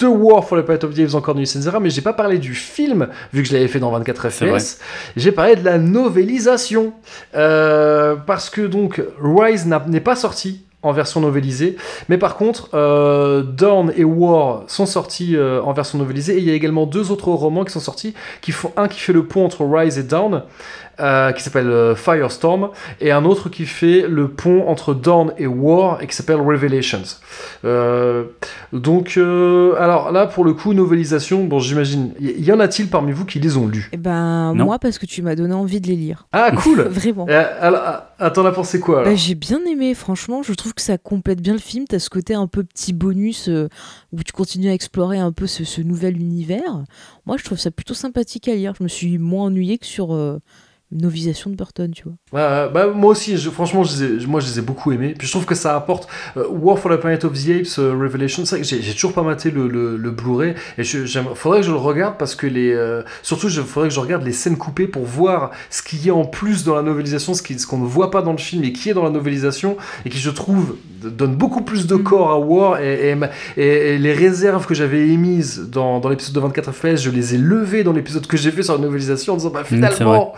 de 0.00 0.06
War 0.06 0.46
for 0.46 0.58
the 0.58 0.64
Planet 0.64 0.84
of 0.84 0.94
the 0.94 1.00
Apes 1.00 1.14
encore 1.14 1.34
de 1.34 1.44
Zera, 1.44 1.80
mais 1.80 1.90
j'ai 1.90 2.00
pas 2.00 2.12
parlé 2.12 2.38
du 2.38 2.54
film, 2.54 3.08
vu 3.32 3.42
que 3.42 3.48
je 3.48 3.52
l'avais 3.52 3.68
fait 3.68 3.80
dans 3.80 3.90
24 3.90 4.30
FPS. 4.30 4.78
J'ai 5.16 5.32
parlé 5.32 5.56
de 5.56 5.64
la 5.64 5.78
novélisation. 5.78 6.92
Euh, 7.34 8.16
parce 8.16 8.50
que 8.50 8.62
donc, 8.62 9.02
Rise 9.20 9.66
n'est 9.66 10.00
pas 10.00 10.16
sorti 10.16 10.64
en 10.82 10.92
version 10.92 11.20
novélisée. 11.20 11.76
Mais 12.08 12.16
par 12.16 12.36
contre, 12.36 12.70
euh, 12.74 13.42
Dawn 13.42 13.92
et 13.96 14.04
War 14.04 14.64
sont 14.66 14.86
sortis 14.86 15.36
euh, 15.36 15.60
en 15.62 15.72
version 15.72 15.98
novélisée. 15.98 16.36
Et 16.36 16.38
il 16.38 16.44
y 16.44 16.50
a 16.50 16.54
également 16.54 16.86
deux 16.86 17.10
autres 17.10 17.30
romans 17.30 17.64
qui 17.64 17.72
sont 17.72 17.80
sortis, 17.80 18.14
qui 18.40 18.52
font 18.52 18.72
un 18.76 18.88
qui 18.88 19.00
fait 19.00 19.12
le 19.12 19.26
pont 19.26 19.44
entre 19.44 19.64
Rise 19.64 19.98
et 19.98 20.02
Dawn, 20.02 20.42
euh, 21.00 21.32
qui 21.32 21.42
s'appelle 21.42 21.70
euh, 21.70 21.94
Firestorm, 21.94 22.70
et 23.00 23.10
un 23.10 23.24
autre 23.24 23.48
qui 23.48 23.64
fait 23.64 24.06
le 24.06 24.28
pont 24.28 24.68
entre 24.68 24.92
Dawn 24.92 25.32
et 25.38 25.46
War, 25.46 26.02
et 26.02 26.06
qui 26.06 26.14
s'appelle 26.14 26.40
Revelations. 26.40 27.02
Euh, 27.64 28.24
donc, 28.74 29.16
alors 29.16 30.12
là, 30.12 30.26
pour 30.26 30.44
le 30.44 30.52
coup, 30.52 30.74
novelisation, 30.74 31.44
bon, 31.44 31.58
j'imagine, 31.58 32.12
y, 32.20 32.52
en 32.52 32.60
a-t-il 32.60 32.88
parmi 32.88 33.12
vous 33.12 33.24
qui 33.24 33.40
les 33.40 33.56
ont 33.56 33.66
lus 33.66 33.88
Eh 33.92 33.96
ben, 33.96 34.52
moi, 34.52 34.78
parce 34.78 34.98
que 34.98 35.06
tu 35.06 35.22
m'as 35.22 35.34
donné 35.36 35.54
envie 35.54 35.80
de 35.80 35.86
les 35.86 35.96
lire. 35.96 36.26
Ah, 36.32 36.50
cool 36.56 36.82
Vraiment. 36.82 37.26
attends, 38.18 38.42
la 38.42 38.52
pensé 38.52 38.78
quoi 38.78 39.04
bah, 39.04 39.14
J'ai 39.14 39.34
bien 39.34 39.60
aimé, 39.64 39.94
franchement, 39.94 40.42
je 40.42 40.52
trouve 40.52 40.74
que 40.74 40.82
ça 40.82 40.98
complète 40.98 41.40
bien 41.40 41.54
le 41.54 41.58
film. 41.58 41.86
T'as 41.88 41.98
ce 41.98 42.10
côté 42.10 42.34
un 42.34 42.46
peu 42.46 42.62
petit 42.62 42.92
bonus 42.92 43.48
où 44.12 44.22
tu 44.22 44.32
continues 44.32 44.68
à 44.68 44.74
explorer 44.74 45.18
un 45.18 45.32
peu 45.32 45.46
ce, 45.46 45.64
ce, 45.64 45.80
nouvel 45.80 46.16
univers. 46.16 46.84
Moi, 47.24 47.38
je 47.38 47.44
trouve 47.44 47.58
ça 47.58 47.70
plutôt 47.70 47.94
sympathique 47.94 48.48
à 48.48 48.54
lire. 48.54 48.74
Je 48.78 48.82
me 48.82 48.88
suis 48.88 49.16
moins 49.16 49.46
ennuyé 49.46 49.78
que 49.78 49.86
sur 49.86 50.14
novisation 50.92 51.50
de 51.50 51.56
Burton, 51.56 51.90
tu 51.92 52.04
vois. 52.04 52.68
bah, 52.68 52.88
moi 52.88 53.12
aussi, 53.12 53.36
je, 53.36 53.48
franchement, 53.50 53.84
je 53.84 54.04
les 54.04 54.24
ai, 54.24 54.26
moi 54.26 54.40
je 54.40 54.46
les 54.46 54.58
ai 54.58 54.62
beaucoup 54.62 54.92
aimés. 54.92 55.14
Puis 55.16 55.26
je 55.26 55.32
trouve 55.32 55.46
que 55.46 55.54
ça 55.54 55.76
apporte 55.76 56.08
euh, 56.36 56.46
War 56.48 56.78
for 56.78 56.90
the 56.90 57.00
Planet 57.00 57.24
of 57.24 57.32
the 57.32 57.50
Apes 57.50 57.78
euh, 57.78 57.92
Revelation. 57.92 58.44
C'est 58.44 58.56
vrai 58.56 58.64
que 58.64 58.82
j'ai 58.82 58.94
toujours 58.94 59.12
pas 59.12 59.22
maté 59.22 59.50
le, 59.50 59.68
le, 59.68 60.10
Blu-ray 60.10 60.54
et 60.76 60.84
je, 60.84 61.06
faudrait 61.34 61.60
que 61.60 61.66
je 61.66 61.70
le 61.70 61.76
regarde 61.76 62.16
parce 62.18 62.34
que 62.34 62.46
les, 62.46 62.72
euh, 62.72 63.02
surtout, 63.22 63.48
il 63.48 63.62
faudrait 63.62 63.88
que 63.88 63.94
je 63.94 64.00
regarde 64.00 64.24
les 64.24 64.32
scènes 64.32 64.56
coupées 64.56 64.88
pour 64.88 65.04
voir 65.04 65.50
ce 65.70 65.82
qu'il 65.82 66.04
y 66.04 66.10
a 66.10 66.14
en 66.14 66.24
plus 66.24 66.64
dans 66.64 66.74
la 66.74 66.82
novelisation, 66.82 67.34
ce 67.34 67.42
qu'on 67.42 67.56
ce 67.56 67.76
ne 67.76 67.86
voit 67.86 68.10
pas 68.10 68.22
dans 68.22 68.32
le 68.32 68.38
film 68.38 68.64
et 68.64 68.72
qui 68.72 68.90
est 68.90 68.94
dans 68.94 69.04
la 69.04 69.10
novelisation 69.10 69.76
et 70.04 70.10
qui 70.10 70.18
je 70.18 70.30
trouve 70.30 70.76
donne 71.08 71.34
beaucoup 71.34 71.62
plus 71.62 71.86
de 71.86 71.94
mm. 71.94 72.02
corps 72.02 72.30
à 72.30 72.38
War 72.38 72.80
et, 72.80 73.16
et, 73.56 73.98
les 73.98 74.12
réserves 74.12 74.66
que 74.66 74.74
j'avais 74.74 75.08
émises 75.08 75.68
dans, 75.70 76.00
dans 76.00 76.08
l'épisode 76.08 76.34
de 76.34 76.40
24 76.40 76.72
FPS, 76.72 76.96
je 76.96 77.10
les 77.10 77.34
ai 77.34 77.38
levées 77.38 77.84
dans 77.84 77.92
l'épisode 77.92 78.26
que 78.26 78.36
j'ai 78.36 78.50
fait 78.50 78.62
sur 78.62 78.74
la 78.74 78.80
novelisation 78.80 79.34
en 79.34 79.36
disant 79.36 79.50
bah 79.50 79.62
mm, 79.62 79.66
finalement. 79.66 80.34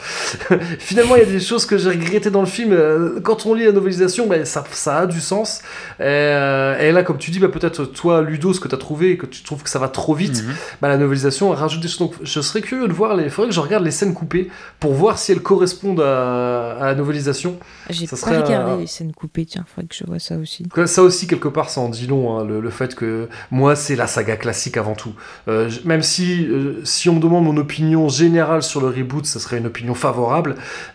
finalement, 0.78 1.16
il 1.16 1.20
y 1.20 1.26
a 1.26 1.30
des 1.30 1.40
choses 1.40 1.66
que 1.66 1.78
j'ai 1.78 1.90
regrettées 1.90 2.30
dans 2.30 2.40
le 2.40 2.46
film. 2.46 2.72
Euh, 2.72 3.20
quand 3.20 3.46
on 3.46 3.54
lit 3.54 3.64
la 3.64 3.72
novelisation, 3.72 4.26
bah, 4.26 4.44
ça, 4.44 4.64
ça 4.72 4.98
a 4.98 5.06
du 5.06 5.20
sens. 5.20 5.62
Euh, 6.00 6.78
et, 6.78 6.92
là, 6.92 7.02
comme 7.02 7.18
tu 7.18 7.30
dis, 7.30 7.38
bah, 7.38 7.48
peut-être 7.48 7.84
toi, 7.84 8.22
Ludo, 8.22 8.52
ce 8.52 8.60
que 8.60 8.68
tu 8.68 8.74
as 8.74 8.78
trouvé, 8.78 9.16
que 9.16 9.26
tu 9.26 9.42
trouves 9.42 9.62
que 9.62 9.70
ça 9.70 9.78
va 9.78 9.88
trop 9.88 10.14
vite, 10.14 10.44
bah, 10.80 10.88
la 10.88 10.96
novelisation 10.96 11.50
rajoute 11.50 11.80
des 11.80 11.88
choses. 11.88 11.98
Donc, 11.98 12.14
je 12.22 12.40
serais 12.40 12.60
curieux 12.60 12.88
de 12.88 12.92
voir. 12.92 13.20
Il 13.20 13.30
faudrait 13.30 13.48
que 13.48 13.54
je 13.54 13.60
regarde 13.60 13.84
les 13.84 13.90
scènes 13.90 14.14
coupées 14.14 14.50
pour 14.80 14.92
voir 14.92 15.18
si 15.18 15.32
elles 15.32 15.42
correspondent 15.42 16.00
à, 16.00 16.78
la 16.80 16.94
novelisation. 16.94 17.58
J'ai 17.90 18.06
pas 18.06 18.16
serait, 18.16 18.38
regardé 18.38 18.82
les 18.82 18.86
scènes 18.86 19.12
coupées, 19.12 19.46
tiens, 19.46 19.64
faudrait 19.66 19.88
que 19.88 19.94
je 19.94 20.04
vois 20.04 20.18
ça 20.18 20.36
aussi. 20.36 20.66
Ça 20.86 21.02
aussi, 21.02 21.26
quelque 21.26 21.48
part, 21.48 21.70
ça 21.70 21.80
en 21.80 21.88
dit 21.88 22.06
long, 22.06 22.38
hein, 22.38 22.44
le, 22.44 22.70
fait 22.70 22.94
que 22.94 23.28
moi, 23.50 23.76
c'est 23.76 23.96
la 23.96 24.06
saga 24.06 24.36
classique 24.36 24.76
avant 24.76 24.94
tout. 24.94 25.14
Euh, 25.48 25.70
même 25.84 26.02
si, 26.02 26.48
si 26.84 27.08
on 27.08 27.14
me 27.14 27.20
demande 27.20 27.44
mon 27.44 27.56
opinion 27.56 28.08
générale 28.08 28.62
sur 28.62 28.80
le 28.80 28.88
reboot, 28.88 29.26
ça 29.26 29.38
serait 29.38 29.58
une 29.58 29.66
opinion 29.66 29.94
favorable 29.94 30.31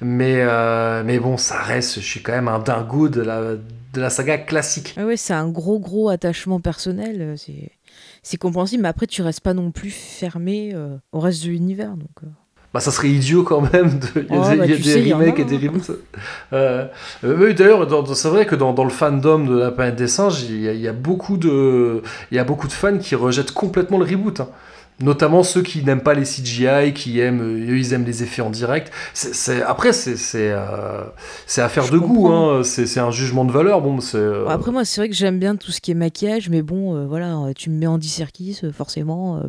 mais, 0.02 0.38
euh, 0.40 1.04
mais 1.06 1.20
bon, 1.20 1.38
ça 1.38 1.62
reste, 1.62 1.96
je 1.96 2.06
suis 2.06 2.22
quand 2.22 2.34
même 2.34 2.48
un 2.48 2.60
dingo 2.60 3.10
de 3.10 3.22
la, 3.22 3.42
de 3.94 4.02
la 4.02 4.10
saga 4.10 4.38
classique. 4.38 4.96
Oui, 4.98 5.18
c'est 5.18 5.34
un 5.34 5.50
gros, 5.50 5.80
gros 5.80 6.10
attachement 6.10 6.60
personnel. 6.60 7.18
Euh, 7.20 7.36
c'est, 8.24 8.38
compréhensible, 8.38 8.84
mais 8.84 8.90
après, 8.90 9.08
tu 9.08 9.22
restes 9.22 9.42
pas 9.42 9.54
non 9.54 9.72
plus 9.72 9.92
fermé 9.92 10.72
euh, 10.74 10.98
au 11.12 11.20
reste 11.20 11.44
de 11.44 11.50
l'univers. 11.50 11.96
Donc, 11.96 12.24
bah, 12.74 12.82
ça 12.82 12.92
serait 12.92 13.10
idiot 13.10 13.44
quand 13.44 13.62
même. 13.62 14.00
De... 14.00 14.08
Il 14.30 14.36
y 14.36 14.38
a, 14.38 14.42
oh, 14.42 14.50
des, 14.52 15.10
bah, 15.10 15.18
remakes 15.18 15.40
et 15.40 15.46
des 15.46 15.56
hein. 15.56 15.72
reboots. 15.72 15.92
Euh, 16.54 16.88
d'ailleurs, 17.54 17.88
c'est 18.16 18.30
vrai 18.30 18.46
que 18.46 18.56
dans, 18.56 18.74
dans, 18.74 18.84
le 18.84 18.90
fandom 18.90 19.40
de 19.46 19.58
la 19.58 19.72
planète 19.72 19.96
des 19.96 20.08
singes, 20.08 20.44
il 20.44 20.62
y 20.62 20.70
a, 20.70 20.74
il 20.74 20.82
y 20.82 20.88
a 20.88 20.94
beaucoup, 20.94 21.38
de, 21.38 22.04
il 22.32 22.36
y 22.38 22.40
a 22.40 22.44
beaucoup 22.44 22.68
de 22.68 22.74
fans 22.74 22.98
qui 22.98 23.16
rejettent 23.16 23.52
complètement 23.52 23.98
le 23.98 24.06
reboot. 24.06 24.42
Hein. 24.42 24.50
Notamment 25.00 25.44
ceux 25.44 25.62
qui 25.62 25.84
n'aiment 25.84 26.02
pas 26.02 26.16
les 26.16 26.24
CGI, 26.24 26.92
qui 26.94 27.20
aiment, 27.20 27.42
eux, 27.42 27.78
ils 27.78 27.94
aiment 27.94 28.06
les 28.06 28.24
effets 28.24 28.42
en 28.42 28.50
direct. 28.50 28.92
c'est 29.14 29.62
après, 29.62 29.94
c'est 29.94 30.18
euh, 30.36 31.04
affaire 31.58 31.90
de 31.90 32.00
goût, 32.00 32.30
hein. 32.30 32.64
c'est 32.64 33.00
un 33.00 33.12
jugement 33.12 33.46
de 33.46 33.52
valeur. 33.52 33.82
Bon, 33.82 34.00
euh... 34.16 34.48
Après, 34.48 34.72
moi, 34.72 34.86
c'est 34.86 35.02
vrai 35.02 35.10
que 35.10 35.16
j'aime 35.16 35.38
bien 35.38 35.56
tout 35.56 35.72
ce 35.72 35.82
qui 35.82 35.92
est 35.92 35.96
maquillage, 35.96 36.50
mais 36.50 36.64
bon, 36.64 36.96
euh, 36.96 37.06
voilà, 37.06 37.36
tu 37.56 37.70
me 37.70 37.78
mets 37.78 38.02
Serkis, 38.02 38.60
euh, 38.64 38.72
forcément, 38.72 39.44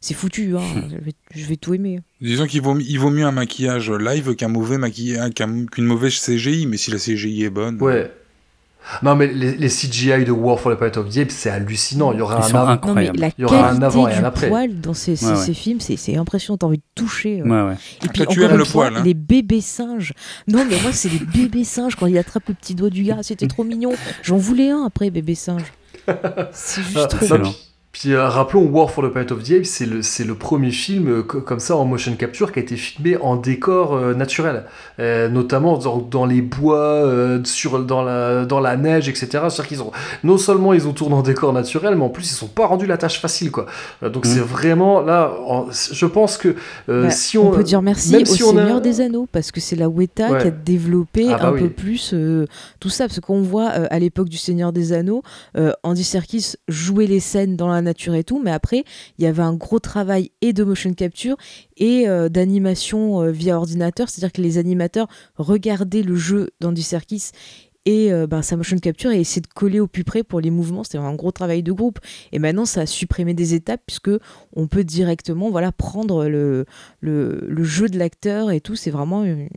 c'est 0.00 0.14
foutu. 0.14 0.56
Hein. 0.56 0.62
je, 1.34 1.46
vais, 1.46 1.56
tout 1.56 1.74
aimer. 1.74 1.98
Disons 2.20 2.46
qu'il 2.46 2.62
vaut, 2.62 2.78
il 2.78 2.98
vaut 2.98 3.10
mieux 3.10 3.24
un 3.24 3.32
maquillage 3.32 3.90
live 3.90 4.36
qu'un 4.36 4.48
mauvais 4.48 4.78
maquillage, 4.78 5.32
qu'une 5.34 5.84
mauvaise 5.84 6.14
CGI, 6.14 6.66
mais 6.66 6.76
si 6.76 6.92
la 6.92 6.98
CGI 6.98 7.44
est 7.44 7.50
bonne. 7.50 7.82
Ouais. 7.82 8.12
Non, 9.02 9.14
mais 9.16 9.26
les, 9.26 9.68
CGI 9.68 10.24
de 10.24 10.30
War 10.30 10.60
for 10.60 10.72
the 10.72 10.76
Planet 10.76 10.96
of 10.96 11.08
the 11.08 11.18
Apes, 11.18 11.30
c'est 11.30 11.50
hallucinant. 11.50 12.12
Il 12.12 12.18
y 12.18 12.22
aura, 12.22 12.36
un, 12.36 12.76
non, 12.76 12.94
mais 12.94 13.10
la 13.14 13.28
il 13.38 13.42
y 13.42 13.44
aura 13.44 13.70
un 13.70 13.82
avant 13.82 14.08
et 14.08 14.14
un 14.14 14.24
après. 14.24 14.48
poil 14.48 14.80
dans 14.80 14.94
ces, 14.94 15.16
ces, 15.16 15.54
films, 15.54 15.80
c'est 15.80 16.16
impressionnant. 16.16 16.56
T'as 16.58 16.66
envie 16.66 16.78
de 16.78 16.82
toucher. 16.94 17.42
Euh. 17.44 17.74
Et 18.04 18.08
puis, 18.08 18.26
tu 18.26 18.42
aimes 18.44 18.56
le 18.56 18.64
poil. 18.64 18.96
Hein. 18.96 19.02
Les 19.04 19.14
bébés 19.14 19.60
singes. 19.60 20.12
Non, 20.48 20.64
mais 20.68 20.80
moi, 20.82 20.92
c'est 20.92 21.08
les 21.08 21.18
bébés 21.18 21.64
singes 21.64 21.96
quand 21.96 22.06
il 22.06 22.16
attrape 22.18 22.48
le 22.48 22.54
petit 22.54 22.74
doigt 22.74 22.90
du 22.90 23.02
gars. 23.02 23.18
C'était 23.22 23.48
trop 23.48 23.64
mignon. 23.64 23.92
J'en 24.22 24.36
voulais 24.36 24.70
un 24.70 24.84
après, 24.84 25.10
bébé 25.10 25.34
singe. 25.34 25.72
C'est 26.52 26.82
juste 26.82 26.96
ah, 26.96 27.06
trop. 27.06 27.36
Puis 27.98 28.12
euh, 28.12 28.28
rappelons 28.28 28.66
War 28.66 28.90
for 28.90 29.02
the 29.02 29.10
Planet 29.10 29.32
of 29.32 29.42
the 29.42 29.52
Apes, 29.52 29.64
c'est 29.64 29.86
le, 29.86 30.02
c'est 30.02 30.24
le 30.24 30.34
premier 30.34 30.70
film 30.70 31.08
euh, 31.08 31.22
comme 31.22 31.60
ça 31.60 31.76
en 31.76 31.86
motion 31.86 32.14
capture 32.14 32.52
qui 32.52 32.58
a 32.58 32.62
été 32.62 32.76
filmé 32.76 33.16
en 33.16 33.36
décor 33.36 33.94
euh, 33.94 34.12
naturel, 34.12 34.64
notamment 34.98 35.78
dans, 35.78 35.96
dans, 35.98 36.26
les 36.26 36.42
bois, 36.42 37.10
sur, 37.44 37.82
dans, 37.82 38.02
la, 38.02 38.44
dans 38.44 38.60
la 38.60 38.76
neige, 38.76 39.08
etc. 39.08 39.28
C'est-à-dire 39.30 39.66
qu'ils 39.66 39.82
ont 39.82 39.92
non 40.24 40.36
seulement 40.36 40.74
ils 40.74 40.86
ont 40.86 40.92
tourné 40.92 41.14
en 41.14 41.22
décor 41.22 41.54
naturel, 41.54 41.96
mais 41.96 42.04
en 42.04 42.10
plus 42.10 42.30
ils 42.30 42.34
sont 42.34 42.48
pas 42.48 42.66
rendu 42.66 42.86
la 42.86 42.98
tâche 42.98 43.18
facile 43.18 43.50
quoi. 43.50 43.64
donc 44.02 44.26
mm. 44.26 44.28
c'est 44.28 44.40
vraiment 44.40 45.00
là, 45.00 45.32
je 45.70 46.06
pense 46.06 46.36
que 46.36 46.54
bah, 46.86 47.10
si 47.10 47.38
on, 47.38 47.48
on 47.48 47.52
peut 47.52 47.64
dire 47.64 47.80
merci 47.80 48.14
au 48.16 48.24
Seigneur 48.26 48.82
des 48.82 49.00
Anneaux 49.00 49.26
parce 49.30 49.50
que 49.50 49.60
c'est 49.60 49.76
la 49.76 49.88
Weta 49.88 50.38
qui 50.40 50.48
a 50.48 50.50
développé 50.50 51.28
ah, 51.30 51.38
bah 51.38 51.48
un 51.48 51.52
peu 51.52 51.70
plus 51.70 52.14
tout 52.78 52.88
ça 52.90 53.06
parce 53.06 53.20
qu'on 53.20 53.40
voit 53.40 53.68
à 53.68 53.98
l'époque 53.98 54.28
du 54.28 54.38
Seigneur 54.38 54.72
des 54.72 54.92
Anneaux, 54.92 55.22
Andy 55.82 56.04
Serkis 56.04 56.56
jouer 56.68 57.06
les 57.06 57.20
scènes 57.20 57.56
dans 57.56 57.68
la 57.68 57.85
nature 57.86 58.14
et 58.14 58.24
tout, 58.24 58.40
mais 58.42 58.50
après, 58.50 58.84
il 59.18 59.24
y 59.24 59.26
avait 59.26 59.42
un 59.42 59.54
gros 59.54 59.78
travail 59.78 60.30
et 60.42 60.52
de 60.52 60.62
motion 60.62 60.92
capture 60.92 61.36
et 61.76 62.08
euh, 62.08 62.28
d'animation 62.28 63.22
euh, 63.22 63.30
via 63.30 63.56
ordinateur, 63.56 64.08
c'est-à-dire 64.08 64.32
que 64.32 64.42
les 64.42 64.58
animateurs 64.58 65.08
regardaient 65.36 66.02
le 66.02 66.16
jeu 66.16 66.50
d'Andy 66.60 66.82
Serkis 66.82 67.30
et 67.86 68.12
euh, 68.12 68.26
ben, 68.26 68.42
sa 68.42 68.56
motion 68.56 68.76
capture 68.78 69.10
et 69.12 69.20
essayer 69.20 69.40
de 69.40 69.46
coller 69.46 69.80
au 69.80 69.86
plus 69.86 70.04
près 70.04 70.22
pour 70.22 70.40
les 70.40 70.50
mouvements. 70.50 70.84
C'était 70.84 70.98
un 70.98 71.14
gros 71.14 71.30
travail 71.32 71.62
de 71.62 71.72
groupe. 71.72 71.98
Et 72.32 72.38
maintenant, 72.38 72.66
ça 72.66 72.82
a 72.82 72.86
supprimé 72.86 73.32
des 73.32 73.54
étapes 73.54 73.80
puisque 73.86 74.10
on 74.54 74.66
peut 74.66 74.84
directement 74.84 75.50
voilà, 75.50 75.72
prendre 75.72 76.26
le, 76.26 76.66
le, 77.00 77.46
le 77.48 77.64
jeu 77.64 77.88
de 77.88 77.98
l'acteur 77.98 78.50
et 78.50 78.60
tout. 78.60 78.76
C'est 78.76 78.90
vraiment. 78.90 79.24
une- 79.24 79.48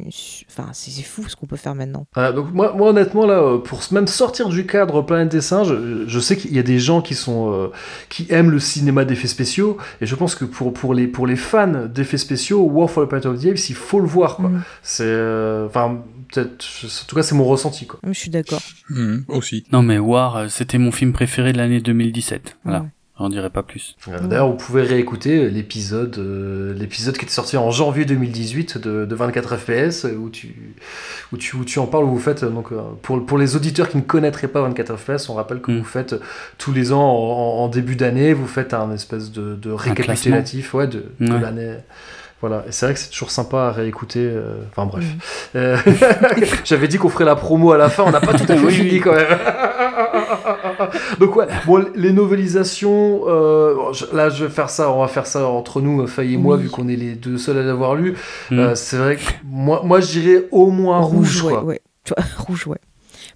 Enfin, 0.50 0.70
c'est 0.74 1.02
fou 1.04 1.24
ce 1.28 1.36
qu'on 1.36 1.46
peut 1.48 1.56
faire 1.58 1.76
maintenant. 1.76 2.06
Ah, 2.16 2.32
donc 2.32 2.54
moi, 2.54 2.74
moi 2.78 2.90
honnêtement 2.90 3.26
là, 3.26 3.42
euh, 3.42 3.58
pour 3.58 3.82
même 3.92 4.08
sortir 4.08 4.50
du 4.50 4.66
cadre 4.66 5.02
Planète 5.02 5.30
des 5.32 5.42
singes, 5.42 5.70
je, 5.70 6.04
je 6.08 6.20
sais 6.20 6.38
qu'il 6.38 6.54
y 6.56 6.60
a 6.60 6.64
des 6.64 6.80
gens 6.80 7.02
qui 7.02 7.16
sont 7.16 7.52
euh, 7.52 7.68
qui 8.10 8.28
aiment 8.30 8.52
le 8.52 8.60
cinéma 8.60 9.06
d'effets 9.06 9.28
spéciaux 9.28 9.78
et 10.02 10.06
je 10.06 10.16
pense 10.16 10.36
que 10.36 10.46
pour 10.46 10.72
pour 10.74 10.94
les 10.94 11.08
pour 11.08 11.26
les 11.28 11.36
fans 11.36 11.88
d'effets 11.88 12.18
spéciaux, 12.18 12.62
War 12.62 12.90
for 12.90 13.06
the 13.06 13.10
Planet 13.10 13.26
of 13.26 13.42
the 13.42 13.46
Apes, 13.48 13.70
il 13.70 13.76
faut 13.76 14.00
le 14.00 14.08
voir 14.08 14.36
quoi. 14.38 14.50
Mm. 14.50 14.62
C'est 14.84 15.04
euh, 15.06 15.66
enfin 15.66 16.00
peut-être 16.32 16.66
en 16.86 17.06
tout 17.08 17.16
cas 17.16 17.24
c'est 17.24 17.36
mon 17.36 17.46
ressenti 17.46 17.86
quoi. 17.88 18.00
Je 18.08 18.14
suis 18.14 18.30
d'accord. 18.30 18.62
Mhm, 18.90 19.26
aussi. 19.28 19.64
Non 19.72 19.82
mais 19.82 19.98
War, 19.98 20.36
euh, 20.38 20.48
c'était 20.50 20.78
mon 20.78 20.92
film 20.92 21.14
préféré 21.14 21.54
de 21.54 21.58
l'année 21.58 21.82
2017. 21.82 22.58
Voilà, 22.64 22.82
Ouais. 22.82 22.88
j'en 23.20 23.30
dirais 23.30 23.50
pas 23.50 23.64
plus. 23.64 23.96
Euh, 24.08 24.20
D'ailleurs, 24.22 24.50
vous 24.50 24.56
pouvez 24.58 24.82
réécouter 24.84 25.50
l'épisode 25.50 26.18
euh, 26.18 26.74
l'épisode 26.74 27.18
qui 27.18 27.26
était 27.26 27.34
sorti 27.34 27.58
en 27.58 27.70
janvier 27.72 28.06
2018 28.06 28.78
de, 28.78 29.06
de 29.06 29.16
24 29.16 29.58
FPS 29.58 30.06
où 30.06 30.30
tu 30.30 30.76
où 31.34 31.38
tu 31.38 31.56
où 31.58 31.66
tu 31.66 31.80
en 31.80 31.86
parles 31.88 32.06
où 32.06 32.12
vous 32.12 32.20
faites 32.20 32.46
donc 32.46 32.70
pour 33.02 33.26
pour 33.26 33.38
les 33.38 33.56
auditeurs 33.56 33.90
qui 33.90 33.98
ne 33.98 34.02
connaîtraient 34.04 34.48
pas 34.48 34.62
24 34.62 34.96
FPS, 34.98 35.30
on 35.30 35.34
rappelle 35.34 35.60
que 35.62 35.72
Mm. 35.72 35.78
vous 35.80 35.84
faites 35.86 36.16
tous 36.58 36.72
les 36.74 36.92
ans 36.94 37.02
en, 37.02 37.64
en 37.64 37.68
début 37.68 37.96
d'année, 37.96 38.34
vous 38.34 38.48
faites 38.48 38.74
un 38.74 38.92
espèce 38.94 39.32
de, 39.32 39.56
de 39.56 39.72
récapitulatif 39.72 40.74
ouais 40.74 40.88
de, 40.88 41.04
l'année. 41.20 41.76
Voilà, 42.42 42.64
et 42.68 42.72
c'est 42.72 42.86
vrai 42.86 42.94
que 42.94 43.00
c'est 43.02 43.10
toujours 43.10 43.32
sympa 43.32 43.64
à 43.64 43.72
réécouter. 43.72 44.20
euh, 44.22 44.62
Enfin 44.70 44.86
bref. 44.86 45.04
Mm. 45.04 45.58
Euh, 45.58 45.78
J'avais 46.64 46.88
dit 46.88 46.98
qu'on 46.98 47.10
ferait 47.10 47.26
la 47.26 47.36
promo 47.36 47.72
à 47.74 47.78
la 47.78 47.90
fin, 47.90 48.04
on 48.06 48.12
n'a 48.12 48.22
pas 48.22 48.34
tout 48.34 48.44
à 48.50 48.56
fait 48.56 48.66
Oui, 48.66 48.72
fini 48.74 48.92
oui. 48.92 49.02
quand 49.02 49.14
même. 49.14 49.28
Donc 51.20 51.36
ouais, 51.36 51.48
bon, 51.66 51.86
les 51.96 52.12
novelisations, 52.14 53.22
euh, 53.28 53.76
bon, 53.76 53.94
je- 53.94 54.06
là 54.16 54.30
je 54.30 54.46
vais 54.46 54.50
faire 54.52 54.70
ça, 54.70 54.92
on 54.92 55.02
va 55.02 55.08
faire 55.08 55.28
ça 55.28 55.48
entre 55.48 55.82
nous, 55.82 56.06
Faye 56.08 56.36
et 56.36 56.38
moi, 56.38 56.56
Oui. 56.56 56.64
vu 56.64 56.70
qu'on 56.70 56.88
est 56.88 56.96
les 56.96 57.16
deux 57.16 57.38
seuls 57.38 57.58
à 57.58 57.64
l'avoir 57.64 57.96
lu. 57.96 58.16
Mm. 58.52 58.60
Euh, 58.60 58.76
c'est 58.76 58.98
vrai 58.98 59.18
que 59.18 59.22
moi, 59.46 59.82
moi 59.84 60.00
je 60.00 60.08
dirais 60.20 60.46
au 60.52 60.70
moins 60.72 61.00
rouge, 61.00 61.44
ouais, 61.44 61.54
quoi. 61.54 61.64
ouais. 61.64 61.82
Tu 62.06 62.14
vois, 62.16 62.26
rouge, 62.46 62.68
ouais. 62.68 62.78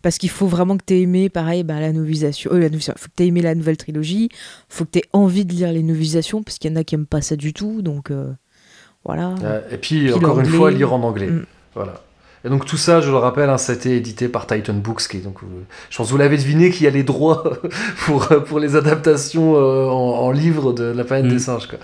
Parce 0.01 0.17
qu'il 0.17 0.29
faut 0.29 0.47
vraiment 0.47 0.75
que 0.77 0.83
tu 0.85 0.93
aies 0.95 1.01
aimé, 1.01 1.29
pareil, 1.29 1.63
bah, 1.63 1.79
la 1.79 1.91
novelisation. 1.93 2.51
Euh, 2.51 2.55
la 2.55 2.65
novelisation. 2.65 2.93
faut 2.97 3.07
que 3.07 3.13
tu 3.17 3.23
aies 3.23 3.27
aimé 3.27 3.41
la 3.41 3.55
nouvelle 3.55 3.77
trilogie. 3.77 4.29
faut 4.69 4.85
que 4.85 4.91
tu 4.91 4.99
aies 4.99 5.09
envie 5.13 5.45
de 5.45 5.53
lire 5.53 5.71
les 5.71 5.83
novelisations, 5.83 6.43
parce 6.43 6.57
qu'il 6.57 6.71
y 6.71 6.73
en 6.73 6.77
a 6.77 6.83
qui 6.83 6.95
aiment 6.95 7.05
pas 7.05 7.21
ça 7.21 7.35
du 7.35 7.53
tout. 7.53 7.81
Donc, 7.81 8.11
euh, 8.11 8.31
voilà. 9.05 9.35
Euh, 9.43 9.61
et 9.71 9.77
puis, 9.77 10.05
Puis 10.05 10.13
encore 10.13 10.39
une 10.39 10.45
fois, 10.45 10.71
lire 10.71 10.93
en 10.93 11.01
anglais. 11.03 11.27
Mm. 11.27 11.45
Voilà. 11.75 11.93
Et 12.45 12.49
donc 12.49 12.65
tout 12.65 12.75
ça, 12.75 12.99
je 12.99 13.09
le 13.09 13.15
rappelle, 13.15 13.49
hein, 13.49 13.57
ça 13.57 13.71
a 13.71 13.75
été 13.75 13.95
édité 13.95 14.27
par 14.27 14.47
Titan 14.47 14.73
Books, 14.73 15.07
qui 15.07 15.15
est 15.15 15.21
donc, 15.21 15.37
euh, 15.43 15.45
je 15.89 15.95
pense 15.95 16.07
que 16.07 16.11
vous 16.11 16.17
l'avez 16.17 16.35
deviné, 16.35 16.71
qu'il 16.71 16.83
y 16.83 16.87
a 16.87 16.91
les 16.91 17.03
droits 17.03 17.53
pour, 18.05 18.27
pour 18.45 18.59
les 18.59 18.75
adaptations 18.75 19.55
euh, 19.55 19.85
en, 19.87 20.25
en 20.25 20.31
livre 20.31 20.73
de 20.73 20.83
la 20.83 21.05
planète 21.05 21.25
Mm. 21.31 21.33
des 21.35 21.39
singes. 21.39 21.67
Quoi. 21.67 21.79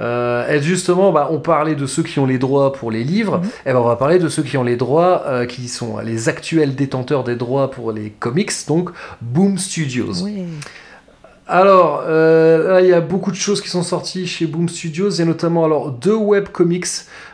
Euh, 0.00 0.46
et 0.52 0.60
justement, 0.60 1.12
bah, 1.12 1.28
on 1.30 1.38
parlait 1.40 1.74
de 1.76 1.86
ceux 1.86 2.02
qui 2.02 2.18
ont 2.18 2.26
les 2.26 2.36
droits 2.38 2.74
pour 2.74 2.90
les 2.90 3.04
livres, 3.04 3.38
Mhm. 3.38 3.48
et 3.64 3.72
ben 3.72 3.78
on 3.78 3.84
va 3.84 3.96
parler 3.96 4.18
de 4.18 4.28
ceux 4.28 4.42
qui 4.42 4.58
ont 4.58 4.64
les 4.64 4.76
droits, 4.76 5.22
euh, 5.28 5.46
qui 5.46 5.66
sont 5.68 5.96
les 6.00 6.28
actuels 6.28 6.74
détenteurs 6.74 7.24
des 7.24 7.36
droits 7.36 7.70
pour 7.70 7.90
les 7.90 8.10
comics, 8.10 8.52
donc 8.68 8.90
Boom 9.22 9.56
Studios. 9.56 10.22
Ouais. 10.24 10.44
Alors, 11.54 12.04
euh, 12.06 12.66
là, 12.66 12.80
il 12.80 12.88
y 12.88 12.94
a 12.94 13.02
beaucoup 13.02 13.30
de 13.30 13.36
choses 13.36 13.60
qui 13.60 13.68
sont 13.68 13.82
sorties 13.82 14.26
chez 14.26 14.46
Boom 14.46 14.70
Studios. 14.70 15.20
A 15.20 15.24
notamment 15.26 15.66
alors 15.66 15.90
deux 15.90 16.14
webcomics. 16.14 16.86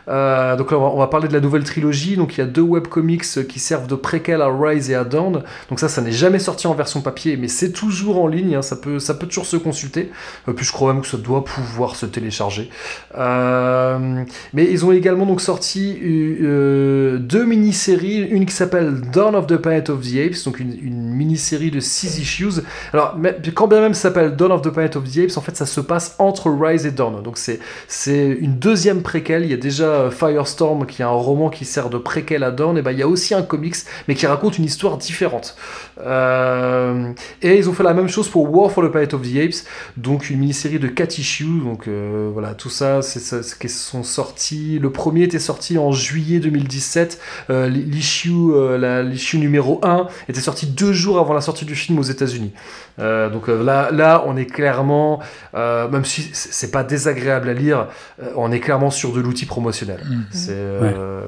Euh, 0.09 0.55
donc 0.55 0.71
là, 0.71 0.79
on 0.79 0.97
va, 0.97 1.07
parler 1.07 1.27
de 1.27 1.33
la 1.33 1.39
nouvelle 1.39 1.63
trilogie. 1.63 2.17
Donc 2.17 2.37
il 2.37 2.39
y 2.39 2.43
a 2.43 2.47
deux 2.47 2.61
webcomics 2.61 3.47
qui 3.47 3.59
servent 3.59 3.87
de 3.87 3.95
préquel 3.95 4.41
à 4.41 4.49
Rise 4.49 4.89
et 4.89 4.95
à 4.95 5.03
Dawn. 5.03 5.43
Donc 5.69 5.79
ça, 5.79 5.87
ça 5.87 6.01
n'est 6.01 6.11
jamais 6.11 6.39
sorti 6.39 6.67
en 6.67 6.73
version 6.73 7.01
papier, 7.01 7.37
mais 7.37 7.47
c'est 7.47 7.71
toujours 7.71 8.21
en 8.21 8.27
ligne. 8.27 8.55
hein. 8.55 8.61
Ça 8.61 8.75
peut, 8.75 8.99
ça 8.99 9.13
peut 9.13 9.27
toujours 9.27 9.45
se 9.45 9.57
consulter. 9.57 10.11
Euh, 10.47 10.53
puis 10.53 10.65
je 10.65 10.71
crois 10.71 10.93
même 10.93 11.01
que 11.01 11.07
ça 11.07 11.17
doit 11.17 11.43
pouvoir 11.43 11.95
se 11.95 12.05
télécharger. 12.05 12.69
Euh, 13.17 14.23
mais 14.53 14.65
ils 14.71 14.85
ont 14.85 14.91
également 14.91 15.25
donc 15.25 15.41
sorti 15.41 15.99
euh, 16.01 17.17
deux 17.17 17.45
mini-séries. 17.45 18.27
Une 18.29 18.45
qui 18.45 18.53
s'appelle 18.53 19.01
Dawn 19.13 19.35
of 19.35 19.47
the 19.47 19.57
Planet 19.57 19.89
of 19.89 20.01
the 20.01 20.17
Apes, 20.17 20.43
donc 20.45 20.59
une, 20.59 21.09
mini-série 21.19 21.71
de 21.71 21.79
6 21.79 22.19
issues. 22.19 22.61
Alors, 22.93 23.17
quand 23.53 23.67
bien 23.67 23.81
même 23.81 23.93
ça 23.93 24.03
s'appelle 24.03 24.35
Dawn 24.35 24.51
of 24.51 24.61
the 24.61 24.69
Planet 24.69 24.95
of 24.95 25.03
the 25.03 25.17
Apes, 25.17 25.37
en 25.37 25.41
fait, 25.41 25.55
ça 25.55 25.65
se 25.65 25.81
passe 25.81 26.15
entre 26.17 26.49
Rise 26.49 26.85
et 26.85 26.91
Dawn. 26.91 27.21
Donc, 27.21 27.37
c'est 27.37 28.37
une 28.39 28.57
deuxième 28.57 29.01
préquelle. 29.01 29.43
Il 29.43 29.51
y 29.51 29.53
a 29.53 29.57
déjà 29.57 29.98
euh, 29.99 30.11
Firestorm, 30.11 30.85
qui 30.85 31.01
est 31.01 31.05
un 31.05 31.09
roman 31.09 31.49
qui 31.49 31.65
sert 31.65 31.89
de 31.89 31.97
préquelle 31.97 32.43
à 32.43 32.51
Dawn. 32.51 32.77
Et 32.77 32.81
ben, 32.81 32.91
il 32.91 32.99
y 32.99 33.03
a 33.03 33.07
aussi 33.07 33.33
un 33.33 33.41
comics, 33.41 33.75
mais 34.07 34.15
qui 34.15 34.25
raconte 34.25 34.57
une 34.57 34.65
histoire 34.65 34.97
différente. 34.97 35.55
Euh, 36.01 37.11
et 37.41 37.57
ils 37.57 37.69
ont 37.69 37.73
fait 37.73 37.83
la 37.83 37.93
même 37.93 38.07
chose 38.07 38.29
pour 38.29 38.49
War 38.53 38.71
for 38.71 38.83
the 38.83 38.89
Planet 38.91 39.13
of 39.13 39.21
the 39.21 39.35
Apes, 39.37 39.65
donc 39.97 40.29
une 40.29 40.39
mini-série 40.39 40.79
de 40.79 40.87
4 40.87 41.17
issues. 41.19 41.59
Donc, 41.63 41.87
euh, 41.87 42.29
voilà, 42.31 42.53
tout 42.53 42.69
ça, 42.69 43.01
c'est 43.01 43.19
c'est- 43.19 43.57
qui 43.59 43.69
sont 43.69 44.03
sortis. 44.03 44.79
Le 44.79 44.91
premier 44.91 45.23
était 45.23 45.39
sorti 45.39 45.77
en 45.77 45.91
juillet 45.91 46.39
2017. 46.39 47.19
Euh, 47.49 47.67
l'issue, 47.67 48.31
euh, 48.51 49.03
l'issue 49.03 49.37
numéro 49.37 49.79
1 49.83 50.07
était 50.27 50.41
sorti 50.41 50.67
deux 50.67 50.93
jours 50.93 51.19
avant 51.19 51.33
la 51.33 51.41
sortie 51.41 51.65
du 51.65 51.75
film 51.75 51.99
aux 51.99 52.03
États-Unis. 52.03 52.51
Euh, 52.99 53.29
donc 53.29 53.49
euh, 53.49 53.63
là, 53.63 53.91
là, 53.91 54.23
on 54.25 54.35
est 54.37 54.45
clairement, 54.45 55.19
euh, 55.55 55.87
même 55.89 56.05
si 56.05 56.29
c'est 56.33 56.71
pas 56.71 56.83
désagréable 56.83 57.49
à 57.49 57.53
lire, 57.53 57.87
euh, 58.21 58.31
on 58.35 58.51
est 58.51 58.59
clairement 58.59 58.89
sur 58.91 59.13
de 59.13 59.19
l'outil 59.21 59.45
promotionnel. 59.45 59.99
Mm. 60.09 60.21
C'est 60.31 60.49
euh, 60.51 61.25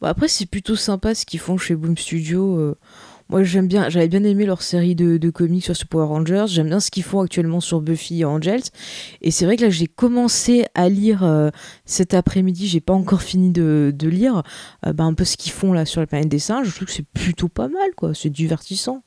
Bon, 0.00 0.08
après, 0.08 0.28
c'est 0.28 0.46
plutôt 0.46 0.76
sympa 0.76 1.14
ce 1.14 1.24
qu'ils 1.24 1.40
font 1.40 1.56
chez 1.56 1.74
Boom 1.74 1.96
Studio. 1.96 2.74
Euh. 3.28 3.32
moi, 3.32 3.42
j'aime 3.42 3.66
bien, 3.66 3.88
j'avais 3.88 4.08
bien 4.08 4.24
aimé 4.24 4.46
leur 4.46 4.62
série 4.62 4.94
de, 4.94 5.30
comics 5.30 5.64
sur 5.64 5.74
Power 5.88 6.06
Rangers. 6.06 6.44
J'aime 6.48 6.68
bien 6.68 6.80
ce 6.80 6.90
qu'ils 6.90 7.02
font 7.02 7.20
actuellement 7.20 7.60
sur 7.60 7.80
Buffy 7.80 8.20
et 8.20 8.24
Angels. 8.24 8.62
Et 9.22 9.30
c'est 9.30 9.44
vrai 9.44 9.56
que 9.56 9.62
là, 9.62 9.70
j'ai 9.70 9.86
commencé 9.86 10.66
à 10.74 10.88
lire 10.88 11.24
euh, 11.24 11.50
cet 11.84 12.14
après-midi. 12.14 12.66
J'ai 12.66 12.80
pas 12.80 12.94
encore 12.94 13.22
fini 13.22 13.50
de, 13.50 13.92
lire 14.02 14.42
euh, 14.86 14.92
bah, 14.92 15.04
un 15.04 15.14
peu 15.14 15.24
ce 15.24 15.36
qu'ils 15.36 15.52
font 15.52 15.72
là 15.72 15.84
sur 15.84 16.00
la 16.00 16.06
planète 16.06 16.28
des 16.28 16.38
singes. 16.38 16.68
Je 16.68 16.74
trouve 16.74 16.86
que 16.86 16.94
c'est 16.94 17.06
plutôt 17.06 17.48
pas 17.48 17.68
mal, 17.68 17.90
quoi. 17.96 18.14
C'est 18.14 18.30
divertissant. 18.30 19.02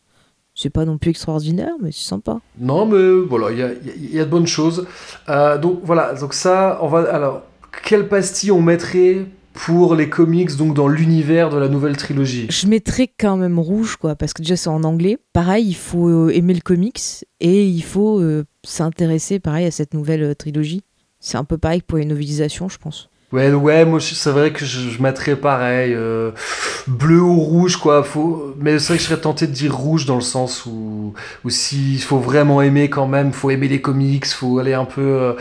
C'est 0.55 0.69
pas 0.69 0.83
non 0.83 0.97
plus 0.97 1.11
extraordinaire, 1.11 1.71
mais 1.81 1.91
c'est 1.93 2.07
sympa. 2.07 2.39
Non, 2.59 2.85
mais 2.85 3.25
voilà, 3.27 3.51
il 3.51 4.13
y 4.13 4.19
a, 4.19 4.25
de 4.25 4.29
bonnes 4.29 4.47
choses. 4.47 4.85
Euh, 5.29 5.57
donc 5.57 5.79
voilà, 5.83 6.13
donc 6.15 6.33
ça, 6.33 6.79
on 6.81 6.87
va. 6.87 7.09
Alors, 7.13 7.43
quelle 7.85 8.09
pastille 8.09 8.51
on 8.51 8.61
mettrait 8.61 9.25
pour 9.53 9.95
les 9.95 10.09
comics, 10.09 10.55
donc 10.55 10.73
dans 10.73 10.87
l'univers 10.87 11.49
de 11.49 11.57
la 11.57 11.67
nouvelle 11.67 11.97
trilogie 11.97 12.47
Je 12.49 12.67
mettrais 12.67 13.07
quand 13.07 13.37
même 13.37 13.59
rouge, 13.59 13.97
quoi, 13.97 14.15
parce 14.15 14.33
que 14.33 14.41
déjà 14.41 14.55
c'est 14.55 14.69
en 14.69 14.83
anglais. 14.83 15.17
Pareil, 15.33 15.67
il 15.67 15.75
faut 15.75 16.07
euh, 16.07 16.29
aimer 16.29 16.53
le 16.53 16.61
comics 16.61 17.01
et 17.39 17.65
il 17.65 17.83
faut 17.83 18.19
euh, 18.19 18.45
s'intéresser, 18.63 19.39
pareil, 19.39 19.65
à 19.65 19.71
cette 19.71 19.93
nouvelle 19.93 20.23
euh, 20.23 20.35
trilogie. 20.35 20.81
C'est 21.19 21.37
un 21.37 21.43
peu 21.43 21.57
pareil 21.57 21.81
pour 21.81 21.97
les 21.97 22.05
novelisations, 22.05 22.69
je 22.69 22.77
pense. 22.77 23.09
Ouais, 23.31 23.51
ouais, 23.53 23.85
moi 23.85 23.99
c'est 24.01 24.31
vrai 24.31 24.51
que 24.51 24.65
je, 24.65 24.89
je 24.89 25.03
mettrais 25.03 25.35
pareil, 25.35 25.93
euh, 25.93 26.31
bleu 26.87 27.21
ou 27.21 27.39
rouge, 27.39 27.77
quoi. 27.77 28.03
Faut, 28.03 28.55
mais 28.59 28.79
c'est 28.79 28.87
vrai 28.87 28.97
que 28.97 29.03
je 29.03 29.07
serais 29.09 29.21
tenté 29.21 29.45
de 29.45 29.51
dire 29.51 29.75
rouge 29.77 30.07
dans 30.07 30.15
le 30.15 30.21
sens 30.21 30.65
où, 30.65 31.13
où 31.45 31.49
s'il 31.51 32.01
faut 32.01 32.17
vraiment 32.17 32.59
aimer 32.63 32.89
quand 32.89 33.05
même, 33.07 33.31
faut 33.31 33.51
aimer 33.51 33.67
les 33.67 33.81
comics, 33.81 34.25
faut 34.25 34.57
aller 34.57 34.73
un 34.73 34.85
peu. 34.85 35.01
euh, 35.01 35.33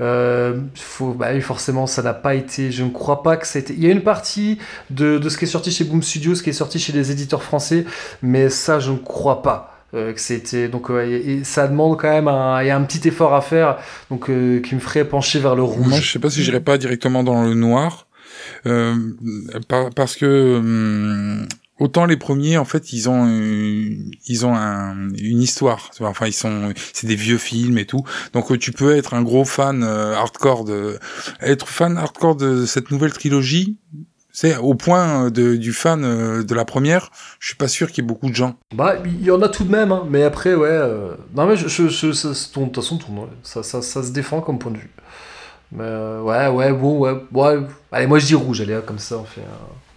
euh, 0.00 0.60
faut, 0.74 1.12
bah 1.12 1.28
oui, 1.34 1.40
forcément, 1.40 1.86
ça 1.86 2.02
n'a 2.02 2.14
pas 2.14 2.34
été. 2.34 2.72
Je 2.72 2.82
ne 2.82 2.90
crois 2.90 3.22
pas 3.22 3.36
que 3.36 3.46
c'était. 3.46 3.74
Il 3.74 3.84
y 3.84 3.86
a 3.86 3.92
une 3.92 4.02
partie 4.02 4.58
de, 4.90 5.18
de 5.18 5.28
ce 5.28 5.38
qui 5.38 5.44
est 5.44 5.48
sorti 5.48 5.70
chez 5.70 5.84
Boom 5.84 6.02
Studios, 6.02 6.34
ce 6.34 6.42
qui 6.42 6.50
est 6.50 6.52
sorti 6.52 6.80
chez 6.80 6.92
les 6.92 7.12
éditeurs 7.12 7.44
français, 7.44 7.84
mais 8.22 8.48
ça, 8.50 8.80
je 8.80 8.90
ne 8.90 8.96
crois 8.98 9.42
pas. 9.42 9.75
Euh, 9.96 10.12
que 10.12 10.20
c'était 10.20 10.68
donc 10.68 10.88
ouais, 10.88 11.10
et, 11.10 11.32
et 11.38 11.44
ça 11.44 11.66
demande 11.68 11.98
quand 11.98 12.10
même 12.10 12.28
un, 12.28 12.62
il 12.62 12.66
y 12.66 12.70
a 12.70 12.76
un 12.76 12.82
petit 12.84 13.06
effort 13.08 13.34
à 13.34 13.40
faire 13.40 13.78
donc 14.10 14.28
euh, 14.30 14.60
qui 14.60 14.74
me 14.74 14.80
ferait 14.80 15.04
pencher 15.04 15.38
vers 15.40 15.54
le 15.56 15.62
rouge 15.62 15.86
Moi, 15.88 15.98
je 16.00 16.12
sais 16.12 16.18
pas 16.18 16.30
si 16.30 16.42
j'irais 16.42 16.60
pas 16.60 16.78
directement 16.78 17.22
dans 17.24 17.42
le 17.42 17.54
noir, 17.54 18.06
euh, 18.66 18.94
par- 19.68 19.90
parce 19.90 20.16
que 20.16 20.58
hum, 20.58 21.46
autant 21.78 22.06
les 22.06 22.16
premiers, 22.16 22.56
en 22.56 22.64
fait, 22.64 22.92
ils 22.92 23.08
ont 23.08 23.26
une- 23.26 24.10
ils 24.26 24.46
ont 24.46 24.54
un- 24.54 25.10
une 25.18 25.42
histoire. 25.42 25.90
Enfin, 26.00 26.26
ils 26.26 26.32
sont, 26.32 26.72
c'est 26.94 27.06
des 27.06 27.16
vieux 27.16 27.38
films 27.38 27.76
et 27.78 27.84
tout. 27.84 28.02
Donc, 28.32 28.58
tu 28.58 28.72
peux 28.72 28.96
être 28.96 29.12
un 29.14 29.22
gros 29.22 29.44
fan 29.44 29.82
euh, 29.82 30.14
hardcore 30.14 30.64
de, 30.64 30.98
être 31.42 31.68
fan 31.68 31.98
hardcore 31.98 32.36
de 32.36 32.64
cette 32.66 32.90
nouvelle 32.90 33.12
trilogie. 33.12 33.76
C'est 34.38 34.58
au 34.58 34.74
point 34.74 35.30
de, 35.30 35.56
du 35.56 35.72
fan 35.72 36.04
euh, 36.04 36.42
de 36.42 36.54
la 36.54 36.66
première, 36.66 37.10
je 37.40 37.46
suis 37.46 37.56
pas 37.56 37.68
sûr 37.68 37.90
qu'il 37.90 38.04
y 38.04 38.06
ait 38.06 38.06
beaucoup 38.06 38.28
de 38.28 38.34
gens. 38.34 38.56
Bah, 38.74 38.96
il 39.06 39.22
y 39.24 39.30
en 39.30 39.40
a 39.40 39.48
tout 39.48 39.64
de 39.64 39.70
même, 39.72 39.92
hein. 39.92 40.04
mais 40.10 40.24
après, 40.24 40.54
ouais. 40.54 40.68
euh, 40.68 41.14
Non, 41.34 41.46
mais 41.46 41.56
je, 41.56 41.68
je, 41.68 41.88
je- 41.88 42.12
ça- 42.12 42.28
ton- 42.52 42.60
de 42.60 42.66
toute 42.66 42.84
façon, 42.84 42.98
ton- 42.98 43.14
ouais, 43.22 43.28
ça, 43.42 43.62
ça, 43.62 43.80
ça 43.80 44.02
se 44.02 44.10
défend 44.12 44.42
comme 44.42 44.58
point 44.58 44.72
de 44.72 44.76
vue. 44.76 44.90
Mais 45.72 45.84
euh, 45.84 46.20
ouais, 46.20 46.48
ouais, 46.48 46.70
bon, 46.74 46.98
ouais, 46.98 47.14
ouais. 47.32 47.60
Allez, 47.90 48.06
moi 48.06 48.18
je 48.18 48.26
dis 48.26 48.34
rouge, 48.34 48.60
allez, 48.60 48.74
hop, 48.74 48.84
comme 48.84 48.98
ça, 48.98 49.16
on 49.16 49.24
fait. 49.24 49.40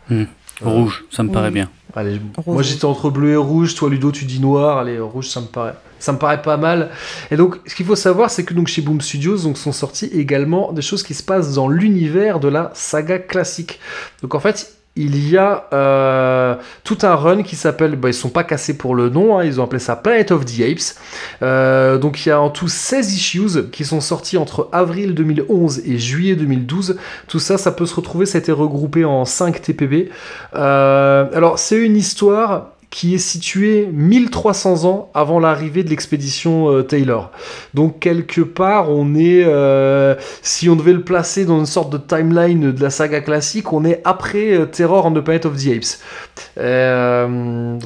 Hmm. 0.09 0.23
Rouge, 0.61 1.03
ça 1.11 1.21
me 1.23 1.27
Oui. 1.27 1.33
paraît 1.33 1.51
bien. 1.51 1.69
Allez, 1.93 2.21
Rouge. 2.37 2.53
moi 2.55 2.63
j'étais 2.63 2.85
entre 2.85 3.09
bleu 3.09 3.31
et 3.31 3.35
rouge, 3.35 3.75
toi 3.75 3.89
Ludo 3.89 4.09
tu 4.13 4.23
dis 4.23 4.39
noir, 4.39 4.77
allez 4.77 4.99
rouge 4.99 5.27
ça 5.27 5.41
me 5.41 5.47
paraît, 5.47 5.75
ça 5.99 6.11
me 6.11 6.17
paraît 6.17 6.41
pas 6.41 6.57
mal. 6.57 6.89
Et 7.31 7.37
donc 7.37 7.57
ce 7.65 7.75
qu'il 7.75 7.85
faut 7.85 7.95
savoir 7.95 8.29
c'est 8.29 8.43
que 8.43 8.53
donc 8.53 8.67
chez 8.67 8.81
Boom 8.81 9.01
Studios 9.01 9.39
donc 9.39 9.57
sont 9.57 9.71
sortis 9.71 10.07
également 10.07 10.71
des 10.71 10.81
choses 10.81 11.03
qui 11.03 11.13
se 11.13 11.23
passent 11.23 11.53
dans 11.53 11.67
l'univers 11.67 12.39
de 12.39 12.47
la 12.47 12.71
saga 12.73 13.19
classique. 13.19 13.79
Donc 14.21 14.35
en 14.35 14.39
fait 14.39 14.79
il 14.99 15.29
y 15.29 15.37
a 15.37 15.67
euh, 15.71 16.55
tout 16.83 16.97
un 17.03 17.15
run 17.15 17.43
qui 17.43 17.55
s'appelle, 17.55 17.95
bah, 17.95 18.09
ils 18.09 18.13
sont 18.13 18.29
pas 18.29 18.43
cassés 18.43 18.77
pour 18.77 18.95
le 18.95 19.09
nom, 19.09 19.37
hein, 19.39 19.45
ils 19.45 19.61
ont 19.61 19.63
appelé 19.63 19.79
ça 19.79 19.95
Planet 19.95 20.31
of 20.31 20.43
the 20.43 20.59
Apes. 20.59 20.95
Euh, 21.41 21.97
donc 21.97 22.25
il 22.25 22.29
y 22.29 22.31
a 22.33 22.41
en 22.41 22.49
tout 22.49 22.67
16 22.67 23.13
issues 23.13 23.69
qui 23.71 23.85
sont 23.85 24.01
sortis 24.01 24.37
entre 24.37 24.67
avril 24.73 25.13
2011 25.13 25.83
et 25.85 25.97
juillet 25.97 26.35
2012. 26.35 26.97
Tout 27.27 27.39
ça, 27.39 27.57
ça 27.57 27.71
peut 27.71 27.85
se 27.85 27.95
retrouver, 27.95 28.25
ça 28.25 28.39
a 28.39 28.41
été 28.41 28.51
regroupé 28.51 29.05
en 29.05 29.23
5 29.23 29.61
TPB. 29.61 30.09
Euh, 30.55 31.25
alors 31.33 31.59
c'est 31.59 31.77
une 31.77 31.95
histoire 31.95 32.71
qui 32.89 33.13
est 33.13 33.19
situé 33.19 33.87
1300 33.91 34.85
ans 34.85 35.11
avant 35.13 35.39
l'arrivée 35.39 35.83
de 35.83 35.89
l'expédition 35.89 36.71
euh, 36.71 36.81
Taylor. 36.81 37.31
Donc 37.73 37.99
quelque 37.99 38.41
part, 38.41 38.89
on 38.89 39.15
est, 39.15 39.43
euh, 39.45 40.15
si 40.41 40.69
on 40.69 40.75
devait 40.75 40.93
le 40.93 41.03
placer 41.03 41.45
dans 41.45 41.59
une 41.59 41.65
sorte 41.67 41.91
de 41.91 41.97
timeline 41.97 42.71
de 42.71 42.81
la 42.81 42.89
saga 42.89 43.21
classique, 43.21 43.71
on 43.73 43.85
est 43.85 44.01
après 44.05 44.53
euh, 44.53 44.65
Terror 44.65 45.05
on 45.05 45.11
the 45.11 45.21
Planet 45.21 45.45
of 45.45 45.55
the 45.57 45.67
Apes. 45.67 45.99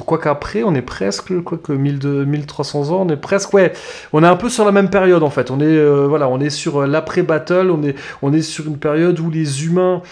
Quoi 0.06 0.18
qu'après, 0.18 0.62
on 0.62 0.74
est 0.74 0.82
presque, 0.82 1.40
quoi 1.42 1.58
que 1.58 1.72
1300 1.72 2.90
ans, 2.90 3.06
on 3.06 3.08
est 3.08 3.16
presque, 3.16 3.52
ouais, 3.52 3.72
on 4.12 4.22
est 4.22 4.26
un 4.26 4.36
peu 4.36 4.48
sur 4.48 4.64
la 4.64 4.72
même 4.72 4.90
période 4.90 5.22
en 5.22 5.30
fait. 5.30 5.50
On 5.50 5.60
est, 5.60 5.84
voilà, 6.06 6.28
on 6.28 6.40
est 6.40 6.50
sur 6.50 6.82
euh, 6.82 6.86
l'après-battle, 6.86 7.70
on 7.70 7.82
est, 7.82 7.94
on 8.22 8.32
est 8.32 8.42
sur 8.42 8.66
une 8.66 8.78
période 8.78 9.18
où 9.20 9.30
les 9.30 9.64
humains 9.66 10.02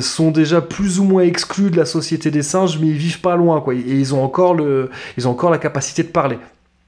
sont 0.00 0.30
déjà 0.30 0.60
plus 0.60 1.00
ou 1.00 1.04
moins 1.04 1.22
exclus 1.22 1.70
de 1.70 1.76
la 1.76 1.84
société 1.84 2.30
des 2.30 2.42
singes, 2.42 2.78
mais 2.80 2.88
ils 2.88 2.96
vivent 2.96 3.20
pas 3.20 3.36
loin, 3.36 3.60
quoi. 3.60 3.74
Et 3.86 3.92
ils 3.94 4.14
ont 4.14 4.22
encore 4.22 4.54
le, 4.54 4.90
ils 5.16 5.26
ont 5.28 5.32
encore 5.32 5.50
la 5.50 5.58
capacité 5.58 6.02
de 6.02 6.08
parler. 6.08 6.38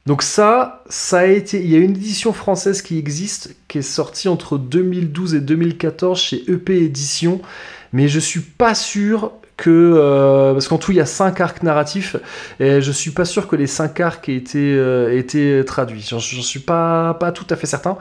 Donc 0.07 0.23
ça, 0.23 0.83
ça 0.89 1.19
a 1.21 1.27
été, 1.27 1.61
il 1.63 1.71
y 1.71 1.77
a 1.77 1.79
une 1.79 1.91
édition 1.91 2.33
française 2.33 2.81
qui 2.83 2.99
existe, 2.99 3.55
qui 3.69 3.79
est 3.79 3.83
sortie 3.83 4.29
entre 4.29 4.57
2012 4.59 5.35
et 5.35 5.41
2014 5.41 6.19
chez 6.19 6.51
EP 6.51 6.83
Édition, 6.85 7.41
mais 7.93 8.09
je 8.09 8.19
suis 8.19 8.41
pas 8.41 8.75
sûr 8.75 9.33
que 9.59 9.69
euh, 9.71 10.55
parce 10.55 10.69
qu'en 10.69 10.79
tout 10.79 10.91
il 10.91 10.97
y 10.97 11.01
a 11.03 11.07
cinq 11.07 11.39
arcs 11.43 11.63
narratifs 11.63 12.17
et 12.61 12.81
je 12.81 12.91
suis 12.93 13.11
pas 13.11 13.27
sûr 13.27 13.47
que 13.47 13.57
les 13.57 13.67
cinq 13.67 14.01
arcs 14.01 14.27
aient 14.31 14.37
été, 14.37 14.75
euh, 14.75 15.15
été 15.15 15.63
traduits. 15.67 16.07
J'en 16.09 16.19
suis 16.19 16.61
pas, 16.61 17.13
pas 17.21 17.31
tout 17.31 17.45
à 17.51 17.57
fait 17.57 17.67
certain. 17.67 17.99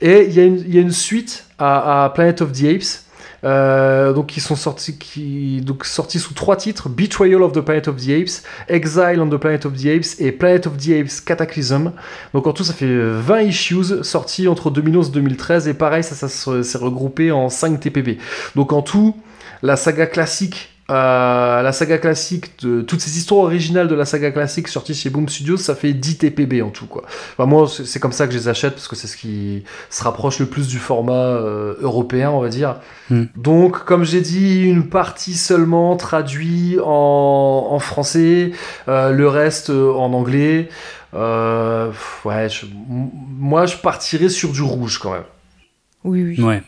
Et 0.00 0.24
il 0.24 0.32
y, 0.34 0.40
a 0.40 0.44
une- 0.44 0.58
il 0.58 0.74
y 0.74 0.78
a 0.78 0.80
une 0.80 0.90
suite 0.90 1.44
à 1.60 2.10
Planet 2.12 2.42
of 2.42 2.50
the 2.50 2.64
Apes. 2.64 3.05
Euh, 3.46 4.12
donc 4.12 4.26
qui 4.26 4.40
sont 4.40 4.56
sortis 4.56 5.60
donc 5.64 5.84
sortis 5.86 6.18
sous 6.18 6.34
trois 6.34 6.56
titres. 6.56 6.88
Betrayal 6.88 7.42
of 7.42 7.52
the 7.52 7.60
Planet 7.60 7.88
of 7.88 7.96
the 7.96 8.08
Apes 8.10 8.42
Exile 8.68 9.20
on 9.20 9.28
the 9.28 9.36
Planet 9.38 9.64
of 9.66 9.74
the 9.80 9.86
Apes 9.86 10.16
et 10.20 10.32
Planet 10.32 10.66
of 10.66 10.76
the 10.76 10.90
Apes 10.90 11.20
Cataclysm. 11.20 11.92
Donc 12.34 12.46
en 12.46 12.52
tout 12.52 12.64
ça 12.64 12.72
fait 12.72 12.86
20 12.86 13.40
issues 13.42 14.02
sortis 14.02 14.48
entre 14.48 14.70
2011 14.70 15.08
et 15.08 15.12
2013 15.12 15.68
et 15.68 15.74
pareil 15.74 16.02
ça, 16.02 16.14
ça 16.14 16.28
se- 16.28 16.62
s'est 16.62 16.78
regroupé 16.78 17.30
en 17.32 17.48
5 17.48 17.78
TPB 17.80 18.18
donc 18.56 18.72
en 18.72 18.82
tout 18.82 19.16
la 19.62 19.76
saga 19.76 20.06
classique 20.06 20.75
euh, 20.88 21.62
la 21.62 21.72
saga 21.72 21.98
classique 21.98 22.62
de 22.64 22.80
toutes 22.80 23.00
ces 23.00 23.18
histoires 23.18 23.40
originales 23.40 23.88
de 23.88 23.94
la 23.96 24.04
saga 24.04 24.30
classique 24.30 24.68
sorties 24.68 24.94
chez 24.94 25.10
Boom 25.10 25.28
Studios 25.28 25.56
ça 25.56 25.74
fait 25.74 25.92
10 25.92 26.18
TPB 26.18 26.62
en 26.62 26.70
tout 26.70 26.86
quoi 26.86 27.02
Enfin, 27.32 27.46
moi 27.46 27.66
c'est 27.68 27.98
comme 27.98 28.12
ça 28.12 28.26
que 28.26 28.32
je 28.32 28.38
les 28.38 28.48
achète 28.48 28.74
parce 28.74 28.86
que 28.86 28.94
c'est 28.94 29.08
ce 29.08 29.16
qui 29.16 29.64
se 29.90 30.04
rapproche 30.04 30.38
le 30.38 30.46
plus 30.46 30.68
du 30.68 30.78
format 30.78 31.12
euh, 31.12 31.74
européen 31.80 32.30
on 32.30 32.40
va 32.40 32.48
dire 32.48 32.76
Hmm. 33.08 33.26
donc 33.36 33.84
comme 33.84 34.02
j'ai 34.04 34.20
dit 34.20 34.62
une 34.64 34.88
partie 34.88 35.34
seulement 35.34 35.94
traduit 35.96 36.76
en, 36.84 37.68
en 37.70 37.78
français 37.78 38.50
euh, 38.88 39.12
le 39.12 39.28
reste 39.28 39.70
euh, 39.70 39.92
en 39.92 40.12
anglais 40.12 40.68
Euh, 41.14 41.92
ouais 42.24 42.48
je- 42.48 42.66
moi 42.88 43.64
je 43.66 43.76
partirais 43.76 44.28
sur 44.28 44.50
du 44.52 44.62
rouge 44.62 44.98
quand 44.98 45.12
même 45.12 45.24
Oui, 46.04 46.22
oui. 46.22 46.42
Ouais. 46.44 46.62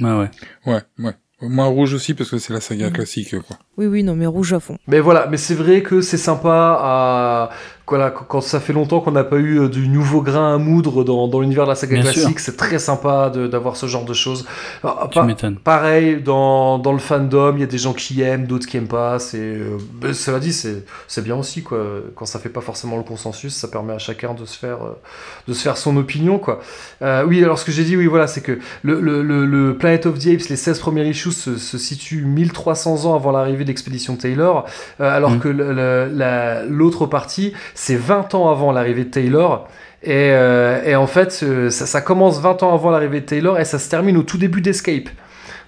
Ouais, 0.00 0.12
ouais. 0.18 0.30
Ouais, 0.66 0.82
ouais. 0.98 1.14
Moi, 1.40 1.66
rouge 1.66 1.94
aussi, 1.94 2.14
parce 2.14 2.30
que 2.30 2.38
c'est 2.38 2.52
la 2.52 2.60
saga 2.60 2.86
Mhm. 2.86 2.92
classique, 2.92 3.38
quoi. 3.40 3.56
Oui, 3.76 3.86
oui, 3.86 4.02
non, 4.02 4.14
mais 4.14 4.26
rouge 4.26 4.52
à 4.52 4.60
fond. 4.60 4.78
Mais 4.86 5.00
voilà, 5.00 5.26
mais 5.26 5.36
c'est 5.36 5.54
vrai 5.54 5.82
que 5.82 6.00
c'est 6.00 6.16
sympa 6.16 6.78
à 6.80 7.50
voilà, 7.86 8.10
quand 8.10 8.40
ça 8.40 8.60
fait 8.60 8.72
longtemps 8.72 9.00
qu'on 9.00 9.10
n'a 9.10 9.24
pas 9.24 9.36
eu 9.36 9.58
euh, 9.60 9.68
du 9.68 9.88
nouveau 9.88 10.22
grain 10.22 10.54
à 10.54 10.58
moudre 10.58 11.04
dans, 11.04 11.28
dans 11.28 11.40
l'univers 11.40 11.64
de 11.64 11.68
la 11.70 11.74
saga 11.74 11.94
Bien 12.00 12.02
classique, 12.10 12.40
c'est 12.40 12.56
très 12.56 12.78
sympa 12.78 13.30
d'avoir 13.30 13.76
ce 13.76 13.86
genre 13.86 14.04
de 14.06 14.14
choses. 14.14 14.46
Ah, 14.82 15.06
Tu 15.10 15.20
pareil, 15.62 16.22
dans, 16.22 16.78
dans 16.78 16.92
le 16.92 16.98
fandom, 16.98 17.52
il 17.56 17.60
y 17.60 17.62
a 17.62 17.66
des 17.66 17.76
gens 17.78 17.92
qui 17.92 18.22
aiment, 18.22 18.46
d'autres 18.46 18.66
qui 18.66 18.78
aiment 18.78 18.88
pas. 18.88 19.18
C'est, 19.18 19.36
euh, 19.38 19.76
mais 20.02 20.14
cela 20.14 20.40
dit, 20.40 20.52
c'est 20.54 21.22
bien 21.24 21.36
aussi 21.36 21.62
quoi. 21.62 21.78
Quand 22.16 22.24
ça 22.26 22.38
fait 22.38 22.48
pas 22.48 22.62
forcément 22.62 22.96
le 22.96 23.02
consensus, 23.02 23.54
ça 23.54 23.68
permet 23.68 23.92
à 23.92 23.98
chacun 23.98 24.32
de 24.34 24.44
se 24.46 24.58
faire 24.58 24.82
euh, 24.82 24.98
de 25.46 25.52
se 25.52 25.62
faire 25.62 25.76
son 25.76 25.96
opinion 25.98 26.38
quoi. 26.38 26.60
Euh, 27.02 27.24
oui, 27.26 27.42
alors 27.44 27.58
ce 27.58 27.64
que 27.66 27.72
j'ai 27.72 27.84
dit, 27.84 27.96
oui, 27.98 28.06
voilà, 28.06 28.26
c'est 28.26 28.40
que 28.40 28.58
le, 28.82 28.98
le, 29.00 29.22
le, 29.22 29.44
le 29.44 29.76
Planet 29.76 30.06
of 30.06 30.18
the 30.18 30.28
Apes, 30.28 30.48
les 30.48 30.56
16 30.56 30.78
premiers 30.78 31.06
issues 31.08 31.32
se, 31.32 31.58
se 31.58 31.76
situent 31.78 32.24
1300 32.24 33.04
ans 33.04 33.14
avant 33.14 33.30
l'arrivée 33.30 33.64
de 33.64 33.68
l'expédition 33.68 34.16
Taylor, 34.16 34.64
alors 34.98 35.32
Mhm. 35.32 35.40
que 35.40 35.48
la- 35.48 36.64
l'autre 36.64 37.06
partie, 37.06 37.52
c'est 37.74 37.96
20 37.96 38.34
ans 38.34 38.50
avant 38.50 38.72
l'arrivée 38.72 39.04
de 39.04 39.10
Taylor. 39.10 39.68
Et, 40.02 40.30
euh, 40.32 40.82
et 40.84 40.96
en 40.96 41.06
fait, 41.06 41.32
ça, 41.70 41.86
ça 41.86 42.00
commence 42.00 42.40
20 42.40 42.62
ans 42.62 42.74
avant 42.74 42.90
l'arrivée 42.90 43.20
de 43.20 43.26
Taylor 43.26 43.58
et 43.58 43.64
ça 43.64 43.78
se 43.78 43.88
termine 43.88 44.16
au 44.16 44.22
tout 44.22 44.38
début 44.38 44.60
d'Escape. 44.60 45.08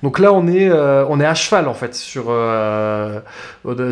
Donc 0.02 0.18
là, 0.18 0.32
on 0.32 0.46
est, 0.46 0.68
euh, 0.68 1.06
on 1.08 1.20
est 1.20 1.24
à 1.24 1.34
cheval 1.34 1.68
en 1.68 1.74
fait. 1.74 1.94
Sur, 1.94 2.26
euh, 2.28 3.20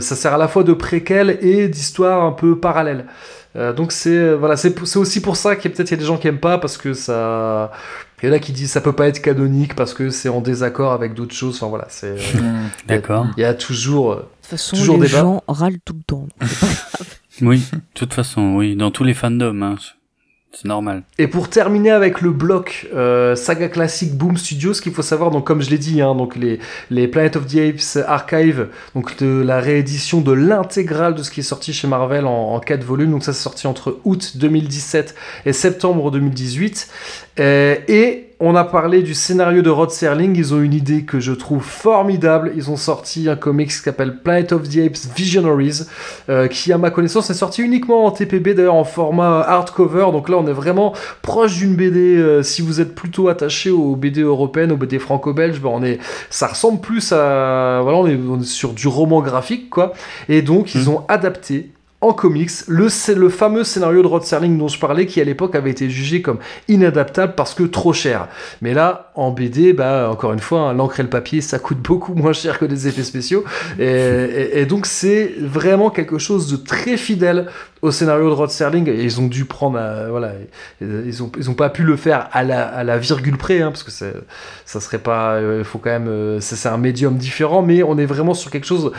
ça 0.00 0.16
sert 0.16 0.34
à 0.34 0.38
la 0.38 0.48
fois 0.48 0.62
de 0.62 0.74
préquel 0.74 1.38
et 1.40 1.66
d'histoire 1.68 2.22
un 2.24 2.32
peu 2.32 2.58
parallèle. 2.58 3.06
Euh, 3.56 3.72
donc 3.72 3.92
c'est 3.92 4.34
voilà, 4.34 4.56
c'est 4.56 4.74
c'est 4.84 4.98
aussi 4.98 5.22
pour 5.22 5.36
ça 5.36 5.54
qu'il 5.56 5.70
y 5.70 5.72
a 5.72 5.76
peut-être 5.76 5.90
il 5.90 5.94
y 5.94 5.94
a 5.94 6.00
des 6.00 6.04
gens 6.04 6.16
qui 6.18 6.28
aiment 6.28 6.40
pas 6.40 6.58
parce 6.58 6.76
que 6.76 6.92
ça. 6.92 7.70
Il 8.22 8.28
y 8.28 8.32
en 8.32 8.34
a 8.34 8.38
qui 8.38 8.52
disent 8.52 8.70
ça 8.72 8.80
peut 8.80 8.92
pas 8.92 9.06
être 9.06 9.20
canonique 9.22 9.74
parce 9.76 9.94
que 9.94 10.10
c'est 10.10 10.28
en 10.28 10.40
désaccord 10.40 10.92
avec 10.92 11.14
d'autres 11.14 11.34
choses. 11.34 11.56
Enfin 11.56 11.68
voilà, 11.68 11.86
c'est. 11.88 12.16
Mhm. 12.34 12.68
D'accord. 12.86 13.26
Il 13.36 13.40
y 13.40 13.44
a 13.44 13.54
toujours. 13.54 14.16
De 14.16 14.20
toute 14.20 14.26
façon, 14.50 14.76
Toujours 14.76 14.96
les 15.00 15.06
débat. 15.08 15.20
gens 15.20 15.42
râlent 15.48 15.78
tout 15.84 15.94
le 15.94 16.02
temps. 16.02 16.26
Oui, 17.40 17.58
de 17.72 17.80
toute 17.94 18.14
façon, 18.14 18.54
oui. 18.54 18.76
Dans 18.76 18.90
tous 18.90 19.04
les 19.04 19.14
fandoms, 19.14 19.62
hein. 19.62 19.76
C'est 20.54 20.68
normal. 20.68 21.02
Et 21.18 21.26
pour 21.26 21.50
terminer 21.50 21.90
avec 21.90 22.20
le 22.20 22.30
bloc 22.30 22.88
euh, 22.94 23.34
saga 23.34 23.68
classique 23.68 24.16
Boom 24.16 24.36
Studios, 24.36 24.74
ce 24.74 24.82
qu'il 24.82 24.92
faut 24.92 25.02
savoir, 25.02 25.32
donc 25.32 25.44
comme 25.44 25.60
je 25.60 25.68
l'ai 25.68 25.78
dit, 25.78 26.00
hein, 26.00 26.14
donc 26.14 26.36
les, 26.36 26.60
les 26.90 27.08
Planet 27.08 27.34
of 27.34 27.46
the 27.46 27.56
Apes 27.56 28.04
Archive, 28.06 28.68
donc 28.94 29.16
de 29.18 29.42
la 29.44 29.58
réédition 29.58 30.20
de 30.20 30.30
l'intégrale 30.30 31.16
de 31.16 31.24
ce 31.24 31.32
qui 31.32 31.40
est 31.40 31.44
sorti 31.44 31.72
chez 31.72 31.88
Marvel 31.88 32.24
en, 32.26 32.54
en 32.54 32.60
4 32.60 32.84
volumes, 32.84 33.10
donc 33.10 33.24
ça 33.24 33.32
c'est 33.32 33.42
sorti 33.42 33.66
entre 33.66 33.98
août 34.04 34.36
2017 34.36 35.16
et 35.46 35.52
septembre 35.52 36.12
2018. 36.12 36.88
Euh, 37.40 37.76
et 37.88 38.20
on 38.40 38.56
a 38.56 38.64
parlé 38.64 39.02
du 39.02 39.14
scénario 39.14 39.62
de 39.62 39.70
Rod 39.70 39.90
Serling, 39.90 40.36
ils 40.36 40.54
ont 40.54 40.60
une 40.60 40.74
idée 40.74 41.02
que 41.02 41.18
je 41.20 41.32
trouve 41.32 41.62
formidable, 41.62 42.52
ils 42.56 42.70
ont 42.70 42.76
sorti 42.76 43.28
un 43.28 43.36
comics 43.36 43.68
qui 43.68 43.74
s'appelle 43.76 44.18
Planet 44.18 44.52
of 44.52 44.68
the 44.68 44.78
Apes 44.78 44.98
Visionaries, 45.16 45.82
euh, 46.28 46.46
qui 46.48 46.72
à 46.72 46.78
ma 46.78 46.90
connaissance 46.90 47.30
est 47.30 47.34
sorti 47.34 47.62
uniquement 47.62 48.04
en 48.06 48.10
TPB, 48.10 48.54
d'ailleurs 48.54 48.74
en 48.74 48.84
format 48.84 49.40
hardcover, 49.40 50.06
donc 50.12 50.28
là 50.28 50.36
on 50.36 50.46
est 50.46 50.52
vraiment 50.52 50.92
proche 51.22 51.56
d'une 51.56 51.74
BD, 51.74 52.16
euh, 52.16 52.42
si 52.42 52.60
vous 52.60 52.80
êtes 52.80 52.94
plutôt 52.94 53.28
attaché 53.28 53.70
aux 53.70 53.96
BD 53.96 54.20
européennes, 54.22 54.72
aux 54.72 54.76
BD 54.76 54.98
franco-belges, 54.98 55.60
ben 55.60 55.70
on 55.72 55.82
est, 55.82 55.98
ça 56.30 56.48
ressemble 56.48 56.80
plus 56.80 57.12
à, 57.12 57.80
voilà, 57.82 57.98
on 57.98 58.06
est, 58.06 58.18
on 58.28 58.40
est 58.40 58.44
sur 58.44 58.72
du 58.74 58.88
roman 58.88 59.22
graphique, 59.22 59.70
quoi, 59.70 59.92
et 60.28 60.42
donc 60.42 60.74
ils 60.74 60.82
Mhm. 60.82 60.88
ont 60.88 61.02
adapté 61.08 61.70
en 62.00 62.12
comics 62.12 62.50
le, 62.68 62.88
le 63.14 63.28
fameux 63.28 63.64
scénario 63.64 64.02
de 64.02 64.06
Rod 64.06 64.24
Serling 64.24 64.58
dont 64.58 64.68
je 64.68 64.78
parlais 64.78 65.06
qui 65.06 65.20
à 65.20 65.24
l'époque 65.24 65.54
avait 65.54 65.70
été 65.70 65.88
jugé 65.88 66.20
comme 66.20 66.38
inadaptable 66.68 67.34
parce 67.34 67.54
que 67.54 67.62
trop 67.62 67.92
cher. 67.92 68.28
Mais 68.60 68.74
là, 68.74 69.12
en 69.14 69.30
BD, 69.30 69.72
bah, 69.72 70.10
encore 70.10 70.32
une 70.32 70.40
fois, 70.40 70.60
hein, 70.60 70.74
l'encre 70.74 71.00
et 71.00 71.02
le 71.02 71.08
papier, 71.08 71.40
ça 71.40 71.58
coûte 71.58 71.78
beaucoup 71.82 72.14
moins 72.14 72.32
cher 72.32 72.58
que 72.58 72.64
des 72.64 72.88
effets 72.88 73.04
spéciaux. 73.04 73.44
Et 73.78 74.66
donc, 74.66 74.86
c'est 74.86 75.34
vraiment 75.40 75.90
quelque 75.90 76.18
chose 76.18 76.50
de 76.50 76.56
très 76.56 76.96
fidèle 76.96 77.46
au 77.84 77.90
scénario 77.90 78.28
de 78.28 78.34
Rod 78.34 78.50
Serling. 78.50 78.88
Et 78.88 79.02
ils 79.02 79.20
ont 79.20 79.26
dû 79.26 79.44
prendre, 79.44 79.78
euh, 79.78 80.08
voilà, 80.10 80.32
ils 80.80 81.22
ont, 81.22 81.30
ils 81.38 81.50
ont 81.50 81.54
pas 81.54 81.68
pu 81.68 81.82
le 81.82 81.96
faire 81.96 82.28
à 82.32 82.42
la, 82.42 82.66
à 82.66 82.82
la 82.82 82.96
virgule 82.98 83.36
près, 83.36 83.60
hein, 83.60 83.70
parce 83.70 83.82
que 83.82 83.90
c'est- 83.90 84.14
ça 84.64 84.80
serait 84.80 84.98
pas, 84.98 85.38
il 85.58 85.64
faut 85.64 85.78
quand 85.78 85.90
même, 85.90 86.08
euh, 86.08 86.38
c'est 86.40 86.68
un 86.68 86.78
médium 86.78 87.16
différent, 87.16 87.62
mais 87.62 87.82
on 87.82 87.98
est 87.98 88.06
vraiment 88.06 88.34
sur 88.34 88.50
quelque 88.50 88.66
chose 88.66 88.90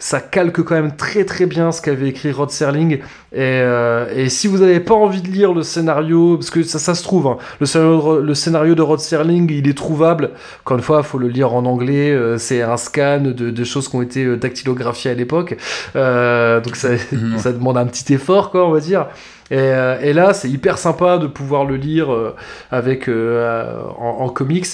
ça 0.00 0.20
calque 0.20 0.62
quand 0.62 0.74
même 0.74 0.96
très 0.96 1.24
très 1.24 1.44
bien 1.46 1.70
ce 1.72 1.82
qu'avait 1.82 2.08
écrit 2.08 2.32
Rod 2.32 2.50
Serling. 2.50 3.00
Et, 3.32 3.38
euh, 3.38 4.06
et 4.16 4.28
si 4.30 4.48
vous 4.48 4.58
n'avez 4.58 4.80
pas 4.80 4.94
envie 4.94 5.20
de 5.20 5.28
lire 5.28 5.52
le 5.52 5.62
scénario, 5.62 6.36
parce 6.38 6.50
que 6.50 6.62
ça, 6.62 6.78
ça 6.78 6.94
se 6.94 7.02
trouve, 7.04 7.26
hein, 7.28 7.36
le, 7.60 7.66
scénario, 7.66 8.16
de 8.16 8.26
le 8.26 8.34
scénario 8.34 8.74
de 8.74 8.82
Rod 8.82 8.98
Serling, 8.98 9.48
il 9.52 9.68
est 9.68 9.76
trouvable. 9.76 10.30
Encore 10.64 10.78
une 10.78 10.82
fois, 10.82 11.02
faut 11.02 11.18
le 11.18 11.28
lire 11.28 11.52
en 11.54 11.66
anglais. 11.66 12.10
euh, 12.10 12.38
c'est 12.38 12.62
un 12.62 12.78
scan 12.78 13.20
de, 13.20 13.32
de 13.32 13.64
choses 13.64 13.88
qui 13.88 13.96
ont 13.96 14.02
été 14.02 14.24
euh, 14.24 14.36
dactylographiées 14.36 15.10
à 15.10 15.14
l'époque. 15.14 15.56
Euh, 15.96 16.60
donc 16.60 16.76
ça, 16.76 16.88
ça 17.36 17.52
demande 17.52 17.76
un 17.76 17.86
petit 17.86 18.14
effort, 18.14 18.29
quoi, 18.50 18.66
on 18.66 18.70
va 18.70 18.80
dire. 18.80 19.06
Et, 19.50 19.56
euh, 19.58 20.00
et 20.00 20.12
là, 20.12 20.32
c'est 20.32 20.48
hyper 20.48 20.78
sympa 20.78 21.18
de 21.18 21.26
pouvoir 21.26 21.64
le 21.64 21.76
lire 21.76 22.12
euh, 22.12 22.36
avec 22.70 23.08
euh, 23.08 23.82
en, 23.98 24.18
en 24.20 24.28
comics. 24.28 24.66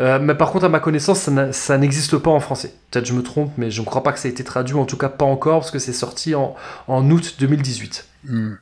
Euh, 0.00 0.18
mais 0.20 0.34
par 0.34 0.50
contre, 0.50 0.64
à 0.64 0.68
ma 0.68 0.80
connaissance, 0.80 1.30
ça 1.52 1.78
n'existe 1.78 2.18
pas 2.18 2.30
en 2.30 2.40
français. 2.40 2.74
Peut-être 2.90 3.06
je 3.06 3.12
me 3.12 3.22
trompe, 3.22 3.52
mais 3.56 3.70
je 3.70 3.80
ne 3.80 3.86
crois 3.86 4.02
pas 4.02 4.12
que 4.12 4.18
ça 4.18 4.28
ait 4.28 4.32
été 4.32 4.42
traduit, 4.42 4.74
en 4.74 4.86
tout 4.86 4.96
cas 4.96 5.08
pas 5.08 5.24
encore, 5.24 5.60
parce 5.60 5.70
que 5.70 5.78
c'est 5.78 5.92
sorti 5.92 6.34
en, 6.34 6.56
en 6.88 7.08
août 7.10 7.36
2018. 7.38 8.08
Mhm. 8.24 8.58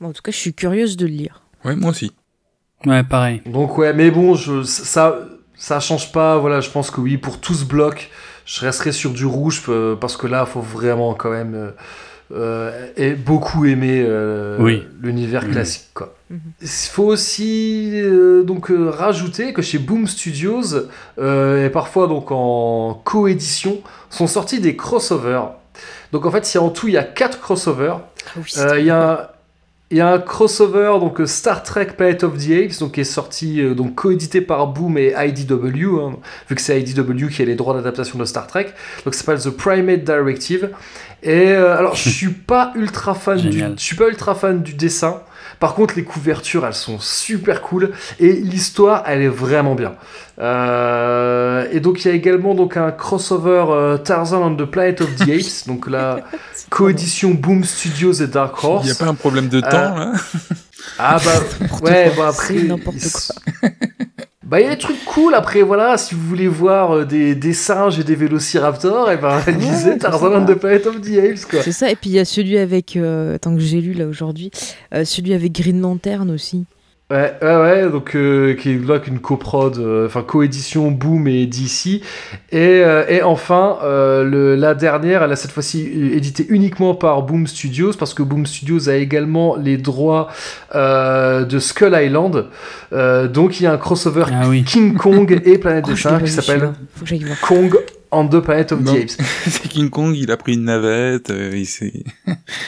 Bon, 0.00 0.08
en 0.08 0.12
tout 0.12 0.22
cas, 0.22 0.32
je 0.32 0.36
suis 0.36 0.54
curieuse 0.54 0.96
de 0.96 1.06
le 1.06 1.12
lire. 1.12 1.42
Ouais, 1.64 1.76
moi 1.76 1.90
aussi. 1.90 2.12
Ouais, 2.86 3.02
pareil. 3.02 3.42
Donc 3.46 3.76
ouais, 3.78 3.92
mais 3.92 4.10
bon, 4.10 4.34
je, 4.34 4.62
ça 4.62 5.18
ça 5.54 5.78
change 5.78 6.10
pas. 6.10 6.38
Voilà, 6.38 6.60
je 6.60 6.70
pense 6.70 6.90
que 6.90 7.00
oui, 7.00 7.18
pour 7.18 7.38
tout 7.38 7.54
ce 7.54 7.64
bloc, 7.64 8.10
je 8.46 8.60
resterai 8.60 8.92
sur 8.92 9.10
du 9.10 9.26
rouge 9.26 9.62
euh, 9.68 9.94
parce 9.94 10.16
que 10.16 10.26
là, 10.26 10.46
faut 10.46 10.60
vraiment 10.62 11.14
quand 11.14 11.30
même 11.30 11.54
euh, 11.54 11.70
et 12.96 13.14
beaucoup 13.14 13.64
aimer 13.64 14.04
euh, 14.06 14.56
Oui. 14.60 14.84
l'univers 15.02 15.48
classique. 15.50 15.88
Quoi. 15.94 16.14
Mhm. 16.30 16.38
Il 16.62 16.68
faut 16.68 17.04
aussi 17.06 17.90
euh, 17.94 18.42
donc 18.44 18.70
euh, 18.70 18.88
rajouter 18.90 19.52
que 19.52 19.62
chez 19.62 19.78
Boom 19.78 20.06
Studios 20.06 20.74
euh, 21.18 21.66
et 21.66 21.70
parfois 21.70 22.06
donc 22.06 22.30
en 22.30 23.00
coédition 23.04 23.80
sont 24.10 24.26
sortis 24.28 24.60
des 24.60 24.76
crossovers. 24.76 25.42
Donc 26.12 26.26
en 26.26 26.30
fait, 26.30 26.52
il 26.52 26.56
y 26.56 26.58
a 26.58 26.62
en 26.62 26.70
tout 26.70 26.88
il 26.88 26.94
y 26.94 26.98
a 26.98 27.04
quatre 27.04 27.40
crossovers. 27.40 27.96
Ah 28.26 28.30
oui, 28.38 28.42
Euh, 28.58 28.78
Il 28.78 28.86
y 28.86 28.90
a 28.90 29.12
un- 29.12 29.26
il 29.92 29.96
y 29.96 30.00
a 30.00 30.08
un 30.12 30.20
crossover 30.20 30.98
donc 31.00 31.20
euh, 31.20 31.26
Star 31.26 31.64
Trek 31.64 31.86
Planet 31.96 32.22
of 32.22 32.38
the 32.38 32.50
Apes 32.52 32.78
donc 32.78 32.92
qui 32.92 33.00
est 33.00 33.04
sorti 33.04 33.60
euh, 33.60 33.74
donc 33.74 33.96
coédité 33.96 34.40
par 34.40 34.68
Boom 34.68 34.96
et 34.98 35.14
IDW 35.18 35.98
hein, 35.98 36.12
vu 36.48 36.54
que 36.54 36.60
c'est 36.62 36.80
IDW 36.80 37.26
qui 37.28 37.42
a 37.42 37.44
les 37.44 37.56
droits 37.56 37.74
d'adaptation 37.74 38.16
de 38.16 38.24
Star 38.24 38.46
Trek 38.46 38.66
donc 39.04 39.14
ça 39.14 39.24
s'appelle 39.24 39.42
The 39.42 39.50
Primate 39.50 40.04
Directive 40.04 40.70
et 41.22 41.52
euh, 41.52 41.76
alors 41.76 41.94
je 41.96 42.08
suis 42.08 42.28
pas 42.46 42.72
ultra 42.74 43.14
fan 43.14 43.38
du 43.38 43.58
je 43.58 43.82
suis 43.82 43.96
pas 43.96 44.08
ultra 44.08 44.34
fan 44.34 44.62
du 44.62 44.74
dessin. 44.74 45.20
Par 45.58 45.74
contre 45.74 45.94
les 45.96 46.04
couvertures 46.04 46.66
elles 46.66 46.72
sont 46.74 46.98
super 46.98 47.60
cool. 47.60 47.92
Et 48.18 48.32
l'histoire 48.32 49.02
elle 49.06 49.20
est 49.22 49.28
vraiment 49.28 49.74
bien. 49.74 49.92
Euh, 50.38 51.66
et 51.70 51.80
donc 51.80 52.02
il 52.04 52.08
y 52.08 52.10
a 52.10 52.14
également 52.14 52.54
donc 52.54 52.76
un 52.78 52.90
crossover 52.92 53.66
euh, 53.68 53.98
Tarzan 53.98 54.42
on 54.42 54.56
the 54.56 54.64
Planet 54.64 55.02
of 55.02 55.14
the 55.16 55.22
Apes. 55.28 55.66
Donc 55.66 55.86
trop 55.90 56.20
coédition 56.70 57.32
Boom 57.32 57.64
Studios 57.64 58.12
et 58.14 58.26
Dark 58.26 58.56
Il 58.62 58.66
Horse 58.66 58.84
n'y 58.86 58.90
a 58.92 58.94
pas 58.94 59.06
un 59.06 59.14
problème 59.14 59.48
de 59.48 59.60
temps, 59.60 59.68
là 59.70 60.12
ah 60.98 61.18
bah 61.22 61.66
ouais 61.82 62.12
quoi. 62.14 62.24
bah 62.24 62.28
après 62.30 62.54
C'est 62.54 62.62
n'importe 62.62 62.96
il- 62.96 64.20
bah 64.50 64.60
il 64.60 64.64
y 64.64 64.66
a 64.66 64.70
des 64.70 64.78
trucs 64.78 65.04
cool 65.04 65.36
après 65.36 65.62
voilà 65.62 65.96
si 65.96 66.16
vous 66.16 66.26
voulez 66.26 66.48
voir 66.48 66.90
euh, 66.90 67.04
des, 67.04 67.36
des 67.36 67.52
singes 67.52 68.00
et 68.00 68.04
des 68.04 68.16
vélociraptors 68.16 69.08
et 69.08 69.16
ben 69.16 69.40
lisez 69.46 69.96
Tarzan 69.96 70.34
and 70.34 70.44
the 70.44 70.54
Planet 70.54 70.88
of 70.88 71.00
the 71.00 71.18
Apes 71.18 71.48
quoi. 71.48 71.62
C'est 71.62 71.70
ça, 71.70 71.88
et 71.88 71.94
puis 71.94 72.10
il 72.10 72.14
y 72.14 72.18
a 72.18 72.24
celui 72.24 72.58
avec, 72.58 72.96
euh, 72.96 73.38
tant 73.38 73.54
que 73.54 73.60
j'ai 73.60 73.80
lu 73.80 73.92
là 73.92 74.06
aujourd'hui, 74.06 74.50
euh, 74.92 75.04
celui 75.04 75.34
avec 75.34 75.52
Green 75.52 75.80
Lantern 75.80 76.28
aussi. 76.32 76.64
Ouais 77.10 77.34
ouais 77.42 77.56
ouais 77.56 77.90
donc 77.90 78.14
euh, 78.14 78.54
qui 78.54 78.70
est 78.70 78.86
là 78.86 79.00
qu'une 79.00 79.18
coprod 79.18 79.78
euh, 79.78 80.06
enfin 80.06 80.22
coédition 80.22 80.92
Boom 80.92 81.26
et 81.26 81.44
DC 81.46 81.86
et, 81.86 82.02
euh, 82.52 83.04
et 83.08 83.22
enfin 83.24 83.78
euh, 83.82 84.22
le, 84.22 84.54
la 84.54 84.74
dernière 84.76 85.24
elle 85.24 85.32
a 85.32 85.36
cette 85.36 85.50
fois-ci 85.50 85.90
euh, 85.92 86.14
édité 86.16 86.46
uniquement 86.48 86.94
par 86.94 87.22
Boom 87.22 87.48
Studios 87.48 87.94
parce 87.98 88.14
que 88.14 88.22
Boom 88.22 88.46
Studios 88.46 88.88
a 88.88 88.94
également 88.94 89.56
les 89.56 89.76
droits 89.76 90.28
euh, 90.76 91.44
de 91.44 91.58
Skull 91.58 91.96
Island 92.00 92.46
Euh, 92.92 93.28
donc 93.28 93.58
il 93.60 93.64
y 93.64 93.66
a 93.66 93.72
un 93.72 93.78
crossover 93.78 94.24
Ah 94.32 94.48
oui. 94.48 94.62
King 94.64 94.94
Kong 94.96 95.40
et 95.44 95.58
Planète 95.58 95.84
Oh, 95.88 95.90
des 95.90 95.96
Singes 95.96 96.20
pas 96.20 96.26
qui 96.26 96.30
s'appelle. 96.32 96.72
Kong 97.42 97.76
and 98.12 98.28
the 98.28 98.40
Planet 98.40 98.72
of 98.72 98.80
Non. 98.82 98.94
the 98.94 98.98
Apes. 99.02 99.16
C'est 99.46 99.68
King 99.68 99.90
Kong, 99.90 100.16
il 100.16 100.30
a 100.30 100.36
pris 100.36 100.54
une 100.54 100.64
navette, 100.64 101.30
euh, 101.30 101.52
il 101.54 101.66
s'est... 101.66 102.04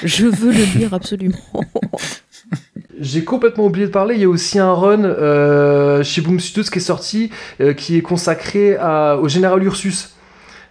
Je 0.05 0.27
veux 0.27 0.53
le 0.53 0.79
lire 0.79 0.95
absolument. 0.95 1.39
J'ai 3.01 3.25
complètement 3.25 3.65
oublié 3.67 3.87
de 3.87 3.91
parler, 3.93 4.15
il 4.17 4.21
y 4.21 4.25
a 4.25 4.29
aussi 4.29 4.59
un 4.59 4.73
run 4.75 5.05
euh, 5.05 6.03
chez 6.03 6.21
Boom 6.21 6.39
Studios 6.41 6.71
qui 6.71 6.79
est 6.79 6.83
sorti, 6.83 7.31
euh, 7.61 7.73
qui 7.73 7.97
est 7.97 8.03
consacré 8.03 8.77
à- 8.77 9.17
au 9.17 9.29
général 9.29 9.63
Ursus. 9.65 10.11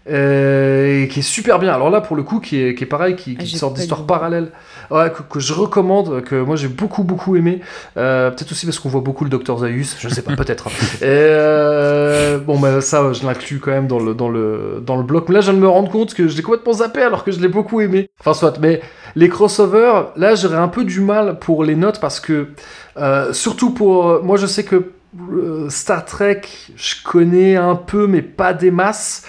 euh, 0.10 1.04
et 1.04 1.08
qui 1.08 1.20
est 1.20 1.22
super 1.22 1.60
bien. 1.60 1.72
Alors 1.74 1.92
là, 1.92 2.02
pour 2.02 2.16
le 2.16 2.24
coup, 2.24 2.40
qui 2.40 2.58
est, 2.60 2.74
qui 2.74 2.84
est 2.86 2.88
pareil, 2.88 3.16
qui, 3.16 3.38
Ah, 3.40 3.44
qui 3.44 3.56
sort 3.56 3.72
d'histoires 3.72 4.08
parallèles, 4.08 4.52
ouais, 4.90 5.12
que, 5.12 5.22
que 5.22 5.40
je 5.40 5.54
recommande, 5.54 6.24
que 6.24 6.34
moi 6.42 6.56
j'ai 6.56 6.70
beaucoup 6.70 7.04
beaucoup 7.04 7.36
aimé. 7.36 7.60
Euh, 7.98 8.32
peut-être 8.32 8.52
aussi 8.52 8.66
parce 8.66 8.80
qu'on 8.80 8.90
voit 8.90 9.02
beaucoup 9.02 9.24
le 9.26 9.30
Docteur 9.30 9.60
Zaius, 9.60 9.98
je 10.00 10.10
sais 10.10 10.24
pas, 10.24 10.36
peut-être. 10.36 10.68
hein. 10.68 10.72
Euh, 11.04 12.40
bon, 12.40 12.60
bah 12.60 12.82
ça, 12.82 13.14
je 13.14 13.24
l'inclus 13.26 13.60
quand 13.60 13.72
même 13.72 13.86
dans 13.88 14.00
le, 14.00 14.14
dans, 14.16 14.30
le, 14.30 14.82
dans 14.86 14.98
le 14.98 15.04
bloc. 15.04 15.26
Mais 15.30 15.36
là, 15.36 15.42
je 15.42 15.52
viens 15.52 15.60
de 15.60 15.64
me 15.64 15.70
rendre 15.70 15.92
compte 15.92 16.14
que 16.16 16.28
je 16.28 16.36
l'ai 16.36 16.42
complètement 16.44 16.74
zappé 16.74 17.02
alors 17.04 17.24
que 17.24 17.32
je 17.32 17.40
l'ai 17.40 17.48
beaucoup 17.48 17.80
aimé. 17.82 18.10
Enfin, 18.22 18.34
soit, 18.34 18.58
mais 18.60 18.82
les 19.16 19.30
crossovers, 19.30 20.12
là, 20.16 20.36
j'aurais 20.36 20.58
un 20.58 20.68
peu 20.68 20.84
du 20.84 21.02
mal 21.02 21.40
pour 21.40 21.64
les 21.64 21.76
notes 21.76 22.00
parce 22.00 22.20
que, 22.20 22.50
euh, 22.98 23.34
surtout 23.34 23.72
pour. 23.72 24.24
Moi, 24.24 24.38
je 24.38 24.46
sais 24.46 24.64
que 24.64 24.92
euh, 25.20 25.70
Star 25.70 26.06
Trek, 26.06 26.42
je 26.78 26.96
connais 27.04 27.58
un 27.58 27.76
peu, 27.76 28.08
mais 28.08 28.22
pas 28.22 28.54
des 28.54 28.72
masses. 28.72 29.24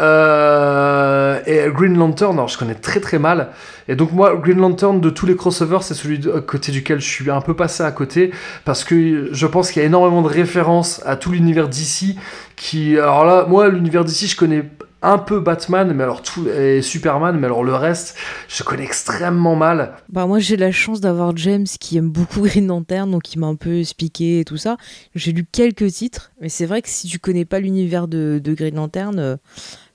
Euh, 0.00 1.38
et 1.46 1.70
Green 1.70 1.96
Lantern, 1.96 2.32
alors 2.32 2.48
je 2.48 2.56
connais 2.56 2.74
très 2.74 3.00
très 3.00 3.18
mal. 3.18 3.50
Et 3.88 3.96
donc 3.96 4.12
moi, 4.12 4.34
Green 4.36 4.58
Lantern, 4.58 5.00
de 5.00 5.10
tous 5.10 5.26
les 5.26 5.36
crossovers, 5.36 5.82
c'est 5.82 5.94
celui 5.94 6.20
à 6.34 6.40
côté 6.40 6.72
duquel 6.72 7.00
je 7.00 7.08
suis 7.08 7.30
un 7.30 7.42
peu 7.42 7.54
passé 7.54 7.82
à 7.82 7.92
côté, 7.92 8.32
parce 8.64 8.82
que 8.82 9.28
je 9.30 9.46
pense 9.46 9.70
qu'il 9.70 9.82
y 9.82 9.84
a 9.84 9.86
énormément 9.86 10.22
de 10.22 10.28
références 10.28 11.02
à 11.04 11.16
tout 11.16 11.30
l'univers 11.32 11.68
d'ici, 11.68 12.18
qui... 12.56 12.98
Alors 12.98 13.26
là, 13.26 13.44
moi, 13.46 13.68
l'univers 13.68 14.04
d'ici, 14.04 14.26
je 14.28 14.36
connais 14.36 14.64
un 15.02 15.18
peu 15.18 15.40
Batman, 15.40 15.92
mais 15.94 16.02
alors 16.02 16.22
tout, 16.22 16.48
et 16.48 16.82
Superman, 16.82 17.38
mais 17.38 17.46
alors 17.46 17.64
le 17.64 17.74
reste, 17.74 18.16
je 18.48 18.62
connais 18.62 18.84
extrêmement 18.84 19.54
mal. 19.54 19.94
Bah 20.08 20.26
moi 20.26 20.38
j'ai 20.38 20.56
la 20.56 20.72
chance 20.72 21.00
d'avoir 21.00 21.36
James 21.36 21.66
qui 21.80 21.96
aime 21.98 22.10
beaucoup 22.10 22.40
Green 22.46 22.66
Lantern, 22.66 23.10
donc 23.10 23.32
il 23.34 23.38
m'a 23.38 23.46
un 23.46 23.56
peu 23.56 23.78
expliqué 23.78 24.40
et 24.40 24.44
tout 24.44 24.56
ça. 24.56 24.76
J'ai 25.14 25.32
lu 25.32 25.44
quelques 25.50 25.90
titres, 25.92 26.32
mais 26.40 26.48
c'est 26.48 26.66
vrai 26.66 26.82
que 26.82 26.88
si 26.88 27.06
tu 27.08 27.18
connais 27.18 27.44
pas 27.44 27.60
l'univers 27.60 28.08
de, 28.08 28.40
de 28.42 28.54
Green 28.54 28.76
Lantern, 28.76 29.18
euh, 29.18 29.36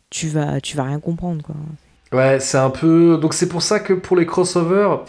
tu 0.10 0.28
vas, 0.28 0.62
tu 0.62 0.78
vas 0.78 0.84
rien 0.84 1.00
comprendre 1.00 1.44
quoi. 1.44 1.56
Ouais, 2.14 2.40
c'est 2.40 2.58
un 2.58 2.70
peu. 2.70 3.18
Donc 3.22 3.34
c'est 3.34 3.48
pour 3.48 3.62
ça 3.62 3.80
que 3.80 3.94
pour 3.94 4.18
les 4.18 4.26
crossovers, 4.26 5.00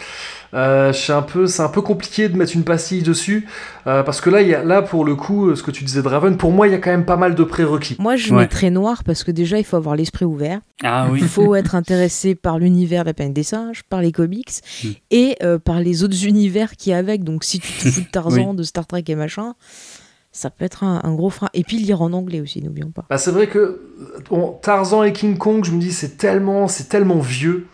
euh, 0.54 0.92
c'est 0.92 1.12
un 1.12 1.22
peu, 1.22 1.46
c'est 1.46 1.62
un 1.62 1.68
peu 1.68 1.80
compliqué 1.82 2.28
de 2.28 2.36
mettre 2.36 2.54
une 2.54 2.62
pastille 2.62 3.02
dessus, 3.02 3.48
euh, 3.86 4.02
parce 4.04 4.20
que 4.20 4.30
là, 4.30 4.42
il 4.42 4.48
y 4.48 4.54
a, 4.54 4.62
là 4.62 4.82
pour 4.82 5.04
le 5.04 5.16
coup, 5.16 5.48
euh, 5.48 5.56
ce 5.56 5.62
que 5.64 5.70
tu 5.72 5.82
disais 5.82 6.02
Draven, 6.02 6.36
pour 6.36 6.52
moi, 6.52 6.68
il 6.68 6.72
y 6.72 6.74
a 6.74 6.78
quand 6.78 6.90
même 6.90 7.04
pas 7.06 7.16
mal 7.16 7.34
de 7.34 7.42
prérequis. 7.42 7.96
Moi 7.98 8.14
je 8.16 8.32
Ouais. 8.32 8.42
mettrais 8.42 8.70
noir 8.70 9.02
parce 9.02 9.24
que 9.24 9.30
déjà 9.32 9.58
il 9.58 9.64
faut 9.64 9.76
avoir 9.76 9.96
l'esprit 9.96 10.24
ouvert, 10.26 10.60
Ah 10.84 11.08
oui. 11.10 11.18
il 11.22 11.26
faut 11.28 11.54
être 11.56 11.74
intéressé 11.74 12.34
par 12.36 12.58
l'univers 12.58 13.02
de 13.02 13.08
la 13.08 13.14
planète 13.14 13.32
des 13.34 13.42
singes, 13.42 13.82
par 13.88 14.00
les 14.00 14.12
comics 14.12 14.50
Mm. 14.84 14.88
et 15.10 15.36
euh, 15.42 15.58
par 15.58 15.80
les 15.80 16.04
autres 16.04 16.24
univers 16.26 16.76
qui 16.76 16.90
y 16.90 16.92
a 16.92 16.98
avec. 16.98 17.24
Donc 17.24 17.42
si 17.44 17.58
tu 17.58 17.72
te 17.72 17.88
fous 17.88 18.00
de 18.02 18.06
Tarzan, 18.12 18.54
de 18.54 18.62
Star 18.62 18.86
Trek 18.86 19.04
et 19.08 19.14
machin, 19.16 19.54
ça 20.32 20.50
peut 20.50 20.64
être 20.64 20.82
un, 20.82 21.00
un 21.04 21.14
gros 21.14 21.30
frein. 21.30 21.48
Et 21.54 21.62
puis 21.62 21.76
lire 21.78 22.02
en 22.02 22.12
anglais 22.12 22.40
aussi, 22.40 22.62
n'oublions 22.62 22.90
pas. 22.90 23.04
Bah, 23.10 23.18
c'est 23.18 23.30
vrai 23.30 23.46
que 23.46 23.58
euh, 23.58 23.78
bon, 24.30 24.58
Tarzan 24.62 25.02
et 25.04 25.12
King 25.12 25.36
Kong, 25.38 25.64
je 25.64 25.70
me 25.72 25.78
dis, 25.80 25.92
c'est 25.92 26.16
tellement, 26.16 26.68
c'est 26.68 26.88
tellement 26.88 27.18
vieux. 27.20 27.66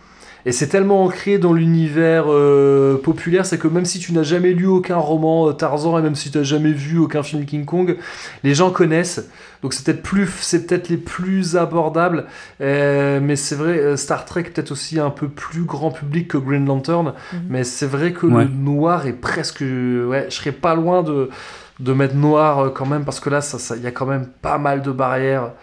Et 0.45 0.53
c'est 0.53 0.67
tellement 0.67 1.03
ancré 1.03 1.37
dans 1.37 1.51
l'univers 1.51 2.23
euh, 2.29 2.97
populaire, 2.97 3.45
c'est 3.45 3.57
que 3.59 3.67
même 3.67 3.83
si 3.83 3.99
tu 3.99 4.13
n'as 4.13 4.23
jamais 4.23 4.51
lu 4.53 4.67
aucun 4.67 4.95
roman 4.95 5.49
euh, 5.49 5.51
Tarzan 5.51 5.99
et 5.99 6.01
même 6.01 6.15
si 6.15 6.31
tu 6.31 6.37
n'as 6.37 6.45
jamais 6.45 6.71
vu 6.71 6.97
aucun 6.97 7.23
film 7.23 7.43
King 7.45 7.65
Kong, 7.65 7.97
les 8.45 8.55
gens 8.55 8.71
connaissent. 8.71 9.27
Donc 9.61 9.73
c'est 9.73 9.83
peut-être 9.83 10.01
plus, 10.01 10.29
c'est 10.39 10.65
peut-être 10.65 10.87
les 10.87 10.95
plus 10.97 11.57
abordables. 11.57 12.25
Euh, 12.61 13.19
mais 13.21 13.35
c'est 13.35 13.55
vrai, 13.55 13.77
euh, 13.79 13.97
Star 13.97 14.23
Trek 14.23 14.41
est 14.47 14.51
peut-être 14.51 14.71
aussi 14.71 14.97
un 14.97 15.09
peu 15.09 15.27
plus 15.27 15.63
grand 15.63 15.91
public 15.91 16.29
que 16.29 16.37
Green 16.37 16.65
Lantern. 16.65 17.13
Mhm. 17.33 17.39
Mais 17.49 17.63
c'est 17.65 17.85
vrai 17.87 18.13
que 18.13 18.25
Ouais. 18.25 18.45
le 18.45 18.49
noir 18.49 19.07
est 19.07 19.13
presque, 19.13 19.59
ouais, 19.59 20.27
je 20.29 20.35
serais 20.35 20.53
pas 20.53 20.73
loin 20.73 21.03
de 21.03 21.29
de 21.79 21.93
mettre 21.93 22.15
noir 22.15 22.59
euh, 22.59 22.69
quand 22.69 22.85
même 22.85 23.05
parce 23.05 23.19
que 23.19 23.29
là, 23.29 23.41
ça, 23.41 23.59
ça, 23.59 23.75
il 23.75 23.83
y 23.83 23.87
a 23.87 23.91
quand 23.91 24.05
même 24.05 24.27
pas 24.27 24.57
mal 24.57 24.81
de 24.81 24.91
barrières. 24.91 25.53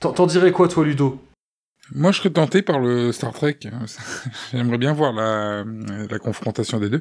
T'en 0.00 0.26
dirais 0.26 0.52
quoi, 0.52 0.68
toi, 0.68 0.84
Ludo? 0.84 1.20
Moi, 1.94 2.12
je 2.12 2.18
serais 2.18 2.30
tenté 2.30 2.62
par 2.62 2.78
le 2.78 3.12
Star 3.12 3.32
Trek. 3.32 3.58
J'aimerais 4.52 4.78
bien 4.78 4.92
voir 4.92 5.12
la, 5.12 5.64
la 6.10 6.18
confrontation 6.18 6.78
des 6.78 6.88
deux. 6.88 7.00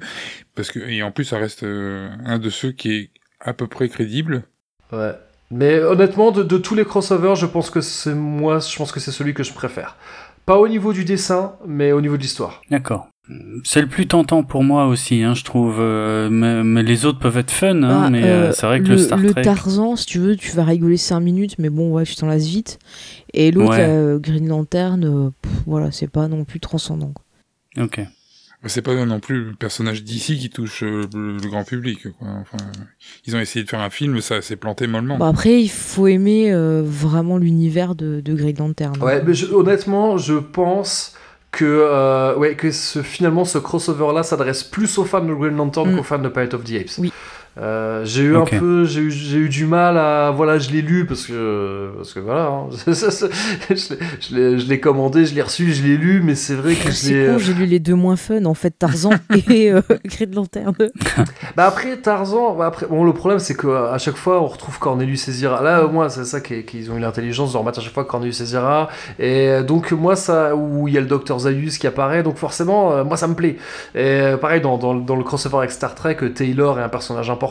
Parce 0.56 0.72
que, 0.72 0.80
et 0.80 1.04
en 1.04 1.12
plus, 1.12 1.26
ça 1.26 1.38
reste 1.38 1.64
euh, 1.64 2.10
un 2.26 2.40
de 2.40 2.50
ceux 2.50 2.72
qui 2.72 2.94
est 2.94 3.10
à 3.40 3.54
peu 3.54 3.68
près 3.68 3.90
crédible. 3.90 4.44
Ouais. 4.92 5.14
Mais 5.52 5.80
honnêtement, 5.80 6.32
de, 6.32 6.44
de 6.44 6.58
tous 6.58 6.76
les 6.76 6.86
crossovers, 6.86 7.36
je 7.36 7.46
pense 7.46 7.70
que 7.70 7.82
c'est 7.82 8.16
moi, 8.16 8.60
je 8.60 8.76
pense 8.76 8.92
que 8.92 9.00
c'est 9.00 9.12
celui 9.12 9.34
que 9.34 9.44
je 9.44 9.54
préfère. 9.54 9.98
Pas 10.46 10.58
au 10.58 10.68
niveau 10.68 10.94
du 10.94 11.06
dessin, 11.06 11.56
mais 11.66 11.92
au 11.92 12.02
niveau 12.02 12.18
de 12.18 12.22
l'histoire. 12.22 12.62
D'accord. 12.70 13.08
C'est 13.64 13.80
le 13.82 13.88
plus 13.88 14.06
tentant 14.06 14.44
pour 14.44 14.64
moi 14.66 14.88
aussi, 14.88 15.24
hein, 15.24 15.34
je 15.34 15.44
trouve. 15.46 15.78
euh, 15.80 16.30
mais, 16.30 16.62
mais 16.64 16.84
les 16.84 17.06
autres 17.06 17.20
peuvent 17.20 17.38
être 17.38 17.52
fun, 17.52 17.82
hein, 17.82 18.02
Bah, 18.04 18.10
mais 18.10 18.24
euh, 18.24 18.50
euh, 18.50 18.52
c'est 18.52 18.66
vrai 18.66 18.82
que 18.82 18.90
le, 18.90 18.98
Star 18.98 19.20
Trek. 19.26 19.42
Tarzan, 19.44 19.96
si 19.96 20.06
tu 20.06 20.20
veux, 20.20 20.36
tu 20.36 20.52
vas 20.52 20.66
rigoler 20.66 20.98
5 20.98 21.22
minutes, 21.22 21.56
mais 21.58 21.70
bon, 21.70 21.92
ouais, 21.94 22.04
tu 22.04 22.16
t'en 22.16 22.28
lasses 22.28 22.48
vite. 22.48 22.80
Et 23.34 23.52
l'autre, 23.52 23.72
Ouais. 23.72 23.78
euh, 23.88 24.20
Green 24.20 24.48
Lantern, 24.50 25.32
pff, 25.42 25.52
voilà, 25.66 25.92
c'est 25.92 26.08
pas 26.10 26.28
non 26.28 26.44
plus 26.44 26.60
transcendant. 26.60 27.14
quoi. 27.14 27.86
Ok. 27.86 28.02
C'est 28.66 28.82
pas 28.82 28.94
non 29.06 29.20
plus 29.20 29.44
le 29.50 29.54
personnage 29.56 30.04
d'ici 30.06 30.38
qui 30.38 30.50
touche 30.50 30.82
le, 30.84 31.02
le 31.14 31.38
grand 31.50 31.66
public. 31.66 32.00
Quoi. 32.18 32.28
Enfin, 32.42 32.58
ils 33.26 33.36
ont 33.36 33.40
essayé 33.40 33.64
de 33.66 33.70
faire 33.70 33.82
un 33.82 33.90
film, 33.90 34.22
ça 34.22 34.42
s'est 34.42 34.56
planté 34.56 34.88
mollement. 34.88 35.18
Bon, 35.18 35.26
après, 35.26 35.62
il 35.62 35.70
faut 35.70 36.08
aimer 36.08 36.54
euh, 36.54 36.82
vraiment 36.86 37.38
l'univers 37.38 37.94
de, 37.94 38.22
de 38.22 38.34
Green 38.34 38.56
Lantern. 38.58 39.02
Ouais, 39.02 39.22
mais 39.26 39.34
je- 39.34 39.48
honnêtement, 39.48 40.18
je 40.18 40.36
pense 40.36 41.14
que, 41.54 41.64
euh, 41.66 42.36
ouais, 42.36 42.56
que 42.56 42.72
ce, 42.72 43.02
finalement, 43.04 43.46
ce 43.46 43.60
crossover-là 43.60 44.24
s'adresse 44.24 44.64
plus 44.64 44.98
aux 44.98 45.06
fans 45.06 45.22
de 45.24 45.34
Green 45.34 45.56
Lantern 45.56 45.94
Mm. 45.94 45.96
qu'aux 45.98 46.04
fans 46.04 46.18
de 46.20 46.28
Planet 46.28 46.54
of 46.56 46.64
the 46.64 46.72
Apes. 46.82 46.98
Oui. 46.98 47.14
Euh, 47.60 48.04
j'ai 48.04 48.24
eu 48.24 48.36
un 48.36 48.46
peu, 48.46 48.84
j'ai 48.86 49.02
eu, 49.02 49.12
j'ai 49.12 49.38
eu 49.38 49.50
du 49.50 49.66
mal 49.66 49.98
à, 49.98 50.32
voilà, 50.32 50.58
je 50.58 50.72
l'ai 50.72 50.82
lu 50.82 51.06
parce 51.06 51.26
que, 51.28 51.92
parce 51.96 52.12
que 52.14 52.20
voilà, 52.20 52.46
hein, 52.48 52.68
je 52.88 53.74
l'ai- 53.96 53.98
je 54.20 54.36
l'ai- 54.36 54.60
je 54.60 54.68
l'ai 54.68 54.80
commandé, 54.80 55.26
je 55.26 55.36
l'ai 55.36 55.42
reçu, 55.42 55.72
je 55.72 55.84
l'ai 55.84 55.96
lu, 55.98 56.22
mais 56.24 56.34
c'est 56.36 56.56
vrai 56.56 56.74
que 56.74 56.86
con, 57.34 57.38
j'ai 57.38 57.54
lu 57.54 57.66
les 57.66 57.80
deux 57.80 57.94
moins 57.96 58.16
fun, 58.16 58.46
en 58.46 58.54
fait, 58.56 58.72
Tarzan 58.72 59.12
et 59.50 59.72
euh, 59.72 59.82
Cri 60.10 60.26
de 60.28 60.36
lanterne. 60.36 60.74
Bah 61.56 61.66
après 61.68 61.98
Tarzan, 61.98 62.56
bah 62.56 62.66
après 62.68 62.88
bon 62.88 63.04
le 63.04 63.14
problème 63.14 63.38
c'est 63.40 63.54
que 63.56 63.68
à 63.68 63.98
chaque 64.00 64.16
fois 64.16 64.42
on 64.42 64.48
retrouve 64.48 64.80
Cornelius 64.80 65.28
et 65.28 65.32
Zira. 65.32 65.62
Là 65.62 65.86
au 65.86 65.90
moins 65.90 66.10
c'est 66.10 66.26
ça 66.26 66.42
qui 66.42 66.56
est- 66.56 66.64
qu'ils 66.64 66.92
ont 66.92 66.98
eu 66.98 67.00
l'intelligence 67.00 67.54
de 67.54 67.58
remettre 67.58 67.80
à 67.80 67.82
chaque 67.84 67.94
fois 67.94 68.06
Cornelius 68.06 68.42
et 68.42 68.46
Zira. 68.46 68.90
Et 69.20 69.62
donc 69.62 69.92
moi 69.92 70.16
ça 70.16 70.56
où 70.56 70.88
il 70.88 70.94
y 70.96 70.98
a 70.98 71.02
le 71.02 71.08
docteur 71.08 71.38
Zaius 71.40 71.78
qui 71.78 71.86
apparaît 71.86 72.24
donc 72.24 72.38
forcément 72.38 72.92
euh, 72.94 73.04
moi 73.04 73.18
ça 73.18 73.28
me 73.28 73.36
plaît. 73.36 73.58
Et 73.94 74.00
euh, 74.00 74.38
pareil 74.38 74.62
dans, 74.62 74.78
dans, 74.78 74.96
dans 74.96 75.16
le 75.16 75.24
crossover 75.24 75.58
avec 75.58 75.72
Star 75.72 75.94
Trek 75.94 76.18
Taylor 76.34 76.80
est 76.80 76.84
un 76.84 76.90
personnage 76.90 77.30
important 77.30 77.43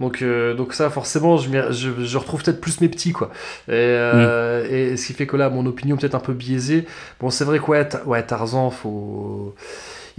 donc 0.00 0.22
euh, 0.22 0.54
donc 0.54 0.74
ça 0.74 0.90
forcément 0.90 1.36
je, 1.38 1.48
je, 1.70 1.90
je 2.04 2.18
retrouve 2.18 2.42
peut-être 2.42 2.60
plus 2.60 2.80
mes 2.80 2.88
petits 2.88 3.12
quoi. 3.12 3.30
Et, 3.68 3.72
euh, 3.72 4.92
et 4.92 4.96
ce 4.96 5.06
qui 5.06 5.12
fait 5.14 5.26
que 5.26 5.36
là 5.36 5.48
mon 5.50 5.64
opinion 5.66 5.96
peut-être 5.96 6.14
un 6.14 6.20
peu 6.20 6.32
biaisée. 6.34 6.86
Bon 7.20 7.30
c'est 7.30 7.44
vrai 7.44 7.58
que 7.58 7.64
ouais, 7.64 7.88
ouais 8.06 8.22
Tarzan 8.22 8.70
faut 8.70 9.54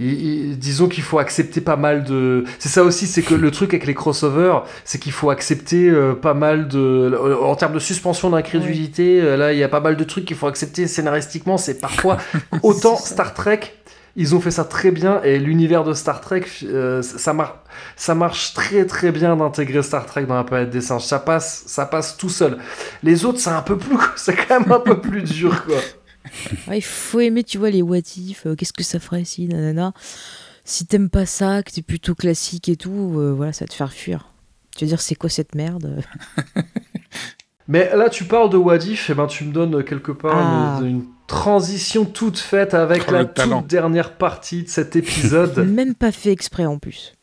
il- 0.00 0.26
il- 0.50 0.58
disons 0.58 0.88
qu'il 0.88 1.04
faut 1.04 1.20
accepter 1.20 1.60
pas 1.60 1.76
mal 1.76 2.02
de. 2.02 2.42
C'est 2.58 2.68
ça 2.68 2.82
aussi, 2.82 3.06
c'est 3.06 3.22
que 3.22 3.34
le 3.34 3.50
truc 3.52 3.72
avec 3.74 3.86
les 3.86 3.94
crossovers, 3.94 4.64
c'est 4.84 4.98
qu'il 4.98 5.12
faut 5.12 5.30
accepter 5.30 5.88
euh, 5.88 6.14
pas 6.14 6.34
mal 6.34 6.66
de. 6.66 7.16
En 7.40 7.54
termes 7.54 7.74
de 7.74 7.78
suspension 7.78 8.30
d'incrédulité, 8.30 9.36
là, 9.36 9.52
il 9.52 9.58
y 9.60 9.62
a 9.62 9.68
pas 9.68 9.78
mal 9.78 9.96
de 9.96 10.02
trucs 10.02 10.24
qu'il 10.24 10.36
faut 10.36 10.48
accepter 10.48 10.88
scénaristiquement. 10.88 11.58
C'est 11.58 11.80
parfois 11.80 12.16
autant. 12.64 12.96
Star 12.96 13.34
Trek. 13.34 13.60
Ils 14.16 14.34
ont 14.34 14.40
fait 14.40 14.50
ça 14.52 14.64
très 14.64 14.90
bien 14.92 15.20
et 15.22 15.38
l'univers 15.38 15.82
de 15.84 15.92
Star 15.92 16.20
Trek, 16.20 16.44
euh, 16.62 17.02
ça, 17.02 17.32
mar- 17.32 17.62
ça 17.96 18.14
marche 18.14 18.54
très 18.54 18.86
très 18.86 19.10
bien 19.10 19.34
d'intégrer 19.36 19.82
Star 19.82 20.06
Trek 20.06 20.24
dans 20.26 20.36
la 20.36 20.44
planète 20.44 20.70
des 20.70 20.80
singes. 20.80 21.04
Ça 21.04 21.18
passe, 21.18 21.64
ça 21.66 21.84
passe 21.86 22.16
tout 22.16 22.28
seul. 22.28 22.58
Les 23.02 23.24
autres, 23.24 23.40
c'est 23.40 23.50
un 23.50 23.62
peu 23.62 23.76
plus, 23.76 23.96
c'est 24.16 24.34
quand 24.36 24.60
même 24.60 24.70
un 24.72 24.80
peu 24.80 25.00
plus 25.00 25.22
dur 25.22 25.64
quoi. 25.64 25.76
Ouais, 26.68 26.78
il 26.78 26.82
faut 26.82 27.20
aimer, 27.20 27.44
tu 27.44 27.58
vois, 27.58 27.68
les 27.70 27.82
what 27.82 27.98
if, 28.16 28.46
euh, 28.46 28.54
qu'est-ce 28.54 28.72
que 28.72 28.82
ça 28.82 28.98
ferait 28.98 29.24
si, 29.24 29.46
nanana. 29.46 29.92
Si 30.64 30.86
t'aimes 30.86 31.10
pas 31.10 31.26
ça, 31.26 31.62
que 31.62 31.70
t'es 31.70 31.82
plutôt 31.82 32.14
classique 32.14 32.70
et 32.70 32.76
tout, 32.76 33.14
euh, 33.18 33.32
voilà, 33.36 33.52
ça 33.52 33.66
va 33.66 33.68
te 33.68 33.74
faire 33.74 33.92
fuir. 33.92 34.30
Tu 34.74 34.84
vas 34.86 34.88
dire, 34.88 35.00
c'est 35.02 35.16
quoi 35.16 35.28
cette 35.28 35.54
merde? 35.54 36.02
Mais 37.68 37.90
là, 37.96 38.08
tu 38.10 38.24
parles 38.24 38.50
de 38.50 38.56
Wadif, 38.58 39.08
et 39.10 39.14
ben 39.14 39.26
tu 39.26 39.44
me 39.44 39.52
donnes 39.52 39.82
quelque 39.84 40.12
part 40.12 40.36
Ah. 40.36 40.78
une, 40.82 40.86
une 40.86 41.04
transition 41.26 42.04
toute 42.04 42.38
faite 42.38 42.74
avec 42.74 43.04
Oh, 43.08 43.12
la 43.12 43.24
toute 43.24 43.66
dernière 43.66 44.12
partie 44.12 44.64
de 44.64 44.68
cet 44.68 44.96
épisode. 44.96 45.56
Même 45.66 45.94
pas 45.94 46.12
fait 46.12 46.30
exprès 46.30 46.66
en 46.66 46.78
plus. 46.78 47.14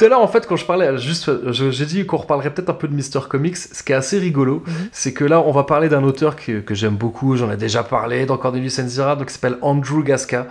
Tout 0.00 0.06
à 0.06 0.08
l'heure, 0.08 0.22
en 0.22 0.28
fait, 0.28 0.46
quand 0.46 0.56
je 0.56 0.64
parlais, 0.64 0.96
juste, 0.96 1.30
j'ai 1.52 1.84
dit 1.84 2.06
qu'on 2.06 2.16
reparlerait 2.16 2.54
peut-être 2.54 2.70
un 2.70 2.74
peu 2.74 2.88
de 2.88 2.94
Mister 2.94 3.18
Comics. 3.28 3.58
Ce 3.58 3.82
qui 3.82 3.92
est 3.92 3.94
assez 3.94 4.18
rigolo, 4.18 4.62
Mhm. 4.66 4.72
c'est 4.92 5.12
que 5.12 5.24
là, 5.26 5.42
on 5.44 5.52
va 5.52 5.64
parler 5.64 5.90
d'un 5.90 6.02
auteur 6.04 6.36
que, 6.36 6.60
que 6.60 6.74
j'aime 6.74 6.96
beaucoup. 6.96 7.36
J'en 7.36 7.50
ai 7.50 7.58
déjà 7.58 7.82
parlé 7.82 8.24
dans 8.24 8.38
Cornelius 8.38 8.78
Enzira, 8.78 9.14
donc 9.14 9.26
qui 9.28 9.34
s'appelle 9.34 9.58
Andrew 9.60 10.02
Gasca, 10.02 10.46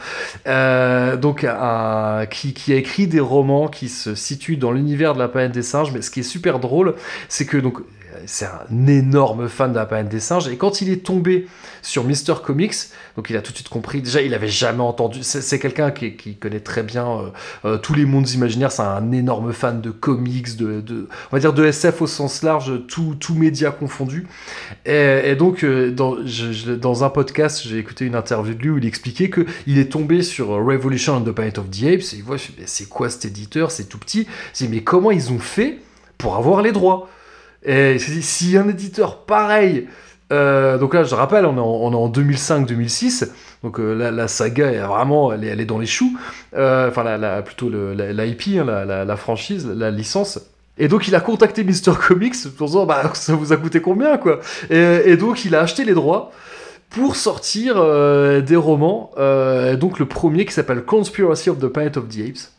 euh, 0.45 1.17
donc 1.17 1.43
un- 1.45 2.27
qui, 2.29 2.53
qui 2.53 2.73
a 2.73 2.75
écrit 2.75 3.07
des 3.07 3.19
romans 3.19 3.67
qui 3.69 3.89
se 3.89 4.13
situent 4.13 4.57
dans 4.57 4.71
l'univers 4.71 5.15
de 5.15 5.19
la 5.19 5.27
planète 5.27 5.51
des 5.51 5.63
singes. 5.63 5.91
Mais 5.93 6.03
ce 6.03 6.11
qui 6.11 6.19
est 6.19 6.23
super 6.23 6.59
drôle, 6.59 6.93
c'est 7.27 7.47
que 7.47 7.57
donc 7.57 7.79
c'est 8.25 8.45
un 8.45 8.87
énorme 8.87 9.47
fan 9.47 9.71
de 9.71 9.77
la 9.77 9.85
planète 9.85 10.09
des 10.09 10.19
singes 10.19 10.47
et 10.47 10.57
quand 10.57 10.81
il 10.81 10.89
est 10.89 11.03
tombé 11.05 11.47
sur 11.81 12.03
Mister 12.03 12.33
Comics, 12.43 12.75
donc 13.15 13.29
il 13.29 13.37
a 13.37 13.41
tout 13.41 13.51
de 13.51 13.57
suite 13.57 13.69
compris. 13.69 14.01
Déjà, 14.01 14.21
il 14.21 14.33
avait 14.33 14.47
jamais 14.47 14.81
entendu. 14.81 15.19
C'est 15.23 15.59
quelqu'un 15.59 15.91
qui, 15.91 16.35
connaît 16.35 16.59
très 16.59 16.83
bien 16.83 17.07
euh, 17.07 17.29
euh, 17.65 17.77
tous 17.77 17.93
les 17.93 18.05
mondes 18.05 18.29
imaginaires. 18.29 18.71
C'est 18.71 18.81
un 18.81 19.11
énorme 19.11 19.53
fan 19.53 19.81
de 19.81 19.91
comics, 19.91 20.55
de, 20.57 21.07
on 21.31 21.35
va 21.35 21.39
dire 21.39 21.53
de 21.53 21.65
SF 21.65 22.01
au 22.01 22.07
sens 22.07 22.43
large, 22.43 22.85
tout, 22.87 23.15
tout 23.19 23.35
média 23.35 23.71
confondu. 23.71 24.27
Et, 24.85 25.35
donc, 25.35 25.63
euh, 25.63 25.91
dans, 25.91 26.17
dans 26.79 27.03
un 27.03 27.09
podcast, 27.09 27.61
j'ai 27.65 27.77
écouté 27.77 28.05
une 28.05 28.15
interview 28.15 28.53
de 28.53 28.61
lui 28.61 28.69
où 28.69 28.77
il 28.77 28.85
expliquait 28.85 29.29
que 29.29 29.45
il 29.67 29.79
est 29.79 29.91
tombé 29.91 30.21
sur 30.21 30.49
Revolution 30.49 31.15
and 31.15 31.21
the 31.21 31.31
Planet 31.31 31.57
of 31.57 31.69
the 31.69 31.83
Apes. 31.83 32.13
Et 32.13 32.17
il 32.17 32.23
voit, 32.23 32.37
c'est 32.65 32.89
quoi 32.89 33.09
cet 33.09 33.25
éditeur? 33.25 33.71
C'est 33.71 33.85
tout 33.85 33.99
petit. 33.99 34.27
Il 34.59 34.67
dit, 34.67 34.75
mais 34.75 34.83
comment 34.83 35.11
ils 35.11 35.31
ont 35.31 35.39
fait 35.39 35.79
pour 36.17 36.35
avoir 36.35 36.61
les 36.61 36.71
droits? 36.71 37.09
Et 37.63 37.93
il 37.93 37.99
s'est 37.99 38.11
dit, 38.11 38.21
si 38.23 38.57
un 38.57 38.67
éditeur 38.69 39.25
pareil. 39.25 39.87
euh, 40.31 40.77
donc 40.77 40.93
là, 40.93 41.03
je 41.03 41.13
rappelle, 41.15 41.45
on 41.45 41.57
est 41.57 41.59
en, 41.59 41.93
en 41.93 42.09
2005-2006. 42.09 43.29
Donc 43.63 43.79
euh, 43.79 43.93
la, 43.93 44.11
la 44.11 44.27
saga 44.27 44.71
est 44.71 44.79
vraiment, 44.79 45.33
elle 45.33 45.43
est, 45.59 45.65
dans 45.65 45.79
les 45.79 45.85
choux. 45.85 46.17
Euh, 46.55 46.87
Enfin, 46.89 47.03
la, 47.03 47.41
plutôt 47.41 47.69
le- 47.69 47.93
la, 47.93 48.13
la 48.13 48.25
IP, 48.25 48.43
hein, 48.57 48.63
la, 48.85 49.15
franchise, 49.17 49.67
la 49.67 49.91
licence. 49.91 50.39
Et 50.77 50.87
donc 50.87 51.07
il 51.09 51.15
a 51.15 51.19
contacté 51.19 51.63
Mister 51.65 51.91
Comics 52.07 52.35
pour 52.57 52.67
disant 52.67 52.85
bah 52.85 53.01
ça 53.13 53.33
vous 53.33 53.51
a 53.51 53.57
coûté 53.57 53.81
combien 53.81 54.17
quoi? 54.17 54.39
Et, 54.69 55.17
donc 55.17 55.43
il 55.43 55.53
a 55.55 55.59
acheté 55.61 55.83
les 55.83 55.93
droits 55.93 56.31
pour 56.89 57.17
sortir 57.17 57.73
euh, 57.77 58.39
des 58.39 58.55
romans. 58.55 59.11
Donc 59.77 59.99
le 59.99 60.05
premier 60.05 60.45
qui 60.45 60.53
s'appelle 60.53 60.83
Conspiracy 60.83 61.49
of 61.49 61.59
the 61.59 61.67
Planet 61.67 61.97
of 61.97 62.07
the 62.07 62.19
Apes. 62.29 62.51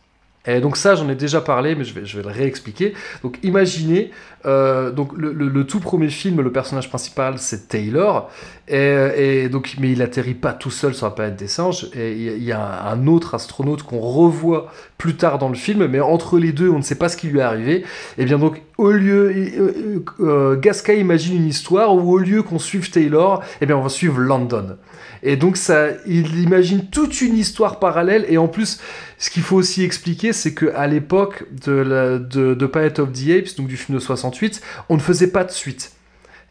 Et 0.46 0.60
donc 0.60 0.78
ça, 0.78 0.94
j'en 0.94 1.08
ai 1.10 1.14
déjà 1.14 1.42
parlé, 1.42 1.74
mais 1.74 1.84
je 1.84 1.92
vais, 1.94 2.22
le 2.22 2.28
réexpliquer. 2.28 2.94
Donc 3.22 3.38
imaginez, 3.42 4.10
euh, 4.46 4.90
donc 4.90 5.12
le, 5.14 5.64
tout 5.64 5.80
premier 5.80 6.08
film, 6.08 6.40
le 6.40 6.50
personnage 6.50 6.88
principal, 6.88 7.38
c'est 7.38 7.68
Taylor, 7.68 8.30
et, 8.66 9.48
donc 9.50 9.76
mais 9.78 9.92
il 9.92 10.00
atterrit 10.00 10.34
pas 10.34 10.54
tout 10.54 10.70
seul 10.70 10.94
sur 10.94 11.06
la 11.06 11.12
planète 11.12 11.36
des 11.36 11.48
singes. 11.48 11.88
Et 11.94 12.12
il 12.12 12.22
y 12.22 12.28
a- 12.30 12.36
il 12.36 12.44
y, 12.44 12.52
a 12.52 12.88
un 12.90 13.06
autre 13.06 13.34
astronaute 13.34 13.82
qu'on 13.82 14.00
revoit 14.00 14.72
plus 14.96 15.16
tard 15.16 15.38
dans 15.38 15.48
le 15.48 15.54
film, 15.54 15.86
mais 15.86 16.00
entre 16.00 16.38
les 16.38 16.52
deux, 16.52 16.70
on 16.70 16.78
ne 16.78 16.82
sait 16.82 16.94
pas 16.94 17.08
ce 17.10 17.16
qui 17.18 17.28
lui 17.28 17.40
est 17.40 17.42
arrivé. 17.42 17.84
Et 18.16 18.24
bien 18.24 18.38
donc, 18.38 18.62
au 18.80 18.90
lieu, 18.92 19.30
euh, 19.34 20.04
euh, 20.20 20.56
Gasca 20.56 20.94
imagine 20.94 21.36
une 21.36 21.46
histoire 21.48 21.94
où 21.94 22.12
au 22.12 22.18
lieu 22.18 22.42
qu'on 22.42 22.58
suive 22.58 22.90
Taylor, 22.90 23.42
eh 23.60 23.66
bien 23.66 23.76
on 23.76 23.82
va 23.82 23.88
suivre 23.88 24.18
London. 24.18 24.76
Et 25.22 25.36
donc 25.36 25.56
ça, 25.58 25.88
il 26.06 26.40
imagine 26.40 26.86
toute 26.90 27.20
une 27.20 27.36
histoire 27.36 27.78
parallèle. 27.78 28.24
Et 28.28 28.38
en 28.38 28.48
plus, 28.48 28.80
ce 29.18 29.28
qu'il 29.28 29.42
faut 29.42 29.56
aussi 29.56 29.84
expliquer, 29.84 30.32
c'est 30.32 30.54
que 30.54 30.66
à 30.74 30.86
l'époque 30.86 31.44
de, 31.66 31.72
la- 31.72 32.18
de, 32.18 32.54
of 33.00 33.12
the 33.12 33.30
Apes, 33.30 33.56
donc 33.58 33.68
du 33.68 33.76
film 33.76 33.96
de 33.98 34.02
68, 34.02 34.62
on 34.88 34.94
ne 34.94 35.00
faisait 35.00 35.30
pas 35.30 35.44
de 35.44 35.50
suite. 35.50 35.92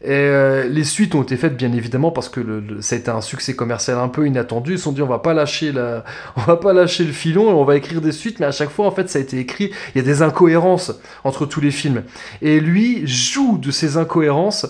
Et 0.02 0.08
euh, 0.12 0.66
les 0.66 0.84
suites 0.84 1.14
ont 1.14 1.22
été 1.22 1.36
faites 1.36 1.56
bien 1.58 1.72
évidemment 1.74 2.10
parce 2.10 2.30
que 2.30 2.40
le, 2.40 2.60
le- 2.60 2.80
ça 2.80 2.96
a 2.96 2.98
été 2.98 3.10
un 3.10 3.20
succès 3.20 3.54
commercial 3.54 3.98
un 3.98 4.08
peu 4.08 4.26
inattendu. 4.26 4.72
Ils 4.72 4.78
se 4.78 4.84
sont 4.84 4.92
dit 4.92 5.02
on 5.02 5.06
va 5.06 5.18
pas 5.18 5.34
lâcher 5.34 5.72
la, 5.72 6.04
on 6.36 6.40
va 6.40 6.56
pas 6.56 6.72
lâcher 6.72 7.04
le 7.04 7.12
filon 7.12 7.50
et 7.50 7.52
on 7.52 7.64
va 7.64 7.76
écrire 7.76 8.00
des 8.00 8.12
suites. 8.12 8.40
Mais 8.40 8.46
à 8.46 8.50
chaque 8.52 8.70
fois 8.70 8.86
en 8.86 8.90
fait 8.92 9.10
ça 9.10 9.18
a 9.18 9.22
été 9.22 9.38
écrit. 9.38 9.72
Il 9.94 9.98
y 9.98 10.00
a 10.00 10.04
des 10.04 10.22
incohérences 10.22 10.92
entre 11.22 11.44
tous 11.44 11.60
les 11.60 11.70
films. 11.70 12.02
Et 12.40 12.60
lui 12.60 13.06
joue 13.06 13.58
de 13.58 13.70
ces 13.70 13.98
incohérences 13.98 14.66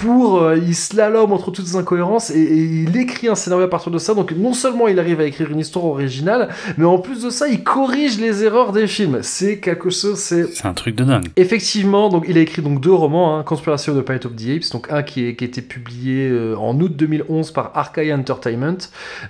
pour 0.00 0.42
euh, 0.42 0.56
il 0.56 0.74
slalom 0.74 1.32
entre 1.32 1.50
toutes 1.50 1.66
ces 1.66 1.76
incohérences 1.76 2.30
et, 2.30 2.40
et 2.40 2.64
il 2.64 2.96
écrit 2.96 3.28
un 3.28 3.34
scénario 3.34 3.66
à 3.66 3.70
partir 3.70 3.92
de 3.92 3.98
ça. 3.98 4.14
Donc 4.14 4.32
non 4.32 4.54
seulement 4.54 4.88
il 4.88 4.98
arrive 4.98 5.20
à 5.20 5.24
écrire 5.24 5.50
une 5.50 5.58
histoire 5.58 5.84
originale, 5.84 6.48
mais 6.78 6.84
en 6.84 6.98
plus 6.98 7.22
de 7.22 7.30
ça 7.30 7.48
il 7.48 7.62
corrige 7.62 8.18
les 8.18 8.42
erreurs 8.42 8.72
des 8.72 8.86
films. 8.86 9.18
C'est 9.22 9.58
quelque 9.58 9.90
chose, 9.90 10.18
c'est 10.18 10.46
C'est 10.54 10.66
un 10.66 10.74
truc 10.74 10.96
de 10.96 11.04
dingue. 11.04 11.28
Effectivement, 11.36 12.08
donc 12.08 12.24
il 12.28 12.38
a 12.38 12.40
écrit 12.40 12.62
donc 12.62 12.80
deux 12.80 12.92
romans, 12.92 13.36
hein, 13.36 13.42
Conspiration 13.42 13.92
of 13.92 13.98
the 13.98 14.02
Planet 14.02 14.26
of 14.26 14.36
the 14.36 14.48
Apes, 14.48 14.72
donc 14.72 14.90
un 14.90 15.02
qui, 15.02 15.26
est, 15.26 15.36
qui 15.36 15.44
a 15.44 15.46
été 15.46 15.62
publié 15.62 16.28
euh, 16.28 16.56
en 16.56 16.78
août 16.80 16.96
2011 16.96 17.50
par 17.52 17.72
Archaea 17.74 18.16
Entertainment. 18.16 18.78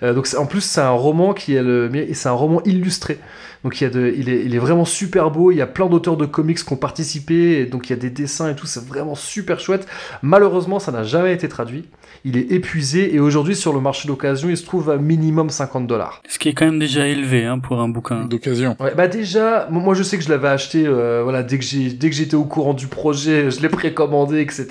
Euh, 0.02 0.14
donc 0.14 0.28
en 0.38 0.46
plus 0.46 0.60
c'est 0.60 0.80
un 0.80 0.90
roman 0.90 1.34
qui 1.34 1.54
est 1.54 1.62
le, 1.62 1.90
c'est 2.12 2.28
un 2.28 2.32
roman 2.32 2.62
illustré. 2.64 3.18
Donc 3.62 3.80
il, 3.80 4.54
est 4.54 4.58
vraiment 4.58 4.86
super 4.86 5.30
beau, 5.30 5.52
il 5.52 5.56
y 5.56 5.60
a 5.60 5.66
plein 5.66 5.86
d'auteurs 5.86 6.16
de 6.16 6.24
comics 6.24 6.64
qui 6.64 6.72
ont 6.72 6.76
participé, 6.76 7.58
et 7.58 7.66
donc 7.66 7.88
il 7.88 7.90
y 7.90 7.92
a 7.92 7.98
des 7.98 8.08
dessins 8.08 8.48
et 8.48 8.56
tout, 8.56 8.66
c'est 8.66 8.84
vraiment 8.84 9.14
super 9.14 9.60
chouette. 9.60 9.86
Malheureusement, 10.22 10.78
ça 10.78 10.92
n'a 10.92 11.02
jamais 11.02 11.34
été 11.34 11.48
traduit. 11.48 11.86
Il 12.24 12.36
est 12.36 12.52
épuisé 12.52 13.14
et 13.14 13.18
aujourd'hui 13.20 13.56
sur 13.56 13.72
le 13.72 13.80
marché 13.80 14.06
d'occasion, 14.08 14.48
il 14.50 14.56
se 14.56 14.64
trouve 14.64 14.90
à 14.90 14.96
minimum 14.98 15.48
50 15.50 15.86
dollars. 15.86 16.22
Ce 16.28 16.38
qui 16.38 16.48
est 16.48 16.52
quand 16.52 16.66
même 16.66 16.78
déjà 16.78 17.06
élevé 17.06 17.44
hein, 17.44 17.58
pour 17.58 17.80
un 17.80 17.88
bouquin. 17.88 18.24
d'occasion. 18.26 18.76
Ouais, 18.78 18.92
bah 18.94 19.08
déjà, 19.08 19.66
mo- 19.70 19.80
moi 19.80 19.94
je 19.94 20.02
sais 20.02 20.18
que 20.18 20.24
je 20.24 20.28
l'avais 20.28 20.48
acheté, 20.48 20.84
euh, 20.86 21.20
voilà, 21.22 21.42
dès 21.42 21.58
que 21.58 21.64
j'ai, 21.64 21.90
dès 21.90 22.10
que 22.10 22.16
j'étais 22.16 22.34
au 22.34 22.44
courant 22.44 22.74
du 22.74 22.86
projet, 22.88 23.50
je 23.50 23.60
l'ai 23.62 23.68
précommandé, 23.68 24.40
etc. 24.40 24.66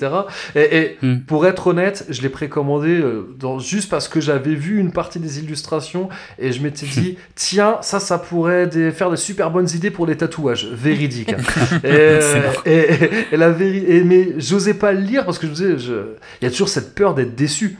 Et, 0.54 0.76
et 0.76 0.96
Hmm. 1.02 1.20
pour 1.26 1.46
être 1.46 1.66
honnête, 1.68 2.04
je 2.10 2.20
l'ai 2.22 2.28
précommandé 2.28 2.90
euh, 3.00 3.34
dans, 3.38 3.58
juste 3.58 3.88
parce 3.90 4.06
que 4.06 4.20
j'avais 4.20 4.54
vu 4.54 4.78
une 4.78 4.92
partie 4.92 5.18
des 5.18 5.38
illustrations 5.38 6.08
et 6.38 6.52
je 6.52 6.62
m'étais 6.62 6.86
dit, 6.86 7.16
tiens, 7.34 7.78
ça, 7.80 8.00
ça 8.00 8.18
pourrait 8.18 8.66
des- 8.66 8.90
faire 8.92 9.10
des 9.10 9.16
super 9.16 9.50
bonnes 9.50 9.68
idées 9.74 9.90
pour 9.90 10.06
des 10.06 10.16
tatouages, 10.16 10.66
véridique. 10.72 11.30
et, 11.84 11.86
euh, 11.86 12.40
et, 12.66 12.70
et- 12.72 13.10
et 13.32 13.36
la 13.36 13.50
véri- 13.50 13.84
et- 13.88 14.04
mais 14.04 14.34
j'osais 14.38 14.74
pas 14.74 14.92
le 14.92 15.00
lire 15.00 15.24
parce 15.24 15.38
que 15.38 15.46
je 15.46 15.50
me 15.52 15.56
disais, 15.74 15.90
il 16.40 16.44
y 16.44 16.46
a 16.46 16.50
toujours 16.50 16.68
cette 16.68 16.94
peur 16.94 17.14
d'être 17.14 17.34
déçu. 17.40 17.76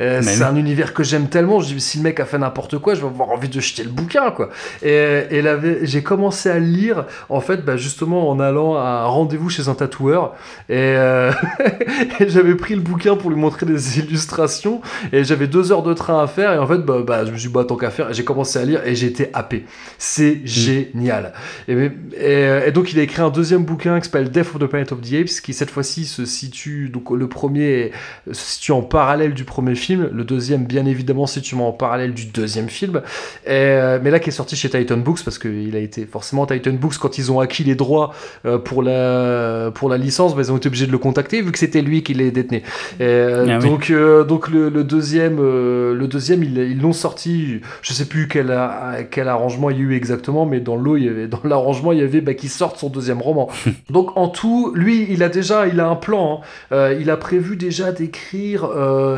Euh, 0.00 0.22
c'est 0.22 0.42
un 0.42 0.56
univers 0.56 0.94
que 0.94 1.02
j'aime 1.02 1.28
tellement. 1.28 1.60
Je 1.60 1.74
dis, 1.74 1.80
si 1.80 1.98
le 1.98 2.04
mec 2.04 2.20
a 2.20 2.24
fait 2.24 2.38
n'importe 2.38 2.78
quoi, 2.78 2.94
je 2.94 3.00
vais 3.00 3.06
avoir 3.06 3.30
envie 3.30 3.48
de 3.48 3.60
jeter 3.60 3.84
le 3.84 3.90
bouquin, 3.90 4.30
quoi. 4.30 4.48
Et, 4.82 5.26
et 5.30 5.42
là, 5.42 5.58
j'ai 5.82 6.02
commencé 6.02 6.48
à 6.48 6.58
lire, 6.58 7.04
en 7.28 7.40
fait, 7.40 7.64
bah, 7.64 7.76
justement 7.76 8.28
en 8.30 8.40
allant 8.40 8.76
à 8.76 9.02
un 9.04 9.06
rendez-vous 9.06 9.50
chez 9.50 9.68
un 9.68 9.74
tatoueur. 9.74 10.34
Et, 10.68 10.76
euh, 10.76 11.32
et 12.20 12.28
j'avais 12.28 12.54
pris 12.54 12.74
le 12.74 12.80
bouquin 12.80 13.16
pour 13.16 13.30
lui 13.30 13.36
montrer 13.38 13.66
des 13.66 13.98
illustrations. 13.98 14.80
Et 15.12 15.24
j'avais 15.24 15.46
deux 15.46 15.72
heures 15.72 15.82
de 15.82 15.92
train 15.92 16.22
à 16.22 16.26
faire. 16.26 16.52
Et 16.52 16.58
en 16.58 16.66
fait, 16.66 16.78
bah, 16.78 17.02
bah, 17.06 17.24
je 17.26 17.30
me 17.30 17.36
suis 17.36 17.48
dit, 17.48 17.54
bah, 17.54 17.64
tant 17.64 17.76
qu'à 17.76 17.90
faire. 17.90 18.10
Et 18.10 18.14
j'ai 18.14 18.24
commencé 18.24 18.58
à 18.58 18.64
lire 18.64 18.86
et 18.86 18.94
j'ai 18.94 19.06
été 19.06 19.28
happé. 19.34 19.66
C'est 19.98 20.40
génial. 20.44 21.34
Et, 21.68 22.70
donc, 22.72 22.92
il 22.92 22.98
a 22.98 23.02
écrit 23.02 23.20
un 23.20 23.30
deuxième 23.30 23.64
bouquin 23.64 23.98
qui 24.00 24.06
s'appelle 24.06 24.30
Death 24.30 24.54
of 24.54 24.58
the 24.58 24.66
Planet 24.66 24.92
of 24.92 25.00
the 25.02 25.14
Apes, 25.14 25.42
qui 25.42 25.52
cette 25.52 25.70
fois-ci 25.70 26.06
se 26.06 26.24
situe. 26.24 26.88
Donc, 26.88 27.10
le 27.10 27.28
premier 27.28 27.92
se 28.30 28.52
situe 28.54 28.72
en 28.72 28.82
parallèle 28.82 29.34
du 29.34 29.44
premier 29.44 29.74
film. 29.74 29.82
Le 29.96 30.24
deuxième, 30.24 30.64
bien 30.64 30.86
évidemment, 30.86 31.26
se 31.26 31.34
situe 31.34 31.54
en 31.54 31.72
parallèle 31.72 32.14
du 32.14 32.26
deuxième 32.26 32.68
film. 32.68 33.02
Et, 33.46 33.50
euh, 33.50 33.98
mais 34.02 34.10
là, 34.10 34.18
qui 34.20 34.30
est 34.30 34.32
sorti 34.32 34.56
chez 34.56 34.70
Titan 34.70 34.96
Books, 34.96 35.22
parce 35.24 35.38
qu'il 35.38 35.74
a 35.76 35.78
été 35.78 36.06
forcément 36.06 36.46
Titan 36.46 36.72
Books, 36.72 36.98
quand 36.98 37.18
ils 37.18 37.30
ont 37.32 37.40
acquis 37.40 37.64
les 37.64 37.74
droits 37.74 38.12
euh, 38.46 38.58
pour, 38.58 38.82
la, 38.82 39.70
pour 39.74 39.88
la 39.88 39.98
licence, 39.98 40.34
bah, 40.34 40.42
ils 40.44 40.52
ont 40.52 40.56
été 40.56 40.68
obligés 40.68 40.86
de 40.86 40.92
le 40.92 40.98
contacter, 40.98 41.42
vu 41.42 41.52
que 41.52 41.58
c'était 41.58 41.82
lui 41.82 42.02
qui 42.02 42.14
les 42.14 42.30
détenait. 42.30 42.62
Et, 43.00 43.02
euh, 43.04 43.46
Ah 43.48 43.58
donc, 43.58 43.92
donc 44.28 44.48
le, 44.48 44.68
le 44.68 44.84
deuxième, 44.84 45.36
le 45.38 46.06
deuxième 46.06 46.42
ils 46.42 46.80
l'ont 46.80 46.92
sorti, 46.92 47.60
je 47.82 47.92
sais 47.92 48.06
plus 48.06 48.28
quel, 48.28 48.50
a- 48.50 48.98
quel 49.10 49.28
arrangement 49.28 49.70
il 49.70 49.76
y 49.76 49.80
a 49.80 49.82
eu 49.82 49.94
exactement, 49.94 50.46
mais 50.46 50.60
dans 50.60 50.76
l'eau, 50.76 50.96
il 50.96 51.04
y 51.04 51.08
avait, 51.08 51.26
dans 51.28 51.40
l'arrangement, 51.44 51.92
il 51.92 51.98
y 51.98 52.02
avait 52.02 52.20
bah, 52.20 52.34
qu'il 52.34 52.50
sorte 52.50 52.78
son 52.78 52.88
deuxième 52.88 53.20
roman. 53.20 53.48
donc 53.90 54.16
en 54.16 54.28
tout, 54.28 54.72
lui, 54.74 55.06
il 55.10 55.22
a 55.22 55.28
déjà, 55.28 55.66
il 55.66 55.78
a 55.80 55.86
un 55.88 55.96
plan. 55.96 56.42
hein. 56.70 56.92
Il 57.00 57.10
a 57.10 57.16
prévu 57.16 57.56
déjà 57.56 57.92
d'écrire 57.92 58.68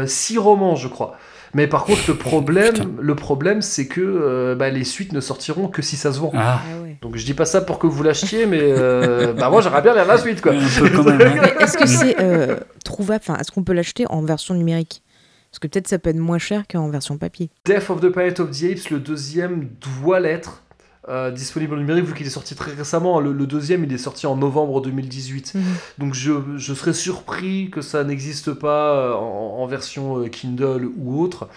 six 0.07 0.39
romans, 0.39 0.54
je 0.77 0.89
crois. 0.89 1.17
Mais 1.55 1.67
par 1.69 1.85
contre, 1.85 2.01
le 2.09 2.15
problème, 2.19 2.97
le 3.01 3.15
problème, 3.15 3.63
c'est 3.63 3.87
que 3.87 4.01
euh, 4.01 4.55
bah, 4.57 4.71
les 4.71 4.85
suites 4.85 5.13
ne 5.13 5.21
sortiront 5.21 5.69
que 5.69 5.83
si 5.83 5.97
ça 5.97 6.13
se 6.13 6.19
vend. 6.19 6.33
Ah, 6.35 6.61
Ah 6.65 6.83
ouais. 6.83 6.99
Donc 7.01 7.17
je 7.17 7.25
dis 7.25 7.35
pas 7.35 7.45
ça 7.45 7.61
pour 7.61 7.79
que 7.79 7.87
vous 7.87 8.03
l'achetiez, 8.03 8.47
mais 8.47 8.61
euh, 8.63 9.33
bah 9.39 9.51
moi 9.51 9.61
j'aimerais 9.61 9.83
bien 9.83 9.95
lire 9.95 10.07
la 10.07 10.19
suite 10.19 10.41
quoi. 10.41 10.53
hein. 10.53 10.59
Mais 11.19 11.55
est-ce 11.63 11.77
que 11.77 11.87
c'est 11.87 12.17
euh, 12.21 12.57
trouvable 12.85 13.21
Enfin, 13.27 13.39
est-ce 13.39 13.53
qu'on 13.53 13.63
peut 13.63 13.73
l'acheter 13.75 14.05
en 14.11 14.23
version 14.23 14.55
numérique? 14.55 15.03
Parce 15.51 15.61
que 15.61 15.69
peut-être 15.69 15.87
ça 15.87 16.01
peut 16.01 16.11
être 16.11 16.17
moins 16.17 16.39
cher 16.39 16.65
qu'en 16.69 16.89
version 16.89 17.17
papier. 17.17 17.49
Death 17.65 17.89
of 17.91 18.01
the 18.01 18.09
Planet 18.09 18.41
of 18.41 18.51
the 18.51 18.65
Apes, 18.65 18.91
le 18.91 18.99
deuxième 18.99 19.69
doit 20.03 20.19
l'être. 20.19 20.64
Euh, 21.09 21.31
disponible 21.31 21.75
en 21.75 21.77
numérique 21.77 22.05
vu 22.07 22.15
qu'il 22.15 22.27
est 22.27 22.31
sorti 22.31 22.55
très 22.55 22.73
récemment. 22.73 23.21
Le, 23.21 23.33
le 23.33 23.47
deuxième, 23.47 23.85
il 23.85 23.93
est 23.93 23.99
sorti 23.99 24.27
en 24.27 24.37
novembre 24.37 24.81
2018. 24.81 25.55
Mhm. 25.55 25.63
Donc 25.99 26.15
je, 26.15 26.33
je 26.57 26.75
serais 26.75 26.95
surpris 26.95 27.69
que 27.71 27.83
ça 27.83 28.05
n'existe 28.05 28.53
pas 28.53 28.95
euh, 28.95 29.13
en, 29.13 29.59
en 29.59 29.67
version 29.67 30.19
euh, 30.19 30.29
Kindle 30.29 30.89
ou 30.97 31.21
autre. 31.23 31.49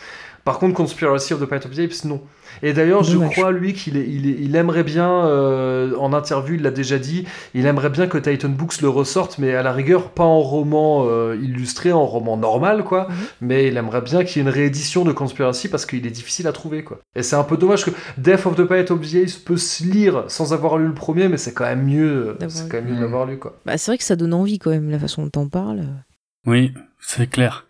Par 0.48 0.60
contre, 0.60 0.76
Conspiracy 0.76 1.34
of 1.34 1.42
the 1.42 1.46
Planet 1.46 1.66
of 1.66 1.76
the 1.76 1.80
Apes, 1.80 2.06
non. 2.06 2.22
Et 2.64 2.72
d'ailleurs, 2.72 3.04
je 3.04 3.18
crois, 3.18 3.52
lui, 3.52 3.74
qu'il 3.74 3.98
il, 3.98 4.26
il 4.26 4.56
aimerait 4.56 4.86
bien, 4.86 5.26
euh, 5.26 5.94
en 6.00 6.14
interview, 6.14 6.56
il 6.56 6.62
l'a 6.62 6.72
déjà 6.72 6.98
dit, 6.98 7.26
il 7.54 7.66
aimerait 7.66 7.90
bien 7.90 8.08
que 8.08 8.18
Titan 8.18 8.48
Books 8.48 8.80
le 8.82 8.88
ressorte, 8.88 9.40
mais 9.40 9.54
à 9.56 9.62
la 9.62 9.74
rigueur, 9.74 10.12
pas 10.12 10.24
en 10.24 10.40
roman 10.40 11.06
euh, 11.06 11.36
illustré, 11.36 11.92
en 11.92 12.06
roman 12.06 12.38
normal, 12.38 12.86
quoi. 12.86 13.10
Mhm. 13.10 13.16
Mais 13.42 13.68
il 13.68 13.76
aimerait 13.76 14.00
bien 14.00 14.24
qu'il 14.24 14.38
y 14.38 14.40
ait 14.40 14.48
une 14.48 14.56
réédition 14.56 15.04
de 15.04 15.12
Conspiracy 15.12 15.68
parce 15.68 15.86
qu'il 15.86 16.08
est 16.08 16.12
difficile 16.12 16.48
à 16.48 16.54
trouver, 16.54 16.82
quoi. 16.86 17.00
Et 17.14 17.24
c'est 17.24 17.36
un 17.36 17.44
peu 17.44 17.58
dommage 17.58 17.84
que 17.84 17.92
Death 18.18 18.46
of 18.46 18.56
the 18.56 18.64
Planet 18.64 18.90
of 18.92 19.02
the 19.02 19.16
Apes 19.16 19.44
peut 19.44 19.58
se 19.58 19.84
lire 19.84 20.24
sans 20.30 20.54
avoir 20.54 20.78
lu 20.78 20.88
le 20.88 20.94
premier, 20.94 21.28
mais 21.28 21.36
c'est 21.36 21.54
quand 21.54 21.66
même 21.66 21.84
mieux, 21.84 22.38
D'avoir 22.40 22.50
c'est 22.50 22.70
quand 22.70 22.78
même 22.78 22.86
lu. 22.86 22.92
mieux 22.94 22.98
de 23.00 23.02
l'avoir 23.02 23.26
lu, 23.26 23.38
quoi. 23.38 23.58
Bah, 23.66 23.78
c'est 23.78 23.92
vrai 23.92 23.98
que 23.98 24.06
ça 24.06 24.16
donne 24.16 24.34
envie 24.34 24.60
quand 24.60 24.70
même, 24.70 24.90
la 24.90 25.00
façon 25.00 25.24
dont 25.24 25.30
t'en 25.30 25.50
parles. 25.50 25.84
Oui, 26.46 26.74
c'est 27.02 27.30
clair. 27.30 27.66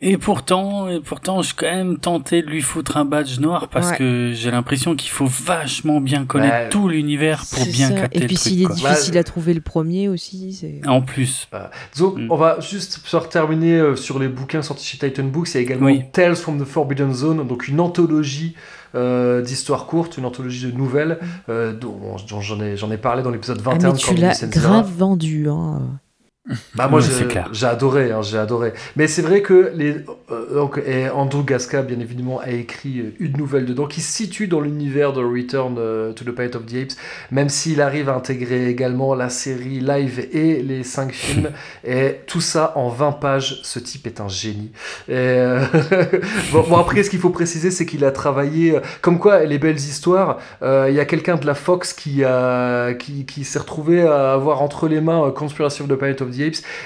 Et 0.00 0.16
pourtant, 0.16 0.88
et 0.88 1.00
pourtant, 1.00 1.42
je 1.42 1.48
suis 1.48 1.56
quand 1.56 1.66
même 1.66 1.98
tenté 1.98 2.42
de 2.42 2.46
lui 2.46 2.62
foutre 2.62 2.96
un 2.96 3.04
badge 3.04 3.40
noir 3.40 3.66
parce 3.66 3.90
Ouais. 3.90 3.96
que 3.96 4.30
j'ai 4.32 4.52
l'impression 4.52 4.94
qu'il 4.94 5.10
faut 5.10 5.26
vachement 5.26 6.00
bien 6.00 6.24
connaître 6.24 6.54
Ouais. 6.54 6.68
tout 6.68 6.86
l'univers 6.88 7.42
pour 7.52 7.66
bien 7.66 7.88
ça. 7.88 7.94
capter 8.02 8.18
Et 8.18 8.26
puis 8.26 8.36
le 8.36 8.40
s'il 8.40 8.62
est 8.62 8.64
truc. 8.66 8.78
quoi. 8.80 8.90
difficile 8.90 9.14
Bah, 9.14 9.20
à 9.20 9.24
trouver 9.24 9.54
le 9.54 9.60
premier 9.60 10.08
aussi, 10.08 10.52
c'est. 10.52 10.80
En 10.86 11.00
plus. 11.02 11.48
Donc, 11.98 12.16
Mm. 12.16 12.26
on 12.30 12.36
va 12.36 12.60
juste 12.60 13.00
se 13.04 13.16
terminer 13.28 13.72
euh, 13.72 13.96
sur 13.96 14.20
les 14.20 14.28
bouquins 14.28 14.62
sortis 14.62 14.86
chez 14.86 14.98
Titan 14.98 15.24
Books. 15.24 15.48
Il 15.50 15.54
y 15.54 15.58
a 15.58 15.60
également 15.62 15.86
Oui. 15.86 16.02
Tales 16.12 16.36
from 16.36 16.62
the 16.62 16.64
Forbidden 16.64 17.12
Zone, 17.12 17.44
donc 17.46 17.66
une 17.66 17.80
anthologie 17.80 18.54
euh, 18.94 19.42
d'histoires 19.42 19.84
courtes, 19.86 20.16
une 20.16 20.24
anthologie 20.24 20.64
de 20.70 20.76
nouvelles, 20.78 21.18
euh, 21.48 21.72
dont, 21.74 21.98
dont 22.30 22.40
j'en 22.40 22.60
ai, 22.62 22.74
ai 22.74 22.96
parlé 22.98 23.22
dans 23.24 23.30
l'épisode 23.30 23.60
Ah, 23.66 23.70
21 23.72 23.88
mais 23.88 23.92
de 23.94 23.98
tu 23.98 24.14
l'as 24.14 24.46
grave 24.46 24.90
vendu, 24.96 25.48
hein. 25.50 25.82
Bah 26.74 26.88
moi 26.88 27.00
j'ai- 27.00 27.66
adoré, 27.66 28.10
hein, 28.10 28.22
j'ai 28.22 28.38
adoré. 28.38 28.72
Mais 28.96 29.06
c'est 29.06 29.22
vrai 29.22 29.42
que 29.42 29.70
les 29.74 29.96
euh, 30.30 30.54
donc 30.54 30.80
et 30.86 31.08
Andrew 31.10 31.44
Gasca 31.44 31.82
bien 31.82 32.00
évidemment 32.00 32.40
a 32.40 32.50
écrit 32.50 33.00
euh, 33.00 33.14
une 33.18 33.36
nouvelle 33.36 33.66
dedans 33.66 33.86
qui 33.86 34.00
se 34.00 34.10
situe 34.12 34.46
dans 34.48 34.60
l'univers 34.60 35.12
de 35.12 35.22
Return 35.22 35.76
euh, 35.78 36.12
to 36.12 36.24
the 36.24 36.30
Planet 36.30 36.56
of 36.56 36.66
the 36.66 36.74
Apes, 36.74 36.92
même 37.30 37.48
s'il 37.48 37.80
arrive 37.82 38.08
à 38.08 38.14
intégrer 38.14 38.68
également 38.68 39.14
la 39.14 39.28
série 39.28 39.80
live 39.80 40.26
et 40.32 40.62
les 40.62 40.84
cinq 40.84 41.12
films 41.12 41.50
et 41.86 42.20
tout 42.26 42.40
ça 42.40 42.72
en 42.76 42.88
20 42.88 43.12
pages. 43.12 43.60
Ce 43.62 43.78
type 43.78 44.06
est 44.06 44.20
un 44.20 44.28
génie. 44.28 44.70
Et, 45.08 45.12
euh, 45.14 45.60
bon, 46.52 46.64
bon, 46.68 46.76
après 46.78 47.02
ce 47.02 47.10
qu'il 47.10 47.18
faut 47.20 47.30
préciser 47.30 47.70
c'est 47.70 47.84
qu'il 47.86 48.04
a 48.04 48.10
travaillé 48.10 48.78
comme 49.02 49.18
quoi 49.18 49.44
les 49.44 49.58
belles 49.58 49.76
histoires. 49.76 50.38
euh, 50.62 50.86
Il 50.88 50.94
y 50.94 51.00
a 51.00 51.04
quelqu'un 51.04 51.36
de 51.36 51.46
la 51.46 51.54
Fox 51.54 51.92
qui 51.92 52.24
a 52.24 52.94
qui, 52.94 53.26
qui 53.26 53.44
s'est 53.44 53.58
retrouvé 53.58 54.02
à 54.02 54.32
avoir 54.32 54.62
entre 54.62 54.88
les 54.88 55.00
mains 55.00 55.30
Conspiracy 55.30 55.82
of 55.82 55.88
the 55.88 55.94
Planet 55.94 56.22
of 56.22 56.30
the 56.30 56.37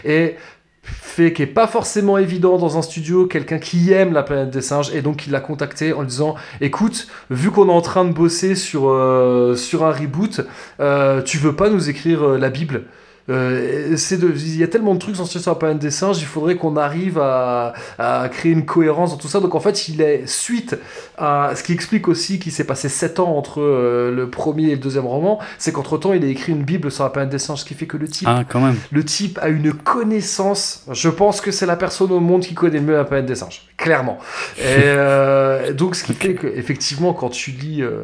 Et 0.04 0.36
fait 0.82 1.32
qui 1.32 1.42
est 1.42 1.46
pas 1.46 1.66
forcément 1.66 2.18
évident 2.18 2.58
dans 2.58 2.76
un 2.76 2.82
studio, 2.82 3.26
quelqu'un 3.26 3.58
qui 3.58 3.92
aime 3.92 4.12
la 4.12 4.22
planète 4.22 4.50
des 4.50 4.62
singes, 4.62 4.92
et 4.94 5.02
donc 5.02 5.26
il 5.26 5.32
l'a 5.32 5.40
contacté 5.40 5.92
en 5.92 6.00
lui 6.00 6.08
disant 6.08 6.34
écoute, 6.60 7.06
vu 7.30 7.50
qu'on 7.50 7.68
est 7.68 7.72
en 7.72 7.80
train 7.80 8.04
de 8.04 8.12
bosser 8.12 8.54
sur, 8.54 8.88
euh, 8.88 9.54
un 9.74 9.92
reboot, 9.92 10.40
euh, 10.80 11.22
tu 11.22 11.38
veux 11.38 11.54
pas 11.54 11.70
nous 11.70 11.88
écrire 11.88 12.22
euh, 12.22 12.38
la 12.38 12.50
Bible? 12.50 12.84
Euh, 13.28 13.90
de, 13.90 14.32
il 14.36 14.58
y 14.58 14.62
a 14.62 14.68
tellement 14.68 14.94
de 14.94 14.98
trucs 14.98 15.16
sortis 15.16 15.38
sur 15.40 15.52
la 15.52 15.54
planète 15.58 15.78
des 15.78 15.90
singes, 15.90 16.18
il 16.20 16.26
faudrait 16.26 16.56
qu'on 16.56 16.76
arrive 16.76 17.18
à, 17.18 17.72
à 17.98 18.28
créer 18.28 18.52
une 18.52 18.64
cohérence 18.64 19.10
dans 19.12 19.16
tout 19.16 19.28
ça. 19.28 19.40
Donc 19.40 19.54
en 19.54 19.60
fait, 19.60 19.88
il 19.88 20.00
est 20.00 20.26
suite 20.26 20.76
à 21.18 21.52
ce 21.54 21.62
qui 21.62 21.72
explique 21.72 22.08
aussi 22.08 22.38
qu'il 22.38 22.52
s'est 22.52 22.64
passé 22.64 22.88
7 22.88 23.20
ans 23.20 23.36
entre 23.36 23.60
euh, 23.60 24.10
le 24.14 24.28
premier 24.28 24.68
et 24.68 24.74
le 24.74 24.80
deuxième 24.80 25.06
roman, 25.06 25.38
c'est 25.58 25.72
qu'entre 25.72 25.98
temps, 25.98 26.12
il 26.12 26.24
a 26.24 26.28
écrit 26.28 26.52
une 26.52 26.64
Bible 26.64 26.90
sur 26.90 27.04
la 27.04 27.10
planète 27.10 27.30
des 27.30 27.38
singes, 27.38 27.60
ce 27.60 27.64
qui 27.64 27.74
fait 27.74 27.86
que 27.86 27.96
le 27.96 28.08
type 28.08 28.28
Ah, 28.30 28.42
quand 28.48 28.60
même. 28.60 28.76
le 28.90 29.04
type 29.04 29.38
a 29.40 29.48
une 29.48 29.72
connaissance. 29.72 30.84
Je 30.90 31.08
pense 31.08 31.40
que 31.40 31.50
c'est 31.50 31.66
la 31.66 31.76
personne 31.76 32.10
au 32.12 32.20
monde 32.20 32.42
qui 32.42 32.54
connaît 32.54 32.78
le 32.78 32.84
mieux 32.84 32.94
la 32.94 33.04
planète 33.04 33.26
des 33.26 33.36
singes, 33.36 33.62
clairement. 33.76 34.18
Et 34.58 34.62
euh, 34.66 35.72
donc, 35.72 35.94
ce 35.94 36.04
qui 36.04 36.14
fait 36.14 36.34
que, 36.34 36.46
effectivement, 36.46 37.12
quand 37.12 37.28
tu 37.30 37.50
lis, 37.52 37.82
euh, 37.82 38.02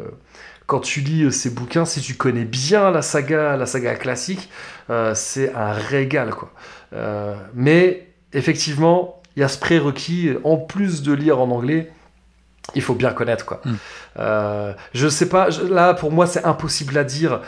quand 0.68 0.80
tu 0.80 1.00
lis 1.00 1.24
euh, 1.24 1.30
ces 1.32 1.50
bouquins, 1.50 1.84
si 1.86 2.00
tu 2.02 2.14
connais 2.14 2.44
bien 2.44 2.90
la 2.92 3.02
saga, 3.02 3.56
la 3.56 3.66
saga 3.66 3.94
classique, 3.96 4.48
euh, 4.90 5.14
c'est 5.16 5.52
un 5.54 5.72
régal, 5.72 6.30
quoi. 6.30 6.52
Euh, 6.92 7.34
mais 7.54 8.10
effectivement, 8.34 9.20
il 9.34 9.40
y 9.40 9.42
a 9.42 9.48
ce 9.48 9.58
prérequis. 9.58 10.30
En 10.44 10.58
plus 10.58 11.02
de 11.02 11.12
lire 11.14 11.40
en 11.40 11.50
anglais, 11.50 11.90
il 12.74 12.82
faut 12.82 12.94
bien 12.94 13.12
connaître, 13.12 13.46
quoi. 13.46 13.62
Mm. 13.64 13.72
Euh, 14.18 14.72
je 14.92 15.08
sais 15.08 15.28
pas, 15.30 15.48
je- 15.48 15.62
là 15.62 15.94
pour 15.94 16.12
moi 16.12 16.26
c'est 16.26 16.44
impossible 16.44 16.98
à 16.98 17.04
dire 17.04 17.40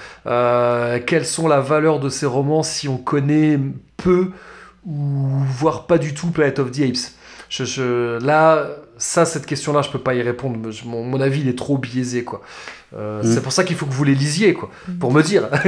quelles 1.07 1.27
sont 1.27 1.47
la 1.47 1.61
valeur 1.61 2.01
de 2.01 2.09
ces 2.09 2.27
romans 2.27 2.63
si 2.63 2.89
on 2.89 2.97
connaît 2.97 3.59
peu 3.99 4.31
ou 4.87 4.95
voire 5.59 5.87
pas 5.87 5.99
du 5.99 6.15
tout 6.15 6.31
Planet 6.31 6.59
of 6.61 6.71
the 6.71 6.81
Apes. 6.81 7.13
Je, 7.51 7.65
je- 7.65 8.25
là, 8.25 8.67
ça, 9.01 9.25
cette 9.25 9.47
question-là, 9.47 9.83
je 9.83 9.91
peux 9.91 9.99
pas 9.99 10.15
y 10.15 10.23
répondre. 10.23 10.71
Je- 10.71 10.85
mon, 10.85 11.03
mon 11.05 11.21
avis, 11.21 11.41
il 11.41 11.49
est 11.49 11.59
trop 11.59 11.77
biaisé, 11.79 12.23
quoi. 12.23 12.43
Euh, 12.95 13.23
Mm. 13.23 13.35
C'est 13.35 13.43
pour 13.43 13.53
ça 13.53 13.65
qu'il 13.65 13.77
faut 13.77 13.87
que 13.87 13.93
vous 13.93 14.05
les 14.05 14.15
lisiez, 14.15 14.55
quoi, 14.55 14.71
pour 15.01 15.13
me 15.13 15.23
dire. 15.23 15.49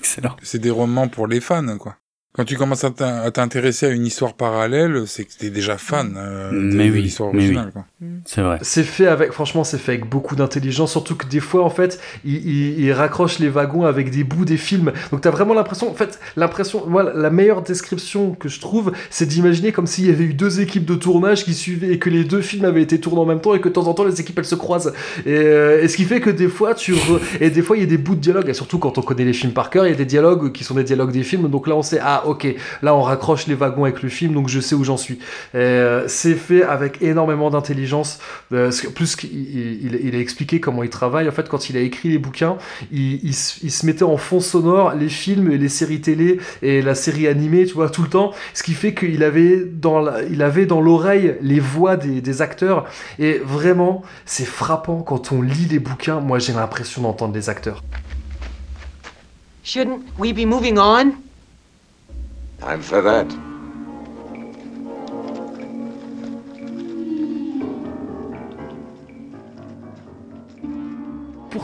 Excellent. 0.00 0.36
C'est 0.42 0.58
des 0.58 0.70
romans 0.70 1.08
pour 1.08 1.26
les 1.26 1.40
fans, 1.40 1.76
quoi. 1.78 1.96
Quand 2.32 2.44
tu 2.44 2.56
commences 2.56 2.84
à 2.84 2.90
t'in- 2.90 3.22
à 3.22 3.30
t'intéresser 3.30 3.86
à 3.86 3.90
une 3.90 4.06
histoire 4.06 4.34
parallèle, 4.34 5.04
c'est 5.06 5.24
que 5.24 5.32
t'es 5.36 5.50
déjà 5.50 5.78
fan 5.78 6.14
euh, 6.16 6.50
de, 6.52 6.76
Mais 6.76 6.88
de 6.88 6.92
oui, 6.92 7.02
l'histoire 7.02 7.32
mais 7.32 7.40
originale. 7.44 7.72
Quoi. 7.72 7.84
C'est 8.24 8.40
vrai. 8.40 8.58
C'est 8.62 8.82
fait 8.82 9.06
avec, 9.06 9.32
franchement, 9.32 9.62
c'est 9.62 9.76
fait 9.76 9.92
avec 9.92 10.08
beaucoup 10.08 10.34
d'intelligence, 10.34 10.92
surtout 10.92 11.16
que 11.16 11.26
des 11.26 11.40
fois, 11.40 11.64
en 11.64 11.70
fait, 11.70 12.00
il, 12.24 12.36
il, 12.36 12.80
il 12.80 12.92
raccroche 12.92 13.38
les 13.38 13.48
wagons 13.50 13.84
avec 13.84 14.10
des 14.10 14.24
bouts 14.24 14.46
des 14.46 14.56
films. 14.56 14.92
Donc, 15.12 15.20
t'as 15.20 15.30
vraiment 15.30 15.52
l'impression, 15.52 15.90
en 15.90 15.94
fait, 15.94 16.18
l'impression, 16.36 16.86
moi, 16.86 17.12
la 17.14 17.28
meilleure 17.28 17.60
description 17.60 18.32
que 18.32 18.48
je 18.48 18.58
trouve, 18.58 18.92
c'est 19.10 19.26
d'imaginer 19.26 19.72
comme 19.72 19.86
s'il 19.86 20.06
y 20.06 20.10
avait 20.10 20.24
eu 20.24 20.32
deux 20.32 20.60
équipes 20.60 20.86
de 20.86 20.94
tournage 20.94 21.44
qui 21.44 21.52
suivaient 21.52 21.92
et 21.92 21.98
que 21.98 22.08
les 22.08 22.24
deux 22.24 22.40
films 22.40 22.64
avaient 22.64 22.82
été 22.82 22.98
tournés 23.00 23.20
en 23.20 23.26
même 23.26 23.40
temps 23.40 23.54
et 23.54 23.60
que 23.60 23.68
de 23.68 23.74
temps 23.74 23.86
en 23.86 23.92
temps, 23.92 24.04
les 24.04 24.18
équipes, 24.18 24.38
elles 24.38 24.44
se 24.46 24.54
croisent. 24.54 24.94
Et, 25.26 25.34
euh, 25.34 25.86
ce 25.86 25.96
qui 25.96 26.04
fait 26.04 26.20
que 26.20 26.30
des 26.30 26.48
fois, 26.48 26.74
tu 26.74 26.94
et 27.40 27.50
des 27.50 27.62
fois, 27.62 27.76
il 27.76 27.80
y 27.80 27.82
a 27.82 27.88
des 27.88 27.98
bouts 27.98 28.14
de 28.14 28.20
dialogue, 28.20 28.48
et 28.48 28.54
surtout 28.54 28.78
quand 28.78 28.96
on 28.96 29.02
connaît 29.02 29.24
les 29.24 29.32
films 29.34 29.52
par 29.52 29.68
cœur, 29.68 29.86
il 29.86 29.90
y 29.90 29.94
a 29.94 29.96
des 29.96 30.06
dialogues 30.06 30.52
qui 30.52 30.64
sont 30.64 30.74
des 30.74 30.84
dialogues 30.84 31.12
des 31.12 31.22
films. 31.22 31.48
Donc 31.48 31.66
là, 31.66 31.76
on 31.76 31.82
sait, 31.82 31.98
ah, 32.02 32.22
ok, 32.26 32.46
là, 32.82 32.94
on 32.94 33.02
raccroche 33.02 33.46
les 33.46 33.54
wagons 33.54 33.84
avec 33.84 34.02
le 34.02 34.08
film, 34.08 34.32
donc 34.32 34.48
je 34.48 34.60
sais 34.60 34.74
où 34.74 34.84
j'en 34.84 34.96
suis. 34.96 35.18
Euh, 35.54 36.04
c'est 36.06 36.34
fait 36.34 36.62
avec 36.62 37.02
énormément 37.02 37.50
d'intelligence. 37.50 37.89
Intelligence. 37.90 38.18
Euh, 38.52 38.70
plus 38.94 39.16
il, 39.24 39.94
il, 40.02 40.14
a 40.14 40.18
expliqué 40.18 40.60
comment 40.60 40.82
il 40.82 40.90
travaille. 40.90 41.28
En 41.28 41.32
fait, 41.32 41.48
quand 41.48 41.70
il 41.70 41.76
a 41.76 41.80
écrit 41.80 42.08
les 42.08 42.18
bouquins, 42.18 42.56
il, 42.92 43.20
il, 43.24 43.34
se 43.34 43.86
mettait 43.86 44.04
en 44.04 44.16
fond 44.16 44.40
sonore 44.40 44.94
les 44.94 45.08
films 45.08 45.50
et 45.50 45.58
les 45.58 45.68
séries 45.68 46.00
télé 46.00 46.40
et 46.62 46.82
la 46.82 46.94
série 46.94 47.26
animée, 47.26 47.66
tu 47.66 47.74
vois, 47.74 47.90
tout 47.90 48.02
le 48.02 48.08
temps. 48.08 48.32
Ce 48.54 48.62
qui 48.62 48.74
fait 48.74 48.94
qu'il 48.94 49.22
avait 49.22 49.64
dans 49.64 50.00
il 50.30 50.42
avait 50.42 50.66
dans 50.66 50.80
l'oreille 50.80 51.36
les 51.42 51.60
voix 51.60 51.96
des, 51.96 52.20
des 52.20 52.42
acteurs. 52.42 52.86
Et 53.18 53.38
vraiment, 53.38 54.02
c'est 54.24 54.44
frappant 54.44 55.02
quand 55.02 55.32
on 55.32 55.42
lit 55.42 55.66
les 55.66 55.78
bouquins. 55.78 56.20
Moi, 56.20 56.38
j'ai 56.38 56.52
l'impression 56.52 57.02
d'entendre 57.02 57.34
les 57.34 57.48
acteurs. 57.48 57.82
Shouldn't 59.62 60.02
we 60.18 60.32
be 60.32 60.46
moving 60.46 60.78
on? 60.78 61.12
I'm 62.62 62.82
for 62.82 63.02
that. 63.02 63.49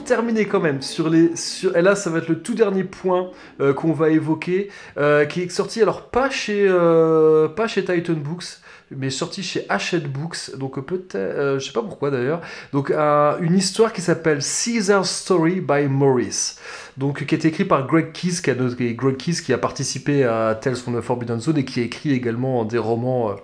Terminer 0.06 0.46
quand 0.46 0.60
même 0.60 0.80
sur 0.80 1.10
les 1.10 1.36
sur 1.36 1.76
et 1.76 1.82
là 1.82 1.94
ça 1.94 2.08
va 2.10 2.18
être 2.18 2.28
le 2.28 2.40
tout 2.40 2.54
dernier 2.54 2.84
point 2.84 3.30
euh, 3.60 3.74
qu'on 3.74 3.92
va 3.92 4.10
évoquer 4.10 4.70
euh, 4.96 5.26
qui 5.26 5.42
est 5.42 5.50
sorti 5.50 5.82
alors 5.82 6.08
pas 6.08 6.30
chez 6.30 6.66
euh, 6.68 7.48
pas 7.48 7.66
chez 7.66 7.84
Titan 7.84 8.14
Books 8.14 8.44
mais 8.92 9.10
sorti 9.10 9.42
chez 9.42 9.66
Hachette 9.68 10.06
Books. 10.06 10.56
Donc 10.56 10.78
peut-être 10.78 11.58
je 11.58 11.66
sais 11.66 11.72
pas 11.72 11.82
pourquoi 11.82 12.12
d'ailleurs. 12.12 12.40
Donc 12.72 12.92
une 12.92 13.56
histoire 13.56 13.92
qui 13.92 14.00
s'appelle 14.00 14.38
Caesar's 14.40 15.10
Story 15.10 15.60
by 15.60 15.88
Morris 15.88 16.54
donc 16.96 17.26
qui 17.26 17.34
est 17.34 17.44
écrit 17.44 17.64
par 17.64 17.84
Greg 17.88 18.12
Keys 18.12 18.40
qui 18.42 18.50
a, 18.50 18.54
Greg 18.54 19.16
Keys 19.16 19.42
qui 19.44 19.52
a 19.52 19.58
participé 19.58 20.22
à 20.22 20.54
Tales 20.54 20.76
from 20.76 20.96
the 20.96 21.02
Forbidden 21.02 21.40
Zone 21.40 21.58
et 21.58 21.64
qui 21.64 21.80
a 21.80 21.82
écrit 21.82 22.12
également 22.12 22.64
des 22.64 22.78
romans 22.78 23.34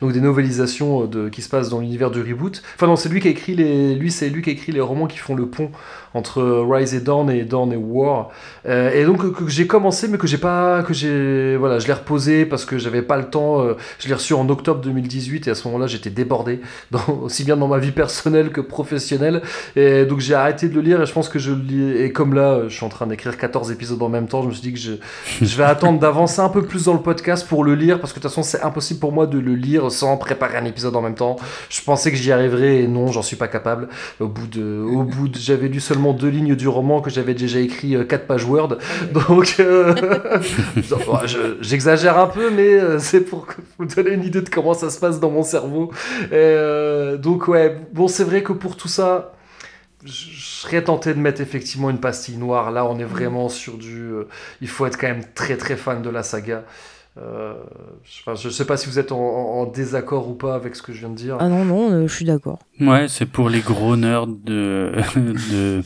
donc 0.00 0.12
des 0.12 0.20
novélisations 0.20 1.06
de, 1.06 1.28
qui 1.28 1.42
se 1.42 1.48
passent 1.48 1.68
dans 1.68 1.80
l'univers 1.80 2.10
du 2.10 2.20
reboot. 2.20 2.62
Enfin 2.76 2.86
non, 2.86 2.96
c'est 2.96 3.08
lui 3.08 3.20
qui 3.20 3.28
écrit 3.28 3.54
les, 3.54 3.94
lui 3.94 4.10
c'est 4.10 4.28
lui 4.28 4.42
qui 4.42 4.50
écrit 4.50 4.72
les 4.72 4.80
romans 4.80 5.06
qui 5.06 5.18
font 5.18 5.34
le 5.34 5.46
pont 5.46 5.70
entre 6.14 6.42
Rise 6.42 6.94
et 6.94 7.00
Dawn 7.00 7.30
et 7.30 7.44
Dawn 7.44 7.72
et 7.72 7.76
War. 7.76 8.30
Euh, 8.66 8.92
et 8.92 9.04
donc 9.04 9.32
que, 9.32 9.48
j'ai 9.48 9.66
commencé, 9.66 10.08
mais 10.08 10.18
que 10.18 10.26
j'ai 10.26 10.38
pas, 10.38 10.82
que 10.82 10.94
j'ai, 10.94 11.56
voilà, 11.56 11.78
je 11.78 11.86
l'ai 11.86 11.92
reposé 11.92 12.46
parce 12.46 12.64
que 12.64 12.78
j'avais 12.78 13.02
pas 13.02 13.16
le 13.16 13.24
temps. 13.24 13.60
Euh, 13.60 13.74
je 13.98 14.08
l'ai 14.08 14.14
reçu 14.14 14.34
en 14.34 14.48
octobre 14.48 14.80
2018 14.80 15.48
et 15.48 15.50
à 15.50 15.54
ce 15.54 15.66
moment-là, 15.68 15.86
j'étais 15.86 16.10
débordé, 16.10 16.60
aussi 17.22 17.44
bien 17.44 17.56
dans 17.56 17.68
ma 17.68 17.78
vie 17.78 17.92
personnelle 17.92 18.50
que 18.50 18.60
professionnelle. 18.60 19.42
Et 19.76 20.04
donc 20.04 20.20
j'ai 20.20 20.34
arrêté 20.34 20.68
de 20.68 20.74
le 20.74 20.80
lire 20.80 21.02
et 21.02 21.06
je 21.06 21.12
pense 21.12 21.28
que 21.28 21.38
je 21.38 21.52
lis. 21.52 21.96
Et 21.98 22.12
comme 22.12 22.34
là, 22.34 22.62
je 22.68 22.74
suis 22.74 22.84
en 22.84 22.88
train 22.88 23.06
d'écrire 23.06 23.36
14 23.36 23.70
épisodes 23.70 24.02
en 24.02 24.08
même 24.08 24.28
temps, 24.28 24.42
je 24.42 24.48
me 24.48 24.52
suis 24.52 24.62
dit 24.62 24.72
que 24.72 24.78
je, 24.78 24.92
je 25.44 25.56
vais 25.56 25.64
attendre 25.64 25.98
d'avancer 25.98 26.40
un 26.40 26.48
peu 26.48 26.62
plus 26.62 26.84
dans 26.84 26.94
le 26.94 27.00
podcast 27.00 27.46
pour 27.46 27.64
le 27.64 27.74
lire 27.74 28.00
parce 28.00 28.12
que 28.12 28.18
de 28.18 28.22
toute 28.22 28.30
façon, 28.30 28.42
c'est 28.42 28.62
impossible 28.62 29.00
pour 29.00 29.12
moi 29.12 29.26
de 29.26 29.38
le 29.38 29.54
lire 29.54 29.90
sans 29.90 30.16
préparer 30.16 30.56
un 30.56 30.64
épisode 30.64 30.96
en 30.96 31.02
même 31.02 31.14
temps. 31.14 31.36
Je 31.68 31.80
pensais 31.82 32.10
que 32.10 32.16
j'y 32.16 32.32
arriverais 32.32 32.82
et 32.82 32.88
non, 32.88 33.08
j'en 33.08 33.22
suis 33.22 33.36
pas 33.36 33.48
capable. 33.48 33.88
Au 34.20 34.28
bout 34.28 34.46
de, 34.46 34.82
au 34.82 35.02
bout 35.02 35.28
de, 35.28 35.38
j'avais 35.38 35.68
lu 35.68 35.80
seulement 35.80 35.97
deux 35.98 36.28
lignes 36.28 36.54
du 36.54 36.68
roman 36.68 37.00
que 37.00 37.10
j'avais 37.10 37.34
déjà 37.34 37.60
écrit 37.60 37.94
euh, 37.94 38.04
quatre 38.04 38.26
pages 38.26 38.44
Word. 38.44 38.78
Donc, 39.12 39.56
euh, 39.60 39.94
j'exagère 41.60 42.18
un 42.18 42.26
peu, 42.26 42.50
mais 42.50 42.74
euh, 42.74 42.98
c'est 42.98 43.20
pour 43.20 43.46
vous 43.78 43.86
donner 43.86 44.12
une 44.12 44.24
idée 44.24 44.42
de 44.42 44.48
comment 44.48 44.74
ça 44.74 44.90
se 44.90 44.98
passe 44.98 45.20
dans 45.20 45.30
mon 45.30 45.42
cerveau. 45.42 45.92
donc, 46.30 47.48
ouais, 47.48 47.76
bon, 47.92 48.08
c'est 48.08 48.24
vrai 48.24 48.42
que 48.42 48.52
pour 48.52 48.76
tout 48.76 48.88
ça, 48.88 49.34
je 50.04 50.40
serais 50.40 50.82
tenté 50.84 51.12
de 51.12 51.18
mettre 51.18 51.40
effectivement 51.40 51.90
une 51.90 52.00
pastille 52.00 52.36
noire. 52.36 52.70
Là, 52.70 52.86
on 52.86 52.98
est 52.98 53.04
vraiment 53.04 53.48
sur 53.48 53.76
du. 53.78 54.10
il 54.60 54.68
faut 54.68 54.86
être 54.86 54.98
quand 54.98 55.08
même 55.08 55.24
très 55.34 55.56
très 55.56 55.76
fan 55.76 56.02
de 56.02 56.10
la 56.10 56.22
saga. 56.22 56.64
Je 58.04 58.48
ne 58.48 58.52
sais 58.52 58.64
pas 58.64 58.76
si 58.76 58.88
vous 58.88 58.98
êtes 58.98 59.12
en, 59.12 59.66
désaccord 59.66 60.28
ou 60.28 60.34
pas 60.34 60.54
avec 60.54 60.76
ce 60.76 60.82
que 60.82 60.92
je 60.92 61.00
viens 61.00 61.10
de 61.10 61.14
dire. 61.14 61.36
Ah 61.40 61.48
non, 61.48 61.64
non, 61.64 62.06
je 62.06 62.12
suis 62.12 62.24
d'accord. 62.24 62.58
Ouais, 62.80 63.08
c'est 63.08 63.26
pour 63.26 63.48
les 63.48 63.60
gros 63.60 63.96
nerds 63.96 64.26
de, 64.26 64.92
de, 65.16 65.82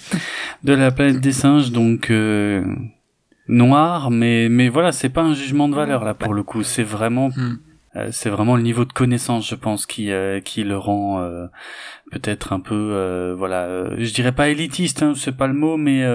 de 0.65 0.73
la 0.73 0.91
planète 0.91 1.21
des 1.21 1.33
singes, 1.33 1.73
donc 1.73 2.11
euh, 2.11 2.65
noir, 3.49 4.11
mais, 4.11 4.49
mais 4.49 4.69
voilà, 4.69 4.93
c'est 4.93 5.09
pas 5.09 5.23
un 5.23 5.35
jugement 5.35 5.69
de 5.69 5.75
valeur 5.75 6.05
là 6.05 6.15
pour 6.15 6.35
le 6.35 6.43
coup, 6.43 6.63
c'est 6.63 6.83
vraiment, 6.83 7.29
hmm. 7.29 7.59
Euh, 7.97 8.09
c'est 8.11 8.31
vraiment 8.31 8.57
le 8.57 8.63
niveau 8.63 8.85
de 8.85 8.93
connaissance, 8.93 9.49
je 9.49 9.55
pense, 9.55 9.87
qui, 9.87 10.11
euh, 10.11 10.41
qui 10.41 10.65
le 10.65 10.79
rend 10.79 11.21
peut-être 12.11 12.53
un 12.53 12.61
peu, 12.61 13.35
voilà, 13.37 13.97
je 13.99 14.13
dirais 14.13 14.33
pas 14.33 14.49
élitiste, 14.49 15.03
hein, 15.03 15.15
c'est 15.17 15.37
pas 15.37 15.47
le 15.47 15.55
mot, 15.55 15.77
mais, 15.77 16.07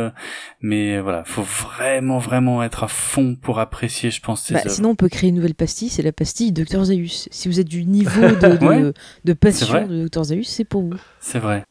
mais 0.62 1.00
voilà, 1.00 1.24
faut 1.24 1.44
vraiment, 1.44 2.20
vraiment 2.20 2.64
être 2.64 2.84
à 2.84 2.88
fond 2.88 3.36
pour 3.42 3.60
apprécier, 3.60 4.12
je 4.12 4.22
pense, 4.22 4.44
ces 4.44 4.54
bah, 4.54 4.62
Sinon, 4.68 4.90
on 4.90 4.96
peut 4.96 5.10
créer 5.10 5.30
une 5.30 5.36
nouvelle 5.36 5.56
pastille, 5.56 5.90
c'est 5.90 6.04
la 6.04 6.12
pastille 6.12 6.52
Dr 6.52 6.86
Zeus. 6.86 7.30
Si 7.32 7.48
vous 7.48 7.60
êtes 7.60 7.68
du 7.68 7.86
niveau 7.86 8.22
de, 8.22 8.58
de, 8.86 8.94
de 9.26 9.34
passion 9.34 9.88
de 9.88 10.08
Dr 10.08 10.24
Zeus, 10.24 10.48
c'est 10.48 10.66
pour 10.66 10.84
vous. 10.84 10.96
C'est 11.20 11.40
vrai. 11.40 11.64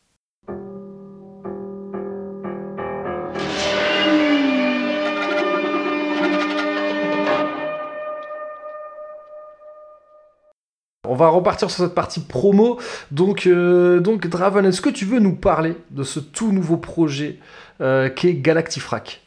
On 11.16 11.18
va 11.18 11.28
repartir 11.28 11.70
sur 11.70 11.82
cette 11.82 11.94
partie 11.94 12.20
promo. 12.20 12.78
Donc, 13.10 13.46
euh, 13.46 14.00
donc 14.00 14.26
Draven, 14.26 14.66
est-ce 14.66 14.82
que 14.82 14.90
tu 14.90 15.06
veux 15.06 15.18
nous 15.18 15.34
parler 15.34 15.74
de 15.90 16.02
ce 16.02 16.20
tout 16.20 16.52
nouveau 16.52 16.76
projet 16.76 17.38
euh, 17.80 18.10
qui 18.10 18.28
est 18.28 18.34
Galactifrac? 18.34 19.22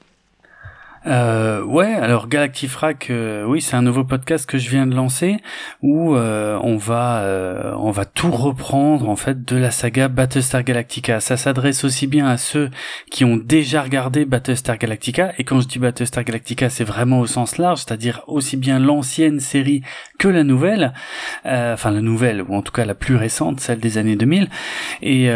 Euh, 1.06 1.64
ouais, 1.64 1.94
alors 1.94 2.28
Galactifrac, 2.28 3.10
euh, 3.10 3.46
oui, 3.46 3.62
c'est 3.62 3.76
un 3.76 3.82
nouveau 3.82 4.04
podcast 4.04 4.46
que 4.46 4.58
je 4.58 4.70
viens 4.70 4.86
de 4.86 4.96
lancer 4.96 5.38
où 5.82 6.16
euh, 6.16 6.60
on 6.62 6.76
va 6.76 7.20
euh, 7.20 7.74
on 7.78 7.92
va 7.92 8.04
tout 8.04 8.32
reprendre 8.32 9.08
en 9.08 9.16
fait 9.16 9.46
de 9.46 9.56
la 9.56 9.72
saga 9.72 10.10
Battlestar 10.10 10.64
Galactica. 10.64 11.22
Ça 11.22 11.38
s'adresse 11.38 11.86
aussi 11.86 12.08
bien 12.08 12.28
à 12.28 12.38
ceux 12.38 12.70
qui 13.12 13.24
ont 13.24 13.38
déjà 13.38 13.82
regardé 13.82 14.26
Battlestar 14.26 14.78
Galactica 14.78 15.34
et 15.38 15.46
quand 15.46 15.62
je 15.62 15.68
dis 15.68 15.80
Battlestar 15.80 16.26
Galactica, 16.26 16.70
c'est 16.70 16.84
vraiment 16.84 17.22
au 17.22 17.28
sens 17.28 17.58
large, 17.58 17.80
c'est-à-dire 17.80 18.22
aussi 18.28 18.58
bien 18.58 18.80
l'ancienne 18.80 19.40
série 19.40 19.84
que 20.18 20.28
la 20.28 20.44
nouvelle, 20.44 20.94
enfin 21.46 21.92
la 21.92 22.02
nouvelle 22.02 22.42
ou 22.42 22.54
en 22.54 22.62
tout 22.62 22.74
cas 22.74 22.84
la 22.84 22.96
plus 22.96 23.16
récente, 23.16 23.62
celle 23.62 23.80
des 23.80 23.98
années 23.98 24.18
2000. 24.18 24.50
Et 25.02 25.30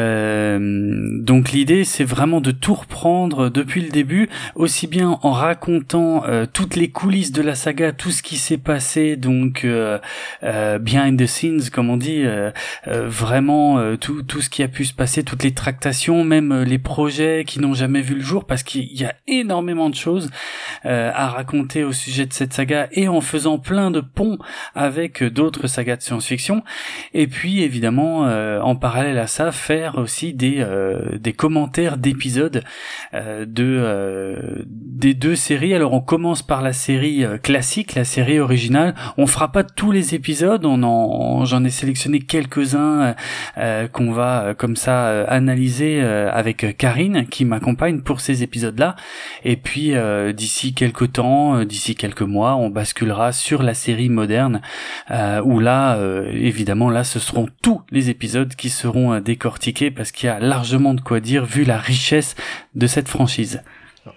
donc 1.21 1.51
l'idée, 1.51 1.85
c'est 1.85 2.03
vraiment 2.03 2.41
de 2.41 2.51
tout 2.51 2.73
reprendre 2.73 3.49
depuis 3.49 3.81
le 3.81 3.89
début, 3.89 4.29
aussi 4.55 4.87
bien 4.87 5.19
en 5.21 5.31
racontant 5.31 5.52
euh, 5.69 6.45
toutes 6.51 6.75
les 6.75 6.89
coulisses 6.89 7.31
de 7.31 7.41
la 7.41 7.55
saga, 7.55 7.91
tout 7.91 8.11
ce 8.11 8.23
qui 8.23 8.37
s'est 8.37 8.57
passé, 8.57 9.15
donc 9.15 9.63
euh, 9.65 9.99
euh, 10.43 10.79
behind 10.79 11.19
the 11.19 11.25
scenes, 11.25 11.69
comme 11.71 11.89
on 11.89 11.97
dit, 11.97 12.23
vraiment 12.85 13.95
tout, 13.97 14.23
tout 14.23 14.41
ce 14.41 14.49
qui 14.49 14.63
a 14.63 14.67
pu 14.67 14.85
se 14.85 14.93
passer, 14.93 15.23
toutes 15.23 15.43
les 15.43 15.53
tractations, 15.53 16.23
même 16.23 16.63
les 16.63 16.79
projets 16.79 17.43
qui 17.45 17.59
n'ont 17.59 17.73
jamais 17.73 18.01
vu 18.01 18.15
le 18.15 18.21
jour, 18.21 18.45
parce 18.45 18.63
qu'il 18.63 18.91
y 18.93 19.05
a 19.05 19.13
énormément 19.27 19.89
de 19.89 19.95
choses 19.95 20.29
à 20.83 21.27
raconter 21.27 21.83
au 21.83 21.91
sujet 21.91 22.25
de 22.25 22.33
cette 22.33 22.53
saga, 22.53 22.87
et 22.91 23.07
en 23.07 23.21
faisant 23.21 23.57
plein 23.57 23.91
de 23.91 24.01
ponts 24.01 24.37
avec 24.75 25.23
d'autres 25.23 25.67
sagas 25.67 25.97
de 25.97 26.01
science-fiction, 26.01 26.63
et 27.13 27.27
puis 27.27 27.63
évidemment, 27.63 28.21
en 28.61 28.75
parallèle 28.75 29.17
à 29.17 29.27
ça, 29.27 29.51
faire 29.51 29.97
aussi 29.97 30.33
des, 30.33 30.65
des 31.19 31.33
commentaires 31.33 31.97
d'épisodes 31.97 32.63
de 33.13 34.65
des 34.67 35.13
deux 35.13 35.35
Alors 35.51 35.91
on 35.91 35.99
commence 35.99 36.41
par 36.41 36.61
la 36.61 36.71
série 36.71 37.25
euh, 37.25 37.37
classique, 37.37 37.95
la 37.95 38.05
série 38.05 38.39
originale. 38.39 38.95
On 39.17 39.27
fera 39.27 39.51
pas 39.51 39.63
tous 39.63 39.91
les 39.91 40.15
épisodes, 40.15 40.63
on 40.63 40.83
en, 40.83 41.43
j'en 41.43 41.65
ai 41.65 41.69
sélectionné 41.69 42.19
quelques-uns 42.19 43.01
euh, 43.01 43.13
euh, 43.57 43.87
qu'on 43.89 44.13
va 44.13 44.53
comme 44.57 44.77
ça 44.77 45.25
analyser 45.25 46.01
avec 46.01 46.77
Karine 46.77 47.27
qui 47.27 47.43
m'accompagne 47.43 48.01
pour 48.01 48.21
ces 48.21 48.41
épisodes-là. 48.43 48.95
Et 49.43 49.57
puis 49.57 49.93
d'ici 50.33 50.73
quelques 50.73 51.13
temps, 51.13 51.63
d'ici 51.65 51.95
quelques 51.95 52.21
mois, 52.21 52.55
on 52.55 52.69
basculera 52.69 53.31
sur 53.31 53.63
la 53.63 53.73
série 53.73 54.09
moderne 54.09 54.61
où 55.43 55.59
là, 55.59 55.97
évidemment, 56.31 56.89
là, 56.89 57.03
ce 57.03 57.19
seront 57.19 57.47
tous 57.61 57.81
les 57.91 58.09
épisodes 58.09 58.55
qui 58.55 58.69
seront 58.69 59.19
décortiqués 59.19 59.91
parce 59.91 60.11
qu'il 60.11 60.27
y 60.27 60.29
a 60.29 60.39
largement 60.39 60.93
de 60.93 61.01
quoi 61.01 61.19
dire 61.19 61.45
vu 61.45 61.63
la 61.63 61.77
richesse 61.77 62.35
de 62.75 62.87
cette 62.87 63.09
franchise. 63.09 63.61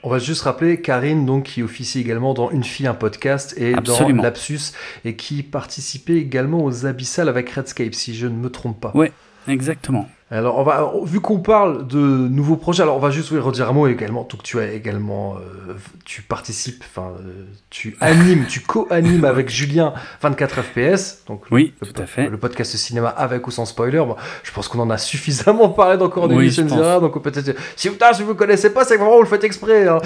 On 0.02 0.10
va 0.10 0.18
juste 0.18 0.42
rappeler 0.42 0.80
Karine, 0.80 1.26
donc, 1.26 1.44
qui 1.44 1.62
officie 1.62 2.00
également 2.00 2.34
dans 2.34 2.50
Une 2.50 2.64
fille, 2.64 2.86
un 2.86 2.94
podcast 2.94 3.54
et 3.56 3.74
dans 3.74 4.08
Lapsus 4.08 4.72
et 5.04 5.14
qui 5.14 5.42
participait 5.42 6.16
également 6.16 6.64
aux 6.64 6.86
Abyssales 6.86 7.28
avec 7.28 7.50
Redscape, 7.50 7.94
si 7.94 8.14
je 8.14 8.26
ne 8.26 8.34
me 8.34 8.50
trompe 8.50 8.80
pas. 8.80 8.90
Ouais, 8.94 9.12
exactement. 9.46 10.08
Alors, 10.28 10.58
on 10.58 10.64
va, 10.64 10.92
vu 11.04 11.20
qu'on 11.20 11.38
parle 11.38 11.86
de 11.86 11.98
nouveaux 11.98 12.56
projets, 12.56 12.82
alors 12.82 12.96
on 12.96 13.00
va 13.00 13.10
juste 13.10 13.30
vous 13.30 13.40
redire 13.40 13.68
un 13.68 13.72
mot 13.72 13.86
également. 13.86 14.26
Donc, 14.28 14.42
tu 14.42 14.58
as 14.58 14.72
également, 14.72 15.36
euh, 15.36 15.74
tu 16.04 16.22
participes, 16.22 16.82
enfin, 16.82 17.12
euh, 17.20 17.44
tu 17.70 17.96
animes, 18.00 18.44
tu 18.48 18.58
co-animes 18.58 19.24
avec 19.24 19.48
Julien 19.48 19.94
24 20.22 20.62
FPS. 20.62 21.22
Donc, 21.28 21.42
oui, 21.52 21.74
le, 21.80 21.86
tout 21.86 22.02
à 22.02 22.06
fait. 22.06 22.28
Le 22.28 22.38
podcast 22.38 22.76
cinéma 22.76 23.08
avec 23.08 23.46
ou 23.46 23.52
sans 23.52 23.66
spoiler. 23.66 23.98
Bon, 23.98 24.16
je 24.42 24.50
pense 24.50 24.66
qu'on 24.66 24.80
en 24.80 24.90
a 24.90 24.98
suffisamment 24.98 25.68
parlé 25.68 25.96
dans 25.96 26.08
Cornelis 26.08 26.38
oui, 26.38 26.50
Zira, 26.50 26.98
Donc, 26.98 27.22
peut-être, 27.22 27.56
si, 27.76 27.88
si 27.88 28.22
vous 28.24 28.34
connaissez 28.34 28.70
pas, 28.70 28.84
c'est 28.84 28.94
que 28.94 29.02
vraiment 29.02 29.18
vous 29.18 29.22
le 29.22 29.28
faites 29.28 29.44
exprès. 29.44 29.86
Hein. 29.86 30.00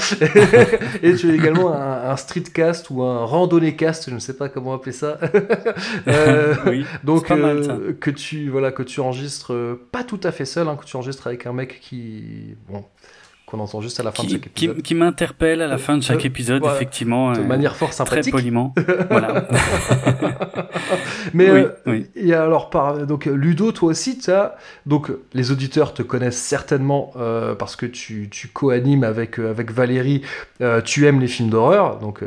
Et 1.02 1.14
tu 1.14 1.30
as 1.30 1.34
également 1.34 1.72
un, 1.72 2.10
un 2.10 2.16
streetcast 2.16 2.90
ou 2.90 3.02
un 3.04 3.24
randonnée-cast, 3.24 4.10
je 4.10 4.14
ne 4.14 4.20
sais 4.20 4.34
pas 4.34 4.50
comment 4.50 4.74
appeler 4.74 4.92
ça. 4.92 5.16
euh, 6.08 6.56
oui, 6.66 6.84
donc, 7.04 7.26
pas 7.26 7.36
mal, 7.36 7.64
ça. 7.64 7.78
que 7.98 8.10
tu, 8.10 8.50
voilà, 8.50 8.70
que 8.70 8.82
tu 8.82 9.00
enregistres 9.00 9.54
pas 9.90 10.04
tout 10.16 10.20
à 10.24 10.32
fait 10.32 10.44
seul, 10.44 10.66
hein, 10.68 10.76
que 10.76 10.84
tu 10.84 10.96
enregistres 10.96 11.26
avec 11.28 11.46
un 11.46 11.52
mec 11.52 11.78
qui, 11.80 12.56
bon, 12.68 12.84
qu'on 13.46 13.58
entend 13.60 13.80
juste 13.80 13.98
à 14.00 14.02
la 14.04 14.12
fin 14.12 14.22
de 14.24 14.28
Qui, 14.28 14.34
chaque 14.34 14.46
épisode. 14.46 14.76
qui, 14.76 14.82
qui 14.82 14.94
m'interpelle 14.94 15.60
à 15.62 15.66
la 15.66 15.78
fin 15.78 15.96
de 15.96 16.02
chaque 16.02 16.20
Euh, 16.24 16.28
épisode, 16.28 16.60
voilà. 16.62 16.76
effectivement. 16.76 17.32
de 17.32 17.40
euh, 17.40 17.44
manière 17.44 17.74
fort 17.76 17.88
Très 17.90 17.96
sympathique. 17.96 18.32
poliment. 18.32 18.74
voilà. 19.10 19.48
Mais 21.34 21.50
Oui, 21.50 21.60
euh, 21.60 21.70
oui. 21.86 22.06
et 22.14 22.32
alors 22.34 22.70
par 22.70 23.06
donc 23.06 23.26
Ludo, 23.26 23.72
toi 23.72 23.90
aussi, 23.90 24.18
as, 24.28 24.56
donc 24.86 25.10
les 25.32 25.50
auditeurs 25.50 25.94
te 25.94 26.02
connaissent 26.02 26.40
certainement 26.40 27.12
euh, 27.16 27.54
parce 27.54 27.76
que 27.76 27.86
tu, 27.86 28.28
tu 28.30 28.48
co-animes 28.48 29.04
avec 29.04 29.38
euh, 29.38 29.50
avec 29.50 29.70
Valérie. 29.72 30.22
tu 30.84 31.06
aimes 31.06 31.20
les 31.20 31.28
films 31.28 31.50
d'horreur, 31.50 31.98
donc. 31.98 32.22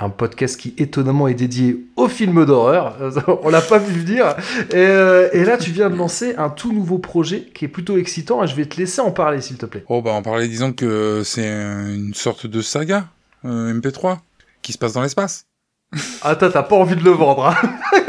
Un 0.00 0.08
podcast 0.10 0.56
qui 0.58 0.74
étonnamment 0.78 1.28
est 1.28 1.34
dédié 1.34 1.86
aux 1.96 2.08
films 2.08 2.44
d'horreur, 2.46 2.96
on 3.42 3.50
l'a 3.50 3.60
pas 3.60 3.78
vu 3.78 4.00
venir. 4.00 4.34
Et, 4.70 4.76
euh, 4.76 5.28
et 5.32 5.44
là, 5.44 5.56
tu 5.58 5.70
viens 5.70 5.90
de 5.90 5.96
lancer 5.96 6.34
un 6.36 6.48
tout 6.50 6.72
nouveau 6.72 6.98
projet 6.98 7.48
qui 7.54 7.64
est 7.66 7.68
plutôt 7.68 7.96
excitant. 7.98 8.42
Et 8.42 8.46
je 8.46 8.54
vais 8.56 8.66
te 8.66 8.76
laisser 8.78 9.00
en 9.00 9.10
parler, 9.10 9.40
s'il 9.40 9.56
te 9.58 9.66
plaît. 9.66 9.84
Oh 9.88 10.00
bah 10.02 10.12
on 10.14 10.22
parlait, 10.22 10.48
disons 10.48 10.72
que 10.72 11.22
c'est 11.24 11.46
une 11.46 12.14
sorte 12.14 12.46
de 12.46 12.62
saga 12.62 13.06
euh, 13.44 13.72
MP3 13.72 14.18
qui 14.62 14.72
se 14.72 14.78
passe 14.78 14.92
dans 14.94 15.02
l'espace. 15.02 15.44
Attends, 16.22 16.50
t'as 16.50 16.62
pas 16.62 16.76
envie 16.76 16.96
de 16.96 17.04
le 17.04 17.10
vendre. 17.10 17.46
hein 17.46 17.54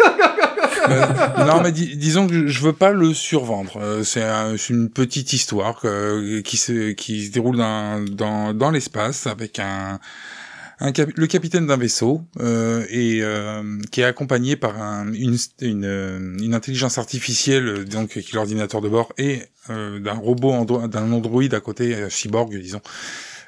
Euh, 0.89 1.45
non 1.45 1.61
mais 1.61 1.71
dis- 1.71 1.95
disons 1.95 2.25
que 2.27 2.47
je 2.47 2.61
veux 2.61 2.73
pas 2.73 2.91
le 2.91 3.13
survendre. 3.13 3.77
Euh, 3.79 4.03
c'est 4.03 4.23
un- 4.23 4.57
c'est 4.57 4.73
une 4.73 4.89
petite 4.89 5.31
histoire 5.31 5.79
euh, 5.85 6.41
qui 6.41 6.57
se 6.57 6.91
qui 6.93 7.27
se 7.27 7.31
déroule 7.31 7.55
dans 7.57 8.03
dans, 8.03 8.53
dans 8.55 8.71
l'espace 8.71 9.27
avec 9.27 9.59
un 9.59 9.99
le 10.81 11.27
capitaine 11.27 11.67
d'un 11.67 11.77
vaisseau 11.77 12.21
euh, 12.39 12.85
et 12.89 13.19
euh, 13.21 13.79
qui 13.91 14.01
est 14.01 14.05
accompagné 14.05 14.55
par 14.55 14.73
euh, 14.81 15.11
une 15.13 16.53
intelligence 16.53 16.97
artificielle 16.97 17.85
donc 17.85 18.09
qui 18.09 18.19
est 18.19 18.33
l'ordinateur 18.33 18.81
de 18.81 18.89
bord 18.89 19.13
et 19.17 19.43
d'un 19.69 20.13
robot 20.15 20.65
d'un 20.87 21.11
androïde 21.11 21.53
à 21.53 21.59
côté 21.59 22.09
cyborg 22.09 22.57
disons 22.57 22.81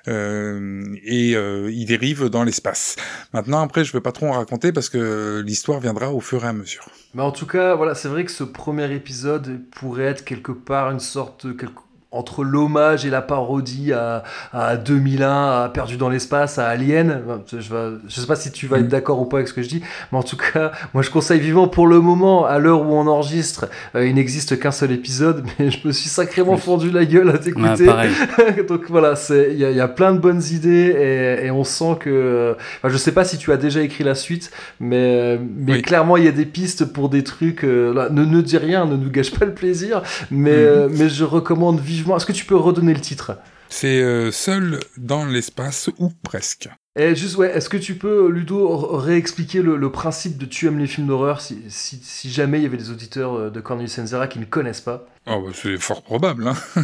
et 0.05 1.33
euh, 1.35 1.71
il 1.71 1.85
dérive 1.85 2.25
dans 2.25 2.43
l'espace. 2.43 2.97
Maintenant 3.33 3.61
après 3.61 3.85
je 3.85 3.93
vais 3.93 4.01
pas 4.01 4.11
trop 4.11 4.27
en 4.27 4.33
raconter 4.33 4.71
parce 4.71 4.89
que 4.89 5.41
l'histoire 5.45 5.79
viendra 5.79 6.11
au 6.11 6.19
fur 6.19 6.43
et 6.43 6.47
à 6.47 6.53
mesure. 6.53 6.85
Mais 7.13 7.23
en 7.23 7.31
tout 7.31 7.47
cas, 7.47 7.75
voilà, 7.75 7.95
c'est 7.95 8.09
vrai 8.09 8.25
que 8.25 8.31
ce 8.31 8.43
premier 8.43 8.93
épisode 8.93 9.61
pourrait 9.71 10.03
être 10.05 10.25
quelque 10.25 10.51
part 10.51 10.91
une 10.91 10.99
sorte 10.99 11.55
quelque- 11.57 11.81
entre 12.13 12.43
l'hommage 12.43 13.05
et 13.05 13.09
la 13.09 13.21
parodie 13.21 13.91
à, 13.91 14.23
à 14.53 14.77
2001, 14.77 15.63
à 15.63 15.69
Perdu 15.73 15.97
dans 15.97 16.09
l'espace, 16.09 16.57
à 16.59 16.67
Alien. 16.67 17.21
Je, 17.51 17.59
je 18.07 18.19
sais 18.21 18.27
pas 18.27 18.35
si 18.35 18.51
tu 18.51 18.67
vas 18.67 18.77
être 18.77 18.83
Mhm. 18.83 18.89
d'accord 18.89 19.19
ou 19.19 19.25
pas 19.25 19.37
avec 19.37 19.47
ce 19.47 19.53
que 19.53 19.61
je 19.61 19.67
dis, 19.69 19.81
mais 20.11 20.17
en 20.19 20.23
tout 20.23 20.37
cas, 20.37 20.71
moi 20.93 21.01
je 21.03 21.09
conseille 21.09 21.39
vivement 21.39 21.67
pour 21.67 21.87
le 21.87 21.99
moment, 21.99 22.45
à 22.45 22.59
l'heure 22.59 22.81
où 22.81 22.93
on 22.93 23.07
enregistre, 23.07 23.65
euh, 23.95 24.05
il 24.07 24.15
n'existe 24.15 24.59
qu'un 24.59 24.71
seul 24.71 24.91
épisode, 24.91 25.43
mais 25.59 25.71
je 25.71 25.87
me 25.87 25.91
suis 25.91 26.09
sacrément 26.09 26.57
fendu 26.57 26.91
la 26.91 27.05
gueule 27.05 27.29
à 27.29 27.37
t'écouter. 27.37 27.87
Donc 28.69 28.85
voilà, 28.89 29.13
il 29.29 29.57
y, 29.57 29.65
a- 29.65 29.71
il 29.71 29.77
y 29.77 29.81
a 29.81 29.87
plein 29.87 30.13
de 30.13 30.19
bonnes 30.19 30.41
idées 30.51 30.95
et, 31.41 31.45
et 31.47 31.51
on 31.51 31.63
sent 31.63 31.97
que. 31.99 32.55
Enfin, 32.77 32.89
je 32.89 32.97
sais 32.97 33.11
pas 33.11 33.23
si 33.23 33.37
tu 33.37 33.51
as 33.51 33.57
déjà 33.57 33.81
écrit 33.81 34.03
la 34.03 34.15
suite, 34.15 34.51
mais 34.79 35.39
mais 35.57 35.73
Oui. 35.73 35.81
clairement 35.81 36.17
il 36.17 36.25
y 36.25 36.27
a 36.27 36.31
des 36.31 36.45
pistes 36.45 36.85
pour 36.85 37.09
des 37.09 37.23
trucs. 37.23 37.63
euh, 37.63 37.93
là, 37.93 38.09
ne 38.11 38.23
ne 38.23 38.41
dis 38.41 38.57
rien, 38.57 38.85
ne 38.85 38.95
nous 38.97 39.09
gâche 39.09 39.31
pas 39.31 39.45
le 39.45 39.53
plaisir, 39.53 40.01
mais 40.29 40.51
Mhm. 40.51 40.57
euh, 40.57 40.89
mais 40.91 41.09
je 41.09 41.23
recommande 41.23 41.79
vivement. 41.79 42.02
Est-ce 42.15 42.25
que 42.25 42.31
tu 42.31 42.45
peux 42.45 42.55
redonner 42.55 42.93
le 42.93 43.01
titre? 43.01 43.37
C'est 43.69 44.01
euh, 44.01 44.31
seul 44.31 44.79
dans 44.97 45.25
l'espace 45.25 45.89
ou 45.97 46.11
presque. 46.21 46.69
Et 46.95 47.15
juste 47.15 47.37
ouais, 47.37 47.49
est-ce 47.49 47.69
que 47.69 47.77
tu 47.77 47.95
peux 47.95 48.29
Ludo 48.29 48.77
réexpliquer 48.97 49.63
le, 49.63 49.77
le 49.77 49.91
principe 49.91 50.37
de 50.37 50.45
tu 50.45 50.67
aimes 50.67 50.77
les 50.77 50.85
films 50.85 51.07
d'horreur 51.07 51.41
si, 51.41 51.63
si, 51.69 51.99
si 52.03 52.31
jamais 52.31 52.59
il 52.59 52.63
y 52.63 52.65
avait 52.67 52.77
des 52.77 52.91
auditeurs 52.91 53.33
euh, 53.33 53.49
de 53.49 53.59
Cornelius 53.61 53.97
Enzera 53.97 54.27
qui 54.27 54.37
ne 54.37 54.45
connaissent 54.45 54.81
pas? 54.81 55.07
Oh, 55.25 55.41
bah, 55.43 55.51
c'est 55.55 55.77
fort 55.77 56.03
probable. 56.03 56.47
Hein. 56.47 56.55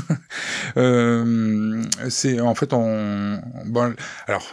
Euh, 0.78 1.82
c'est 2.10 2.40
en 2.40 2.54
fait 2.54 2.74
on 2.74 3.42
bon 3.66 3.96
alors 4.28 4.46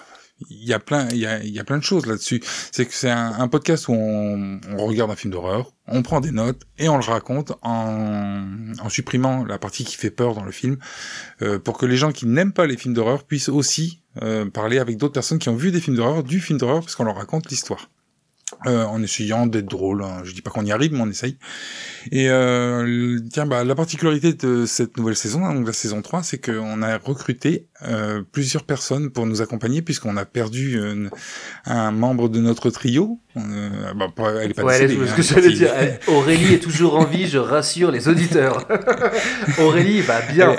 il 0.50 0.64
y 0.64 0.72
a 0.72 0.78
plein 0.78 1.08
il 1.10 1.18
y 1.18 1.58
a, 1.58 1.64
plein 1.64 1.78
de 1.78 1.82
choses 1.82 2.06
là-dessus. 2.06 2.42
C'est 2.72 2.86
que 2.86 2.94
c'est 2.94 3.10
un, 3.10 3.48
podcast 3.48 3.88
où 3.88 3.92
on, 3.92 4.60
regarde 4.76 5.10
un 5.10 5.16
film 5.16 5.32
d'horreur, 5.32 5.72
on 5.86 6.02
prend 6.02 6.20
des 6.20 6.30
notes 6.30 6.62
et 6.78 6.88
on 6.88 6.96
le 6.96 7.04
raconte 7.04 7.52
en, 7.62 8.44
en 8.78 8.88
supprimant 8.88 9.44
la 9.44 9.58
partie 9.58 9.84
qui 9.84 9.96
fait 9.96 10.10
peur 10.10 10.34
dans 10.34 10.44
le 10.44 10.52
film 10.52 10.78
euh, 11.42 11.58
pour 11.58 11.78
que 11.78 11.86
les 11.86 11.96
gens 11.96 12.12
qui 12.12 12.26
n'aiment 12.26 12.52
pas 12.52 12.66
les 12.66 12.76
films 12.76 12.94
d'horreur 12.94 13.24
puissent 13.24 13.48
aussi 13.48 14.02
euh, 14.22 14.48
parler 14.48 14.78
avec 14.78 14.96
d'autres 14.96 15.14
personnes 15.14 15.38
qui 15.38 15.48
ont 15.48 15.56
vu 15.56 15.70
des 15.70 15.80
films 15.80 15.96
d'horreur 15.96 16.22
du 16.22 16.40
film 16.40 16.58
d'horreur 16.58 16.80
parce 16.80 16.94
qu'on 16.94 17.04
leur 17.04 17.16
raconte 17.16 17.50
l'histoire. 17.50 17.88
Euh, 18.66 18.84
en 18.84 19.02
essayant 19.02 19.46
d'être 19.48 19.66
drôle. 19.66 20.04
hein. 20.04 20.20
Je 20.22 20.32
dis 20.32 20.40
pas 20.40 20.50
qu'on 20.50 20.64
y 20.64 20.70
arrive, 20.70 20.92
mais 20.92 21.00
on 21.00 21.10
essaye. 21.10 21.36
Et 22.12 22.30
euh, 22.30 23.18
tiens, 23.32 23.44
bah, 23.44 23.64
la 23.64 23.74
particularité 23.74 24.34
de 24.34 24.66
cette 24.66 24.96
nouvelle 24.98 25.16
saison, 25.16 25.44
hein, 25.44 25.52
donc 25.52 25.66
la 25.66 25.72
saison 25.72 26.00
3, 26.00 26.22
c'est 26.22 26.38
qu'on 26.38 26.80
a 26.80 26.96
recruté 26.98 27.66
euh, 27.82 28.22
plusieurs 28.30 28.62
personnes 28.62 29.10
pour 29.10 29.26
nous 29.26 29.42
accompagner, 29.42 29.82
puisqu'on 29.82 30.16
a 30.16 30.24
perdu 30.24 30.78
euh, 30.78 31.10
un 31.64 31.90
membre 31.90 32.28
de 32.28 32.38
notre 32.38 32.70
trio. 32.70 33.20
Euh, 33.36 33.92
bah, 33.94 34.08
elle 34.42 34.50
est 34.50 34.54
pas 34.54 34.62
Ouais, 34.64 34.80
décédée, 34.86 35.06
ce 35.06 35.12
hein, 35.12 35.14
que 35.16 35.22
j'allais 35.22 35.52
dire. 35.52 35.70
Aurélie 36.08 36.54
est 36.54 36.58
toujours 36.58 36.96
en 36.96 37.04
vie, 37.04 37.26
je 37.28 37.36
rassure 37.38 37.90
les 37.90 38.08
auditeurs. 38.08 38.66
Aurélie 39.60 40.00
va 40.00 40.22
bien. 40.22 40.56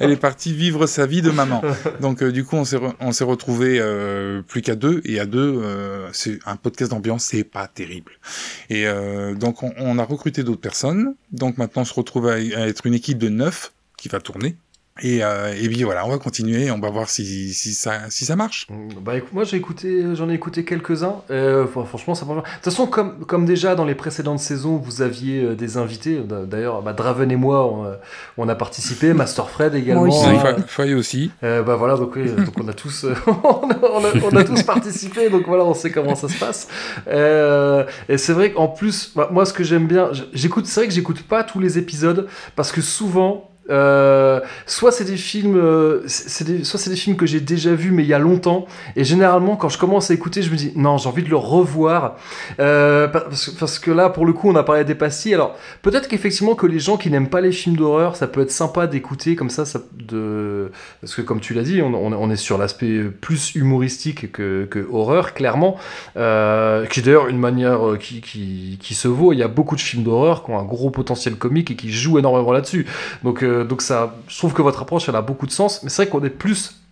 elle 0.00 0.10
est 0.10 0.16
partie 0.16 0.52
vivre 0.52 0.86
sa 0.86 1.06
vie 1.06 1.22
de 1.22 1.30
maman. 1.30 1.62
Donc 2.00 2.22
euh, 2.22 2.32
du 2.32 2.44
coup, 2.44 2.56
on 2.56 2.64
s'est 2.64 2.76
re- 2.76 2.92
on 3.00 3.12
s'est 3.12 3.24
retrouvé 3.24 3.78
euh, 3.80 4.42
plus 4.42 4.62
qu'à 4.62 4.74
deux 4.74 5.00
et 5.04 5.20
à 5.20 5.26
deux, 5.26 5.60
euh, 5.62 6.08
c'est 6.12 6.38
un 6.46 6.56
podcast 6.56 6.90
d'ambiance, 6.90 7.24
c'est 7.24 7.44
pas 7.44 7.66
terrible. 7.66 8.12
Et 8.70 8.86
euh, 8.86 9.34
donc 9.34 9.62
on, 9.62 9.72
on 9.78 9.98
a 9.98 10.04
recruté 10.04 10.42
d'autres 10.42 10.60
personnes. 10.60 11.14
Donc 11.30 11.58
maintenant, 11.58 11.82
on 11.82 11.86
se 11.86 11.94
retrouve 11.94 12.28
à, 12.28 12.34
à 12.34 12.38
être 12.66 12.86
une 12.86 12.94
équipe 12.94 13.18
de 13.18 13.28
neuf 13.28 13.72
qui 13.96 14.08
va 14.08 14.20
tourner. 14.20 14.56
Et, 15.00 15.24
euh, 15.24 15.54
et 15.58 15.68
puis 15.70 15.84
voilà, 15.84 16.04
on 16.06 16.10
va 16.10 16.18
continuer, 16.18 16.70
on 16.70 16.78
va 16.78 16.90
voir 16.90 17.08
si, 17.08 17.54
si 17.54 17.72
ça 17.72 18.10
si 18.10 18.26
ça 18.26 18.36
marche. 18.36 18.66
Bah 19.00 19.16
écoute, 19.16 19.32
moi 19.32 19.44
j'ai 19.44 19.56
écouté, 19.56 20.04
j'en 20.14 20.28
ai 20.28 20.34
écouté 20.34 20.66
quelques-uns. 20.66 21.22
Euh, 21.30 21.64
fr- 21.64 21.86
franchement, 21.86 22.14
ça 22.14 22.26
marche. 22.26 22.42
De 22.46 22.54
toute 22.56 22.64
façon, 22.64 22.86
comme, 22.86 23.24
comme 23.24 23.46
déjà 23.46 23.74
dans 23.74 23.86
les 23.86 23.94
précédentes 23.94 24.38
saisons, 24.40 24.76
vous 24.76 25.00
aviez 25.00 25.42
euh, 25.44 25.54
des 25.54 25.78
invités. 25.78 26.18
D'a- 26.18 26.44
D'ailleurs, 26.44 26.82
bah, 26.82 26.92
Draven 26.92 27.30
et 27.32 27.36
moi, 27.36 27.66
on, 27.66 27.86
euh, 27.86 27.94
on 28.36 28.46
a 28.50 28.54
participé. 28.54 29.12
Master 29.14 29.48
Fred 29.48 29.74
également. 29.74 30.02
aussi. 30.02 30.26
Ouais, 30.26 30.36
euh, 30.36 30.56
Fa- 30.56 30.62
Faye 30.66 30.94
aussi. 30.94 31.30
euh, 31.42 31.62
bah 31.62 31.76
voilà, 31.76 31.96
donc, 31.96 32.14
oui, 32.16 32.30
donc 32.30 32.52
on 32.62 32.68
a 32.68 32.74
tous, 32.74 33.06
on, 33.26 33.70
a, 33.70 33.78
on 33.94 34.04
a- 34.04 34.24
on 34.30 34.36
a 34.36 34.44
tous 34.44 34.62
participé, 34.62 35.30
donc 35.30 35.46
voilà, 35.46 35.64
on 35.64 35.72
sait 35.74 35.90
comment 35.90 36.14
ça 36.14 36.28
se 36.28 36.38
passe. 36.38 36.68
Euh, 37.08 37.84
et 38.10 38.18
c'est 38.18 38.34
vrai 38.34 38.52
qu'en 38.52 38.68
plus, 38.68 39.12
bah, 39.16 39.30
moi 39.32 39.46
ce 39.46 39.54
que 39.54 39.64
j'aime 39.64 39.86
bien, 39.86 40.10
j'écoute, 40.34 40.66
c'est 40.66 40.80
vrai 40.80 40.88
que 40.88 40.94
j'écoute 40.94 41.22
pas 41.22 41.44
tous 41.44 41.60
les 41.60 41.78
épisodes 41.78 42.28
parce 42.56 42.72
que 42.72 42.82
souvent. 42.82 43.48
Euh, 43.70 44.40
soit 44.66 44.92
c'est 44.92 45.04
des 45.04 45.16
films, 45.16 45.56
euh, 45.56 46.02
des, 46.40 46.64
soit 46.64 46.80
c'est 46.80 46.90
des 46.90 46.96
films 46.96 47.16
que 47.16 47.26
j'ai 47.26 47.40
déjà 47.40 47.74
vus 47.74 47.92
mais 47.92 48.02
il 48.02 48.08
y 48.08 48.14
a 48.14 48.18
longtemps 48.18 48.66
et 48.96 49.04
généralement 49.04 49.56
quand 49.56 49.68
je 49.68 49.78
commence 49.78 50.10
à 50.10 50.14
écouter 50.14 50.42
je 50.42 50.50
me 50.50 50.56
dis 50.56 50.72
non 50.74 50.98
j'ai 50.98 51.08
envie 51.08 51.22
de 51.22 51.28
le 51.28 51.36
revoir 51.36 52.16
euh, 52.58 53.06
parce, 53.08 53.78
que- 53.78 53.90
là 53.90 54.08
pour 54.08 54.26
le 54.26 54.32
coup 54.32 54.48
on 54.48 54.56
a 54.56 54.62
parlé 54.62 54.84
des 54.84 54.94
pastilles 54.94 55.34
alors 55.34 55.56
peut-être 55.82 56.08
qu'effectivement 56.08 56.54
que 56.54 56.66
les 56.66 56.80
gens 56.80 56.96
qui 56.96 57.10
n'aiment 57.10 57.28
pas 57.28 57.40
les 57.40 57.52
films 57.52 57.76
d'horreur 57.76 58.16
ça 58.16 58.26
peut 58.26 58.40
être 58.40 58.50
sympa 58.50 58.86
d'écouter 58.86 59.36
comme 59.36 59.50
ça, 59.50 59.64
parce 59.64 61.14
que 61.14 61.22
comme 61.22 61.40
tu 61.40 61.54
l'as 61.54 61.62
dit, 61.62 61.82
on, 61.82 62.30
est 62.30 62.36
sur 62.36 62.58
l'aspect 62.58 63.02
plus 63.04 63.54
humoristique 63.54 64.32
que, 64.32 64.64
que 64.64 64.86
horreur, 64.90 65.34
clairement, 65.34 65.76
euh, 66.16 66.86
qui 66.86 67.00
est 67.00 67.02
d'ailleurs 67.02 67.28
une 67.28 67.38
manière 67.38 67.80
qui, 67.98 68.20
qui, 68.20 68.78
qui 68.80 68.94
se 68.94 69.08
vaut. 69.08 69.32
Il 69.32 69.38
y 69.38 69.42
a 69.42 69.48
beaucoup 69.48 69.76
de 69.76 69.80
films 69.80 70.04
d'horreur 70.04 70.44
qui 70.44 70.50
ont 70.50 70.58
un 70.58 70.64
gros 70.64 70.90
potentiel 70.90 71.36
comique 71.36 71.70
et 71.70 71.76
qui 71.76 71.90
jouent 71.90 72.18
énormément 72.18 72.52
là-dessus. 72.52 72.86
Donc, 73.22 73.42
euh, 73.52 73.64
donc 73.64 73.82
ça, 73.82 74.14
je 74.28 74.38
trouve 74.38 74.52
que 74.52 74.62
votre 74.62 74.82
approche, 74.82 75.08
elle 75.08 75.16
a 75.16 75.22
beaucoup 75.22 75.46
de 75.46 75.52
sens, 75.52 75.82
mais 75.82 75.90
c'est 75.90 76.04
vrai 76.04 76.10
qu'on 76.10 76.24
est 76.24 76.30
plus 76.30 76.82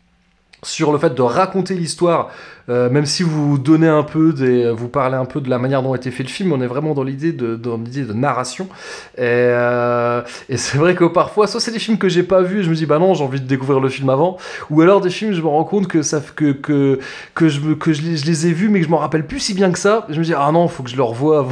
sur 0.62 0.92
le 0.92 0.98
fait 0.98 1.14
de 1.14 1.22
raconter 1.22 1.74
l'histoire, 1.74 2.30
euh, 2.68 2.90
même 2.90 3.06
si 3.06 3.22
vous 3.22 3.58
donnez 3.58 3.88
un 3.88 4.02
peu 4.02 4.30
vous 4.70 4.88
parlez 4.88 5.16
un 5.16 5.24
peu 5.24 5.40
de 5.40 5.48
la 5.48 5.58
manière 5.58 5.82
dont 5.82 5.92
a 5.92 5.96
été 5.96 6.10
fait 6.10 6.22
le 6.22 6.28
film, 6.28 6.52
on 6.52 6.60
est 6.60 6.66
vraiment 6.66 6.94
dans 6.94 7.02
l'idée 7.02 7.32
de, 7.32 7.56
dans 7.56 7.76
l'idée 7.76 8.04
de 8.04 8.12
narration. 8.12 8.68
Et, 9.16 9.20
euh, 9.22 10.22
c'est 10.54 10.78
vrai 10.78 10.94
que 10.94 11.04
parfois, 11.04 11.46
soit 11.46 11.60
c'est 11.60 11.72
des 11.72 11.78
films 11.78 11.98
que 11.98 12.08
j'ai 12.08 12.22
pas 12.22 12.42
vus, 12.42 12.62
je 12.62 12.70
me 12.70 12.74
dis 12.74 12.86
bah 12.86 12.98
non, 12.98 13.14
j'ai 13.14 13.24
envie 13.24 13.40
de 13.40 13.46
découvrir 13.46 13.80
le 13.80 13.88
film 13.88 14.08
avant, 14.10 14.36
ou 14.70 14.80
alors 14.80 15.00
des 15.00 15.10
films, 15.10 15.32
je 15.32 15.40
me 15.40 15.48
rends 15.48 15.64
compte 15.64 15.88
que 15.88 16.00
que 16.34 16.98
que 17.34 17.48
je 17.48 17.74
que 17.74 17.92
je 17.92 18.02
les, 18.02 18.46
ai 18.46 18.52
vus, 18.52 18.68
mais 18.68 18.80
que 18.80 18.86
je 18.86 18.90
m'en 18.90 18.98
rappelle 18.98 19.26
plus 19.26 19.40
si 19.40 19.54
bien 19.54 19.70
que 19.70 19.78
ça. 19.78 20.06
Je 20.08 20.18
me 20.18 20.24
dis 20.24 20.34
ah 20.34 20.50
non, 20.52 20.68
faut 20.68 20.82
que 20.82 20.90
je 20.90 20.96
le 20.96 21.02
revoie 21.02 21.46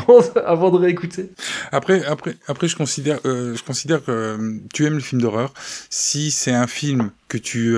avant, 0.47 0.70
de 0.70 0.77
réécouter. 0.78 1.31
Après, 1.73 2.05
après, 2.05 2.37
après, 2.47 2.69
je 2.69 2.77
considère, 2.77 3.19
euh, 3.25 3.55
je 3.55 3.62
considère 3.62 4.05
que 4.05 4.39
tu 4.73 4.87
aimes 4.87 4.95
le 4.95 5.01
film 5.01 5.20
d'horreur 5.20 5.53
si 5.91 6.31
c'est 6.31 6.53
un 6.53 6.67
film 6.67 7.11
que 7.28 7.39
tu 7.39 7.75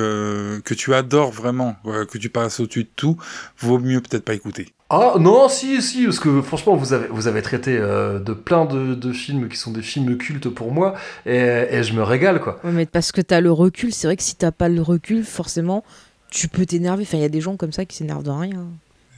que 0.65 0.75
tu 0.75 0.95
adores 0.95 1.33
vraiment, 1.33 1.77
que 1.85 2.19
tu 2.19 2.29
passes 2.29 2.61
au-dessus 2.61 2.85
de 2.85 2.91
tout, 2.95 3.17
vaut 3.59 3.79
mieux 3.79 4.01
peut-être 4.01 4.25
pas 4.25 4.35
écouter. 4.35 4.73
Ah 4.89 5.15
non, 5.21 5.49
si, 5.49 5.81
si, 5.83 6.05
parce 6.05 6.19
que 6.19 6.43
franchement, 6.43 6.75
vous 6.75 6.93
avez, 6.93 7.07
vous 7.09 7.29
avez 7.29 7.43
traité 7.43 7.77
euh, 7.79 8.19
de 8.19 8.33
plein 8.33 8.65
de, 8.65 8.95
de 8.95 9.13
films 9.13 9.49
qui 9.49 9.57
sont 9.57 9.71
des 9.71 9.83
films 9.83 10.17
cultes 10.19 10.49
pour 10.49 10.73
moi, 10.73 10.97
et, 11.27 11.37
et 11.37 11.83
je 11.85 11.93
me 11.95 12.03
régale, 12.03 12.41
quoi. 12.41 12.59
Ouais, 12.65 12.73
mais 12.73 12.87
parce 12.87 13.13
que 13.13 13.21
t'as 13.21 13.41
le 13.41 13.53
recul, 13.53 13.93
c'est 13.93 14.09
vrai 14.09 14.17
que 14.17 14.23
si 14.23 14.35
t'as 14.35 14.51
pas 14.51 14.69
le 14.69 14.83
recul, 14.83 15.23
forcément, 15.25 15.85
tu 16.31 16.49
peux 16.49 16.67
t'énerver. 16.67 17.05
Enfin, 17.05 17.19
il 17.19 17.23
y 17.23 17.25
a 17.25 17.29
des 17.29 17.41
gens 17.41 17.57
comme 17.57 17.73
ça 17.73 17.85
qui 17.85 17.97
s'énervent 17.97 18.25
de 18.25 18.31
rien. 18.31 18.67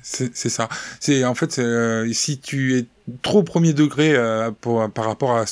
C'est 0.03 0.35
ça. 0.35 0.69
C'est 1.01 1.25
en 1.25 1.35
fait, 1.35 1.59
euh, 1.59 2.09
si 2.13 2.39
tu 2.39 2.77
es 2.77 2.87
trop 3.23 3.43
premier 3.43 3.73
degré 3.73 4.15
euh, 4.15 4.51
par 4.61 5.05
rapport 5.05 5.37
à, 5.37 5.45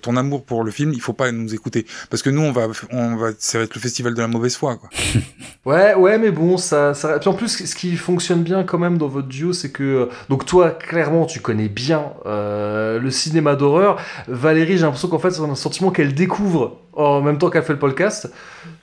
ton 0.00 0.16
amour 0.16 0.44
pour 0.44 0.64
le 0.64 0.70
film, 0.70 0.92
il 0.92 1.00
faut 1.00 1.12
pas 1.12 1.30
nous 1.32 1.54
écouter 1.54 1.86
parce 2.10 2.22
que 2.22 2.30
nous, 2.30 2.42
on 2.42 2.52
va, 2.52 2.66
on 2.90 3.16
va, 3.16 3.28
ça 3.38 3.58
va 3.58 3.64
être 3.64 3.74
le 3.74 3.80
festival 3.80 4.14
de 4.14 4.20
la 4.20 4.28
mauvaise 4.28 4.56
foi, 4.56 4.76
quoi. 4.76 4.88
Ouais, 5.64 5.94
ouais, 5.94 6.16
mais 6.16 6.30
bon, 6.30 6.56
ça. 6.56 6.92
Puis 7.20 7.28
en 7.28 7.34
plus, 7.34 7.66
ce 7.66 7.74
qui 7.74 7.94
fonctionne 7.96 8.42
bien 8.42 8.64
quand 8.64 8.78
même 8.78 8.96
dans 8.96 9.08
votre 9.08 9.28
duo, 9.28 9.52
c'est 9.52 9.70
que... 9.70 10.08
Donc 10.30 10.46
toi, 10.46 10.70
clairement, 10.70 11.26
tu 11.26 11.40
connais 11.40 11.68
bien 11.68 12.12
euh, 12.24 12.98
le 12.98 13.10
cinéma 13.10 13.54
d'horreur. 13.54 14.00
Valérie, 14.28 14.78
j'ai 14.78 14.84
l'impression 14.84 15.08
qu'en 15.08 15.18
fait, 15.18 15.30
c'est 15.30 15.42
un 15.42 15.54
sentiment 15.54 15.90
qu'elle 15.90 16.14
découvre 16.14 16.78
en 16.94 17.20
même 17.20 17.36
temps 17.36 17.50
qu'elle 17.50 17.64
fait 17.64 17.74
le 17.74 17.78
podcast. 17.78 18.30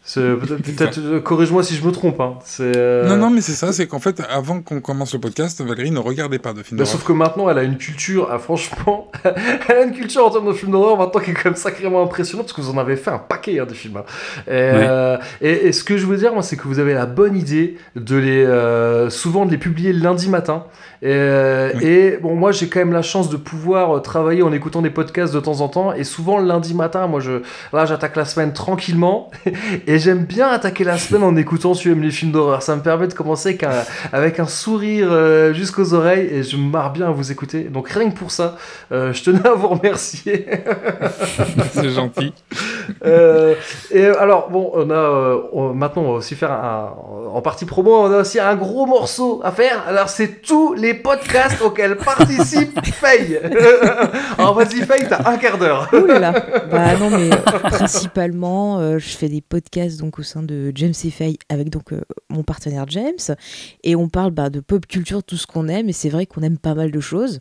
Peut-être, 0.14 1.00
euh, 1.00 1.19
corrige-moi 1.19 1.64
si 1.64 1.75
je 1.75 1.84
me 1.84 1.92
trompe. 1.92 2.19
Hein. 2.22 2.35
Euh, 2.59 3.08
Non, 3.08 3.17
non, 3.17 3.30
mais 3.32 3.42
c'est 3.42 3.53
ça, 3.53 3.74
c'est 3.74 3.88
qu'en 3.88 4.00
fait, 4.00 4.22
avant 4.30 4.61
qu'on 4.61 4.80
commence 4.80 5.14
le 5.16 5.19
podcast, 5.19 5.59
Valérie 5.61 5.90
ne 5.90 5.98
regardait 6.00 6.38
pas 6.38 6.53
de 6.53 6.61
films 6.61 6.77
Bah, 6.77 6.84
d'horreur. 6.84 7.00
sauf 7.00 7.08
que 7.08 7.14
maintenant, 7.14 7.50
elle 7.50 7.58
a 7.58 7.64
une 7.64 7.77
culture, 7.77 8.30
ah, 8.32 8.38
franchement, 8.38 9.09
elle 9.67 9.77
a 9.77 9.82
une 9.84 9.93
culture 9.93 10.25
en 10.25 10.30
termes 10.30 10.48
de 10.48 10.53
films 10.53 10.72
d'horreur 10.74 10.98
maintenant 10.98 11.19
qui 11.22 11.32
est 11.32 11.34
quand 11.34 11.45
même 11.45 11.56
sacrément 11.56 12.03
impressionnante 12.03 12.45
parce 12.48 12.56
que 12.56 12.61
vous 12.61 12.69
en 12.69 12.77
avez 12.77 12.98
fait 12.98 13.09
un 13.09 13.17
paquet 13.17 13.59
hein, 13.59 13.66
de 13.66 13.74
films. 13.74 13.98
hein. 13.98 14.03
Et, 14.48 14.51
euh, 14.51 15.17
et, 15.42 15.67
et 15.67 15.72
ce 15.72 15.84
que 15.84 15.98
je 15.98 16.06
veux 16.06 16.17
dire, 16.17 16.34
moi, 16.34 16.43
c'est 16.43 16.56
que 16.56 16.67
vous 16.67 16.77
avez 16.80 16.93
la 16.93 17.08
bonne 17.08 17.35
idée 17.35 17.77
de 17.95 18.16
les, 18.16 18.45
euh, 18.45 19.09
souvent 19.09 19.45
de 19.48 19.51
les 19.51 19.58
publier 19.58 19.92
le 19.92 20.01
lundi 20.01 20.30
matin. 20.30 20.66
Et, 21.06 21.09
euh, 21.14 21.69
Oui. 21.75 21.85
et 21.85 22.17
bon, 22.17 22.34
moi, 22.34 22.51
j'ai 22.51 22.67
quand 22.67 22.80
même 22.80 22.92
la 22.92 23.03
chance 23.03 23.30
de 23.30 23.38
pouvoir 23.38 23.98
euh, 23.98 24.00
travailler 24.00 24.42
en 24.42 24.51
écoutant 24.51 24.82
des 24.82 24.90
podcasts 24.90 25.32
de 25.35 25.40
temps 25.40 25.61
en 25.61 25.67
temps. 25.67 25.93
Et 25.93 26.03
souvent, 26.03 26.40
le 26.40 26.48
lundi 26.48 26.74
matin, 26.74 27.06
moi, 27.06 27.19
je, 27.19 27.43
là, 27.74 27.85
j'attaque 27.85 28.16
la 28.16 28.25
semaine 28.25 28.53
tranquillement. 28.53 29.30
et 29.88 30.00
j'aime 30.00 30.25
bien 30.25 30.48
attaquer 30.50 30.84
la 30.84 30.98
semaine 30.98 31.22
en 31.22 31.35
écoutant 31.35 31.74
Tu 31.74 31.92
aimes 31.92 32.01
les 32.01 32.09
films 32.09 32.32
d'horreur. 32.32 32.64
Ça 32.64 32.75
me 32.75 32.82
permet 32.82 33.08
de 33.08 33.14
commencer 33.14 33.50
avec 33.50 33.61
un, 33.64 33.84
avec 34.14 34.40
un 34.40 34.48
sourire 34.48 35.09
euh, 35.11 35.53
jusqu'aux 35.53 35.93
oreilles 35.93 36.27
et 36.32 36.42
je 36.42 36.58
me 36.58 36.67
marre 36.72 36.92
bien 36.92 37.08
à 37.09 37.11
vous 37.11 37.32
écouter. 37.32 37.66
Donc 37.66 37.88
rien 37.90 38.09
que 38.09 38.17
pour 38.17 38.32
ça, 38.32 38.58
euh, 38.92 39.14
je 39.14 39.24
tenais 39.24 39.45
à 39.48 39.53
vous 39.53 39.67
remercier. 39.67 40.48
c'est 41.74 41.90
gentil. 41.90 42.34
Et 43.92 44.06
alors 44.08 44.50
bon, 44.50 44.72
on 44.74 44.90
a 44.90 45.38
on- 45.53 45.74
maintenant 45.74 46.03
on 46.03 46.11
va 46.14 46.17
aussi 46.17 46.35
faire 46.35 46.51
un, 46.51 46.93
en 47.34 47.42
partie 47.42 47.66
promo, 47.66 47.95
on 47.95 48.11
a 48.11 48.22
aussi 48.22 48.40
un 48.40 48.56
gros 48.56 48.85
morceau 48.85 49.42
à 49.43 49.51
faire. 49.51 49.84
Alors 49.88 50.09
c'est 50.09 50.42
tous 50.42 50.74
les 50.74 50.94
podcasts 50.95 51.61
auxquels 51.61 51.95
participe 51.98 52.80
Faye. 52.93 53.38
alors 54.38 54.53
vas-y 54.53 54.82
Faye, 54.82 55.06
t'as 55.07 55.30
un 55.30 55.38
quart 55.38 55.57
d'heure. 55.57 55.90
Ouh 55.93 56.06
là 56.06 56.19
là. 56.19 56.32
Bah 56.72 56.98
non, 56.98 57.09
mais 57.09 57.32
euh, 57.32 57.38
principalement, 57.69 58.80
euh, 58.80 58.98
je 58.99 59.07
fais 59.09 59.30
des 59.30 59.41
podcasts 59.41 59.99
donc 59.99 60.19
au 60.19 60.24
sein 60.24 60.43
de 60.43 60.72
James 60.75 60.93
et 61.03 61.09
Faye 61.11 61.38
avec 61.49 61.69
donc 61.69 61.93
euh, 61.93 62.01
mon 62.30 62.43
partenaire 62.43 62.85
James 62.90 63.35
et 63.83 63.95
on 63.95 64.09
parle 64.09 64.32
bah, 64.32 64.49
de 64.49 64.59
pop 64.59 64.85
culture, 64.88 65.24
tout 65.24 65.38
ce 65.38 65.48
qu'on 65.48 65.67
aime 65.67 65.90
et 65.90 65.93
c'est 65.93 66.09
vrai 66.09 66.25
qu'on 66.25 66.41
aime 66.41 66.57
pas 66.57 66.74
mal 66.75 66.91
de 66.91 66.99
choses. 66.99 67.40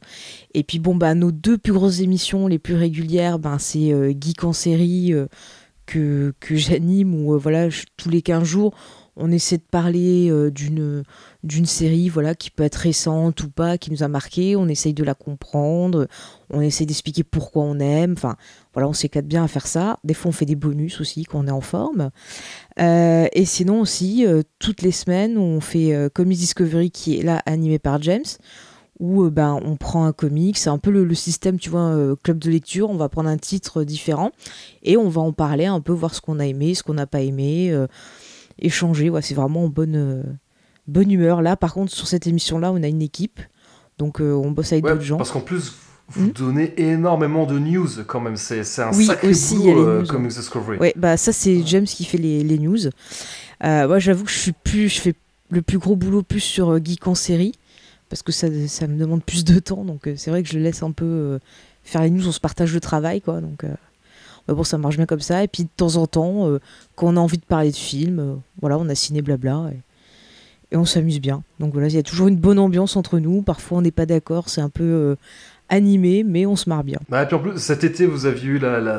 Et 0.54 0.62
puis 0.62 0.78
bon 0.78 0.94
bah 0.94 1.14
nos 1.14 1.32
deux 1.32 1.58
plus 1.58 1.72
grosses 1.72 2.00
émissions 2.00 2.46
les 2.46 2.58
plus 2.58 2.74
régulières, 2.74 3.38
ben 3.38 3.58
c'est 3.58 3.92
Geek 4.20 4.44
en 4.44 4.52
série 4.52 5.12
que 5.86 6.32
que 6.40 6.56
j'anime 6.56 7.14
où 7.14 7.38
voilà 7.38 7.68
je- 7.68 7.82
tous 7.96 8.08
les 8.08 8.22
15 8.22 8.44
jours 8.44 8.74
on 9.16 9.30
essaie 9.30 9.58
de 9.58 9.62
parler 9.62 10.28
euh, 10.30 10.50
d'une 10.50 11.66
série 11.66 12.08
voilà 12.08 12.34
qui 12.34 12.50
peut 12.50 12.64
être 12.64 12.76
récente 12.76 13.42
ou 13.44 13.50
pas 13.50 13.78
qui 13.78 13.90
nous 13.90 14.02
a 14.02 14.08
marqué. 14.08 14.56
On 14.56 14.68
essaye 14.68 14.94
de 14.94 15.04
la 15.04 15.14
comprendre. 15.14 16.08
On 16.50 16.60
essaie 16.60 16.86
d'expliquer 16.86 17.22
pourquoi 17.22 17.62
on 17.62 17.78
aime. 17.78 18.16
Voilà 18.72 18.88
on 18.88 18.92
s'éclate 18.92 19.26
bien 19.26 19.44
à 19.44 19.48
faire 19.48 19.66
ça. 19.66 19.98
Des 20.04 20.14
fois 20.14 20.30
on 20.30 20.32
fait 20.32 20.46
des 20.46 20.56
bonus 20.56 21.00
aussi 21.00 21.24
quand 21.24 21.44
on 21.44 21.46
est 21.46 21.52
en 21.52 21.60
forme. 21.60 22.10
Euh, 22.80 23.26
et 23.32 23.44
sinon 23.44 23.80
aussi 23.80 24.26
euh, 24.26 24.42
toutes 24.58 24.82
les 24.82 24.92
semaines 24.92 25.38
on 25.38 25.60
fait 25.60 26.10
Comics 26.12 26.38
Discovery 26.38 26.90
qui 26.90 27.18
est 27.18 27.22
là 27.22 27.40
animé 27.46 27.78
par 27.78 28.02
James 28.02 28.24
où 29.00 29.28
ben, 29.28 29.58
on 29.64 29.76
prend 29.76 30.06
un 30.06 30.12
comic, 30.12 30.56
c'est 30.56 30.70
un 30.70 30.78
peu 30.78 30.90
le, 30.90 31.14
système, 31.16 31.58
tu 31.58 31.68
vois, 31.68 31.96
club 32.22 32.38
de 32.38 32.48
lecture, 32.48 32.90
on 32.90 32.96
va 32.96 33.08
prendre 33.08 33.28
un 33.28 33.36
titre 33.36 33.82
différent 33.82 34.30
et 34.84 34.96
on 34.96 35.08
va 35.08 35.20
en 35.20 35.32
parler 35.32 35.66
un 35.66 35.80
peu, 35.80 35.92
voir 35.92 36.14
ce 36.14 36.20
qu'on 36.20 36.38
a 36.38 36.46
aimé, 36.46 36.76
ce 36.76 36.84
qu'on 36.84 36.94
n'a 36.94 37.08
pas 37.08 37.20
aimé, 37.20 37.74
échanger, 38.58 39.10
ouais, 39.10 39.22
c'est 39.22 39.34
vraiment 39.34 39.64
en 39.64 39.68
bonne, 39.68 39.96
euh, 39.96 40.22
bonne 40.86 41.10
humeur. 41.10 41.42
Là, 41.42 41.56
par 41.56 41.74
contre, 41.74 41.92
sur 41.92 42.06
cette 42.06 42.26
émission-là, 42.26 42.72
on 42.72 42.82
a 42.82 42.88
une 42.88 43.02
équipe, 43.02 43.40
donc 43.98 44.20
euh, 44.20 44.32
on 44.32 44.50
bosse 44.50 44.72
avec 44.72 44.84
Ouais, 44.84 44.92
d'autres 44.92 45.02
gens. 45.04 45.16
parce 45.16 45.30
qu'en 45.30 45.40
plus, 45.40 45.74
vous 46.08 46.26
Hmm? 46.26 46.32
donnez 46.32 46.74
énormément 46.78 47.46
de 47.46 47.58
news 47.58 47.88
quand 48.06 48.20
même. 48.20 48.36
C'est 48.36 48.60
un 48.82 48.92
Oui, 48.92 49.06
sacré 49.06 49.28
aussi, 49.28 49.56
boulot, 49.56 49.86
euh, 49.88 50.00
news, 50.02 50.06
Comics 50.06 50.32
Discovery. 50.34 50.78
Ouais, 50.78 50.92
bah 50.96 51.16
ça 51.16 51.32
c'est 51.32 51.66
James 51.66 51.86
qui 51.86 52.04
fait 52.04 52.18
les, 52.18 52.44
les 52.44 52.58
news. 52.58 52.76
Euh, 53.64 53.88
moi 53.88 53.98
j'avoue 53.98 54.24
que 54.24 54.30
je 54.30 54.38
suis 54.38 54.52
plus, 54.52 54.90
je 54.90 55.00
fais 55.00 55.14
le 55.50 55.62
plus 55.62 55.78
gros 55.78 55.96
boulot 55.96 56.22
plus 56.22 56.40
sur 56.40 56.76
Geek 56.84 57.06
en 57.06 57.14
série 57.14 57.52
parce 58.10 58.22
que 58.22 58.32
ça, 58.32 58.48
ça 58.68 58.86
me 58.86 58.98
demande 58.98 59.24
plus 59.24 59.44
de 59.44 59.58
temps, 59.58 59.82
donc 59.84 60.08
c'est 60.16 60.30
vrai 60.30 60.42
que 60.42 60.48
je 60.50 60.58
laisse 60.58 60.82
un 60.82 60.92
peu 60.92 61.38
faire 61.82 62.02
les 62.02 62.10
news, 62.10 62.28
on 62.28 62.32
se 62.32 62.40
partage 62.40 62.74
le 62.74 62.80
travail 62.80 63.22
quoi, 63.22 63.40
donc. 63.40 63.64
Euh, 64.48 64.54
bon, 64.54 64.64
ça 64.64 64.78
marche 64.78 64.96
bien 64.96 65.06
comme 65.06 65.20
ça. 65.20 65.42
Et 65.42 65.48
puis 65.48 65.64
de 65.64 65.68
temps 65.76 65.96
en 65.96 66.06
temps, 66.06 66.48
euh, 66.48 66.60
quand 66.96 67.08
on 67.08 67.16
a 67.16 67.20
envie 67.20 67.38
de 67.38 67.44
parler 67.44 67.70
de 67.70 67.76
films, 67.76 68.18
euh, 68.18 68.34
voilà, 68.60 68.78
on 68.78 68.88
a 68.88 68.94
ciné 68.94 69.22
blabla 69.22 69.70
et, 69.72 70.76
on 70.76 70.84
s'amuse 70.84 71.20
bien. 71.20 71.44
Donc 71.60 71.72
voilà, 71.72 71.86
il 71.86 71.94
y 71.94 71.98
a 71.98 72.02
toujours 72.02 72.26
une 72.26 72.36
bonne 72.36 72.58
ambiance 72.58 72.96
entre 72.96 73.20
nous. 73.20 73.42
Parfois, 73.42 73.78
on 73.78 73.82
n'est 73.82 73.92
pas 73.92 74.06
d'accord, 74.06 74.48
c'est 74.48 74.60
un 74.60 74.68
peu 74.70 75.16
animé, 75.68 76.24
mais 76.24 76.46
on 76.46 76.56
se 76.56 76.68
marre 76.68 76.82
bien. 76.82 76.98
Bah, 77.08 77.24
puis 77.26 77.36
en 77.36 77.38
plus, 77.38 77.58
cet 77.58 77.84
été, 77.84 78.06
vous 78.06 78.26
aviez 78.26 78.48
eu, 78.48 78.58
la- 78.58 78.98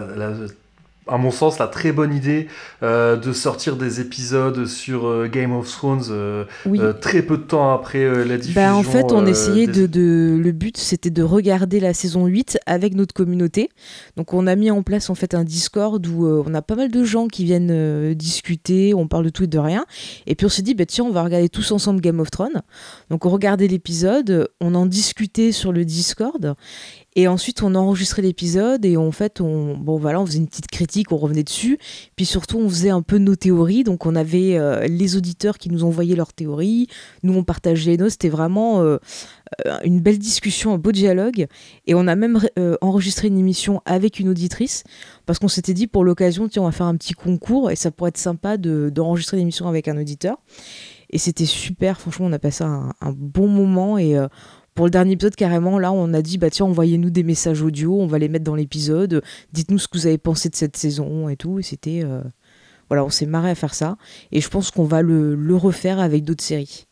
à 1.07 1.17
mon 1.17 1.31
sens, 1.31 1.59
la 1.59 1.67
très 1.67 1.91
bonne 1.91 2.13
idée 2.13 2.47
euh, 2.83 3.15
de 3.15 3.31
sortir 3.33 3.75
des 3.75 4.01
épisodes 4.01 4.65
sur 4.65 5.05
euh, 5.07 5.27
Game 5.27 5.51
of 5.53 5.69
Thrones 5.71 6.05
euh, 6.09 6.45
Oui. 6.65 6.79
très 7.01 7.21
peu 7.21 7.37
de 7.37 7.43
temps 7.43 7.73
après 7.73 8.25
la 8.25 8.37
diffusion. 8.37 8.61
Bah, 8.61 8.75
en 8.75 8.83
fait, 8.83 9.11
on 9.11 9.25
essayait 9.25 9.67
des- 9.67 9.87
de, 9.87 9.87
de- 9.87 10.37
Le 10.41 10.51
but, 10.51 10.77
c'était 10.77 11.09
de 11.09 11.23
regarder 11.23 11.79
la 11.79 11.93
saison 11.93 12.25
8 12.25 12.57
avec 12.65 12.95
notre 12.95 13.13
communauté. 13.13 13.69
Donc, 14.17 14.33
on 14.33 14.47
a 14.47 14.55
mis 14.55 14.71
en 14.71 14.81
place 14.83 15.09
en 15.09 15.15
fait 15.15 15.33
un 15.35 15.43
Discord 15.43 16.05
où 16.07 16.25
on 16.27 16.53
a 16.53 16.61
pas 16.61 16.75
mal 16.75 16.89
de 16.91 17.03
gens 17.03 17.27
qui 17.27 17.43
viennent 17.45 18.13
discuter, 18.13 18.93
on 18.93 19.07
parle 19.07 19.25
de 19.25 19.29
tout 19.29 19.43
et 19.43 19.47
de 19.47 19.59
rien. 19.59 19.85
Et 20.27 20.35
puis, 20.35 20.45
on 20.45 20.49
s'est 20.49 20.61
dit, 20.61 20.73
bah, 20.75 20.85
tiens, 20.85 21.05
on 21.05 21.11
va 21.11 21.23
regarder 21.23 21.49
tous 21.49 21.71
ensemble 21.71 22.01
Game 22.01 22.19
of 22.19 22.31
Thrones. 22.31 22.61
Donc, 23.09 23.25
on 23.25 23.29
regardait 23.29 23.67
l'épisode, 23.67 24.49
on 24.61 24.73
en 24.75 24.85
discutait 24.85 25.51
sur 25.51 25.71
le 25.71 25.85
Discord. 25.85 26.55
Et 27.17 27.29
ensuite, 27.29 27.63
on 27.63 27.75
enregistrait 27.75 28.21
l'épisode 28.23 28.83
et 28.83 28.97
en 28.97 29.11
fait, 29.11 29.39
on, 29.39 29.77
bon, 29.77 29.97
voilà, 29.97 30.19
on 30.19 30.25
faisait 30.25 30.39
une 30.39 30.47
petite 30.47 30.67
critique, 30.67 31.13
on 31.13 31.17
revenait 31.17 31.43
dessus. 31.45 31.79
Puis 32.17 32.25
surtout, 32.25 32.59
on 32.59 32.67
faisait 32.67 32.89
un 32.89 33.01
peu 33.01 33.19
nos 33.19 33.37
théories. 33.37 33.85
Donc, 33.85 34.05
on 34.05 34.15
avait 34.17 34.57
euh, 34.57 34.85
les 34.87 35.15
auditeurs 35.15 35.57
qui 35.57 35.69
nous 35.69 35.85
envoyaient 35.85 36.17
leurs 36.17 36.33
théories. 36.33 36.87
Nous, 37.23 37.33
on 37.33 37.45
partageait 37.45 37.91
les 37.91 37.97
nôtres. 37.97 38.11
C'était 38.11 38.27
vraiment 38.27 38.81
euh, 38.81 38.97
euh, 39.65 39.77
une 39.85 40.01
belle 40.01 40.19
discussion, 40.19 40.73
un 40.73 40.77
beau 40.77 40.91
dialogue. 40.91 41.47
Et 41.87 41.95
on 41.95 42.05
a 42.07 42.15
même 42.15 42.37
enregistré 42.81 43.29
une 43.29 43.37
émission 43.39 43.81
avec 43.85 44.19
une 44.19 44.27
auditrice 44.27 44.83
parce 45.25 45.39
qu'on 45.39 45.47
s'était 45.47 45.73
dit 45.73 45.87
pour 45.87 46.03
l'occasion, 46.03 46.49
tiens, 46.49 46.63
on 46.63 46.65
va 46.65 46.73
faire 46.73 46.85
un 46.85 46.97
petit 46.97 47.13
concours 47.13 47.71
et 47.71 47.77
ça 47.77 47.91
pourrait 47.91 48.09
être 48.09 48.17
sympa 48.17 48.57
de- 48.57 48.91
d'enregistrer 48.93 49.37
l'émission 49.37 49.69
avec 49.69 49.87
un 49.87 49.97
auditeur. 49.97 50.37
Et 51.11 51.17
c'était 51.17 51.45
super. 51.45 52.01
Franchement, 52.01 52.25
on 52.25 52.33
a 52.33 52.39
passé 52.39 52.65
un, 52.65 52.91
un 52.99 53.13
bon 53.13 53.47
moment 53.47 53.97
et. 53.97 54.17
Pour 54.75 54.85
le 54.85 54.91
dernier 54.91 55.13
épisode, 55.13 55.35
carrément, 55.35 55.79
là, 55.79 55.91
on 55.91 56.13
a 56.13 56.21
dit, 56.21 56.37
bah 56.37 56.49
tiens, 56.49 56.65
envoyez-nous 56.65 57.09
des 57.09 57.23
messages 57.23 57.61
audio, 57.61 57.99
on 57.99 58.07
va 58.07 58.19
les 58.19 58.29
mettre 58.29 58.43
dans 58.45 58.55
l'épisode, 58.55 59.23
dites-nous 59.53 59.79
ce 59.79 59.87
que 59.87 59.97
vous 59.97 60.07
avez 60.07 60.17
pensé 60.17 60.49
de 60.49 60.55
cette 60.55 60.77
saison 60.77 61.29
et 61.29 61.37
tout. 61.37 61.59
Et 61.59 61.63
c'était. 61.63 62.01
euh, 62.03 62.21
Voilà, 62.89 63.03
on 63.05 63.09
s'est 63.09 63.25
marré 63.25 63.49
à 63.51 63.55
faire 63.55 63.73
ça. 63.73 63.97
Et 64.31 64.41
je 64.41 64.49
pense 64.49 64.71
qu'on 64.71 64.83
va 64.85 65.01
le, 65.01 65.35
le 65.35 65.55
refaire 65.55 65.99
avec 65.99 66.23
d'autres 66.23 66.43
séries. 66.43 66.84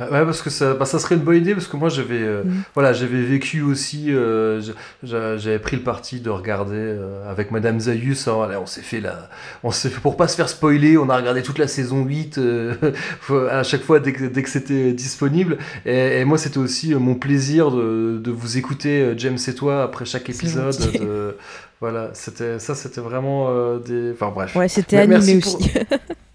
Euh, 0.00 0.04
Ouais, 0.10 0.24
parce 0.24 0.42
que 0.42 0.50
ça, 0.50 0.74
bah, 0.74 0.84
ça 0.84 0.98
serait 0.98 1.16
une 1.16 1.22
bonne 1.22 1.36
idée, 1.36 1.54
parce 1.54 1.66
que 1.66 1.76
moi 1.76 1.88
j'avais 1.88 2.20
euh, 2.20 2.42
Mhm. 2.44 2.62
voilà, 2.74 2.92
j'avais 2.92 3.20
vécu 3.22 3.62
aussi, 3.62 4.06
euh, 4.14 4.60
j'avais 5.02 5.58
pris 5.58 5.76
le 5.76 5.82
parti 5.82 6.20
de 6.20 6.30
regarder 6.30 6.76
euh, 6.76 7.28
avec 7.30 7.50
Madame 7.50 7.80
Zayus, 7.80 8.28
hein, 8.28 8.48
on 8.60 8.66
s'est 8.66 8.80
fait 8.82 9.00
la, 9.00 9.28
on 9.64 9.70
s'est 9.72 9.88
fait, 9.88 10.00
pour 10.00 10.16
pas 10.16 10.28
se 10.28 10.36
faire 10.36 10.48
spoiler, 10.48 10.96
on 10.98 11.08
a 11.08 11.16
regardé 11.16 11.42
toute 11.42 11.58
la 11.58 11.66
saison 11.68 12.04
8 12.04 12.38
euh, 12.38 12.74
à 13.50 13.62
chaque 13.64 13.82
fois 13.82 13.98
dès 14.00 14.12
que, 14.12 14.24
dès 14.24 14.42
que 14.42 14.50
c'était 14.50 14.92
disponible, 14.92 15.58
et, 15.84 16.20
et 16.20 16.24
moi 16.24 16.38
c'était 16.38 16.58
aussi 16.58 16.94
euh, 16.94 16.98
mon 16.98 17.14
plaisir 17.16 17.70
de, 17.70 18.18
de 18.22 18.30
vous 18.30 18.56
écouter, 18.56 19.14
James 19.16 19.38
et 19.48 19.54
toi, 19.54 19.82
après 19.82 20.04
chaque 20.04 20.28
épisode. 20.30 20.76
de- 20.94 21.36
voilà, 21.80 22.10
c'était 22.12 22.58
ça, 22.58 22.74
c'était 22.74 23.00
vraiment 23.00 23.48
euh, 23.50 23.78
des, 23.78 24.10
enfin 24.12 24.32
bref. 24.34 24.54
Ouais, 24.56 24.66
c'était 24.68 24.96
animé 24.96 25.38
pour- 25.40 25.56
aussi. 25.60 25.70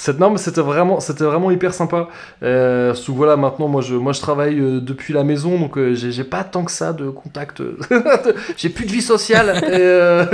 Cette 0.00 0.20
norme, 0.20 0.38
c'était 0.38 0.60
vraiment, 0.60 1.00
c'était 1.00 1.24
vraiment 1.24 1.50
hyper 1.50 1.74
sympa. 1.74 2.06
Euh, 2.44 2.94
que 2.94 3.10
voilà, 3.10 3.36
maintenant, 3.36 3.66
moi, 3.66 3.82
je, 3.82 3.96
moi, 3.96 4.12
je 4.12 4.20
travaille 4.20 4.60
euh, 4.60 4.80
depuis 4.80 5.12
la 5.12 5.24
maison, 5.24 5.58
donc 5.58 5.76
euh, 5.76 5.94
j'ai 5.96 6.12
j'ai 6.12 6.22
pas 6.22 6.44
tant 6.44 6.62
que 6.62 6.70
ça 6.70 6.92
de 6.92 7.10
contact. 7.10 7.60
j'ai 8.56 8.68
plus 8.68 8.86
de 8.86 8.92
vie 8.92 9.02
sociale. 9.02 9.56
et, 9.64 9.74
euh, 9.74 10.24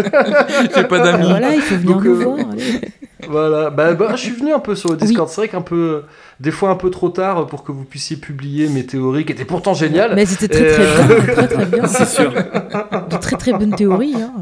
J'ai 0.76 0.84
pas 0.84 0.98
d'amis. 0.98 1.28
voilà, 1.30 1.54
il 1.54 1.62
faut 1.62 1.76
venir 1.76 1.94
Donc, 1.94 2.04
nous 2.04 2.20
euh, 2.20 2.24
voir. 2.24 2.38
allez. 2.52 2.80
voilà, 3.28 3.70
bah, 3.70 3.94
bah, 3.94 4.10
je 4.16 4.20
suis 4.20 4.32
venu 4.32 4.52
un 4.52 4.58
peu 4.58 4.74
sur 4.74 4.90
le 4.90 4.98
Discord. 4.98 5.30
C'est 5.30 5.40
vrai 5.40 5.48
qu'un 5.48 5.62
peu, 5.62 6.02
des 6.40 6.50
fois 6.50 6.68
un 6.68 6.76
peu 6.76 6.90
trop 6.90 7.08
tard 7.08 7.46
pour 7.46 7.64
que 7.64 7.72
vous 7.72 7.84
puissiez 7.84 8.18
publier 8.18 8.68
mes 8.68 8.84
théories, 8.84 9.24
qui 9.24 9.32
étaient 9.32 9.46
pourtant 9.46 9.72
géniales. 9.72 10.12
Mais 10.14 10.26
c'était 10.26 10.48
très 10.48 10.72
très 10.74 10.84
euh, 10.84 11.06
bien, 11.06 11.32
très 11.34 11.48
très 11.48 11.64
bien. 11.64 11.86
C'est 11.86 12.06
sûr. 12.06 12.30
De 12.34 13.16
très 13.16 13.36
très 13.36 13.52
bonnes 13.54 13.74
théories. 13.74 14.16
Hein. 14.16 14.32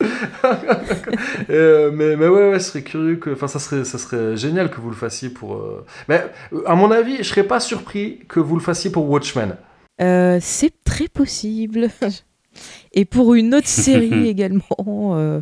Euh, 1.50 1.90
mais, 1.92 2.16
mais 2.16 2.28
ouais, 2.28 2.50
ouais, 2.50 2.58
ce 2.58 2.70
serait 2.70 2.82
curieux 2.82 3.16
que, 3.16 3.30
enfin, 3.30 3.46
ça 3.48 3.58
serait, 3.58 3.84
ça 3.84 3.98
serait 3.98 4.36
génial 4.36 4.70
que 4.70 4.80
vous 4.80 4.90
le 4.90 4.96
fassiez 4.96 5.28
pour. 5.28 5.54
euh, 5.54 5.84
Mais 6.08 6.24
euh, 6.52 6.62
à 6.66 6.74
mon 6.74 6.90
avis, 6.90 7.18
je 7.18 7.22
serais 7.24 7.44
pas 7.44 7.60
surpris 7.60 8.20
que 8.28 8.40
vous 8.40 8.56
le 8.56 8.62
fassiez 8.62 8.90
pour 8.90 9.08
Watchmen. 9.08 9.56
Euh, 10.00 10.38
c'est 10.40 10.72
très 10.84 11.08
possible. 11.08 11.88
Et 12.92 13.04
pour 13.04 13.34
une 13.34 13.54
autre 13.54 13.68
série 13.68 14.28
également. 14.28 14.62
euh, 15.16 15.40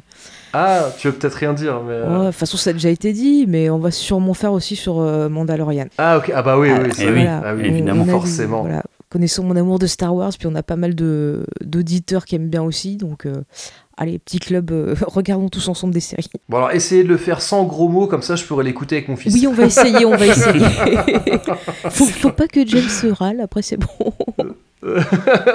Ah, 0.53 0.89
tu 0.99 1.09
veux 1.09 1.15
peut-être 1.15 1.35
rien 1.35 1.53
dire, 1.53 1.81
mais. 1.83 1.93
euh, 1.93 2.19
ouais, 2.19 2.25
De 2.27 2.31
toute 2.31 2.39
façon, 2.41 2.57
ça 2.57 2.71
a 2.71 2.73
déjà 2.73 2.91
été 2.91 3.13
dit, 3.13 3.47
mais 3.49 3.71
on 3.71 3.79
va 3.79 3.91
sûrement 3.91 4.35
faire 4.35 4.53
aussi 4.53 4.77
sur 4.77 5.01
euh, 5.01 5.29
Mandalorian. 5.29 5.87
Ah 5.99 6.19
ok, 6.19 6.33
ah 6.35 6.43
bah 6.43 6.59
oui, 6.59 6.71
Ah, 6.73 6.81
oui, 6.83 6.91
eh. 7.01 7.27
Ah 7.29 7.55
oui, 7.57 7.67
évidemment. 7.67 8.01
on 8.01 8.03
a 8.03 8.05
vu, 8.07 8.11
forcément. 8.11 8.61
voilà. 8.63 8.83
Connaissant 9.11 9.45
mon 9.45 9.55
amour 9.55 9.79
de 9.79 9.87
Star 9.87 10.13
Wars, 10.13 10.33
puis 10.37 10.49
on 10.49 10.57
a 10.57 10.65
pas 10.65 10.75
mal 10.75 10.97
de 10.97 11.47
d'auditeurs 11.61 12.25
qui 12.25 12.35
aiment 12.35 12.49
bien 12.49 12.65
aussi, 12.65 12.97
donc 12.97 13.27
euh, 13.27 13.43
allez, 13.97 14.19
petit 14.19 14.39
club, 14.39 14.71
euh, 14.71 14.95
regardons 15.07 15.49
tous 15.49 15.69
ensemble 15.69 15.95
des 15.95 16.01
séries. 16.01 16.29
Bon 16.49 16.57
alors 16.59 16.71
essayez 16.73 17.03
de 17.05 17.09
le 17.09 17.17
faire 17.17 17.41
sans 17.43 17.65
gros 17.65 17.89
mots, 17.89 18.07
comme 18.07 18.23
ça 18.23 18.37
je 18.37 18.45
pourrais 18.45 18.65
l'écouter 18.65 18.97
avec 18.97 19.09
mon 19.09 19.17
fils. 19.17 19.35
Oui, 19.35 19.47
on 19.47 19.53
va 19.53 19.65
essayer, 19.67 20.05
on 20.05 20.17
va 20.17 20.27
essayer. 20.27 20.61
faut, 21.91 22.05
faut 22.07 22.31
pas 22.33 22.49
que 22.49 22.67
James 22.67 22.89
se 22.89 23.07
râle, 23.09 23.41
après 23.41 23.63
c'est 23.63 23.77
bon. 23.79 24.13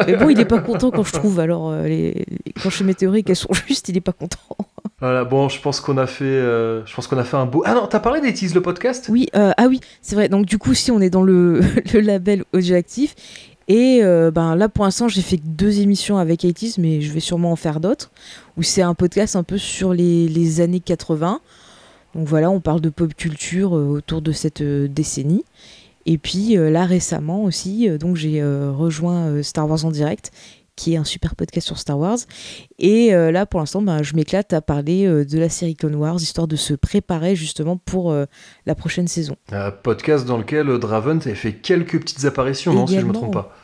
Mais 0.08 0.16
bon, 0.16 0.30
il 0.30 0.40
est 0.40 0.46
pas 0.46 0.60
content 0.60 0.90
quand 0.92 1.04
je 1.04 1.14
trouve, 1.14 1.40
alors 1.40 1.70
euh, 1.70 1.84
les, 1.88 2.14
les- 2.14 2.26
quand 2.62 2.70
je 2.70 2.78
fais 2.78 2.84
mes 2.84 2.96
théories 2.96 3.24
qu'elles 3.24 3.36
sont 3.36 3.54
justes, 3.68 3.88
il 3.90 3.98
est 3.98 4.02
pas 4.02 4.12
content. 4.12 4.40
Voilà, 5.02 5.24
bon, 5.24 5.48
je 5.48 5.62
pense 5.62 5.80
qu'on 5.80 5.98
a 5.98 6.08
fait, 6.08 6.26
euh, 6.26 6.86
je 6.86 6.94
pense 6.94 7.08
qu'on 7.08 7.18
a 7.18 7.24
fait 7.24 7.38
un 7.38 7.46
beau. 7.46 7.62
Ah 7.66 7.74
non, 7.74 7.88
t'as 7.88 8.00
parlé 8.00 8.20
des 8.22 8.34
teases 8.34 8.54
le 8.54 8.62
podcast? 8.62 9.08
Oui, 9.10 9.28
euh, 9.36 9.52
ah 9.56 9.68
oui, 9.68 9.80
c'est 10.02 10.16
vrai. 10.16 10.28
Donc 10.30 10.46
du 10.46 10.58
coup, 10.58 10.74
si 10.74 10.92
on 10.92 11.00
est 11.00 11.10
dans 11.10 11.22
le, 11.24 11.62
le 11.94 12.00
label 12.02 12.44
audioactif, 12.54 13.16
et 13.70 14.00
euh, 14.02 14.32
ben 14.32 14.56
là 14.56 14.68
pour 14.68 14.84
l'instant, 14.84 15.08
j'ai 15.08 15.22
fait 15.22 15.38
deux 15.38 15.80
émissions 15.80 16.18
avec 16.18 16.44
ITIS, 16.44 16.76
mais 16.80 17.02
je 17.02 17.14
vais 17.14 17.20
sûrement 17.20 17.52
en 17.52 17.56
faire 17.56 17.80
d'autres, 17.80 18.12
où 18.58 18.64
c'est 18.64 18.82
un 18.82 18.96
podcast 18.96 19.36
un 19.36 19.44
peu 19.44 19.60
sur 19.60 19.94
les, 19.94 20.60
années 20.60 20.80
80. 20.80 21.40
Donc 22.16 22.28
voilà, 22.28 22.50
on 22.50 22.60
parle 22.60 22.82
de 22.82 22.90
pop 22.90 23.14
culture 23.14 23.78
euh, 23.78 23.86
autour 23.86 24.24
de 24.24 24.32
cette 24.32 24.62
euh, 24.62 24.88
décennie. 24.88 25.46
Et 26.08 26.18
puis 26.18 26.56
là 26.56 26.86
récemment 26.86 27.44
aussi, 27.44 27.88
donc 28.00 28.16
j'ai 28.16 28.42
rejoint 28.42 29.44
Star 29.44 29.70
Wars 29.70 29.86
en 29.86 29.92
direct, 29.92 30.32
qui 30.80 30.94
est 30.94 30.98
un 30.98 31.04
super 31.04 31.36
podcast 31.36 31.68
sur 31.68 31.78
Star 31.78 32.00
Wars. 32.00 32.20
Et 32.80 33.14
euh, 33.14 33.32
là 33.32 33.46
pour 33.46 33.60
l'instant, 33.60 33.82
ben, 33.82 34.02
je 34.02 34.16
m'éclate 34.16 34.54
à 34.54 34.62
parler 34.62 35.06
euh, 35.06 35.26
de 35.26 35.38
la 35.38 35.50
série 35.50 35.76
Clone 35.76 35.96
Wars, 35.96 36.16
histoire 36.16 36.48
de 36.48 36.56
se 36.56 36.74
préparer 36.74 37.36
justement 37.36 37.76
pour 37.76 38.12
euh, 38.12 38.26
la 38.66 38.76
prochaine 38.76 39.08
saison. 39.08 39.36
Un 39.52 39.72
podcast 39.72 40.26
dans 40.26 40.38
lequel 40.38 40.68
Draven 40.80 41.18
avait 41.18 41.36
fait 41.36 41.54
quelques 41.54 42.00
petites 42.00 42.24
apparitions, 42.24 42.74
non, 42.74 42.88
si 42.88 42.94
je 42.94 43.00
me 43.00 43.10
Également. 43.12 43.20
trompe 43.30 43.34
pas. 43.34 43.56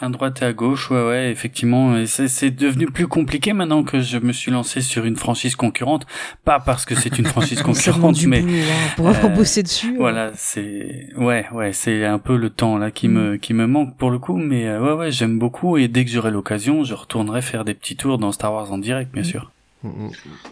À 0.00 0.08
droite 0.10 0.42
et 0.42 0.44
à 0.44 0.52
gauche, 0.52 0.92
ouais, 0.92 1.04
ouais, 1.04 1.30
effectivement. 1.32 2.06
C'est, 2.06 2.50
devenu 2.52 2.86
plus 2.86 3.08
compliqué 3.08 3.52
maintenant 3.52 3.82
que 3.82 4.00
je 4.00 4.18
me 4.18 4.32
suis 4.32 4.52
lancé 4.52 4.80
sur 4.80 5.04
une 5.04 5.16
franchise 5.16 5.56
concurrente. 5.56 6.06
Pas 6.44 6.60
parce 6.60 6.84
que 6.84 6.94
c'est 6.94 7.18
une 7.18 7.24
franchise 7.24 7.62
concurrente, 7.64 8.14
du 8.14 8.28
mais 8.28 8.40
boulot, 8.40 8.52
hein, 8.52 8.92
pour 8.94 9.08
avoir 9.08 9.32
euh, 9.32 9.34
bossé 9.34 9.64
dessus. 9.64 9.94
euh. 9.94 9.98
voilà, 9.98 10.30
c'est, 10.36 11.08
ouais, 11.16 11.46
ouais, 11.52 11.72
c'est 11.72 12.04
un 12.04 12.20
peu 12.20 12.36
le 12.36 12.48
temps 12.48 12.78
là 12.78 12.92
qui 12.92 13.08
me, 13.08 13.38
qui 13.38 13.54
me 13.54 13.66
manque 13.66 13.96
pour 13.96 14.10
le 14.12 14.20
coup. 14.20 14.36
Mais 14.36 14.68
euh, 14.68 14.80
ouais, 14.80 14.92
ouais, 14.92 15.10
j'aime 15.10 15.36
beaucoup 15.36 15.76
et 15.78 15.88
dès 15.88 16.04
que 16.04 16.12
j'aurai 16.12 16.30
l'occasion, 16.30 16.84
je 16.84 16.94
retournerai 16.94 17.42
faire 17.42 17.64
des 17.64 17.74
petits 17.74 17.96
tours 17.96 18.18
dans 18.18 18.30
Star 18.30 18.52
Wars 18.52 18.70
en 18.70 18.78
direct, 18.78 19.12
bien 19.12 19.24
sûr. 19.24 19.50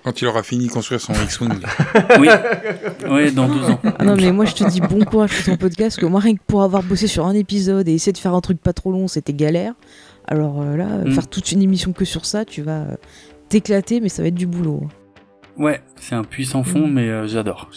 Quand 0.04 0.20
il 0.22 0.26
aura 0.28 0.42
fini 0.42 0.66
de 0.68 0.72
construire 0.72 1.00
son 1.00 1.12
X-Wing. 1.14 1.50
Oui, 2.20 2.28
oui, 3.10 3.32
dans 3.32 3.48
deux 3.48 3.64
ans. 3.64 3.80
Ah 3.98 4.04
non, 4.04 4.14
mais 4.16 4.30
moi 4.32 4.44
je 4.44 4.54
te 4.54 4.64
dis 4.68 4.80
bon 4.80 5.04
courage 5.04 5.34
pour 5.34 5.44
ton 5.44 5.56
podcast, 5.56 5.96
parce 5.96 5.96
que 5.96 6.06
moi 6.06 6.20
rien 6.20 6.34
que 6.36 6.42
pour 6.46 6.62
avoir 6.62 6.82
bossé 6.82 7.06
sur 7.08 7.26
un 7.26 7.34
épisode 7.34 7.88
et 7.88 7.92
essayer 7.94 8.12
de 8.12 8.18
faire 8.18 8.34
un 8.34 8.40
truc 8.40 8.60
pas 8.60 8.72
trop 8.72 8.92
long, 8.92 9.08
c'était 9.08 9.32
galère. 9.32 9.72
Alors 10.28 10.60
euh, 10.62 10.76
là, 10.76 10.86
Mm. 11.04 11.12
faire 11.12 11.28
toute 11.28 11.50
une 11.52 11.62
émission 11.62 11.92
que 11.92 12.04
sur 12.04 12.24
ça, 12.26 12.44
tu 12.44 12.62
vas 12.62 12.82
euh, 12.82 12.96
t'éclater, 13.48 14.00
mais 14.00 14.08
ça 14.08 14.22
va 14.22 14.28
être 14.28 14.34
du 14.34 14.46
boulot. 14.46 14.82
Ouais, 15.56 15.80
c'est 16.00 16.14
un 16.14 16.24
puissant 16.24 16.62
fond, 16.64 16.86
Mm. 16.86 16.92
mais 16.92 17.08
euh, 17.08 17.26
j'adore. 17.26 17.68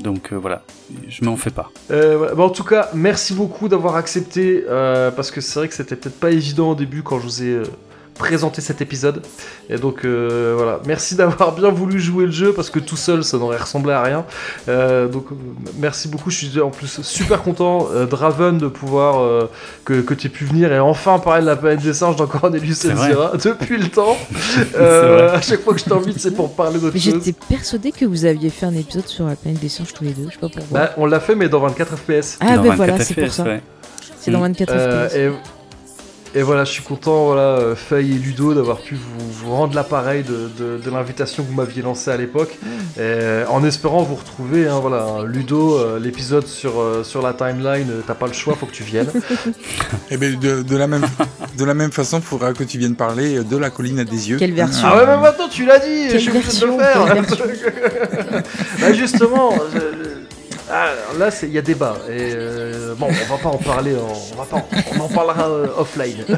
Donc 0.00 0.32
euh, 0.32 0.36
voilà, 0.36 0.62
je 1.08 1.24
m'en 1.24 1.36
fais 1.36 1.50
pas. 1.50 1.70
Euh, 1.90 2.16
voilà. 2.16 2.34
En 2.44 2.50
tout 2.50 2.62
cas, 2.64 2.88
merci 2.94 3.34
beaucoup 3.34 3.68
d'avoir 3.68 3.96
accepté, 3.96 4.64
euh, 4.68 5.10
parce 5.10 5.30
que 5.32 5.40
c'est 5.40 5.58
vrai 5.58 5.68
que 5.68 5.74
c'était 5.74 5.96
peut-être 5.96 6.18
pas 6.20 6.30
évident 6.30 6.70
au 6.70 6.74
début 6.76 7.02
quand 7.02 7.18
je 7.18 7.24
vous 7.24 7.42
ai 7.42 7.62
présenté 8.20 8.60
cet 8.60 8.80
épisode. 8.82 9.22
Et 9.70 9.78
donc 9.78 10.04
euh, 10.04 10.54
voilà, 10.56 10.78
merci 10.86 11.14
d'avoir 11.16 11.52
bien 11.52 11.70
voulu 11.70 11.98
jouer 11.98 12.26
le 12.26 12.30
jeu, 12.30 12.52
parce 12.52 12.68
que 12.70 12.78
tout 12.78 12.96
seul 12.96 13.24
ça 13.24 13.38
n'aurait 13.38 13.56
ressemblé 13.56 13.92
à 13.92 14.02
rien. 14.02 14.24
Euh, 14.68 15.08
donc 15.08 15.26
merci 15.78 16.06
beaucoup, 16.08 16.30
je 16.30 16.36
suis 16.36 16.60
en 16.60 16.70
plus 16.70 17.00
super 17.02 17.42
content, 17.42 17.88
euh, 17.92 18.06
Draven, 18.06 18.58
de 18.58 18.68
pouvoir 18.68 19.20
euh, 19.20 19.48
que, 19.84 20.00
que 20.02 20.14
tu 20.14 20.26
aies 20.26 20.30
pu 20.30 20.44
venir 20.44 20.70
et 20.72 20.78
enfin 20.78 21.18
parler 21.18 21.40
de 21.42 21.46
la 21.46 21.56
planète 21.56 21.80
des 21.82 21.94
singes 21.94 22.16
dans 22.16 22.26
Cornelius 22.26 22.76
C'est 22.78 22.92
vrai. 22.92 23.08
Elzira 23.08 23.32
depuis 23.44 23.78
le 23.78 23.88
temps. 23.88 24.16
Euh, 24.76 25.34
à 25.36 25.40
chaque 25.40 25.62
fois 25.62 25.74
que 25.74 25.80
je 25.80 25.84
t'invite, 25.84 26.18
c'est 26.20 26.30
pour 26.32 26.52
parler 26.54 26.78
d'autre 26.78 26.92
Mais 26.94 27.00
chose. 27.00 27.14
j'étais 27.24 27.32
persuadée 27.48 27.92
que 27.92 28.04
vous 28.04 28.24
aviez 28.24 28.50
fait 28.50 28.66
un 28.66 28.74
épisode 28.74 29.06
sur 29.06 29.26
la 29.26 29.34
planète 29.36 29.60
des 29.60 29.68
singes 29.68 29.92
tous 29.92 30.04
les 30.04 30.12
deux, 30.12 30.26
je 30.28 30.34
sais 30.34 30.38
pas 30.40 30.48
pourquoi. 30.48 30.78
Bah, 30.78 30.90
on 30.96 31.06
l'a 31.06 31.20
fait, 31.20 31.34
mais 31.34 31.48
dans 31.48 31.60
24 31.60 31.96
FPS. 31.96 32.36
ah 32.40 32.56
ben 32.58 32.62
24 32.74 32.76
voilà, 32.76 32.98
c'est 33.00 33.14
pour 33.14 33.32
ça. 33.32 33.44
ouais. 33.44 33.62
C'est 34.18 34.30
dans 34.30 34.38
Mm. 34.40 34.52
24 34.52 34.70
Euh, 34.72 35.08
FPS. 35.08 35.14
et, 35.16 35.30
et 36.34 36.42
voilà, 36.42 36.64
je 36.64 36.70
suis 36.72 36.82
content, 36.82 37.26
voilà, 37.26 37.42
euh, 37.58 37.74
Faye 37.74 38.12
et 38.12 38.18
Ludo, 38.18 38.54
d'avoir 38.54 38.78
pu 38.78 38.94
vous, 38.94 39.30
vous 39.32 39.50
rendre 39.54 39.74
l'appareil 39.74 40.22
de, 40.22 40.48
de, 40.58 40.78
de 40.78 40.90
l'invitation 40.90 41.42
que 41.42 41.48
vous 41.48 41.54
m'aviez 41.54 41.82
lancée 41.82 42.10
à 42.10 42.16
l'époque. 42.16 42.56
Mm. 42.62 42.66
Euh, 42.98 43.44
En 43.48 43.64
espérant 43.64 44.02
vous 44.02 44.14
retrouver, 44.14 44.68
hein, 44.68 44.78
voilà, 44.80 45.02
hein, 45.04 45.24
Ludo, 45.24 45.76
euh, 45.78 45.98
l'épisode 45.98 46.46
sur, 46.46 46.80
euh, 46.80 47.02
sur 47.04 47.20
la 47.22 47.32
timeline, 47.32 47.88
euh, 47.90 48.00
t'as 48.06 48.14
pas 48.14 48.26
le 48.28 48.32
choix, 48.32 48.54
faut 48.54 48.66
que 48.66 48.72
tu 48.72 48.84
viennes. 48.84 49.10
Et 50.10 50.16
bien, 50.16 50.30
de, 50.38 50.62
de 50.62 50.76
la 50.76 50.86
même, 50.86 51.04
de 51.58 51.64
la 51.64 51.74
même 51.74 51.90
façon, 51.92 52.18
il 52.18 52.22
faudra 52.24 52.52
que 52.52 52.64
tu 52.64 52.78
viennes 52.78 52.94
parler 52.96 53.42
de 53.42 53.56
la 53.56 53.70
colline 53.70 53.98
à 53.98 54.04
des 54.04 54.30
yeux. 54.30 54.36
Quelle 54.38 54.54
version 54.54 54.86
ah 54.90 54.96
ouais, 54.98 55.06
mais 55.06 55.16
maintenant 55.16 55.48
tu 55.48 55.64
l'as 55.66 55.78
dit, 55.80 56.06
je 56.06 56.10
Quelle 56.12 56.20
suis 56.20 56.30
obligé 56.30 56.60
de 56.60 56.66
le 56.66 56.76
version, 56.76 57.36
faire. 57.36 58.42
bah 58.80 58.92
justement, 58.92 59.52
je- 59.74 59.78
je- 59.78 60.10
ah, 60.72 60.90
là 61.18 61.30
il 61.42 61.48
y 61.50 61.58
a 61.58 61.62
débat. 61.62 61.96
Et 62.08 62.30
euh, 62.90 62.94
bon, 62.94 63.06
on 63.08 63.36
va 63.36 63.38
pas 63.42 63.48
en 63.48 63.58
parler, 63.58 63.94
on 63.96 64.36
va 64.36 64.44
pas, 64.44 64.66
on 64.96 65.00
en 65.00 65.08
parlera 65.08 65.48
euh, 65.48 65.66
offline. 65.78 66.24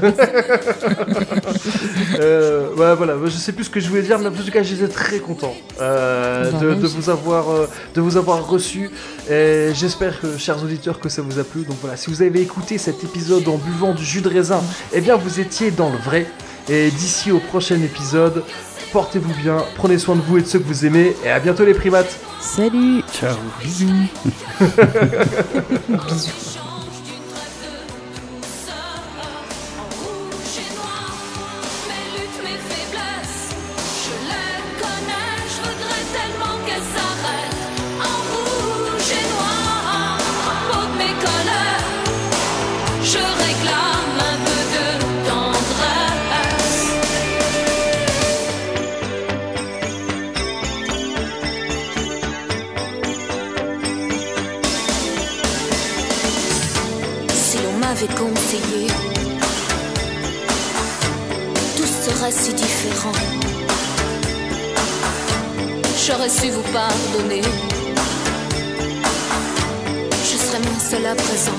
euh, 2.18 2.74
ouais, 2.74 2.94
voilà, 2.94 3.14
je 3.24 3.31
sais 3.31 3.52
plus 3.52 3.64
ce 3.64 3.70
que 3.70 3.81
je 3.81 3.89
voulais 3.89 4.02
dire, 4.02 4.18
mais 4.18 4.26
en 4.26 4.32
tout 4.32 4.50
cas, 4.50 4.62
j'étais 4.62 4.89
très 4.89 5.18
content 5.18 5.55
euh, 5.81 6.50
Bah, 6.50 6.58
de, 6.58 6.74
de 6.74 6.86
vous 6.86 7.10
avoir, 7.10 7.50
euh, 7.50 7.68
de 7.94 8.00
vous 8.00 8.16
avoir 8.16 8.47
reçu. 8.47 8.90
Et 9.31 9.70
j'espère, 9.74 10.20
chers 10.39 10.62
auditeurs, 10.62 11.00
que 11.00 11.08
ça 11.08 11.22
vous 11.22 11.39
a 11.39 11.44
plu. 11.44 11.62
Donc 11.62 11.76
voilà, 11.81 11.97
si 11.97 12.10
vous 12.10 12.22
avez 12.22 12.40
écouté 12.40 12.78
cet 12.78 13.05
épisode 13.05 13.47
en 13.48 13.56
buvant 13.56 13.94
du 13.94 14.05
jus 14.05 14.20
de 14.20 14.28
raisin, 14.28 14.62
eh 14.92 15.00
bien, 15.00 15.16
vous 15.16 15.40
étiez 15.40 15.70
dans 15.70 15.90
le 15.90 15.98
vrai. 15.98 16.26
Et 16.68 16.90
d'ici 16.90 17.32
au 17.32 17.40
prochain 17.40 17.81
épisode, 17.82 18.44
portez-vous 18.92 19.34
bien, 19.42 19.56
prenez 19.76 19.98
soin 19.98 20.14
de 20.16 20.20
vous 20.20 20.38
et 20.38 20.42
de 20.42 20.46
ceux 20.46 20.58
que 20.58 20.64
vous 20.64 20.86
aimez, 20.86 21.16
et 21.24 21.30
à 21.30 21.40
bientôt 21.40 21.64
les 21.64 21.74
primates. 21.74 22.20
Salut 22.40 23.02
Ciao. 23.12 23.36
Bisous 23.62 23.86
Bisous 26.08 26.58
J'aurais 66.23 66.41
su 66.41 66.51
vous 66.51 66.73
pardonner. 66.73 67.42
Je 70.23 70.36
serais 70.36 70.60
moins 70.60 70.78
seule 70.78 71.07
à 71.07 71.17
présent. 71.17 71.59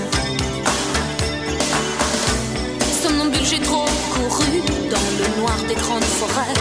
Somnambule, 3.01 3.43
j'ai 3.43 3.59
trop 3.59 3.83
couru 4.14 4.61
dans 4.90 5.08
le 5.19 5.42
noir 5.42 5.58
des 5.67 5.75
grandes 5.75 6.03
forêts. 6.03 6.53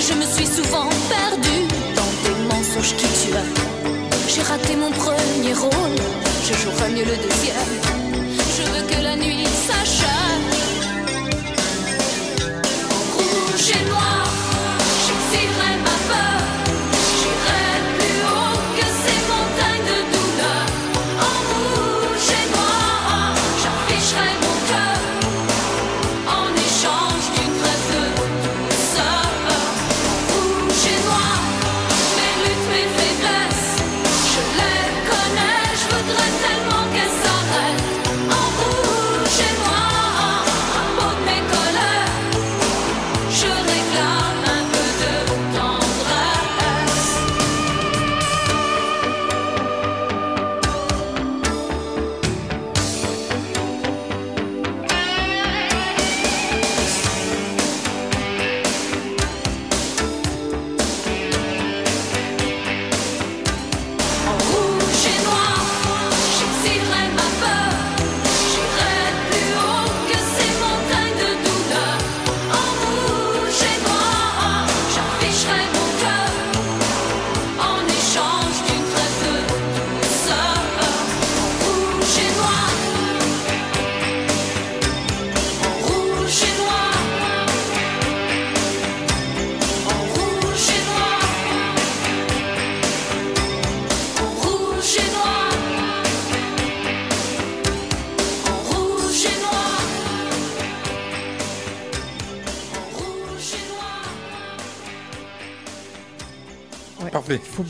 Je 0.00 0.14
me 0.14 0.24
suis 0.24 0.46
souvent 0.46 0.88
perdue 1.08 1.64
dans 1.94 2.12
des 2.24 2.34
mensonges 2.52 2.96
qui 2.96 3.06
tuaient. 3.06 3.52
J'ai 4.28 4.42
raté 4.42 4.74
mon 4.74 4.90
premier 4.90 5.54
rôle, 5.54 5.98
je 6.42 6.54
jouerai 6.54 6.90
mieux 6.90 7.04
le 7.04 7.16
deuxième. 7.24 7.72
Je 8.56 8.62
veux 8.72 8.84
que 8.88 9.00
la 9.00 9.14
nuit 9.14 9.46
s'achève. 9.68 10.48
En 12.90 13.16
rouge 13.16 13.70
et 13.70 13.88
noir, 13.88 14.27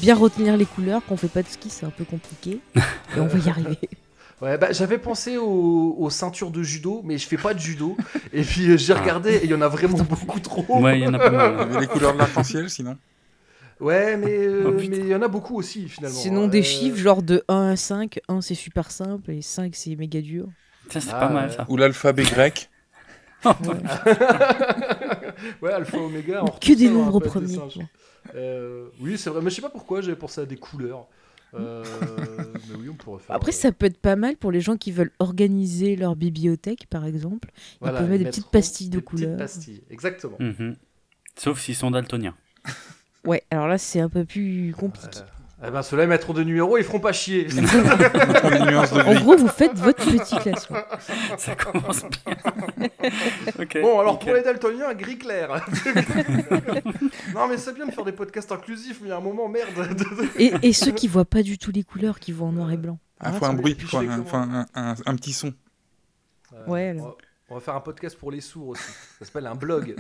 bien 0.01 0.15
retenir 0.15 0.57
les 0.57 0.65
couleurs, 0.67 1.05
qu'on 1.07 1.17
fait 1.17 1.28
pas 1.28 1.43
de 1.43 1.49
ski, 1.49 1.70
c'est 1.70 1.86
un 1.86 1.91
peu 1.91 2.05
compliqué. 2.05 2.60
Et 3.17 3.20
on 3.20 3.27
va 3.27 3.39
y 3.39 3.49
arriver. 3.49 3.78
Ouais, 4.41 4.57
bah, 4.57 4.68
j'avais 4.70 4.99
pensé 4.99 5.36
aux, 5.36 5.97
aux 5.99 6.10
ceintures 6.10 6.51
de 6.52 6.62
judo, 6.62 7.01
mais 7.05 7.18
je 7.18 7.27
fais 7.27 7.36
pas 7.36 7.55
de 7.55 7.59
judo. 7.59 7.97
Et 8.33 8.43
puis 8.43 8.70
euh, 8.70 8.77
j'ai 8.77 8.93
Ah. 8.93 9.01
regardé 9.01 9.35
et 9.35 9.44
il 9.44 9.51
y 9.51 9.55
en 9.55 9.60
a 9.60 9.68
vraiment 9.68 9.99
beaucoup 10.09 10.39
trop. 10.41 10.65
Ouais, 10.81 11.01
il 11.01 11.05
y 11.05 11.09
en 11.09 11.15
a 11.15 11.18
pas 11.18 11.31
mal. 11.31 11.81
Les 11.81 11.86
couleurs 11.89 12.12
de 12.15 12.18
l'arc-en-ciel, 12.18 12.70
sinon. 12.70 12.97
Ouais, 13.81 14.17
mais 14.17 14.36
euh, 14.39 14.73
Oh, 14.77 14.81
il 14.81 15.07
y 15.09 15.15
en 15.15 15.23
a 15.23 15.28
beaucoup 15.28 15.57
aussi 15.57 15.89
finalement. 15.89 16.17
Sinon, 16.17 16.44
Euh, 16.44 16.49
des 16.49 16.62
chiffres 16.62 16.97
genre 16.99 17.23
de 17.23 17.43
1 17.49 17.70
à 17.70 17.77
5. 17.77 18.18
1 18.28 18.41
c'est 18.41 18.55
super 18.55 18.91
simple 18.91 19.31
et 19.33 19.43
5 19.43 19.75
c'est 19.75 19.94
méga 19.97 20.20
dur. 20.20 20.47
Tiens, 20.89 21.01
c'est 21.01 21.10
Ah, 21.12 21.20
pas 21.20 21.28
mal 21.28 21.49
ouais. 21.51 21.57
ça. 21.57 21.67
Ou 21.68 21.77
l'alphabet 21.77 22.23
grec. 22.25 22.70
ouais, 25.62 25.73
alpha, 25.73 25.97
oméga. 25.99 26.43
on 26.44 26.47
Que 26.49 26.73
des 26.75 26.86
ça 26.86 26.93
nombres 26.93 27.20
premiers. 27.20 27.59
Euh, 28.35 28.89
oui, 29.01 29.19
c'est 29.19 29.31
vrai, 29.31 29.41
mais 29.43 29.51
je 29.51 29.57
sais 29.57 29.63
pas 29.63 29.71
pourquoi 29.71 30.01
j'avais 30.01 30.17
pensé 30.17 30.41
à 30.41 30.47
des 30.47 30.57
couleurs. 30.57 31.07
Euh, 31.55 31.83
mais 32.69 32.77
oui, 32.77 32.89
on 32.89 32.95
pourrait 32.95 33.23
faire. 33.23 33.35
Après, 33.35 33.53
euh, 33.53 33.55
ça 33.55 33.73
peut 33.73 33.87
être 33.87 33.99
pas 33.99 34.17
mal 34.17 34.37
pour 34.37 34.53
les 34.53 34.61
gens 34.61 34.77
qui 34.77 34.93
veulent 34.93 35.13
organiser 35.19 35.97
leur 35.97 36.17
bibliothèque, 36.17 36.87
par 36.89 37.07
exemple. 37.07 37.51
voilà, 37.81 38.01
peuvent 38.01 38.11
mettre 38.11 38.25
des 38.25 38.31
petites 38.31 38.51
pastilles 38.51 38.91
de 38.91 38.99
des 38.99 39.03
petites 39.03 39.21
couleurs. 39.21 39.39
pastilles, 39.39 39.83
exactement. 39.91 40.37
Mhm. 40.39 40.77
Sauf 41.37 41.61
s'ils 41.61 41.77
sont 41.77 41.91
daltoniens. 41.91 42.35
Ouais, 43.25 43.43
alors 43.51 43.69
là, 43.69 43.79
c'est 43.79 44.01
un 44.01 44.09
peu 44.09 44.25
plus 44.25 44.75
compliqué. 44.77 45.21
Eh 45.67 45.70
ben, 45.70 45.83
ceux-là, 45.83 46.05
ils 46.05 46.09
mettront 46.09 46.33
des 46.35 46.45
numéros, 46.45 46.78
ils 46.78 46.85
feront 46.85 47.01
pas 47.01 47.12
chier. 47.12 47.49
En 49.07 49.15
gros, 49.20 49.37
vous 49.37 49.49
faites 49.49 49.77
votre 49.78 50.05
petit 50.05 50.37
classement. 50.39 50.78
Ça 51.39 51.55
commence 51.57 52.03
bien. 52.05 52.37
Bon, 53.83 53.99
alors 54.01 54.19
pour 54.19 54.33
les 54.33 54.43
daltoniens, 54.43 54.93
gris 54.95 55.19
clair. 55.19 55.65
non, 57.35 57.49
mais 57.49 57.57
c'est 57.57 57.73
bien 57.75 57.87
de 57.87 57.91
faire 57.93 58.05
des 58.05 58.12
podcasts 58.12 58.53
inclusifs, 58.53 58.99
mais 59.01 59.09
il 59.09 59.11
y 59.11 59.12
a 59.12 59.17
un 59.17 59.20
moment, 59.20 59.49
merde. 59.49 59.89
Et, 60.39 60.53
et 60.62 60.73
ceux 60.73 60.93
qui 60.93 61.09
voient 61.09 61.25
pas 61.25 61.43
du 61.43 61.59
tout 61.59 61.70
les 61.73 61.83
couleurs, 61.83 62.19
qui 62.20 62.33
voient 62.33 62.49
en 62.49 62.53
noir 62.53 62.70
et 62.70 62.77
blanc. 62.77 62.99
Ah, 63.20 63.33
faut 63.33 63.45
ça 63.45 63.51
un 63.51 63.55
va 63.55 63.61
bruit, 63.62 63.73
faut 63.75 63.99
piché, 63.99 64.09
un, 64.09 64.25
faut 64.25 64.37
un, 64.37 64.67
un- 64.75 64.95
un 65.07 65.17
petit 65.17 65.33
son. 65.33 65.53
Euh, 66.55 66.65
Ouais, 66.67 66.93
va, 66.95 67.15
on 67.51 67.55
va 67.57 67.61
faire 67.61 67.75
un 67.75 67.81
podcast 67.81 68.17
pour 68.19 68.31
les 68.31 68.41
sourds 68.41 68.69
aussi. 68.69 68.83
Ça 69.19 69.25
s'appelle 69.25 69.47
un 69.47 69.55
blog. 69.55 69.97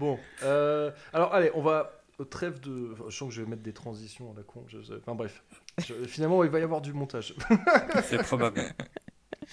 Bon, 0.00 0.18
euh, 0.42 0.90
alors 1.12 1.32
allez, 1.32 1.50
on 1.54 1.62
va 1.62 1.92
au 2.18 2.24
trêve 2.24 2.58
de. 2.60 2.94
Je 3.08 3.16
sens 3.16 3.28
que 3.28 3.34
je 3.34 3.42
vais 3.42 3.48
mettre 3.48 3.62
des 3.62 3.72
transitions 3.72 4.32
à 4.32 4.36
la 4.36 4.42
con. 4.42 4.64
je- 4.66 4.78
Enfin 4.98 5.14
bref, 5.14 5.42
Je- 5.78 5.94
finalement 6.06 6.42
il 6.42 6.50
va 6.50 6.58
y 6.58 6.62
avoir 6.62 6.80
du 6.80 6.92
montage. 6.92 7.34
C'est 8.04 8.22
probable. 8.22 8.60